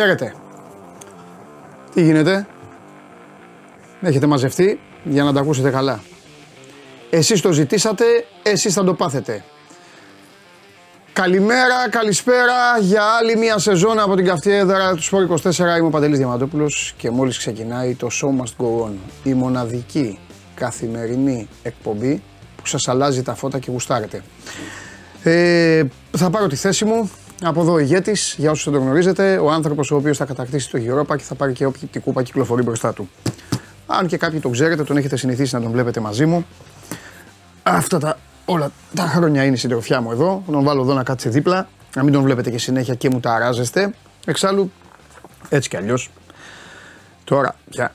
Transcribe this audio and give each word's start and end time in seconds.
Χαίρετε. 0.00 0.34
Τι 1.94 2.02
γίνεται; 2.02 2.46
Έχετε 4.00 4.26
μαζευτεί 4.26 4.80
για 5.04 5.24
να 5.24 5.32
τα 5.32 5.40
ακούσετε 5.40 5.70
καλά. 5.70 6.02
Εσείς 7.10 7.40
το 7.40 7.52
ζητήσατε, 7.52 8.04
εσείς 8.42 8.74
θα 8.74 8.84
το 8.84 8.94
πάθετε. 8.94 9.44
Καλημέρα, 11.12 11.88
καλησπέρα 11.90 12.78
για 12.80 13.02
άλλη 13.02 13.36
μια 13.36 13.58
σεζόν 13.58 13.98
από 13.98 14.14
την 14.14 14.24
καυτή 14.24 14.50
έδρα 14.50 14.94
του 14.94 15.02
Σπόρ 15.02 15.26
24. 15.42 15.58
Είμαι 15.58 15.86
ο 15.86 15.90
Παντελής 15.90 16.18
Διαμαντόπουλος 16.18 16.94
και 16.96 17.10
μόλις 17.10 17.38
ξεκινάει 17.38 17.94
το 17.94 18.08
Show 18.12 18.42
Must 18.42 18.64
Go 18.64 18.86
On. 18.86 18.92
Η 19.22 19.34
μοναδική 19.34 20.18
καθημερινή 20.54 21.48
εκπομπή 21.62 22.22
που 22.56 22.66
σας 22.66 22.88
αλλάζει 22.88 23.22
τα 23.22 23.34
φώτα 23.34 23.58
και 23.58 23.70
γουστάρετε. 23.70 24.22
Ε, 25.22 25.82
θα 26.16 26.30
πάρω 26.30 26.46
τη 26.46 26.56
θέση 26.56 26.84
μου. 26.84 27.10
Από 27.42 27.60
εδώ 27.60 27.72
ο 27.72 27.78
ηγέτης, 27.78 28.34
για 28.38 28.50
όσους 28.50 28.64
δεν 28.64 28.72
το 28.72 28.80
γνωρίζετε, 28.80 29.38
ο 29.38 29.50
άνθρωπος 29.50 29.90
ο 29.90 29.96
οποίος 29.96 30.16
θα 30.16 30.24
κατακτήσει 30.24 30.70
το 30.70 30.78
Europa 30.78 31.16
και 31.16 31.22
θα 31.22 31.34
πάρει 31.34 31.52
και 31.52 31.64
όποια 31.64 32.00
κούπα 32.00 32.22
κυκλοφορεί 32.22 32.62
μπροστά 32.62 32.92
του. 32.92 33.10
Αν 33.86 34.06
και 34.06 34.16
κάποιοι 34.16 34.40
τον 34.40 34.52
ξέρετε, 34.52 34.84
τον 34.84 34.96
έχετε 34.96 35.16
συνηθίσει 35.16 35.54
να 35.54 35.60
τον 35.60 35.70
βλέπετε 35.70 36.00
μαζί 36.00 36.26
μου. 36.26 36.46
Αυτά 37.62 37.98
τα 37.98 38.18
όλα 38.44 38.70
τα 38.94 39.02
χρόνια 39.02 39.44
είναι 39.44 39.54
η 39.54 39.58
συντροφιά 39.58 40.00
μου 40.00 40.10
εδώ. 40.10 40.42
Να 40.46 40.52
τον 40.52 40.64
βάλω 40.64 40.82
εδώ 40.82 40.94
να 40.94 41.02
κάτσει 41.02 41.28
δίπλα, 41.28 41.68
να 41.94 42.02
μην 42.02 42.12
τον 42.12 42.22
βλέπετε 42.22 42.50
και 42.50 42.58
συνέχεια 42.58 42.94
και 42.94 43.10
μου 43.10 43.20
τα 43.20 43.34
αράζεστε. 43.34 43.94
Εξάλλου, 44.26 44.72
έτσι 45.48 45.68
κι 45.68 45.76
αλλιώς. 45.76 46.10
Τώρα 47.24 47.54
πια 47.70 47.94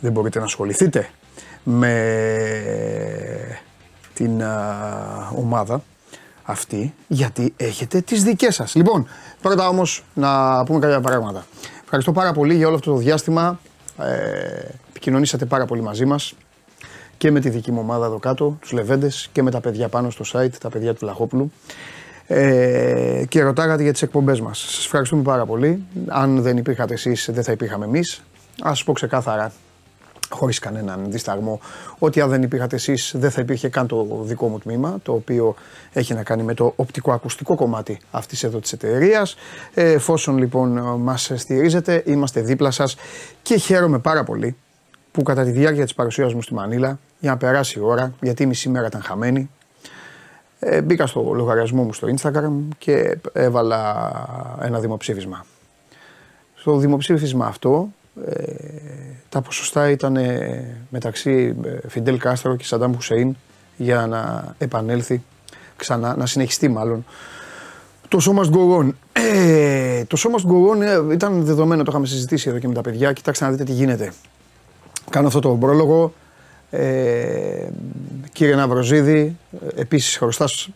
δεν 0.00 0.12
μπορείτε 0.12 0.38
να 0.38 0.44
ασχοληθείτε 0.44 1.08
με 1.62 1.94
την 4.14 4.42
ομάδα 5.34 5.82
αυτή, 6.50 6.94
γιατί 7.06 7.54
έχετε 7.56 8.00
τις 8.00 8.22
δικές 8.22 8.54
σας. 8.54 8.74
Λοιπόν, 8.74 9.06
πρώτα 9.42 9.68
όμως 9.68 10.04
να 10.14 10.62
πούμε 10.64 10.78
κάποια 10.78 11.00
πράγματα. 11.00 11.46
Ευχαριστώ 11.82 12.12
πάρα 12.12 12.32
πολύ 12.32 12.54
για 12.54 12.66
όλο 12.66 12.76
αυτό 12.76 12.90
το 12.92 12.96
διάστημα. 12.96 13.60
Ε, 13.98 14.68
επικοινωνήσατε 14.88 15.44
πάρα 15.44 15.64
πολύ 15.64 15.82
μαζί 15.82 16.04
μας 16.04 16.34
και 17.18 17.30
με 17.30 17.40
τη 17.40 17.48
δική 17.48 17.72
μου 17.72 17.80
ομάδα 17.80 18.06
εδώ 18.06 18.18
κάτω, 18.18 18.56
τους 18.60 18.72
Λεβέντες 18.72 19.28
και 19.32 19.42
με 19.42 19.50
τα 19.50 19.60
παιδιά 19.60 19.88
πάνω 19.88 20.10
στο 20.10 20.24
site, 20.32 20.52
τα 20.60 20.68
παιδιά 20.68 20.94
του 20.94 21.06
Λαχόπουλου. 21.06 21.52
Ε, 22.26 23.24
και 23.28 23.42
ρωτάγατε 23.42 23.82
για 23.82 23.92
τις 23.92 24.02
εκπομπές 24.02 24.40
μας. 24.40 24.58
Σας 24.58 24.84
ευχαριστούμε 24.84 25.22
πάρα 25.22 25.46
πολύ. 25.46 25.82
Αν 26.06 26.42
δεν 26.42 26.56
υπήρχατε 26.56 26.94
εσείς 26.94 27.28
δεν 27.32 27.44
θα 27.44 27.52
υπήρχαμε 27.52 27.84
εμείς. 27.84 28.22
Ας 28.62 28.84
πω 28.84 28.92
ξεκάθαρα 28.92 29.52
χωρίς 30.28 30.58
κανέναν 30.58 31.10
δισταγμό, 31.10 31.60
ότι 31.98 32.20
αν 32.20 32.28
δεν 32.28 32.42
υπήρχατε 32.42 32.76
εσείς, 32.76 33.12
δεν 33.16 33.30
θα 33.30 33.40
υπήρχε 33.40 33.68
καν 33.68 33.86
το 33.86 34.20
δικό 34.22 34.48
μου 34.48 34.58
τμήμα, 34.58 34.98
το 35.02 35.12
οποίο 35.12 35.54
έχει 35.92 36.14
να 36.14 36.22
κάνει 36.22 36.42
με 36.42 36.54
το 36.54 36.72
οπτικοακουστικό 36.76 37.54
κομμάτι 37.54 37.98
αυτής 38.10 38.44
εδώ 38.44 38.58
της 38.58 38.72
εταιρείας. 38.72 39.36
Ε, 39.74 39.92
εφόσον 39.92 40.38
λοιπόν 40.38 40.78
μας 41.00 41.32
στηρίζετε, 41.34 42.02
είμαστε 42.06 42.40
δίπλα 42.40 42.70
σας 42.70 42.96
και 43.42 43.56
χαίρομαι 43.56 43.98
πάρα 43.98 44.24
πολύ 44.24 44.56
που 45.12 45.22
κατά 45.22 45.44
τη 45.44 45.50
διάρκεια 45.50 45.84
της 45.84 45.94
παρουσίας 45.94 46.34
μου 46.34 46.42
στη 46.42 46.54
Μανίλα, 46.54 46.98
για 47.18 47.30
να 47.30 47.36
περάσει 47.36 47.78
η 47.78 47.82
ώρα, 47.82 48.14
γιατί 48.20 48.42
η 48.42 48.46
μισή 48.46 48.68
μέρα 48.68 48.86
ήταν 48.86 49.02
χαμένη, 49.02 49.50
ε, 50.58 50.82
μπήκα 50.82 51.06
στο 51.06 51.32
λογαριασμό 51.34 51.82
μου 51.82 51.92
στο 51.92 52.08
Instagram 52.16 52.74
και 52.78 53.18
έβαλα 53.32 54.12
ένα 54.62 54.80
δημοψήφισμα. 54.80 55.44
Στο 56.54 56.76
δημοψήφισμα 56.76 57.46
αυτό 57.46 57.88
ε, 57.88 57.97
τα 59.28 59.40
ποσοστά 59.40 59.90
ήταν 59.90 60.16
μεταξύ 60.88 61.56
ε, 61.64 61.88
Φιντέλ 61.88 62.18
Κάστρο 62.18 62.56
και 62.56 62.64
Σαντάμ 62.64 62.94
Χουσέιν 62.94 63.36
για 63.76 64.06
να 64.06 64.54
επανέλθει 64.58 65.22
ξανά, 65.76 66.16
να 66.16 66.26
συνεχιστεί 66.26 66.68
μάλλον 66.68 67.04
το 68.08 68.20
σώμα 68.20 68.42
Must 68.44 68.88
Ε, 69.12 70.04
το 70.04 70.16
σώμα 70.16 70.36
Must 70.38 70.82
ε, 70.82 71.14
ήταν 71.14 71.44
δεδομένο, 71.44 71.82
το 71.82 71.90
είχαμε 71.90 72.06
συζητήσει 72.06 72.48
εδώ 72.48 72.58
και 72.58 72.68
με 72.68 72.74
τα 72.74 72.80
παιδιά. 72.80 73.12
Κοιτάξτε 73.12 73.44
να 73.44 73.50
δείτε 73.50 73.64
τι 73.64 73.72
γίνεται. 73.72 74.12
Κάνω 75.10 75.26
αυτό 75.26 75.40
το 75.40 75.48
πρόλογο. 75.48 76.12
Ε, 76.70 77.68
κύριε 78.32 78.54
Ναυροζίδη, 78.54 79.36
επίσης 79.74 80.16
χρωστάς, 80.16 80.68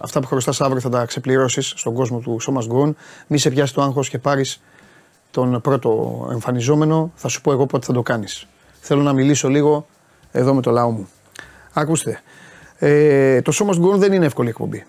αυτά 0.00 0.20
που 0.20 0.26
χρωστάς 0.26 0.60
αύριο 0.60 0.80
θα 0.80 0.88
τα 0.88 1.04
ξεπληρώσεις 1.04 1.72
στον 1.76 1.94
κόσμο 1.94 2.18
του 2.18 2.40
Σώμας 2.40 2.66
Γκουόν. 2.66 2.96
Μη 3.26 3.38
σε 3.38 3.50
πιάσει 3.50 3.74
το 3.74 3.82
άγχος 3.82 4.08
και 4.08 4.18
πάρεις 4.18 4.60
τον 5.34 5.60
πρώτο 5.60 6.28
εμφανιζόμενο, 6.32 7.12
θα 7.14 7.28
σου 7.28 7.40
πω 7.40 7.52
εγώ 7.52 7.66
πότε 7.66 7.86
θα 7.86 7.92
το 7.92 8.02
κάνεις. 8.02 8.46
Θέλω 8.80 9.02
να 9.02 9.12
μιλήσω 9.12 9.48
λίγο 9.48 9.86
εδώ 10.32 10.54
με 10.54 10.60
το 10.60 10.70
λαό 10.70 10.90
μου. 10.90 11.08
Ακούστε, 11.72 12.20
ε, 12.78 13.42
το 13.42 13.52
σώμα 13.52 13.74
γκολ 13.76 13.98
δεν 13.98 14.12
είναι 14.12 14.26
εύκολη 14.26 14.48
εκπομπή. 14.48 14.86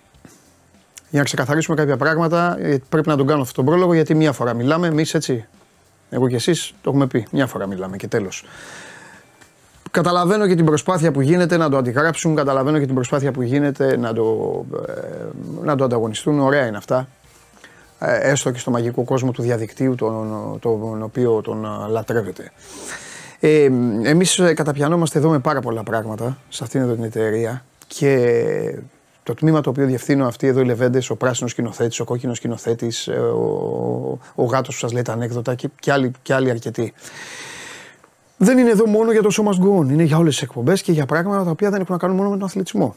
Για 1.10 1.20
να 1.20 1.24
ξεκαθαρίσουμε 1.24 1.76
κάποια 1.76 1.98
πράγματα, 1.98 2.58
ε, 2.60 2.78
πρέπει 2.90 3.08
να 3.08 3.18
τον 3.18 3.28
κάνω 3.28 3.42
αυτόν 3.42 3.66
τον 3.66 3.74
πρόλογο 3.74 3.94
γιατί 3.94 4.16
μία 4.16 4.32
φορά 4.32 4.54
μιλάμε, 4.54 4.88
εμείς 4.88 5.14
έτσι. 5.14 5.46
Εγώ 6.10 6.28
και 6.28 6.36
εσείς 6.36 6.74
το 6.82 6.90
έχουμε 6.90 7.08
πει. 7.08 7.28
Μία 7.32 7.48
φορά 7.48 7.68
μιλάμε 7.68 7.98
και 7.98 8.08
τέλος. 8.08 8.46
Καταλαβαίνω 9.92 10.48
και 10.48 10.56
την 10.56 10.66
προσπάθεια 10.66 11.12
που 11.12 11.22
γίνεται 11.22 11.58
να 11.58 11.70
το 11.70 11.78
αντιγράψουν, 11.78 12.36
καταλαβαίνω 12.36 12.80
και 12.80 12.86
την 12.86 12.96
προσπάθεια 12.96 13.32
που 13.32 13.42
γίνεται 13.42 13.98
να 13.98 14.14
το, 14.14 14.66
ε, 14.88 14.94
να 15.64 15.76
το 15.76 15.84
ανταγωνιστούν. 15.84 16.40
Ωραία 16.40 16.66
είναι 16.66 16.78
αυτά. 16.78 17.08
Ε, 18.00 18.32
έστω 18.32 18.52
και 18.52 18.60
στο 18.60 18.72
μαγικό 18.72 19.04
κόσμο 19.04 19.32
του 19.32 19.42
διαδικτύου 19.42 19.96
τον, 19.96 20.58
τον 20.60 21.04
οποίο 21.04 21.42
τον 21.42 21.66
ε, 21.66 21.88
λατρεύετε. 21.90 22.52
Ε, 23.40 23.64
εμείς 24.04 24.40
ε, 24.40 24.54
καταπιανόμαστε 24.54 25.20
εδώ 25.20 25.30
με 25.30 25.40
πάρα 25.40 25.60
πολλά 25.60 25.84
πράγματα 25.84 26.38
σε 26.50 26.64
αυτήν 26.64 26.82
εδώ 26.82 26.94
την 26.94 27.04
εταιρεία 27.04 27.66
και 27.88 28.80
το 29.24 29.34
τμήμα 29.34 29.62
το 29.62 29.70
οποίο 29.70 29.86
διευθύνω 29.86 30.26
αυτή 30.28 30.48
εδώ 30.48 30.60
οι 30.60 30.66
Λεβέντες, 30.66 31.10
ο 31.10 31.16
πράσινος 31.16 31.52
σκηνοθέτης, 31.52 32.00
ο 32.00 32.04
κόκκινος 32.04 32.38
σκηνοθέτης, 32.38 33.08
ο, 33.08 34.20
ο 34.36 34.44
γάτος 34.44 34.74
που 34.74 34.80
σας 34.80 34.92
λέει 34.92 35.02
τα 35.02 35.14
ανέκδοτα 35.14 35.56
και, 35.56 35.70
και, 35.80 35.92
άλλοι, 35.92 36.12
και 36.22 36.34
άλλοι 36.34 36.50
αρκετοί. 36.50 36.94
Δεν 38.38 38.58
είναι 38.58 38.70
εδώ 38.70 38.88
μόνο 38.88 39.12
για 39.12 39.22
το 39.22 39.30
σώμα 39.30 39.52
Must 39.52 39.90
είναι 39.90 40.04
για 40.04 40.18
όλες 40.18 40.34
τις 40.34 40.44
εκπομπές 40.44 40.82
και 40.82 40.92
για 40.92 41.06
πράγματα 41.06 41.44
τα 41.44 41.50
οποία 41.50 41.70
δεν 41.70 41.82
έχουν 41.82 41.94
να 41.94 42.00
κάνουν 42.00 42.16
μόνο 42.16 42.30
με 42.30 42.38
τον 42.38 42.48
αθλητισμό. 42.48 42.96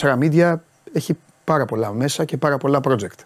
24 0.00 0.18
Media 0.18 0.54
έχει 0.92 1.16
πάρα 1.44 1.64
πολλά 1.64 1.92
μέσα 1.92 2.24
και 2.24 2.36
πάρα 2.36 2.58
πολλά 2.58 2.80
project. 2.82 3.24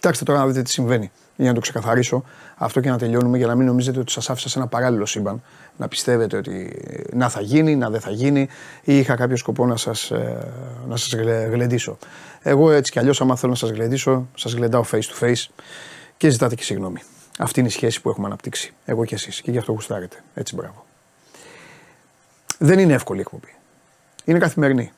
Κοιτάξτε 0.00 0.24
τώρα 0.24 0.38
να 0.38 0.46
δείτε 0.46 0.62
τι 0.62 0.70
συμβαίνει. 0.70 1.10
Για 1.36 1.48
να 1.48 1.54
το 1.54 1.60
ξεκαθαρίσω 1.60 2.24
αυτό 2.56 2.80
και 2.80 2.90
να 2.90 2.98
τελειώνουμε 2.98 3.36
για 3.36 3.46
να 3.46 3.54
μην 3.54 3.66
νομίζετε 3.66 3.98
ότι 3.98 4.12
σας 4.12 4.30
άφησα 4.30 4.48
σε 4.48 4.58
ένα 4.58 4.68
παράλληλο 4.68 5.06
σύμπαν. 5.06 5.42
Να 5.76 5.88
πιστεύετε 5.88 6.36
ότι 6.36 6.82
να 7.12 7.28
θα 7.28 7.40
γίνει, 7.40 7.76
να 7.76 7.90
δεν 7.90 8.00
θα 8.00 8.10
γίνει 8.10 8.48
ή 8.82 8.98
είχα 8.98 9.14
κάποιο 9.16 9.36
σκοπό 9.36 9.66
να 9.66 9.76
σας 9.76 10.12
να 10.86 10.96
σας 10.96 11.14
γλεντήσω. 11.50 11.98
Εγώ 12.42 12.70
έτσι 12.70 12.92
κι 12.92 12.98
αλλιώς, 12.98 13.20
άμα 13.20 13.36
θέλω 13.36 13.52
να 13.52 13.58
σας 13.58 13.70
γλεντήσω, 13.70 14.28
σας 14.34 14.52
γλεντάω 14.52 14.84
face 14.92 14.98
to 14.98 15.24
face 15.24 15.46
και 16.16 16.28
ζητάτε 16.28 16.54
και 16.54 16.62
συγγνώμη. 16.62 17.00
Αυτή 17.38 17.60
είναι 17.60 17.68
η 17.68 17.72
σχέση 17.72 18.00
που 18.00 18.08
έχουμε 18.08 18.26
αναπτύξει. 18.26 18.74
Εγώ 18.84 19.04
και 19.04 19.14
εσείς. 19.14 19.40
Και 19.40 19.50
γι' 19.50 19.58
αυτό 19.58 19.72
γουστάρετε. 19.72 20.22
Έτσι, 20.34 20.54
μπράβο. 20.54 20.84
Δεν 22.58 22.78
είναι 22.78 22.92
εύκολη 22.92 23.20
εκπομπή. 23.20 23.54
Είναι 24.24 24.38
καθημερινή. 24.38 24.92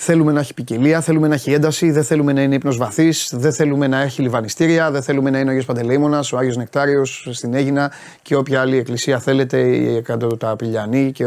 Θέλουμε 0.00 0.32
να 0.32 0.40
έχει 0.40 0.54
ποικιλία, 0.54 1.00
θέλουμε 1.00 1.28
να 1.28 1.34
έχει 1.34 1.52
ένταση, 1.52 1.90
δεν 1.90 2.04
θέλουμε 2.04 2.32
να 2.32 2.42
είναι 2.42 2.54
ύπνος 2.54 2.76
βαθύς, 2.76 3.30
δεν 3.34 3.52
θέλουμε 3.52 3.86
να 3.86 4.02
έχει 4.02 4.22
λιβανιστήρια, 4.22 4.90
δεν 4.90 5.02
θέλουμε 5.02 5.30
να 5.30 5.38
είναι 5.38 5.48
ο 5.48 5.52
Άγιο 5.52 5.64
Παντελεήμονας, 5.66 6.32
ο 6.32 6.36
Άγιος 6.36 6.56
Νεκτάριος 6.56 7.28
στην 7.30 7.54
Έγινα 7.54 7.92
και 8.22 8.36
όποια 8.36 8.60
άλλη 8.60 8.76
εκκλησία 8.76 9.18
θέλετε, 9.18 9.60
η 9.60 9.96
Εκατοτά 9.96 10.56
Πηλιανή 10.56 11.12
και, 11.12 11.24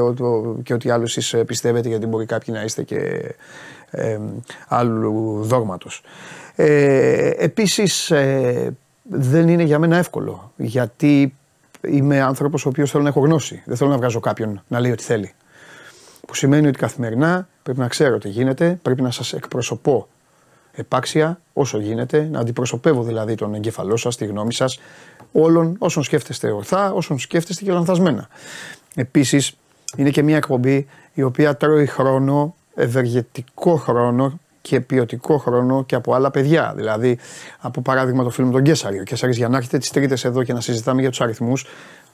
και 0.64 0.74
ό,τι 0.74 0.90
άλλο 0.90 1.04
εσείς 1.04 1.36
πιστεύετε, 1.46 1.88
γιατί 1.88 2.06
μπορεί 2.06 2.26
κάποιοι 2.26 2.54
να 2.58 2.64
είστε 2.64 2.84
και 2.84 3.34
ε, 3.92 4.20
άλλου 4.68 5.40
δόγματος. 5.44 6.04
Ε, 6.56 7.30
Επίσης, 7.38 8.12
ε, 8.12 8.76
δεν 9.04 9.48
είναι 9.48 9.64
για 9.64 9.80
μένα 9.80 9.98
εύκολο, 9.98 10.52
γιατί 10.56 11.34
είμαι 11.82 12.22
άνθρωπος 12.22 12.66
ο 12.66 12.70
οποίος 12.70 12.92
θέλω 12.92 13.04
να 13.04 13.10
έχω 13.10 13.20
γνώση. 13.20 13.62
Δεν 13.66 13.78
θέλω 13.78 13.90
να 13.90 13.98
βγάζω 13.98 14.20
κάποιον 14.20 14.64
να 14.68 14.80
λέει 14.80 14.92
ό,τι 14.92 15.04
θέλει. 15.04 15.34
Που 16.28 16.36
σημαίνει 16.36 16.68
ότι 16.68 16.78
καθημερινά 16.78 17.48
πρέπει 17.64 17.80
να 17.80 17.88
ξέρω 17.88 18.18
τι 18.18 18.30
γίνεται, 18.30 18.80
πρέπει 18.82 19.02
να 19.02 19.12
σας 19.12 19.34
εκπροσωπώ 19.34 20.08
επάξια 20.72 21.42
όσο 21.54 21.80
γίνεται, 21.80 22.28
να 22.32 22.40
αντιπροσωπεύω 22.40 23.04
δηλαδή 23.04 23.36
τον 23.36 23.54
εγκέφαλό 23.54 23.98
σας, 23.98 24.18
τη 24.18 24.26
γνώμη 24.26 24.54
σας, 24.54 24.80
όλων 25.32 25.76
όσων 25.80 26.04
σκέφτεστε 26.04 26.52
ορθά, 26.52 26.92
όσων 26.92 27.20
σκέφτεστε 27.20 27.64
και 27.64 27.72
λανθασμένα. 27.72 28.28
Επίσης, 28.96 29.58
είναι 29.98 30.10
και 30.10 30.24
μια 30.24 30.38
εκπομπή 30.38 30.88
η 31.14 31.22
οποία 31.22 31.56
τρώει 31.58 31.86
χρόνο, 31.86 32.56
ευεργετικό 32.76 33.76
χρόνο 33.76 34.40
και 34.62 34.82
ποιοτικό 34.82 35.38
χρόνο 35.38 35.84
και 35.84 35.96
από 35.96 36.14
άλλα 36.14 36.32
παιδιά. 36.32 36.74
Δηλαδή, 36.76 37.18
από 37.60 37.82
παράδειγμα 37.82 38.24
το 38.24 38.30
φίλο 38.30 38.48
μου 38.48 38.54
τον 38.54 38.64
Κέσσαρη. 38.64 39.00
Ο 39.00 39.04
Κέσσαρη 39.04 39.34
για 39.34 39.48
να 39.48 39.58
έρχεται 39.58 39.78
τις 39.78 39.90
Τρίτες 39.90 40.26
εδώ 40.26 40.44
και 40.44 40.54
να 40.54 40.62
συζητάμε 40.62 41.02
για 41.02 41.10
τους 41.10 41.22
αριθμούς, 41.22 41.66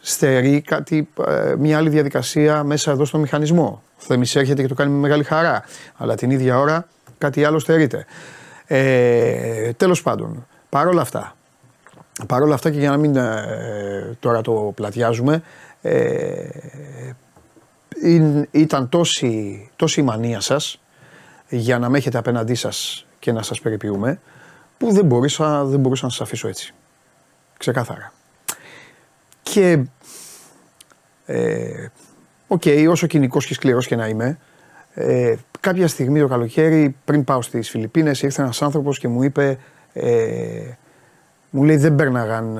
στερεί 0.10 0.62
κάτι, 0.62 1.10
ε, 1.28 1.56
μια 1.58 1.78
άλλη 1.78 1.90
διαδικασία 1.90 2.64
μέσα 2.64 2.92
εδώ 2.92 3.06
στο 3.06 3.18
μηχανισμό. 3.18 3.82
Ο 4.00 4.04
Θέμης 4.04 4.36
έρχεται 4.36 4.62
και 4.62 4.68
το 4.68 4.74
κάνει 4.74 4.92
με 4.92 4.98
μεγάλη 4.98 5.24
χαρά, 5.24 5.64
αλλά 5.96 6.16
την 6.16 6.32
ίδια 6.32 6.60
ώρα 6.60 6.88
κάτι 7.18 7.44
άλλο 7.44 7.60
στερείται. 7.60 8.06
Ε, 8.66 9.72
τέλος 9.74 10.02
πάντων, 10.02 10.48
παρόλα 10.70 11.02
αυτά, 11.02 11.36
παρόλα 12.28 12.54
αυτά 12.54 12.72
και 12.72 12.80
για 12.80 12.90
να 12.90 12.98
μην 12.98 13.16
ε, 13.16 14.18
τώρα 14.20 14.42
το 14.42 14.72
πλατιάζουμε, 14.76 15.44
ε, 15.82 16.50
ήταν 18.52 18.90
τόση, 18.90 19.70
τόση 19.76 20.00
η 20.00 20.04
μανία 20.04 20.40
σας 20.40 20.82
για 21.50 21.80
να 21.80 21.90
με 21.90 21.98
έχετε 21.98 22.18
απέναντί 22.18 22.56
σας 22.56 23.06
και 23.20 23.32
να 23.32 23.42
σας 23.42 23.62
περιποιούμε, 23.62 24.20
που 24.78 24.92
δεν 24.92 25.06
μπορούσα, 25.06 25.66
δεν 25.66 25.80
μπορούσα 25.80 26.06
να 26.06 26.12
σας 26.12 26.22
αφήσω 26.22 26.48
έτσι. 26.48 26.74
Ξεκάθαρα. 27.58 28.12
Και 29.52 29.72
ε, 29.72 29.84
OK, 32.48 32.62
okay, 32.66 32.88
όσο 32.90 33.08
κυνικός 33.08 33.46
και 33.46 33.54
σκληρός 33.54 33.88
και 33.88 33.96
να 33.96 34.08
είμαι, 34.08 34.38
ε, 34.94 35.36
κάποια 35.60 35.88
στιγμή 35.88 36.20
το 36.20 36.28
καλοκαίρι, 36.28 36.96
πριν 37.06 37.24
πάω 37.24 37.42
στις 37.42 37.70
Φιλιππίνες, 37.70 38.22
ήρθε 38.22 38.42
ένας 38.42 38.62
άνθρωπος 38.62 39.00
και 39.00 39.08
μου 39.08 39.24
είπε. 39.24 39.58
Ε, 39.94 40.72
μου 41.50 41.64
λέει 41.64 41.78
δεν 41.78 41.96
πέρναγαν, 41.96 42.60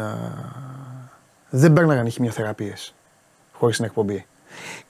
δεν 1.50 1.74
πέρναγαν 1.74 2.10
χημειοθεραπείες 2.10 2.96
χωρίς 3.52 3.76
την 3.76 3.86
εκπομπή. 3.86 4.26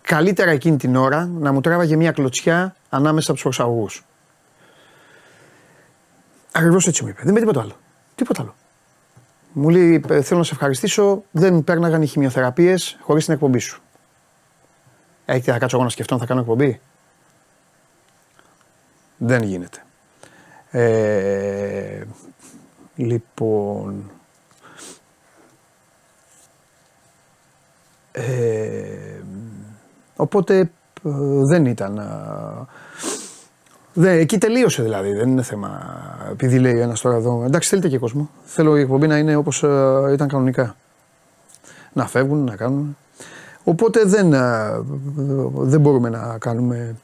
Καλύτερα 0.01 0.51
εκείνη 0.51 0.77
την 0.77 0.95
ώρα 0.95 1.25
να 1.25 1.51
μου 1.51 1.61
τράβαγε 1.61 1.95
μια 1.95 2.11
κλωτσιά 2.11 2.75
ανάμεσα 2.89 3.31
από 3.31 3.33
τους 3.33 3.41
προσαγωγού. 3.41 3.87
Ακριβώς 6.51 6.87
έτσι 6.87 7.03
μου 7.03 7.09
είπε. 7.09 7.21
Δεν 7.23 7.33
με 7.33 7.39
τίποτα 7.39 7.61
άλλο. 7.61 7.77
Τίποτα 8.15 8.41
άλλο. 8.41 8.55
Μου 9.59 9.69
λέει: 9.69 10.03
Θέλω 10.07 10.39
να 10.39 10.43
σε 10.43 10.53
ευχαριστήσω. 10.53 11.23
Δεν 11.31 11.63
πέρναγαν 11.63 12.01
οι 12.01 12.07
χημειοθεραπείες 12.07 12.97
χωρίς 13.01 13.25
την 13.25 13.33
εκπομπή 13.33 13.59
σου. 13.59 13.81
Έχετε 15.25 15.51
να 15.51 15.59
κάτσω 15.59 15.75
εγώ 15.75 15.85
να 15.85 15.91
σκεφτώ 15.91 16.13
αν 16.13 16.19
θα 16.19 16.25
κάνω 16.25 16.39
εκπομπή; 16.39 16.79
Δεν 19.17 19.43
γίνεται. 19.43 19.83
Ε, 20.69 22.03
λοιπόν. 22.95 24.11
Ε, 28.11 29.21
οπότε 30.15 30.59
ε, 30.59 30.69
δεν 31.49 31.65
ήταν. 31.65 32.01
Δε, 33.99 34.11
εκεί 34.11 34.37
τελείωσε 34.37 34.83
δηλαδή. 34.83 35.13
Δεν 35.13 35.29
είναι 35.29 35.41
θέμα. 35.41 35.95
Επειδή 36.31 36.59
λέει 36.59 36.79
ένας 36.79 37.01
τώρα 37.01 37.15
εδώ. 37.15 37.43
Εντάξει, 37.45 37.69
θέλετε 37.69 37.87
και 37.87 37.97
κόσμο. 37.97 38.29
Θέλω 38.43 38.77
η 38.77 38.81
εκπομπή 38.81 39.07
να 39.07 39.17
είναι 39.17 39.35
όπως 39.35 39.57
ήταν 40.13 40.27
κανονικά. 40.27 40.75
Να 41.93 42.07
φεύγουν, 42.07 42.43
να 42.43 42.55
κάνουν. 42.55 42.97
Οπότε 43.63 44.03
δεν, 44.05 44.29
δεν 45.53 45.79
μπορούμε 45.79 46.09
να 46.09 46.37
κάνουμε 46.39 46.95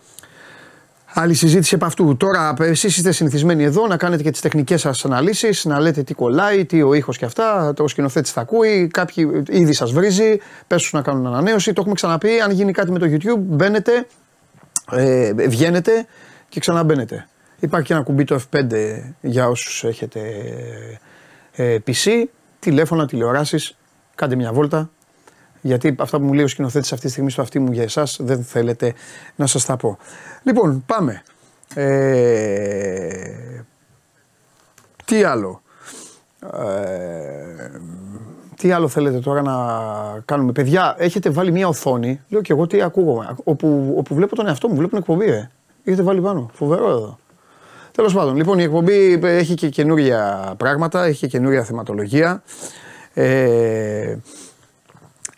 άλλη 1.14 1.34
συζήτηση 1.34 1.76
από 1.76 1.86
αυτού. 1.86 2.18
Τώρα, 2.18 2.54
εσείς 2.60 2.98
είστε 2.98 3.12
συνηθισμένοι 3.12 3.64
εδώ 3.64 3.88
να 3.88 3.98
κάνετε 3.98 4.24
και 4.24 4.32
τις 4.32 4.42
τεχνικές 4.42 4.82
σας 4.82 5.06
αναλύσεις, 5.06 5.66
να 5.66 5.80
λέτε 5.80 6.04
τι 6.04 6.14
κολλάει, 6.14 6.66
τι 6.66 6.82
ο 6.82 6.94
ήχος 6.94 7.18
και 7.18 7.26
αυτά. 7.26 7.74
Το 7.76 7.88
σκηνοθέτης 7.88 8.32
θα 8.32 8.42
ακούει, 8.42 8.88
κάποιοι 8.88 9.44
ήδη 9.50 9.74
σας 9.74 9.92
βρίζει, 9.92 10.40
πες 10.68 10.90
να 10.94 11.02
κάνουν 11.02 11.28
ανανέωση. 11.28 11.74
Το 11.74 11.78
έχουμε 11.80 11.96
ξαναπεί. 11.96 12.40
Αν 12.44 12.52
γίνει 12.52 12.72
κάτι 12.72 12.92
με 12.92 13.00
το 13.00 13.06
YouTube, 13.10 13.40
μπαίνετε, 13.40 14.08
ε, 14.92 15.34
βγαίνετε 15.34 16.06
και 16.54 16.60
ξαναμπαίνετε. 16.60 17.28
Υπάρχει 17.60 17.88
και 17.88 17.94
ένα 17.94 18.02
κουμπί 18.02 18.24
το 18.24 18.40
F5 18.52 18.64
για 19.22 19.48
όσους 19.48 19.84
έχετε 19.84 20.20
ε, 21.52 21.78
PC, 21.88 22.26
τηλέφωνα, 22.60 23.06
τηλεοράσεις. 23.06 23.78
Κάντε 24.16 24.36
μια 24.36 24.54
βόλτα, 24.54 24.90
γιατί 25.62 25.96
αυτά 26.00 26.18
που 26.18 26.26
μου 26.26 26.34
λέει 26.34 26.44
ο 26.44 26.48
σκηνοθέτης 26.48 26.94
αυτή 26.94 27.06
τη 27.06 27.12
στιγμή 27.12 27.32
στο 27.32 27.42
αυτί 27.42 27.60
μου 27.60 27.72
για 27.72 27.84
εσάς 27.84 28.18
δεν 28.22 28.44
θέλετε 28.44 28.94
να 29.36 29.48
σας 29.48 29.66
τα 29.66 29.78
πω. 29.78 29.98
Λοιπόν, 30.44 30.84
πάμε. 30.86 31.24
Ε, 31.74 33.62
τι 35.06 35.24
άλλο; 35.24 35.62
Ε, 36.40 37.80
τι 38.56 38.72
άλλο 38.72 38.88
θέλετε 38.88 39.20
τώρα 39.20 39.42
να 39.42 39.56
κάνουμε; 40.26 40.52
Παιδιά, 40.52 40.96
έχετε 40.98 41.30
βάλει 41.30 41.52
μια 41.52 41.68
οθόνη. 41.68 42.22
Λέω 42.30 42.42
και 42.42 42.54
εγώ 42.54 42.68
τι 42.68 42.82
ακούγομαι. 42.82 43.36
Όπου, 43.44 43.94
όπου 43.98 44.16
βλέπω 44.16 44.36
τον 44.36 44.48
εαυτό 44.48 44.68
μου, 44.68 44.76
βλέπω 44.76 44.90
την 44.90 45.00
εκπομπή. 45.00 45.26
Ε. 45.26 45.50
Έχετε 45.84 46.04
βάλει 46.04 46.22
πάνω. 46.22 46.50
Φοβερό 46.54 46.90
εδώ. 46.90 47.20
Τέλος 47.92 48.14
πάντων, 48.14 48.36
λοιπόν, 48.36 48.60
η 48.60 48.64
εκπομπή 48.64 49.20
έχει 49.22 49.54
και 49.54 49.70
καινούρια 49.70 50.54
πράγματα, 50.58 51.04
έχει 51.04 51.20
και 51.20 51.28
καινούρια 51.28 51.64
θεματολογία. 51.64 52.44
Ε, 53.14 54.18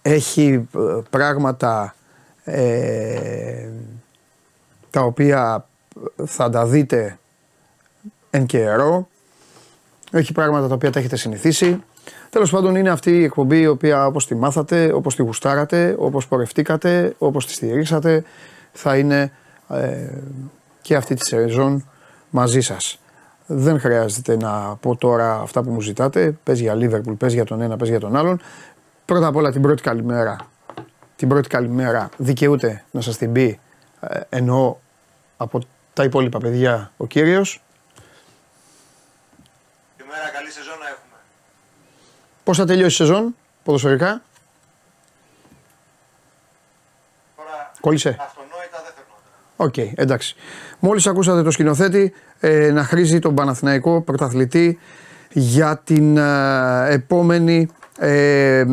έχει 0.01 0.67
ε, 0.75 0.79
πράγματα 1.09 1.95
ε, 2.43 3.69
τα 4.89 5.01
οποία 5.01 5.67
θα 6.25 6.49
τα 6.49 6.65
δείτε 6.65 7.19
εν 8.29 8.45
καιρό. 8.45 9.07
Έχει 10.11 10.31
πράγματα 10.31 10.67
τα 10.67 10.73
οποία 10.73 10.91
τα 10.91 10.99
έχετε 10.99 11.15
συνηθίσει. 11.15 11.83
Τέλος 12.29 12.51
πάντων 12.51 12.75
είναι 12.75 12.89
αυτή 12.89 13.11
η 13.11 13.23
εκπομπή 13.23 13.59
η 13.59 13.67
οποία 13.67 14.05
όπως 14.05 14.27
τη 14.27 14.35
μάθατε, 14.35 14.91
όπως 14.93 15.15
τη 15.15 15.21
γουστάρατε, 15.21 15.95
όπως 15.99 16.27
πορευτήκατε, 16.27 17.15
όπως 17.17 17.45
τη 17.45 17.53
στηρίσατε 17.53 18.23
θα 18.71 18.97
είναι 18.97 19.21
ε, 19.21 19.31
και 20.81 20.95
αυτή 20.95 21.15
τη 21.15 21.25
σεζόν 21.25 21.89
μαζί 22.29 22.61
σας. 22.61 22.99
Δεν 23.47 23.79
χρειάζεται 23.79 24.37
να 24.37 24.75
πω 24.75 24.95
τώρα 24.95 25.39
αυτά 25.39 25.63
που 25.63 25.71
μου 25.71 25.81
ζητάτε. 25.81 26.31
Πες 26.43 26.59
για 26.59 26.75
Λίβερπουλ, 26.75 27.13
πες 27.13 27.33
για 27.33 27.45
τον 27.45 27.61
ένα, 27.61 27.77
πες 27.77 27.89
για 27.89 27.99
τον 27.99 28.15
άλλον. 28.15 28.41
Πρώτα 29.05 29.27
απ' 29.27 29.35
όλα 29.35 29.51
την 29.51 29.61
πρώτη 29.61 29.81
καλημέρα. 29.81 30.35
Την 31.15 31.27
πρώτη 31.27 31.49
καλημέρα 31.49 32.09
δικαιούται 32.17 32.83
να 32.91 33.01
σας 33.01 33.17
την 33.17 33.31
πει 33.31 33.59
ε, 33.99 34.19
εννοώ 34.29 34.75
από 35.37 35.59
τα 35.93 36.03
υπόλοιπα 36.03 36.39
παιδιά 36.39 36.91
ο 36.97 37.07
κύριος. 37.07 37.61
Καλημέρα, 39.97 40.29
καλή 40.29 40.49
σεζόν 40.51 40.77
να 40.79 40.85
έχουμε. 40.85 41.17
Πώς 42.43 42.57
θα 42.57 42.65
τελειώσει 42.65 43.03
η 43.03 43.05
σεζόν, 43.05 43.35
ποδοσφαιρικά; 43.63 44.21
Τώρα, 47.35 47.71
Κόλλησε. 47.81 48.15
Αυτονόητα 48.19 48.25
δεν 48.25 48.33
θέλω. 48.33 48.44
OK, 49.55 49.73
okay, 49.77 49.91
εντάξει. 49.95 50.35
Μόλις 50.79 51.07
ακούσατε 51.07 51.43
το 51.43 51.51
σκηνοθέτη 51.51 52.13
ε, 52.39 52.71
να 52.71 52.83
χρίζει 52.83 53.19
τον 53.19 53.35
Παναθηναϊκό 53.35 54.01
πρωταθλητή 54.01 54.79
για 55.31 55.81
την 55.83 56.17
ε, 56.17 56.89
επόμενη 56.89 57.67
ε, 57.99 58.63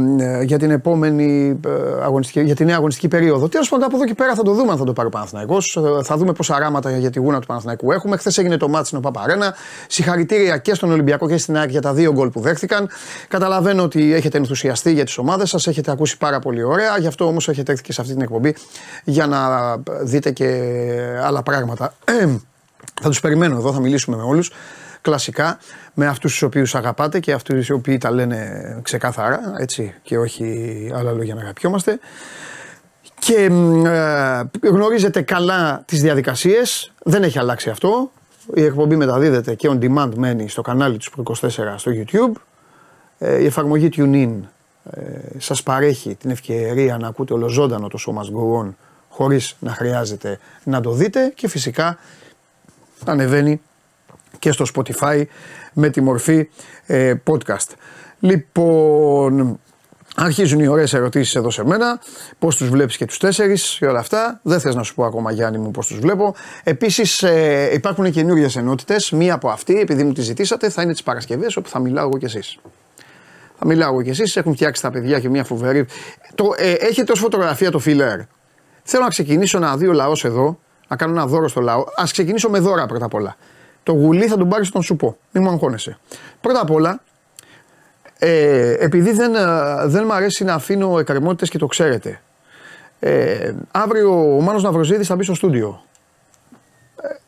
για 0.42 0.58
την 0.58 0.70
επόμενη 0.70 1.60
ε, 1.66 1.70
αγωνιστική, 2.02 2.40
για 2.40 2.54
την 2.54 2.66
νέα 2.66 2.76
αγωνιστική 2.76 3.08
περίοδο. 3.08 3.48
Τέλος 3.48 3.66
πάντων, 3.68 3.86
από 3.86 3.96
εδώ 3.96 4.04
και 4.04 4.14
πέρα 4.14 4.34
θα 4.34 4.42
το 4.42 4.52
δούμε 4.52 4.72
αν 4.72 4.78
θα 4.78 4.84
το 4.84 4.92
πάρει 4.92 5.08
ο 5.08 5.10
Παναθηναϊκός. 5.10 5.56
Ε, 5.56 6.02
θα 6.02 6.16
δούμε 6.16 6.32
πόσα 6.32 6.58
ράμματα 6.58 6.96
για 6.96 7.10
τη 7.10 7.18
γούνα 7.18 7.40
του 7.40 7.46
Παναθηναϊκού 7.46 7.92
έχουμε. 7.92 8.16
Χθες 8.16 8.38
έγινε 8.38 8.56
το 8.56 8.68
μάτι 8.68 8.86
στην 8.86 9.00
Παπαρένα. 9.00 9.54
Συγχαρητήρια 9.86 10.56
και 10.56 10.74
στον 10.74 10.90
Ολυμπιακό 10.90 11.28
και 11.28 11.36
στην 11.36 11.56
ΑΕΚ 11.56 11.70
για 11.70 11.80
τα 11.80 11.92
δύο 11.92 12.12
γκολ 12.12 12.28
που 12.28 12.40
δέχτηκαν. 12.40 12.88
Καταλαβαίνω 13.28 13.82
ότι 13.82 14.14
έχετε 14.14 14.38
ενθουσιαστεί 14.38 14.92
για 14.92 15.04
τις 15.04 15.18
ομάδες 15.18 15.48
σας, 15.48 15.66
έχετε 15.66 15.90
ακούσει 15.90 16.18
πάρα 16.18 16.38
πολύ 16.38 16.62
ωραία. 16.62 16.98
Γι' 16.98 17.06
αυτό 17.06 17.26
όμως 17.26 17.48
έχετε 17.48 17.72
έρθει 17.72 17.84
και 17.84 17.92
σε 17.92 18.00
αυτή 18.00 18.12
την 18.12 18.22
εκπομπή 18.22 18.54
για 19.04 19.26
να 19.26 19.38
δείτε 20.02 20.30
και 20.30 20.60
άλλα 21.24 21.42
πράγματα. 21.42 21.94
θα 23.02 23.08
τους 23.08 23.20
περιμένω 23.20 23.56
εδώ, 23.56 23.72
θα 23.72 23.80
μιλήσουμε 23.80 24.16
με 24.16 24.22
όλους 24.22 24.50
κλασικά 25.02 25.58
με 25.94 26.06
αυτούς 26.06 26.32
τους 26.32 26.42
οποίους 26.42 26.74
αγαπάτε 26.74 27.20
και 27.20 27.32
αυτούς 27.32 27.68
οι 27.68 27.72
οποίοι 27.72 27.98
τα 27.98 28.10
λένε 28.10 28.80
ξεκάθαρα 28.82 29.54
έτσι, 29.58 29.94
και 30.02 30.18
όχι 30.18 30.90
άλλα 30.94 31.12
λόγια 31.12 31.34
να 31.34 31.40
αγαπιόμαστε. 31.40 31.98
Και 33.18 33.50
ε, 33.86 34.68
γνωρίζετε 34.68 35.22
καλά 35.22 35.82
τις 35.86 36.00
διαδικασίες, 36.00 36.92
δεν 37.02 37.22
έχει 37.22 37.38
αλλάξει 37.38 37.70
αυτό. 37.70 38.10
Η 38.54 38.64
εκπομπή 38.64 38.96
μεταδίδεται 38.96 39.54
και 39.54 39.68
on 39.72 39.78
demand 39.78 40.14
μένει 40.14 40.48
στο 40.48 40.62
κανάλι 40.62 40.96
του 40.96 41.22
24 41.40 41.48
στο 41.76 41.92
YouTube. 41.94 42.32
Ε, 43.18 43.42
η 43.42 43.46
εφαρμογή 43.46 43.88
TuneIn 43.96 44.30
ε, 44.90 45.00
σας 45.38 45.62
παρέχει 45.62 46.14
την 46.14 46.30
ευκαιρία 46.30 46.98
να 46.98 47.08
ακούτε 47.08 47.32
ολοζώντανο 47.32 47.88
το 47.88 47.98
σώμα 47.98 48.22
Go 48.22 48.70
χωρίς 49.08 49.56
να 49.58 49.70
χρειάζεται 49.70 50.38
να 50.64 50.80
το 50.80 50.90
δείτε 50.90 51.32
και 51.34 51.48
φυσικά 51.48 51.98
ανεβαίνει 53.04 53.60
και 54.42 54.52
στο 54.52 54.64
Spotify 54.74 55.22
με 55.72 55.88
τη 55.88 56.00
μορφή 56.00 56.48
ε, 56.86 57.14
podcast. 57.30 57.68
Λοιπόν, 58.20 59.60
αρχίζουν 60.16 60.60
οι 60.60 60.66
ωραίες 60.66 60.92
ερωτήσεις 60.92 61.34
εδώ 61.34 61.50
σε 61.50 61.64
μένα, 61.64 62.00
πώς 62.38 62.56
τους 62.56 62.68
βλέπεις 62.68 62.96
και 62.96 63.04
τους 63.04 63.18
τέσσερις 63.18 63.76
και 63.78 63.86
όλα 63.86 63.98
αυτά. 63.98 64.40
Δεν 64.42 64.60
θες 64.60 64.74
να 64.74 64.82
σου 64.82 64.94
πω 64.94 65.04
ακόμα 65.04 65.32
Γιάννη 65.32 65.58
μου 65.58 65.70
πώς 65.70 65.86
τους 65.86 65.98
βλέπω. 65.98 66.34
Επίσης 66.62 67.22
ε, 67.22 67.70
υπάρχουν 67.72 68.10
καινούριες 68.10 68.56
ενότητες, 68.56 69.10
μία 69.10 69.34
από 69.34 69.48
αυτή 69.48 69.80
επειδή 69.80 70.04
μου 70.04 70.12
τη 70.12 70.22
ζητήσατε 70.22 70.70
θα 70.70 70.82
είναι 70.82 70.92
τις 70.92 71.02
Παρασκευές 71.02 71.56
όπου 71.56 71.68
θα 71.68 71.78
μιλάω 71.78 72.06
εγώ 72.06 72.18
και 72.18 72.26
εσείς. 72.26 72.58
Θα 73.58 73.66
μιλάω 73.66 73.92
εγώ 73.92 74.02
και 74.02 74.10
εσείς, 74.10 74.36
έχουν 74.36 74.54
φτιάξει 74.54 74.82
τα 74.82 74.90
παιδιά 74.90 75.20
και 75.20 75.28
μια 75.28 75.44
φοβερή. 75.44 75.86
Το, 76.34 76.54
ε, 76.56 76.72
έχετε 76.72 77.12
ως 77.12 77.18
φωτογραφία 77.18 77.70
το 77.70 77.78
φιλέρ. 77.78 78.18
Θέλω 78.82 79.02
να 79.02 79.10
ξεκινήσω 79.10 79.58
να 79.58 79.76
δει 79.76 79.86
ο 79.86 79.92
λαός 79.92 80.24
εδώ, 80.24 80.58
να 80.88 80.96
κάνω 80.96 81.12
ένα 81.12 81.26
δώρο 81.26 81.48
στο 81.48 81.60
λαό. 81.60 81.84
Ας 81.96 82.12
ξεκινήσω 82.12 82.50
με 82.50 82.58
δώρα 82.58 82.86
πρώτα 82.86 83.04
απ' 83.04 83.14
όλα. 83.14 83.36
Το 83.82 83.92
γουλί 83.92 84.26
θα 84.26 84.36
τον 84.36 84.48
πάρεις 84.48 84.68
στον 84.68 84.82
σου 84.82 84.96
πω. 84.96 85.16
Μην 85.32 85.42
μου 85.42 85.50
αγχώνεσαι. 85.50 85.98
Πρώτα 86.40 86.60
απ' 86.60 86.70
όλα, 86.70 87.00
ε, 88.18 88.72
επειδή 88.78 89.12
δεν, 89.12 89.34
ε, 89.34 89.46
δεν 89.84 90.04
μου 90.06 90.12
αρέσει 90.12 90.44
να 90.44 90.54
αφήνω 90.54 90.98
εκκρεμότητες 90.98 91.48
και 91.50 91.58
το 91.58 91.66
ξέρετε. 91.66 92.20
Ε, 93.00 93.52
αύριο 93.70 94.36
ο 94.36 94.40
Μάνος 94.40 94.62
Ναυροζίδης 94.62 95.06
θα 95.06 95.16
μπει 95.16 95.24
στο 95.24 95.34
στούντιο. 95.34 95.82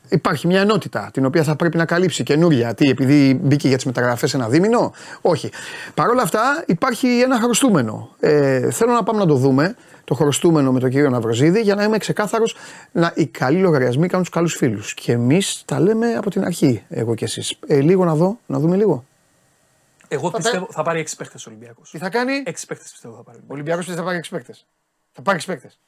Υπάρχει 0.08 0.46
μια 0.46 0.60
ενότητα 0.60 1.10
την 1.12 1.24
οποία 1.24 1.42
θα 1.42 1.56
πρέπει 1.56 1.76
να 1.76 1.84
καλύψει 1.84 2.22
καινούρια. 2.22 2.74
Τι, 2.74 2.88
επειδή 2.88 3.40
μπήκε 3.42 3.68
για 3.68 3.76
τις 3.76 3.86
μεταγραφές 3.86 4.34
ένα 4.34 4.48
δίμηνο; 4.48 4.92
Όχι. 5.20 5.50
Παρ' 5.94 6.08
όλα 6.08 6.22
αυτά 6.22 6.64
υπάρχει 6.66 7.20
ένα 7.20 7.40
χρωστούμενο. 7.40 8.14
Ε, 8.20 8.70
θέλω 8.70 8.92
να 8.92 9.02
πάμε 9.02 9.18
να 9.18 9.26
το 9.26 9.34
δούμε 9.34 9.76
το 10.04 10.14
χρωστούμενο 10.14 10.72
με 10.72 10.80
τον 10.80 10.90
κύριο 10.90 11.10
Ναυροζίδη 11.10 11.60
για 11.60 11.74
να 11.74 11.84
είμαι 11.84 11.98
ξεκάθαρος 11.98 12.56
να 12.92 13.12
οι 13.14 13.26
καλοί 13.26 13.58
λογαριασμοί 13.58 14.06
κάνουν 14.06 14.24
τους 14.24 14.34
καλούς 14.34 14.54
φίλους. 14.54 14.94
Και 14.94 15.12
εμείς 15.12 15.62
τα 15.64 15.80
λέμε 15.80 16.14
από 16.14 16.30
την 16.30 16.44
αρχή, 16.44 16.84
εγώ 16.88 17.14
και 17.14 17.24
εσείς. 17.24 17.58
Ε, 17.66 17.80
λίγο 17.80 18.04
να 18.04 18.14
δω, 18.14 18.38
να 18.46 18.58
δούμε 18.58 18.76
λίγο. 18.76 19.04
Εγώ 20.08 20.30
Θα 20.30 20.36
πιστεύω 20.36 20.68
θα 20.70 20.82
πάρει 20.82 21.00
6 21.00 21.16
παίχτε 21.16 21.38
ο 21.38 21.42
Ολυμπιακός. 21.46 21.90
Τι 21.90 21.98
θα 21.98 22.08
κάνει, 22.10 22.42
6 22.46 22.66
παίχτε 22.68 22.84
πιστεύω 22.92 23.16
θα 23.16 23.22
πάρει. 23.22 23.38
ο 23.38 23.44
Ολυμπιακός 23.46 23.86
θα 23.86 24.02
πάρει 24.02 24.16
6 24.18 24.28
παίκτες. 24.30 24.66
Θα 25.12 25.22
πάρει 25.22 25.38
6 25.38 25.46
παίκτες. 25.46 25.78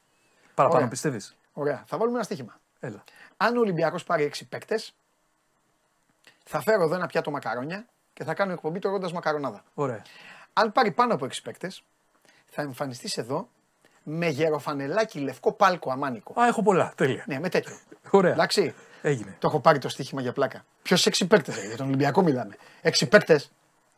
Παραπάνω 0.53 0.79
Ωραία. 0.79 0.89
πιστεύεις; 0.89 1.35
Ωραία. 1.53 1.83
Θα 1.87 1.97
βάλουμε 1.97 2.15
ένα 2.15 2.25
στοίχημα. 2.25 2.59
Έλα. 2.79 3.03
Αν 3.37 3.57
ο 3.57 3.59
Ολυμπιακός 3.59 4.03
πάρει 4.03 4.23
6 4.23 4.47
παίκτες, 4.49 4.93
θα 6.45 6.61
φέρω 6.61 6.83
εδώ 6.83 6.95
ένα 6.95 7.07
πιάτο 7.07 7.31
μακαρόνια 7.31 7.85
και 8.13 8.23
θα 8.23 8.33
κάνω 8.33 8.51
εκπομπή 8.51 8.79
τρώγοντα 8.79 9.11
μακαρονάδα. 9.13 9.63
Ωραία. 9.73 10.01
Αν 10.53 10.71
πάρει 10.71 10.91
πάνω 10.91 11.13
από 11.13 11.25
6 11.25 11.29
παίκτες, 11.43 11.83
θα 12.45 12.61
εμφανιστείς 12.61 13.17
εδώ 13.17 13.49
με 14.03 14.27
γεροφανελάκι 14.27 15.19
λευκό 15.19 15.51
πάλκο 15.53 15.91
αμάνικο. 15.91 16.41
Α, 16.41 16.47
έχω 16.47 16.63
πολλά. 16.63 16.93
Τέλεια. 16.95 17.23
Ναι, 17.27 17.39
με 17.39 17.49
τέτοιο. 17.49 17.77
Ωραία. 18.09 18.31
Εντάξει. 18.31 18.75
Έγινε. 19.01 19.35
Το 19.39 19.47
έχω 19.47 19.59
πάρει 19.59 19.79
το 19.79 19.89
στοίχημα 19.89 20.21
για 20.21 20.33
πλάκα. 20.33 20.65
Ποιος 20.81 21.05
6 21.05 21.27
παίκτες, 21.27 21.65
για 21.65 21.77
τον 21.77 21.87
Ολυμπιακό 21.87 22.21
μιλάμε. 22.21 22.55
6 22.81 23.07
παίκτες. 23.09 23.51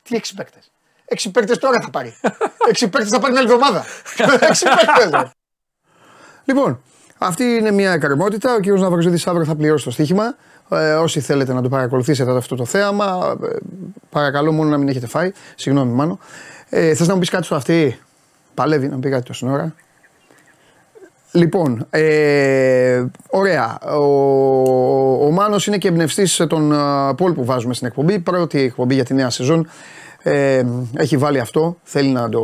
Τι 0.03 0.15
6 0.15 0.34
παίκτες; 0.36 0.72
6 1.05 1.31
παίκτες 1.31 1.58
τώρα 1.58 1.81
θα 1.81 1.89
πάρει. 1.89 2.19
6 2.74 2.89
παίκτες 2.89 3.10
θα 3.10 3.19
πάρει 3.19 3.34
την 3.34 3.41
άλλη 3.41 3.51
εβδομάδα. 3.51 3.86
6 4.17 4.65
παίκτες. 4.75 5.31
Λοιπόν, 6.46 6.81
αυτή 7.20 7.44
είναι 7.44 7.72
μια 7.72 7.92
εκκρεμότητα. 7.92 8.56
Ο 8.56 8.60
κ. 8.60 8.80
Ναυροζήτης 8.80 9.28
αύριο 9.28 9.46
θα 9.46 9.56
πληρώσει 9.56 9.84
το 9.84 9.92
στοίχημα. 9.92 10.36
Ε, 10.70 10.94
όσοι 10.94 11.20
θέλετε 11.20 11.54
να 11.54 11.62
το 11.62 11.70
παρακολουθήσετε 11.70 12.38
αυτό 12.38 12.56
το 12.56 12.66
θέαμα, 12.66 13.38
ε, 13.44 13.56
παρακαλώ 14.10 14.52
μόνο 14.52 14.70
να 14.70 14.78
μην 14.78 14.88
έχετε 14.88 15.08
φάει. 15.08 15.32
Συγγνώμη, 15.56 15.92
Μάνο. 15.92 16.20
Ε, 16.70 16.94
Θες 16.94 17.08
να 17.08 17.14
μου 17.14 17.20
πεις 17.20 17.30
κάτι 17.30 17.46
στο 17.46 17.56
αυτή; 17.56 18.00
Παλεύει 18.54 18.88
να 18.88 18.94
μου 18.94 19.00
πει 19.00 19.10
κάτι 19.10 19.24
τόση 19.24 19.46
ώρα. 19.50 19.74
Λοιπόν, 21.32 21.88
ε, 21.90 23.06
ωραία. 23.30 23.80
Ο, 23.80 25.26
ο 25.26 25.32
Μάνος 25.32 25.68
είναι 25.68 25.78
και 25.78 25.88
εμπνευστής 25.88 26.46
των 26.50 26.74
α, 26.74 27.16
Πολ 27.16 27.32
που 27.34 27.46
βάζουμε 27.46 27.74
στην 27.74 27.88
εκπομπή. 27.88 28.20
Πρώτη 28.20 28.60
εκπομπή 28.60 28.94
για 28.94 29.06
τη 29.06 29.14
νέα 29.14 29.30
σεζόν. 29.30 29.68
Ε, 30.24 30.64
έχει 30.96 31.18
βάλει 31.18 31.40
αυτό. 31.40 31.78
Θέλει 31.84 32.10
να 32.10 32.30
το 32.30 32.44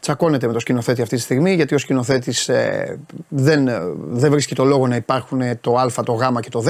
τσακώνεται 0.00 0.46
με 0.46 0.52
το 0.52 0.58
σκηνοθέτη 0.58 1.02
αυτή 1.02 1.16
τη 1.16 1.22
στιγμή 1.22 1.54
γιατί 1.54 1.74
ο 1.74 1.78
σκηνοθέτης 1.78 2.48
ε, 2.48 2.98
δεν, 3.28 3.68
δεν 3.96 4.30
βρίσκει 4.30 4.54
το 4.54 4.64
λόγο 4.64 4.86
να 4.86 4.96
υπάρχουν 4.96 5.42
το 5.60 5.74
Α, 5.74 5.86
το 6.04 6.12
Γ 6.12 6.40
και 6.40 6.50
το 6.50 6.60
Δ. 6.60 6.68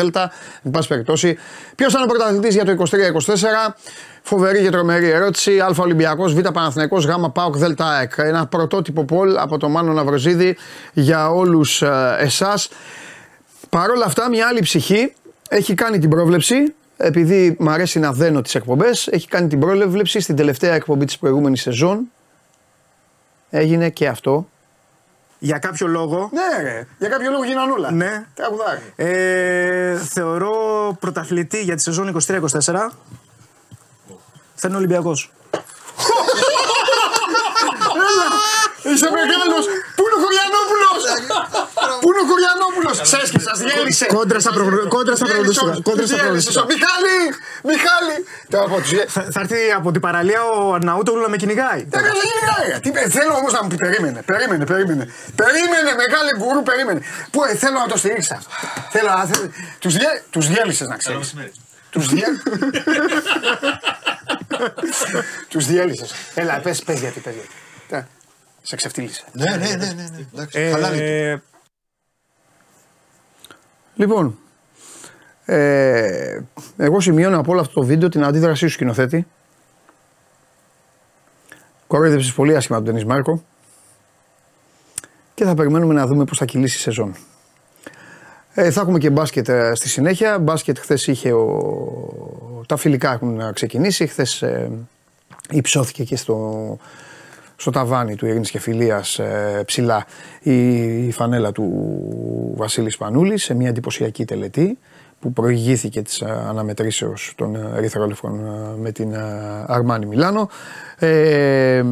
Εν 0.62 0.70
πάση 0.70 0.88
περιπτώσει, 0.88 1.36
ποιος 1.74 1.92
θα 1.92 1.98
είναι 1.98 2.12
ο 2.12 2.14
πρωταθλητής 2.14 2.54
για 2.54 2.64
το 2.64 2.84
23-24. 3.70 3.74
Φοβερή 4.22 4.62
και 4.62 4.70
τρομερή 4.70 5.08
ερώτηση. 5.08 5.58
Α 5.58 5.74
Ολυμπιακός, 5.78 6.34
Β 6.34 6.40
Παναθηναϊκός, 6.40 7.06
Γ 7.06 7.10
Πάοκ, 7.32 7.56
Δ 7.56 7.64
ΑΕΚ. 7.80 8.12
Ένα 8.16 8.46
πρωτότυπο 8.46 9.04
πολ 9.04 9.36
από 9.38 9.58
το 9.58 9.68
Μάνο 9.68 9.92
Ναυροζίδη 9.92 10.56
για 10.92 11.30
όλους 11.30 11.82
εσάς. 12.18 12.68
Παρ' 13.68 13.90
όλα 13.90 14.04
αυτά, 14.04 14.28
μια 14.28 14.46
άλλη 14.46 14.60
ψυχή 14.60 15.12
έχει 15.48 15.74
κάνει 15.74 15.98
την 15.98 16.10
πρόβλεψη. 16.10 16.74
Επειδή 16.96 17.56
μου 17.58 17.70
αρέσει 17.70 17.98
να 17.98 18.12
δένω 18.12 18.42
τις 18.42 18.54
εκπομπές, 18.54 19.06
έχει 19.06 19.28
κάνει 19.28 19.48
την 19.48 19.60
πρόβλεψη 19.60 20.20
στην 20.20 20.36
τελευταία 20.36 20.74
εκπομπή 20.74 21.04
της 21.04 21.18
προηγούμενης 21.18 21.60
σεζόν. 21.60 22.00
Έγινε 23.50 23.90
και 23.90 24.08
αυτό. 24.08 24.48
Για 25.38 25.58
κάποιο 25.58 25.86
λόγο, 25.86 26.30
Ναι, 26.32 26.62
ρε. 26.62 26.86
Για 26.98 27.08
κάποιο 27.08 27.30
λόγο 27.30 27.44
γίνανε 27.44 27.72
όλα. 27.72 27.90
Ναι. 27.90 28.24
Τραγουδάρι. 28.34 28.92
ε, 28.96 29.98
θεωρώ 29.98 30.52
πρωταθλητή 31.00 31.62
για 31.62 31.74
τη 31.76 31.82
σεζόν 31.82 32.16
23-24. 32.26 32.90
Θα 34.54 34.68
είναι 34.68 34.74
ο 34.74 34.78
Ολυμπιακός. 34.78 35.32
Είσαι 38.94 39.10
μεγάλος! 39.10 39.64
Πού 39.96 40.02
είναι 40.06 40.16
ο 40.18 40.20
Χωριανόπουλος! 40.24 41.02
Πού 42.00 42.08
είναι 42.12 42.20
ο 42.20 42.26
Χωριανόπουλος! 42.30 43.00
Ξέρεις 43.00 43.30
και 43.30 43.33
σα 43.33 43.33
διέλυσε! 43.33 43.33
Κόντρα 44.16 44.40
στα 44.40 44.52
προγνω- 44.52 44.88
κόντρα 44.94 45.16
στα 45.16 45.26
Διέλυσε, 45.26 45.58
προγνωστικά. 45.60 45.90
Κόντρα 45.90 46.06
στα 46.06 46.16
διέλυσε. 46.16 46.50
προγνωστικά. 46.52 46.62
Μιχάλη! 46.72 47.16
Μιχάλη! 47.70 48.16
Τώρα 48.52 48.64
από 48.68 48.76
τους 48.82 48.90
διέ- 48.94 49.08
Θα, 49.14 49.20
θα 49.34 49.40
έρθει 49.40 49.60
από 49.78 49.88
την 49.94 50.00
παραλία 50.06 50.40
ο 50.44 50.72
Αρναούτογλου 50.76 51.22
να 51.26 51.28
με 51.28 51.36
κυνηγάει. 51.42 51.82
Τα 51.94 51.98
καλά 52.06 52.22
γυρνάει. 52.30 52.80
Τι 52.80 52.90
πε- 52.94 53.10
Θέλω 53.18 53.32
όμως 53.40 53.52
να 53.56 53.60
μου 53.62 53.68
πει 53.68 53.76
περίμενε, 53.86 54.20
περίμενε, 54.30 54.64
περίμενε. 54.72 55.04
Περίμενε, 55.42 55.90
μεγάλη 56.02 56.30
γκουρού, 56.38 56.62
περίμενε. 56.70 57.00
Πού 57.32 57.38
ε, 57.44 57.54
θέλω 57.62 57.78
να 57.84 57.88
το 57.92 57.96
στηρίξει 58.02 58.32
αυτό. 58.38 58.50
Θέλω 58.94 59.08
να. 59.18 59.22
Τους 59.82 59.92
διέ, 59.98 60.10
τους 60.30 60.44
διέλυσες 60.48 60.88
να 60.88 60.96
ξέρεις. 60.96 61.34
Τους 61.90 62.06
διέ. 62.08 62.26
Τους 65.48 65.66
διέλυσες. 65.66 66.12
Έλα, 66.34 66.60
πες 66.62 66.82
πες 66.82 67.00
γιατί, 67.00 67.20
πες 67.20 67.34
γιατί. 67.34 67.48
Τα- 67.88 68.08
Σε 68.62 68.76
ξεφτύλισε. 68.76 69.22
Ναι, 69.32 69.50
ναι, 69.50 69.56
ναι, 69.56 69.74
ναι. 69.76 69.92
ναι. 69.94 70.26
Εντάξει, 70.34 70.70
χαλάει. 70.72 70.98
Ε, 71.00 71.42
Λοιπόν, 73.94 74.38
ε, 75.44 76.40
εγώ 76.76 77.00
σημειώνω 77.00 77.38
από 77.38 77.52
όλο 77.52 77.60
αυτό 77.60 77.72
το 77.80 77.86
βίντεο 77.86 78.08
την 78.08 78.24
αντίδρασή 78.24 78.66
σου 78.66 78.72
σκηνοθέτη. 78.72 79.26
Κορόιδεψες 81.86 82.32
πολύ 82.32 82.56
άσχημα 82.56 82.76
τον 82.76 82.86
Ντενίς 82.86 83.04
Μάρκο 83.04 83.42
και 85.34 85.44
θα 85.44 85.54
περιμένουμε 85.54 85.94
να 85.94 86.06
δούμε 86.06 86.24
πώς 86.24 86.38
θα 86.38 86.44
κυλήσει 86.44 86.76
η 86.76 86.80
σεζόν. 86.80 87.14
Ε, 88.54 88.70
θα 88.70 88.80
έχουμε 88.80 88.98
και 88.98 89.10
μπάσκετ 89.10 89.48
ε, 89.48 89.74
στη 89.74 89.88
συνέχεια. 89.88 90.38
Μπάσκετ 90.38 90.78
χθες 90.78 91.06
είχε 91.06 91.32
ο... 91.32 92.64
τα 92.68 92.76
φιλικά 92.76 93.12
έχουν 93.12 93.52
ξεκινήσει. 93.52 94.06
Χθες 94.06 94.42
ε, 94.42 94.70
υψώθηκε 95.50 96.04
και 96.04 96.16
στο, 96.16 96.78
στο 97.64 97.72
ταβάνι 97.72 98.14
του 98.14 98.26
Ειρήνης 98.26 98.50
και 98.50 98.58
Φιλίας 98.58 99.18
ε, 99.18 99.62
ψηλά 99.66 100.06
η, 100.42 101.06
η 101.06 101.10
φανέλα 101.12 101.52
του 101.52 101.72
Βασίλη 102.56 102.90
Σπανούλης 102.90 103.42
σε 103.42 103.54
μια 103.54 103.68
εντυπωσιακή 103.68 104.24
τελετή 104.24 104.78
που 105.20 105.32
προηγήθηκε 105.32 106.02
της 106.02 106.20
ε, 106.20 106.44
αναμετρήσεως 106.48 107.32
των 107.36 107.54
ε, 107.54 107.70
Ερυθρόλευκων 107.76 108.46
ε, 108.46 108.80
με 108.80 108.92
την 108.92 109.12
ε, 109.12 109.18
Αρμάνι 109.66 110.06
Μιλάνο 110.06 110.48
ε, 110.98 111.84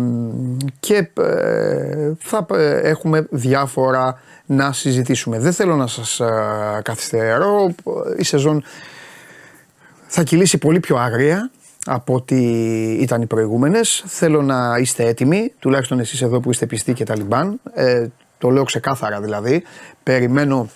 και 0.80 1.10
ε, 1.20 2.12
θα 2.18 2.46
ε, 2.50 2.76
έχουμε 2.76 3.26
διάφορα 3.30 4.20
να 4.46 4.72
συζητήσουμε. 4.72 5.38
Δεν 5.38 5.52
θέλω 5.52 5.76
να 5.76 5.86
σας 5.86 6.20
ε, 6.20 6.80
καθυστερώ, 6.82 7.74
η 8.18 8.24
σεζόν 8.24 8.64
θα 10.06 10.22
κυλήσει 10.22 10.58
πολύ 10.58 10.80
πιο 10.80 10.96
άγρια 10.96 11.50
από 11.86 12.14
ό,τι 12.14 12.36
ήταν 12.92 13.22
οι 13.22 13.26
προηγούμενες. 13.26 14.04
Θέλω 14.06 14.42
να 14.42 14.78
είστε 14.78 15.04
έτοιμοι, 15.04 15.52
τουλάχιστον 15.58 16.00
εσείς 16.00 16.22
εδώ 16.22 16.40
που 16.40 16.50
είστε 16.50 16.66
πιστοί 16.66 16.92
και 16.92 17.04
Ταλιμπάν. 17.04 17.60
Ε, 17.74 18.06
το 18.38 18.50
λέω 18.50 18.64
ξεκάθαρα 18.64 19.20
δηλαδή. 19.20 19.62
Περιμένω, 20.02 20.68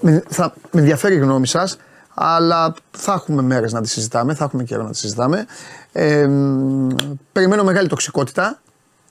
με, 0.00 0.22
θα, 0.28 0.54
με 0.70 0.80
ενδιαφέρει 0.80 1.14
η 1.14 1.18
γνώμη 1.18 1.46
σας, 1.46 1.78
αλλά 2.14 2.74
θα 2.90 3.12
έχουμε 3.12 3.42
μέρες 3.42 3.72
να 3.72 3.80
τη 3.80 3.88
συζητάμε, 3.88 4.34
θα 4.34 4.44
έχουμε 4.44 4.64
καιρό 4.64 4.82
να 4.82 4.90
τη 4.90 4.98
συζητάμε. 4.98 5.46
Ε, 5.92 6.26
μ, 6.26 6.88
περιμένω 7.32 7.64
μεγάλη 7.64 7.88
τοξικότητα, 7.88 8.60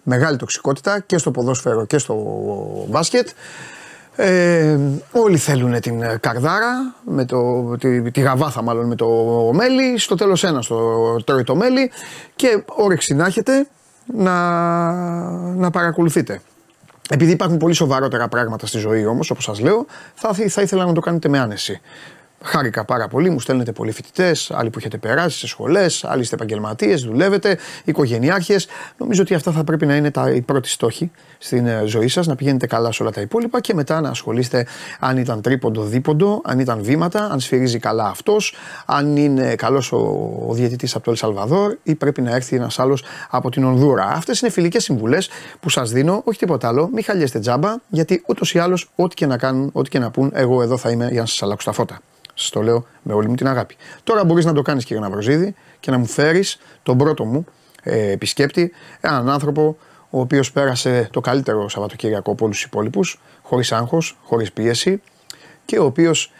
μεγάλη 0.03 0.37
τοξικότητα 0.37 0.99
και 0.99 1.17
στο 1.17 1.31
ποδόσφαιρο 1.31 1.85
και 1.85 1.97
στο 1.97 2.15
μπάσκετ. 2.89 3.27
Ε, 4.19 4.77
όλοι 5.11 5.37
θέλουν 5.37 5.79
την 5.79 6.01
ε, 6.01 6.17
καρδάρα, 6.19 6.95
με 7.05 7.25
το, 7.25 7.63
τη, 7.77 8.11
τη 8.11 8.21
γαβάθα 8.21 8.61
μάλλον 8.61 8.87
με 8.87 8.95
το 8.95 9.07
μέλι. 9.53 9.97
Στο 9.97 10.15
τέλος 10.15 10.43
ένα 10.43 10.63
το 10.67 11.15
τρώει 11.23 11.43
το 11.43 11.55
μέλι 11.55 11.91
και 12.35 12.63
όρεξη 12.65 13.13
να 13.13 13.25
έχετε 13.25 13.67
να, 14.05 14.91
να 15.55 15.69
παρακολουθείτε. 15.69 16.41
Επειδή 17.09 17.31
υπάρχουν 17.31 17.57
πολύ 17.57 17.73
σοβαρότερα 17.73 18.27
πράγματα 18.27 18.67
στη 18.67 18.77
ζωή 18.77 19.05
όμως, 19.05 19.29
όπως 19.29 19.43
σας 19.43 19.59
λέω, 19.59 19.85
θα, 20.13 20.33
θα 20.33 20.61
ήθελα 20.61 20.85
να 20.85 20.93
το 20.93 20.99
κάνετε 20.99 21.29
με 21.29 21.39
άνεση. 21.39 21.81
Χάρηκα 22.43 22.85
πάρα 22.85 23.07
πολύ, 23.07 23.29
μου 23.29 23.39
στέλνετε 23.39 23.71
πολλοί 23.71 23.91
φοιτητές, 23.91 24.51
άλλοι 24.51 24.69
που 24.69 24.79
έχετε 24.79 24.97
περάσει 24.97 25.37
σε 25.37 25.47
σχολές, 25.47 26.03
άλλοι 26.03 26.21
είστε 26.21 26.35
επαγγελματίες, 26.35 27.01
δουλεύετε, 27.01 27.57
οικογενειάρχες. 27.83 28.67
Νομίζω 28.97 29.21
ότι 29.21 29.33
αυτά 29.33 29.51
θα 29.51 29.63
πρέπει 29.63 29.85
να 29.85 29.95
είναι 29.95 30.11
τα, 30.11 30.31
οι 30.31 30.41
πρώτοι 30.41 30.69
στόχοι 30.69 31.11
στην 31.37 31.67
ε, 31.67 31.83
ζωή 31.85 32.07
σας, 32.07 32.27
να 32.27 32.35
πηγαίνετε 32.35 32.67
καλά 32.67 32.91
σε 32.91 33.03
όλα 33.03 33.11
τα 33.11 33.21
υπόλοιπα 33.21 33.61
και 33.61 33.73
μετά 33.73 34.01
να 34.01 34.09
ασχολείστε 34.09 34.65
αν 34.99 35.17
ήταν 35.17 35.41
τρίποντο, 35.41 35.83
δίποντο, 35.83 36.41
αν 36.43 36.59
ήταν 36.59 36.83
βήματα, 36.83 37.29
αν 37.31 37.39
σφυρίζει 37.39 37.79
καλά 37.79 38.05
αυτός, 38.05 38.53
αν 38.85 39.15
είναι 39.15 39.55
καλός 39.55 39.91
ο, 39.91 39.97
ο 40.47 40.53
διαιτητής 40.53 40.95
από 40.95 41.03
το 41.03 41.11
Ελσαλβαδόρ 41.11 41.75
ή 41.83 41.95
πρέπει 41.95 42.21
να 42.21 42.35
έρθει 42.35 42.55
ένας 42.55 42.79
άλλος 42.79 43.03
από 43.29 43.49
την 43.49 43.63
Ονδούρα. 43.63 44.05
Αυτές 44.05 44.39
είναι 44.39 44.51
φιλικές 44.51 44.83
συμβουλές 44.83 45.29
που 45.59 45.69
σας 45.69 45.91
δίνω, 45.91 46.21
όχι 46.25 46.39
τίποτα 46.39 46.67
άλλο. 46.67 46.89
Μην 46.93 47.03
χαλιέστε 47.03 47.39
τζάμπα, 47.39 47.75
γιατί 47.89 48.23
ούτως 48.27 48.53
ή 48.53 48.59
άλλως, 48.59 48.89
ό,τι 48.95 49.15
και 49.15 49.25
να 49.25 49.37
κάνουν, 49.37 49.69
ό,τι 49.73 49.89
και 49.89 49.99
να 49.99 50.11
πούν, 50.11 50.31
εγώ 50.33 50.61
εδώ 50.61 50.77
θα 50.77 50.89
είμαι 50.89 51.07
για 51.11 51.21
να 51.21 51.27
σας 51.27 51.43
αλλάξω 51.43 51.69
τα 51.69 51.75
φώτα. 51.75 51.99
Σας 52.39 52.49
το 52.49 52.61
λέω 52.61 52.85
με 53.01 53.13
όλη 53.13 53.27
μου 53.27 53.35
την 53.35 53.47
αγάπη. 53.47 53.75
Τώρα 54.03 54.23
μπορείς 54.23 54.45
να 54.45 54.53
το 54.53 54.61
κάνεις 54.61 54.85
κύριε 54.85 55.01
Ναυροζίδη 55.01 55.55
και 55.79 55.91
να 55.91 55.97
μου 55.97 56.05
φέρεις 56.05 56.59
τον 56.83 56.97
πρώτο 56.97 57.25
μου 57.25 57.45
ε, 57.83 58.11
επισκέπτη, 58.11 58.71
έναν 59.01 59.29
άνθρωπο 59.29 59.77
ο 60.09 60.19
οποίος 60.19 60.51
πέρασε 60.51 61.07
το 61.11 61.21
καλύτερο 61.21 61.69
Σαββατοκύριακο 61.69 62.31
από 62.31 62.45
όλους 62.45 62.57
τους 62.57 62.65
υπόλοιπους, 62.65 63.21
χωρίς 63.41 63.71
άγχος, 63.71 64.17
χωρίς 64.23 64.51
πίεση 64.51 65.01
και 65.65 65.79
ο 65.79 65.85
οποίος 65.85 66.31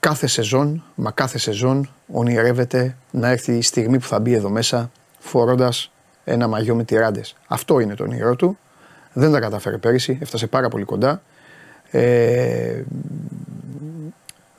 κάθε 0.00 0.26
σεζόν, 0.26 0.84
μα 0.94 1.10
κάθε 1.10 1.38
σεζόν 1.38 1.90
ονειρεύεται 2.12 2.96
να 3.10 3.28
έρθει 3.28 3.52
η 3.52 3.62
στιγμή 3.62 3.98
που 3.98 4.06
θα 4.06 4.20
μπει 4.20 4.32
εδώ 4.32 4.50
μέσα 4.50 4.90
φορώντας 5.18 5.92
ένα 6.24 6.48
μαγιό 6.48 6.74
με 6.74 6.84
τυράντες. 6.84 7.36
Αυτό 7.46 7.80
είναι 7.80 7.94
το 7.94 8.04
όνειρό 8.04 8.36
του. 8.36 8.58
Δεν 9.12 9.32
τα 9.32 9.40
κατάφερε 9.40 9.78
πέρυσι, 9.78 10.18
έφτασε 10.20 10.46
πάρα 10.46 10.68
πολύ 10.68 10.84
κοντά. 10.84 11.22
Ε, 11.90 12.82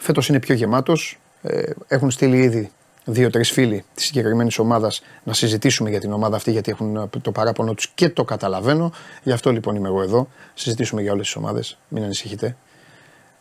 φέτος 0.03 0.29
είναι 0.29 0.39
πιο 0.39 0.55
γεμάτος. 0.55 1.19
Ε, 1.41 1.72
έχουν 1.88 2.12
στείλει 2.12 2.38
ήδη 2.38 2.72
δύο-τρεις 3.05 3.51
φίλοι 3.51 3.86
της 3.93 4.05
συγκεκριμένης 4.05 4.60
ομάδας 4.60 5.01
να 5.24 5.33
συζητήσουμε 5.33 5.89
για 5.89 6.00
την 6.00 6.12
ομάδα 6.12 6.36
αυτή, 6.36 6.51
γιατί 6.51 6.72
έχουν 6.72 7.10
το 7.22 7.31
παράπονο 7.31 7.74
τους 7.74 7.89
και 7.95 8.10
το 8.10 8.24
καταλαβαίνω. 8.24 8.91
Γι' 9.24 9.31
αυτό 9.31 9.51
λοιπόν 9.51 9.75
είμαι 9.75 9.88
εγώ 9.88 10.01
εδώ. 10.01 10.27
Συζητήσουμε 10.53 11.01
για 11.01 11.12
όλες 11.12 11.25
τις 11.25 11.36
ομάδες. 11.36 11.77
Μην 11.88 12.03
ανησυχείτε. 12.03 12.55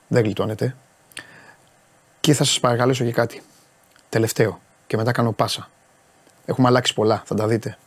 Δεν 0.09 0.23
γλιτώνετε. 0.23 0.76
Και 2.21 2.35
θα 2.35 2.45
σας 2.45 2.61
παρακαλέσω 2.61 3.04
και 3.04 3.12
κάτι. 3.12 3.42
Τελευταίο. 4.09 4.61
Και 4.87 4.97
μετά 4.97 5.12
κάνω 5.12 5.33
πάσα. 5.33 5.71
Έχουμε 6.45 6.69
αλλάξει 6.69 6.95
πολλά. 6.95 7.23
Θα 7.26 7.35
τα 7.35 7.47
δείτε 7.47 7.78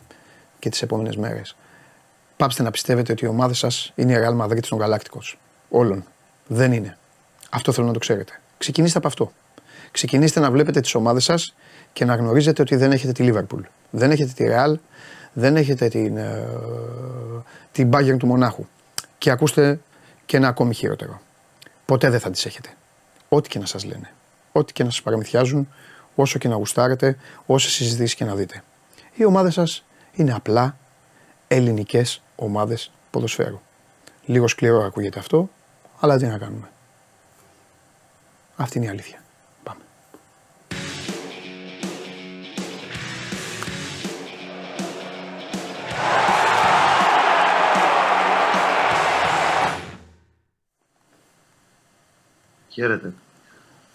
και 0.60 0.70
τις 0.70 0.82
επόμενες 0.82 1.16
μέρες. 1.16 1.56
Πάψτε 2.38 2.64
να 2.64 2.72
πιστεύετε 2.72 3.12
ότι 3.12 3.26
η 3.26 3.28
ομάδα 3.28 3.54
σας 3.54 3.92
είναι 3.96 4.14
η 4.14 4.16
Real 4.20 4.42
Madrid 4.42 4.66
των 4.70 4.80
Γαλάκτικος. 4.80 5.38
Όλων. 5.70 6.06
Δεν 6.48 6.72
είναι. 6.72 6.98
Αυτό 7.50 7.72
θέλω 7.72 7.88
να 7.88 7.94
το 7.94 8.00
ξέρετε. 8.00 8.40
Ξεκινήστε 8.58 8.98
από 8.98 9.08
αυτό. 9.08 9.32
Ξεκινήστε 9.92 10.40
να 10.40 10.52
βλέπετε 10.52 10.82
τις 10.82 10.96
ομάδες 10.96 11.24
σας 11.24 11.56
και 11.94 12.06
να 12.06 12.16
γνωρίζετε 12.16 12.62
ότι 12.62 12.76
δεν 12.76 12.92
έχετε 12.92 13.12
τη 13.12 13.24
Λίβερπουλ. 13.24 13.62
Δεν 13.90 14.12
έχετε 14.12 14.32
τη 14.36 14.46
Real. 14.48 14.76
Δεν 15.34 15.56
έχετε 15.56 15.88
την, 15.88 16.18
ε, 16.18 16.48
την 17.72 17.90
Bayern 17.94 18.18
του 18.18 18.28
Μονάχου. 18.28 18.66
Και 19.18 19.32
ακούστε 19.32 19.80
και 20.26 20.38
ένα 20.38 20.48
ακόμη 20.48 20.74
χειρότερο. 20.74 21.22
Ποτέ 21.86 22.10
δεν 22.10 22.20
θα 22.20 22.30
τις 22.30 22.46
έχετε. 22.46 22.70
Ό,τι 23.30 23.50
και 23.50 23.60
να 23.60 23.66
σας 23.66 23.86
λένε. 23.86 24.12
Ό,τι 24.52 24.74
και 24.74 24.84
να 24.84 24.90
σας 24.90 25.02
παραμυθιάζουν, 25.02 25.68
όσο 26.16 26.40
και 26.40 26.48
να 26.48 26.56
γουστάρετε, 26.56 27.18
όσε 27.46 27.70
συζητήσεις 27.70 28.16
και 28.16 28.26
να 28.26 28.36
δείτε. 28.36 28.64
Οι 29.16 29.26
ομάδες 29.26 29.54
σας 29.54 29.86
είναι 30.14 30.34
απλά 30.34 30.78
ελληνικές 31.48 32.22
ομάδες 32.36 32.92
ποδοσφαίρου. 33.12 33.60
Λίγο 34.26 34.48
σκληρό 34.48 34.84
ακούγεται 34.84 35.20
αυτό, 35.20 35.50
αλλά 36.00 36.18
τι 36.18 36.26
να 36.26 36.38
κάνουμε. 36.38 36.70
Αυτή 38.56 38.78
είναι 38.78 38.88
η 38.88 38.90
αλήθεια. 38.90 39.24
Πάμε. 39.64 39.82
Χαίρετε. 52.70 53.14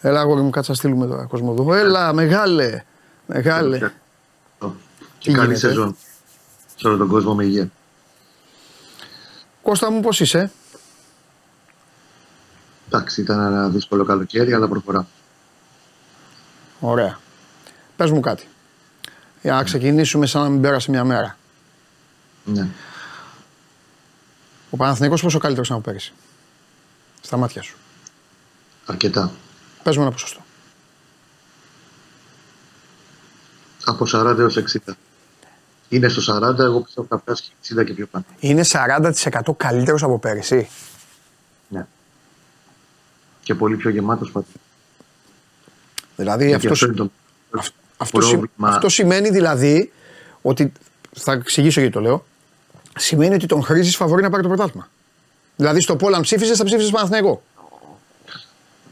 Έλα, 0.01 0.21
αγόρι 0.21 0.41
μου, 0.43 0.51
κάτσα 0.51 0.75
στείλουμε 0.75 1.07
τώρα 1.07 1.25
Κοσμοδού. 1.25 1.73
Έλα, 1.73 2.13
μεγάλε. 2.13 2.85
Μεγάλε. 3.27 3.79
Και 3.79 5.31
Τι 5.31 5.33
καλή 5.33 5.47
γίνεται; 5.47 5.59
σεζόν. 5.59 5.97
Σε 6.77 6.89
όλο 6.89 6.97
τον 6.97 7.09
κόσμο 7.09 7.35
με 7.35 7.45
υγεία. 7.45 7.71
Κώστα 9.63 9.91
μου, 9.91 10.01
πώς 10.01 10.21
είσαι; 10.21 10.51
Εντάξει, 13.01 13.21
ήταν 13.21 13.41
ένα 13.41 13.69
δύσκολο 13.69 14.05
καλοκαίρι, 14.05 14.53
αλλά 14.53 14.69
προχωρά. 14.69 15.07
Ωραία. 16.81 17.19
Πες 17.97 18.11
μου 18.11 18.21
κάτι. 18.21 18.49
Για 19.43 19.53
να 19.53 19.63
ξεκινήσουμε 19.63 20.27
σαν 20.27 20.43
να 20.43 20.49
μην 20.49 20.61
πέρασε 20.61 20.91
μια 20.91 21.05
μέρα. 21.05 21.37
Ναι. 22.45 22.69
Ο 24.71 24.77
Παναθηναϊκός 24.77 25.23
πόσο 25.23 25.39
καλύτερος 25.39 25.67
ήταν 25.67 25.79
από 25.81 25.91
πέρυσι; 25.91 26.13
Στα 27.21 27.37
μάτια 27.37 27.63
σου. 27.63 27.77
Αρκετά. 28.87 29.33
Πες 29.83 29.97
μου 29.97 30.03
ένα 30.03 30.11
ποσοστό. 30.11 30.41
Από 33.85 34.07
40 34.13 34.39
έως 34.39 34.57
60. 34.57 34.93
Είναι 35.89 36.09
στο 36.09 36.37
40, 36.37 36.59
εγώ 36.59 36.81
πιστεύω 36.81 37.07
θα 37.11 37.19
φτάσει 37.19 37.43
και 37.43 37.75
60 37.81 37.85
και 37.85 37.93
πιο 37.93 38.07
πάνω. 38.07 38.25
Είναι 38.39 38.65
40% 38.65 39.57
καλύτερος 39.57 40.03
από 40.03 40.19
πέρυσι; 40.19 40.69
Ναι. 43.51 43.53
Και 43.53 43.55
πολύ 43.55 43.77
πιο 43.77 43.91
γεμάτος 43.91 44.31
πατέρα. 44.31 44.59
Δηλαδή 46.17 46.47
Γιατί 46.49 46.67
αυτό, 46.69 46.73
αυτό 46.73 46.87
είναι 46.87 47.11
το 47.51 47.59
αυ- 47.59 47.73
αυτός, 47.97 48.25
σι- 48.27 48.33
πρόβλημα. 48.39 48.69
αυτό 48.69 48.89
σημαίνει 48.89 49.31
δηλαδή 49.31 49.93
ότι. 50.43 50.73
Θα 51.13 51.33
εξηγήσω 51.33 51.81
γιατί 51.81 51.95
το 51.95 52.01
λέω. 52.01 52.25
Σημαίνει 52.97 53.35
ότι 53.35 53.47
τον 53.47 53.63
χρήζεις 53.63 53.97
φαβορή 53.97 54.23
να 54.23 54.31
πάρει 54.31 54.43
το 54.43 54.49
πρωτάθλημα. 54.49 54.89
Δηλαδή 55.57 55.81
στο 55.81 55.97
Πόλαν 55.97 56.21
ψήφισες, 56.23 56.57
θα 56.59 56.65
ψήφισες 56.65 56.91
Παναθηναϊκό. 56.91 57.43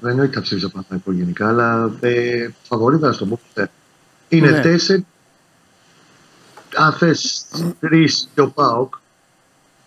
Δεν 0.01 0.11
εννοείται 0.11 0.35
θα 0.35 0.41
ψήφισα 0.41 0.69
Παναθηναϊκό 0.71 1.13
γενικά, 1.13 1.49
αλλά 1.49 1.93
ε, 2.01 2.49
φαβορεί 2.63 2.99
θα 2.99 3.13
στο 3.13 3.27
πω. 3.27 3.41
ποτέ. 3.55 3.71
Είναι 4.29 4.51
Ναι. 4.51 4.61
τέσσερι. 4.61 5.07
Αν 6.77 6.93
θες 6.93 7.47
τρεις 7.81 8.29
και 8.35 8.41
ο 8.41 8.51
Πάοκ, 8.51 8.95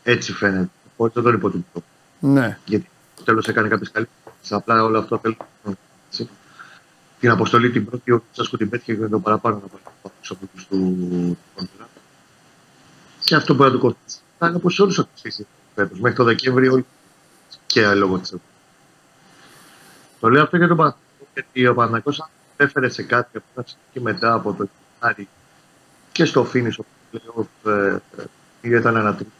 έτσι 0.04 0.34
φαίνεται. 0.34 0.70
Οπότε 0.96 1.14
δεν 1.22 1.24
τον 1.24 1.34
υποτιμώ. 1.34 1.64
Ναι. 2.20 2.58
γιατί 2.66 2.90
στο 3.16 3.24
τέλος 3.24 3.48
έκανε 3.48 3.68
κάποιες 3.68 3.92
καλύτερε. 3.92 4.20
Απλά 4.50 4.84
όλο 4.84 5.00
αυτό 5.00 5.18
θέλει 5.18 5.38
έτσι. 6.10 6.30
την 7.20 7.30
αποστολή 7.30 7.72
την 7.72 7.86
πρώτη, 7.86 8.12
ο 8.12 8.24
Τσάσκο 8.32 8.58
την 8.58 8.70
πέτυχε 8.70 8.96
και 8.96 9.06
το 9.08 9.20
παραπάνω 9.20 9.56
να 9.56 9.68
πάει 9.68 9.82
από 10.04 10.12
τους 10.22 10.28
του 10.28 10.50
του 10.70 11.38
Κόντρα. 11.56 11.90
Και 13.24 13.36
αυτό 13.36 13.54
μπορεί 13.54 13.70
να 13.70 13.76
του 13.76 13.82
κοστίσει. 13.82 14.20
Θα 14.38 14.48
είναι 14.48 14.56
όπως 14.56 14.80
όλους 14.80 14.96
του 14.96 15.08
κοστίσει 15.12 15.48
φέτος. 15.76 16.00
Μέχρι 16.00 16.18
το 16.18 16.24
Δεκέμβριο 16.24 16.74
όλοι 16.74 16.86
και 17.66 17.94
λόγω 17.94 18.18
της 18.20 18.34
Το 20.20 20.30
λέω 20.30 20.44
αυτό 20.44 20.58
για 20.58 20.68
τον 20.68 20.78
Παναθηναϊκό, 20.78 21.28
γιατί 21.34 21.68
ο 21.68 21.74
Παναθηναϊκός 21.74 22.20
αν 22.20 22.30
έφερε 22.58 22.90
σε 22.90 23.04
κάτι 23.04 23.38
από 23.38 23.46
τα 23.56 23.66
και 23.94 24.00
μετά 24.00 24.34
από 24.34 24.54
το 24.54 24.68
Γενάρη 25.00 25.28
και 26.12 26.26
στο 26.26 26.44
Φίνις, 26.46 26.78
ο 26.78 26.86
πλέον 27.12 27.48
ε, 27.66 28.00
ε, 28.62 28.78
ήταν 28.78 28.96
ένα 28.96 29.16
τρίτο, 29.16 29.32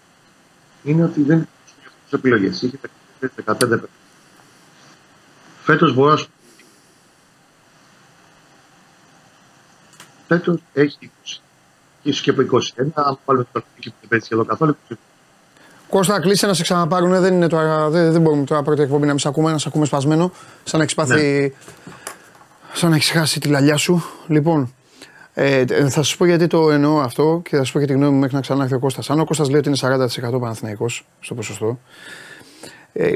είναι 0.84 1.04
ότι 1.04 1.24
δεν 1.24 1.38
είχε 1.38 1.76
αυτές 1.78 2.04
τις 2.04 2.14
επιλογές. 2.14 2.62
Είχε 2.62 2.80
15 3.20 3.58
παίκτες. 3.60 3.90
Φέτος 5.64 5.94
μπορώ 5.94 6.12
να 6.12 6.18
σου 6.18 6.26
πω 6.26 6.32
ότι 6.44 6.66
Φέτος 10.28 10.60
έχει 10.74 10.98
20. 11.02 11.42
Ίσως 12.04 12.22
και 12.22 12.30
από 12.30 12.42
21, 12.42 12.86
αν 12.94 13.20
βάλουμε 13.26 13.46
το 13.52 13.64
και 13.80 13.90
που 13.90 13.96
δεν 14.00 14.10
παίζει 14.10 14.26
σχεδόν 14.26 14.48
καθόλου. 14.48 14.78
20. 14.90 14.94
Κώστα, 15.90 16.20
κλείσε 16.20 16.48
να 16.48 16.54
σε 16.54 16.64
ξαναπάρουνε. 16.64 17.20
Δεν, 17.20 17.34
είναι 17.34 17.48
τώρα, 17.48 17.90
δεν, 17.90 18.12
δεν 18.12 18.22
μπορούμε 18.22 18.44
τώρα 18.44 18.64
πρώτη 18.64 18.82
εκπομπή 18.82 19.06
να 19.06 19.10
μην 19.10 19.20
σε 19.20 19.28
ακούμε, 19.28 19.52
να 19.52 19.58
σε 19.58 19.68
ακούμε 19.68 19.86
σπασμένο. 19.86 20.32
Σαν 20.64 20.78
να 20.78 20.84
έχεις 20.84 20.96
πάθει. 20.96 21.54
Σαν 22.74 22.90
να 22.90 22.96
έχεις 22.96 23.10
χάσει 23.10 23.40
τη 23.40 23.48
λαλιά 23.48 23.78
σου. 23.78 24.04
Λοιπόν, 24.28 24.74
ε, 25.34 25.64
ε, 25.70 25.90
θα 25.90 26.04
σα 26.04 26.18
πω 26.18 26.26
γιατί 26.26 26.48
το 26.48 26.72
εννοώ 26.72 27.00
αυτό 27.00 27.42
και 27.50 27.56
θα 27.56 27.64
σα 27.64 27.72
πω 27.72 27.80
και 27.80 27.86
τη 27.86 27.94
γνώμη 27.94 28.14
μου 28.14 28.20
μέχρι 28.20 28.36
να 28.36 28.42
ξανάρθει 28.42 28.74
ο 28.74 28.80
Κώστας. 28.80 29.10
Αν 29.10 29.20
ο 29.20 29.26
Κώστας 29.26 29.50
λέει 29.50 29.60
ότι 29.60 29.68
είναι 29.68 30.08
40% 30.32 30.40
Παναθηναϊκός 30.40 31.06
στο 31.20 31.34
ποσοστό, 31.34 31.80
ε, 32.94 33.14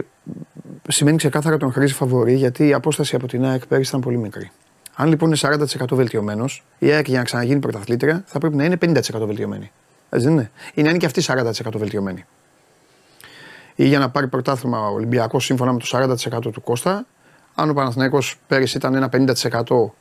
σημαίνει 0.88 1.18
ξεκάθαρα 1.18 1.58
τον 1.58 1.72
χρήση 1.72 1.94
φαβορή 1.94 2.34
γιατί 2.34 2.68
η 2.68 2.74
απόσταση 2.74 3.16
από 3.16 3.28
την 3.28 3.46
ΑΕΚ 3.46 3.66
πέρυσι 3.66 3.90
ήταν 3.90 4.02
πολύ 4.02 4.18
μικρή. 4.18 4.52
Αν 4.96 5.08
λοιπόν 5.08 5.30
είναι 5.30 5.38
40% 5.42 5.86
βελτιωμένος, 5.92 6.64
η 6.78 6.92
ΑΕΚ 6.92 7.08
για 7.08 7.18
να 7.18 7.24
ξαναγίνει 7.24 7.60
πρωταθλήτρια 7.60 8.24
θα 8.26 8.40
πρέπει 8.40 8.56
να 8.56 8.64
είναι 8.64 8.78
50% 8.82 9.00
βελτιωμένη. 9.26 9.72
Έτσι 10.10 10.26
δεν 10.26 10.36
είναι. 10.36 10.52
Ή 10.74 10.82
να 10.82 10.90
είναι 10.90 10.98
και 10.98 11.06
αυτή 11.06 11.24
40% 11.28 11.52
βελτιωμένη. 11.76 12.26
Ή 13.76 13.88
για 13.88 14.00
να 14.00 14.10
πάρει 14.10 14.28
πρωτάθλημα 14.28 14.88
ο 14.88 14.94
Ολυμπιακός 14.94 15.46
σύμφωνα 15.46 15.74
με 15.74 15.80
το 15.80 15.86
40% 15.92 16.40
του 16.52 16.62
Κώστα, 16.62 17.06
αν 17.56 17.70
ο 17.70 17.74
Παναθηναϊκός 17.74 18.40
πέρυσι 18.48 18.78
ήταν 18.78 18.96
ένα 18.96 19.10
50% 19.12 19.14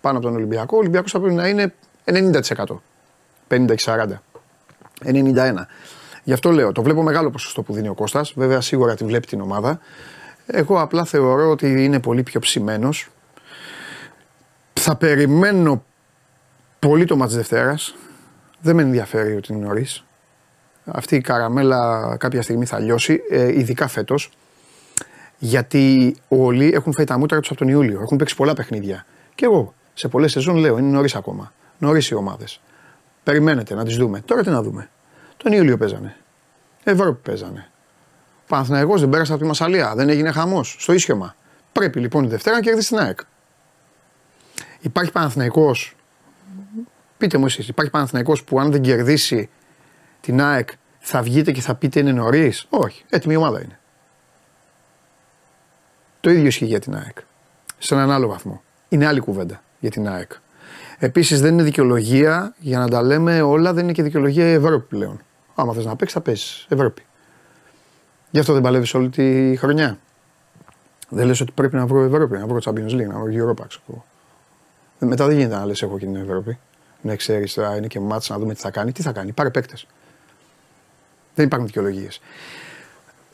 πάνω 0.01 0.19
από 0.19 0.21
τον 0.21 0.35
Ολυμπιακό, 0.35 0.77
ο 0.77 0.79
Ολυμπιακός 0.79 1.11
θα 1.11 1.21
πρέπει 1.21 1.35
να 1.35 1.49
είναι 1.49 1.75
90%. 2.05 2.83
50-40. 3.49 4.21
91. 5.05 5.67
Γι' 6.25 6.33
αυτό 6.33 6.51
λέω, 6.51 6.73
το 6.73 6.83
βλέπω 6.83 7.03
μεγάλο 7.03 7.31
ποσοστό 7.31 7.63
που 7.63 7.73
δίνει 7.73 7.89
ο 7.89 7.95
Κώστας. 7.95 8.33
Βέβαια, 8.37 8.61
σίγουρα 8.61 8.95
τη 8.95 9.05
βλέπει 9.05 9.27
την 9.27 9.41
ομάδα. 9.41 9.79
Εγώ 10.47 10.81
απλά 10.81 11.05
θεωρώ 11.05 11.51
ότι 11.51 11.85
είναι 11.85 12.01
πολύ 12.01 12.23
πιο 12.23 12.41
ψημένος. 12.41 13.09
Θα 14.73 14.97
περιμένω 14.97 15.85
πολύ 16.79 17.05
το 17.05 17.17
μάτς 17.17 17.35
Δευτέρας. 17.35 17.95
Δεν 18.61 18.75
με 18.75 18.83
ενδιαφέρει 18.83 19.37
ότι 19.37 19.53
είναι 19.53 19.67
νωρίς. 19.67 20.05
Αυτή 20.85 21.17
η 21.17 21.21
καραμέλα 21.21 22.17
κάποια 22.19 22.43
στιγμή 22.43 22.65
θα 22.65 22.79
λιώσει, 22.79 23.21
ε, 23.31 23.59
ειδικά 23.59 23.89
φέτος. 23.89 24.31
Γιατί 25.39 26.17
όλοι 26.29 26.73
έχουν 26.75 26.93
φάει 26.93 27.07
τα 27.07 27.19
μούτρα 27.19 27.41
τους 27.41 27.51
από 27.51 27.59
τον 27.59 27.69
Ιούλιο. 27.69 28.01
Έχουν 28.01 28.19
παίξει 28.19 28.37
πολλά 28.37 28.53
παιχνίδια. 28.55 29.07
Και 29.35 29.45
εγώ 29.45 29.75
σε 29.95 30.09
πολλές 30.09 30.33
σεζόν 30.33 30.57
λέω: 30.57 30.79
Είναι 30.79 30.91
νωρίς 30.91 31.15
ακόμα. 31.15 31.53
Νωρίς 31.79 32.09
οι 32.09 32.15
ομάδες. 32.15 32.61
Περιμένετε 33.23 33.75
να 33.75 33.85
τις 33.85 33.97
δούμε. 33.97 34.21
Τώρα 34.21 34.43
τι 34.43 34.51
να 34.51 34.63
δούμε. 34.63 34.89
Τον 35.37 35.53
Ιούλιο 35.53 35.77
παίζανε. 35.77 36.17
Ευρώπη 36.85 37.31
παίζανε. 37.31 37.71
Ο 38.37 38.47
Παναθηναϊκός 38.47 39.01
δεν 39.01 39.09
πέρασε 39.09 39.33
από 39.33 39.41
τη 39.41 39.47
Μασαλία. 39.47 39.95
Δεν 39.95 40.09
έγινε 40.09 40.31
χαμός. 40.31 40.77
Στο 40.79 40.93
ίσιωμα. 40.93 41.37
Πρέπει 41.73 42.01
λοιπόν 42.01 42.23
τη 42.23 42.29
Δευτέρα 42.29 42.57
να 42.57 42.63
κερδίσει 42.63 42.89
την 42.89 42.99
ΑΕΚ. 42.99 43.19
Υπάρχει 44.81 45.13
Παναθηναϊκός 45.13 45.95
Πείτε 47.25 47.39
μου 47.39 47.45
εσείς, 47.47 47.69
υπάρχει 47.69 47.91
Παναθηναϊκός 47.91 48.45
που 48.45 48.61
αν 48.61 48.71
δεν 48.71 48.83
κερδίσει 48.83 49.51
την 50.21 50.41
ΑΕΚ 50.41 50.69
θα 50.99 51.23
βγείτε 51.23 51.53
και 51.53 51.61
θα 51.61 51.75
πείτε 51.75 52.01
είναι 52.01 52.13
νωρίς; 52.13 52.67
Όχι, 52.69 53.05
έτοιμη 53.11 53.37
ομάδα 53.37 53.63
είναι. 53.63 53.79
Το 56.21 56.31
ίδιο 56.31 56.47
ισχύει 56.47 56.65
για 56.65 56.81
την 56.81 56.97
ΑΕΚ. 56.97 57.19
Σε 57.79 57.95
έναν 57.95 58.11
άλλο 58.11 58.29
βαθμό. 58.29 58.63
είναι 58.89 59.07
άλλη 59.07 59.21
κουβέντα 59.21 59.63
για 59.81 59.91
την 59.91 60.09
ΑΕΚ. 60.09 60.33
Επίσης 60.99 61.41
δεν 61.41 61.53
είναι 61.53 61.63
δικαιολογία 61.63 62.55
για 62.59 62.79
να 62.79 62.89
τα 62.89 63.03
λέμε 63.03 63.43
όλα, 63.43 63.73
δεν 63.73 63.85
είναι 63.85 63.93
και 63.93 64.03
δικαιολογία 64.03 64.49
η 64.49 64.53
Ευρώπη 64.53 64.87
πλέον. 64.97 65.21
Άμα 65.55 65.73
θες 65.73 65.85
να 65.85 65.97
παίξεις, 65.97 66.17
θα 66.17 66.21
παίξει. 66.23 66.67
Ευρώπη. 66.69 67.03
Γι' 68.31 68.39
αυτό 68.39 68.53
δεν 68.53 68.63
παλεύεις 68.63 68.95
όλη 68.95 69.09
τη 69.09 69.57
χρονιά. 69.57 69.99
Δεν 71.09 71.27
λες 71.27 71.41
ότι 71.41 71.53
πρέπει 71.53 71.77
να 71.77 71.87
βρω 71.87 72.03
Ευρώπη, 72.03 72.39
να 72.39 72.47
βρω 72.47 72.59
Champions 72.65 72.91
League, 72.91 73.07
να 73.07 73.19
βρω 73.19 73.25
Europa, 73.27 73.65
ξέρω 73.69 73.83
εγώ. 73.89 74.05
Ε, 74.99 75.07
Μετά 75.07 75.27
δεν 75.27 75.37
γίνεται 75.37 75.57
να 75.57 75.67
λες: 75.67 75.83
Έχω 75.83 75.99
και 75.99 76.07
την 76.07 76.17
Ευρώπη. 76.17 76.59
Να 77.01 77.17
ξέρεις 77.17 77.55
τώρα 77.55 77.77
είναι 77.77 77.87
και 77.87 78.01
μάτς 78.01 78.29
να 78.29 78.39
δούμε 78.39 78.55
τι 78.55 78.61
θα 78.61 78.71
κάνει. 78.71 78.93
Τι 78.93 79.03
θα 79.03 79.13
κάνει, 79.13 79.33
πάρε 79.33 79.51
παίκτες. 79.51 79.87
Δεν 81.35 81.47
υπάρχουν 81.47 81.67
δικαιολογίες. 81.67 82.21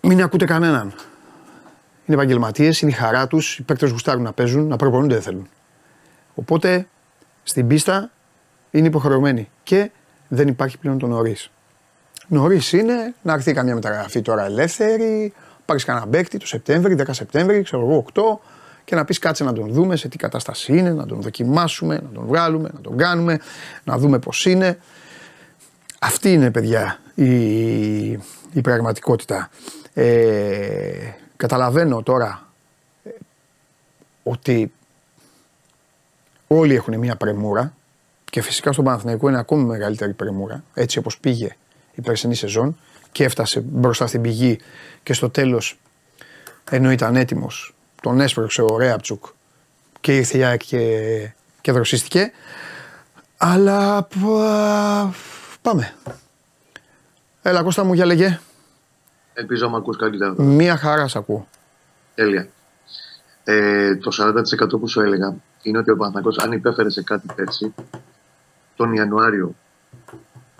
Μην 0.02 0.22
ακούτε 0.22 0.44
κανέναν. 0.44 0.94
Είναι 2.06 2.16
επαγγελματίες, 2.16 2.80
είναι 2.80 2.90
η 2.90 2.94
χαρά 2.94 3.26
τους. 3.26 3.58
Οι 3.58 3.62
παίκτες 3.62 3.90
γουστάρουν 3.90 4.22
να 4.22 4.32
παίζουν, 4.32 4.66
να 4.66 4.76
προπονούνται 4.76 5.14
δεν 5.14 5.22
θέλουν. 5.22 5.48
Οπότε 6.34 6.86
στην 7.42 7.66
πίστα 7.66 8.10
είναι 8.70 8.86
υποχρεωμένοι 8.86 9.50
και 9.62 9.90
δεν 10.28 10.48
υπάρχει 10.48 10.78
πλέον 10.78 10.98
το 10.98 11.06
νωρίς. 11.06 11.50
Νωρίς 12.28 12.72
είναι 12.72 13.14
να 13.22 13.32
έρθει 13.32 13.52
καμιά 13.52 13.74
μεταγραφή 13.74 14.22
τώρα 14.22 14.44
ελεύθερη, 14.44 15.32
πάρεις 15.64 15.84
κανένα 15.84 16.06
παίκτη 16.06 16.38
το 16.38 16.46
Σεπτέμβρη, 16.46 16.96
10 16.98 17.04
Σεπτέμβρη, 17.10 17.62
ξέρω 17.62 17.82
εγώ 17.82 18.04
8 18.14 18.22
και 18.84 18.94
να 18.94 19.04
πεις 19.04 19.18
κάτσε 19.18 19.44
να 19.44 19.52
τον 19.52 19.72
δούμε 19.72 19.96
σε 19.96 20.08
τι 20.08 20.16
κατάσταση 20.16 20.76
είναι, 20.76 20.92
να 20.92 21.06
τον 21.06 21.20
δοκιμάσουμε, 21.20 21.94
να 21.94 22.08
τον 22.12 22.26
βγάλουμε, 22.26 22.70
να 22.74 22.80
τον 22.80 22.96
κάνουμε, 22.96 23.38
να 23.84 23.98
δούμε 23.98 24.18
πώς 24.18 24.46
είναι. 24.46 24.78
Αυτή 25.98 26.32
είναι 26.32 26.50
παιδιά 26.50 27.00
η, 27.14 28.10
η 28.52 28.60
πραγματικότητα. 28.62 29.50
Ε, 29.94 31.12
καταλαβαίνω 31.36 32.02
τώρα 32.02 32.46
ε, 33.04 33.10
ότι 34.22 34.72
όλοι 36.54 36.74
έχουν 36.74 36.98
μια 36.98 37.16
πρεμούρα 37.16 37.74
και 38.24 38.42
φυσικά 38.42 38.72
στον 38.72 38.84
Παναθηναϊκό 38.84 39.28
είναι 39.28 39.38
ακόμη 39.38 39.64
μεγαλύτερη 39.64 40.12
πρεμούρα 40.12 40.64
έτσι 40.74 40.98
όπως 40.98 41.18
πήγε 41.18 41.56
η 41.94 42.00
περσινή 42.00 42.34
σεζόν 42.34 42.78
και 43.12 43.24
έφτασε 43.24 43.60
μπροστά 43.60 44.06
στην 44.06 44.20
πηγή 44.22 44.58
και 45.02 45.12
στο 45.12 45.30
τέλος 45.30 45.78
ενώ 46.70 46.90
ήταν 46.90 47.16
έτοιμος 47.16 47.74
τον 48.02 48.20
έσπρωξε 48.20 48.62
ο 48.62 48.76
Ρέαπτσουκ 48.78 49.24
και 50.00 50.16
ήρθε 50.16 50.38
η 50.38 50.44
ΑΕΚ 50.44 50.60
και, 50.64 51.32
και 51.60 51.72
δροσίστηκε 51.72 52.32
αλλά 53.36 54.02
πα- 54.02 55.14
πάμε. 55.62 55.94
Έλα 57.42 57.62
Κώστα 57.62 57.84
μου 57.84 57.92
για 57.94 58.04
λέγε. 58.06 58.38
Ελπίζω 59.34 59.64
να 59.64 59.70
με 59.70 59.76
ακούς 59.76 59.96
καλύτερα. 59.96 60.34
Μία 60.42 60.76
χαρά 60.76 61.08
σ' 61.08 61.16
ακούω. 61.16 61.48
Τέλεια. 62.14 62.48
Ε, 63.44 63.96
το 63.96 64.10
40% 64.74 64.80
που 64.80 64.88
σου 64.88 65.00
έλεγα 65.00 65.34
είναι 65.62 65.78
ότι 65.78 65.90
ο 65.90 65.96
Παναθηναϊκός 65.96 66.38
αν 66.38 66.52
υπέφερε 66.52 66.90
σε 66.90 67.02
κάτι 67.02 67.28
πέρσι 67.34 67.74
τον 68.76 68.92
Ιανουάριο 68.92 69.54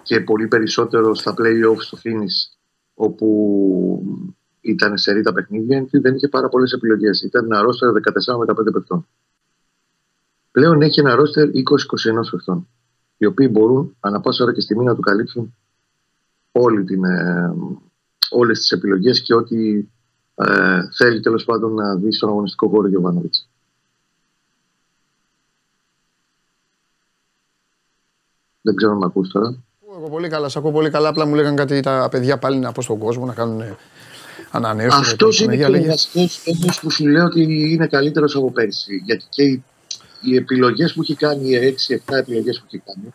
και 0.03 0.21
πολύ 0.21 0.49
περισσότερο 0.49 1.15
στα 1.15 1.35
play-off 1.39 1.77
στο 1.79 1.99
finish 2.03 2.57
όπου 2.95 3.29
ήταν 4.61 4.99
σε 4.99 5.13
ρίτα 5.13 5.33
παιχνίδια 5.33 5.77
είναι 5.77 5.87
ότι 5.87 5.99
δεν 5.99 6.15
είχε 6.15 6.29
πάρα 6.29 6.49
πολλές 6.49 6.73
επιλογές. 6.73 7.23
Ήταν 7.23 7.45
ένα 7.45 7.61
ρόστερ 7.61 7.91
14 7.91 8.39
με 8.39 8.45
15 8.69 8.73
παιχτών. 8.73 9.07
Πλέον 10.51 10.83
έχει 10.83 11.01
ένα 11.01 11.15
ρόστερ 11.15 11.49
20-21 11.49 11.51
παιχτών 12.31 12.69
οι 13.17 13.27
οποίοι 13.27 13.49
μπορούν 13.51 13.97
ανά 14.01 14.21
πάσα 14.21 14.45
ώρα 14.45 14.53
και 14.53 14.61
στιγμή 14.61 14.85
να 14.85 14.95
του 14.95 15.01
καλύψουν 15.01 15.55
όλη 16.53 16.85
την, 16.85 17.05
ε, 17.05 17.55
όλες 18.31 18.59
τις 18.59 18.71
επιλογές 18.71 19.23
και 19.23 19.35
ό,τι 19.35 19.87
ε, 20.35 20.81
θέλει 20.97 21.21
τέλος 21.21 21.45
πάντων 21.45 21.75
να 21.75 21.97
δει 21.97 22.13
στον 22.13 22.29
αγωνιστικό 22.29 22.69
χώρο 22.69 22.89
Γιωβάνοβιτς. 22.89 23.49
Δεν 28.63 28.75
ξέρω 28.75 28.93
αν 28.93 28.99
με 28.99 29.05
ακούς 29.07 29.29
τώρα. 29.29 29.57
Εγώ 29.97 30.09
πολύ 30.09 30.29
καλά, 30.29 30.49
σ' 30.49 30.57
ακούω 30.57 30.73
πολύ 30.73 30.91
καλά. 30.91 31.09
Απλά 31.09 31.27
μου 31.27 31.35
λέγανε 31.35 31.55
κάτι 31.55 31.81
τα 31.81 32.09
παιδιά 32.11 32.39
πάλι 32.39 32.59
να 32.59 32.73
πω 32.73 32.83
στον 32.83 32.99
κόσμο 32.99 33.27
να 33.27 33.35
κάνουν 33.35 33.63
ανανέωση. 34.51 34.99
Αυτός 35.01 35.41
είναι 35.41 35.57
και 35.57 35.65
ο 35.65 35.85
βασικό 35.87 36.27
στόχο 36.27 36.81
που 36.81 36.91
σου 36.91 37.07
λέω 37.07 37.25
ότι 37.25 37.73
είναι 37.73 37.87
καλύτερος 37.87 38.37
από 38.37 38.53
πέρσι. 38.53 39.03
Γιατί 39.05 39.25
και 39.29 39.43
οι, 39.43 39.65
οι 40.21 40.37
επιλογές 40.37 40.93
που 40.93 41.03
έχει 41.03 41.15
κάνει, 41.15 41.49
οι 41.51 41.77
6-7 42.07 42.15
επιλογές 42.15 42.59
που 42.59 42.65
έχει 42.67 42.83
κάνει, 42.85 43.15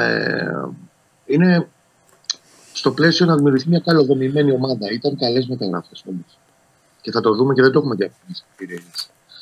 ε, 0.00 0.68
είναι 1.26 1.68
στο 2.72 2.90
πλαίσιο 2.90 3.26
να 3.26 3.36
δημιουργηθεί 3.36 3.68
μια 3.68 3.82
καλοδομημένη 3.84 4.52
ομάδα. 4.52 4.90
Ήταν 4.92 5.16
καλές 5.18 5.46
μεταγραφές 5.46 6.04
όμως. 6.06 6.38
Και 7.00 7.10
θα 7.10 7.20
το 7.20 7.34
δούμε 7.34 7.54
και 7.54 7.62
δεν 7.62 7.72
το 7.72 7.78
έχουμε 7.78 7.94
διαφωνήσει 7.94 8.40
σε 8.40 8.46
πλήρη, 8.56 8.84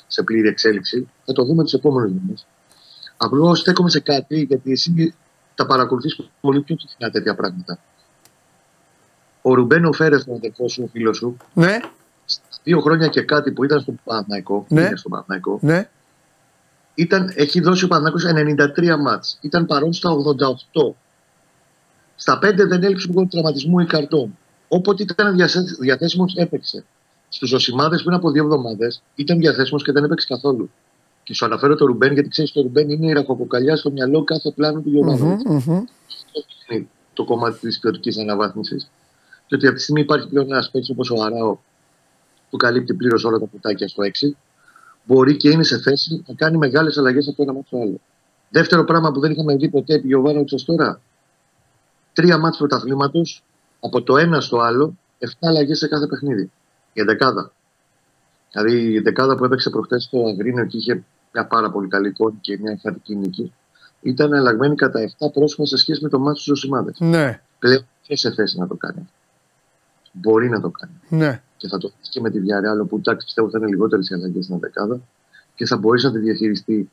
σε 0.07 0.23
πλήρη 0.23 0.49
εξέλιξη. 0.49 1.09
Θα 1.25 1.33
το 1.33 1.45
δούμε 1.45 1.65
του 1.65 1.77
επόμενου 1.77 2.21
μήνες. 2.23 2.47
Απλώς 3.17 3.59
στέκομαι 3.59 3.91
σε 3.91 4.01
κάτι 4.01 4.41
γιατί 4.43 4.71
εσύ 4.73 5.15
τα 5.55 5.67
παρακολουθείς 5.67 6.21
πολύ 6.41 6.61
πιο 6.61 6.77
συχνά 6.79 7.11
τέτοια 7.11 7.35
πράγματα. 7.35 7.79
Ο 9.43 9.55
Ρουμπένο 9.55 9.93
Φέρε, 9.93 10.17
ο 10.17 10.35
αδερφός 10.35 10.73
σου, 10.73 10.83
ο 10.85 10.89
φίλος 10.93 11.17
σου, 11.17 11.37
Ναι, 11.53 11.81
δύο 12.63 12.81
χρόνια 12.81 13.09
και 13.09 13.23
κάτι 13.23 13.53
που 13.53 13.65
ήταν 13.65 13.81
στον 13.81 14.01
Παναθηναϊκό, 14.05 14.67
Ναι. 14.69 14.81
είναι 14.81 14.97
στον 14.97 15.11
Παναθηναϊκό, 15.11 15.59
ναι. 15.63 15.89
ήταν, 16.95 17.33
έχει 17.37 17.61
δώσει 17.61 17.85
ο 17.85 17.89
Παναθηναϊκός 17.89 18.25
93 18.97 18.97
μάτς. 19.01 19.39
Ήταν 19.41 19.67
παρόν 19.67 19.93
στα 19.93 20.11
88. 20.11 20.95
Στα 22.17 22.39
5 22.43 22.67
δεν 22.67 22.83
έλειψε 22.83 23.09
λόγω 23.15 23.27
τραυματισμού 23.27 23.79
ή 23.81 23.87
καρτών. 23.87 24.39
Όποτε 24.69 25.03
ήταν 25.03 25.37
διαθέσιμος, 25.81 26.35
έπαιξε. 26.35 26.85
Στους 27.29 27.53
Οσημάδες 27.53 28.03
πριν 28.03 28.15
από 28.17 28.31
δύο 28.31 28.43
εβδομάδες 28.45 29.03
ήταν 29.15 29.39
διαθέσιμος 29.39 29.83
και 29.85 29.93
δεν 29.93 30.05
έπαιξε 30.05 30.27
καθόλου. 30.29 30.71
Και 31.25 31.35
σου 31.35 31.45
αναφέρω 31.45 31.75
το 31.75 31.87
Ρουμπέν, 31.87 32.13
γιατί 32.13 32.29
ξέρεις 32.29 32.53
το 32.53 32.61
Ρουμπέν 32.63 32.91
είναι 32.91 33.07
η 33.07 33.13
ραχοκοκαλιά 33.13 33.77
στο 33.77 33.91
μυαλό 33.91 34.25
κάθε 34.25 34.51
πλάνο 34.51 34.81
του 34.81 34.91
Γιωβάνοβιτς. 34.91 35.45
Μμμ, 35.45 35.55
μμμ. 35.67 35.77
Αυτό 36.07 36.47
είναι 36.69 36.87
το 37.13 37.25
κομμάτι 37.25 37.59
της 37.59 37.79
ποιοτική 37.79 38.21
αναβάθμισης. 38.21 38.91
Και 39.47 39.55
ότι 39.55 39.67
από 39.67 39.77
τη 39.77 39.83
στιγμή 39.83 40.01
υπάρχει 40.01 40.29
πλέον 40.29 40.47
ένας 40.53 40.71
παίκτης 40.71 40.91
όπως 40.91 41.11
ο 41.11 41.23
Αράο 41.23 41.59
που 42.51 42.57
καλύπτει 42.57 42.95
πλήρως 42.95 43.25
όλα 43.25 43.39
τα 43.39 43.47
κουτάκια 43.47 43.89
στο 43.89 44.03
6, 44.03 44.37
μπορεί 45.05 45.37
και 45.37 45.51
είναι 45.51 45.63
σε 45.63 45.79
θέση 45.79 46.25
να 46.27 46.35
κάνει 46.35 46.57
μεγάλες 46.57 46.99
αλλαγές 46.99 47.29
από 47.29 47.37
το 47.37 47.43
ένα 47.43 47.53
μάτι 47.53 47.67
στο 47.67 47.77
άλλο. 47.81 48.01
Δεύτερο 48.51 48.85
πράγμα 48.85 49.13
που 49.13 49.21
δεν 49.21 49.31
είχαμε 49.31 49.57
δει 49.57 49.69
ποτέ 49.69 49.95
επί 49.95 50.07
Γιωβάνοβιτς 50.07 50.53
ως 50.53 50.65
τώρα, 50.65 51.01
τρία 52.13 52.39
μάτια 52.39 52.59
πρωταθλήματος, 52.59 53.43
από 53.81 54.03
το 54.03 54.17
ένα 54.17 54.41
στο 54.41 54.59
άλλο, 54.59 54.99
7 55.19 55.27
αλλαγές 55.41 55.79
σε 55.79 55.89
κάθε 55.89 56.07
παιχνίδι. 56.07 56.51
Για 56.93 57.05
δεκάδα. 57.05 57.53
Δηλαδή 58.53 58.93
η 58.93 59.01
δεκάδα 59.01 59.37
που 59.37 59.45
έπαιξε 59.45 59.71
προχθέ 59.71 60.01
στο 60.01 60.27
Αγρίνιο 60.27 60.67
και 60.67 60.77
είχε 60.77 61.05
μια 61.35 61.47
πάρα 61.47 61.71
πολύ 61.71 61.89
καλή 61.89 62.09
εικόνα 62.09 62.35
και 62.41 62.59
μια 62.61 62.71
εμφαντική 62.71 63.17
νίκη, 63.17 63.53
ήταν 64.01 64.33
αλλαγμένη 64.33 64.75
κατά 64.75 65.01
7 65.19 65.27
πρόσωπα 65.33 65.65
σε 65.67 65.77
σχέση 65.77 66.03
με 66.03 66.09
το 66.09 66.19
μάτι 66.19 66.37
του 66.37 66.45
Ζωσιμάδες. 66.45 66.97
Ναι, 67.01 67.41
Πλέον 67.59 67.87
και 68.03 68.17
σε 68.17 68.33
θέση 68.33 68.59
να 68.59 68.67
το 68.67 68.75
κάνει. 68.75 69.09
Μπορεί 70.13 70.49
να 70.49 70.61
το 70.61 70.71
κάνει. 70.71 70.93
ναι. 71.09 71.43
Και 71.57 71.69
θα 71.69 71.79
το 71.79 71.93
δεις 71.99 72.09
και 72.09 72.21
με 72.21 72.31
τη 72.31 72.39
Villarreal, 72.39 72.83
όπου 72.83 72.97
εντάξει 72.97 73.25
πιστεύω 73.27 73.51
θα 73.51 73.59
είναι 73.59 73.67
λιγότερες 73.67 74.09
οι 74.11 74.15
αλλαγές 74.15 74.45
στην 74.45 74.59
δεκάδα 74.59 75.01
και 75.55 75.67
θα 75.67 75.77
μπορείς 75.77 76.05
να 76.05 76.13
τη 76.13 76.19
διαχειριστεί 76.19 76.91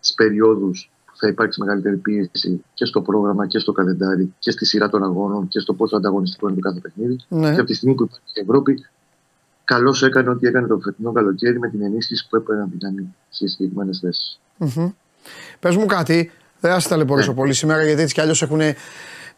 τι 0.00 0.12
περιόδους 0.16 0.90
που 1.06 1.12
θα 1.16 1.28
υπάρξει 1.28 1.60
μεγαλύτερη 1.60 1.96
πίεση 1.96 2.64
και 2.74 2.84
στο 2.84 3.00
πρόγραμμα 3.02 3.46
και 3.46 3.58
στο 3.58 3.72
καλεντάρι 3.72 4.34
και 4.38 4.50
στη 4.50 4.64
σειρά 4.66 4.88
των 4.88 5.02
αγώνων 5.02 5.48
και 5.48 5.60
στο 5.60 5.74
πόσο 5.74 5.96
ανταγωνιστικό 5.96 6.46
είναι 6.48 6.56
το 6.56 6.62
κάθε 6.68 6.80
παιχνίδι. 6.80 7.16
ναι. 7.28 7.52
Και 7.54 7.60
από 7.60 7.64
τη 7.64 7.74
στιγμή 7.74 7.94
που 7.94 8.02
υπάρχει 8.02 8.32
η 8.34 8.40
Ευρώπη, 8.40 8.86
καλώς 9.66 10.02
έκανε 10.02 10.30
ό,τι 10.30 10.46
έκανε 10.46 10.66
το 10.66 10.78
φετινό 10.84 11.12
καλοκαίρι 11.12 11.58
με 11.58 11.68
την 11.70 11.82
ενίσχυση 11.82 12.26
που 12.30 12.36
έπρεπε 12.36 12.60
να 12.60 12.68
την 12.68 12.78
κάνει 12.78 13.14
σε 13.28 13.48
συγκεκριμένες 13.48 13.98
θέσεις. 13.98 14.40
Μμμ. 14.56 14.90
Πες 15.60 15.76
μου 15.76 15.86
κάτι, 15.86 16.30
δεν 16.60 16.72
θα 16.72 16.80
σε 16.80 16.88
ταλαιπωρήσω 16.88 17.32
πολύ 17.34 17.52
σήμερα 17.54 17.84
γιατί 17.84 18.02
έτσι 18.02 18.14
κι 18.14 18.20
αλλιώς 18.20 18.42
έχουν, 18.42 18.60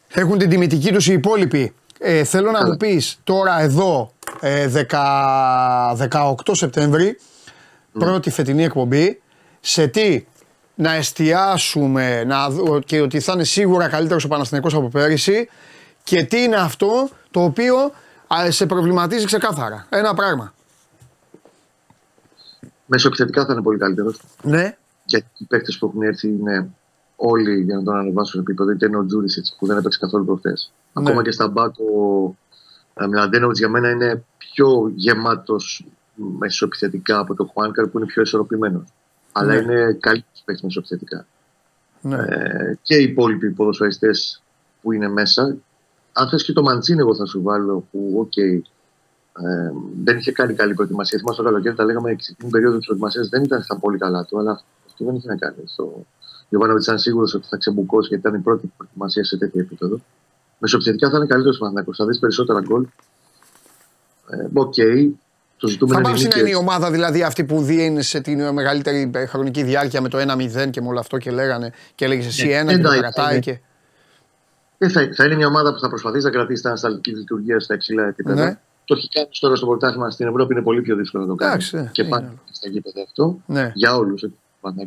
έχουν 0.09 0.39
την 0.39 0.49
τιμητική 0.49 0.93
τους 0.93 1.07
οι 1.09 1.13
υπόλοιποι. 1.13 1.73
Ε, 1.99 2.25
θέλω 2.25 2.51
να 2.51 2.59
Καλά. 2.59 2.71
μου 2.71 2.77
πεις 2.77 3.19
τώρα 3.25 3.61
εδώ 3.61 4.13
ε, 4.41 4.71
10 4.91 6.09
18 6.11 6.35
Σεπτέμβρη, 6.53 7.19
πρώτη 7.93 8.31
φετινή 8.31 8.65
εκπομπή, 8.65 9.21
σε 9.61 9.87
τι 9.87 10.25
να 10.75 10.93
εστιάσουμε 10.95 12.25
να, 12.25 12.51
δω- 12.51 12.81
και 12.81 13.01
ότι 13.01 13.21
θα 13.21 13.33
είναι 13.33 13.45
σίγουρα 13.45 13.89
καλύτερος 13.89 14.25
ο 14.25 14.29
Παναθηναϊκός 14.29 14.75
από 14.75 14.89
πέρυσι 14.89 15.49
και 16.05 16.25
τι 16.25 16.43
είναι 16.43 16.57
αυτό 16.57 17.09
το 17.31 17.43
οποίο 17.43 17.77
α, 17.77 17.91
σε 18.49 18.67
προβληματίζει 18.67 19.25
ξεκάθαρα. 19.25 19.87
Ένα 19.89 20.15
πράγμα. 20.15 20.53
Μεσοεπιθετικά 22.87 23.45
θα 23.47 23.53
είναι 23.53 23.63
πολύ 23.63 23.79
καλύτερος. 23.79 24.21
Ναι, 24.43 24.77
γιατί 25.05 25.27
οι 25.39 25.45
παίκτες 25.45 25.79
που 25.79 25.87
έχουν 25.87 26.03
έρθει 26.03 26.29
είναι 26.29 26.71
όλοι 27.17 27.63
για 27.63 27.77
να 27.77 27.83
τον 27.83 27.97
ανεβάσουν 27.97 28.41
επίπεδο. 28.41 28.71
Είτε 28.71 28.87
είναι 28.87 28.97
ο 28.97 29.07
Τζούρισιτς 29.07 29.57
που 29.59 29.67
δεν 29.67 29.77
έπαιξε 29.79 29.99
καθόλου 29.99 30.25
προχθές. 30.25 30.73
Ναι. 30.93 31.03
Ακόμα 31.03 31.23
και 31.23 31.31
στα 31.31 31.49
μπακ 31.49 31.75
ο 31.79 32.35
ε, 32.95 33.07
Μλαντένοβιτς 33.07 33.57
για 33.57 33.69
μένα 33.69 33.91
είναι 33.91 34.25
πιο 34.39 34.93
γεμάτος 34.95 35.87
μεσοεπιθετικά 36.15 37.19
από 37.19 37.35
τον 37.35 37.47
Χουάνκαρ 37.53 37.87
που 37.87 37.99
είναι 37.99 38.07
πιο 38.07 38.23
ισορροπημένος. 38.23 38.85
Αλλά 39.33 39.55
Ναι. 39.55 39.59
είναι 39.61 39.97
καλύτερος 40.01 40.43
παίκτης 40.45 40.65
μεσοεπιθετικά. 40.65 41.27
ναι. 42.01 42.17
Ε, 42.17 42.79
και 42.83 42.97
οι 42.97 43.03
υπόλοιποι 43.03 43.51
ποδοσφαιριστές 43.51 44.43
που 44.83 44.93
είναι 44.93 45.09
μέσα. 45.09 45.57
Αν 46.19 46.29
θες 46.29 46.45
και 46.45 46.53
το 46.53 46.63
Μαντσίνη, 46.63 47.01
εγώ 47.01 47.15
θα 47.15 47.27
σου 47.27 47.43
βάλω 47.43 47.85
που, 47.91 48.15
οκ, 48.19 48.37
ε, 48.37 48.63
Ε, 49.43 49.73
δεν 50.05 50.17
είχε 50.17 50.33
κάνει 50.33 50.55
καλή 50.55 50.75
προετοιμασία. 50.75 51.19
Θυμάστε 51.19 51.43
το 51.43 51.49
καλοκαίρι, 51.49 51.75
τα 51.75 51.85
λέγαμε 51.85 52.15
και 52.15 52.23
στην 52.23 52.51
περίοδο 52.51 52.77
της 52.77 52.87
προετοιμασίας 52.87 53.29
δεν 53.29 53.43
ήταν 53.43 53.63
στα 53.63 53.79
πολύ 53.79 53.99
καλά 53.99 54.25
του, 54.25 54.39
αλλά 54.39 54.61
αυτό 54.87 55.05
δεν 55.05 55.15
είχε 55.15 55.29
να 55.29 55.37
κάνει. 55.37 55.63
Στο... 55.65 56.07
Γιοβάνοβιτς 56.49 56.83
ήταν 56.83 56.99
σίγουρος 56.99 57.35
ότι 57.35 57.47
θα 57.49 57.57
ξεμπουκώσει 57.57 58.09
γιατί 58.09 58.29
ήταν 58.29 58.41
η 58.41 58.43
πρώτη 58.43 58.73
προετοιμασία 58.77 59.25
σε 59.25 59.37
τέτοιο 59.37 59.61
επίπεδο. 59.61 60.01
Μεσοεπιθετικά 60.59 61.11
θα 61.11 61.17
είναι 61.17 61.27
καλύτερος 61.27 61.57
ο 61.57 61.59
Παναθηναϊκός, 61.59 61.97
θα 61.97 62.07
δεις 62.07 62.19
περισσότερα 62.19 62.61
γκολ. 62.61 62.87
Ε, 64.31 64.47
Οκ, 64.53 64.75
το 64.75 65.67
Θα 65.67 65.73
ζητούμενο 65.73 66.01
πάψει 66.01 66.25
είναι 66.25 66.35
να 66.35 66.41
είναι 66.41 66.49
η 66.49 66.53
νίκες. 66.53 66.67
ομάδα 66.67 66.91
δηλαδή 66.91 67.23
αυτή 67.23 67.45
που 67.45 67.63
δίνει 67.63 68.03
σε 68.03 68.21
την 68.21 68.53
μεγαλύτερη 68.53 69.11
χρονική 69.29 69.63
διάρκεια 69.63 70.01
με 70.01 70.09
το 70.09 70.19
1-0 70.19 70.71
και 70.71 70.81
με 70.81 70.89
όλο 70.89 70.99
αυτό 70.99 71.19
και 71.19 71.31
λέγανε 71.31 71.73
και 71.95 72.05
έλεγες 72.05 72.27
εσύ 72.27 72.47
Ναι, 72.47 72.53
ένα 72.53 72.71
και 72.73 72.79
το 72.83 72.89
εντάξει, 72.89 73.01
κρατάει 73.01 73.35
ναι. 73.35 73.41
και. 73.41 73.61
Ε, 74.79 74.89
θα, 74.89 75.09
θα 75.15 75.25
είναι 75.25 75.35
μια 75.35 75.47
ομάδα 75.47 75.73
που 75.73 75.79
θα 75.79 75.89
προσπαθήσει 75.89 76.25
να 76.25 76.31
κρατήσει 76.31 76.61
την 76.61 76.69
ανασταλτική 76.71 77.11
λειτουργία 77.17 77.61
στα 77.61 77.75
υψηλά 77.75 78.07
επίπεδα. 78.07 78.45
Ναι. 78.45 78.59
Το 78.85 78.95
έχει 78.97 79.09
κάνει 79.09 79.29
τώρα 79.41 79.55
στο 79.57 79.67
πρωτάθλημα 79.67 80.11
στην 80.11 80.27
Ευρώπη 80.27 80.53
είναι 80.55 80.63
πολύ 80.63 80.83
πιο 80.83 80.97
δύσκολο 80.97 81.23
να 81.23 81.29
το 81.29 81.35
κάνει. 81.35 81.51
Εντάξει, 81.53 81.77
ναι, 81.77 81.89
και 81.93 82.03
είναι 82.03 82.11
πάλι 82.11 82.27
άλλο. 82.27 82.39
στα 82.51 82.69
γήπεδα 82.69 83.03
αυτό. 83.03 83.41
Ναι. 83.47 83.73
Για 83.75 83.97
όλους. 83.97 84.25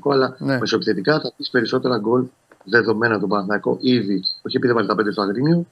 Αλλά 0.10 0.36
Ναι. 0.40 0.58
μεσοεπιθετικά 0.60 1.20
θα 1.20 1.34
πεις 1.38 1.50
περισσότερα 1.50 1.98
γκολ 1.98 2.24
δεδομένα 2.64 3.20
τον 3.20 3.30
Παναθηναϊκό 3.30 3.78
ήδη. 3.82 4.24
Όχι 4.42 4.58
επειδή 4.58 4.72
έβαλε 4.72 4.88
τα 4.88 4.96
πέντε 4.96 5.12
στο 5.12 5.22
Αγρίνιο 5.22 5.66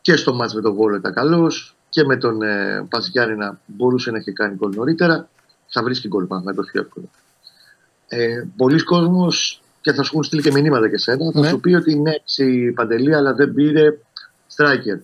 και 0.00 0.16
στο 0.16 0.34
μάτς 0.34 0.54
με 0.54 0.60
τον 0.60 0.74
Βόλο 0.74 0.96
ήταν 0.96 1.12
καλός 1.12 1.76
και 1.88 2.04
με 2.04 2.16
τον 2.16 2.42
ε, 2.42 2.86
Παζιάρη 2.90 3.36
να 3.36 3.60
μπορούσε 3.66 4.10
να 4.10 4.18
έχει 4.18 4.32
κάνει 4.32 4.54
γκολ 4.54 4.72
νωρίτερα. 4.74 5.28
Θα 5.66 5.82
βρίσκει 5.82 6.08
γκολ 6.08 6.24
Παναθηναϊκός 6.24 6.68
πιο 6.72 6.80
εύκολα. 6.80 7.06
Ε, 8.08 8.44
Πολλοί 8.56 8.82
κόσμος 8.82 9.62
και 9.84 9.92
θα 9.92 10.02
σου 10.02 10.10
έχουν 10.12 10.22
στείλει 10.24 10.42
και 10.42 10.50
μηνύματα 10.52 10.88
και 10.90 10.98
σένα. 10.98 11.30
Θα 11.32 11.40
Ναι. 11.40 11.48
σου 11.48 11.60
πει 11.60 11.74
ότι 11.74 11.94
ναι, 12.00 12.12
η 12.36 12.72
Παντελή, 12.72 13.14
αλλά 13.14 13.34
δεν 13.34 13.54
πήρε 13.54 13.98
striker. 14.56 14.98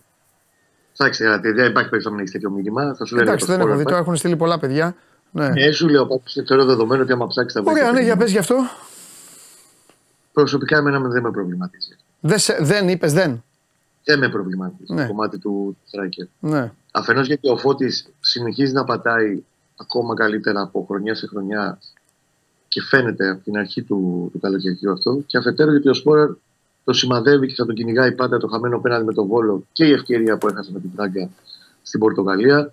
Θα 0.93 1.07
έχει 1.07 1.23
γιατί 1.23 1.53
δεν 1.53 1.71
υπάρχει 1.71 1.89
περίπτωση 1.91 2.17
να 2.17 2.23
έχει 2.23 2.31
τέτοιο 2.33 2.51
μήνυμα. 2.51 2.95
Θα 2.95 3.05
σου 3.05 3.15
λένε 3.15 3.27
Εντάξει, 3.29 3.47
το 3.47 3.53
δεν 3.53 3.61
έχω 3.61 3.71
scorer 3.75 3.77
δει, 3.77 3.83
back. 3.83 3.91
το 3.91 3.97
έχουν 3.97 4.17
στείλει 4.17 4.37
πολλά 4.37 4.59
παιδιά. 4.59 4.95
Ναι. 5.31 5.49
Ναι, 5.49 5.71
σου 5.71 5.89
λέω 5.89 6.07
πάντως 6.07 6.33
και 6.33 6.43
θεωρώ 6.47 6.65
δεδομένο 6.65 7.03
ότι 7.03 7.13
άμα 7.13 7.27
ψάξεις 7.27 7.63
τα 7.63 7.71
Ωραία, 7.71 7.93
ναι, 7.93 8.01
για 8.01 8.17
πες 8.17 8.31
γι' 8.31 8.39
αυτό. 8.39 8.57
Προσωπικά 10.33 10.77
εμένα 10.79 10.99
δεν 11.09 11.23
με 11.23 11.31
προβληματίζει. 11.31 11.97
Δεν, 12.21 12.39
σε- 12.39 12.59
δεν 12.61 12.89
είπες, 12.89 13.13
δεν. 13.13 13.45
Δεν 14.05 14.19
με 14.19 14.29
προβληματίζει 14.29 14.93
Ναι. 14.95 15.03
το 15.03 15.09
κομμάτι 15.09 15.39
του 15.39 15.77
striker. 15.91 16.27
Ναι. 16.41 16.73
Αφενός 16.93 17.27
γιατί 17.27 17.49
ο 17.51 17.57
Φώτης 17.57 18.09
συνεχίζει 18.21 18.73
να 18.73 18.85
πατάει 18.85 19.43
ακόμα 19.77 20.15
καλύτερα 20.15 20.61
από 20.61 20.85
χρονιά 20.89 21.15
σε 21.15 21.27
χρονιά 21.27 21.79
και 22.71 22.83
φαίνεται 22.83 23.31
από 23.31 23.45
την 23.45 23.57
αρχή 23.57 23.83
του, 23.83 24.29
του 24.33 24.41
καλοκαιριού 24.41 24.93
αυτό. 24.93 25.23
Και 25.27 25.39
αφετέρου 25.39 25.71
γιατί 25.71 25.89
ο 25.89 25.95
Σπόραρ 25.95 26.29
το 26.85 26.93
σημαδεύει 26.93 27.47
και 27.47 27.55
θα 27.57 27.67
τον 27.67 27.75
κυνηγάει 27.75 28.13
πάντα 28.13 28.39
το 28.39 28.47
χαμένο 28.49 28.81
πέναντι 28.81 29.05
με 29.05 29.13
τον 29.13 29.27
Βόλο 29.27 29.65
και 29.73 29.85
η 29.85 29.93
ευκαιρία 29.93 30.39
που 30.39 30.49
έχασε 30.49 30.71
με 30.73 30.81
την 30.81 30.95
Πράγκα 30.95 31.31
στην 31.83 32.01
Πορτογαλία. 32.01 32.73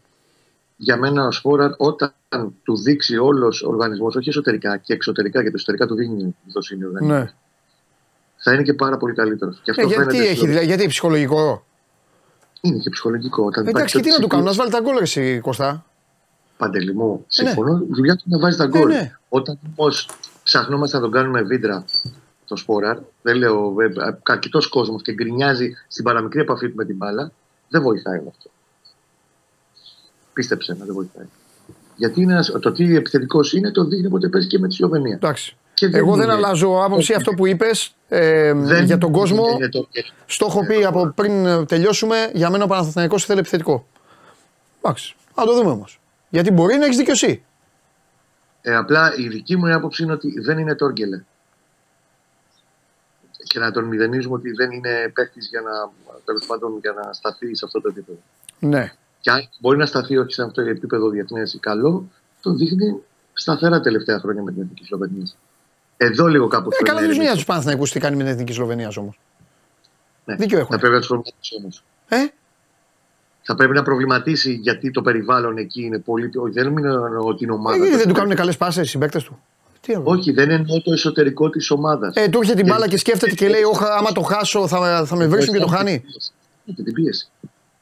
Για 0.77 0.97
μένα 0.97 1.25
ο 1.27 1.31
Σπόραρ 1.31 1.71
όταν 1.77 2.13
του 2.63 2.77
δείξει 2.77 3.17
όλος 3.17 3.61
ο 3.63 3.69
οργανισμός, 3.69 4.15
όχι 4.15 4.29
εσωτερικά 4.29 4.77
και 4.77 4.93
εξωτερικά, 4.93 5.41
γιατί 5.41 5.55
εσωτερικά 5.55 5.85
του 5.85 5.95
δίνει 5.95 6.35
εμπιστοσύνη 6.41 6.83
ο 6.83 6.87
οργανισμός, 6.87 7.19
ναι. 7.19 7.31
θα 8.37 8.53
είναι 8.53 8.63
και 8.63 8.73
πάρα 8.73 8.97
πολύ 8.97 9.13
καλύτερος. 9.13 9.59
Και 9.63 9.71
αυτό 9.71 9.83
Ε, 9.83 9.85
γιατί 9.85 10.03
φαίνεται 10.03 10.23
έχει, 10.27 10.37
στο- 10.37 10.45
δηλαδή, 10.45 10.65
γιατί 10.65 10.87
ψυχολογικό; 10.87 11.65
Είναι 12.61 12.77
και 12.77 12.89
ψυχολογικό. 12.89 13.43
Όταν 13.45 13.67
Εντάξει, 13.67 13.91
και 13.91 13.97
υπάρχει 13.97 14.01
τι 14.01 14.09
να 14.09 14.15
του 14.15 14.21
το 14.21 14.27
κάνουν, 14.27 14.45
να 14.45 14.51
σου 14.51 14.57
βάλει 14.57 14.71
τα 14.71 14.79
γκολ, 14.79 14.95
ρε, 14.95 15.01
εσύ, 15.01 15.39
Κωστά. 15.39 15.85
Παντελή 16.57 16.93
μου, 16.95 17.11
ναι. 17.13 17.23
συμφωνώ. 17.27 17.81
Δουλειά 17.89 18.15
του 18.15 18.23
να 18.25 18.39
βάζεις 18.39 18.57
τα 18.57 18.65
γκολ. 18.65 18.87
ναι. 18.87 19.11
Όταν 19.29 19.59
όμως 19.75 20.09
ψαχνόμαστε 20.43 20.95
να 20.97 21.03
τον 21.03 21.11
κάνουμε 21.11 21.41
βίντρα 21.41 21.85
το 22.45 22.55
σπόραρ, 22.55 22.97
δεν 23.21 23.35
λέω 23.35 23.73
κακητός 24.23 24.67
κόσμος 24.67 25.01
και 25.01 25.13
γκρινιάζει 25.13 25.71
στην 25.87 26.03
παραμικρή 26.03 26.39
επαφή 26.41 26.69
του 26.69 26.75
με 26.75 26.85
την 26.85 26.95
μπάλα, 26.95 27.31
δεν 27.69 27.81
βοηθάει 27.81 28.19
με 28.19 28.27
αυτό. 28.29 28.49
Πίστεψε 30.33 30.75
με, 30.79 30.85
δεν 30.85 30.93
βοηθάει. 30.93 31.25
Γιατί 31.95 32.21
είναι 32.21 32.31
ένας, 32.33 32.51
το 32.61 32.71
τι 32.71 32.95
επιθετικός 32.95 33.53
είναι 33.53 33.71
το 33.71 33.83
δείχνει 33.83 34.05
όποτε 34.05 34.29
παίζει 34.29 34.47
και 34.47 34.59
με 34.59 34.67
τη 34.67 34.73
Σλοβενία. 34.73 35.15
Εντάξει. 35.15 35.55
Και 35.73 35.85
Εγώ 35.93 36.15
δεν 36.15 36.23
είναι- 36.25 36.33
αλλάζω 36.33 36.81
άποψη 36.83 37.13
αυτό 37.13 37.31
που 37.33 37.47
είπες 37.47 37.95
ε, 38.07 38.53
δεν 38.53 38.85
για 38.85 38.97
τον 38.97 39.11
κόσμο. 39.11 39.43
είναι 39.55 39.69
το- 39.69 39.87
Στο 40.25 40.45
έχω 40.49 40.65
πει 40.65 40.83
από 40.85 41.11
πριν 41.15 41.45
ε, 41.45 41.65
τελειώσουμε, 41.65 42.31
για 42.33 42.49
μένα 42.49 42.63
ο 42.63 42.67
Παναθηναϊκός 42.67 43.25
θέλει 43.25 43.39
επιθετικό. 43.39 43.87
Εντάξει, 44.81 45.15
να 45.35 45.45
το 45.45 45.53
δούμε 45.55 45.69
όμως. 45.71 45.99
Γιατί 46.29 46.51
μπορεί 46.51 46.75
να 46.75 46.85
έχεις 46.85 46.97
δίκιο 46.97 47.13
εσύ. 47.13 47.43
Ε, 48.61 48.75
απλά 48.75 49.13
η 49.17 49.27
δική 49.27 49.55
μου 49.55 49.73
άποψη 49.73 50.03
είναι 50.03 50.11
ότι 50.11 50.39
δεν 50.39 50.57
είναι 50.57 50.75
τόργκελε. 50.75 51.23
Και 53.43 53.59
να 53.59 53.71
τον 53.71 53.83
μηδενίζουμε 53.83 54.35
ότι 54.35 54.51
δεν 54.51 54.71
είναι 54.71 55.11
παίχτη 55.13 55.39
για 55.39 55.61
να, 55.61 55.71
τέλος 56.25 56.45
πάντων, 56.45 56.77
για 56.81 56.91
να 56.91 57.13
σταθεί 57.13 57.55
σε 57.55 57.65
αυτό 57.65 57.81
το 57.81 57.87
επίπεδο. 57.87 58.19
Ναι. 58.59 58.93
Και 59.19 59.31
αν 59.31 59.49
μπορεί 59.59 59.77
να 59.77 59.85
σταθεί 59.85 60.17
όχι 60.17 60.33
σε 60.33 60.41
αυτό 60.41 60.63
το 60.63 60.69
επίπεδο 60.69 61.09
διεθνές 61.09 61.53
ή 61.53 61.59
καλό, 61.59 62.09
το 62.41 62.53
δείχνει 62.53 63.01
σταθερά 63.33 63.79
τελευταία 63.79 64.19
χρόνια 64.19 64.43
με 64.43 64.51
την 64.51 64.61
Εθνική 64.61 64.85
Σλοβενίας. 64.85 65.37
Εδώ 65.97 66.27
λίγο 66.27 66.47
κάπου 66.47 66.69
Ε, 66.79 66.83
καλά, 66.83 66.99
δεν 66.99 67.07
τους 67.07 67.15
είναι 67.15 67.23
μοιάζει 67.23 67.37
τους 67.37 67.47
Παναθηναϊκούς 67.47 67.91
τι 67.91 67.99
κάνει 67.99 68.15
με 68.15 68.23
την 68.23 68.31
εθνική 68.31 68.53
Σλοβενίας 68.53 68.97
όμως. 68.97 69.19
Ναι. 70.25 70.35
Δίκιο 70.35 70.59
έχουν. 70.59 70.71
Θα 70.71 70.79
πρέπει 70.79 70.93
να 70.93 70.99
τους 70.99 71.07
προβληματίσει 71.07 71.55
όμως. 71.59 71.83
Ε, 72.09 72.25
Θα 73.49 73.55
πρέπει 73.55 73.73
να 73.73 73.83
προβληματίσει 73.83 74.53
γιατί 74.53 74.91
το 74.91 75.01
περιβάλλον 75.01 75.57
εκεί 75.57 75.81
είναι 75.83 75.99
πολύ 75.99 76.27
πιο. 76.27 76.49
Δεν 76.51 76.65
εννοώ 76.67 77.25
ότι 77.27 77.43
είναι 77.43 77.53
ομάδα. 77.53 77.75
ε, 77.75 77.79
γιατί 77.79 77.95
δεν 77.97 78.07
του 78.07 78.13
κάνουν 78.13 78.35
καλές 78.35 78.57
πάσες 78.57 78.87
οι 78.87 78.89
συμπαίκτες 78.89 79.23
του. 79.23 79.39
Τι 79.81 79.93
εννοώ. 79.93 80.11
Όχι, 80.11 80.31
δεν 80.31 80.49
εννοώ 80.49 80.81
το 80.81 80.91
εσωτερικό 80.93 81.49
της 81.49 81.71
ομάδας. 81.71 82.15
Ε, 82.15 82.27
του 82.27 82.37
έρχεται 82.39 82.61
την 82.61 82.71
μπάλα 82.73 82.87
και 82.87 82.97
σκέφτεται 82.97 83.33
και 83.35 83.47
λέει: 83.47 83.61
Όχα, 83.63 83.95
άμα 83.95 84.11
το 84.11 84.21
χάσω 84.21 84.67
θα, 84.67 85.05
θα 85.05 85.15
με 85.15 85.27
βρίσκουν 85.27 85.53
και 85.53 85.59
το 85.61 85.67
χάνει. 85.67 86.03
Έχει 86.65 86.83
την 86.83 86.93
πίεση. 86.93 87.29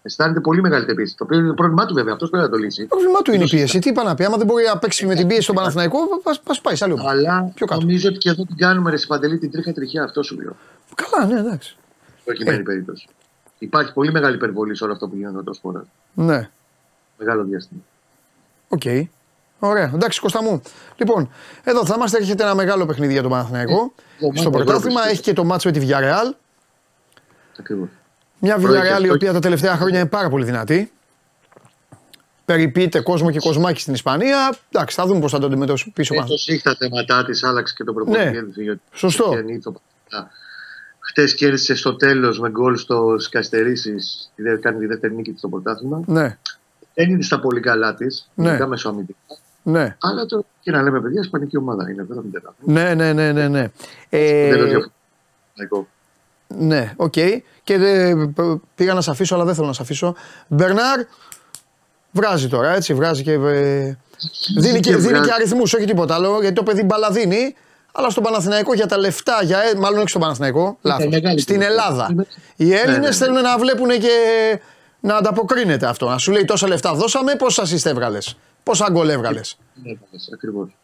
Αισθάνεται 0.02 0.40
πολύ 0.40 0.62
μεγάλη 0.62 0.96
πίεση. 0.96 1.16
Το 1.18 1.24
οποίο 1.24 1.38
είναι 1.40 1.48
το 1.48 1.54
πρόβλημά 1.54 1.86
του 1.86 1.94
βέβαια. 1.94 2.14
Αυτός 2.14 2.30
πρέπει 2.30 2.44
να 2.46 2.50
το 2.52 2.58
λύσει. 2.58 2.82
Το 2.82 2.88
πρόβλημά 2.88 3.22
του 3.22 3.34
είναι 3.34 3.44
η 3.44 3.48
πίεση. 3.48 3.80
Τι 3.80 3.90
είπα 3.90 4.04
να 4.04 4.16
πει, 4.16 4.24
άμα 4.24 4.38
δεν 4.38 4.46
μπορεί 4.46 4.64
να 4.66 4.78
παίξει 4.78 5.06
με 5.06 5.16
την 5.16 5.28
πίεση 5.28 5.42
στον 5.42 5.56
Παναθηναϊκό, 5.56 5.98
πα 6.24 6.56
πάει 6.62 6.76
σε 6.76 6.84
άλλη 6.84 6.94
ομάδα. 6.94 7.10
Αλλά 7.10 7.52
Πιο 7.56 7.66
κάτω. 7.66 7.82
νομίζω 7.82 8.10
ότι 8.10 8.18
και 8.18 8.30
εδώ 8.30 8.44
την 8.46 8.56
κάνουμε 8.58 8.90
ρε 8.92 8.98
Παντελή 9.08 9.38
την 9.38 9.52
τρίχα 9.52 9.74
τριχιά. 9.74 10.04
Αυτό 10.04 10.24
σου 10.24 10.36
λέω. 10.42 10.56
Καλά, 10.96 11.26
ναι, 11.34 11.40
εντάξει. 11.40 11.76
Προκειμένη 12.26 12.58
Ε. 12.60 12.62
περίπτωση. 12.62 13.08
Υπάρχει 13.60 13.94
πολύ 13.94 14.12
μεγάλη 14.12 14.36
υπερβολή 14.36 14.76
σε 14.76 14.84
όλο 14.84 14.94
αυτό 14.94 15.08
που 15.08 15.16
γίνεται 15.16 15.36
με 15.36 15.44
το 15.44 15.54
σπόρα. 15.54 15.86
Ναι. 16.14 16.50
Μεγάλο 17.18 17.44
διάστημα. 17.44 17.82
Οκ. 18.68 18.82
Ωραία. 19.60 19.92
Εντάξει, 19.94 20.20
Κώστα 20.20 20.44
μου. 20.44 20.62
Λοιπόν, 20.98 21.30
εδώ 21.64 21.86
θα 21.86 21.94
είμαστε. 21.98 22.18
Έρχεται 22.18 22.44
ένα 22.44 22.56
μεγάλο 22.56 22.86
παιχνίδι 22.86 23.14
για 23.14 23.22
τον 23.22 23.32
Παναθηναϊκό. 23.32 23.94
Ε, 23.98 24.18
Στο 24.18 24.28
ομάδα 24.28 24.50
πρωτάθλημα 24.50 25.00
Ευρώπης. 25.00 25.12
έχει 25.12 25.22
και 25.22 25.34
το 25.34 25.44
ματς 25.44 25.70
με 25.70 25.80
τη 25.80 25.86
Villarreal. 25.88 26.34
Ακριβώς. 27.60 27.88
Μια 28.40 28.58
Πρώτη 28.58 28.74
Villarreal 28.78 28.86
η 28.90 28.94
αυτό- 28.94 29.14
οποία 29.14 29.34
τα 29.34 29.40
τελευταία 29.40 29.76
χρόνια 29.76 30.00
είναι 30.00 30.10
πάρα 30.10 30.30
πολύ 30.30 30.46
δυνατή. 30.46 30.92
Περιποιείται 32.46 33.00
κόσμο 33.02 33.32
και 33.32 33.40
κοσμάκι 33.40 33.82
στην 33.82 33.94
Ισπανία. 33.94 34.56
Εντάξει, 34.72 34.96
θα 34.96 35.06
δούμε 35.06 35.20
πώς 35.20 35.32
θα 35.32 35.40
το 35.40 35.46
αντιμετωπίσει 35.46 35.88
ο 35.90 35.92
Παναθηναϊκός. 36.16 36.48
Έτο 36.48 36.54
είχε 36.54 36.62
τα 36.70 36.76
θέματα 36.76 37.26
της, 37.26 37.44
άλλαξε 37.44 37.74
και 37.78 37.84
το 37.84 37.94
προπονητή. 37.94 38.62
Ναι. 38.64 38.76
Σωστό. 38.92 39.32
Χτες 41.08 41.36
κέρδισε 41.36 41.76
στο 41.76 41.96
τέλος 41.96 42.40
με 42.40 42.50
γκολ 42.50 42.76
στο 42.78 43.16
καθυστερήσει. 43.30 43.94
Κάνει 44.62 44.80
τη 44.80 44.86
δεύτερη 44.86 45.16
νίκη 45.16 45.30
της 45.32 45.40
στο 45.40 45.48
πρωτάθλημα. 45.50 46.02
Ναι, 46.06 46.38
Δεν 46.94 47.10
είναι 47.10 47.24
στα 47.24 47.40
πολύ 47.40 47.60
καλά 47.60 47.94
της. 47.96 48.30
Ναι. 48.34 48.50
Ειδικά 48.50 48.68
μεσοαμυντικά. 48.68 49.18
ναι. 49.64 49.96
Αλλά 50.02 50.26
το 50.26 50.46
και 50.62 50.72
να 50.72 50.82
λέμε 50.82 51.02
παιδιά, 51.02 51.22
Ισπανική 51.22 51.58
ομάδα 51.58 51.90
είναι. 51.90 52.06
Δεν 52.10 52.18
είναι 52.18 52.42
Ναι, 52.82 52.94
ναι, 52.94 53.14
ναι, 53.14 53.32
ναι. 53.32 53.48
ναι. 53.48 53.60
Δεν 54.10 54.20
Ε, 54.22 54.46
είναι 54.48 54.56
διαφορετικό. 54.56 55.88
ναι, 56.48 56.94
οκ. 56.96 57.14
Και 57.64 57.74
ε, 57.74 58.16
π- 58.36 58.62
πήγα 58.76 58.94
να 58.94 59.02
σε 59.02 59.12
αφήσω, 59.12 59.36
αλλά 59.36 59.46
δεν 59.46 59.56
θέλω 59.56 59.68
να 59.68 59.74
σε 59.74 59.82
αφήσω. 59.82 60.16
Μπερνάρ 60.48 61.00
βράζει 62.12 62.48
τώρα, 62.48 62.74
έτσι, 62.76 62.94
βράζει 62.94 63.24
και. 63.24 63.32
ε, 63.32 63.98
δίνει 64.58 64.80
και, 64.80 64.96
δίνει 64.96 65.20
και 65.20 65.32
αριθμούς, 65.34 65.74
όχι 65.74 65.86
τίποτα 65.86 66.16
άλλο, 66.16 66.38
γιατί 66.42 66.56
το 66.56 66.64
παιδί 66.64 66.84
μπαλά 66.84 67.12
δίνει. 67.12 67.56
Αλλά 67.98 68.10
στον 68.10 68.24
Παναθηναϊκό 68.24 68.74
για 68.74 68.86
τα 68.88 68.98
λεφτά, 68.98 69.44
για, 69.44 69.60
ε, 69.60 69.76
μάλλον 69.78 69.98
όχι 70.00 70.08
στον 70.10 70.22
Παναθηναϊκό, 70.22 70.78
λάθος. 70.82 71.08
μεγάλη 71.12 71.40
Στην 71.40 71.56
κουβέντα. 71.56 71.72
Ελλάδα. 71.74 72.08
Είναι- 72.12 72.28
Οι 72.56 72.74
Έλληνες 72.74 73.00
ναι, 73.00 73.08
ναι. 73.08 73.12
θέλουν 73.14 73.42
να 73.42 73.58
βλέπουν 73.58 73.90
και 73.90 74.10
να 75.00 75.16
ανταποκρίνεται 75.16 75.86
αυτό. 75.86 76.10
Να 76.10 76.18
σου 76.18 76.32
λέει 76.32 76.46
τόσα 76.46 76.68
λεφτά 76.68 76.94
δώσαμε, 76.94 77.36
πόσα 77.36 77.64
assist 77.64 77.86
έβγαλες; 77.86 78.38
Πόσα 78.64 78.88
γκολ 78.92 79.10
έβγαλες; 79.10 79.58
Ακριβώς. 80.34 80.76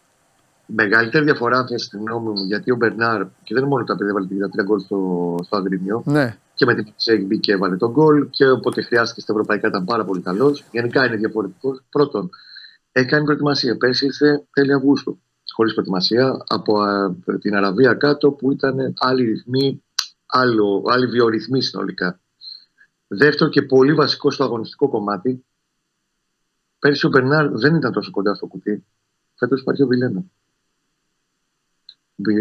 Μεγαλύτερη 0.66 1.24
διαφορά, 1.24 1.58
αν 1.58 1.68
στη 1.80 1.98
γνώμη 1.98 2.28
μου, 2.30 2.44
γιατί 2.46 2.72
ο 2.72 2.76
Μπερνάρ, 2.76 3.22
και 3.22 3.54
δεν 3.54 3.58
είναι 3.58 3.68
μόνο 3.72 3.84
τα 3.84 3.96
παιδιά 3.96 4.10
έβαλε 4.10 4.28
τα 4.40 4.50
τρία 4.50 4.64
γκολ 4.64 4.80
στο, 4.80 5.36
στο 5.46 5.56
Αγρίνιο, 5.58 6.02
Ναι, 6.06 6.38
και 6.54 6.66
με 6.66 6.74
την 6.76 6.84
Μαρσέγ 6.88 7.26
μπήκε 7.26 7.52
έβαλε 7.52 7.78
τον 7.78 7.92
γκολ 7.92 8.28
και 8.30 8.50
όποτε 8.50 8.82
χρειάστηκε 8.82 9.22
στα 9.22 9.32
ευρωπαϊκά 9.34 9.68
ήταν 9.68 9.86
πάρα 9.86 10.06
πολύ 10.06 10.22
καλός. 10.22 10.64
Γενικά 10.72 11.06
είναι 11.06 11.16
διαφορετικός. 11.16 11.82
Πρώτον, 11.90 12.30
έχει 12.92 13.06
κάνει 13.06 13.24
προετοιμασία. 13.24 13.78
Πέρσι 13.78 14.06
ήρθε 14.06 14.44
τέλη 14.54 14.74
Αυγούστου. 14.74 15.20
Χωρίς 15.62 15.76
προετοιμασία 15.76 16.44
από 16.48 16.80
α, 16.80 17.16
την 17.40 17.56
Αραβία 17.56 17.94
κάτω 17.94 18.32
που 18.32 18.52
ήταν 18.52 18.94
άλλοι 18.98 19.24
ρυθμοί, 19.24 19.84
άλλο, 20.26 20.84
άλλοι 20.88 21.06
βιορυθμοί 21.06 21.62
συνολικά. 21.62 22.20
Δεύτερο 23.08 23.50
και 23.50 23.62
πολύ 23.62 23.94
βασικό 23.94 24.32
στο 24.32 24.44
αγωνιστικό 24.44 24.90
κομμάτι, 24.90 25.46
πέρσι 26.80 27.06
ο 27.06 27.10
Μπερνάρ 27.10 27.50
δεν 27.50 27.76
ήταν 27.76 27.92
τόσο 27.92 28.12
κοντά 28.12 28.34
στο 28.34 28.46
κουτί. 28.46 28.86
Φέτος 29.36 29.62
υπάρχει 29.62 29.84
ο 29.84 29.88
Βιλένα. 29.88 30.24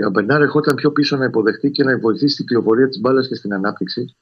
Ο 0.06 0.10
Μπερνάρ 0.10 0.42
ερχόταν 0.42 0.74
πιο 0.74 0.92
πίσω 0.92 1.16
να 1.16 1.24
υποδεχτεί 1.24 1.70
και 1.70 1.84
να 1.84 1.98
βοηθήσει 1.98 2.36
την 2.36 2.46
κυκλοφορία 2.46 2.88
της 2.88 3.00
μπάλας 3.00 3.28
και 3.28 3.34
στην 3.34 3.52
ανάπτυξη, 3.52 4.16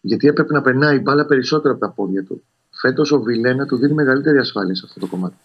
γιατί 0.00 0.26
έπρεπε 0.26 0.52
να 0.52 0.62
περνάει 0.62 0.96
η 0.96 1.00
μπάλα 1.00 1.26
περισσότερο 1.26 1.74
από 1.74 1.86
τα 1.86 1.90
πόδια 1.92 2.24
του. 2.24 2.44
Φέτος 2.70 3.12
ο 3.12 3.20
Βιλένα 3.20 3.66
του 3.66 3.76
δίνει 3.76 3.94
μεγαλύτερη 3.94 4.38
ασφάλεια 4.38 4.74
σε 4.74 4.82
αυτό 4.86 5.00
το 5.00 5.06
κομμάτι. 5.06 5.36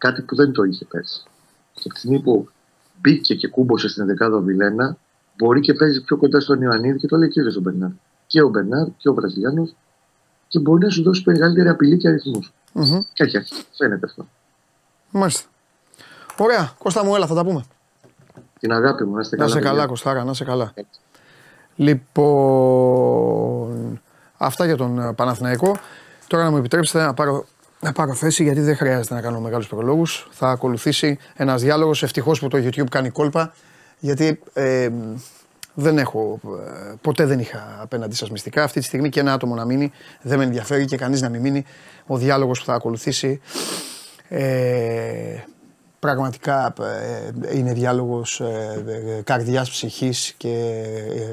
Κάτι 0.00 0.22
που 0.22 0.34
δεν 0.34 0.52
το 0.52 0.62
είχε 0.62 0.84
πέρσι. 0.84 1.22
Και 1.72 1.80
από 1.84 1.92
τη 1.92 1.98
στιγμή 1.98 2.20
που 2.20 2.48
μπήκε 3.00 3.34
και 3.34 3.48
κούμποσε 3.48 3.88
στην 3.88 4.06
δεκάδα 4.06 4.36
ο 4.36 4.40
Βιλένα, 4.40 4.96
μπορεί 5.36 5.60
και 5.60 5.74
παίζει 5.74 6.02
πιο 6.02 6.16
κοντά 6.16 6.40
στον 6.40 6.60
Ιωαννίδη 6.60 6.98
και 6.98 7.06
το 7.06 7.16
λέει 7.16 7.28
και 7.28 7.40
ο 7.40 7.60
Μπερνάρ. 7.60 7.90
Και 8.26 8.42
ο 8.42 8.48
Μπερνάρ 8.48 8.86
και 8.96 9.08
ο 9.08 9.14
Βραζιλιάνος 9.14 9.74
και 10.48 10.58
μπορεί 10.58 10.84
να 10.84 10.90
σου 10.90 11.02
δώσει 11.02 11.22
μεγαλύτερη 11.26 11.68
απειλή 11.68 11.96
και 11.96 12.08
αριθμούς. 12.08 12.52
Μμμ. 12.72 13.00
Και 13.12 13.24
έχει 13.24 13.36
αρχίσει. 13.36 13.64
Φαίνεται 13.76 14.06
αυτό. 14.06 14.26
Μάλιστα. 15.10 15.48
Ωραία. 16.38 16.72
Κώστα 16.78 17.04
μου, 17.04 17.14
έλα, 17.14 17.26
θα 17.26 17.34
τα 17.34 17.44
πούμε. 17.44 17.64
Την 18.58 18.72
αγάπη 18.72 19.04
μου, 19.04 19.14
να 19.14 19.20
είστε 19.20 19.36
Να 19.36 19.42
καλά. 19.42 19.54
σε 19.54 19.60
καλά, 19.60 19.72
παιδιά. 19.72 19.86
Κωστάρα, 19.86 20.24
να 20.24 20.34
σε 20.34 20.44
καλά. 20.44 20.72
Λοιπόν, 21.76 24.00
αυτά 24.36 24.64
για 24.64 24.76
τον 24.76 24.98
ε, 24.98 25.12
Παναθηναϊκό. 25.12 25.76
Τώρα 26.26 26.44
να 26.44 26.50
μου 26.50 26.56
επιτρέψετε 26.56 27.04
να 27.04 27.14
πάρω, 27.14 27.46
να 27.80 27.92
πάρω 27.92 28.14
θέση 28.14 28.42
γιατί 28.42 28.60
δεν 28.60 28.76
χρειάζεται 28.76 29.14
να 29.14 29.20
κάνω 29.20 29.40
μεγάλους 29.40 29.66
προλόγους. 29.68 30.28
Θα 30.30 30.50
ακολουθήσει 30.50 31.18
ένας 31.36 31.62
διάλογος, 31.62 32.02
ευτυχώς 32.02 32.40
που 32.40 32.48
το 32.48 32.58
YouTube 32.58 32.88
κάνει 32.90 33.10
κόλπα, 33.10 33.52
γιατί 33.98 34.40
ε, 34.52 34.88
δεν 35.74 35.98
έχω, 35.98 36.40
ε, 36.44 36.94
ποτέ 37.00 37.24
δεν 37.26 37.38
είχα 37.38 37.78
απέναντι 37.80 38.14
σας 38.14 38.30
μυστικά. 38.30 38.62
Αυτή 38.62 38.80
τη 38.80 38.86
στιγμή 38.86 39.08
και 39.08 39.20
ένα 39.20 39.32
άτομο 39.32 39.54
να 39.54 39.64
μείνει 39.64 39.92
δεν 40.22 40.38
με 40.38 40.44
ενδιαφέρει 40.44 40.84
και 40.84 40.96
κανείς 40.96 41.20
να 41.20 41.28
μην 41.28 41.40
μείνει. 41.40 41.64
Ο 42.06 42.16
διάλογος 42.16 42.58
που 42.58 42.64
θα 42.64 42.74
ακολουθήσει 42.74 43.40
ε, 44.28 45.44
πραγματικά 45.98 46.74
ε, 46.80 47.56
είναι 47.56 47.72
διάλογος 47.72 48.40
ε, 48.40 48.84
ε, 48.86 49.22
καρδιάς, 49.22 49.70
ψυχής 49.70 50.34
και 50.36 50.82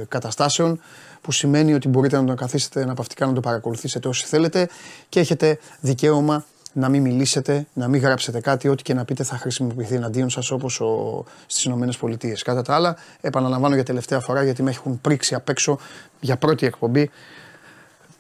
ε, 0.02 0.06
καταστάσεων 0.08 0.80
που 1.28 1.34
σημαίνει 1.34 1.74
ότι 1.74 1.88
μπορείτε 1.88 2.18
να 2.18 2.26
τον 2.26 2.36
καθίσετε 2.36 2.82
αναπαυτικά 2.82 3.26
να 3.26 3.34
το 3.34 3.40
παρακολουθήσετε 3.40 4.08
όσοι 4.08 4.26
θέλετε 4.26 4.70
και 5.10 5.20
έχετε 5.20 5.60
δικαίωμα 5.80 6.46
να 6.74 6.90
μην 6.90 7.02
μιλήσετε, 7.02 7.68
να 7.74 7.88
μην 7.88 8.02
γράψετε 8.02 8.40
κάτι, 8.40 8.68
ό,τι 8.68 8.84
και 8.84 8.94
να 8.94 9.06
πείτε 9.06 9.24
θα 9.24 9.38
χρησιμοποιηθεί 9.38 9.96
εναντίον 9.96 10.30
σας 10.30 10.52
όπως 10.52 10.80
ο, 10.82 11.24
στις 11.46 11.64
Ηνωμένες 11.64 11.98
Πολιτείες. 11.98 12.42
Κατά 12.42 12.62
τα 12.62 12.76
άλλα, 12.76 12.98
επαναλαμβάνω 13.22 13.76
για 13.76 13.84
τελευταία 13.84 14.20
φορά 14.20 14.44
γιατί 14.44 14.64
με 14.64 14.70
έχουν 14.70 15.02
πρίξει 15.02 15.36
απ' 15.36 15.50
έξω 15.50 15.80
για 16.20 16.38
πρώτη 16.38 16.66
εκπομπή 16.66 17.10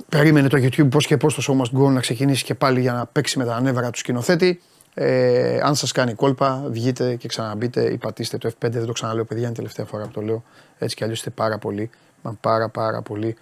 περίμενε 0.09 0.47
το 0.47 0.57
YouTube 0.57 0.89
πώς 0.89 1.07
και 1.07 1.17
πώς 1.17 1.35
το 1.35 1.43
Show 1.47 1.61
Must 1.61 1.81
Go 1.81 1.91
να 1.91 1.99
ξεκινήσει 1.99 2.43
και 2.43 2.55
πάλι 2.55 2.81
για 2.81 2.93
να 2.93 3.05
παίξει 3.05 3.37
με 3.37 3.45
τα 3.45 3.61
νεύρα 3.61 3.89
του 3.89 3.97
σκηνοθέτη. 3.97 4.61
Ε, 4.93 5.59
αν 5.63 5.75
σας 5.75 5.91
κάνει 5.91 6.13
κόλπα, 6.13 6.63
βγείτε 6.69 7.15
και 7.15 7.27
ξαναμπείτε 7.27 7.91
ή 7.91 7.97
πατήστε 7.97 8.37
το 8.37 8.49
F5. 8.49 8.69
Δεν 8.71 8.85
το 8.85 8.91
ξαναλέω, 8.91 9.25
παιδιά, 9.25 9.43
είναι 9.43 9.51
η 9.51 9.55
τελευταία 9.55 9.85
φορά 9.85 10.03
που 10.03 10.11
το 10.11 10.21
λέω. 10.21 10.43
Έτσι 10.77 10.95
κι 10.95 11.03
αλλιώς 11.03 11.17
είστε 11.17 11.29
πάρα 11.29 11.57
πολύ, 11.57 11.89
μα 12.27 12.37
πάρα 12.41 12.69
πάρα 12.69 13.01
πολύ 13.01 13.35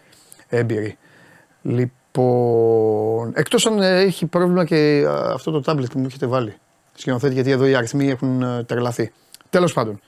έμπειροι. 0.48 0.98
Λοιπόν, 1.62 3.32
εκτός 3.36 3.66
αν 3.66 3.82
ε, 3.82 4.00
έχει 4.00 4.26
πρόβλημα 4.26 4.66
και 4.66 5.06
α, 5.08 5.34
αυτό 5.34 5.52
το 5.52 5.72
tablet 5.72 5.92
που 5.92 6.00
μου 6.00 6.06
έχετε 6.06 6.26
βάλει. 6.26 6.56
Σκηνοθέτη, 6.96 7.34
γιατί 7.34 7.52
εδώ 7.52 7.66
οι 7.66 7.76
αριθμοί 7.76 8.10
έχουν 8.10 8.42
ε, 8.42 8.64
τρελαθεί. 8.64 9.12
Τέλος 9.50 9.74
πάντων. 9.74 10.00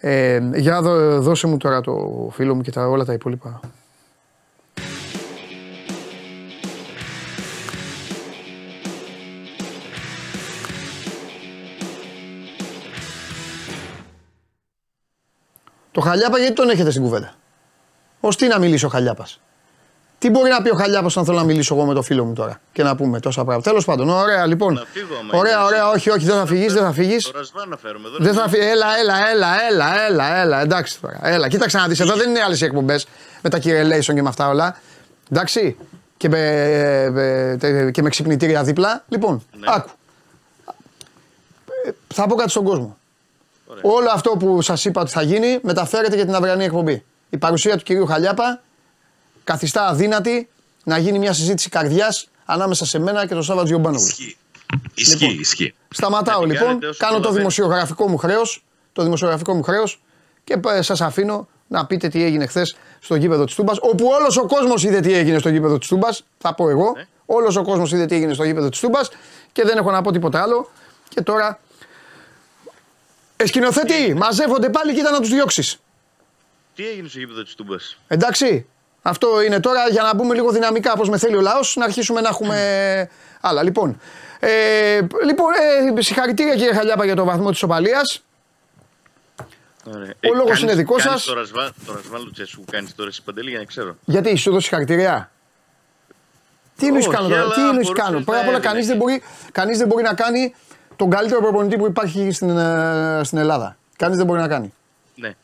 Ε, 0.00 0.40
για 0.54 0.82
δω, 0.82 1.20
δώσε 1.20 1.46
μου 1.46 1.56
τώρα 1.56 1.80
το 1.80 2.28
φίλο 2.32 2.54
μου 2.54 2.62
και 2.62 2.70
τα, 2.70 2.88
όλα 2.88 3.04
τα 3.04 3.12
υπόλοιπα. 3.12 3.60
Το 15.90 16.00
Χαλιάπα 16.00 16.38
γιατί 16.38 16.54
τον 16.54 16.68
έχετε 16.68 16.90
στην 16.90 17.02
κουβέντα; 17.02 17.34
Ω 18.24 18.28
τι 18.28 18.46
να 18.46 18.58
μιλήσει 18.58 18.84
ο 18.84 18.88
Χαλιάπας; 18.88 19.40
Τι 20.18 20.30
μπορεί 20.30 20.50
να 20.50 20.62
πει 20.62 20.70
ο 20.70 20.74
Χαλιάπας 20.74 21.16
αν 21.16 21.24
θέλω 21.24 21.36
να 21.36 21.44
μιλήσω 21.44 21.74
εγώ 21.74 21.84
με 21.84 21.94
το 21.94 22.02
φίλο 22.02 22.24
μου 22.24 22.32
τώρα 22.32 22.60
και 22.72 22.82
να 22.82 22.96
πούμε 22.96 23.20
τόσα 23.20 23.44
πράγματα; 23.44 23.68
Τέλος 23.70 23.84
πάντων, 23.84 24.08
ωραία 24.08 24.46
λοιπόν. 24.46 24.74
Να 24.74 24.84
φύγω, 24.92 25.14
άμα 25.20 25.38
Ωραία, 25.38 25.52
είναι. 25.56 25.64
ωραία, 25.64 25.88
όχι, 25.88 26.10
όχι, 26.10 26.24
δεν 26.24 26.36
θα 26.36 26.46
φύγεις, 26.46 26.72
δεν 26.72 26.82
θα 26.82 26.92
φύγεις. 26.92 27.24
Το 27.24 27.38
ρασβάν 27.38 27.68
να 27.68 27.76
φέρουμε. 27.76 28.08
εδώ 28.08 28.16
Δεν 28.18 28.32
είναι 28.32 28.40
θα 28.42 28.48
φύγεις. 28.48 28.66
Έλα, 28.66 28.86
έλα, 28.98 29.30
έλα, 29.30 29.48
έλα, 29.68 30.04
έλα, 30.06 30.36
έλα. 30.40 30.60
Εντάξει 30.60 31.00
τώρα. 31.00 31.18
Έλα, 31.22 31.48
κοίταξε 31.48 31.78
να 31.78 31.86
δεις. 31.88 32.00
Εδώ 32.00 32.14
δεν 32.16 32.30
είναι 32.30 32.40
άλλες 32.42 32.62
εκπομπές 32.62 33.06
με 33.42 33.50
τα 33.50 33.58
correlation 33.58 34.14
και 34.14 34.22
με 34.22 34.28
αυτά 34.28 34.48
όλα. 34.48 34.76
Εντάξει. 35.32 35.76
Και 36.16 36.28
με, 36.28 36.38
με- 37.10 37.56
τε- 37.60 37.90
και 37.90 38.02
με 38.02 38.08
ξυπνητήρια 38.08 38.62
δίπλα. 38.62 39.04
Λοιπόν, 39.08 39.44
Ναι. 39.58 39.66
άκου. 39.74 39.90
Ε, 41.86 41.90
Θα 42.14 42.26
πω 42.26 42.34
κάτι 42.34 42.50
στον 42.50 42.64
κόσμο. 42.64 42.96
Ωραία. 43.66 43.82
Όλο 43.84 44.08
αυτό 44.12 44.30
που 44.30 44.62
σας 44.62 44.84
είπα 44.84 45.00
ότι 45.00 45.10
θα 45.10 45.22
γίνει 45.22 45.58
μεταφέρεται 45.62 46.14
για 46.16 46.24
την 46.24 46.34
αυριανή 46.34 46.64
εκπομπή. 46.64 47.04
Η 47.34 47.38
παρουσία 47.38 47.76
του 47.76 47.82
κυρίου 47.82 48.06
Χαλιάπα 48.06 48.62
καθιστά 49.44 49.86
αδύνατη 49.86 50.48
να 50.84 50.98
γίνει 50.98 51.18
μια 51.18 51.32
συζήτηση 51.32 51.68
καρδιάς 51.68 52.28
ανάμεσα 52.44 52.84
σε 52.86 52.98
μένα 52.98 53.26
και 53.26 53.34
τον 53.34 53.42
Σάββατ 53.42 53.66
Γιομπάνογλου. 53.66 54.06
Ισχύει. 54.06 54.36
Ισχύει, 54.94 55.24
Λοιπόν. 55.24 55.38
ισχύει. 55.40 55.74
Σταματάω 55.90 56.40
Να 56.40 56.40
την 56.40 56.50
λοιπόν, 56.50 56.66
κάνετε 56.68 56.86
όσο 56.86 56.98
κάνω 56.98 57.12
το 57.14 57.20
προλαβαίνει. 57.20 57.38
δημοσιογραφικό 57.38 58.08
μου 58.08 58.16
χρέος. 58.16 58.64
Το 58.92 59.02
δημοσιογραφικό 59.02 59.54
μου 59.54 59.62
χρέος 59.62 60.02
και 60.44 60.60
σας 60.80 61.00
αφήνω 61.00 61.48
να 61.66 61.86
πείτε 61.86 62.08
τι 62.08 62.22
έγινε 62.24 62.46
χθες 62.46 62.76
στο 63.00 63.14
γήπεδο 63.14 63.44
της 63.44 63.54
Τούμπας. 63.54 63.78
Όπου 63.80 64.06
όλος 64.06 64.36
ο 64.36 64.46
κόσμος 64.46 64.84
είδε 64.84 65.00
τι 65.00 65.12
έγινε 65.12 65.38
στο 65.38 65.48
γήπεδο 65.48 65.78
της 65.78 65.88
Τούμπας. 65.88 66.24
Θα 66.38 66.54
πω 66.54 66.68
εγώ. 66.70 66.92
Ναι. 66.96 67.06
Όλος 67.26 67.56
ο 67.56 67.62
κόσμος 67.62 67.92
είδε 67.92 68.06
τι 68.06 68.14
έγινε 68.14 68.34
στο 68.34 68.44
γήπεδο 68.44 68.68
της 68.68 68.80
Τούμπας 68.80 69.10
και 69.52 69.62
δεν 69.64 69.76
έχω 69.78 69.90
να 69.90 70.02
πω 70.02 70.10
τίποτα 70.12 70.42
άλλο. 70.42 70.70
Και 71.08 71.20
τώρα. 71.20 71.60
Ε, 73.36 73.46
σκηνοθέτη, 73.46 74.14
μαζεύονται 74.14 74.68
πάλι 74.68 74.94
και 74.94 75.00
ήταν 75.00 75.12
να 75.12 75.20
τους 75.20 75.30
διώξεις. 75.30 75.78
Τι 76.74 76.88
έγινε 76.88 77.08
στο 77.08 77.18
γήπεδο 77.18 77.42
της 77.42 77.54
Τούμπας; 77.54 77.98
Εντάξει. 78.08 78.66
Αυτό 79.06 79.42
είναι 79.42 79.60
τώρα 79.60 79.88
για 79.88 80.02
να 80.02 80.14
μπούμε 80.14 80.34
λίγο 80.34 80.50
δυναμικά 80.50 80.92
όπω 80.92 81.10
με 81.10 81.18
θέλει 81.18 81.36
ο 81.36 81.40
λαός, 81.40 81.76
να 81.76 81.84
αρχίσουμε 81.84 82.20
να 82.20 82.28
έχουμε 82.28 83.08
άλλα. 83.40 83.62
Λοιπόν, 83.62 84.00
ε, 84.40 85.00
λοιπόν 85.24 85.52
ε, 85.96 86.02
συγχαρητήρια 86.02 86.54
κύριε 86.54 86.74
Χαλιάπα 86.74 87.04
για 87.04 87.14
το 87.14 87.24
βαθμό 87.24 87.50
της 87.50 87.62
οπαλία. 87.62 88.00
Ο 90.30 90.34
λόγος 90.36 90.62
είναι 90.62 90.74
δικός 90.74 91.02
σας. 91.02 91.24
Το 91.24 91.34
ρασβάν, 91.34 91.72
το 91.86 91.92
ρασβάν 91.92 92.22
Λουτσέσου 92.22 92.64
κάνεις 92.70 92.94
τώρα 92.94 93.08
εσύ 93.08 93.22
παντελή 93.22 93.50
για 93.50 93.58
να 93.58 93.64
ξέρω. 93.64 93.96
Γιατί 94.04 94.36
σου 94.36 94.50
δώσει 94.50 94.66
συγχαρητήρια; 94.66 95.30
Τι 96.76 96.86
εννοείς 96.86 97.06
Όχι, 97.06 97.16
κάνω 97.16 97.28
τώρα, 97.28 97.40
αλλά 97.40 97.54
τι 97.54 97.60
εννοείς 97.60 97.86
μπορούσε 97.86 98.02
κάνω; 98.02 98.18
να 98.18 98.24
Πρώτα 98.24 98.40
απ' 98.40 98.46
όλα, 98.48 98.56
έδινε. 98.56 98.72
κανείς 98.72 98.86
δεν, 98.86 98.96
μπορεί, 98.96 99.22
κανείς 99.52 99.78
δεν 99.78 99.86
μπορεί 99.86 100.02
να 100.02 100.14
κάνει 100.14 100.54
τον 100.96 101.10
καλύτερο 101.10 101.40
προπονητή 101.40 101.76
που 101.76 101.86
υπάρχει 101.86 102.32
στην, 102.32 102.58
ε, 102.58 103.20
στην 103.24 103.38
Ελλάδα. 103.38 103.76
Κανείς 103.96 104.16
δεν 104.16 104.26
μπορεί 104.26 104.40
να 104.40 104.48
κάνει. 104.48 104.74
Ναι. 105.14 105.34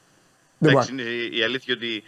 Δεν 0.63 0.71
Εντάξει, 0.71 0.93
μπορεί. 0.93 1.03
είναι 1.03 1.37
η 1.37 1.43
αλήθεια 1.43 1.75
ότι 1.75 2.03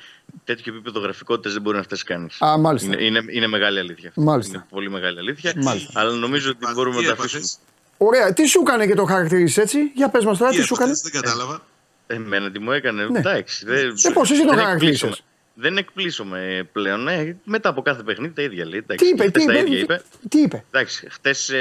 τέτοιο 0.44 0.74
επίπεδο 0.74 1.00
γραφικότητας 1.00 1.52
δεν 1.52 1.62
μπορεί 1.62 1.76
να 1.76 1.82
φτάσει 1.82 2.04
κανείς. 2.04 2.42
Α, 2.42 2.58
μάλιστα. 2.58 2.86
Είναι, 2.92 3.04
είναι, 3.04 3.24
είναι 3.30 3.46
μεγάλη 3.46 3.78
αλήθεια. 3.78 4.08
αυτή. 4.08 4.20
Μάλιστα. 4.20 4.54
Είναι 4.56 4.66
πολύ 4.70 4.90
μεγάλη 4.90 5.18
αλήθεια. 5.18 5.52
Μάλιστα. 5.56 6.00
Αλλά 6.00 6.10
νομίζω 6.12 6.50
ότι 6.50 6.72
μπορούμε 6.74 6.96
Τι 6.96 7.02
να 7.02 7.08
τα 7.08 7.12
έπαθες; 7.14 7.34
αφήσουμε. 7.34 7.62
Ωραία, 7.96 8.32
τι 8.32 8.46
σου 8.46 8.60
έκανε 8.66 8.86
και 8.86 8.94
το 8.94 9.04
χαρακτηρίζεις 9.04 9.56
έτσι; 9.56 9.78
Για 9.94 10.08
πες 10.08 10.24
μας 10.24 10.38
τώρα, 10.38 10.50
τι, 10.50 10.56
Τι 10.56 10.62
σου 10.62 10.74
έκανε; 10.74 10.90
έπαθες, 10.90 11.10
δεν 11.10 11.22
κατάλαβα. 11.22 11.62
Εμένα 12.06 12.50
τι 12.50 12.58
μου 12.58 12.72
έκανε. 12.72 13.04
Ναι. 13.06 13.18
Εντάξει. 13.18 13.64
Δεν, 13.64 13.94
Ε, 14.04 14.10
πώς, 14.12 14.30
εσύ 14.30 14.40
τον 14.46 14.54
δεν 14.54 14.64
χαρακτήρισες. 14.64 15.02
εκπλήσωμαι. 15.02 15.30
Δεν 15.54 15.76
εκπλήσωμαι 15.76 16.68
πλέον. 16.72 17.02
Ναι, 17.02 17.36
μετά 17.44 17.68
από 17.68 17.82
κάθε 17.82 18.02
παιχνίδι 18.02 18.34
τα 18.34 18.42
ίδια 18.42 18.66
λέει. 18.66 18.78
Εντάξει, 18.78 19.04
Τι 19.04 19.10
είπε, 19.10 19.26
χτες 19.26 19.42
τι 19.42 19.46
τα 19.46 19.58
είπε, 19.58 19.68
ίδια 19.68 19.78
είπε. 19.78 20.02
τι 20.28 20.38
είπε. 20.38 20.64
Εντάξει, 20.70 21.06
χτες 21.10 21.52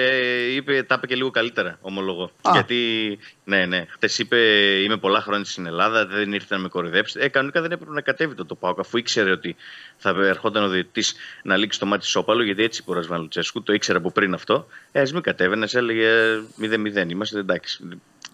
είπε, 0.56 0.84
τα 0.84 0.96
είπε 0.98 1.08
και 1.08 1.16
λίγο 1.16 1.32
καλύτερα, 1.32 1.78
ομολογώ. 1.82 2.32
Α. 2.42 2.52
Γιατί, 2.54 3.20
ναι, 3.44 3.66
ναι, 3.66 3.86
χτες 3.90 4.20
είπε 4.20 4.38
είμαι 4.84 4.98
πολλά 4.98 5.22
χρόνια 5.22 5.46
στην 5.46 5.66
Ελλάδα, 5.66 6.06
δεν 6.06 6.34
ήρθε 6.34 6.56
να 6.56 6.62
με 6.62 6.68
κοροϊδέψει. 6.68 7.20
Ε, 7.22 7.28
κανονικά 7.28 7.62
δεν 7.62 7.72
έπρεπε 7.72 7.92
να 7.92 8.02
κατέβει 8.02 8.36
το 8.36 8.56
ΠΑΟΚ, 8.56 8.80
αφού 8.80 8.98
ήξερε 8.98 9.32
ότι 9.32 9.56
θα 9.98 10.10
ερχόταν 10.10 10.64
ο 10.64 10.68
διαιτητής 10.68 11.16
να 11.44 11.58
λήξει 11.58 11.80
το 11.80 11.86
μάτι 11.86 12.06
σώπαλο, 12.06 12.44
γιατί 12.44 12.64
έτσι 12.64 12.82
είπε 12.82 12.92
ο 12.92 12.94
Ρασβάν 12.94 13.22
Λουτσέσκου, 13.22 13.64
το 13.64 13.74
ήξερε 13.74 13.98
από 13.98 14.12
πριν 14.12 14.34
αυτό. 14.34 14.68
Ε, 14.92 15.02
ας 15.02 15.14
μην 15.14 15.22
κατέβαινες, 15.22 15.76
έλεγε 15.76 16.10
0-0 16.62 17.10
είμαστε, 17.10 17.39
εντάξει. 17.39 17.84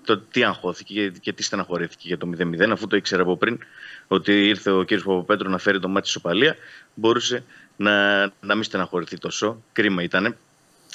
Το 0.05 0.17
τι 0.17 0.43
αγχώθηκε 0.43 0.93
και, 0.93 1.19
και 1.21 1.33
τι 1.33 1.43
στεναχωρήθηκε 1.43 2.07
για 2.07 2.17
το 2.17 2.29
0-0, 2.37 2.69
αφού 2.71 2.87
το 2.87 2.95
ήξερε 2.95 3.21
από 3.21 3.37
πριν 3.37 3.59
ότι 4.07 4.47
ήρθε 4.47 4.71
ο 4.71 4.83
κ. 4.85 4.93
Παπαπέτρου 5.03 5.49
να 5.49 5.57
φέρει 5.57 5.79
το 5.79 5.87
μάτι 5.87 6.07
σοπαλία, 6.09 6.55
μπορούσε 6.93 7.43
να, 7.75 8.19
να 8.25 8.55
μην 8.55 8.63
στεναχωρηθεί 8.63 9.17
τόσο. 9.17 9.61
Κρίμα 9.73 10.03
ήταν. 10.03 10.37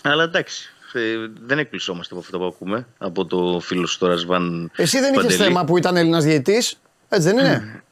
Αλλά 0.03 0.23
εντάξει, 0.23 0.73
ε, 0.93 1.01
δεν 1.47 1.59
εκπλησόμαστε 1.59 2.15
από 2.15 2.23
αυτό 2.25 2.39
που 2.39 2.45
ακούμε 2.45 2.87
από 2.99 3.25
το 3.27 3.61
φίλο 3.63 3.87
σου 3.87 3.99
τώρα 3.99 4.17
Σβάν. 4.17 4.71
Εσύ 4.77 4.99
δεν 5.01 5.13
είχες 5.13 5.23
Παντελή. 5.25 5.43
θέμα 5.43 5.65
που 5.65 5.77
ήταν 5.79 5.97
Έλληνας 5.97 6.25
διαιτητή. 6.25 6.57
Έτσι 7.09 7.29
δεν 7.29 7.39
είναι; 7.39 7.83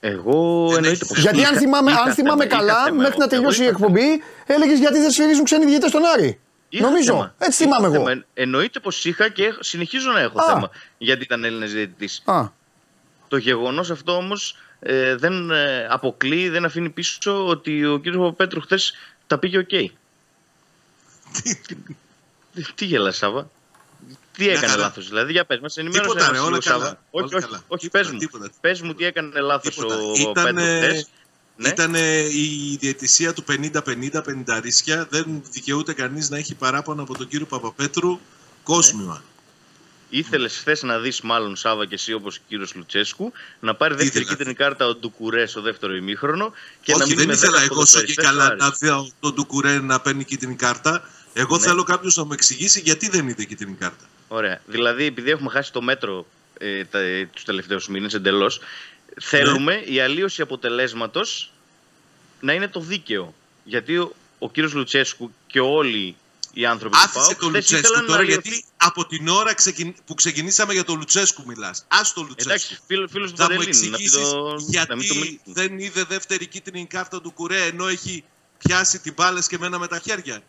Εγώ 0.00 0.66
Δεν 0.68 0.76
εννοείται 0.76 0.88
έχει. 1.04 1.06
πως. 1.06 1.18
Γιατί 1.18 1.44
αν 1.44 1.56
θυμάμαι, 1.56 1.92
αν 2.06 2.12
θυμάμαι 2.12 2.46
καλά, 2.46 2.92
μέχρι 2.92 3.18
να 3.18 3.26
τελειώσει 3.26 3.62
η 3.62 3.66
εκπομπή, 3.66 4.22
έλεγες 4.46 4.78
γιατί 4.78 4.98
δεν 4.98 5.10
σφυρίζουν 5.10 5.44
ξένοι 5.44 5.64
διαιτητέ 5.64 5.88
στον 5.88 6.02
Άρη. 6.04 6.38
Νομίζω. 6.80 7.34
Έτσι 7.38 7.62
θυμάμαι 7.62 7.86
εγώ. 7.86 8.04
Εννοείται 8.34 8.80
πως 8.80 9.04
είχα 9.04 9.28
και 9.28 9.44
έχω- 9.44 9.62
συνεχίζω 9.62 10.10
να 10.12 10.20
έχω 10.20 10.40
Α. 10.42 10.46
θέμα. 10.52 10.70
Γιατί 10.98 11.22
ήταν 11.22 11.44
Έλληνας 11.44 11.72
διαιτητής. 11.72 12.22
Α, 13.32 13.38
Το 13.38 13.44
γεγονός 13.44 13.90
αυτό 13.90 14.16
όμως 14.16 14.56
ε, 14.80 15.16
δεν 15.16 15.50
ε, 15.50 15.86
αποκλείει, 15.90 16.48
δεν 16.48 16.64
αφήνει 16.64 16.90
πίσω 16.90 17.46
ότι 17.46 17.84
ο 17.84 18.00
κ. 18.00 18.10
Παπαπέτρου 18.10 18.60
χθες 18.60 18.92
τα 19.26 19.38
πήγε 19.38 19.58
οκ. 19.58 19.66
Τι, 19.68 19.90
τι 22.74 22.84
γελάς 22.84 23.16
Σάβα; 23.16 23.50
Τι 24.36 24.42
Μια 24.44 24.52
έκανε 24.52 24.66
χαρά. 24.66 24.82
λάθος, 24.82 25.08
δηλαδή 25.08 25.32
για 25.32 25.44
πες 25.44 25.58
μας, 25.60 25.76
ενημέρωσε 25.76 26.08
Τίποτα, 26.10 26.20
μας 26.24 26.30
ρε, 26.30 26.36
λίγο, 26.36 26.46
όλα 26.46 26.60
Σάβα. 26.60 26.78
καλά, 26.84 26.98
Όχι, 27.10 27.24
όλα 27.24 27.36
όχι, 27.36 27.46
καλά. 27.46 27.62
όχι 27.68 27.82
Τίποτα, 27.88 28.02
πες 28.04 28.12
μου. 28.12 28.18
τίποτα. 28.18 28.50
Πες 28.60 28.80
μου 28.80 28.94
τι 28.94 29.04
έκανε 29.04 29.40
λάθος 29.40 29.74
Τίποτα. 29.74 29.96
ο 29.96 30.12
Ήτανε- 30.30 30.80
Πέτρο 30.80 30.88
χθες. 30.90 31.08
Ναι. 31.56 31.68
Ήταν 31.68 31.94
η 32.30 32.76
διαιτησία 32.80 33.32
του 33.32 33.44
50-50, 33.48 34.22
50 34.22 34.60
ρίσκια. 34.60 35.06
Δεν 35.10 35.42
δικαιούται 35.50 35.92
κανείς 35.92 36.30
να 36.30 36.36
έχει 36.38 36.54
παράπονο 36.54 37.02
από 37.02 37.16
τον 37.18 37.28
κύριο 37.28 37.46
Παπαπέτρου. 37.46 38.18
Κόσμημα. 38.62 39.22
Ήθελες 40.14 40.56
χθες 40.58 40.82
να 40.82 40.98
δεις, 40.98 41.20
μάλλον 41.20 41.56
Σάβα 41.56 41.86
και 41.86 41.94
εσύ, 41.94 42.12
όπως 42.12 42.36
ο 42.36 42.40
κύριος 42.48 42.74
Λουτσέσκου, 42.74 43.32
να 43.60 43.74
πάρει 43.74 43.94
δεύτερη 43.94 44.08
Ήθελα. 44.18 44.28
κίτρινη 44.36 44.54
κάρτα 44.54 44.86
ο 44.86 44.94
Ντουκουρέ 44.94 45.46
στο 45.46 45.60
δεύτερο 45.60 45.94
ημίχρονο 45.94 46.52
και 46.82 46.92
να 46.92 46.98
Όχι, 46.98 47.08
μην 47.08 47.16
δεν 47.18 47.26
με 47.26 47.32
ήθελα 47.32 47.52
δέκα 47.52 47.64
εγώ 47.64 47.80
όσο 47.80 48.00
και 48.00 48.14
ποδοσφαιριστές 48.14 48.24
καλά 48.24 48.50
του 48.50 48.56
να 48.56 48.66
Άρη. 48.66 48.76
δω 48.80 49.10
τον 49.20 49.34
Ντουκουρέ 49.34 49.80
να 49.80 50.00
παίρνει 50.00 50.24
κίτρινη 50.24 50.56
κάρτα. 50.56 51.08
Εγώ 51.32 51.56
Ναι. 51.56 51.62
θέλω 51.62 51.82
κάποιος 51.82 52.16
να 52.16 52.24
μου 52.24 52.32
εξηγήσει 52.32 52.80
γιατί 52.80 53.08
δεν 53.08 53.28
είδε 53.28 53.44
κίτρινη 53.44 53.74
κάρτα. 53.74 54.04
Ωραία. 54.28 54.60
Δηλαδή, 54.66 55.04
επειδή 55.04 55.30
έχουμε 55.30 55.50
χάσει 55.50 55.72
το 55.72 55.82
μέτρο 55.82 56.26
ε, 56.58 56.84
τα, 56.84 56.98
ε, 56.98 57.26
τους 57.32 57.44
τελευταίους 57.44 57.88
μήνες 57.88 58.14
εντελώς, 58.14 58.60
θέλουμε 59.20 59.74
Ναι. 59.74 59.80
η 59.92 60.00
αλλίωση 60.00 60.42
αποτελέσματος 60.42 61.52
να 62.40 62.52
είναι 62.52 62.68
το 62.68 62.80
δίκαιο. 62.80 63.34
Γιατί 63.64 63.96
ο, 63.98 64.12
ο 64.38 64.50
κύριος 64.50 64.72
Λουτσέσκου 64.74 65.32
και 65.46 65.60
όλοι 65.60 66.16
οι 66.52 66.66
άνθρωποι 66.66 66.94
του 66.96 67.02
Άφησε 67.02 67.18
ΠΑΟΚ 67.18 67.38
τον 67.38 67.48
χθες 67.48 67.52
Λουτσέσκου 67.70 67.86
ήθελαν 67.86 68.00
να 68.00 68.06
τώρα 68.06 68.20
αλλοιωθεί. 68.20 68.48
γιατί 68.48 68.64
από 68.76 69.06
την 69.06 69.28
ώρα 69.28 69.54
ξεκιν- 69.54 69.94
που 70.06 70.14
ξεκινήσαμε 70.14 70.72
για 70.72 70.84
τον 70.84 70.96
Λουτσέσκου 70.98 71.42
μιλάς. 71.46 71.78
Α 71.88 71.98
τον 72.14 72.26
Λουτσέσκου. 72.26 72.50
Εντάξει, 72.50 72.78
φίλο 72.86 73.08
φίλος 73.08 73.30
του 73.30 73.36
Θα 73.36 73.42
μου 73.50 73.56
Παντελήνη, 73.56 73.76
να, 73.76 73.96
μην 73.96 74.06
εξηγήσεις 74.06 74.30
το, 74.30 74.48
να 74.54 74.56
γιατί 74.68 74.96
μην 74.96 75.08
το 75.08 75.14
μιλήσει. 75.14 75.40
δεν 75.44 75.78
είδε 75.78 76.04
δεύτερη 76.04 76.46
κίτρινη 76.46 76.86
κάρτα 76.86 77.20
του 77.20 77.30
Κουρέ 77.32 77.62
ενώ 77.64 77.86
έχει 77.88 78.24
πιάσει 78.58 78.98
την 78.98 79.12
μπάλα 79.16 79.44
και 79.48 79.58
μένα 79.58 79.78
με 79.78 79.86
τα 79.86 79.98
χέρια. 79.98 80.40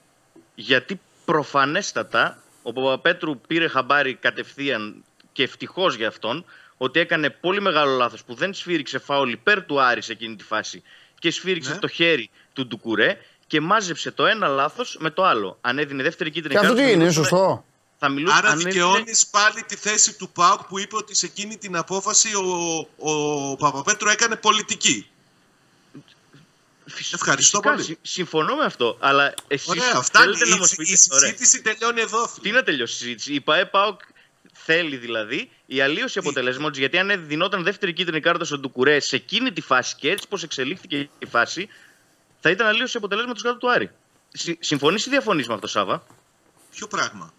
Γιατί 0.55 0.99
προφανέστατα 1.25 2.43
ο 2.63 2.73
Παπαπέτρου 2.73 3.39
πήρε 3.47 3.67
χαμπάρι 3.67 4.13
κατευθείαν 4.15 5.03
και 5.31 5.43
ευτυχώς 5.43 5.95
για 5.95 6.07
αυτόν 6.07 6.45
ότι 6.77 6.99
έκανε 6.99 7.29
πολύ 7.29 7.61
μεγάλο 7.61 7.95
λάθος 7.97 8.23
που 8.23 8.33
δεν 8.33 8.53
σφύριξε 8.53 8.99
φάουλ 8.99 9.31
υπέρ 9.31 9.63
του 9.65 9.81
Άρης 9.81 10.05
σε 10.05 10.11
εκείνη 10.11 10.35
τη 10.35 10.43
φάση 10.43 10.81
και 11.19 11.31
σφύριξε 11.31 11.71
Ναι. 11.71 11.77
το 11.79 11.87
χέρι 11.87 12.29
του 12.53 12.67
Ντουκουρέ 12.67 13.17
και 13.53 13.61
μάζεψε 13.61 14.11
το 14.11 14.25
ένα 14.25 14.47
λάθος 14.47 14.97
με 14.99 15.09
το 15.09 15.23
άλλο. 15.23 15.57
Αν 15.61 15.77
έδινε 15.79 16.03
δεύτερη 16.03 16.31
κίτρινη 16.31 16.53
Και 16.53 16.59
αυτό 16.65 16.73
τι 16.73 16.79
κάρτα, 16.81 16.91
θα 16.93 16.97
είναι, 16.97 17.03
είναι 17.05 17.11
μιλούσαμε- 17.13 17.39
σωστό. 17.39 17.65
Θα 17.97 18.09
μιλούσαμε. 18.09 18.37
Άρα 18.39 18.47
αν 18.47 18.53
έδινε- 18.53 18.73
δικαιώνεις 18.73 19.27
πάλι 19.27 19.63
τη 19.63 19.75
θέση 19.75 20.13
του 20.17 20.29
ΠΑΟΚ 20.29 20.63
που 20.63 20.79
είπε 20.79 20.95
ότι 20.95 21.15
σε 21.15 21.25
εκείνη 21.25 21.57
την 21.57 21.75
απόφαση 21.75 22.35
ο, 22.35 22.87
ο 22.97 23.55
Παπαπέτρου 23.55 24.09
έκανε 24.09 24.35
πολιτική. 24.35 25.07
Φυσ- 26.87 27.13
Ευχαριστώ 27.13 27.57
φυσικά, 27.57 27.73
πολύ. 27.73 27.83
συ- 27.83 27.97
Συμφωνώ 28.01 28.55
με 28.55 28.63
αυτό. 28.65 28.97
Αλλά 28.99 29.33
εσείς 29.47 29.67
Ωραία, 29.67 30.01
φτάνει. 30.01 30.25
θέλετε 30.35 30.49
να 30.49 30.55
Η, 30.55 30.59
μας 30.59 30.71
η, 30.71 30.75
πείτε. 30.75 30.91
η 30.91 30.97
Ωραία. 31.11 31.19
συζήτηση 31.29 31.61
τελειώνει 31.61 32.01
εδώ. 32.01 32.23
Τι 32.23 32.39
φίλε. 32.41 32.53
να 32.53 32.63
τελειώσει 32.63 32.93
η 32.93 32.97
συζήτηση; 32.97 33.33
Η 33.33 33.41
ΠαΕ 33.41 33.65
ΠΑΟΚ 33.65 33.99
θέλει 34.53 34.95
δηλαδή 34.97 35.49
η 35.65 35.81
αλλίωση 35.81 36.19
αποτελέσματος. 36.19 36.77
Γιατί 36.77 36.97
αν 36.97 37.27
δινόταν 37.27 37.63
δεύτερη 37.63 37.93
κίτρινη 37.93 38.19
κάρτα 38.19 38.45
στον 38.45 38.59
Ντουκουρέ 38.59 38.99
σε 38.99 39.15
εκείνη 39.15 39.51
τη 39.51 39.61
φάση 39.61 39.95
και 39.95 40.09
έτσι 40.09 40.27
πώ 40.27 40.37
εξελίχθηκε 40.43 41.09
η 41.19 41.25
φάση, 41.25 41.67
θα 42.43 42.49
ήταν 42.49 42.67
αλλίωση 42.67 42.97
αποτελέσματο 42.97 43.41
κάτω 43.41 43.57
του 43.57 43.71
Άρη. 43.71 43.89
Συμφωνείς 44.59 45.05
ή 45.05 45.09
διαφωνείς 45.09 45.47
με 45.47 45.53
αυτό, 45.53 45.67
Σάβα; 45.67 46.03
Ποιο 46.71 46.87
πράγμα; 46.87 47.33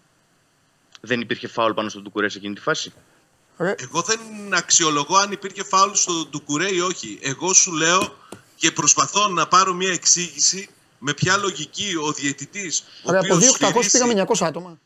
Δεν 1.01 1.21
υπήρχε 1.21 1.47
φάουλ 1.47 1.71
πάνω 1.73 1.89
στον 1.89 2.01
Ντουκουρέ 2.03 2.29
σε 2.29 2.37
εκείνη 2.37 2.53
τη 2.55 2.61
φάση; 2.61 2.93
Εγώ 3.57 4.01
δεν 4.01 4.19
αξιολογώ 4.53 5.17
αν 5.17 5.31
υπήρχε 5.31 5.63
φάουλ 5.63 5.91
στο 5.93 6.25
Ντουκουρέ 6.25 6.73
ή 6.73 6.79
όχι. 6.79 7.19
Εγώ 7.21 7.53
σου 7.53 7.71
λέω 7.73 8.17
και 8.55 8.71
προσπαθώ 8.71 9.27
να 9.27 9.47
πάρω 9.47 9.73
μια 9.73 9.91
εξήγηση 9.93 10.69
με 10.99 11.13
ποια 11.13 11.37
λογική 11.37 11.95
ο 12.01 12.11
διαιτητής 12.11 12.79
ο 12.79 12.83
Ωραία, 13.03 13.21
από 13.23 13.35
οποίος 13.35 13.51
2.800 13.51 13.67
σφυρίζει- 13.69 13.91
πήγαμε 13.91 14.13
900 14.13 14.45
άτομα. 14.45 14.79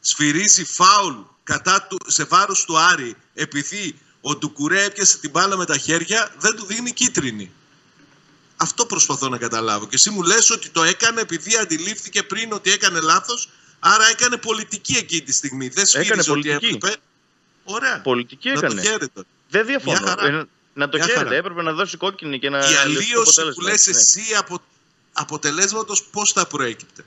σφυρίζει 0.00 0.64
φάουλ 0.64 1.14
κατά 1.44 1.82
του, 1.86 1.96
σε 2.06 2.24
βάρος 2.24 2.64
του 2.64 2.78
Άρη 2.78 3.14
επειδή 3.34 3.98
ο 4.20 4.36
Ντουκουρέ 4.36 4.84
έπιασε 4.84 5.18
την 5.18 5.30
μπάλα 5.30 5.56
με 5.56 5.64
τα 5.64 5.76
χέρια, 5.78 6.34
δεν 6.38 6.56
του 6.56 6.64
δίνει 6.64 6.92
κίτρινη. 6.92 7.52
Αυτό 8.56 8.86
προσπαθώ 8.86 9.28
να 9.28 9.38
καταλάβω. 9.38 9.84
Και 9.86 9.94
εσύ 9.94 10.10
μου 10.10 10.22
λες 10.22 10.50
ότι 10.50 10.68
το 10.68 10.82
έκανε 10.82 11.20
επειδή 11.20 11.56
αντιλήφθηκε 11.56 12.22
πριν 12.22 12.52
ότι 12.52 12.70
έκανε 12.72 13.00
λάθος, 13.00 13.48
άρα 13.78 14.08
έκανε 14.10 14.36
πολιτική 14.36 14.96
εκείνη 14.96 15.20
τη 15.20 15.32
στιγμή. 15.32 15.68
Δεν 15.68 15.86
σφύριζε 15.86 16.12
ότι 16.12 16.24
πολιτική. 16.28 16.74
έπρεπε. 16.74 16.96
Ωραία. 17.64 18.00
Πολιτική 18.00 18.48
να 18.48 18.54
έκανε. 18.58 18.74
το 18.74 18.80
χαίρετε. 18.88 19.22
Δεν 19.48 19.66
διαφωνώ. 19.66 19.98
Μια 20.00 20.08
χαρά. 20.08 20.26
Ε, 20.26 20.46
να 20.74 20.88
το 20.88 20.96
Μια 20.96 21.06
χαίρετε. 21.06 21.24
χαρά. 21.24 21.36
Έπρεπε 21.36 21.62
να 21.62 21.72
δώσει 21.72 21.96
κόκκινη 21.96 22.38
και 22.38 22.50
να. 22.50 22.58
Η 22.58 22.62
αλλοιωθεί 22.62 22.76
το 22.76 22.80
αλλίωση 22.80 23.34
που 23.34 23.48
αποτέλεσμα. 23.48 23.70
λες 23.70 23.86
Ναι. 23.86 23.96
εσύ 23.96 24.34
από 24.34 24.62
αποτελέσματος 25.12 26.04
πώς 26.04 26.32
θα 26.32 26.46
προέκυπτε; 26.46 27.04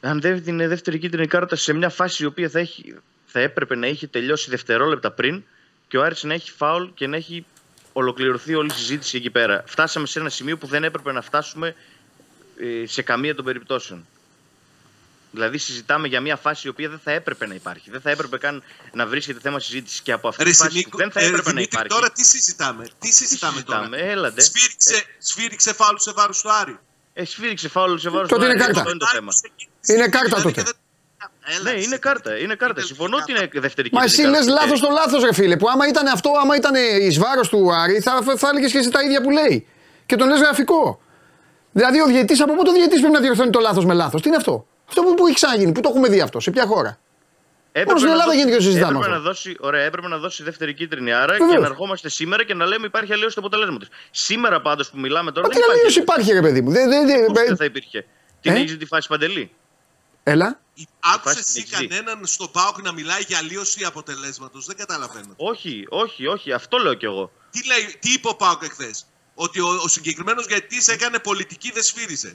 αν 0.00 0.20
δεν 0.20 0.32
έδινε 0.32 0.68
δεύτερη 0.68 0.98
κίτρινη 0.98 1.26
κάρτα 1.26 1.56
σε 1.56 1.72
μια 1.72 1.88
φάση 1.90 2.22
η 2.22 2.26
οποία 2.26 2.48
θα, 2.48 2.58
έχει, 2.58 2.94
θα 3.26 3.40
έπρεπε 3.40 3.74
να 3.74 3.86
είχε 3.86 4.06
τελειώσει 4.06 4.50
δευτερόλεπτα 4.50 5.10
πριν 5.10 5.42
και 5.88 5.98
ο 5.98 6.02
Άρης 6.02 6.22
να 6.22 6.34
έχει 6.34 6.50
φάουλ 6.50 6.88
και 6.94 7.06
να 7.06 7.16
έχει 7.16 7.46
ολοκληρωθεί 7.92 8.54
όλη 8.54 8.70
η 8.70 8.74
συζήτηση 8.76 9.16
εκεί 9.16 9.30
πέρα. 9.30 9.64
Φτάσαμε 9.66 10.06
σε 10.06 10.18
ένα 10.18 10.28
σημείο 10.28 10.56
που 10.58 10.66
δεν 10.66 10.84
έπρεπε 10.84 11.12
να 11.12 11.22
φτάσουμε 11.22 11.74
ε, 12.60 12.86
σε 12.86 13.02
καμία 13.02 13.34
των 13.34 13.44
περιπτώσεων. 13.44 14.06
Δηλαδή 15.32 15.58
συζητάμε 15.58 16.08
για 16.08 16.20
μια 16.20 16.36
φάση 16.36 16.66
η 16.66 16.70
οποία 16.70 16.88
δεν 16.88 17.00
θα 17.04 17.10
έπρεπε 17.10 17.46
να 17.46 17.54
υπάρχει. 17.54 17.90
Δεν 17.90 18.00
θα 18.00 18.10
έπρεπε 18.10 18.38
καν 18.38 18.62
να 18.92 19.06
βρίσκεται 19.06 19.40
θέμα 19.40 19.60
συζήτησης 19.60 20.00
και 20.00 20.12
από 20.12 20.28
αυτή 20.28 20.44
Ρε 20.44 20.50
τη 20.50 20.56
φάση 20.56 20.76
Νίκο, 20.76 20.90
που 20.90 20.96
δεν 20.96 21.10
θα 21.10 21.20
ε, 21.20 21.24
έπρεπε 21.26 21.42
να 21.42 21.52
Δημήτρη, 21.52 21.68
υπάρχει. 21.72 21.88
Τώρα 21.88 22.10
τι 22.12 22.24
συζητάμε; 22.24 22.84
Τι 22.84 22.90
Τι 22.98 23.12
συζητάμε, 23.12 23.52
συζητάμε, 23.52 23.96
τώρα. 23.96 24.08
έλατε. 24.10 24.40
Σφύριξε, 24.40 25.04
σφύριξε 25.18 25.72
φάουλ 25.72 25.96
σε 25.96 26.12
βάρος 26.12 26.40
του 26.40 26.52
Άρη. 26.52 26.78
Ε, 27.12 27.24
σφύριξε 27.24 27.68
φάουλ 27.68 27.96
σε 27.96 28.08
βάρος 28.10 28.28
Τότε 28.28 28.44
του 28.44 28.50
είναι 28.50 28.62
Άρη. 28.62 28.72
κάρτα. 28.72 28.78
Αυτό 28.80 28.90
είναι 28.90 28.98
το 28.98 29.06
θέμα. 29.06 29.32
Είναι 29.86 30.08
κάρτα 30.08 30.36
Δηλαδή 30.36 30.52
τότε. 30.62 30.72
Και 31.44 31.50
δεν- 31.52 31.60
Έλα, 31.60 31.70
Ναι, 31.70 31.76
εσύ. 31.78 31.86
είναι 31.86 31.96
κάρτα. 31.96 32.38
Είναι 32.38 32.54
κάρτα. 32.54 32.80
Συμφωνώ 32.80 33.16
ότι 33.16 33.32
είναι 33.32 33.48
δεύτερη 33.54 33.88
Μα 33.92 34.04
κίτρινη 34.04 34.28
εσύ 34.28 34.36
λες 34.36 34.46
κάρτα. 34.46 34.64
λάθος 34.66 34.80
το 34.80 34.88
λάθος, 34.90 35.24
ρε 35.24 35.32
φίλε. 35.34 35.56
Που 35.56 35.68
άμα 35.68 35.88
ήταν 35.88 36.06
αυτό, 36.06 36.30
άμα 36.42 36.56
ήταν 36.56 36.74
εις 37.00 37.18
βάρος 37.18 37.48
του 37.48 37.72
Άρη, 37.74 38.00
θα, 38.00 38.22
θα 38.36 38.48
έλεγες 38.48 38.72
και 38.72 38.78
εσύ 38.78 38.90
τα 38.90 39.02
ίδια 39.02 39.20
που 39.22 39.30
λέει. 39.30 39.66
Και 40.06 40.16
τον 40.16 40.28
λες 40.28 40.40
γραφικό. 40.40 41.00
Δηλαδή 41.72 42.00
ο 42.00 42.06
διαιτής, 42.06 42.40
από 42.40 42.54
πότε 42.56 42.70
ο 42.70 42.72
διαιτής 42.72 42.98
πρέπει 43.00 43.14
να 43.14 43.20
διορθώνει 43.20 43.50
το 43.50 43.60
λάθος 43.60 43.84
με 43.84 43.94
λάθος; 43.94 44.22
Τι 44.22 44.28
είναι 44.28 44.36
αυτό; 44.36 44.66
Αυτό 44.88 45.02
που, 45.02 45.14
που 45.14 45.26
έχει 45.26 45.34
ξαναγίνει, 45.34 45.72
που 45.72 45.80
το 45.80 45.88
έχουμε 45.92 46.08
δει 46.08 46.20
αυτό, 46.20 46.40
σε 46.40 46.50
ποια 46.50 46.66
χώρα; 46.66 46.98
Έπρεπε 47.72 47.86
Μόνο 47.86 47.98
στην 47.98 48.08
να 48.10 48.14
Ελλάδα 48.16 48.30
δώσει- 48.30 48.38
γίνεται 48.38 48.56
και 48.56 48.62
το 48.64 48.70
συζητάμε 48.70 48.96
έπρεπε 48.98 49.14
αυτό. 49.14 49.24
να 49.24 49.30
δώσει, 49.30 49.56
ωραία, 49.60 49.82
έπρεπε 49.84 50.08
να 50.08 50.16
δώσει 50.18 50.42
δεύτερη 50.42 50.74
κίτρινη 50.74 51.12
άρα 51.12 51.32
Βεβαίως. 51.32 51.50
και 51.52 51.58
να 51.58 51.66
ερχόμαστε 51.66 52.08
σήμερα 52.08 52.44
και 52.44 52.54
να 52.54 52.66
λέμε 52.66 52.86
υπάρχει 52.86 53.12
αλλίωση 53.12 53.34
του 53.34 53.40
αποτελέσματος. 53.40 53.88
Σήμερα 54.10 54.60
πάντως 54.60 54.90
που 54.90 54.98
μιλάμε 54.98 55.32
τώρα 55.32 55.46
Μα 55.46 55.52
δεν 55.52 55.62
τι 55.62 55.64
υπάρχει. 55.64 55.80
αλλίωση 55.80 56.00
υπάρχει, 56.00 56.32
ρε 56.32 56.40
παιδί 56.40 56.60
μου. 56.60 56.70
Δεν, 56.70 56.88
δεν, 56.88 57.06
δεν- 57.06 57.24
Πώς 57.26 57.42
δεν 57.46 57.56
θα 57.56 57.64
υπήρχε; 57.64 58.04
Την 58.40 58.52
Ε; 58.52 58.58
έχεις 58.58 58.76
τη 58.76 58.86
φάση 58.86 59.08
παντελή; 59.08 59.50
Έλα. 60.30 60.60
Άκουσε 61.00 61.34
Φάση 61.34 61.38
εσύ 61.38 61.52
την 61.52 61.62
εξή. 61.62 61.86
κανέναν 61.86 62.26
στο 62.26 62.48
ΠΑΟΚ 62.48 62.82
να 62.82 62.92
μιλάει 62.92 63.22
για 63.22 63.38
αλλίωση 63.38 63.84
αποτελέσματος. 63.84 64.66
Δεν 64.66 64.76
καταλαβαίνω. 64.76 65.34
Όχι, 65.36 65.86
όχι, 65.88 66.26
όχι. 66.26 66.52
Αυτό 66.52 66.78
λέω 66.78 66.94
κι 66.94 67.04
εγώ. 67.04 67.32
Τι, 67.50 67.66
λέει, 67.66 67.96
τι 68.00 68.12
είπε 68.12 68.28
ο 68.28 68.34
ΠΑΟΚ 68.34 68.62
εχθές; 68.62 69.06
Ότι 69.34 69.60
ο, 69.60 69.68
ο 69.68 69.88
συγκεκριμένος 69.88 70.46
διαιτητή 70.46 70.92
έκανε 70.92 71.18
πολιτική, 71.18 71.70
δεν 71.72 71.82
σφύριζε. 71.82 72.34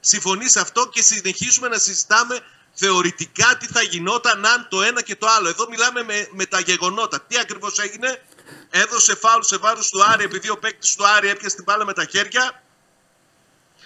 Συμφωνεί 0.00 0.48
σε 0.48 0.60
αυτό 0.60 0.88
και 0.88 1.02
συνεχίζουμε 1.02 1.68
να 1.68 1.78
συζητάμε 1.78 2.40
θεωρητικά 2.72 3.56
τι 3.56 3.66
θα 3.66 3.82
γινόταν 3.82 4.46
αν 4.46 4.66
το 4.70 4.82
ένα 4.82 5.02
και 5.02 5.16
το 5.16 5.26
άλλο. 5.26 5.48
Εδώ 5.48 5.68
μιλάμε 5.68 6.02
με, 6.02 6.28
με 6.32 6.46
τα 6.46 6.60
γεγονότα. 6.60 7.20
Τι 7.20 7.38
ακριβώς 7.38 7.78
έγινε; 7.78 8.22
Έδωσε 8.70 9.14
φάουλ 9.14 9.42
σε 9.42 9.56
βάρος 9.56 9.88
του 9.88 10.04
Άρη 10.04 10.24
επειδή 10.24 10.48
ο 10.50 10.58
παίκτης 10.58 10.94
του 10.94 11.06
Άρη 11.06 11.28
έπιασε 11.28 11.54
την 11.54 11.64
μπάλα 11.64 11.84
με 11.84 11.92
τα 11.92 12.04
χέρια 12.04 12.62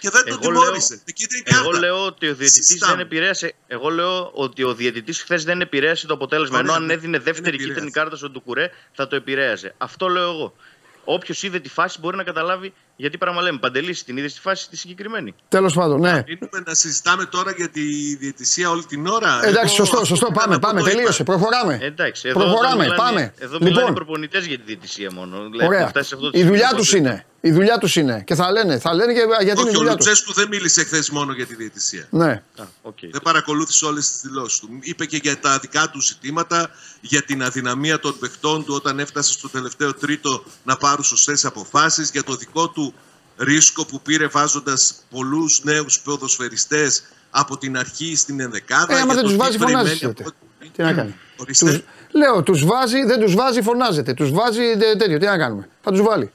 και 0.03 0.09
δεν 0.09 0.23
τον 0.25 0.39
Εγώ 0.41 0.51
λέω, 0.51 0.61
τιμώρησε. 0.61 1.01
Εκεί 1.05 1.23
ήταν 1.23 1.39
η 1.39 1.43
εγώ 1.45 1.63
κάρτα. 1.63 1.79
λέω 1.79 2.05
ότι 2.05 2.27
ο 2.29 2.35
διαιτητής 2.35 2.65
Συζητάμε. 2.65 2.95
δεν 2.95 3.05
επηρέασε. 3.05 3.53
Εγώ 3.67 3.89
λέω 3.89 4.31
ότι 4.33 4.63
ο 4.63 4.73
διαιτητής 4.73 5.21
χθες 5.21 5.43
δεν 5.43 5.61
επηρέασε 5.61 6.07
το 6.07 6.13
αποτέλεσμα. 6.13 6.57
Ωραία, 6.57 6.69
ενώ 6.69 6.81
αν 6.81 6.87
δεν- 6.87 6.97
έδινε 6.97 7.17
δεν 7.17 7.23
δεύτερη 7.25 7.47
επηρέασε. 7.47 7.67
κίτρινη 7.73 7.91
κάρτα 7.91 8.15
στον 8.15 8.33
Τουκουρέ 8.33 8.69
θα 8.93 9.07
το 9.07 9.15
επηρέασε. 9.15 9.75
Αυτό 9.77 10.07
λέω 10.07 10.29
εγώ. 10.31 10.55
Όποιος 11.03 11.43
είδε 11.43 11.59
τη 11.59 11.69
φάση 11.69 11.99
μπορεί 11.99 12.17
να 12.17 12.23
καταλάβει 12.23 12.73
γιατί 13.03 13.17
πράγμα 13.17 13.41
λέμε. 13.41 13.57
Παντελής, 13.59 14.03
την 14.03 14.17
είδες 14.17 14.33
τη 14.33 14.39
φάση 14.39 14.69
τη 14.69 14.77
συγκεκριμένη. 14.77 15.33
Τέλος 15.47 15.73
πάντων, 15.73 15.99
ναι. 15.99 16.23
Μείνουμε 16.27 16.63
να 16.65 16.73
συζητάμε 16.73 17.25
τώρα 17.25 17.51
για 17.51 17.69
τη 17.69 18.15
διαιτησία 18.15 18.69
όλη 18.69 18.83
την 18.85 19.07
ώρα. 19.07 19.39
Εντάξει, 19.43 19.57
Εγώ 19.59 19.67
σωστό, 19.67 19.95
αυτό 19.95 20.05
σωστό. 20.05 20.25
που 20.25 20.31
Πάμε, 20.33 20.55
έκανα, 20.55 20.59
πάμε. 20.59 20.79
αυτό 20.79 20.91
το 20.91 20.97
Τελείωσε. 20.97 21.21
είπα. 21.21 21.33
Προχωράμε. 21.35 21.79
Εντάξει, 21.81 22.27
εδώ 22.27 22.39
Προχωράμε, 22.39 22.75
μιλάνε, 22.83 22.95
πάμε. 22.95 23.33
Εδώ 23.39 23.57
μιλάνε 23.57 23.75
Λοιπόν. 23.75 23.91
οι 23.91 23.95
προπονητές 23.95 24.45
για 24.45 24.57
τη 24.57 24.63
διαιτησία 24.65 25.11
μόνο. 25.13 25.35
Δηλαδή, 25.49 25.55
Ωραία. 25.65 25.69
έχουμε 25.79 25.89
φτάσει 25.89 26.07
σε 26.07 26.15
αυτό 26.15 26.29
το 26.29 26.39
Η 26.39 26.43
δουλειά 26.43 26.67
σημείο 26.67 26.77
τους 26.81 26.89
που- 26.89 26.97
είναι. 26.97 27.25
Η 27.45 27.51
δουλειά 27.51 27.77
τους 27.77 27.95
είναι. 27.95 28.23
Και 28.25 28.35
θα 28.35 28.51
λένε, 28.51 28.79
θα 28.79 28.93
λένε 28.93 29.13
και 29.13 29.19
γιατί 29.19 29.59
είναι 29.59 29.59
η 29.59 29.63
Όχι, 29.63 29.75
ο 29.75 29.77
δουλειά 29.79 29.95
τους. 29.95 30.05
Λουτσέσκου 30.07 30.33
δεν 30.33 30.47
μίλησε 30.47 30.83
χθες 30.83 31.09
μόνο 31.09 31.33
για 31.33 31.45
τη 31.45 31.55
διαιτησία. 31.55 32.07
Ναι. 32.09 32.29
Α, 32.57 32.63
οκ. 32.81 32.97
Δεν 33.11 33.21
παρακολούθησε 33.23 33.85
όλες 33.85 34.11
τις 34.11 34.21
δηλώσεις 34.21 34.59
του. 34.59 34.69
Είπε 34.81 35.05
και 35.05 35.17
για 35.23 35.39
τα 35.39 35.57
δικά 35.59 35.89
του 35.89 36.01
ζητήματα, 36.01 36.69
για 37.01 37.21
την 37.21 37.43
αδυναμία 37.43 37.99
των 37.99 38.19
παιχτών 38.19 38.65
του 38.65 38.73
όταν 38.73 38.99
έφτασε 38.99 39.31
στο 39.31 39.49
τελευταίο 39.49 39.93
τρίτο 39.93 40.43
να 40.63 40.77
πάρουν 40.77 41.03
σωστές 41.03 41.45
αποφάσεις, 41.45 42.09
για 42.11 42.23
το 42.23 42.35
δικό 42.35 42.69
του 42.69 42.92
ρίσκο 43.37 43.85
που 43.85 44.01
πήρε 44.01 44.27
βάζοντας 44.27 44.93
πολλούς 45.09 45.63
νέους 45.63 45.99
ποδοσφαιριστές 45.99 47.03
από 47.29 47.57
την 47.57 47.77
αρχή 47.77 48.15
στην 48.15 48.39
ενδεκάδα. 48.39 48.93
Ε, 48.93 48.95
άμα 48.95 49.05
για 49.05 49.13
δεν 49.13 49.15
το 49.15 49.21
τους 49.21 49.31
τι 49.31 49.37
βάζει, 49.37 49.57
περιμένει 49.57 49.83
φωνάζει. 49.85 50.05
από- 50.05 50.15
τότε. 50.23 50.35
Τι 50.75 50.81
να 50.83 50.93
κάνει. 50.93 51.15
Ορίστε. 51.37 51.65
Τους, 51.71 51.81
λέω, 52.11 52.43
τους 52.43 52.65
βάζει, 52.65 53.03
δεν 53.05 53.19
τους 53.19 53.35
βάζει, 53.35 53.61
φωνάζεται. 53.61 54.13
Τους 54.13 54.31
βάζει 54.31 54.77
τε- 54.79 54.97
τέτοιο. 54.97 55.17
Τι 55.19 55.25
να 55.25 55.37
κάνουμε. 55.37 55.69
Θα 55.81 55.91
τους 55.91 56.01
βάλει. 56.01 56.31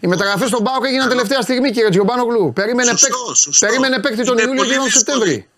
Οι 0.00 0.06
μεταγραφές 0.06 0.48
στον 0.48 0.62
Πάοκ 0.64 0.84
έγιναν 0.84 1.08
τελευταία 1.08 1.40
στιγμή, 1.40 1.70
κύριε 1.70 1.88
Τζιομπάνογλου. 1.88 2.52
Περίμενε, 2.52 2.90
Σωστό, 2.90 3.08
παίκ- 3.26 3.36
σωστό. 3.36 3.66
Περίμενε 3.66 3.98
παίκτη 4.00 4.24
τον 4.24 4.38
Είναι 4.38 4.42
Ιούλιο 4.48 4.62
και 4.62 4.68
πολύ 4.68 4.74
τον 4.78 4.84
δύσκολη. 4.84 5.20
Σεπτέμβρη. 5.20 5.48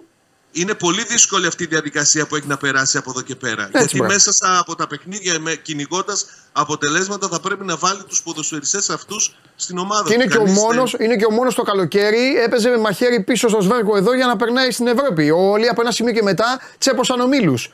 Είναι 0.60 0.74
πολύ 0.74 1.04
δύσκολη 1.04 1.46
αυτή 1.46 1.62
η 1.64 1.66
διαδικασία 1.66 2.26
που 2.26 2.36
έχει 2.36 2.46
να 2.46 2.56
περάσει 2.56 2.98
από 2.98 3.10
εδώ 3.10 3.20
και 3.22 3.34
πέρα. 3.36 3.62
Έτσι, 3.62 3.78
Γιατί 3.78 3.96
μπράβο. 3.96 4.12
μέσα 4.12 4.32
στα, 4.32 4.58
από 4.58 4.74
τα 4.74 4.86
παιχνίδια, 4.86 5.54
κυνηγώντας 5.62 6.26
αποτελέσματα, 6.52 7.28
θα 7.28 7.40
πρέπει 7.40 7.64
να 7.64 7.76
βάλει 7.76 8.02
τους 8.08 8.22
ποδοσφαιριστές 8.22 8.90
αυτούς 8.90 9.36
στην 9.56 9.78
ομάδα. 9.78 10.08
Και 10.08 10.14
είναι 10.14 10.24
του. 10.24 10.30
και, 10.30 10.36
ο 10.36 10.42
Κανείς 10.44 10.58
μόνος, 10.58 10.90
δεν- 10.96 11.06
είναι 11.06 11.16
και 11.16 11.24
ο 11.24 11.30
μόνος 11.30 11.54
το 11.54 11.62
καλοκαίρι 11.62 12.36
έπαιζε 12.44 12.68
με 12.68 12.76
μαχαίρι 12.78 13.20
πίσω 13.22 13.48
στο 13.48 13.60
σβέργο 13.60 13.96
εδώ 13.96 14.14
για 14.14 14.26
να 14.26 14.36
περνάει 14.36 14.70
στην 14.70 14.86
Ευρώπη. 14.86 15.30
Όλοι 15.30 15.68
από 15.68 15.80
ένα 15.80 15.90
σημείο 15.90 16.12
και 16.12 16.22
μετά 16.22 16.60
τσέπωσαν 16.78 17.20
ομίλους. 17.20 17.72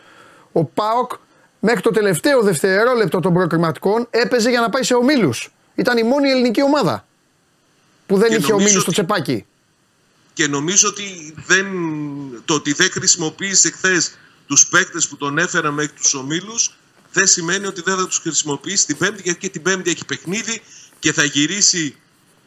Ο 0.53 0.65
Πάοκ 0.65 1.13
μέχρι 1.59 1.81
το 1.81 1.91
τελευταίο 1.91 2.41
δευτερόλεπτο 2.43 3.21
των 3.21 3.33
προκριματικών 3.35 4.07
έπαιζε 4.11 4.51
για 4.51 4.61
να 4.61 4.69
πάει 4.71 4.83
σε 4.83 4.95
ομίλους. 4.95 5.53
Ήταν 5.75 5.99
η 5.99 6.03
μόνη 6.03 6.31
ελληνική 6.31 6.63
ομάδα 6.63 7.07
που 8.07 8.17
δεν 8.17 8.29
Και 8.29 8.35
είχε 8.35 8.47
νομίζω 8.51 8.55
ομίλους 8.65 8.83
στο 8.83 8.91
ότι- 8.91 9.05
τσεπάκι. 9.15 9.47
Και 10.35 10.49
νομίζω 10.49 10.89
ότι 10.89 11.35
δεν, 11.47 11.67
το 12.45 12.55
ότι 12.55 12.73
δεν 12.73 12.91
χρησιμοποίησε 12.91 13.71
χθες 13.71 14.11
τους 14.47 14.67
παίκτες 14.67 15.09
που 15.09 15.17
τον 15.17 15.39
έφεραν 15.39 15.75
μέχρι 15.75 15.93
τους 15.93 16.15
ομίλους 16.15 16.75
δεν 17.13 17.27
σημαίνει 17.27 17.67
ότι 17.67 17.83
δεν 17.83 17.97
θα 17.97 18.07
τους 18.07 18.19
χρησιμοποιήσει 18.19 18.87
την 18.87 18.97
Πέμπτη, 18.97 19.23
γιατί 19.23 19.39
και 19.39 19.49
την 19.49 19.63
Πέμπτη 19.63 19.91
έχει 19.91 20.05
παιχνίδι 20.05 20.63
και 20.99 21.13
θα 21.13 21.25
γυρίσει 21.25 21.97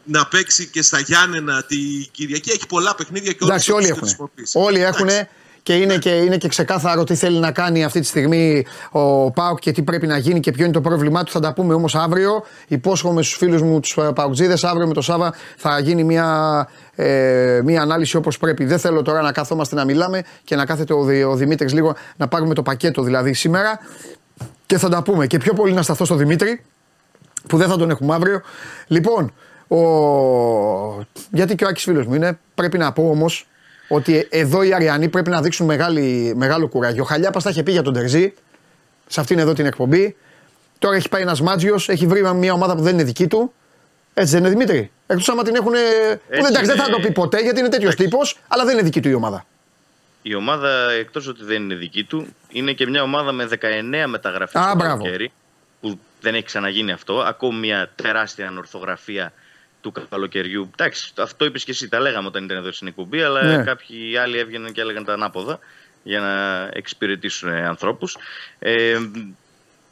να 0.04 0.28
παίξει 0.28 0.68
και 0.68 0.82
στα 0.82 1.00
Γιάννενα 1.00 1.64
τη 1.64 1.78
Κυριακή. 2.12 2.50
Έχει 2.50 2.68
πολλά 2.68 2.96
παιχνίδια 2.96 3.32
και 3.32 3.46
Εντάξει, 3.46 3.72
όλους 3.72 3.84
όλοι 3.86 3.94
θα 3.94 4.00
τους 4.00 4.12
έχουν. 4.12 4.30
χρησιμοποιήσει. 4.30 4.58
Όλοι 4.58 4.80
έχουν 4.82 5.08
Εντάξει. 5.08 5.30
Και 5.68 5.76
είναι, 5.76 5.98
και 5.98 6.10
είναι 6.10 6.38
και 6.38 6.48
ξεκάθαρο 6.48 7.04
τι 7.04 7.16
θέλει 7.16 7.40
να 7.40 7.52
κάνει 7.52 7.84
αυτή 7.84 8.00
τη 8.00 8.06
στιγμή 8.06 8.66
ο 8.92 9.32
Πάοκ 9.32 9.60
και 9.60 9.72
τι 9.72 9.82
πρέπει 9.84 10.08
να 10.08 10.18
γίνει 10.18 10.40
και 10.40 10.52
ποιο 10.52 10.64
είναι 10.64 10.74
το 10.74 10.82
πρόβλημά 10.82 11.24
του. 11.24 11.32
Θα 11.32 11.40
τα 11.40 11.54
πούμε 11.54 11.74
όμως 11.74 11.96
αύριο. 11.96 12.44
Υπόσχομαι 12.68 13.22
στους 13.22 13.38
φίλους 13.38 13.62
μου 13.62 13.80
τους 13.80 13.98
Παουτζίδες. 14.16 14.64
Αύριο 14.64 14.88
με 14.88 14.94
το 14.94 15.02
Σάβα 15.02 15.34
θα 15.58 15.80
γίνει 15.80 16.04
μια, 16.04 16.68
ε, 16.96 17.62
μια 17.64 17.82
ανάλυση 17.82 18.18
όπως 18.18 18.38
πρέπει. 18.38 18.66
Δεν 18.66 18.80
θέλω 18.80 19.02
τώρα 19.02 19.22
να 19.22 19.32
καθόμαστε 19.32 19.76
να 19.76 19.86
μιλάμε 19.86 20.24
και 20.44 20.56
να 20.56 20.66
κάθεται 20.66 20.94
ο, 20.94 21.04
Δη- 21.04 21.26
ο 21.26 21.36
Δημήτρης 21.36 21.74
λίγο 21.74 21.96
να 22.18 22.28
πάρουμε 22.28 22.54
το 22.54 22.62
πακέτο 22.62 23.02
δηλαδή 23.02 23.34
σήμερα. 23.34 23.80
Και 24.66 24.78
θα 24.78 24.90
τα 24.90 25.04
πούμε. 25.04 25.28
Και 25.28 25.38
πιο 25.38 25.54
πολύ 25.54 25.74
να 25.74 25.82
σταθώ 25.82 26.06
στο 26.06 26.16
Δημήτρη 26.16 26.62
που 27.48 27.58
δεν 27.58 27.70
θα 27.70 27.78
τον 27.78 27.90
έχουμε 27.90 28.14
αύριο. 28.14 28.42
Λοιπόν, 28.88 29.34
ο... 29.68 29.78
γιατί 31.32 31.56
και 31.56 31.66
ο 31.66 31.68
Άκης 31.68 31.84
φίλος 31.84 32.06
μου 32.06 32.14
είναι, 32.14 32.40
πρέπει 32.56 32.78
να 32.78 32.92
πω 32.92 33.10
όμως 33.10 33.48
ότι 33.88 34.28
εδώ 34.30 34.64
οι 34.64 34.74
Αριανοί 34.74 35.10
πρέπει 35.10 35.30
να 35.30 35.42
δείξουν 35.42 35.66
μεγάλη, 35.66 36.34
μεγάλο 36.36 36.68
κουράγιο. 36.68 37.04
Ο 37.04 37.06
Χαλιάπας 37.06 37.44
τα 37.44 37.50
είχε 37.50 37.64
πει 37.64 37.72
για 37.72 37.82
τον 37.82 37.94
Τερζή, 37.94 38.34
σε 39.08 39.20
αυτήν 39.20 39.40
εδώ 39.40 39.54
την 39.54 39.66
εκπομπή. 39.66 40.16
Τώρα 40.80 40.96
έχει 40.96 41.10
πάει 41.10 41.22
ένας 41.22 41.42
Μάτζιος, 41.42 41.90
έχει 41.90 42.08
βρει 42.08 42.34
μια 42.34 42.54
ομάδα 42.54 42.76
που 42.76 42.82
δεν 42.82 42.94
είναι 42.94 43.04
δική 43.04 43.28
του. 43.28 43.54
Έτσι 44.14 44.32
δεν 44.32 44.40
είναι 44.40 44.50
Δημήτρη. 44.50 44.92
Εκτός 45.08 45.30
άμα 45.30 45.44
την 45.44 45.56
έχουν. 45.56 45.72
Που 45.72 45.78
δεν, 46.30 46.46
εντάξει, 46.46 46.66
δεν 46.66 46.76
θα 46.78 46.86
είναι. 46.88 46.96
το 46.96 47.02
πει 47.02 47.12
ποτέ 47.12 47.40
γιατί 47.40 47.60
είναι 47.60 47.70
τέτοιος 47.70 47.96
τύπος, 47.96 48.40
αλλά 48.48 48.64
δεν 48.66 48.74
είναι 48.74 48.84
δική 48.84 49.02
του 49.02 49.10
η 49.10 49.14
ομάδα. 49.14 49.46
Η 50.22 50.36
ομάδα, 50.36 50.92
εκτός 50.92 51.28
ότι 51.28 51.44
δεν 51.44 51.64
είναι 51.64 51.76
δική 51.76 52.04
του, 52.04 52.28
είναι 52.50 52.72
και 52.72 52.88
μια 52.88 53.02
ομάδα 53.04 53.32
με 53.32 53.48
19 53.52 54.08
μεταγραφές 54.08 54.62
Α, 54.62 54.70
το 54.70 54.76
μπράβο. 54.76 54.98
καλοκαίρι, 55.04 55.32
που 55.82 56.00
δεν 56.22 56.34
έχει 56.34 56.44
ξαναγίνει 56.44 56.92
αυτό. 56.92 57.20
Ακόμη 57.20 57.60
μια 57.60 57.90
τεράστια 57.96 58.48
ανορθογραφία 58.48 59.34
του 59.82 59.92
καλοκαιριού. 60.10 60.70
Εντάξει, 60.74 61.14
αυτό 61.18 61.46
είπες 61.46 61.64
και 61.64 61.72
εσύ, 61.72 61.90
τα 61.90 62.00
λέγαμε 62.00 62.28
όταν 62.28 62.44
ήταν 62.44 62.58
εδώ 62.58 62.72
στην 62.72 62.88
εκπομπή, 62.88 63.22
αλλά 63.22 63.44
Ναι. 63.58 63.64
κάποιοι 63.64 64.18
άλλοι 64.18 64.38
έβγαιναν 64.38 64.72
και 64.72 64.82
έλεγαν 64.82 65.04
τα 65.06 65.14
ανάποδα 65.14 65.60
για 66.04 66.20
να 66.20 66.64
εξυπηρετήσουν 66.74 67.50
ε, 67.50 67.66
ανθρώπους. 67.68 68.18
Ε, 68.60 68.98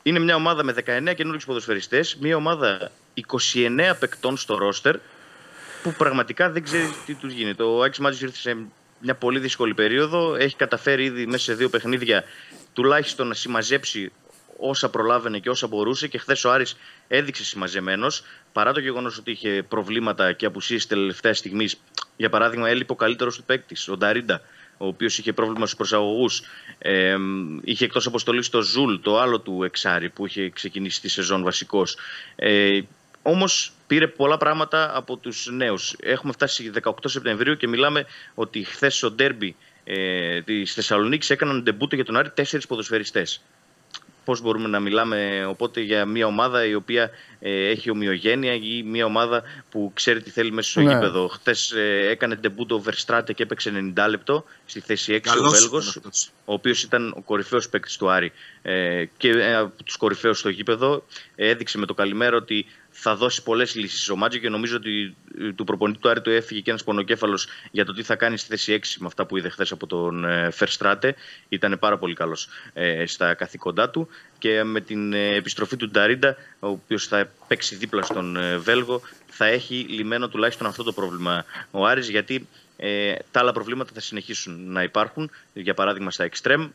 είναι 0.03 0.19
μια 0.19 0.35
ομάδα 0.35 0.63
με 0.63 0.73
19 0.73 1.13
καινούριους 1.15 1.45
ποδοσφαιριστές, 1.45 2.15
μια 2.15 2.35
ομάδα 2.35 2.91
29 3.13 3.95
παικτών 3.99 4.37
στο 4.37 4.57
ρόστερ, 4.57 4.95
που 5.83 5.91
πραγματικά 5.97 6.49
δεν 6.49 6.63
ξέρει 6.63 6.93
τι 7.05 7.13
τους 7.13 7.33
γίνεται. 7.33 7.63
Ο 7.63 7.83
Άκη 7.83 8.01
Μάτζης 8.01 8.21
ήρθε 8.21 8.37
σε 8.37 8.57
μια 8.99 9.15
πολύ 9.15 9.39
δύσκολη 9.39 9.73
περίοδο. 9.73 10.35
Έχει 10.35 10.55
καταφέρει 10.55 11.03
ήδη 11.03 11.25
μέσα 11.25 11.43
σε 11.43 11.53
δύο 11.53 11.69
παιχνίδια 11.69 12.23
τουλάχιστον 12.73 13.27
να 13.27 13.33
συμμαζέψει 13.33 14.11
όσα 14.57 14.89
προλάβαινε 14.89 15.39
και 15.39 15.49
όσα 15.49 15.67
μπορούσε. 15.67 16.07
Και 16.07 16.17
χθες 16.17 16.43
ο 16.43 16.51
Άρης 16.51 16.75
έδειξε 17.07 17.43
συμμαζεμένος 17.43 18.23
παρά 18.53 18.73
το 18.73 18.79
γεγονός 18.79 19.17
ότι 19.17 19.31
είχε 19.31 19.63
προβλήματα 19.67 20.33
και 20.33 20.45
απουσίες 20.45 20.87
τελευταίας 20.87 21.37
στιγμής. 21.37 21.81
Για 22.17 22.29
παράδειγμα, 22.29 22.69
έλειπε 22.69 22.91
ο 22.91 22.95
καλύτερος 22.95 23.35
του 23.35 23.43
παίκτης, 23.43 23.87
ο 23.87 23.97
Νταρίντα, 23.97 24.41
ο 24.77 24.87
οποίος 24.87 25.17
είχε 25.17 25.33
πρόβλημα 25.33 25.65
στους 25.65 25.77
προσαγωγούς. 25.77 26.41
Ε, 26.77 27.15
είχε 27.63 27.85
εκτός 27.85 28.05
αποστολής 28.05 28.49
το 28.49 28.61
Ζουλ, 28.61 28.95
το 29.01 29.19
άλλο 29.19 29.39
το 29.39 29.63
εξάρι, 29.63 30.09
που 30.09 30.25
είχε 30.25 30.49
ξεκινήσει 30.49 31.01
τη 31.01 31.09
σεζόν 31.09 31.43
βασικός. 31.43 31.97
Ε, 32.35 32.79
Όμως 33.27 33.71
πήρε 33.87 34.07
πολλά 34.07 34.37
πράγματα 34.37 34.97
από 34.97 35.17
τους 35.17 35.47
νέους. 35.51 35.95
Έχουμε 35.99 36.33
φτάσει 36.33 36.71
18 36.83 36.91
Σεπτεμβρίου 37.03 37.57
και 37.57 37.67
μιλάμε 37.67 38.05
ότι 38.35 38.63
χθες 38.63 38.95
στο 38.95 39.11
ντέρμπι 39.11 39.55
ε, 39.83 40.41
της 40.41 40.73
Θεσσαλονίκης 40.73 41.29
έκαναν 41.29 41.63
ντεμπούτο 41.63 41.95
για 41.95 42.05
τον 42.05 42.17
Άρη 42.17 42.29
τέσσερις 42.29 42.67
ποδοσφαιριστές. 42.67 43.41
Πώς 44.25 44.41
μπορούμε 44.41 44.67
να 44.67 44.79
μιλάμε 44.79 45.45
οπότε 45.49 45.81
για 45.81 46.05
μια 46.05 46.25
ομάδα 46.25 46.65
η 46.65 46.75
οποία 46.75 47.09
ε, 47.39 47.69
έχει 47.69 47.89
ομοιογένεια 47.89 48.53
ή 48.53 48.83
μια 48.83 49.05
ομάδα 49.05 49.43
που 49.69 49.91
ξέρει 49.93 50.21
τι 50.21 50.29
θέλει 50.29 50.51
μέσα 50.51 50.69
στο 50.69 50.81
Ναι. 50.81 50.93
γήπεδο. 50.93 51.27
Χθες 51.27 51.71
ε, 51.71 52.07
έκανε 52.09 52.35
ντεμπούτο 52.35 52.75
ο 52.75 52.83
Verstraete 52.85 53.29
και 53.35 53.43
έπαιξε 53.43 53.91
90 53.97 54.05
λεπτό 54.09 54.45
στη 54.65 54.79
θέση 54.79 55.13
6 55.13 55.17
ο 55.17 55.19
Καλός 55.33 55.51
Βέλγος 55.59 55.89
ήταν 55.89 56.01
αυτός. 56.05 56.31
ο 56.45 56.53
οποίος 56.53 56.83
ήταν 56.83 57.13
ο 57.17 57.21
κορυφαίος 57.21 57.69
παίκτης 57.69 57.97
του 57.97 58.09
Άρη 58.09 58.31
ε, 58.61 59.05
και 59.17 59.29
ε, 59.29 59.55
από 59.55 59.83
τους 59.83 59.97
κορυφαίους 59.97 60.39
στο 60.39 60.49
γήπεδο. 60.49 61.03
Ε, 61.35 61.49
έδειξε 61.49 61.77
με 61.77 61.85
το 61.85 61.93
καλημέρα 61.93 62.35
ότι 62.37 62.65
θα 62.97 63.15
δώσει 63.15 63.43
πολλές 63.43 63.75
λύσεις 63.75 64.09
ο 64.09 64.15
Μάτζο 64.15 64.39
και 64.39 64.49
νομίζω 64.49 64.75
ότι 64.75 65.15
ε, 65.39 65.51
του 65.51 65.63
προπονητή 65.63 65.99
του 65.99 66.09
Άρη 66.09 66.21
του 66.21 66.29
έφυγε 66.29 66.61
και 66.61 66.69
ένας 66.69 66.83
πονοκέφαλος 66.83 67.47
για 67.71 67.85
το 67.85 67.93
τι 67.93 68.03
θα 68.03 68.15
κάνει 68.15 68.37
στη 68.37 68.47
θέση 68.49 68.79
6 68.83 68.95
με 68.99 69.05
αυτά 69.05 69.25
που 69.25 69.37
είδε 69.37 69.49
χθες 69.49 69.71
από 69.71 69.87
τον 69.87 70.25
ε, 70.25 70.51
Φερστράτε. 70.51 71.15
Ήταν 71.49 71.77
πάρα 71.79 71.97
πολύ 71.97 72.13
καλός 72.13 72.47
ε, 72.73 73.05
στα 73.05 73.33
καθήκοντά 73.33 73.89
του 73.89 74.07
και 74.37 74.63
με 74.63 74.81
την 74.81 75.13
ε, 75.13 75.35
επιστροφή 75.35 75.75
του 75.75 75.89
Νταρίντα, 75.89 76.35
ο 76.59 76.67
οποίος 76.67 77.07
θα 77.07 77.29
παίξει 77.47 77.75
δίπλα 77.75 78.01
στον 78.01 78.35
ε, 78.35 78.57
Βέλγο, 78.57 79.01
θα 79.27 79.45
έχει 79.45 79.75
λυμένο 79.75 80.27
τουλάχιστον 80.27 80.67
αυτό 80.67 80.83
το 80.83 80.91
πρόβλημα 80.93 81.45
ο 81.71 81.85
Άρης 81.85 82.09
γιατί 82.09 82.47
ε, 82.77 83.15
τα 83.31 83.39
άλλα 83.39 83.51
προβλήματα 83.51 83.91
θα 83.93 83.99
συνεχίσουν 83.99 84.71
να 84.71 84.83
υπάρχουν. 84.83 85.31
Για 85.53 85.73
παράδειγμα, 85.73 86.11
στα 86.11 86.23
εξτρέμ 86.23 86.69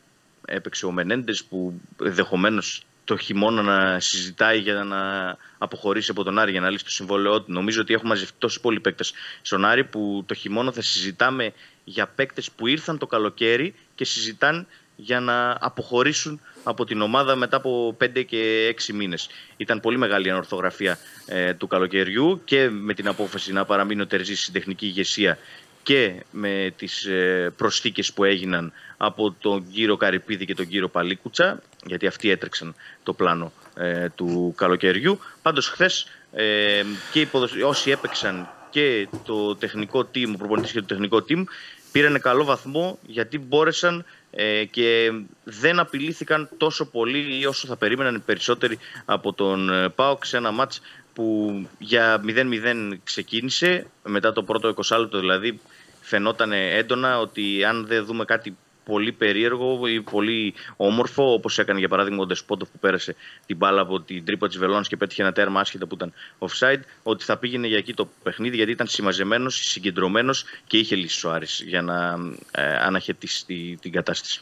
έπαιξε 0.45 0.85
ο 0.85 0.91
Μενέντες 0.91 1.43
που 1.43 1.81
ενδεχομένως 2.03 2.83
το 3.11 3.17
χειμώνα 3.17 3.61
να 3.61 3.99
συζητάει 3.99 4.59
για 4.59 4.73
να 4.83 5.35
αποχωρήσει 5.57 6.11
από 6.11 6.23
τον 6.23 6.39
Άρη 6.39 6.51
για 6.51 6.61
να 6.61 6.69
λύσει 6.69 6.83
το 6.83 6.89
συμβόλαιό 6.89 7.41
του. 7.41 7.51
Νομίζω 7.51 7.81
ότι 7.81 7.93
έχουμε 7.93 8.09
μαζευτεί 8.09 8.35
τόσοι 8.37 8.59
πολλοί 8.59 8.79
παίκτες 8.79 9.13
στον 9.41 9.65
Άρη 9.65 9.83
που 9.83 10.23
το 10.25 10.33
χειμώνα 10.33 10.71
θα 10.71 10.81
συζητάμε 10.81 11.53
για 11.83 12.07
παίκτες 12.07 12.51
που 12.51 12.67
ήρθαν 12.67 12.97
το 12.97 13.07
καλοκαίρι 13.07 13.73
και 13.95 14.05
συζητάνε 14.05 14.65
για 14.95 15.19
να 15.19 15.57
αποχωρήσουν 15.59 16.41
από 16.63 16.85
την 16.85 17.01
ομάδα 17.01 17.35
μετά 17.35 17.57
από 17.57 17.97
5 18.03 18.25
και 18.25 18.73
6 18.87 18.93
μήνες. 18.93 19.29
Ήταν 19.57 19.79
πολύ 19.79 19.97
μεγάλη 19.97 20.27
η 20.27 20.29
ανορθογραφία 20.29 20.97
ε, 21.25 21.53
του 21.53 21.67
καλοκαιριού 21.67 22.41
και 22.45 22.69
με 22.69 22.93
την 22.93 23.07
απόφαση 23.07 23.53
να 23.53 23.65
παραμείνει 23.65 24.01
ο 24.01 24.07
Τερζής 24.07 24.41
στην 24.41 24.53
τεχνική 24.53 24.85
ηγεσία 24.85 25.37
και 25.83 26.23
με 26.31 26.73
τις 26.77 27.05
ε, 27.05 27.53
προσθήκες 27.57 28.13
που 28.13 28.23
έγιναν 28.23 28.71
από 28.97 29.31
τον 29.31 29.71
κύριο 29.71 29.97
Καρυπίδη 29.97 30.45
και 30.45 30.55
τον 30.55 30.67
κύριο 30.67 30.87
Παλίκουτσα, 30.87 31.61
γιατί 31.85 32.07
αυτοί 32.07 32.29
έτρεξαν 32.29 32.75
το 33.03 33.13
πλάνο 33.13 33.51
ε, 33.75 34.09
του 34.09 34.53
καλοκαιριού. 34.57 35.19
Πάντως 35.41 35.67
χθες 35.67 36.07
ε, 36.31 36.83
και 37.11 37.19
οι 37.19 37.25
ποδοσ- 37.25 37.63
όσοι 37.63 37.91
έπαιξαν 37.91 38.49
και 38.69 39.07
το 39.25 39.55
τεχνικό 39.55 39.99
team, 40.15 40.31
ο 40.33 40.37
προπονητής 40.37 40.71
και 40.71 40.79
το 40.79 40.85
τεχνικό 40.85 41.25
team, 41.29 41.43
πήραν 41.91 42.21
καλό 42.21 42.43
βαθμό 42.43 42.99
γιατί 43.05 43.39
μπόρεσαν 43.39 44.05
ε, 44.31 44.65
και 44.65 45.11
δεν 45.43 45.79
απειλήθηκαν 45.79 46.49
τόσο 46.57 46.85
πολύ 46.85 47.45
όσο 47.45 47.67
θα 47.67 47.75
περίμεναν 47.75 48.15
οι 48.15 48.19
περισσότεροι 48.19 48.77
από 49.05 49.33
τον 49.33 49.69
ε, 49.69 49.89
ΠΑΟΚ 49.89 50.25
σε 50.25 50.37
ένα 50.37 50.51
μάτς 50.51 50.81
που 51.13 51.53
για 51.77 52.21
0-0 52.27 52.97
ξεκίνησε 53.03 53.85
μετά 54.03 54.33
το 54.33 54.43
πρώτο 54.43 54.73
20 54.89 54.97
λεπτό 54.99 55.19
δηλαδή 55.19 55.59
φαινόταν 56.01 56.51
έντονα 56.51 57.19
ότι 57.19 57.63
αν 57.63 57.85
δεν 57.85 58.05
δούμε 58.05 58.25
κάτι 58.25 58.57
πολύ 58.91 59.11
περίεργο 59.11 59.87
ή 59.87 60.01
πολύ 60.01 60.53
όμορφο, 60.75 61.33
όπως 61.33 61.59
έκανε 61.59 61.79
για 61.79 61.87
παράδειγμα 61.87 62.21
ο 62.21 62.25
Ντεσπότοφ 62.25 62.69
που 62.69 62.79
πέρασε 62.79 63.15
την 63.45 63.57
μπάλα 63.57 63.81
από 63.81 64.01
την 64.01 64.25
τρύπα 64.25 64.47
της 64.47 64.57
Βελόνα 64.57 64.81
και 64.81 64.97
πέτυχε 64.97 65.21
ένα 65.21 65.31
τέρμα 65.31 65.59
άσχετα 65.59 65.85
που 65.85 65.95
ήταν 65.95 66.13
offside, 66.39 66.79
ότι 67.03 67.23
θα 67.23 67.37
πήγαινε 67.37 67.67
για 67.67 67.77
εκεί 67.77 67.93
το 67.93 68.09
παιχνίδι 68.23 68.55
γιατί 68.55 68.71
ήταν 68.71 68.87
συμμαζεμένος, 68.87 69.55
συγκεντρωμένος 69.55 70.45
και 70.67 70.77
είχε 70.77 70.95
λύσει 70.95 71.27
ο 71.27 71.31
Άρης 71.31 71.63
για 71.67 71.81
να 71.81 72.17
ε, 72.51 72.75
αναχαιτήσει 72.75 73.45
τη- 73.45 73.77
την 73.81 73.91
κατάσταση. 73.91 74.41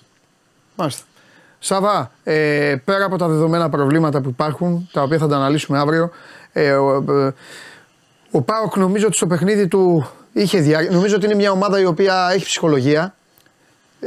Μάλιστα. 0.75 1.03
Σαβά, 1.59 2.11
ε, 2.23 2.75
πέρα 2.85 3.05
από 3.05 3.17
τα 3.17 3.27
δεδομένα 3.27 3.69
προβλήματα 3.69 4.21
που 4.21 4.29
υπάρχουν, 4.29 4.89
τα 4.91 5.01
οποία 5.01 5.17
θα 5.17 5.27
τα 5.27 5.35
αναλύσουμε 5.35 5.77
αύριο, 5.77 6.11
ε, 6.53 6.71
ο, 6.71 7.05
ε, 7.09 7.33
ο 8.31 8.41
Πάοκ 8.41 8.75
νομίζω 8.75 9.07
ότι 9.07 9.15
στο 9.15 9.27
παιχνίδι 9.27 9.67
του 9.67 10.11
είχε 10.33 10.59
διά... 10.59 10.87
Νομίζω 10.91 11.15
ότι 11.15 11.25
είναι 11.25 11.35
μια 11.35 11.51
ομάδα 11.51 11.79
η 11.79 11.85
οποία 11.85 12.29
έχει 12.33 12.45
ψυχολογία, 12.45 13.03
ε, 13.03 13.18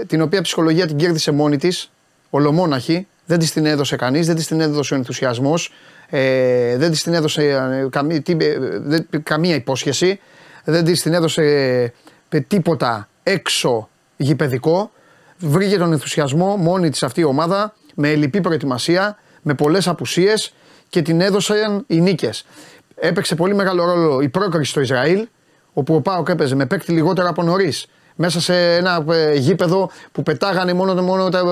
την 0.07 0.23
οποία 0.23 0.41
ψυχολογία 0.43 0.87
την 0.87 0.97
κέρδισε 0.97 1.31
μόνη 1.31 1.57
της, 1.57 1.91
ολομόναχη, 2.31 3.07
δεν 3.27 3.39
της 3.39 3.53
την 3.53 3.67
έδωσε 3.67 3.97
κανείς, 3.97 4.27
δεν 4.27 4.37
της 4.37 4.47
την 4.47 4.61
έδωσε 4.61 4.95
ο 4.95 4.97
ενθουσιασμός, 4.97 5.73
ε, 6.09 6.77
δεν 6.77 6.91
της 6.91 7.03
την 7.03 7.15
έδωσε 7.15 7.43
ε, 7.49 7.87
καμία, 7.91 8.23
τι- 8.23 8.37
ε, 8.41 8.59
δεν- 8.79 9.07
καμία 9.23 9.55
υπόσχεση, 9.55 10.21
δεν 10.65 10.85
της 10.85 11.03
την 11.03 11.13
έδωσε 11.15 11.43
ε, 12.29 12.41
τίποτα 12.41 13.09
έξω 13.23 13.89
γηπαιδικό. 14.17 14.91
βρήκε 15.39 15.77
τον 15.79 15.93
ενθουσιασμό 15.93 16.57
μόνη 16.57 16.91
της 16.91 17.03
αυτή 17.03 17.21
η 17.21 17.25
ομάδα 17.25 17.75
με 17.95 18.11
ελλειπή 18.11 18.41
προετοιμασία, 18.41 19.19
με 19.43 19.55
πολλές 19.55 19.89
απουσίες 19.89 20.55
και 20.89 21.03
την 21.03 21.21
έδωσαν 21.21 21.85
οι 21.87 22.01
νίκες. 22.01 22.45
Έπαιξε 22.95 23.35
πολύ 23.35 23.55
μεγάλο 23.55 23.85
ρόλο 23.85 24.21
η 24.21 24.29
πρόκριση 24.29 24.71
στο 24.71 24.81
Ισραήλ, 24.81 25.27
όπου 25.73 25.95
ο 25.95 26.01
Πάοκ 26.01 26.29
έπαιζε 26.29 26.55
με 26.55 26.67
παίκτη 26.67 26.93
λιγότερο 26.93 27.29
από 27.29 27.43
νωρίς. 27.43 27.87
Μέσα 28.17 28.41
σε 28.41 28.75
ένα 28.77 29.05
ε, 29.11 29.35
γήπεδο 29.35 29.91
που 30.13 30.23
πετάγανε 30.23 30.73
μόνο, 30.73 31.03
μόνο, 31.03 31.29
τα- 31.29 31.45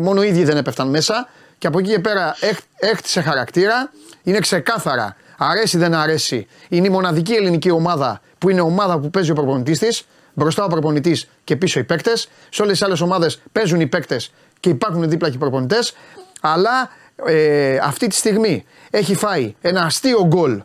μόνο 0.00 0.22
οι 0.22 0.28
ίδιοι 0.28 0.44
δεν 0.44 0.56
έπεφταν 0.56 0.88
μέσα. 0.88 1.28
Και 1.58 1.66
από 1.66 1.78
εκεί 1.78 1.90
και 1.90 1.98
πέρα 1.98 2.36
έχ- 2.40 2.60
έχτισε 2.76 3.20
χαρακτήρα. 3.20 3.90
Είναι 4.22 4.38
ξεκάθαρα. 4.38 5.16
Αρέσει 5.38 5.78
δεν 5.78 5.94
αρέσει. 5.94 6.46
Είναι 6.68 6.86
η 6.86 6.90
μοναδική 6.90 7.32
ελληνική 7.32 7.70
ομάδα 7.70 8.20
που 8.38 8.50
είναι 8.50 8.60
ομάδα 8.60 8.98
που 8.98 9.10
παίζει 9.10 9.30
ο 9.30 9.34
προπονητής 9.34 9.78
της. 9.78 10.02
Μπροστά 10.34 10.64
ο 10.64 10.68
προπονητής 10.68 11.28
και 11.44 11.56
πίσω 11.56 11.80
οι 11.80 11.84
παίκτες. 11.84 12.28
Σε 12.50 12.62
όλες 12.62 12.78
τις 12.78 12.86
άλλες 12.86 13.00
ομάδες 13.00 13.40
παίζουν 13.52 13.80
οι 13.80 13.86
παίκτες 13.86 14.32
και 14.60 14.68
υπάρχουν 14.68 15.08
δίπλα 15.08 15.28
και 15.28 15.34
οι 15.34 15.38
προπονητές. 15.38 15.92
Αλλά 16.40 16.90
ε, 17.26 17.76
αυτή 17.82 18.06
τη 18.06 18.14
στιγμή 18.14 18.64
έχει 18.90 19.14
φάει 19.14 19.54
ένα 19.60 19.82
αστείο 19.82 20.24
γκολ 20.26 20.62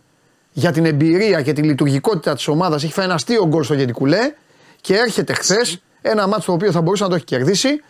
για 0.52 0.72
την 0.72 0.86
εμπειρία 0.86 1.42
και 1.42 1.54
τη 1.54 1.62
λειτουργικότητα 1.62 2.34
της 2.36 2.48
ομάδας. 2.48 2.84
Έχει 2.84 2.94
φάει 2.94 3.06
ένα 3.06 3.14
αστείο 3.14 3.46
γκολ 3.48 3.64
στο 3.64 3.74
Γεντικουλέ 3.74 4.34
και 4.86 4.96
έρχεται 4.98 5.34
χθες 5.34 5.82
ένα 6.02 6.28
μάτσο 6.28 6.46
το 6.46 6.52
οποίο 6.52 6.72
θα 6.72 6.82
μπορούσε 6.82 7.04
να 7.04 7.10
το 7.10 7.16
έχει 7.16 7.24
κερδίσει. 7.24 7.82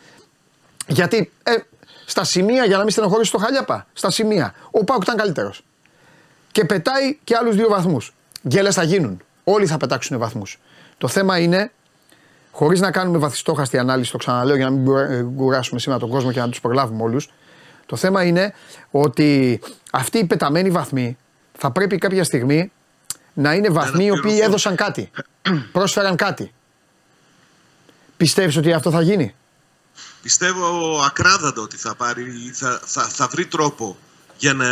Γιατί 0.87 1.31
ε, 1.43 1.51
στα 2.05 2.23
σημεία, 2.23 2.65
για 2.65 2.77
να 2.77 2.81
μην 2.83 2.91
στενοχωρήσει 2.91 3.31
το 3.31 3.37
χαλιάπα, 3.37 3.87
στα 3.93 4.09
σημεία, 4.09 4.53
ο 4.71 4.83
Πάουκ 4.83 5.03
ήταν 5.03 5.17
καλύτερος. 5.17 5.63
Και 6.51 6.65
πετάει 6.65 7.17
και 7.23 7.35
άλλους 7.35 7.55
δύο 7.55 7.67
βαθμούς. 7.69 8.13
Γκέλες 8.47 8.75
θα 8.75 8.83
γίνουν. 8.83 9.21
Όλοι 9.43 9.65
θα 9.67 9.77
πετάξουν 9.77 10.17
βαθμούς. 10.17 10.59
Το 10.97 11.07
θέμα 11.07 11.39
είναι, 11.39 11.71
χωρίς 12.51 12.79
να 12.79 12.91
κάνουμε 12.91 13.17
βαθιστόχαστη 13.17 13.77
ανάλυση, 13.77 14.11
το 14.11 14.17
ξαναλέω 14.17 14.55
για 14.55 14.65
να 14.65 14.71
μην 14.71 14.85
κουρά- 14.85 15.09
ε, 15.11 15.25
κουράσουμε 15.35 15.79
σήμερα 15.79 15.99
τον 15.99 16.09
κόσμο 16.09 16.31
και 16.31 16.39
να 16.39 16.49
τους 16.49 16.61
προλάβουμε 16.61 17.03
όλους. 17.03 17.29
Το 17.85 17.95
θέμα 17.95 18.23
είναι 18.23 18.53
ότι 18.91 19.59
αυτοί 19.91 20.17
οι 20.17 20.25
πεταμένοι 20.25 20.69
βαθμοί 20.69 21.17
θα 21.57 21.71
πρέπει 21.71 21.97
κάποια 21.97 22.23
στιγμή 22.23 22.71
να 23.33 23.53
είναι 23.53 23.69
βαθμοί 23.69 24.05
οι 24.05 24.09
οποίοι 24.09 24.11
αναπληρωθούν. 24.11 24.47
έδωσαν 24.47 24.75
κάτι. 24.75 25.09
Πρόσφεραν 25.71 26.15
κάτι. 26.15 26.53
Πιστεύεις 28.17 28.57
ότι 28.57 28.73
αυτό 28.73 28.91
θα 28.91 29.01
γίνει; 29.01 29.35
Πιστεύω 30.21 30.99
ακράδαντα 31.05 31.61
ότι 31.61 31.77
θα, 31.77 31.95
πάρει, 31.95 32.51
θα, 32.53 32.81
θα, 32.85 33.01
θα 33.01 33.27
βρει 33.27 33.45
τρόπο 33.45 33.97
για 34.37 34.53
να 34.53 34.67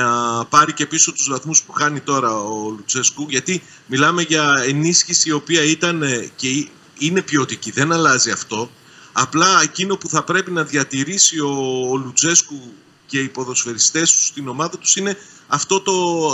πάρει 0.46 0.74
και 0.74 0.86
πίσω 0.86 1.12
τους 1.12 1.30
βαθμούς 1.30 1.64
που 1.64 1.72
χάνει 1.72 2.00
τώρα 2.00 2.40
ο 2.40 2.70
Λουτσέσκου 2.70 3.26
γιατί 3.30 3.64
μιλάμε 3.86 4.22
για 4.22 4.52
ενίσχυση 4.68 5.30
η 5.30 5.32
οποία 5.32 5.64
ήταν 5.64 6.04
ε, 6.04 6.30
και 6.36 6.48
ε- 6.48 6.68
είναι 6.98 7.22
ποιοτική, 7.22 7.72
δεν 7.72 7.92
αλλάζει 7.92 8.32
αυτό 8.32 8.70
απλά 9.12 9.62
εκείνο 9.62 9.98
που 9.98 10.10
θα 10.10 10.24
πρέπει 10.24 10.52
να 10.52 10.64
διατηρήσει 10.64 11.40
ο, 11.40 11.50
ο 11.92 11.98
Λουτσέσκου 11.98 12.74
και 13.06 13.20
οι 13.20 13.30
ποδοσφαιριστές 13.30 14.12
του 14.12 14.22
στην 14.22 14.48
ομάδα 14.48 14.78
τους 14.78 14.96
είναι 14.96 15.18
αυτό 15.48 15.82
το, 15.82 15.94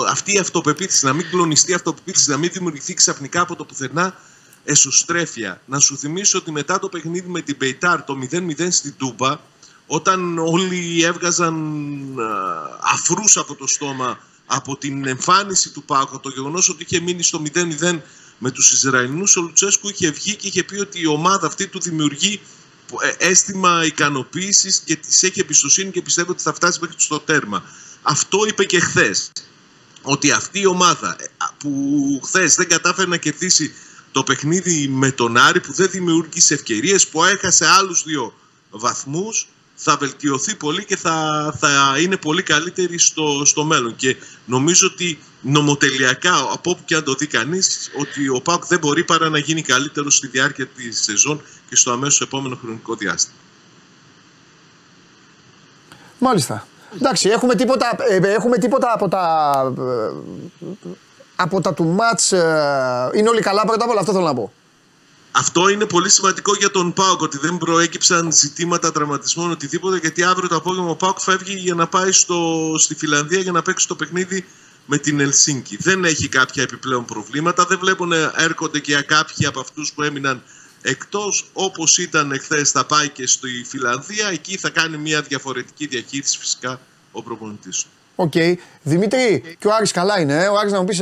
αυτή 0.10 0.34
η 0.34 0.38
αυτοπεποίθηση, 0.38 1.06
να 1.06 1.14
μην 1.14 1.30
κλονιστεί 1.30 1.72
η 1.72 1.74
αυτοπεποίθηση, 1.74 2.30
να 2.30 2.38
μην 2.38 2.50
δημιουργηθεί 2.54 2.94
ξαφνικά 2.94 3.42
από 3.42 3.56
το 3.56 3.66
πουθενά 3.66 4.16
εσωστρέφεια. 4.64 5.62
Να 5.66 5.80
σου 5.80 5.98
θυμίσω 5.98 6.38
ότι 6.38 6.52
μετά 6.52 6.80
το 6.80 6.90
παιχνίδι 6.90 7.30
με 7.30 7.42
την 7.42 7.58
Πεϊτάρ 7.58 8.04
το 8.04 8.18
0-0 8.32 8.68
στην 8.70 8.94
Τούμπα, 8.98 9.40
όταν 9.88 10.38
όλοι 10.40 11.04
έβγαζαν 11.04 11.56
α, 12.20 12.80
αφρούς 12.94 13.38
από 13.38 13.56
το 13.56 13.68
στόμα 13.68 14.20
από 14.46 14.78
την 14.78 15.08
εμφάνιση 15.08 15.70
του 15.70 15.84
Πάκου, 15.84 16.20
το 16.20 16.30
γεγονός 16.30 16.70
ότι 16.70 16.84
είχε 16.84 17.00
μείνει 17.00 17.24
στο 17.24 17.42
0-0 17.54 18.00
με 18.38 18.52
τους 18.52 18.72
Ισραηλινούς, 18.72 19.36
ο 19.38 19.42
Λουτσέσκου 19.42 19.90
είχε 19.90 20.12
βγει 20.12 20.36
και 20.36 20.48
είχε 20.48 20.64
πει 20.64 20.80
ότι 20.80 21.02
η 21.02 21.06
ομάδα 21.06 21.48
αυτή 21.48 21.68
του 21.68 21.80
δημιουργεί 21.80 22.42
ε, 23.02 23.28
αίσθημα 23.30 23.86
ικανοποίησης 23.86 24.82
και 24.86 24.96
της 24.96 25.24
έχει 25.24 25.40
εμπιστοσύνη 25.40 25.92
και 25.92 26.02
πιστεύω 26.02 26.32
ότι 26.32 26.42
θα 26.42 26.54
φτάσει 26.54 26.80
μέχρι 26.82 26.96
στο 27.00 27.20
τέρμα. 27.20 27.64
Αυτό 28.02 28.46
είπε 28.48 28.66
και 28.66 28.80
χθες. 28.80 29.32
Ότι 30.02 30.32
αυτή 30.32 30.60
η 30.60 30.66
ομάδα 30.66 31.16
ε, 31.20 31.24
α, 31.38 31.54
που 31.58 32.22
χθες 32.24 32.56
δεν 32.56 32.68
κατάφερε 32.68 33.08
να 33.08 33.18
κερδίσει 33.18 33.74
το 34.12 34.24
παιχνίδι 34.24 34.88
με 34.88 35.12
τον 35.12 35.38
Άρη 35.38 35.60
που 35.60 35.74
δεν 35.74 35.90
δημιούργησε 35.90 36.54
ευκαιρίες, 36.54 37.08
που 37.08 37.24
έχασε 37.24 37.66
άλλους 37.66 38.04
δύο 38.04 38.34
βαθμούς, 38.70 39.48
θα 39.76 39.98
βελτιωθεί 39.98 40.56
πολύ 40.56 40.86
και 40.86 40.96
θα, 40.96 41.56
θα 41.60 41.96
είναι 42.00 42.18
πολύ 42.18 42.44
καλύτερη 42.44 42.98
στο, 42.98 43.46
στο 43.46 43.64
μέλλον. 43.64 43.96
Και 43.96 44.16
νομίζω 44.46 44.88
ότι 44.94 45.20
νομοτελειακά, 45.42 46.36
από 46.36 46.72
όπου 46.72 46.82
και 46.86 46.96
αν 46.96 47.04
το 47.04 47.14
δει 47.14 47.28
κανείς, 47.28 47.92
ότι 48.00 48.30
ο 48.30 48.42
ΠΑΟΚ 48.42 48.66
δεν 48.66 48.80
μπορεί 48.80 49.04
παρά 49.04 49.30
να 49.30 49.38
γίνει 49.38 49.62
καλύτερος 49.62 50.16
στη 50.16 50.28
διάρκεια 50.28 50.68
της 50.68 51.02
σεζόν 51.04 51.42
και 51.70 51.76
στο 51.76 51.92
αμέσως 51.92 52.22
επόμενο 52.22 52.56
χρονικό 52.56 52.96
διάστημα. 52.96 53.38
Μάλιστα. 56.20 56.68
Εντάξει, 56.96 57.30
έχουμε 57.30 57.56
τίποτα, 57.56 57.96
ε, 58.10 58.16
έχουμε 58.16 58.58
τίποτα 58.58 58.94
από 58.94 59.08
τα, 59.08 59.74
ε, 59.78 60.88
από 61.42 61.62
τα 61.62 61.74
του 61.74 61.86
μάτς. 61.86 62.32
ε, 62.32 63.10
είναι 63.14 63.30
όλοι 63.30 63.42
καλά 63.42 63.66
πρώτα 63.66 63.84
απ' 63.84 63.90
όλα, 63.90 64.00
αυτό 64.00 64.12
θέλω 64.12 64.26
να 64.26 64.34
πω. 64.34 64.52
Αυτό 65.32 65.70
είναι 65.70 65.86
πολύ 65.86 66.10
σημαντικό 66.10 66.56
για 66.56 66.72
τον 66.72 66.94
ΠΑΟΚ 66.94 67.22
ότι 67.22 67.38
δεν 67.38 67.58
προέκυψαν 67.58 68.32
ζητήματα 68.32 68.92
τραυματισμών 68.92 69.52
οτιδήποτε 69.52 69.98
γιατί 69.98 70.24
αύριο 70.24 70.48
το 70.48 70.56
απόγευμα 70.56 70.90
ο 70.90 70.96
ΠΑΟΚ 70.96 71.20
φεύγει 71.20 71.54
για 71.54 71.74
να 71.74 71.88
πάει 71.88 72.12
στο, 72.12 72.72
στη 72.78 72.96
Φιλανδία 72.96 73.40
για 73.40 73.52
να 73.52 73.62
παίξει 73.62 73.88
το 73.88 73.96
παιχνίδι 73.96 74.46
με 74.86 74.98
την 74.98 75.20
Ελσίνκη. 75.20 75.78
Δεν 75.78 76.06
έχει 76.06 76.28
κάποια 76.28 76.64
επιπλέον 76.64 77.06
προβλήματα. 77.06 77.66
Δεν 77.66 77.80
βλέπω 77.80 78.06
να 78.06 78.34
έρχονται 78.36 78.80
και 78.80 79.02
κάποιοι 79.02 79.46
από 79.46 79.60
αυτούς 79.60 79.92
που 79.94 80.04
έμειναν 80.04 80.44
εκτός. 80.82 81.50
Όπως 81.54 81.98
ήταν 81.98 82.32
εχθές 82.32 82.72
θα 82.72 82.86
πάει 82.86 83.10
και 83.10 83.28
στη 83.28 83.64
Φινλανδία. 83.68 84.28
Εκεί 84.28 84.58
θα 84.58 84.70
κάνει 84.70 84.98
μια 84.98 85.22
διαφορετική 85.22 85.88
διαχείριση 85.88 86.38
φυσικά 86.38 86.80
ο 87.12 87.24
προπονητής 87.24 87.78
του. 87.78 87.90
Οκ. 88.22 88.34
Δημήτρη, 88.84 89.56
και 89.60 89.68
ο 89.68 89.74
Άρης 89.74 89.92
καλά 89.92 90.20
είναι. 90.20 90.44
ε; 90.44 90.48
Ο 90.48 90.58
Άρης 90.58 90.72
να 90.72 90.80
μου 90.80 90.86
πεις 90.86 91.00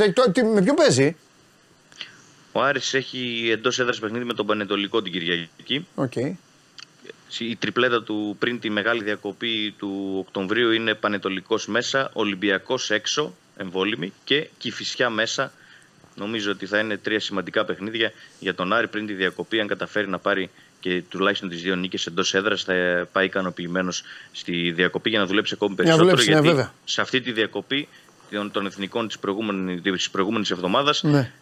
με 0.54 0.62
ποιον 0.62 0.76
παίζει; 0.76 1.16
Ο 2.52 2.62
Άρης 2.62 2.94
έχει 2.94 3.48
εντός 3.52 3.78
έδρας 3.78 3.98
παιχνίδι 3.98 4.24
με 4.24 4.34
τον 4.34 4.46
Πανετολικό 4.46 5.02
την 5.02 5.12
Κυριακή. 5.12 5.86
Οκ. 5.94 6.12
Η 7.38 7.56
τριπλέτα 7.56 8.02
του 8.02 8.36
πριν 8.38 8.60
τη 8.60 8.70
μεγάλη 8.70 9.02
διακοπή 9.02 9.74
του 9.78 10.14
Οκτωβρίου 10.18 10.70
είναι 10.70 10.94
Πανετολικός 10.94 11.66
μέσα, 11.66 12.10
Ολυμπιακός 12.12 12.90
έξω, 12.90 13.34
εμβόλιμη 13.56 14.12
και 14.24 14.48
Κηφισιά 14.58 15.10
μέσα. 15.10 15.52
Νομίζω 16.14 16.50
ότι 16.50 16.66
θα 16.66 16.78
είναι 16.78 16.96
τρία 16.96 17.20
σημαντικά 17.20 17.64
παιχνίδια 17.64 18.12
για 18.38 18.54
τον 18.54 18.72
Άρη 18.72 18.88
πριν 18.88 19.06
τη 19.06 19.12
διακοπή. 19.12 19.60
Αν 19.60 19.66
καταφέρει 19.66 20.08
να 20.08 20.18
πάρει 20.18 20.50
και 20.80 21.02
τουλάχιστον 21.08 21.48
τις 21.48 21.62
δύο 21.62 21.76
νίκες 21.76 22.06
εντός 22.06 22.34
έδρας, 22.34 22.62
θα 22.64 23.08
πάει 23.12 23.24
ικανοποιημένος 23.24 24.02
στη 24.32 24.70
διακοπή 24.72 25.10
για 25.10 25.18
να 25.18 25.26
δουλέψει 25.26 25.52
ακόμη 25.54 25.70
να 25.70 25.76
περισσότερο. 25.76 26.04
δουλέψει, 26.06 26.28
ναι, 26.28 26.32
γιατί 26.34 26.48
βέβαια. 26.48 26.72
σε 26.84 27.00
αυτή 27.00 27.20
τη 27.20 27.32
διακοπή 27.32 27.88
των, 28.30 28.50
των 28.50 28.66
εθνικών 28.66 29.06
της 29.08 29.18
προηγούμενη 30.10 30.46
εβδομάδας 30.50 31.02
Ναι. 31.02 31.32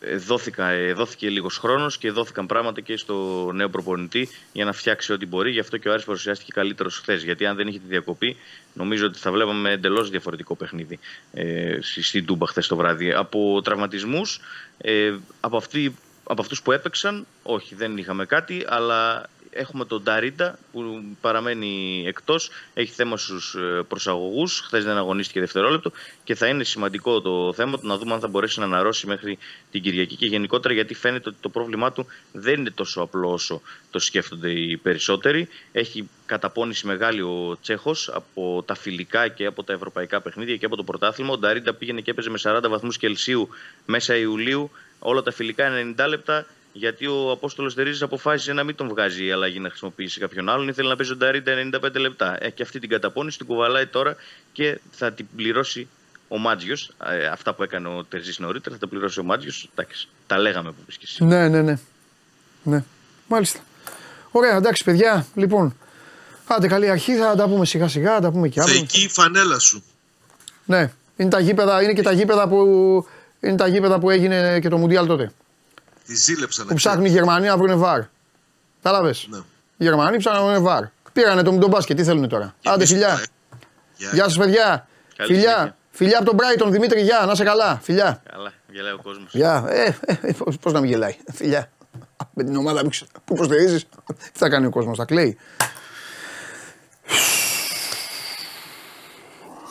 ε, 0.00 0.16
δόθηκα, 0.16 0.68
ε, 0.68 0.92
δόθηκε 0.92 1.28
λίγος 1.28 1.58
χρόνος 1.58 1.98
και 1.98 2.10
δόθηκαν 2.10 2.46
πράγματα 2.46 2.80
και 2.80 2.96
στο 2.96 3.50
νέο 3.54 3.68
προπονητή 3.68 4.28
για 4.52 4.64
να 4.64 4.72
φτιάξει 4.72 5.12
ό,τι 5.12 5.26
μπορεί. 5.26 5.50
Γι' 5.50 5.60
αυτό 5.60 5.76
και 5.76 5.88
ο 5.88 5.92
Άρης 5.92 6.04
παρουσιάστηκε 6.04 6.50
καλύτερος 6.54 6.98
χθες. 6.98 7.22
Γιατί 7.24 7.46
αν 7.46 7.56
δεν 7.56 7.66
είχε 7.68 7.78
τη 7.78 7.86
διακοπή, 7.88 8.36
νομίζω 8.74 9.06
ότι 9.06 9.18
θα 9.18 9.30
βλέπαμε 9.32 9.70
εντελώς 9.70 10.10
διαφορετικό 10.10 10.54
παιχνίδι 10.56 10.98
ε, 11.32 11.78
στη- 11.80 12.02
στην 12.02 12.26
Τούμπα 12.26 12.46
χθες 12.46 12.66
το 12.66 12.76
βράδυ. 12.76 13.12
Από 13.12 13.60
τραυματισμούς, 13.64 14.40
ε, 14.78 15.14
από, 15.40 15.56
αυτοί, 15.56 15.94
από 16.24 16.40
αυτούς 16.40 16.62
που 16.62 16.72
έπαιξαν, 16.72 17.26
όχι, 17.42 17.74
δεν 17.74 17.96
είχαμε 17.96 18.26
κάτι, 18.26 18.64
αλλά 18.68 19.28
έχουμε 19.52 19.84
τον 19.84 20.02
Νταρίντα 20.02 20.58
που 20.72 21.02
παραμένει 21.20 22.04
εκτός. 22.06 22.50
Έχει 22.74 22.92
θέμα 22.92 23.16
στους 23.16 23.56
προσαγωγούς. 23.88 24.60
Χθες 24.60 24.84
δεν 24.84 24.96
αγωνίστηκε 24.96 25.40
δευτερόλεπτο 25.40 25.92
και 26.24 26.34
θα 26.34 26.46
είναι 26.46 26.64
σημαντικό 26.64 27.20
το 27.20 27.52
θέμα 27.52 27.78
του 27.78 27.86
να 27.86 27.98
δούμε 27.98 28.12
αν 28.12 28.20
θα 28.20 28.28
μπορέσει 28.28 28.58
να 28.58 28.64
αναρρώσει 28.64 29.06
μέχρι 29.06 29.38
την 29.70 29.82
Κυριακή 29.82 30.16
και 30.16 30.26
γενικότερα 30.26 30.74
γιατί 30.74 30.94
φαίνεται 30.94 31.28
ότι 31.28 31.38
το 31.40 31.48
πρόβλημά 31.48 31.92
του 31.92 32.06
δεν 32.32 32.60
είναι 32.60 32.70
τόσο 32.70 33.00
απλό 33.00 33.32
όσο 33.32 33.60
το 33.90 33.98
σκέφτονται 33.98 34.50
οι 34.50 34.76
περισσότεροι. 34.76 35.48
Έχει 35.72 36.08
καταπώνηση 36.26 36.86
μεγάλη 36.86 37.20
ο 37.20 37.58
Τσέχος 37.62 38.08
από 38.08 38.62
τα 38.66 38.74
φιλικά 38.74 39.28
και 39.28 39.46
από 39.46 39.62
τα 39.64 39.72
ευρωπαϊκά 39.72 40.20
παιχνίδια 40.20 40.56
και 40.56 40.66
από 40.66 40.76
το 40.76 40.84
πρωτάθλημα. 40.84 41.32
Ο 41.32 41.38
Νταρίντα 41.38 41.74
πήγαινε 41.74 42.00
και 42.00 42.10
έπαιζε 42.10 42.30
με 42.30 42.38
40 42.42 42.60
βαθμούς 42.68 42.98
Κελσίου 42.98 43.48
μέσα 43.86 44.16
Ιουλίου. 44.16 44.70
Όλα 45.02 45.22
τα 45.22 45.32
φιλικά 45.32 45.68
90 45.96 46.08
λεπτά 46.08 46.46
γιατί 46.72 47.06
ο 47.06 47.30
Απόστολος 47.30 47.74
Τερίζης 47.74 48.02
αποφάσισε 48.02 48.52
να 48.52 48.64
μην 48.64 48.74
τον 48.74 48.88
βγάζει 48.88 49.24
η 49.24 49.32
αλλαγή 49.32 49.60
να 49.60 49.68
χρησιμοποιήσει 49.68 50.20
κάποιον 50.20 50.48
άλλον. 50.48 50.68
Ήθελε 50.68 50.88
να 50.88 50.96
παίζει 50.96 51.12
ο 51.12 51.16
Νταρίντα 51.16 51.52
95 51.82 52.00
λεπτά. 52.00 52.36
Έχει 52.40 52.52
και 52.52 52.62
αυτή 52.62 52.78
την 52.78 52.88
καταπώνηση, 52.88 53.38
την 53.38 53.46
κουβαλάει 53.46 53.86
τώρα 53.86 54.16
και 54.52 54.80
θα 54.90 55.12
την 55.12 55.26
πληρώσει 55.36 55.88
ο 56.28 56.38
Μάτζιος. 56.38 56.90
αυτά 57.32 57.54
που 57.54 57.62
έκανε 57.62 57.88
ο 57.88 58.04
Τερζής 58.04 58.38
νωρίτερα 58.38 58.74
θα 58.74 58.80
τα 58.80 58.88
πληρώσει 58.88 59.20
ο 59.20 59.22
Μάτζιος. 59.22 59.70
Τα 60.26 60.38
λέγαμε 60.38 60.70
που 60.70 60.82
πει 60.86 60.92
και 60.92 61.04
εσύ. 61.04 61.24
Ναι, 61.24 61.48
ναι, 61.48 61.62
ναι. 61.62 61.78
Ναι. 62.62 62.84
Μάλιστα. 63.28 63.60
Ωραία, 64.30 64.56
εντάξει, 64.56 64.84
παιδιά. 64.84 65.26
Λοιπόν, 65.34 65.76
άντε 66.46 66.66
καλή 66.66 66.90
αρχή, 66.90 67.16
θα 67.16 67.34
τα 67.36 67.48
πούμε 67.48 67.64
σιγά 67.64 67.88
σιγά, 67.88 68.14
θα 68.14 68.20
τα 68.20 68.30
πούμε 68.30 68.48
και 68.48 68.60
αύριο. 68.60 68.76
Θεϊκή 68.76 69.02
η 69.04 69.08
φανέλα 69.08 69.58
σου. 69.58 69.82
Ναι, 70.64 70.92
είναι, 71.16 71.30
τα 71.30 71.40
γήπεδα, 71.40 71.82
είναι 71.82 71.92
και 71.92 72.02
τα 72.02 72.12
γήπεδα 72.12 72.48
που, 72.48 73.06
είναι 73.42 73.56
τα 73.56 73.66
γήπεδα 73.66 73.98
που 73.98 74.10
έγινε 74.10 74.58
και 74.60 74.68
το 74.68 74.76
Μουντιάλ 74.78 75.06
τότε. 75.06 75.32
Τη 76.06 76.14
ζήλεψα 76.16 76.62
Που 76.62 76.68
να 76.68 76.74
ψάχνουν 76.74 77.04
οι 77.04 77.08
Γερμανοί 77.08 77.46
να 77.46 77.56
βρουν 77.56 77.78
βαρ. 77.78 78.00
Κατάλαβε. 78.82 79.14
Ναι. 79.28 79.38
Οι 79.76 79.84
Γερμανοί 79.84 80.16
ψάχνανε 80.16 80.58
βαρ. 80.58 80.84
Πήρανε 81.12 81.42
το 81.42 81.52
με 81.52 81.58
τον 81.58 81.70
μπάσκετ, 81.70 81.96
τι 81.96 82.04
θέλουν 82.04 82.28
τώρα. 82.28 82.54
Άντε 82.64 82.86
φιλιά. 82.86 83.24
Γεια 83.96 84.24
σας, 84.24 84.36
παιδιά. 84.36 84.86
Καλή 85.16 85.34
Φιλιά. 85.34 85.50
συνέχεια. 85.52 85.76
Φιλιά 85.90 86.18
από 86.18 86.26
τον 86.26 86.36
Brighton, 86.38 86.70
Δημήτρη, 86.70 87.00
γεια. 87.00 87.24
Να 87.26 87.34
σε 87.34 87.44
καλά. 87.44 87.78
Φιλιά. 87.82 88.22
Καλά, 88.32 88.52
γελάει 88.70 88.92
ο 88.92 88.98
κόσμος. 89.02 89.34
Γεια. 89.34 89.64
Ε, 89.68 89.96
ε, 90.06 90.32
πώς 90.60 90.72
να 90.72 90.80
μην 90.80 90.90
γελάει. 90.90 91.16
Φιλιά. 91.32 91.70
Με 92.34 92.44
την 92.44 92.56
ομάδα 92.56 92.80
που, 92.82 92.88
ξε- 92.88 93.08
που 93.24 93.34
υποστηρίζει, 93.34 93.78
τι 94.32 94.38
θα 94.38 94.48
κάνει 94.48 94.66
ο 94.66 94.70
κόσμος, 94.70 94.96
θα 94.98 95.04
κλαίει. 95.04 95.38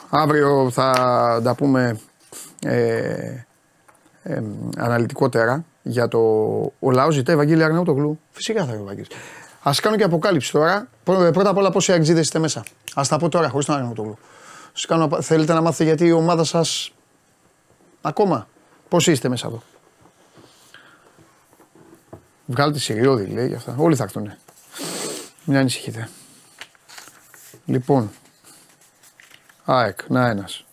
Αύριο 0.09 0.69
θα 0.71 0.91
τα 1.43 1.55
πούμε 1.55 1.99
ε, 2.63 3.43
ε, 4.23 4.41
αναλυτικότερα 4.77 5.65
για 5.81 6.07
το. 6.07 6.19
Ο 6.79 6.91
λαός 6.91 7.13
ζητάει 7.13 7.35
Ευαγγέλιο 7.35 7.65
Αρναούτογλου. 7.65 8.19
Φυσικά 8.31 8.65
θα 8.65 8.71
είναι 8.71 8.79
ο 8.79 8.83
Ευαγγέλης. 8.83 9.09
Α 9.63 9.71
κάνω 9.81 9.95
και 9.95 10.03
αποκάλυψη 10.03 10.51
τώρα. 10.51 10.87
Πρω- 11.03 11.31
Πρώτα 11.31 11.49
απ' 11.49 11.57
όλα, 11.57 11.71
πόσοι 11.71 11.91
αγγλίδες 11.91 12.21
είστε 12.23 12.39
μέσα. 12.39 12.59
Α 12.93 13.01
τα 13.09 13.17
πω 13.17 13.29
τώρα, 13.29 13.49
χωρίς 13.49 13.65
τον 13.65 13.75
Αρναούτογλου. 13.75 14.17
Σας 14.73 14.85
κάνω, 14.85 15.03
απα- 15.03 15.21
θέλετε 15.21 15.53
να 15.53 15.61
μάθετε 15.61 15.83
γιατί 15.83 16.05
η 16.05 16.11
ομάδα 16.11 16.43
σας. 16.43 16.91
Ακόμα. 18.01 18.47
Πόσοι 18.89 19.11
είστε 19.11 19.29
μέσα 19.29 19.47
εδώ. 19.47 19.61
Βγάλτε 22.45 22.79
Συριώδη, 22.79 23.25
λέει 23.25 23.47
για 23.47 23.57
αυτά. 23.57 23.75
Όλοι 23.77 23.95
θα 23.95 24.03
έρθουν. 24.03 24.31
Μην 25.43 25.57
ανησυχείτε. 25.57 26.09
Λοιπόν. 27.65 28.11
ΑΕΚ, 29.65 29.99
να 30.07 30.27
ένας. 30.27 30.65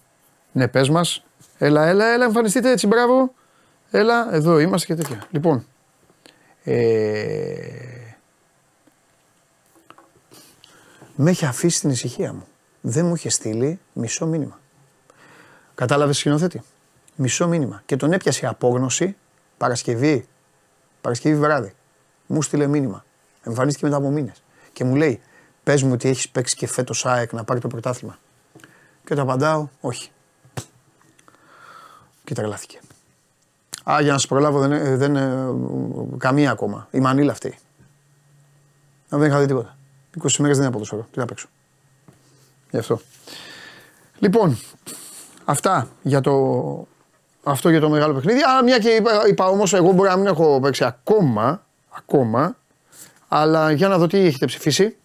Ναι, 0.53 0.69
πες 0.69 0.89
μας. 0.89 1.23
Έλα, 1.59 1.87
έλα, 1.87 2.07
έλα, 2.13 2.25
εμφανιστείτε 2.25 2.71
έτσι, 2.71 2.87
μπράβο. 2.87 3.35
Έλα, 3.91 4.35
εδώ 4.35 4.59
είμαστε 4.59 4.87
και 4.87 5.03
τέτοια. 5.03 5.27
Λοιπόν. 5.31 5.67
Ε... 6.65 7.89
Με 11.15 11.31
έχει 11.31 11.45
αφήσει 11.45 11.81
την 11.81 11.91
ησυχία 11.91 12.33
μου. 12.33 12.47
Δεν 12.81 13.07
μου 13.07 13.15
είχε 13.15 13.29
στείλει 13.29 13.81
μισό 13.93 14.27
μήνυμα. 14.27 14.61
Κατάλαβες 15.75 16.19
σκηνοθέτη; 16.19 16.63
Μισό 17.15 17.49
μήνυμα. 17.49 17.83
Και 17.87 17.97
τον 17.97 18.13
έπιασε 18.13 18.45
η 18.45 18.49
απόγνωση 18.49 19.17
Παρασκευή. 19.57 20.27
Παρασκευή 21.01 21.37
βράδυ. 21.37 21.75
Μου 22.27 22.43
στείλε 22.43 22.67
μήνυμα. 22.67 23.05
Εμφανίστηκε 23.43 23.85
μετά 23.85 23.97
από 23.97 24.11
μήνες. 24.11 24.43
Και 24.73 24.85
μου 24.85 24.95
λέει: 24.95 25.21
Πες 25.65 25.83
μου 25.83 25.93
ότι 25.93 26.09
έχεις 26.09 26.29
παίξει 26.29 26.57
και 26.57 26.67
φέτος 26.67 27.07
ΑΕΚ 27.07 27.33
να 27.33 27.45
πάρει 27.45 27.61
το 27.61 27.69
πρωτάθλημα. 27.69 28.19
Και 29.05 29.15
του 29.15 29.21
απαντάω: 29.21 29.69
Όχι. 29.81 30.11
Και 32.25 32.35
τρελάθηκε. 32.35 32.81
Α, 33.91 34.01
για 34.01 34.13
να 34.13 34.19
σα 34.19 34.27
προλάβω, 34.27 34.59
δεν, 34.59 34.73
ε, 34.73 34.97
δεν, 34.97 35.17
ε, 35.17 35.49
καμία 36.19 36.51
ακόμα. 36.51 36.89
Η 36.91 37.01
μανίλα 37.01 37.33
αυτή. 37.33 37.59
Να 39.09 39.19
δεν 39.19 39.29
είχα 39.29 39.39
δει 39.41 39.47
τίποτα. 39.47 39.77
20 40.23 40.31
μέρες 40.39 40.57
δεν 40.57 40.65
είναι 40.65 40.73
ποδοσφαίρο. 40.73 41.07
Τι 41.11 41.19
να 41.19 41.25
παίξω. 41.25 41.49
Γι' 42.71 42.79
αυτό. 42.79 43.01
Λοιπόν, 44.19 44.59
αυτά 45.45 45.89
για 46.03 46.21
το, 46.21 46.33
αυτό 47.43 47.71
για 47.71 47.81
το 47.81 47.89
μεγάλο 47.89 48.15
παιχνίδι. 48.15 48.41
Α, 48.43 48.63
μια 48.65 48.79
και 48.79 48.89
είπα, 48.89 49.29
είπα 49.29 49.47
όμως, 49.47 49.73
εγώ 49.73 49.93
μπορεί 49.93 50.09
να 50.09 50.17
μην 50.17 50.27
έχω 50.27 50.61
παίξει 50.63 50.85
ακόμα, 50.85 51.63
ακόμα, 51.91 52.57
αλλά 53.29 53.71
για 53.71 53.89
να 53.89 53.99
δω 53.99 54.07
τι 54.07 54.19
έχετε 54.19 54.47
ψηφίσει. 54.47 54.97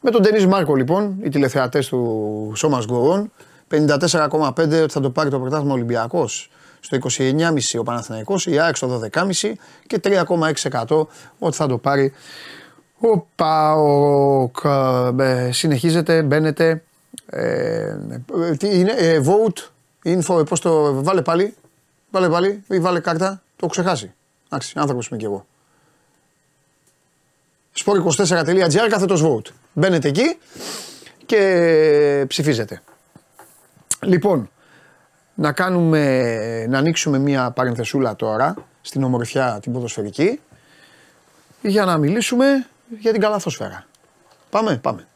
Με 0.00 0.10
τον 0.10 0.22
Ντενί 0.22 0.46
Μάρκο 0.46 0.74
λοιπόν, 0.74 1.18
οι 1.22 1.28
τηλεθεατές 1.28 1.88
του 1.88 2.52
Σώμας 2.56 2.84
Γκορών, 2.84 3.32
54,5 3.70 4.82
ότι 4.82 4.92
θα 4.92 5.00
το 5.00 5.10
πάρει 5.10 5.30
το 5.30 5.40
πρωτάθλημα 5.40 5.72
Ολυμπιακός, 5.72 6.50
στο 6.80 6.98
29,5 7.16 7.78
ο 7.78 7.82
Παναθηναϊκός, 7.82 8.46
η 8.46 8.58
ΑΕΚ 8.58 8.76
στο 8.76 9.00
12,5 9.12 9.52
και 9.86 10.00
3,6% 10.04 11.06
ότι 11.38 11.56
θα 11.56 11.66
το 11.66 11.78
πάρει 11.78 12.12
ο 13.00 13.18
ΠΑΟΚ. 13.34 14.56
Ε, 15.18 15.52
συνεχίζεται, 15.52 16.22
μπαίνετε. 16.22 16.82
Ε, 17.26 17.96
τι 18.58 18.78
είναι, 18.78 18.92
ε, 18.92 19.20
vote, 19.24 19.68
info, 20.04 20.48
πώς 20.48 20.60
το, 20.60 21.02
βάλε 21.02 21.22
πάλι, 21.22 21.54
βάλε 22.10 22.28
πάλι 22.28 22.62
ή 22.68 22.80
βάλε 22.80 23.00
κάρτα, 23.00 23.28
το 23.28 23.56
έχω 23.56 23.70
ξεχάσει. 23.70 24.12
Εντάξει, 24.46 24.72
άνθρωπος 24.76 25.08
είμαι 25.08 25.18
κι 25.18 25.24
εγώ. 25.24 25.46
sport24.gr 27.84 28.86
κάθετος 28.88 29.22
vote. 29.24 29.52
Μπαίνετε 29.72 30.08
εκεί 30.08 30.38
και 31.26 32.24
ψηφίζετε. 32.28 32.82
Λοιπόν, 34.00 34.50
να 35.40 35.52
κάνουμε, 35.52 36.66
να 36.68 36.78
ανοίξουμε 36.78 37.18
μία 37.18 37.50
παρενθεσούλα 37.50 38.16
τώρα 38.16 38.54
στην 38.80 39.02
ομορφιά 39.02 39.58
την 39.62 39.72
ποδοσφαιρική 39.72 40.40
για 41.62 41.84
να 41.84 41.96
μιλήσουμε 41.98 42.66
για 42.98 43.12
την 43.12 43.20
καλαθόσφαιρα. 43.20 43.86
Πάμε, 44.50 44.76
πάμε. 44.76 45.06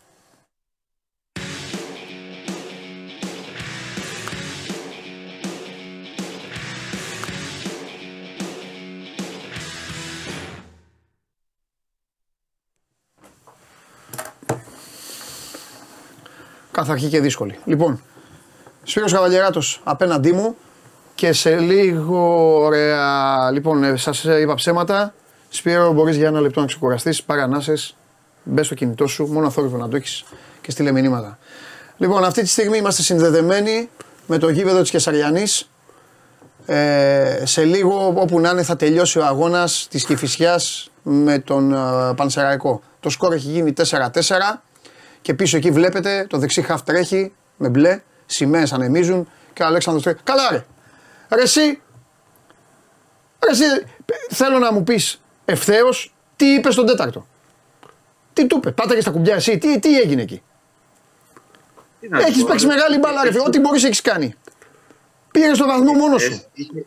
Καθαρχή 16.70 17.08
και 17.08 17.20
δύσκολη. 17.20 17.58
Λοιπόν, 17.64 18.00
Σπύρος 18.82 19.12
Καβαλιεράτος 19.12 19.80
απέναντί 19.84 20.32
μου 20.32 20.56
και 21.14 21.32
σε 21.32 21.56
λίγο 21.56 22.54
ωραία. 22.64 23.50
Λοιπόν, 23.50 23.84
ε, 23.84 23.96
σας 23.96 24.24
είπα 24.24 24.54
ψέματα. 24.54 25.14
Σπύρο, 25.48 25.92
μπορείς 25.92 26.16
για 26.16 26.28
ένα 26.28 26.40
λεπτό 26.40 26.60
να 26.60 26.66
ξεκουραστείς, 26.66 27.22
πάρε 27.22 27.42
ανάσες, 27.42 27.96
μπες 28.42 28.66
στο 28.66 28.74
κινητό 28.74 29.06
σου, 29.06 29.26
μόνο 29.26 29.50
θόρυβο 29.50 29.76
να 29.76 29.88
το 29.88 29.96
έχεις 29.96 30.24
και 30.60 30.70
στείλε 30.70 30.92
μηνύματα. 30.92 31.38
Λοιπόν, 31.96 32.24
αυτή 32.24 32.42
τη 32.42 32.48
στιγμή 32.48 32.78
είμαστε 32.78 33.02
συνδεδεμένοι 33.02 33.88
με 34.26 34.38
το 34.38 34.48
γήπεδο 34.48 34.80
της 34.80 34.90
Κεσαριανής. 34.90 35.70
Ε, 36.66 37.42
σε 37.44 37.64
λίγο 37.64 38.14
όπου 38.16 38.40
να 38.40 38.50
είναι 38.50 38.62
θα 38.62 38.76
τελειώσει 38.76 39.18
ο 39.18 39.24
αγώνας 39.24 39.86
της 39.90 40.04
Κηφισιάς 40.04 40.90
με 41.02 41.38
τον 41.38 41.72
ε, 41.72 42.14
Πανσεραϊκό. 42.16 42.82
Το 43.00 43.10
σκορ 43.10 43.32
έχει 43.32 43.48
γίνει 43.48 43.72
4-4 43.76 44.10
και 45.22 45.34
πίσω 45.34 45.56
εκεί 45.56 45.70
βλέπετε 45.70 46.26
το 46.28 46.38
δεξί 46.38 46.62
χαφ 46.62 46.82
τρέχει 46.82 47.32
με 47.56 47.68
μπλε, 47.68 48.02
σημαίες 48.26 48.72
ανεμίζουν 48.72 49.28
και 49.52 49.62
ο 49.62 49.66
Αλέξανδρος 49.66 50.04
τρέχει. 50.04 50.18
Καλά 50.24 50.50
ρε! 50.50 50.64
Ρε 51.34 51.42
εσύ, 51.42 51.80
ρε 53.44 53.50
εσύ, 53.50 53.64
θέλω 54.30 54.58
να 54.58 54.72
μου 54.72 54.82
πεις 54.84 55.20
ευθέως 55.44 56.14
τι 56.36 56.46
είπες 56.54 56.72
στον 56.72 56.86
τέταρτο. 56.86 57.26
Τι 58.32 58.46
του 58.46 58.56
είπε, 58.56 58.70
πάτα 58.70 58.94
και 58.94 59.00
στα 59.00 59.10
κουμπιά 59.10 59.34
εσύ, 59.34 59.58
τι, 59.58 59.78
τι 59.78 59.98
έγινε 60.00 60.22
εκεί. 60.22 60.42
Τι 62.00 62.08
να 62.08 62.20
σου 62.20 62.26
Έχεις 62.26 62.42
πω, 62.42 62.48
παίξει 62.50 62.66
ρε. 62.66 62.74
μεγάλη 62.74 62.98
μπάλα 62.98 63.22
ρε 63.24 63.30
φίλε, 63.30 63.42
ό,τι 63.46 63.58
μπορείς 63.60 63.84
έχεις 63.84 64.00
κάνει. 64.00 64.34
Πήγες 65.30 65.56
στο 65.56 65.66
βαθμό 65.66 65.92
μόνος 65.92 66.22
σου. 66.22 66.32
Ε, 66.32 66.40
Είχε, 66.54 66.84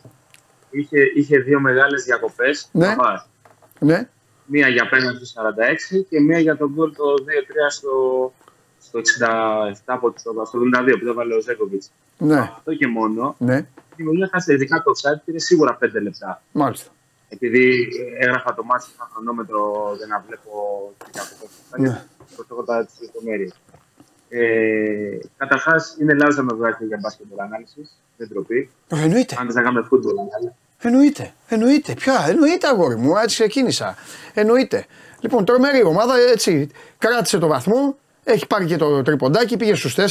είχε, 0.70 0.98
είχε 1.16 1.38
δύο 1.38 1.60
μεγάλες 1.60 2.04
διακοπές. 2.04 2.70
Ναι. 2.72 2.88
να 2.88 2.96
πας. 2.96 3.28
Ναι, 3.80 4.08
Μία 4.46 4.68
για 4.68 4.90
πέναντι 4.90 5.26
στο 5.26 5.42
46 5.42 6.06
και 6.10 6.20
μία 6.20 6.40
για 6.40 6.58
τον 6.58 6.72
γκολ 6.74 6.96
το 6.96 7.04
2-3 7.04 7.72
στο, 7.72 7.90
στο 9.04 9.26
67 9.26 9.74
από 9.86 10.12
το, 10.12 10.20
στο 10.46 10.60
72 10.60 10.96
που 11.00 11.06
το 11.06 11.14
βάλε 11.14 11.36
ο 11.36 11.40
Ζέκοβιτς. 11.42 11.92
ναι, 12.18 12.40
Αυτό 12.40 12.74
και 12.76 12.88
μόνο. 12.88 13.36
ναι, 13.38 13.66
Δημιουργία 13.96 14.30
χάσε 14.32 14.54
ειδικά 14.54 14.84
το 14.84 14.92
site 15.02 15.22
πήρε 15.26 15.40
σίγουρα 15.40 15.78
5 15.82 16.02
λεπτά. 16.02 16.42
μάλιστα. 16.52 16.90
Επειδή 17.30 17.88
έγραφα 18.20 18.54
το 18.54 18.64
μάτι 18.64 18.86
ένα 18.96 19.10
χρονόμετρο 19.14 19.94
για 19.98 20.06
να 20.08 20.24
βλέπω 20.28 20.52
τι 20.98 21.06
διακοπές. 21.14 21.50
Ναι. 21.78 22.04
Προσέχω 22.36 22.64
τα 22.64 22.86
τις 22.86 22.96
λεπτομέρειες. 23.02 23.54
Ε, 24.30 25.18
Καταρχάς, 25.38 25.98
είναι 26.02 26.14
λάθο 26.14 26.36
να 26.36 26.44
με 26.44 26.54
βγάλετε 26.58 26.86
για 26.86 26.98
μπάσκετ 27.02 27.26
ανάλυσης. 27.38 27.98
Δεν 28.18 28.30
τροπή. 28.30 28.70
Εννοείται. 28.88 29.36
Αν 29.40 29.46
δεν 29.46 29.56
θα 29.56 29.62
κάνουμε 29.62 29.86
φούτμπολ, 29.88 30.14
αλλά 30.18 30.54
Εννοείται. 30.80 31.34
Εννοείται. 31.48 31.94
Ποια, 31.94 32.26
εννοείται 32.28 32.68
αγόρι 32.68 32.96
μου, 32.96 33.16
έτσι 33.16 33.36
ξεκίνησα. 33.36 33.96
Εννοείται. 34.34 34.86
Λοιπόν, 35.20 35.46
τρομερή 35.46 35.84
ομάδα 35.84 36.14
έτσι 36.34 36.70
κράτησε 36.98 37.38
το 37.38 37.48
βαθμό, 37.48 37.98
έχει 38.28 38.48
πάρει 38.48 38.66
και 38.66 38.76
το 38.78 39.02
τριποντάκι, 39.02 39.58
πήγε 39.58 39.76
στους 39.76 39.96
4. 39.96 40.02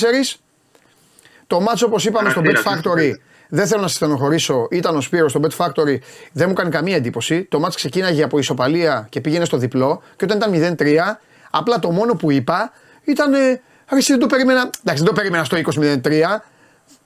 Το 1.47 1.61
ματς 1.61 1.87
όπως 1.87 2.05
είπαμε 2.05 2.31
στο 2.31 2.41
Bet 2.41 2.45
Χαρακτήρα, 2.45 2.77
Factory, 2.77 2.83
χαρακτήρα. 2.97 3.19
δεν 3.49 3.67
θέλω 3.67 3.81
να 3.81 3.87
σας 3.87 3.97
στενοχωρήσω, 3.97 4.69
ήταν 4.71 4.97
ο 4.97 5.01
Σπύρος 5.01 5.31
στο 5.31 5.41
Bet 5.43 5.57
Factory, 5.65 5.99
δεν 6.33 6.49
μου 6.49 6.55
κάνει 6.55 6.71
καμία 6.71 6.97
εντύπωση. 6.97 7.45
Το 7.45 7.59
ματς 7.61 7.77
ξεκίναγε 7.79 8.23
από 8.23 8.39
ισοπαλία 8.39 9.07
και 9.11 9.21
πήγαινε 9.21 9.45
στο 9.45 9.57
διπλό 9.57 10.03
και 10.17 10.25
όταν 10.25 10.53
ήταν 10.53 10.77
0-3, 10.79 10.97
απλά 11.51 11.79
το 11.79 11.91
μόνο 11.91 12.15
που 12.15 12.31
είπα 12.31 12.73
ήταν. 13.05 13.35
ε, 13.35 13.61
Ρε, 13.91 13.99
εσύ 13.99 14.11
δεν 14.13 14.21
το 14.21 14.27
περίμενα. 14.27 14.61
Εντάξει, 14.61 15.03
δεν 15.03 15.05
το 15.05 15.13
περίμενα 15.13 15.45
στο 15.45 15.57
20-0-3. 15.57 16.01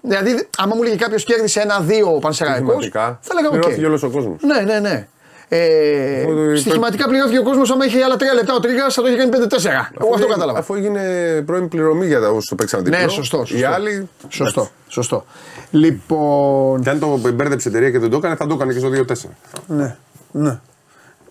Δηλαδή, 0.00 0.48
άμα 0.58 0.74
μου 0.74 0.82
'λεγε 0.82 0.96
κάποιος 0.96 1.24
κέρδισε 1.24 1.60
ένα-δύο 1.60 2.14
ο 2.14 2.18
Πανσεραϊκός, 2.18 2.74
Στοιχηματικά. 2.84 3.18
θα 3.22 3.34
λέγαμε 3.34 3.56
οκ. 3.56 3.60
Πληρώθηκε 3.62 3.86
όλος 3.86 4.02
ο 4.02 4.10
κόσμος. 4.10 4.42
Ναι, 4.42 4.60
ναι, 4.60 4.78
ναι. 4.80 5.08
Ε, 5.50 6.22
Αφού 6.22 6.34
το- 6.34 6.56
στοιχηματικά 6.56 7.08
πληρώθηκε 7.08 7.38
ο 7.38 7.42
κόσμο. 7.42 7.62
άμα 7.72 7.84
είχε 7.84 8.02
άλλα 8.02 8.16
τρία 8.16 8.34
λεπτά 8.34 8.54
ο 8.54 8.60
Τρίγκα, 8.60 8.90
θα 8.90 9.02
το 9.02 9.08
είχε 9.08 9.16
κάνει 9.16 9.30
5-4. 9.30 9.34
Εγώ 9.34 9.84
αυτό 9.98 10.12
έγινε- 10.14 10.30
κατάλαβα. 10.30 10.58
Αφού 10.58 10.74
έγινε 10.74 11.02
πρώην 11.46 11.68
πληρωμή 11.68 12.06
για 12.06 12.20
τα 12.20 12.28
όσου 12.30 12.48
το 12.48 12.54
παίξαν 12.54 12.84
διπλό. 12.84 12.98
Ναι, 13.00 13.08
σωστό. 13.08 13.36
σωστό. 13.36 13.56
Οι 13.58 13.62
άλλοι. 13.64 14.08
Σωστό. 14.28 14.70
σωστό. 14.88 15.24
Λοιπόν. 15.70 16.82
Και 16.82 16.90
αν 16.90 16.98
το 16.98 17.16
μπέρδεψε 17.32 17.68
η 17.68 17.72
εταιρεία 17.72 17.90
και 17.90 17.98
δεν 17.98 18.10
το 18.10 18.16
έκανε, 18.16 18.36
θα 18.36 18.46
το 18.46 18.54
έκανε 18.54 18.72
και 18.72 18.78
στο 18.78 18.88
2-4. 18.88 19.30
Ναι, 19.66 19.96
ναι. 20.32 20.58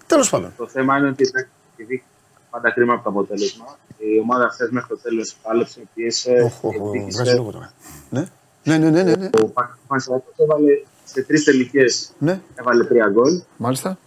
Τέλο 0.07 0.27
πάντων. 0.29 0.53
το 0.57 0.67
θέμα 0.67 0.97
είναι 0.97 1.07
ότι 1.07 1.31
επειδή 1.77 2.03
πάντα 2.49 2.71
κρίμα 2.71 2.93
από 2.93 3.03
το 3.03 3.09
αποτέλεσμα. 3.09 3.77
Η 3.97 4.19
ομάδα 4.19 4.49
χθε 4.53 4.67
μέχρι 4.71 4.89
το 4.89 4.97
τέλο 4.97 5.21
πάλεψε, 5.41 5.79
πίεσε. 5.93 6.31
Οχ, 6.43 6.63
οχ, 6.63 6.75
οχ, 6.81 6.91
βγάζει 7.11 7.35
λόγο 7.35 7.51
τώρα. 7.51 7.71
Ναι. 8.09 8.25
Ναι, 8.63 8.77
ναι, 8.77 8.89
ναι, 8.89 9.03
ναι, 9.03 9.15
ναι. 9.15 9.29
Ο 9.41 9.45
Παναθηναϊκός 9.87 10.33
έβαλε 10.37 10.71
σε 11.05 11.21
τρει 11.21 11.41
τελικέ 11.43 11.83
ναι. 12.17 12.39
έβαλε 12.55 12.83
τρία 12.83 13.09
γκολ. 13.13 13.41
Μάλιστα. 13.57 13.97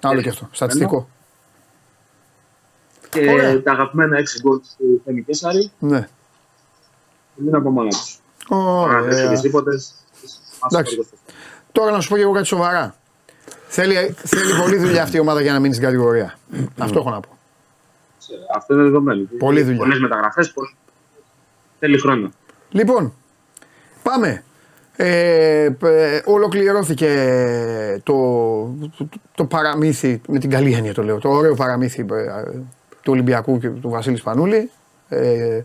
Άλλο 0.00 0.20
και 0.22 0.28
αυτό. 0.28 0.48
Στατιστικό. 0.52 1.08
Και 3.10 3.30
Ωραία. 3.30 3.62
τα 3.62 3.72
αγαπημένα 3.72 4.18
έξι 4.18 4.40
γκολ 4.42 4.58
του 4.78 5.02
Θέμη 5.04 5.22
Κέσσαρη 5.22 5.70
Ναι. 5.78 6.08
είναι 7.40 7.56
από 7.56 7.70
μόνα 7.70 7.88
τους. 7.88 8.18
Ωραία. 8.48 9.30
Οτιδήποτε. 9.30 9.70
Εντάξει. 10.70 11.06
Τώρα 11.72 11.90
να 11.90 12.00
σου 12.00 12.08
πω 12.08 12.16
και 12.16 12.22
εγώ 12.22 12.32
κάτι 12.32 12.46
σοβαρά. 12.46 12.94
Θέλει, 13.68 14.14
θέλει 14.16 14.60
πολλή 14.60 14.76
δουλειά 14.76 15.02
αυτή 15.02 15.16
η 15.16 15.20
ομάδα 15.20 15.40
για 15.40 15.52
να 15.52 15.58
μείνει 15.58 15.74
στην 15.74 15.86
κατηγορία. 15.86 16.38
Αυτό 16.78 16.98
έχω 16.98 17.10
να 17.10 17.20
πω. 17.20 17.38
Αυτό 18.54 18.74
είναι 18.74 18.82
δεδομένο. 18.82 19.26
Πολλή 19.38 19.62
δουλειά. 19.62 19.78
Πολλές 19.78 19.98
μεταγραφές. 19.98 20.54
Θέλει 21.78 21.98
χρόνο. 21.98 22.30
Λοιπόν, 22.70 23.12
πάμε. 24.02 24.42
Ε, 25.00 25.68
π- 25.78 25.84
ολοκληρώθηκε 26.28 27.10
το, 28.02 28.14
το, 28.98 29.08
το 29.34 29.44
παραμύθι, 29.44 30.20
με 30.28 30.38
την 30.38 30.50
καλή 30.50 30.72
έννοια 30.72 30.94
το 30.94 31.02
λέω, 31.02 31.18
το 31.18 31.28
ωραίο 31.28 31.54
παραμύθι 31.54 32.00
ε, 32.00 32.58
του 33.02 33.12
Ολυμπιακού 33.12 33.58
και 33.58 33.68
του 33.68 33.88
Βασίλη 33.88 34.20
Πανούλη 34.24 34.70
ε, 35.08 35.60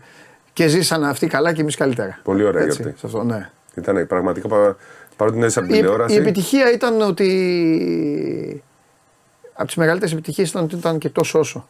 και 0.52 0.66
ζήσαν 0.68 1.04
αυτοί 1.04 1.26
καλά 1.26 1.52
και 1.52 1.60
εμείς 1.60 1.76
καλύτερα. 1.76 2.18
Πολύ 2.22 2.44
ωραία 2.44 2.62
Έτσι, 2.62 2.82
γιορτή. 2.82 2.98
σε 2.98 3.06
αυτό, 3.06 3.22
ναι. 3.24 3.50
Ήταν 3.74 4.06
πραγματικά 4.06 4.48
πα- 4.48 4.76
παρότι 5.16 5.36
είναι 5.36 5.46
από 5.46 5.64
Η, 5.64 5.68
τηλεόραση. 5.68 6.14
η 6.14 6.18
επιτυχία 6.18 6.72
ήταν 6.72 7.00
ότι 7.00 8.62
από 9.54 9.66
τις 9.66 9.76
μεγαλύτερες 9.76 10.12
επιτυχίες 10.12 10.50
ήταν 10.50 10.62
ότι 10.64 10.74
ήταν 10.76 10.98
και 10.98 11.08
τόσο 11.08 11.38
όσο. 11.38 11.68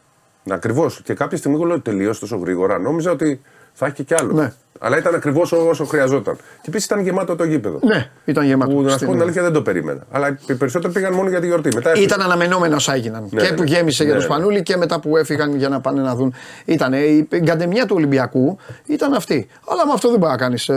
Ακριβώς. 0.50 1.00
Και 1.04 1.14
κάποια 1.14 1.36
στιγμή 1.36 1.56
εγώ 1.56 1.66
λέω 1.66 1.80
τελείω 1.80 2.16
τόσο 2.18 2.36
γρήγορα. 2.36 2.78
Νόμιζα 2.78 3.10
ότι 3.10 3.40
θα 3.74 3.86
έχει 3.86 3.94
και 3.94 4.02
κι 4.02 4.14
άλλο. 4.14 4.32
Ναι. 4.32 4.52
Αλλά 4.78 4.98
ήταν 4.98 5.14
ακριβώς 5.14 5.52
όσο 5.52 5.84
χρειαζόταν. 5.84 6.36
Και 6.36 6.66
επίσης 6.68 6.86
ήταν 6.86 7.00
γεμάτο 7.00 7.36
το 7.36 7.44
γήπεδο. 7.44 7.78
Ναι, 7.82 8.10
ήταν 8.24 8.44
γεμάτο. 8.44 8.72
Που 8.72 8.82
να 8.82 8.88
σου 8.88 8.94
Στην- 8.94 9.06
πω 9.06 9.12
την 9.12 9.22
αλήθεια 9.22 9.42
δεν 9.42 9.52
το 9.52 9.62
περίμενα. 9.62 10.00
Αλλά 10.10 10.38
οι 10.46 10.54
περισσότεροι 10.54 10.92
πήγαν 10.92 11.12
μόνο 11.12 11.28
για 11.28 11.40
τη 11.40 11.46
γιορτή. 11.46 11.68
Μετά 11.74 11.92
Ήταν 11.94 12.20
αναμενόμενα 12.20 12.76
όσα 12.76 12.94
έγιναν. 12.94 13.28
Ναι, 13.30 13.42
και 13.42 13.50
ναι. 13.50 13.56
που 13.56 13.62
γέμισε 13.62 14.04
για 14.04 14.12
Ναι, 14.14 14.18
το 14.20 14.26
ναι. 14.26 14.32
Σπανούλη 14.34 14.62
και 14.62 14.76
μετά 14.76 15.00
που 15.00 15.16
έφυγαν 15.16 15.56
για 15.56 15.68
να 15.68 15.80
πάνε 15.80 16.02
να 16.02 16.14
δουν. 16.14 16.34
Ήταν 16.64 16.92
η 16.92 17.28
γκαντεμιά 17.36 17.86
του 17.86 17.94
Ολυμπιακού 17.96 18.58
ήταν 18.86 19.14
αυτή. 19.14 19.46
Αλλά 19.68 19.86
με 19.86 19.92
αυτό 19.94 20.10
δεν 20.10 20.18
μπορεί 20.18 20.30
να 20.32 20.38
κάνεις. 20.38 20.70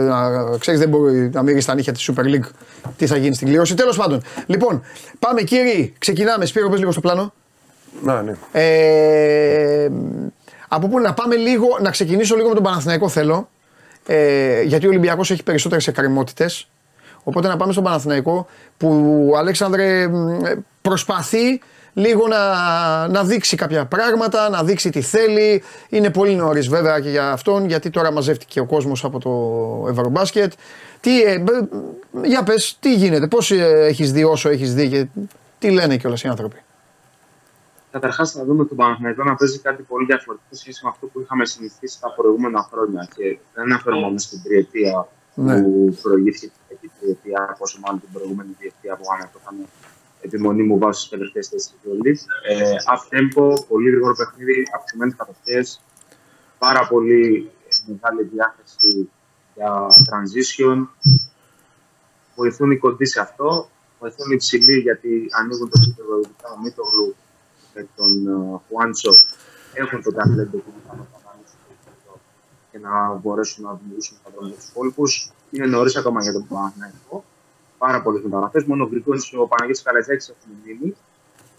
Ξέρεις, 0.58 0.80
δεν 0.80 0.88
μπορεί 0.88 1.30
να 1.32 1.42
μυρίσει 1.42 1.66
τα 1.66 1.74
νύχια 1.74 1.92
της 1.92 2.10
Super 2.12 2.24
League. 2.24 2.48
Τι 2.96 3.06
θα 3.06 3.16
γίνει 3.16 3.34
στην 3.34 3.46
κλήρωση. 3.48 3.74
Τέλος 3.74 3.96
πάντων. 3.96 4.22
Λοιπόν, 4.46 4.82
πάμε 5.18 5.42
κύριοι. 5.42 5.92
Ξεκινάμε. 5.98 6.46
Σπύρο, 6.46 6.68
πες 6.68 6.78
λίγο 6.78 6.90
στο 6.92 7.00
πλάνο. 7.00 7.32
Να, 8.02 8.22
ναι. 8.22 8.32
Ε, 8.52 9.88
από 10.68 10.88
πού 10.88 11.00
να 11.00 11.14
πάμε 11.14 11.36
λίγο, 11.36 11.78
να 11.80 11.90
ξεκινήσω 11.90 12.36
λίγο 12.36 12.48
με 12.48 12.54
τον 12.54 12.62
Παναθηναϊκό 12.62 13.08
θέλω. 13.08 13.48
Ε, 14.06 14.62
γιατί 14.62 14.86
ο 14.86 14.88
Ολυμπιακός 14.88 15.30
έχει 15.30 15.42
περισσότερες 15.42 15.86
εκκρεμότητες. 15.86 16.68
Οπότε 17.22 17.48
να 17.48 17.56
πάμε 17.56 17.72
στον 17.72 17.84
Παναθηναϊκό 17.84 18.46
που 18.76 19.28
ο 19.32 19.36
Αλέξανδρε 19.38 20.08
μ, 20.08 20.44
ε, 20.44 20.64
προσπαθεί 20.82 21.60
λίγο 21.92 22.26
να, 22.26 22.38
να 23.08 23.24
δείξει 23.24 23.56
κάποια 23.56 23.84
πράγματα, 23.84 24.48
να 24.48 24.64
δείξει 24.64 24.90
τι 24.90 25.00
θέλει. 25.00 25.62
Είναι 25.88 26.10
πολύ 26.10 26.34
νωρίς 26.34 26.68
βέβαια 26.68 27.00
και 27.00 27.08
για 27.08 27.30
αυτόν, 27.30 27.66
γιατί 27.66 27.90
τώρα 27.90 28.12
μαζεύτηκε 28.12 28.60
ο 28.60 28.66
κόσμος 28.66 29.04
από 29.04 29.18
το 29.18 29.90
Ευρωμπάσκετ. 29.90 30.52
Τι, 31.00 31.22
ε, 31.22 31.38
μπ, 31.38 31.48
για 32.22 32.42
πες, 32.42 32.76
τι 32.80 32.94
γίνεται, 32.94 33.26
πώς 33.26 33.50
ε, 33.50 33.84
έχεις 33.88 34.12
δει 34.12 34.24
όσο 34.24 34.48
έχεις 34.48 34.74
δει 34.74 34.88
και 34.88 35.06
τι 35.58 35.70
λένε 35.70 35.96
κιόλας 35.96 36.22
οι 36.22 36.28
άνθρωποι; 36.28 36.56
Καταρχάς, 37.90 38.32
θα 38.32 38.44
δούμε 38.44 38.64
τον 38.64 38.76
Παναθηναϊκό 38.76 39.24
να 39.24 39.34
παίζει 39.34 39.58
κάτι 39.58 39.82
πολύ 39.82 40.04
διαφορετικό 40.04 40.54
σε 40.54 40.60
σχέση 40.60 40.80
με 40.84 40.90
αυτό 40.90 41.06
που 41.06 41.20
είχαμε 41.20 41.46
συνηθίσει 41.46 42.00
τα 42.00 42.14
προηγούμενα 42.14 42.68
χρόνια. 42.70 43.08
Και 43.14 43.38
δεν 43.54 43.64
αναφέρομαι 43.64 44.02
μόνο 44.02 44.18
στην 44.18 44.42
τριετία 44.42 45.08
Ναι. 45.34 45.62
που 45.62 45.98
προηγήθηκε 46.02 46.52
την 46.80 46.90
τριετία, 47.00 47.56
πόσο 47.58 47.78
μάλλον 47.84 48.00
την 48.00 48.08
προηγούμενη 48.12 48.50
τριετία 48.58 48.96
που 48.96 49.02
είχαμε 49.04 49.22
αυτό 49.24 49.38
ήταν 49.42 49.66
επιμονή 50.20 50.62
μου 50.62 50.78
βάσει 50.78 50.98
στις 50.98 51.10
τελευταίες 51.10 51.48
θέσεις 51.48 51.70
της 51.70 51.78
ζωή. 51.84 52.20
Ε, 52.48 52.74
off 52.94 53.02
tempo, 53.14 53.66
πολύ 53.68 53.90
γρήγορο 53.90 54.14
παιχνίδι, 54.14 54.62
αυξημένες 54.76 55.14
κατοχές, 55.16 55.80
πάρα 56.58 56.86
πολύ 56.88 57.50
μεγάλη 57.86 58.22
διάθεση 58.22 59.10
για 59.54 59.86
transition. 60.08 60.86
Βοηθούν 62.36 62.70
οι 62.70 62.76
κοντοί 62.76 63.06
σε 63.06 63.20
αυτό. 63.20 63.68
Βοηθούν 64.00 64.30
οι 64.32 64.36
ψηλοί 64.36 64.78
γιατί 64.78 65.26
ανοίγουν 65.38 65.70
το 65.70 65.78
κύπελο 65.78 66.16
ειδικά 66.24 66.48
ο 66.56 66.60
Μίτογλου 66.62 67.16
με 67.78 67.88
τον 67.96 68.10
ε, 68.26 68.60
Χουάντσο. 68.66 69.10
Έχουν 69.72 70.02
το 70.02 70.12
ταλέντο 70.12 70.56
που 70.56 70.72
θα 70.86 70.92
αναλύσουν 70.92 71.58
το 71.68 71.74
κύπελο 71.82 72.20
και 72.70 72.78
να 72.78 73.12
μπορέσουν 73.12 73.64
να 73.64 73.72
δημιουργήσουν 73.74 74.16
τα 74.24 74.30
δρόμια 74.34 74.54
τους 74.54 74.70
κόλπους. 74.74 75.30
Είναι 75.50 75.66
νωρίς 75.66 75.96
ακόμα 75.96 76.22
για 76.22 76.32
τον 76.32 76.46
Παναγιώτο. 76.48 77.24
Πάρα 77.78 78.02
πολλέ 78.02 78.20
μεταγραφές. 78.20 78.64
Μόνο 78.64 78.84
ο 78.84 78.88
Γκρικόνη 78.88 79.20
και 79.20 79.36
ο 79.36 79.46
Παναγιώτης 79.46 79.82
Καλατζάκη 79.82 80.30
έχουν 80.30 80.50
μείνει. 80.64 80.96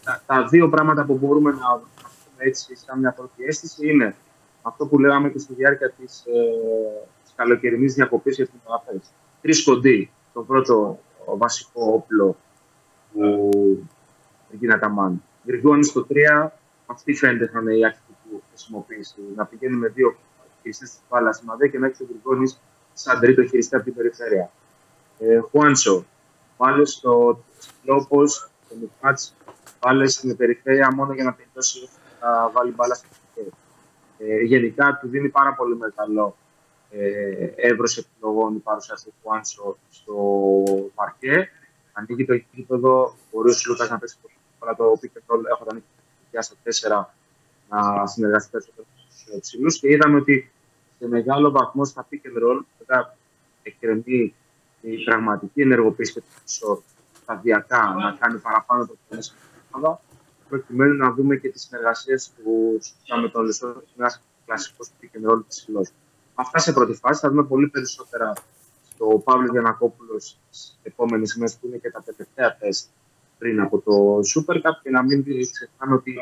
Τα, 0.04 0.22
τα 0.26 0.48
δύο 0.48 0.70
πράγματα 0.70 1.06
που 1.06 1.18
μπορούμε 1.18 1.52
να 1.52 1.68
πούμε 1.78 2.42
έτσι 2.50 2.76
σαν 2.76 3.00
μια 3.00 3.12
πρώτη 3.12 3.44
αίσθηση 3.44 3.90
είναι 3.90 4.16
αυτό 4.62 4.86
που 4.86 5.00
λέγαμε 5.00 5.30
και 5.30 5.40
στη 5.40 5.54
διάρκεια 5.54 5.90
της 5.92 6.24
ε, 6.26 6.40
της 7.24 7.34
καλοκαιρινής 7.36 7.94
διακοπής 7.94 8.36
για 8.36 8.46
τις 8.46 8.54
μεταγραφές. 8.54 9.12
Τρεις 9.42 9.64
κοντοί. 9.64 10.12
Το 10.34 10.42
πρώτο 10.42 11.00
ο 11.26 11.38
βασικό 11.38 11.92
όπλο 11.94 12.36
που 13.14 13.50
γίνεται 14.52 14.86
αμάν. 14.86 15.22
Γρηγόνη 15.46 15.84
στο 15.84 16.08
3, 16.10 16.50
αυτή 16.86 17.14
φαίνεται 17.14 17.48
θα 17.48 17.60
είναι 17.60 17.74
η 17.74 17.86
αρχική 17.86 18.14
του 18.30 18.44
χρησιμοποίηση. 18.50 19.16
Να 19.36 19.46
πηγαίνει 19.46 19.76
με 19.76 19.88
δύο 19.88 20.18
χειριστές 20.62 20.90
της 20.90 21.00
μπάλα 21.10 21.34
σημαδέ 21.34 21.68
και 21.68 21.80
να 21.80 21.88
έχει 21.88 22.04
ο 22.04 22.08
Γρηγόνη 22.10 22.52
σαν 22.94 23.20
τρίτο 23.20 23.46
χειριστή 23.46 23.76
από 23.76 23.84
την 23.84 23.94
περιφέρεια. 23.94 24.52
Ε, 25.20 25.40
Χουάντσο, 25.40 26.06
πάλι 26.58 26.88
στο 26.88 27.44
Λόπο, 27.84 28.28
στο 28.28 28.50
Μιχάτς, 28.80 29.36
πάλι 29.80 30.10
στην 30.10 30.38
περιφέρεια 30.38 30.94
μόνο 30.96 31.14
για 31.14 31.24
να 31.24 31.34
τελειώσει 31.34 31.90
να 32.22 32.50
βάλει 32.50 32.72
μπάλα 32.72 32.94
στο 32.94 33.08
χέρι. 33.34 33.50
Ε, 34.18 34.42
γενικά 34.42 34.98
του 35.02 35.08
δίνει 35.08 35.30
πάρα 35.30 35.54
πολύ 35.54 35.76
μεγάλο 35.76 36.36
ε, 36.92 37.46
εύρος 37.56 37.98
επιλογών 37.98 38.56
η 38.56 38.60
παρουσία 38.60 38.96
του 38.96 39.14
Χουάντσο 39.24 39.78
στο 39.90 40.16
παρκέ. 40.96 41.50
Ανοίγει 41.94 42.26
το 42.26 42.34
γήπεδο, 42.34 43.16
μπορεί 43.32 43.50
ο 43.50 43.54
Σλούκα 43.54 43.88
να 43.88 43.98
πέσει 43.98 44.18
πολύ 44.22 44.34
το 44.78 45.00
pick 45.02 45.06
and 45.06 45.36
roll 45.36 45.44
έχονταν 45.52 45.84
ανοίξει 46.32 46.56
στα 46.82 47.08
4 47.70 47.70
να 47.70 48.08
συνεργαστεί 48.08 48.52
περισσότερο 48.52 48.88
με 49.28 49.40
τους 49.40 49.40
ψηλούς 49.40 49.80
και 49.80 49.92
είδαμε 49.92 50.18
ότι 50.18 50.52
σε 51.00 51.08
μεγάλο 51.08 51.52
βαθμό 51.52 51.86
στα 51.86 52.08
pick 52.12 52.16
and 52.16 52.44
roll 52.44 52.62
μετά 52.80 53.18
εκκρεμεί 53.64 54.34
η 54.82 55.04
πραγματική 55.04 55.62
ενεργοποίηση 55.62 56.14
και 56.14 56.20
το 56.20 56.26
πίσω 56.44 56.84
σταδιακά 57.22 57.96
να 58.00 58.18
κάνει 58.20 58.40
παραπάνω 58.40 58.86
το 58.86 58.94
που 59.10 59.22
στην 59.22 59.36
ομάδα 59.72 60.02
προκειμένου 60.50 60.96
να 60.96 61.12
δούμε 61.12 61.36
και 61.36 61.50
τις 61.50 61.62
συνεργασίες 61.62 62.32
του 62.36 62.80
με 63.22 63.30
τον 63.30 63.46
Λεσό, 63.46 63.84
ένας 63.98 64.22
κλασικός 64.46 64.90
pick 65.02 65.18
and 65.18 65.32
roll 65.32 65.44
ψηλός. 65.48 65.90
Αυτά 66.36 66.60
σε 66.60 66.74
πρώτη 66.74 66.94
φάση. 66.94 67.20
Θα 67.20 67.30
δούμε 67.30 67.44
πολύ 67.44 67.68
περισσότερα 67.68 68.34
στο 68.90 69.22
Παύλο 69.24 69.48
Γιανακόπουλος 69.52 70.38
στις 70.50 70.80
επόμενες 70.84 71.36
μέρες 71.36 71.56
που 71.56 71.68
είναι 71.68 71.78
και 71.78 71.92
τα 71.92 72.04
τελευταία 72.04 72.58
τεστ 72.58 72.90
πριν 73.40 73.62
από 73.62 73.80
το 73.80 74.20
Super 74.34 74.56
Cup 74.56 74.76
και 74.84 74.90
να 74.90 75.04
μην 75.04 75.24
ξεχνάμε 75.24 75.96
ότι 75.96 76.14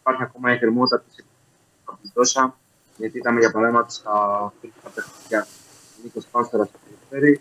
υπάρχει 0.00 0.22
ακόμα 0.22 0.50
η 0.50 0.54
εκκρεμότητα 0.54 1.00
της 1.00 1.24
Παπιτόσα 1.84 2.56
γιατί 2.96 3.18
ήταν 3.18 3.38
για 3.38 3.50
παράδειγμα 3.50 3.86
στα 3.88 4.52
φιλικά 4.60 4.88
παιχνίδια 4.94 5.46
Νίκος 6.02 6.26
Πάστορα 6.26 6.64
στο 6.64 6.78
περιφέρει. 6.84 7.40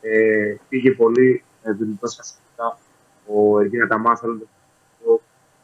Ε, 0.00 0.54
πήγε 0.68 0.90
πολύ 0.90 1.44
ε, 1.62 1.72
δυνατό 1.72 2.06
αστικά 2.06 2.78
ο 3.26 3.60
Εργίνα 3.60 3.86
Ταμά 3.86 4.16
θέλοντα 4.16 4.46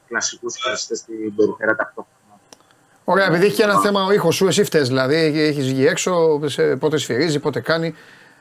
κλασικούς 0.09 0.57
χρηστές 0.63 0.99
στην 0.99 1.35
περιφέρεια 1.35 1.77
ταυτόχρονα. 1.77 2.41
Ωραία, 3.05 3.27
επειδή 3.27 3.47
έχει 3.47 3.57
και 3.57 3.63
ένα 3.63 3.81
θέμα 3.81 4.05
ο 4.05 4.13
ήχος 4.13 4.35
σου, 4.35 4.47
εσύ 4.47 4.65
φταίεις 4.65 4.89
δηλαδή. 4.89 5.15
Έχεις 5.17 5.67
βγει 5.67 5.87
έξω, 5.87 6.41
σε, 6.49 6.77
πότε 6.77 6.97
σφυρίζει, 6.97 7.39
πότε 7.39 7.61
κάνει. 7.61 7.95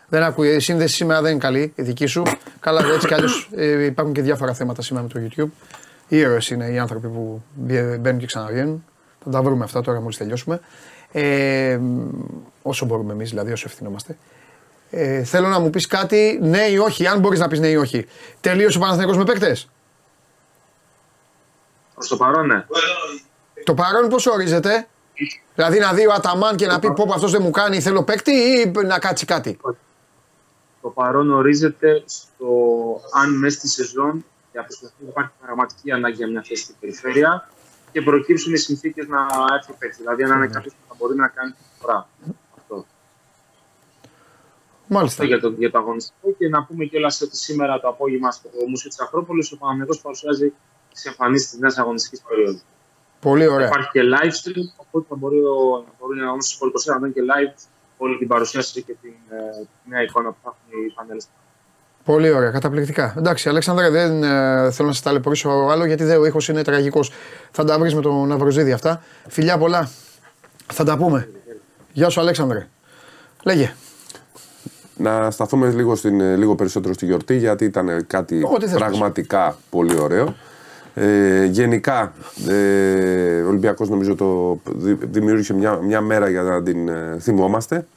Δεν 0.10 0.24
ακούει. 0.24 0.56
Η 0.56 0.60
σύνδεση 0.60 0.96
σήμερα 0.96 1.22
δεν 1.22 1.32
είναι 1.32 1.40
καλή, 1.40 1.74
η 1.76 1.82
δική 1.82 2.06
σου. 2.06 2.24
Καλά, 2.60 2.82
έτσι 2.94 3.08
κι 3.08 3.14
αλλιώς 3.14 3.50
ε, 3.56 3.84
υπάρχουν 3.86 4.14
και 4.14 4.22
διάφορα 4.22 4.54
θέματα 4.54 4.82
σήμερα 4.82 5.08
με 5.14 5.14
το 5.14 5.20
YouTube. 5.28 5.66
Οι 6.08 6.18
ήρωες 6.18 6.50
είναι 6.50 6.66
οι 6.68 6.80
άνθρωποι 6.80 7.08
που 7.08 7.42
μπαι- 7.54 7.98
μπαίνουν 8.00 8.20
και 8.20 8.26
ξαναβγαίνουν. 8.26 8.86
Θα 9.24 9.30
τα 9.30 9.42
βρούμε 9.42 9.64
αυτά 9.64 9.82
τώρα 9.82 10.02
μόλις 10.02 10.18
τελειώσουμε. 10.18 10.60
Ε, 11.12 11.80
όσο 12.62 12.86
μπορούμε 12.86 13.14
εμείς, 13.14 13.30
δηλαδή, 13.30 13.52
όσο 13.52 13.66
ευθυνόμαστε. 13.68 14.18
Ε, 14.90 15.24
θέλω 15.24 15.48
να 15.48 15.60
μου 15.60 15.70
πεις 15.70 15.88
κάτι, 15.88 16.40
ναι 16.42 16.62
ή 16.62 16.78
όχι, 16.78 17.08
αν 17.08 17.20
μπορείς 17.20 17.40
να 17.40 17.48
πεις 17.48 17.60
ναι 17.60 17.68
ή 17.68 17.76
όχι. 17.76 18.06
Τελείωσε 18.42 18.78
ο 18.78 18.82
Παναθηναϊκός 18.82 19.18
με 19.18 19.24
παίκτες; 19.24 19.70
Προς 21.94 22.08
το 22.08 22.18
παρόν, 22.18 22.46
ναι. 22.48 22.66
Το 23.64 23.74
παρόν 23.74 24.10
πώς 24.10 24.26
ορίζεται, 24.26 24.88
Δηλαδή 25.56 25.80
να 25.80 25.94
δει 25.94 26.08
ο 26.08 26.14
Αταμάν 26.14 26.56
και 26.56 26.68
να 26.68 26.80
πει 26.80 26.94
πω 26.94 27.12
αυτός 27.14 27.32
δεν 27.32 27.42
μου 27.42 27.52
κάνει, 27.52 27.82
θέλω 27.82 28.04
παίκτη 28.04 28.32
ή 28.32 28.72
να 28.86 29.00
κάτσει 29.00 29.26
κάτι; 29.26 29.58
Το 30.88 30.94
παρόν 30.94 31.32
ορίζεται 31.32 32.04
στο 32.06 32.50
αν 33.14 33.38
μέσα 33.38 33.58
στη 33.58 33.68
σεζόν 33.68 34.26
για 34.52 34.62
αποστολή 34.62 34.92
υπάρχει 35.10 35.32
πραγματική 35.42 35.92
ανάγκη 35.92 36.16
για 36.16 36.28
μια 36.28 36.44
θέση 36.48 36.64
στην 36.64 36.76
περιφέρεια 36.80 37.50
και 37.92 38.00
και 38.00 38.02
προκύψουν 38.02 38.54
οι 38.54 38.58
συνθήκες 38.58 39.08
να 39.08 39.28
έρθει 39.56 39.72
ο 39.72 39.76
παίκτη. 39.80 39.98
Δηλαδή, 39.98 40.24
να 40.24 40.36
είναι 40.36 40.48
κάποιος 40.48 40.74
που 40.74 40.80
θα 40.88 40.96
μπορεί 40.98 41.16
να 41.16 41.28
κάνει 41.28 41.52
τη 41.52 41.58
φορά. 41.80 42.10
Αυτό. 42.58 42.86
Μάλιστα. 44.88 45.24
Αυτό 45.24 45.36
για 45.36 45.40
το, 45.40 45.56
για 45.58 45.72
το 45.72 45.78
αγωνιστικό. 45.78 46.32
Και 46.38 46.48
να 46.50 46.64
πούμε 46.64 46.86
κιόλας 46.86 47.22
ότι 47.22 47.38
σήμερα 47.38 47.80
το 47.80 47.88
απόγευμα 47.88 48.32
στο 48.32 48.50
Μουσείο 48.68 48.90
της 48.90 49.00
Ακρόπολης 49.00 49.52
ο 49.52 49.58
Παναγενικό 49.58 49.98
παρουσιάζει 50.02 50.54
τις 50.94 51.06
εμφανίσεις 51.06 51.50
της 51.50 51.60
νέας 51.60 51.78
αγωνιστικής 51.78 52.22
περίοδου. 52.28 52.62
Πολύ 53.20 53.48
ωραία. 53.48 53.68
Υπάρχει 53.68 53.90
και 53.92 54.02
live 54.14 54.36
stream, 54.42 54.68
οπότε 54.76 55.06
θα 55.10 55.16
μπορεί, 55.16 55.40
ο, 55.40 55.84
να 55.86 55.92
μπορεί 56.00 56.20
να 56.20 56.42
στο 56.42 56.56
Σπορ 56.56 56.70
24 56.70 56.72
να 56.86 57.00
δουν 57.00 57.14
και 57.14 57.22
live 57.32 57.54
όλη 57.98 58.18
την 58.18 58.28
παρουσίαση 58.28 58.82
και 58.82 58.96
την, 59.02 59.14
ε, 59.30 59.66
τη 59.84 59.90
νέα 59.90 60.02
εικόνα 60.02 60.30
που 60.30 60.38
θα 60.44 60.56
έχουν 60.56 60.88
οι 60.88 60.94
πανέλε. 60.94 61.22
Πολύ 62.04 62.32
ωραία, 62.32 62.52
καταπληκτικά. 62.52 63.14
Εντάξει, 63.18 63.50
Αλέξανδρα, 63.50 63.90
δεν 63.90 64.24
ε, 64.24 64.72
θέλω 64.72 64.88
να 64.88 64.94
σα 64.94 65.02
ταλαιπωρήσω 65.02 65.50
άλλο 65.50 65.86
γιατί 65.86 66.04
δεν, 66.04 66.20
ο 66.20 66.26
ήχος 66.26 66.48
είναι 66.48 66.62
τραγικός. 66.62 67.12
Θα 67.52 67.64
τα 67.64 67.80
βρεις 67.80 67.96
με 67.96 68.02
τον 68.02 68.28
Ναυροζίδη 68.28 68.72
αυτά. 68.72 69.04
Φιλιά 69.28 69.58
πολλά. 69.58 69.90
Θα 70.74 70.84
τα 70.84 70.98
πούμε. 70.98 71.30
Γεια 71.94 72.10
σου, 72.10 72.20
Αλέξανδρε. 72.20 72.68
Λέγε. 73.44 73.74
Να 74.98 75.32
σταθούμε 75.32 75.70
λίγο, 75.70 75.96
στην, 75.96 76.22
ε, 76.22 76.36
λίγο 76.36 76.56
περισσότερο 76.56 76.94
στη 76.94 77.06
γιορτή 77.06 77.38
γιατί 77.38 77.66
ήταν 77.66 78.08
κάτι 78.08 78.42
Ό,τι 78.54 78.68
θες, 78.68 78.78
πραγματικά 78.78 79.58
πολύ 79.70 80.00
ωραίο. 80.00 80.36
Ε, 81.00 81.46
γενικά, 81.46 82.14
ε, 82.48 83.42
ο 83.42 83.48
Ολυμπιακός 83.48 83.90
νομίζω 83.90 84.16
το 84.16 84.60
δη- 84.66 85.06
δημιούργησε 85.12 85.54
μια, 85.54 85.76
μια 85.76 86.02
μέρα 86.02 86.30
για 86.30 86.42
να 86.42 86.64
την 86.64 86.88
ε, 86.88 87.18
θυμόμαστε. 87.20 87.88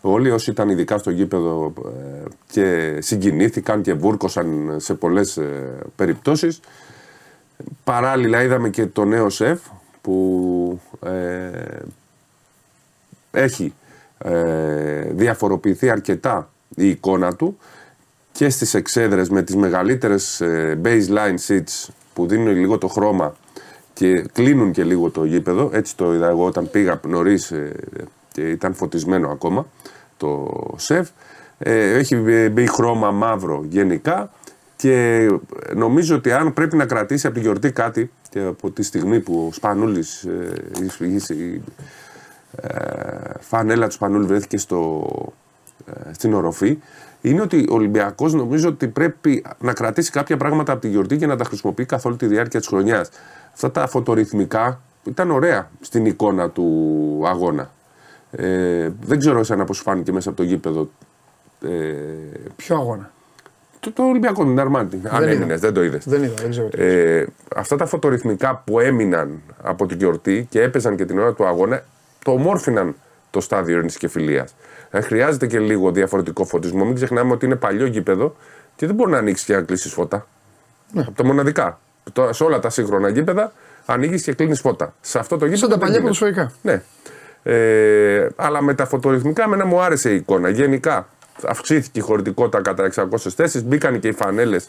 Όλοι 0.00 0.30
όσοι 0.30 0.50
ήταν 0.50 0.68
ειδικά 0.68 0.98
στο 0.98 1.10
γήπεδο 1.10 1.72
ε, 1.84 2.28
και 2.50 2.96
συγκινήθηκαν 3.00 3.82
και 3.82 3.92
βούρκωσαν 3.94 4.74
σε 4.76 4.94
πολλές 4.94 5.36
ε, 5.36 5.78
περιπτώσεις. 5.96 6.60
Παράλληλα 7.84 8.42
είδαμε 8.42 8.68
και 8.68 8.86
το 8.86 9.04
νέο 9.04 9.28
σεφ 9.28 9.60
που 10.00 10.80
ε, 11.04 11.50
έχει 13.30 13.74
ε, 14.18 15.02
διαφοροποιηθεί 15.10 15.90
αρκετά 15.90 16.50
η 16.76 16.88
εικόνα 16.88 17.34
του 17.34 17.58
και 18.32 18.48
στις 18.48 18.74
εξέδρες 18.74 19.28
με 19.28 19.42
τις 19.42 19.56
μεγαλύτερες 19.56 20.40
ε, 20.40 20.80
baseline 20.84 21.36
seats 21.48 21.88
που 22.18 22.26
δίνουν 22.26 22.56
λίγο 22.56 22.78
το 22.78 22.88
χρώμα 22.88 23.34
και 23.92 24.20
κλείνουν 24.32 24.72
και 24.72 24.84
λίγο 24.84 25.10
το 25.10 25.24
γήπεδο. 25.24 25.70
Έτσι 25.72 25.96
το 25.96 26.14
είδα 26.14 26.28
εγώ 26.28 26.44
όταν 26.44 26.70
πήγα 26.70 27.00
νωρίς 27.06 27.52
και 28.32 28.50
ήταν 28.50 28.74
φωτισμένο 28.74 29.28
ακόμα 29.30 29.66
το 30.16 30.48
σεφ. 30.76 31.08
Ε, 31.58 31.92
έχει 31.98 32.16
μπει 32.52 32.66
χρώμα 32.66 33.10
μαύρο 33.10 33.64
γενικά 33.68 34.30
και 34.76 35.26
νομίζω 35.74 36.16
ότι 36.16 36.32
αν 36.32 36.52
πρέπει 36.52 36.76
να 36.76 36.86
κρατήσει 36.86 37.26
από 37.26 37.34
τη 37.36 37.40
γιορτή 37.42 37.72
κάτι 37.72 38.10
και 38.30 38.40
από 38.40 38.70
τη 38.70 38.82
στιγμή 38.82 39.20
που 39.20 39.46
ο 39.48 39.52
Σπανούλης 39.52 40.22
ε, 40.22 40.52
η- 41.00 41.06
η- 41.06 41.34
η- 41.34 41.62
ε, 42.62 42.68
φανέλα 43.40 43.86
του 43.86 43.92
Σπανούλη 43.92 44.26
βρέθηκε 44.26 44.56
στο, 44.58 45.06
ε, 45.86 46.12
στην 46.12 46.34
οροφή 46.34 46.78
είναι 47.30 47.40
ότι 47.40 47.66
ο 47.70 47.74
Ολυμπιακός 47.74 48.34
νομίζω 48.34 48.68
ότι 48.68 48.88
πρέπει 48.88 49.44
να 49.58 49.72
κρατήσει 49.72 50.10
κάποια 50.10 50.36
πράγματα 50.36 50.72
από 50.72 50.80
τη 50.80 50.88
γιορτή 50.88 51.16
και 51.16 51.26
να 51.26 51.36
τα 51.36 51.44
χρησιμοποιεί 51.44 51.84
καθ' 51.84 52.06
όλη 52.06 52.16
τη 52.16 52.26
διάρκεια 52.26 52.58
της 52.58 52.68
χρονιάς. 52.68 53.08
Αυτά 53.52 53.70
τα 53.70 53.86
φωτορυθμικά 53.86 54.80
ήταν 55.04 55.30
ωραία 55.30 55.70
στην 55.80 56.06
εικόνα 56.06 56.50
του 56.50 57.22
αγώνα. 57.26 57.70
Ε, 58.30 58.90
δεν 59.00 59.18
ξέρω 59.18 59.38
εσένα 59.38 59.64
πώς 59.64 59.76
σου 59.76 59.82
φάνηκε 59.82 60.12
μέσα 60.12 60.28
από 60.28 60.38
το 60.38 60.42
γήπεδο 60.42 60.90
ε, 61.62 61.68
Ποιο 62.56 62.76
αγώνα; 62.76 63.10
το, 63.80 63.92
το 63.92 64.02
Ολυμπιακό, 64.02 64.44
την 64.44 64.60
Αρμάντη. 64.60 65.00
Αν 65.08 65.22
είδα. 65.22 65.30
έμεινες, 65.30 65.60
δεν 65.60 65.74
το 65.74 65.82
είδες. 65.82 66.08
Δεν 66.08 66.22
είδα, 66.22 66.34
δεν 66.34 66.50
ξέρω. 66.50 66.68
τι. 66.68 66.82
Ε, 66.82 67.26
αυτά 67.56 67.76
τα 67.76 67.86
φωτορυθμικά 67.86 68.62
που 68.66 68.80
έμειναν 68.80 69.42
από 69.62 69.86
την 69.86 69.98
γιορτή 69.98 70.46
και 70.50 70.62
έπαιζαν 70.62 70.96
και 70.96 71.04
την 71.04 71.18
ώρα 71.18 71.32
του 71.32 71.46
αγώνα, 71.46 71.84
το 72.24 72.30
ομόρφιναν 72.30 72.94
το 73.30 73.40
στάδιο 73.40 73.74
ειρήνης 73.74 73.96
και 73.96 74.08
φιλίας. 74.08 74.54
Ε, 74.90 75.00
χρειάζεται 75.00 75.46
και 75.46 75.58
λίγο 75.58 75.90
διαφορετικό 75.90 76.44
φωτισμό. 76.44 76.84
Μην 76.84 76.94
ξεχνάμε 76.94 77.32
ότι 77.32 77.46
είναι 77.46 77.56
παλιό 77.56 77.86
γήπεδο 77.86 78.36
και 78.76 78.86
δεν 78.86 78.94
μπορεί 78.94 79.10
να 79.10 79.18
ανοίξεις 79.18 79.46
και 79.46 79.54
να 79.54 79.62
κλείσεις 79.62 79.92
φώτα. 79.92 80.26
Ναι. 80.92 81.00
Από 81.00 81.16
τα 81.16 81.24
μοναδικά. 81.24 81.80
Τώρα, 82.12 82.32
σε 82.32 82.44
όλα 82.44 82.58
τα 82.58 82.70
σύγχρονα 82.70 83.08
γήπεδα 83.08 83.52
ανοίγεις 83.86 84.22
και 84.22 84.32
κλείνεις 84.32 84.60
φώτα. 84.60 84.94
Σε 85.00 85.18
αυτό 85.18 85.36
το 85.36 85.44
γήπεδο. 85.44 85.68
Σαν 85.68 85.68
τα 85.68 85.86
δεν 85.86 85.94
παλιά 85.94 86.00
γίνεται. 86.00 86.24
ποδοσφαιρικά. 86.24 86.52
Ναι. 86.62 86.82
Ε, 87.42 88.28
αλλά 88.36 88.62
με 88.62 88.74
τα 88.74 88.86
φωτορυθμικά 88.86 89.42
εμένα 89.42 89.64
μου 89.64 89.80
άρεσε 89.80 90.10
η 90.10 90.14
εικόνα. 90.14 90.48
Γενικά 90.48 91.08
αυξήθηκε 91.46 91.98
η 91.98 92.02
χωρητικότητα 92.02 92.62
κατά 92.62 92.90
600 92.94 93.16
θέσεις. 93.18 93.62
Μπήκαν 93.62 94.00
και 94.00 94.08
οι 94.08 94.12
φανέλες 94.12 94.68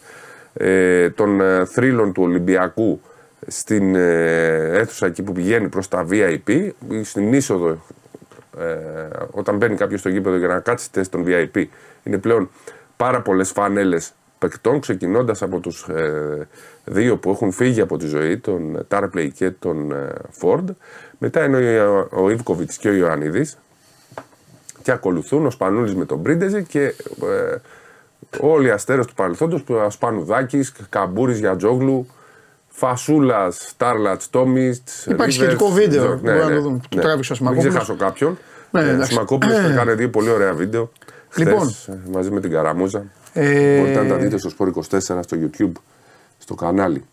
ε, 0.54 1.10
των 1.10 1.42
ε, 1.42 1.66
θρύλων 1.66 2.14
του 2.14 2.24
Ολυμπιακού 2.24 3.02
στην 3.48 3.96
ε, 3.96 4.78
αίθουσα 4.80 5.06
εκεί 5.06 5.24
που 5.24 5.32
πηγαίνει 5.32 5.68
προς 5.68 5.88
τα 5.88 6.08
VIP, 6.12 6.70
στην 7.04 7.34
είσοδο 7.34 7.78
ε, 8.60 9.10
όταν 9.32 9.58
μπαίνει 9.58 9.76
κάποιος 9.76 10.00
στο 10.00 10.10
γήπεδο 10.10 10.36
για 10.36 10.48
να 10.48 10.60
κάτσει 10.60 10.86
στη 10.86 10.98
θέση 10.98 11.10
των 11.10 11.24
VIP. 11.28 11.66
Είναι 12.04 12.18
πλέον 12.18 12.50
πάρα 12.98 13.22
πολλές 13.22 13.52
φανέλες 13.52 14.14
παικτών, 14.40 14.80
ξεκινώντας 14.80 15.42
από 15.42 15.60
τους 15.60 15.88
ε, 15.88 16.48
δύο 16.86 17.18
που 17.18 17.30
έχουν 17.30 17.52
φύγει 17.52 17.82
από 17.82 17.98
τη 17.98 18.08
ζωή, 18.08 18.38
τον 18.38 18.86
Τάρπλεϊ 18.88 19.32
και 19.32 19.52
τον 19.52 19.92
ε, 19.92 20.14
Φόρντ. 20.30 20.70
Μετά 21.18 21.44
είναι 21.44 21.82
ο, 21.82 22.08
ο 22.12 22.30
Ιβκοβιτς 22.30 22.78
και 22.78 22.90
ο 22.90 22.94
Ιωαννίδης. 22.94 23.58
Και 24.82 24.92
ακολουθούν 24.92 25.46
ο 25.46 25.50
Σπανούλης 25.50 25.96
με 25.96 26.06
τον 26.06 26.18
Μπρίντεζε 26.18 26.62
και 26.62 26.82
ε, 26.84 27.56
όλοι 28.40 28.68
οι 28.68 28.72
αστέρες 28.72 29.06
του 29.06 29.14
παρελθόντος, 29.14 29.64
που 29.64 29.74
ο 29.74 29.90
Σπανουδάκης, 29.90 30.74
Καμπούρης 30.90 31.40
Γιατζόγλου, 31.40 32.08
Φασούλας, 32.80 33.56
Στάρλατς, 33.70 34.30
Τόμις, 34.30 34.82
Υπάρχει 35.10 35.32
σχετικό 35.34 35.70
βίντεο, 35.70 36.20
μπορεί 36.24 36.38
να 36.38 36.50
το 36.50 36.62
δουν, 36.62 36.80
που 36.80 36.88
το 36.90 37.00
τράβηξε 37.02 37.34
ο 37.34 37.36
Μην 37.36 37.46
Σμακόπουλος. 37.48 37.68
ξεχάσω 37.68 37.96
κάποιον. 37.96 38.38
Ναι, 38.72 38.82
Ε, 38.82 38.90
εντάξει. 38.90 39.12
Σμακόπουλος 39.14 39.56
θα 39.58 39.70
κάνει 39.70 39.94
δύο 39.94 40.10
πολύ 40.10 40.30
ωραία 40.30 40.54
βίντεο. 40.54 40.92
Λοιπόν. 41.36 41.60
χθες, 41.60 41.88
ε, 41.88 42.00
μαζί 42.12 42.32
με 42.32 42.40
την 42.40 42.52
Καραμούζα. 42.52 43.04
Ε, 43.34 43.80
Μπορείτε 43.80 44.02
να 44.02 44.08
τα 44.08 44.16
δείτε 44.16 44.38
στο 44.38 44.50
Sport 44.58 44.68
24 44.68 45.24
στο 45.24 45.38
YouTube, 45.42 45.72
στο 46.38 46.56
κανάλι. 46.56 47.04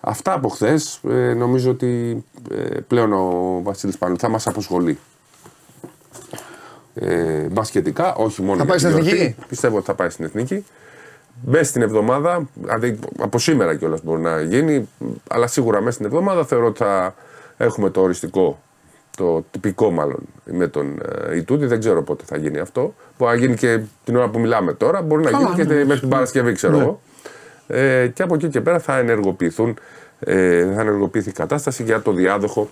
Αυτά 0.00 0.32
από 0.32 0.48
χθες. 0.48 1.00
νομίζω 1.36 1.70
ότι 1.70 2.24
ε, 2.50 2.80
πλέον 2.86 3.12
ο 3.12 3.60
Βασίλης 3.62 3.98
Πανού 3.98 4.18
θα 4.18 4.28
μας 4.28 4.46
αποσχολεί. 4.46 4.98
Ε, 6.94 7.46
μπασκετικά, 7.50 8.14
όχι 8.14 8.42
μόνο 8.42 8.56
Θα 8.56 8.64
για 8.64 8.72
πάει 8.72 8.76
τη 8.78 8.82
στην 8.84 9.02
γιορτή. 9.02 9.20
Εθνική; 9.22 9.46
Πιστεύω 9.48 9.76
ότι 9.76 9.86
θα 9.86 9.94
πάει 9.94 10.10
στην 10.10 10.24
εθνική. 10.24 10.64
Μέσα 11.44 11.64
στην 11.64 11.82
εβδομάδα, 11.82 12.48
δηλαδή 12.54 12.98
από 13.18 13.38
σήμερα 13.38 13.74
κιόλας 13.74 14.02
μπορεί 14.02 14.20
να 14.20 14.40
γίνει, 14.40 14.88
αλλά 15.28 15.46
σίγουρα 15.46 15.80
μέσα 15.80 15.92
στην 15.92 16.06
εβδομάδα 16.06 16.44
θεωρώ 16.44 16.66
ότι 16.66 16.78
θα 16.78 17.14
έχουμε 17.56 17.90
το 17.90 18.00
οριστικό, 18.00 18.58
το 19.16 19.44
τυπικό 19.50 19.90
μάλλον 19.90 20.18
με 20.44 20.66
τον 20.68 20.98
ε, 21.28 21.36
Ιτούδη. 21.36 21.66
Δεν 21.66 21.78
ξέρω 21.78 22.02
πότε 22.02 22.24
θα 22.26 22.36
γίνει 22.36 22.58
αυτό. 22.58 22.94
Μπορεί 23.18 23.32
να 23.32 23.38
γίνει 23.38 23.54
και 23.56 23.80
την 24.04 24.16
ώρα 24.16 24.28
που 24.28 24.38
μιλάμε 24.38 24.72
τώρα, 24.72 25.02
μπορεί 25.02 25.22
να 25.22 25.30
Καλά, 25.30 25.42
γίνει 25.42 25.54
και 25.66 25.74
ναι, 25.74 25.84
μέχρι 25.84 26.00
την 26.00 26.08
Παρασκευή, 26.08 26.52
ξέρω 26.52 26.76
Ναι. 26.76 26.82
εγώ. 26.82 27.00
Ε, 27.66 28.06
και 28.14 28.22
από 28.22 28.34
εκεί 28.34 28.48
και 28.48 28.60
πέρα 28.60 28.78
θα 28.78 28.98
ενεργοποιηθούν, 28.98 29.78
ε, 30.18 30.72
θα 30.74 30.80
ενεργοποιηθεί 30.80 31.28
η 31.28 31.32
κατάσταση 31.32 31.82
για 31.82 32.02
το 32.02 32.12
διάδοχο 32.12 32.68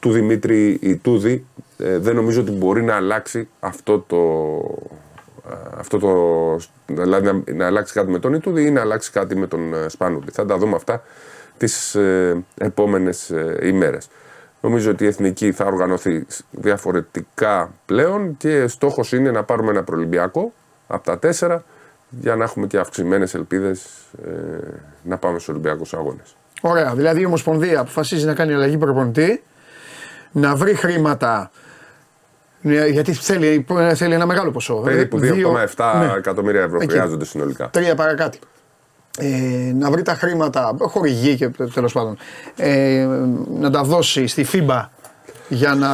του 0.00 0.12
Δημήτρη 0.12 0.78
Ιτούδη. 0.80 1.46
Ε, 1.78 1.98
δεν 1.98 2.14
νομίζω 2.14 2.40
ότι 2.40 2.50
μπορεί 2.50 2.82
να 2.82 2.94
αλλάξει 2.94 3.48
αυτό 3.60 3.98
το, 3.98 4.16
ε, 4.90 5.03
αυτό 5.76 5.98
το 5.98 6.12
δηλαδή 6.86 7.26
να, 7.26 7.54
να 7.54 7.66
αλλάξει 7.66 7.92
κάτι 7.92 8.10
με 8.10 8.18
τον 8.18 8.34
Ιτούδη 8.34 8.66
ή 8.66 8.70
να 8.70 8.80
αλλάξει 8.80 9.10
κάτι 9.10 9.36
με 9.36 9.46
τον 9.46 9.74
ε, 9.74 9.88
Σπάνουλη. 9.88 10.30
Θα 10.32 10.46
τα 10.46 10.58
δούμε 10.58 10.74
αυτά 10.76 11.02
τις 11.56 11.94
ε, 11.94 12.44
επόμενες 12.58 13.30
ε, 13.30 13.58
ημέρες. 13.62 14.08
Νομίζω 14.60 14.90
ότι 14.90 15.04
η 15.04 15.06
Εθνική 15.06 15.52
θα 15.52 15.64
οργανωθεί 15.64 16.26
διαφορετικά 16.50 17.72
πλέον 17.86 18.36
και 18.36 18.66
στόχος 18.66 19.12
είναι 19.12 19.30
να 19.30 19.42
πάρουμε 19.42 19.70
ένα 19.70 19.82
προελμπιακό 19.82 20.52
από 20.86 21.04
τα 21.04 21.18
τέσσερα 21.18 21.64
για 22.08 22.36
να 22.36 22.44
έχουμε 22.44 22.66
και 22.66 22.78
αυξημένες 22.78 23.34
ελπίδες 23.34 23.84
ε, 24.26 24.30
να 25.02 25.16
πάμε 25.16 25.38
στους 25.38 25.48
Ολυμπιακούς 25.48 25.94
Αγώνες. 25.94 26.36
Ωραία. 26.60 26.94
Δηλαδή 26.94 27.20
η 27.20 27.24
Ομοσπονδία 27.24 27.80
αποφασίζει 27.80 28.26
να 28.26 28.34
κάνει 28.34 28.52
αλλαγή 28.52 28.78
προπονητή, 28.78 29.42
να 30.32 30.54
βρει 30.54 30.74
χρήματα. 30.74 31.50
Ναι, 32.66 32.86
Γιατί 32.86 33.12
θέλει, 33.12 33.66
θέλει 33.94 34.14
ένα 34.14 34.26
μεγάλο 34.26 34.50
ποσό. 34.50 34.74
Περίπου 34.74 35.18
Δύο- 35.18 35.52
2,7 35.76 35.94
ναι. 35.98 36.12
εκατομμύρια 36.16 36.62
ευρώ 36.62 36.78
Εκεί. 36.82 36.90
χρειάζονται 36.92 37.24
συνολικά. 37.24 37.70
Τρία 37.70 37.94
παρακάτω. 37.94 38.38
Ε, 39.18 39.72
να 39.78 39.90
βρει 39.90 40.02
τα 40.02 40.14
χρήματα, 40.14 40.76
χορηγεί 40.80 41.36
και 41.36 41.48
τέλος 41.74 41.92
πάντων, 41.92 42.16
ε, 42.56 43.08
να 43.50 43.70
τα 43.70 43.82
δώσει 43.82 44.26
στη 44.26 44.46
FIBA 44.52 44.84
για 45.48 45.74
να. 45.74 45.88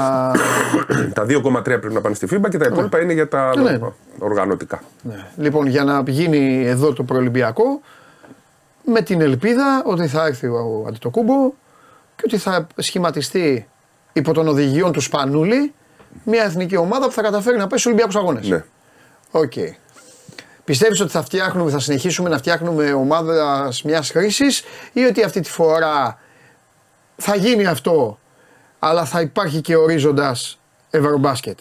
τα 1.14 1.27
2,3 1.29 1.62
πρέπει 1.62 1.93
να 1.93 2.01
πάνε 2.01 2.14
στη 2.14 2.27
FIBA 2.31 2.49
και 2.51 2.59
τα 2.59 2.66
υπόλοιπα 2.71 3.01
είναι 3.01 3.12
για 3.12 3.29
τα 3.29 3.57
Ναι, 3.57 3.71
ναι. 3.71 3.79
οργανωτικά. 4.18 4.83
Ναι. 5.03 5.27
Λοιπόν, 5.37 5.66
για 5.66 5.85
να 5.85 6.03
γίνει 6.07 6.64
εδώ 6.66 6.93
το 6.93 7.03
προελπιακό 7.03 7.81
με 8.85 9.01
την 9.03 9.21
ελπίδα 9.21 9.83
ότι 9.87 10.07
θα 10.07 10.27
έρθει 10.27 10.47
ο 10.47 10.85
Αντιτοκούμπο 10.89 11.35
και 12.16 12.23
ότι 12.25 12.37
θα 12.37 12.66
σχηματιστεί 12.77 13.66
υπό 14.12 14.33
των 14.33 14.49
οδηγιών 14.49 14.93
του 14.93 15.01
Σπανούλη 15.01 15.73
μια 16.24 16.42
εθνική 16.44 16.76
ομάδα 16.76 17.06
που 17.06 17.12
θα 17.12 17.22
καταφέρει 17.22 17.56
να 17.56 17.66
πέσει 17.66 17.80
στου 17.80 17.90
Ολυμπιακούς 17.90 18.16
Αγώνες. 18.16 18.48
Ναι. 18.48 18.64
Οκ. 19.30 19.52
Πιστεύεις 20.64 21.00
ότι 21.00 21.11
θα 21.11 21.22
φτιάχνουμε, 21.22 21.70
θα 21.70 21.78
συνεχίσουμε 21.78 22.28
να 22.28 22.38
φτιάχνουμε 22.38 22.92
ομάδα 22.92 23.68
μιας 23.84 24.11
χρήσης 24.11 24.62
ή 24.92 25.04
ότι 25.04 25.22
αυτή 25.22 25.40
τη 25.40 25.50
φορά 25.50 26.18
θα 27.16 27.36
γίνει 27.36 27.66
αυτό, 27.66 28.18
αλλά 28.78 29.04
θα 29.04 29.20
υπάρχει 29.20 29.61
και 29.61 29.76
ορίζοντας 29.76 30.58
Ευρωμπάσκετ; 30.90 31.58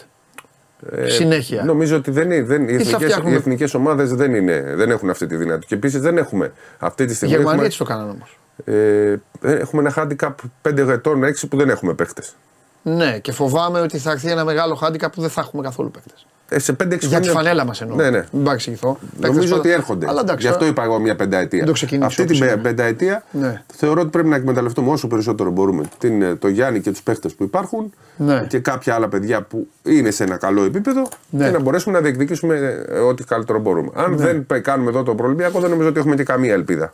Συνέχεια. 1.07 1.61
Ε, 1.61 1.63
Νομίζω 1.63 1.95
ότι 1.95 2.11
δεν 2.11 2.31
είναι, 2.31 2.43
δεν, 2.43 2.63
οι, 2.63 2.67
θα 2.67 2.73
εθνικές, 2.73 2.95
φτιάχνουμε- 2.95 3.31
οι 3.33 3.35
εθνικές 3.35 3.73
ομάδες 3.73 4.13
δεν, 4.13 4.35
είναι, 4.35 4.61
δεν 4.75 4.89
έχουν 4.91 5.09
αυτή 5.09 5.25
τη 5.27 5.35
δυνατότητα. 5.35 5.67
Και 5.67 5.75
επίσης 5.75 6.01
δεν 6.01 6.17
έχουμε 6.17 6.51
αυτή 6.79 7.05
τη 7.05 7.11
Οι 7.11 7.15
στιγμή. 7.15 7.33
Γερμανοί 7.35 7.51
έχουμε, 7.53 7.65
έτσι 7.67 7.77
το 7.77 7.83
κάνανε 7.83 8.11
όμως. 8.11 8.39
ε, 8.65 9.15
έχουμε 9.41 9.81
ένα 9.81 9.93
handicap 9.97 10.33
5 10.61 10.89
ετών, 10.91 11.23
6 11.23 11.47
που 11.49 11.57
δεν 11.57 11.69
έχουμε 11.69 11.93
παίχτες. 11.93 12.35
Ναι, 12.81 13.19
και 13.19 13.31
φοβάμαι 13.31 13.79
ότι 13.79 13.97
θα 13.97 14.11
έρθει 14.11 14.31
ένα 14.31 14.43
μεγάλο 14.45 14.75
χάντικα 14.75 15.09
που 15.09 15.21
δεν 15.21 15.29
θα 15.29 15.41
έχουμε 15.41 15.63
καθόλου 15.63 15.91
παίκτες. 15.91 16.25
Ε, 16.51 16.59
σε 16.59 16.73
5-6 16.73 16.97
Για 17.07 17.19
τη 17.19 17.29
φανέλα 17.29 17.65
μας 17.65 17.81
εννοώ. 17.81 17.95
Ναι, 17.95 18.09
ναι. 18.09 18.23
Μην 18.31 18.43
παρεξηγηθώ. 18.43 18.97
Παίκτες 19.11 19.29
Νομίζω 19.29 19.47
πάντα- 19.55 19.59
ότι 19.59 19.71
έρχονται. 19.71 20.07
Αλλά 20.09 20.19
εντάξει, 20.21 20.41
Γι' 20.41 20.47
αυτό 20.47 20.59
τώρα- 20.59 20.71
είπα 20.71 20.83
εγώ 20.83 20.99
μια 20.99 21.15
πενταετία. 21.15 21.57
Δεν 21.57 21.67
το 21.67 21.73
ξεκινήσω 21.73 22.07
Αυτή 22.07 22.21
όπως 22.21 22.37
την 22.37 22.45
πε- 22.45 22.53
είναι. 22.53 22.61
πενταετία 22.63 23.23
Ναι. 23.31 23.61
θεωρώ 23.73 24.01
ότι 24.01 24.09
πρέπει 24.09 24.27
να 24.27 24.35
εκμεταλλευτούμε 24.35 24.91
όσο 24.91 25.07
περισσότερο 25.07 25.49
μπορούμε 25.51 25.83
την, 25.97 26.39
το 26.39 26.47
Γιάννη 26.47 26.79
και 26.79 26.91
τους 26.91 27.01
παίχτε 27.01 27.29
που 27.37 27.43
υπάρχουν 27.43 27.93
Ναι. 28.17 28.45
και 28.47 28.59
κάποια 28.59 28.93
άλλα 28.95 29.07
παιδιά 29.09 29.41
που 29.41 29.67
είναι 29.83 30.11
σε 30.11 30.23
ένα 30.23 30.37
καλό 30.37 30.63
επίπεδο 30.63 31.07
Ναι. 31.29 31.45
και 31.45 31.51
να 31.51 31.59
μπορέσουμε 31.59 31.95
να 31.97 32.03
διεκδικήσουμε 32.03 32.83
ε, 32.89 32.99
ό,τι 32.99 33.23
καλύτερο 33.23 33.59
μπορούμε. 33.59 33.89
Αν 33.93 34.17
δεν 34.17 34.45
πε- 34.45 34.61
κάνουμε 34.61 34.89
εδώ 34.89 35.03
το 35.03 35.15
Προολυμπιακό, 35.15 35.59
δεν 35.59 35.69
νομίζω 35.69 35.89
ότι 35.89 35.99
έχουμε 35.99 36.15
και 36.15 36.23
καμία 36.23 36.53
ελπίδα. 36.53 36.93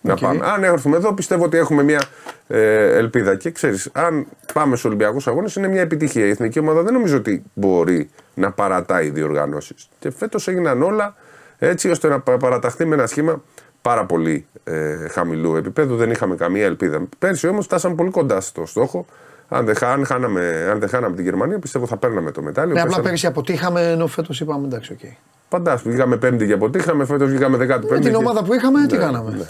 Να 0.00 0.14
πάμε. 0.14 0.40
Αν 0.46 0.64
έρθουμε 0.64 0.96
εδώ, 0.96 1.12
πιστεύω 1.14 1.44
ότι 1.44 1.56
έχουμε 1.56 1.82
μια 1.82 2.02
ε, 2.48 2.96
ελπίδα. 2.96 3.36
Και 3.36 3.50
ξέρεις, 3.50 3.88
αν 3.92 4.26
πάμε 4.52 4.70
στους 4.76 4.84
Ολυμπιακούς 4.84 5.26
Αγώνες, 5.26 5.54
είναι 5.56 5.68
μια 5.68 5.80
επιτυχία. 5.80 6.26
Η 6.26 6.28
εθνική 6.30 6.58
ομάδα 6.58 6.82
δεν 6.82 6.92
νομίζω 6.92 7.16
ότι 7.16 7.42
μπορεί 7.54 8.10
να 8.34 8.50
παρατάει 8.52 9.10
διοργανώσεις. 9.10 9.88
Και 9.98 10.10
φέτος 10.10 10.48
έγιναν 10.48 10.82
όλα 10.82 11.14
έτσι 11.58 11.90
ώστε 11.90 12.08
να 12.08 12.20
πα- 12.20 12.36
παραταχθεί 12.36 12.84
με 12.84 12.94
ένα 12.94 13.06
σχήμα 13.06 13.42
πάρα 13.82 14.04
πολύ 14.06 14.46
ε, 14.64 15.08
χαμηλού 15.08 15.56
επίπεδου. 15.56 15.96
Δεν 15.96 16.10
είχαμε 16.10 16.34
καμία 16.34 16.64
ελπίδα. 16.64 17.02
Πέρσι 17.18 17.48
όμως 17.48 17.64
φτάσαμε 17.64 17.94
πολύ 17.94 18.10
κοντά 18.10 18.40
στο 18.40 18.66
στόχο. 18.66 19.06
Αν 19.48 19.64
δεν, 19.64 19.76
χά- 19.76 19.90
αν 19.92 20.06
χάναμε, 20.06 20.68
αν 20.70 20.78
δεν 20.78 20.88
χάναμε 20.88 21.14
την 21.16 21.24
Γερμανία, 21.24 21.58
πιστεύω 21.58 21.86
θα 21.86 21.96
παίρναμε 21.96 22.30
το 22.30 22.42
μετάλλιο. 22.42 22.72
Ναι, 22.72 22.78
απλά 22.78 22.88
Πέσαμε- 22.88 23.06
πέρυσι 23.06 23.26
αποτύχαμε 23.26 23.90
ενώ 23.90 24.06
φέτος 24.06 24.40
είπαμε 24.40 24.66
εντάξει, 24.66 24.92
οκ. 24.92 25.10
Φαντάσου, 25.48 25.88
βγήκαμε 25.88 26.16
πέμπτη 26.16 26.46
και 26.46 26.52
αποτύχαμε, 26.52 27.04
φέτος 27.04 27.28
βγήκαμε 27.30 27.56
δεκάτη 27.56 27.82
Με 27.82 27.88
πέμπτη. 27.88 28.02
την 28.02 28.12
και- 28.12 28.16
ομάδα 28.24 28.44
που 28.44 28.54
είχαμε, 28.54 28.86
τι 28.86 28.96
Ναι, 28.96 29.02
κάναμε; 29.02 29.30
ναι. 29.30 29.44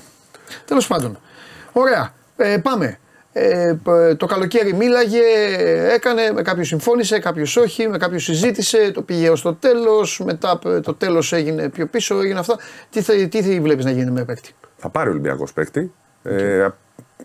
Τέλος 0.64 0.86
πάντων. 0.86 1.18
Ωραία. 1.72 2.14
Ε, 2.36 2.56
πάμε. 2.62 2.98
Ε, 3.32 3.74
π- 3.82 4.16
το 4.16 4.26
καλοκαίρι 4.26 4.72
μίλαγε, 4.74 5.20
έκανε, 5.94 6.30
με 6.34 6.42
κάποιου 6.42 6.64
συμφώνησε, 6.64 7.18
κάποιου 7.18 7.44
όχι, 7.58 7.88
με 7.88 7.98
κάποιου 7.98 8.18
συζήτησε, 8.20 8.90
το 8.90 9.02
πήγε 9.02 9.30
ως 9.30 9.42
το 9.42 9.54
τέλος. 9.54 10.20
Μετά 10.24 10.58
π- 10.58 10.80
το 10.82 10.94
τέλος 10.94 11.32
έγινε 11.32 11.68
πιο 11.68 11.86
πίσω, 11.86 12.20
έγινε 12.20 12.38
αυτά. 12.38 12.58
Τι, 12.90 13.02
θε, 13.02 13.26
τι 13.26 13.42
θε, 13.42 13.60
βλέπεις 13.60 13.84
να 13.84 13.90
γίνει 13.90 14.10
με 14.10 14.24
παίκτη; 14.24 14.54
Θα 14.76 14.88
πάρει 14.88 15.08
ο 15.08 15.10
Ολυμπιακός 15.10 15.52
παίκτη. 15.52 15.92
Ε, 16.22 16.68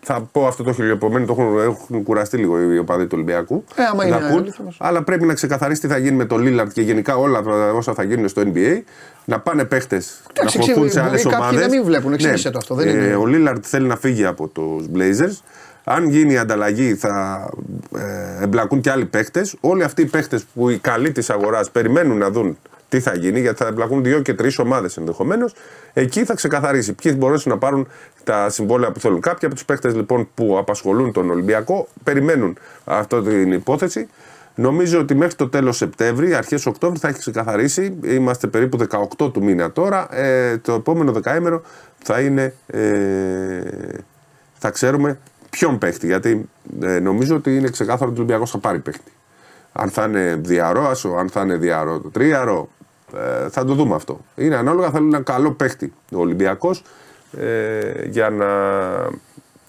θα 0.07 0.29
πω 0.31 0.47
αυτό 0.47 0.63
το 0.63 0.73
χιλιοπομένο, 0.73 1.25
το 1.25 1.35
έχουν, 1.39 1.59
έχουν 1.59 2.03
κουραστεί 2.03 2.37
λίγο 2.37 2.73
οι 2.73 2.77
οπαδοί 2.77 3.03
του 3.03 3.11
Ολυμπιακού. 3.13 3.63
Ε, 3.75 3.83
άμα 3.83 4.05
Να 4.05 4.17
είναι 4.17 4.27
πούν, 4.29 4.37
αλήθινος. 4.39 4.77
αλλά 4.79 5.03
πρέπει 5.03 5.25
να 5.25 5.33
ξεκαθαρίσει 5.33 5.81
τι 5.81 5.87
θα 5.87 5.97
γίνει 5.97 6.15
με 6.15 6.25
τον 6.25 6.41
Λίλαρτ 6.41 6.71
και 6.71 6.81
γενικά 6.81 7.15
όλα 7.15 7.41
τα- 7.41 7.71
όσα 7.73 7.93
θα 7.93 8.03
γίνουν 8.03 8.27
στο 8.27 8.41
NBA. 8.45 8.81
Να 9.25 9.39
πάνε 9.39 9.63
παίχτες 9.65 10.21
να 10.23 10.31
Εντάξει, 10.39 10.57
χωθούν 10.57 10.73
εξήγη- 10.73 10.91
σε 10.91 10.99
άλλες 10.99 11.23
μπορεί 11.23 11.35
κάποιοι 11.35 11.49
ομάδες. 11.51 11.67
να 11.67 11.75
μην 11.75 11.85
βλέπουν, 11.85 12.13
εξήγησε 12.13 12.49
το 12.49 12.57
αυτό, 12.57 12.75
δεν 12.75 12.87
είναι- 12.89 13.15
ο 13.15 13.25
Λίλαρτ 13.25 13.63
θέλει 13.67 13.87
να 13.87 13.95
φύγει 13.95 14.25
από 14.25 14.47
τους 14.47 14.85
Blazers. 14.95 15.41
Αν 15.83 16.09
γίνει 16.09 16.33
η 16.33 16.37
ανταλλαγή, 16.37 16.95
θα 16.95 17.45
ε, 18.39 18.43
εμπλακούν 18.43 18.81
και 18.81 18.89
άλλοι 18.91 19.05
παίχτες. 19.05 19.55
Όλοι 19.61 19.83
αυτοί 19.83 20.01
οι 20.01 20.05
παίχτες 20.05 20.43
που 20.53 20.69
οι 20.69 20.77
καλοί 20.77 21.11
της 21.11 21.29
αγοράς 21.29 21.69
περιμένουν 21.71 22.17
να 22.17 22.29
δουν 22.29 22.57
τι 22.89 22.99
θα 22.99 23.15
γίνει, 23.15 23.39
γιατί 23.39 23.63
θα 23.63 23.67
εμπλακούν 23.67 24.03
δύο 24.03 24.21
και 24.21 24.33
τρεις 24.33 24.59
ομάδες 24.59 24.97
ενδεχομένως. 24.97 25.55
Εκεί 25.93 26.25
θα 26.25 26.33
ξεκαθαρίσει 26.33 26.93
ποιοι 26.93 27.15
μπορέσουν 27.17 27.51
να 27.51 27.57
πάρουν 27.57 27.88
τα 28.23 28.49
συμβόλαια 28.49 28.91
που 28.91 28.99
θέλουν. 28.99 29.21
Κάποιοι 29.21 29.45
από 29.45 29.55
τους 29.55 29.65
παίχτε 29.65 29.89
λοιπόν 29.89 30.29
που 30.33 30.57
απασχολούν 30.57 31.11
τον 31.11 31.29
Ολυμπιακό 31.29 31.88
περιμένουν 32.03 32.57
αυτή 32.83 33.21
την 33.21 33.51
υπόθεση. 33.51 34.07
Νομίζω 34.55 34.99
ότι 34.99 35.15
μέχρι 35.15 35.36
το 35.36 35.49
τέλος 35.49 35.77
Σεπτέμβρη, 35.77 36.33
αρχές 36.33 36.65
Οκτώβρη 36.65 36.99
θα 36.99 37.07
έχει 37.07 37.19
ξεκαθαρίσει. 37.19 37.97
Είμαστε 38.03 38.47
περίπου 38.47 38.77
18 39.17 39.33
του 39.33 39.43
μήνα 39.43 39.71
τώρα. 39.71 40.15
Ε, 40.15 40.57
το 40.57 40.73
επόμενο 40.73 41.11
δεκαήμερο 41.11 41.61
θα 42.03 42.19
είναι. 42.19 42.53
Ε, 42.67 43.61
θα 44.57 44.69
ξέρουμε 44.69 45.19
ποιον 45.49 45.77
παίχτη. 45.77 46.05
Γιατί 46.05 46.49
ε, 46.81 46.99
νομίζω 46.99 47.36
ότι 47.36 47.57
είναι 47.57 47.69
ξεκάθαρο 47.69 48.09
ότι 48.09 48.19
ο 48.19 48.23
Ολυμπιακός 48.23 48.51
θα 48.51 48.57
πάρει 48.57 48.79
παίχτη. 48.79 49.11
Αν 49.78 49.89
θα 49.89 50.03
είναι 50.03 50.36
διαρρό 50.36 50.88
άσο, 50.88 51.09
αν 51.09 51.30
θα 51.30 51.41
είναι 51.41 51.55
διαρρό 51.55 51.99
το 51.99 52.09
τρίαρο, 52.09 52.69
ε, 53.15 53.49
θα 53.49 53.65
το 53.65 53.73
δούμε 53.73 53.95
αυτό. 53.95 54.19
Είναι 54.36 54.55
ανάλογα, 54.55 54.89
θέλει 54.91 55.05
ένα 55.05 55.21
καλό 55.21 55.51
παίχτη 55.51 55.93
ο 56.11 56.19
Ολυμπιακός 56.19 56.84
ε, 57.39 58.05
για 58.07 58.30
να 58.30 58.45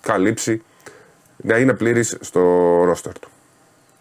καλύψει, 0.00 0.62
να 1.36 1.56
είναι 1.56 1.72
πλήρης 1.72 2.16
στο 2.20 2.40
ρόστερ 2.84 3.18
του. 3.18 3.28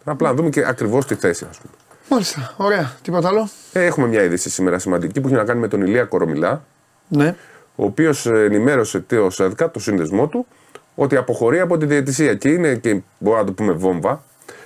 Απλά 0.04 0.30
να 0.30 0.36
δούμε 0.36 0.50
και 0.50 0.66
ακριβώς 0.68 1.06
τη 1.06 1.16
θέση, 1.16 1.46
ας 1.50 1.58
πούμε. 1.58 1.74
Μάλιστα. 2.10 2.54
Ωραία. 2.58 2.92
Τίποτα 3.02 3.28
άλλο; 3.28 3.50
Ε, 3.74 3.86
έχουμε 3.86 4.08
μια 4.08 4.24
είδηση 4.24 4.50
σήμερα 4.50 4.80
σημαντική 4.80 5.22
που 5.22 5.28
έχει 5.28 5.36
να 5.38 5.44
κάνει 5.44 5.60
με 5.60 5.68
τον 5.68 5.82
Ηλία 5.82 6.04
Κορομιλά, 6.04 6.64
Ναι. 7.08 7.36
ο 7.76 7.86
οποίος 7.86 8.26
ενημέρωσε 8.26 9.00
το 9.00 9.30
ΣΕΔΚΑ, 9.30 9.72
το 9.72 9.80
σύνδεσμό 9.80 10.28
του, 10.28 10.48
ότι 10.96 11.16
αποχωρεί 11.16 11.60
από 11.60 11.78
τη 11.78 11.86
διαιτησία. 11.86 12.36
Και 12.36 12.50
είναι 12.50 12.76
και 12.76 13.02
μπορούμε 13.18 13.42
να 13.42 13.48
το 13.48 13.54
πούμε 13.54 13.72
βόμβα, 13.72 14.24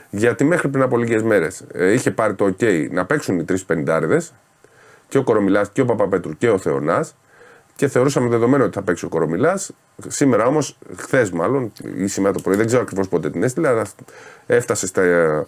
γιατί 0.09 0.43
μέχρι 0.43 0.67
πριν 0.67 0.83
από 0.83 0.97
λίγες 0.97 1.23
μέρες 1.23 1.63
είχε 1.93 2.11
πάρει 2.11 2.33
το 2.33 2.45
OK 2.45 2.87
να 2.91 3.05
παίξουν 3.05 3.39
οι 3.39 3.43
τρεις 3.43 3.65
πεντάριδες, 3.65 4.33
και 5.09 5.17
ο 5.17 5.23
Κορομιλάς 5.23 5.69
και 5.69 5.81
ο 5.81 5.85
Παπαπέτρου 5.85 6.37
και 6.37 6.49
ο 6.49 6.57
Θεονά. 6.57 7.07
Και 7.75 7.87
θεωρούσαμε 7.87 8.29
δεδομένο 8.29 8.63
ότι 8.63 8.73
θα 8.73 8.81
παίξει 8.81 9.05
ο 9.05 9.09
Κορομιλάς. 9.09 9.71
Σήμερα 10.07 10.45
όμως, 10.45 10.77
χθες 10.97 11.31
μάλλον, 11.31 11.71
ή 11.97 12.07
σήμερα 12.07 12.33
το 12.33 12.41
πρωί, 12.41 12.55
δεν 12.55 12.65
ξέρω 12.65 12.81
ακριβώς 12.81 13.07
πότε 13.07 13.29
την 13.29 13.43
έστειλε, 13.43 13.67
αλλά 13.67 13.85
έφτασε 14.45 14.87
στα 14.87 15.01
ε, 15.01 15.45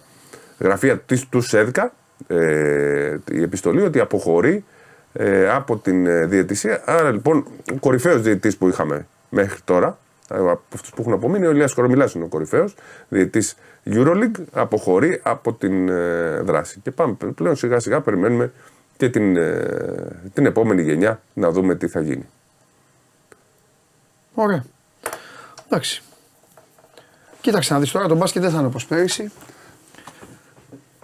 γραφεία 0.58 0.98
της, 0.98 1.28
του 1.28 1.40
ΣΕΔΚΑ 1.40 1.92
ε, 2.26 3.16
η 3.30 3.42
επιστολή 3.42 3.82
ότι 3.82 4.00
αποχωρεί 4.00 4.64
ε, 5.12 5.50
από 5.50 5.76
την 5.76 6.06
ε, 6.06 6.26
διαιτησία. 6.26 6.82
Άρα 6.84 7.10
λοιπόν, 7.10 7.46
ο 7.72 7.76
κορυφαίος 7.80 8.22
διαιτητής 8.22 8.56
που 8.56 8.68
είχαμε 8.68 9.06
μέχρι 9.28 9.60
τώρα, 9.64 9.86
ε, 9.88 9.96
από 10.34 10.62
αυτούς 10.74 10.90
που 10.90 11.00
έχουν 11.00 11.12
απομείνει, 11.12 11.46
ο 11.46 11.50
Ηλίας 11.50 11.74
Κορομιλάς 11.74 12.14
είναι 12.14 12.24
ο 12.24 12.28
κορυφαίος 12.28 12.74
διαιτητής 13.08 13.56
Euroleague, 13.84 14.44
αποχωρεί 14.52 15.20
από 15.22 15.52
την 15.52 15.88
ε, 15.88 16.40
δράση. 16.40 16.80
Και 16.82 16.90
πάμε 16.90 17.16
πλέον 17.34 17.56
σιγά 17.56 17.80
σιγά 17.80 18.00
περιμένουμε 18.00 18.52
και 18.96 19.08
την, 19.08 19.36
ε, 19.36 20.30
την 20.32 20.46
επόμενη 20.46 20.82
γενιά 20.82 21.20
να 21.34 21.50
δούμε 21.50 21.74
τι 21.74 21.88
θα 21.88 22.00
γίνει. 22.00 22.28
Ωραία. 24.34 24.64
Εντάξει. 25.66 26.02
Κοίταξε 27.40 27.74
να 27.74 27.80
δεις 27.80 27.90
τώρα, 27.90 28.06
το 28.06 28.16
μπάσκετ 28.16 28.42
δεν 28.42 28.50
θα 28.50 28.58
είναι 28.58 28.66
όπως 28.66 28.86
πέρυσι. 28.86 29.30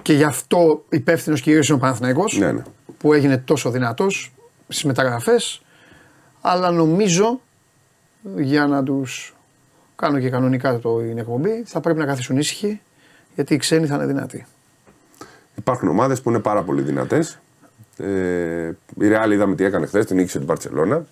Και 0.02 0.12
γι' 0.12 0.24
αυτό 0.24 0.84
υπεύθυνος 0.88 1.40
κυρίω 1.40 1.60
είναι 1.64 1.74
ο 1.74 1.78
Παναθηναϊκός 1.78 2.38
Ναι, 2.38 2.52
ναι. 2.52 2.62
που 2.98 3.12
έγινε 3.12 3.38
τόσο 3.38 3.70
δυνατός 3.70 4.32
στις 4.68 4.84
μεταγραφές. 4.84 5.62
Αλλά 6.40 6.70
νομίζω 6.70 7.40
για 8.36 8.66
να 8.66 8.82
τους 8.82 9.34
κάνω 9.96 10.18
και 10.18 10.30
κανονικά 10.30 10.78
το 10.78 10.98
την 10.98 11.18
εκπομπή 11.18 11.62
θα 11.64 11.80
πρέπει 11.80 11.98
να 11.98 12.06
καθίσουν 12.06 12.36
ήσυχοι 12.36 12.80
γιατί 13.34 13.54
οι 13.54 13.56
ξένοι 13.56 13.86
θα 13.86 13.94
είναι 13.94 14.06
δυνατοί. 14.06 14.46
Υπάρχουν 15.54 15.88
ομάδες 15.88 16.20
που 16.20 16.30
είναι 16.30 16.38
πάρα 16.38 16.62
πολύ 16.62 16.82
δυνατές. 16.82 17.38
Ε, 17.96 18.68
η 18.98 19.10
Real 19.10 19.30
είδαμε 19.30 19.54
τι 19.54 19.64
έκανε 19.64 19.86
χθες, 19.86 20.06
την 20.06 20.16
νίκησε 20.16 20.38
την 20.38 20.46
Παρσελώνα. 20.46 21.04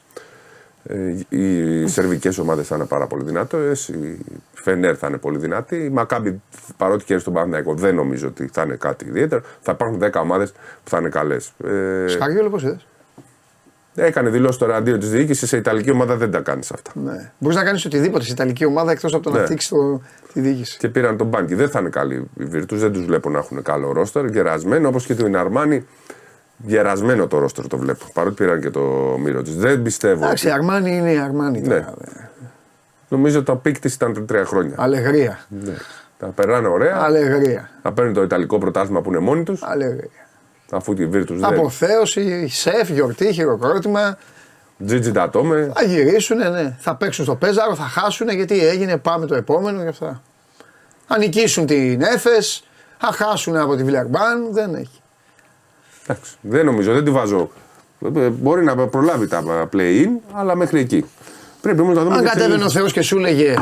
Ε, 0.84 1.14
οι 1.28 1.86
σερβικές 1.86 2.38
ομάδες 2.38 2.66
θα 2.66 2.76
είναι 2.76 2.84
πάρα 2.84 3.06
πολύ 3.06 3.24
δυνατές. 3.24 3.88
Η 3.88 4.18
Φενέρ 4.52 4.96
θα 4.98 5.06
είναι 5.06 5.18
πολύ 5.18 5.38
δυνατή. 5.38 5.76
Η 5.76 5.88
Μακάμπι, 5.88 6.42
παρότι 6.76 7.04
κέρδισε 7.04 7.24
τον 7.24 7.34
Παναθηναϊκό, 7.34 7.74
δεν 7.74 7.94
νομίζω 7.94 8.28
ότι 8.28 8.48
θα 8.52 8.62
είναι 8.62 8.74
κάτι 8.74 9.04
ιδιαίτερο. 9.08 9.42
Θα 9.60 9.72
υπάρχουν 9.72 9.98
10 9.98 10.20
ομάδες 10.20 10.52
που 10.52 10.90
θα 10.90 10.98
είναι 10.98 11.08
καλές. 11.08 11.52
Ε, 11.64 12.04
Σκαριόλο 12.08 12.50
πώς 12.50 12.62
είδες; 12.62 12.86
Έκανε 14.04 14.30
δηλώσεις 14.30 14.56
τώρα 14.56 14.76
αντίον 14.76 14.98
της 14.98 15.10
διοίκησης. 15.10 15.48
Σε 15.48 15.56
Ιταλική 15.56 15.90
ομάδα 15.90 16.16
δεν 16.16 16.30
τα 16.30 16.40
κάνεις 16.40 16.70
αυτά. 16.70 16.90
Ναι. 16.94 17.30
Μπορείς 17.38 17.56
να 17.56 17.64
κάνεις 17.64 17.84
οτιδήποτε 17.84 18.24
σε 18.24 18.32
Ιταλική 18.32 18.64
ομάδα 18.64 18.90
εκτός 18.90 19.14
από 19.14 19.22
το 19.22 19.30
να 19.30 19.38
Ναι. 19.38 19.44
φτύξει 19.44 19.74
τη 20.32 20.40
διοίκηση. 20.40 20.78
Και 20.78 20.88
πήραν 20.88 21.16
τον 21.16 21.26
Μπάνκι. 21.26 21.54
Δεν 21.54 21.68
θα 21.70 21.80
είναι 21.80 21.88
καλοί 21.88 22.30
η 22.38 22.44
Βίρτους, 22.44 22.76
δεν 22.76 22.92
τους 22.92 23.04
βλέπω 23.04 23.30
να 23.30 23.38
έχουν 23.38 23.62
καλό 23.62 23.92
ρόστερ. 23.92 24.24
Γερασμένο 24.26 24.88
όπως 24.88 25.06
και 25.06 25.14
την 25.14 25.26
Αρμάνι. 25.26 25.86
Γερασμένο 26.64 27.26
το 27.26 27.38
ρόστερ 27.38 27.66
το 27.66 27.76
βλέπω. 27.78 28.04
Παρότι 28.12 28.34
πήραν 28.34 28.60
και 28.60 28.70
το 28.70 28.80
Μίροτιτς. 29.22 29.50
Δεν 29.50 29.82
πιστεύω. 29.82 30.24
Εντάξει, 30.24 30.46
η 30.46 30.50
Αρμάνι 30.50 30.96
είναι 30.96 31.12
η 31.12 31.18
Αρμάνι. 31.18 31.60
Ναι. 31.60 31.66
τώρα. 31.68 31.94
Νομίζω 33.08 33.42
το 33.42 33.56
peak 33.56 33.78
της 33.78 33.94
ήταν 33.94 34.12
πριν 34.12 34.26
τρία 34.26 34.44
χρόνια. 34.44 34.74
Αλεγρία. 34.78 35.38
Ναι. 35.48 35.74
Τα 36.18 36.26
περνάνε 36.26 36.68
ωραία. 36.68 36.96
Αλεγρία. 37.02 37.70
Θα 37.82 37.92
παίρνουν 37.92 38.14
το 38.14 38.22
Ιταλικό 38.22 38.58
πρωτάθλημα 38.58 39.00
που 39.00 39.08
είναι 39.10 39.18
μόνοι 39.18 39.42
τους. 39.42 39.62
Αλεγρία. 39.62 40.25
Αφού 40.70 40.94
η 40.94 41.06
Βίρτους 41.06 41.34
δεν. 41.34 41.44
Αποθέωση, 41.44 42.48
σεφ, 42.48 42.90
γιορτή, 42.90 43.32
χειροκρότημα. 43.32 44.18
Τζίτζι 44.86 45.10
Ντατόμε. 45.10 45.72
Θα 45.74 45.82
γυρίσουν, 45.84 46.36
ναι. 46.36 46.76
Θα 46.78 46.94
παίξουν 46.94 47.24
στο 47.24 47.34
Πέζαρο, 47.34 47.74
θα 47.74 47.82
χάσουν 47.84 48.28
γιατί 48.28 48.66
έγινε, 48.66 48.96
πάμε 48.96 49.26
το 49.26 49.34
επόμενο 49.34 49.82
και 49.82 49.88
αυτά. 49.88 50.22
Θα 51.06 51.18
νικήσουν 51.18 51.66
την 51.66 52.00
Έφε, 52.02 52.40
θα 52.98 53.12
χάσουν 53.12 53.56
από 53.56 53.76
τη 53.76 53.84
Βιλερμπάν, 53.84 54.52
δεν 54.52 54.74
έχει. 54.74 55.00
Εντάξει. 56.06 56.36
Δεν 56.40 56.64
νομίζω, 56.64 56.92
δεν 56.92 57.04
τη 57.04 57.10
βάζω. 57.10 57.50
Ε, 58.16 58.28
Μπορεί 58.28 58.64
να 58.64 58.76
προλάβει 58.76 59.26
τα 59.26 59.42
play-in, 59.72 60.08
αλλά 60.32 60.54
μέχρι 60.54 60.80
εκεί. 60.80 61.04
Πρέπει 61.60 61.80
όμως 61.80 61.96
να 61.96 62.02
δούμε. 62.02 62.14
Αν 62.16 62.22
και 62.22 62.28
κατέβαινε 62.28 62.62
ο 62.64 62.66
τι- 62.66 62.72
Θεός 62.72 62.92
και 62.92 63.02
σου 63.02 63.16
έλεγε 63.18 63.54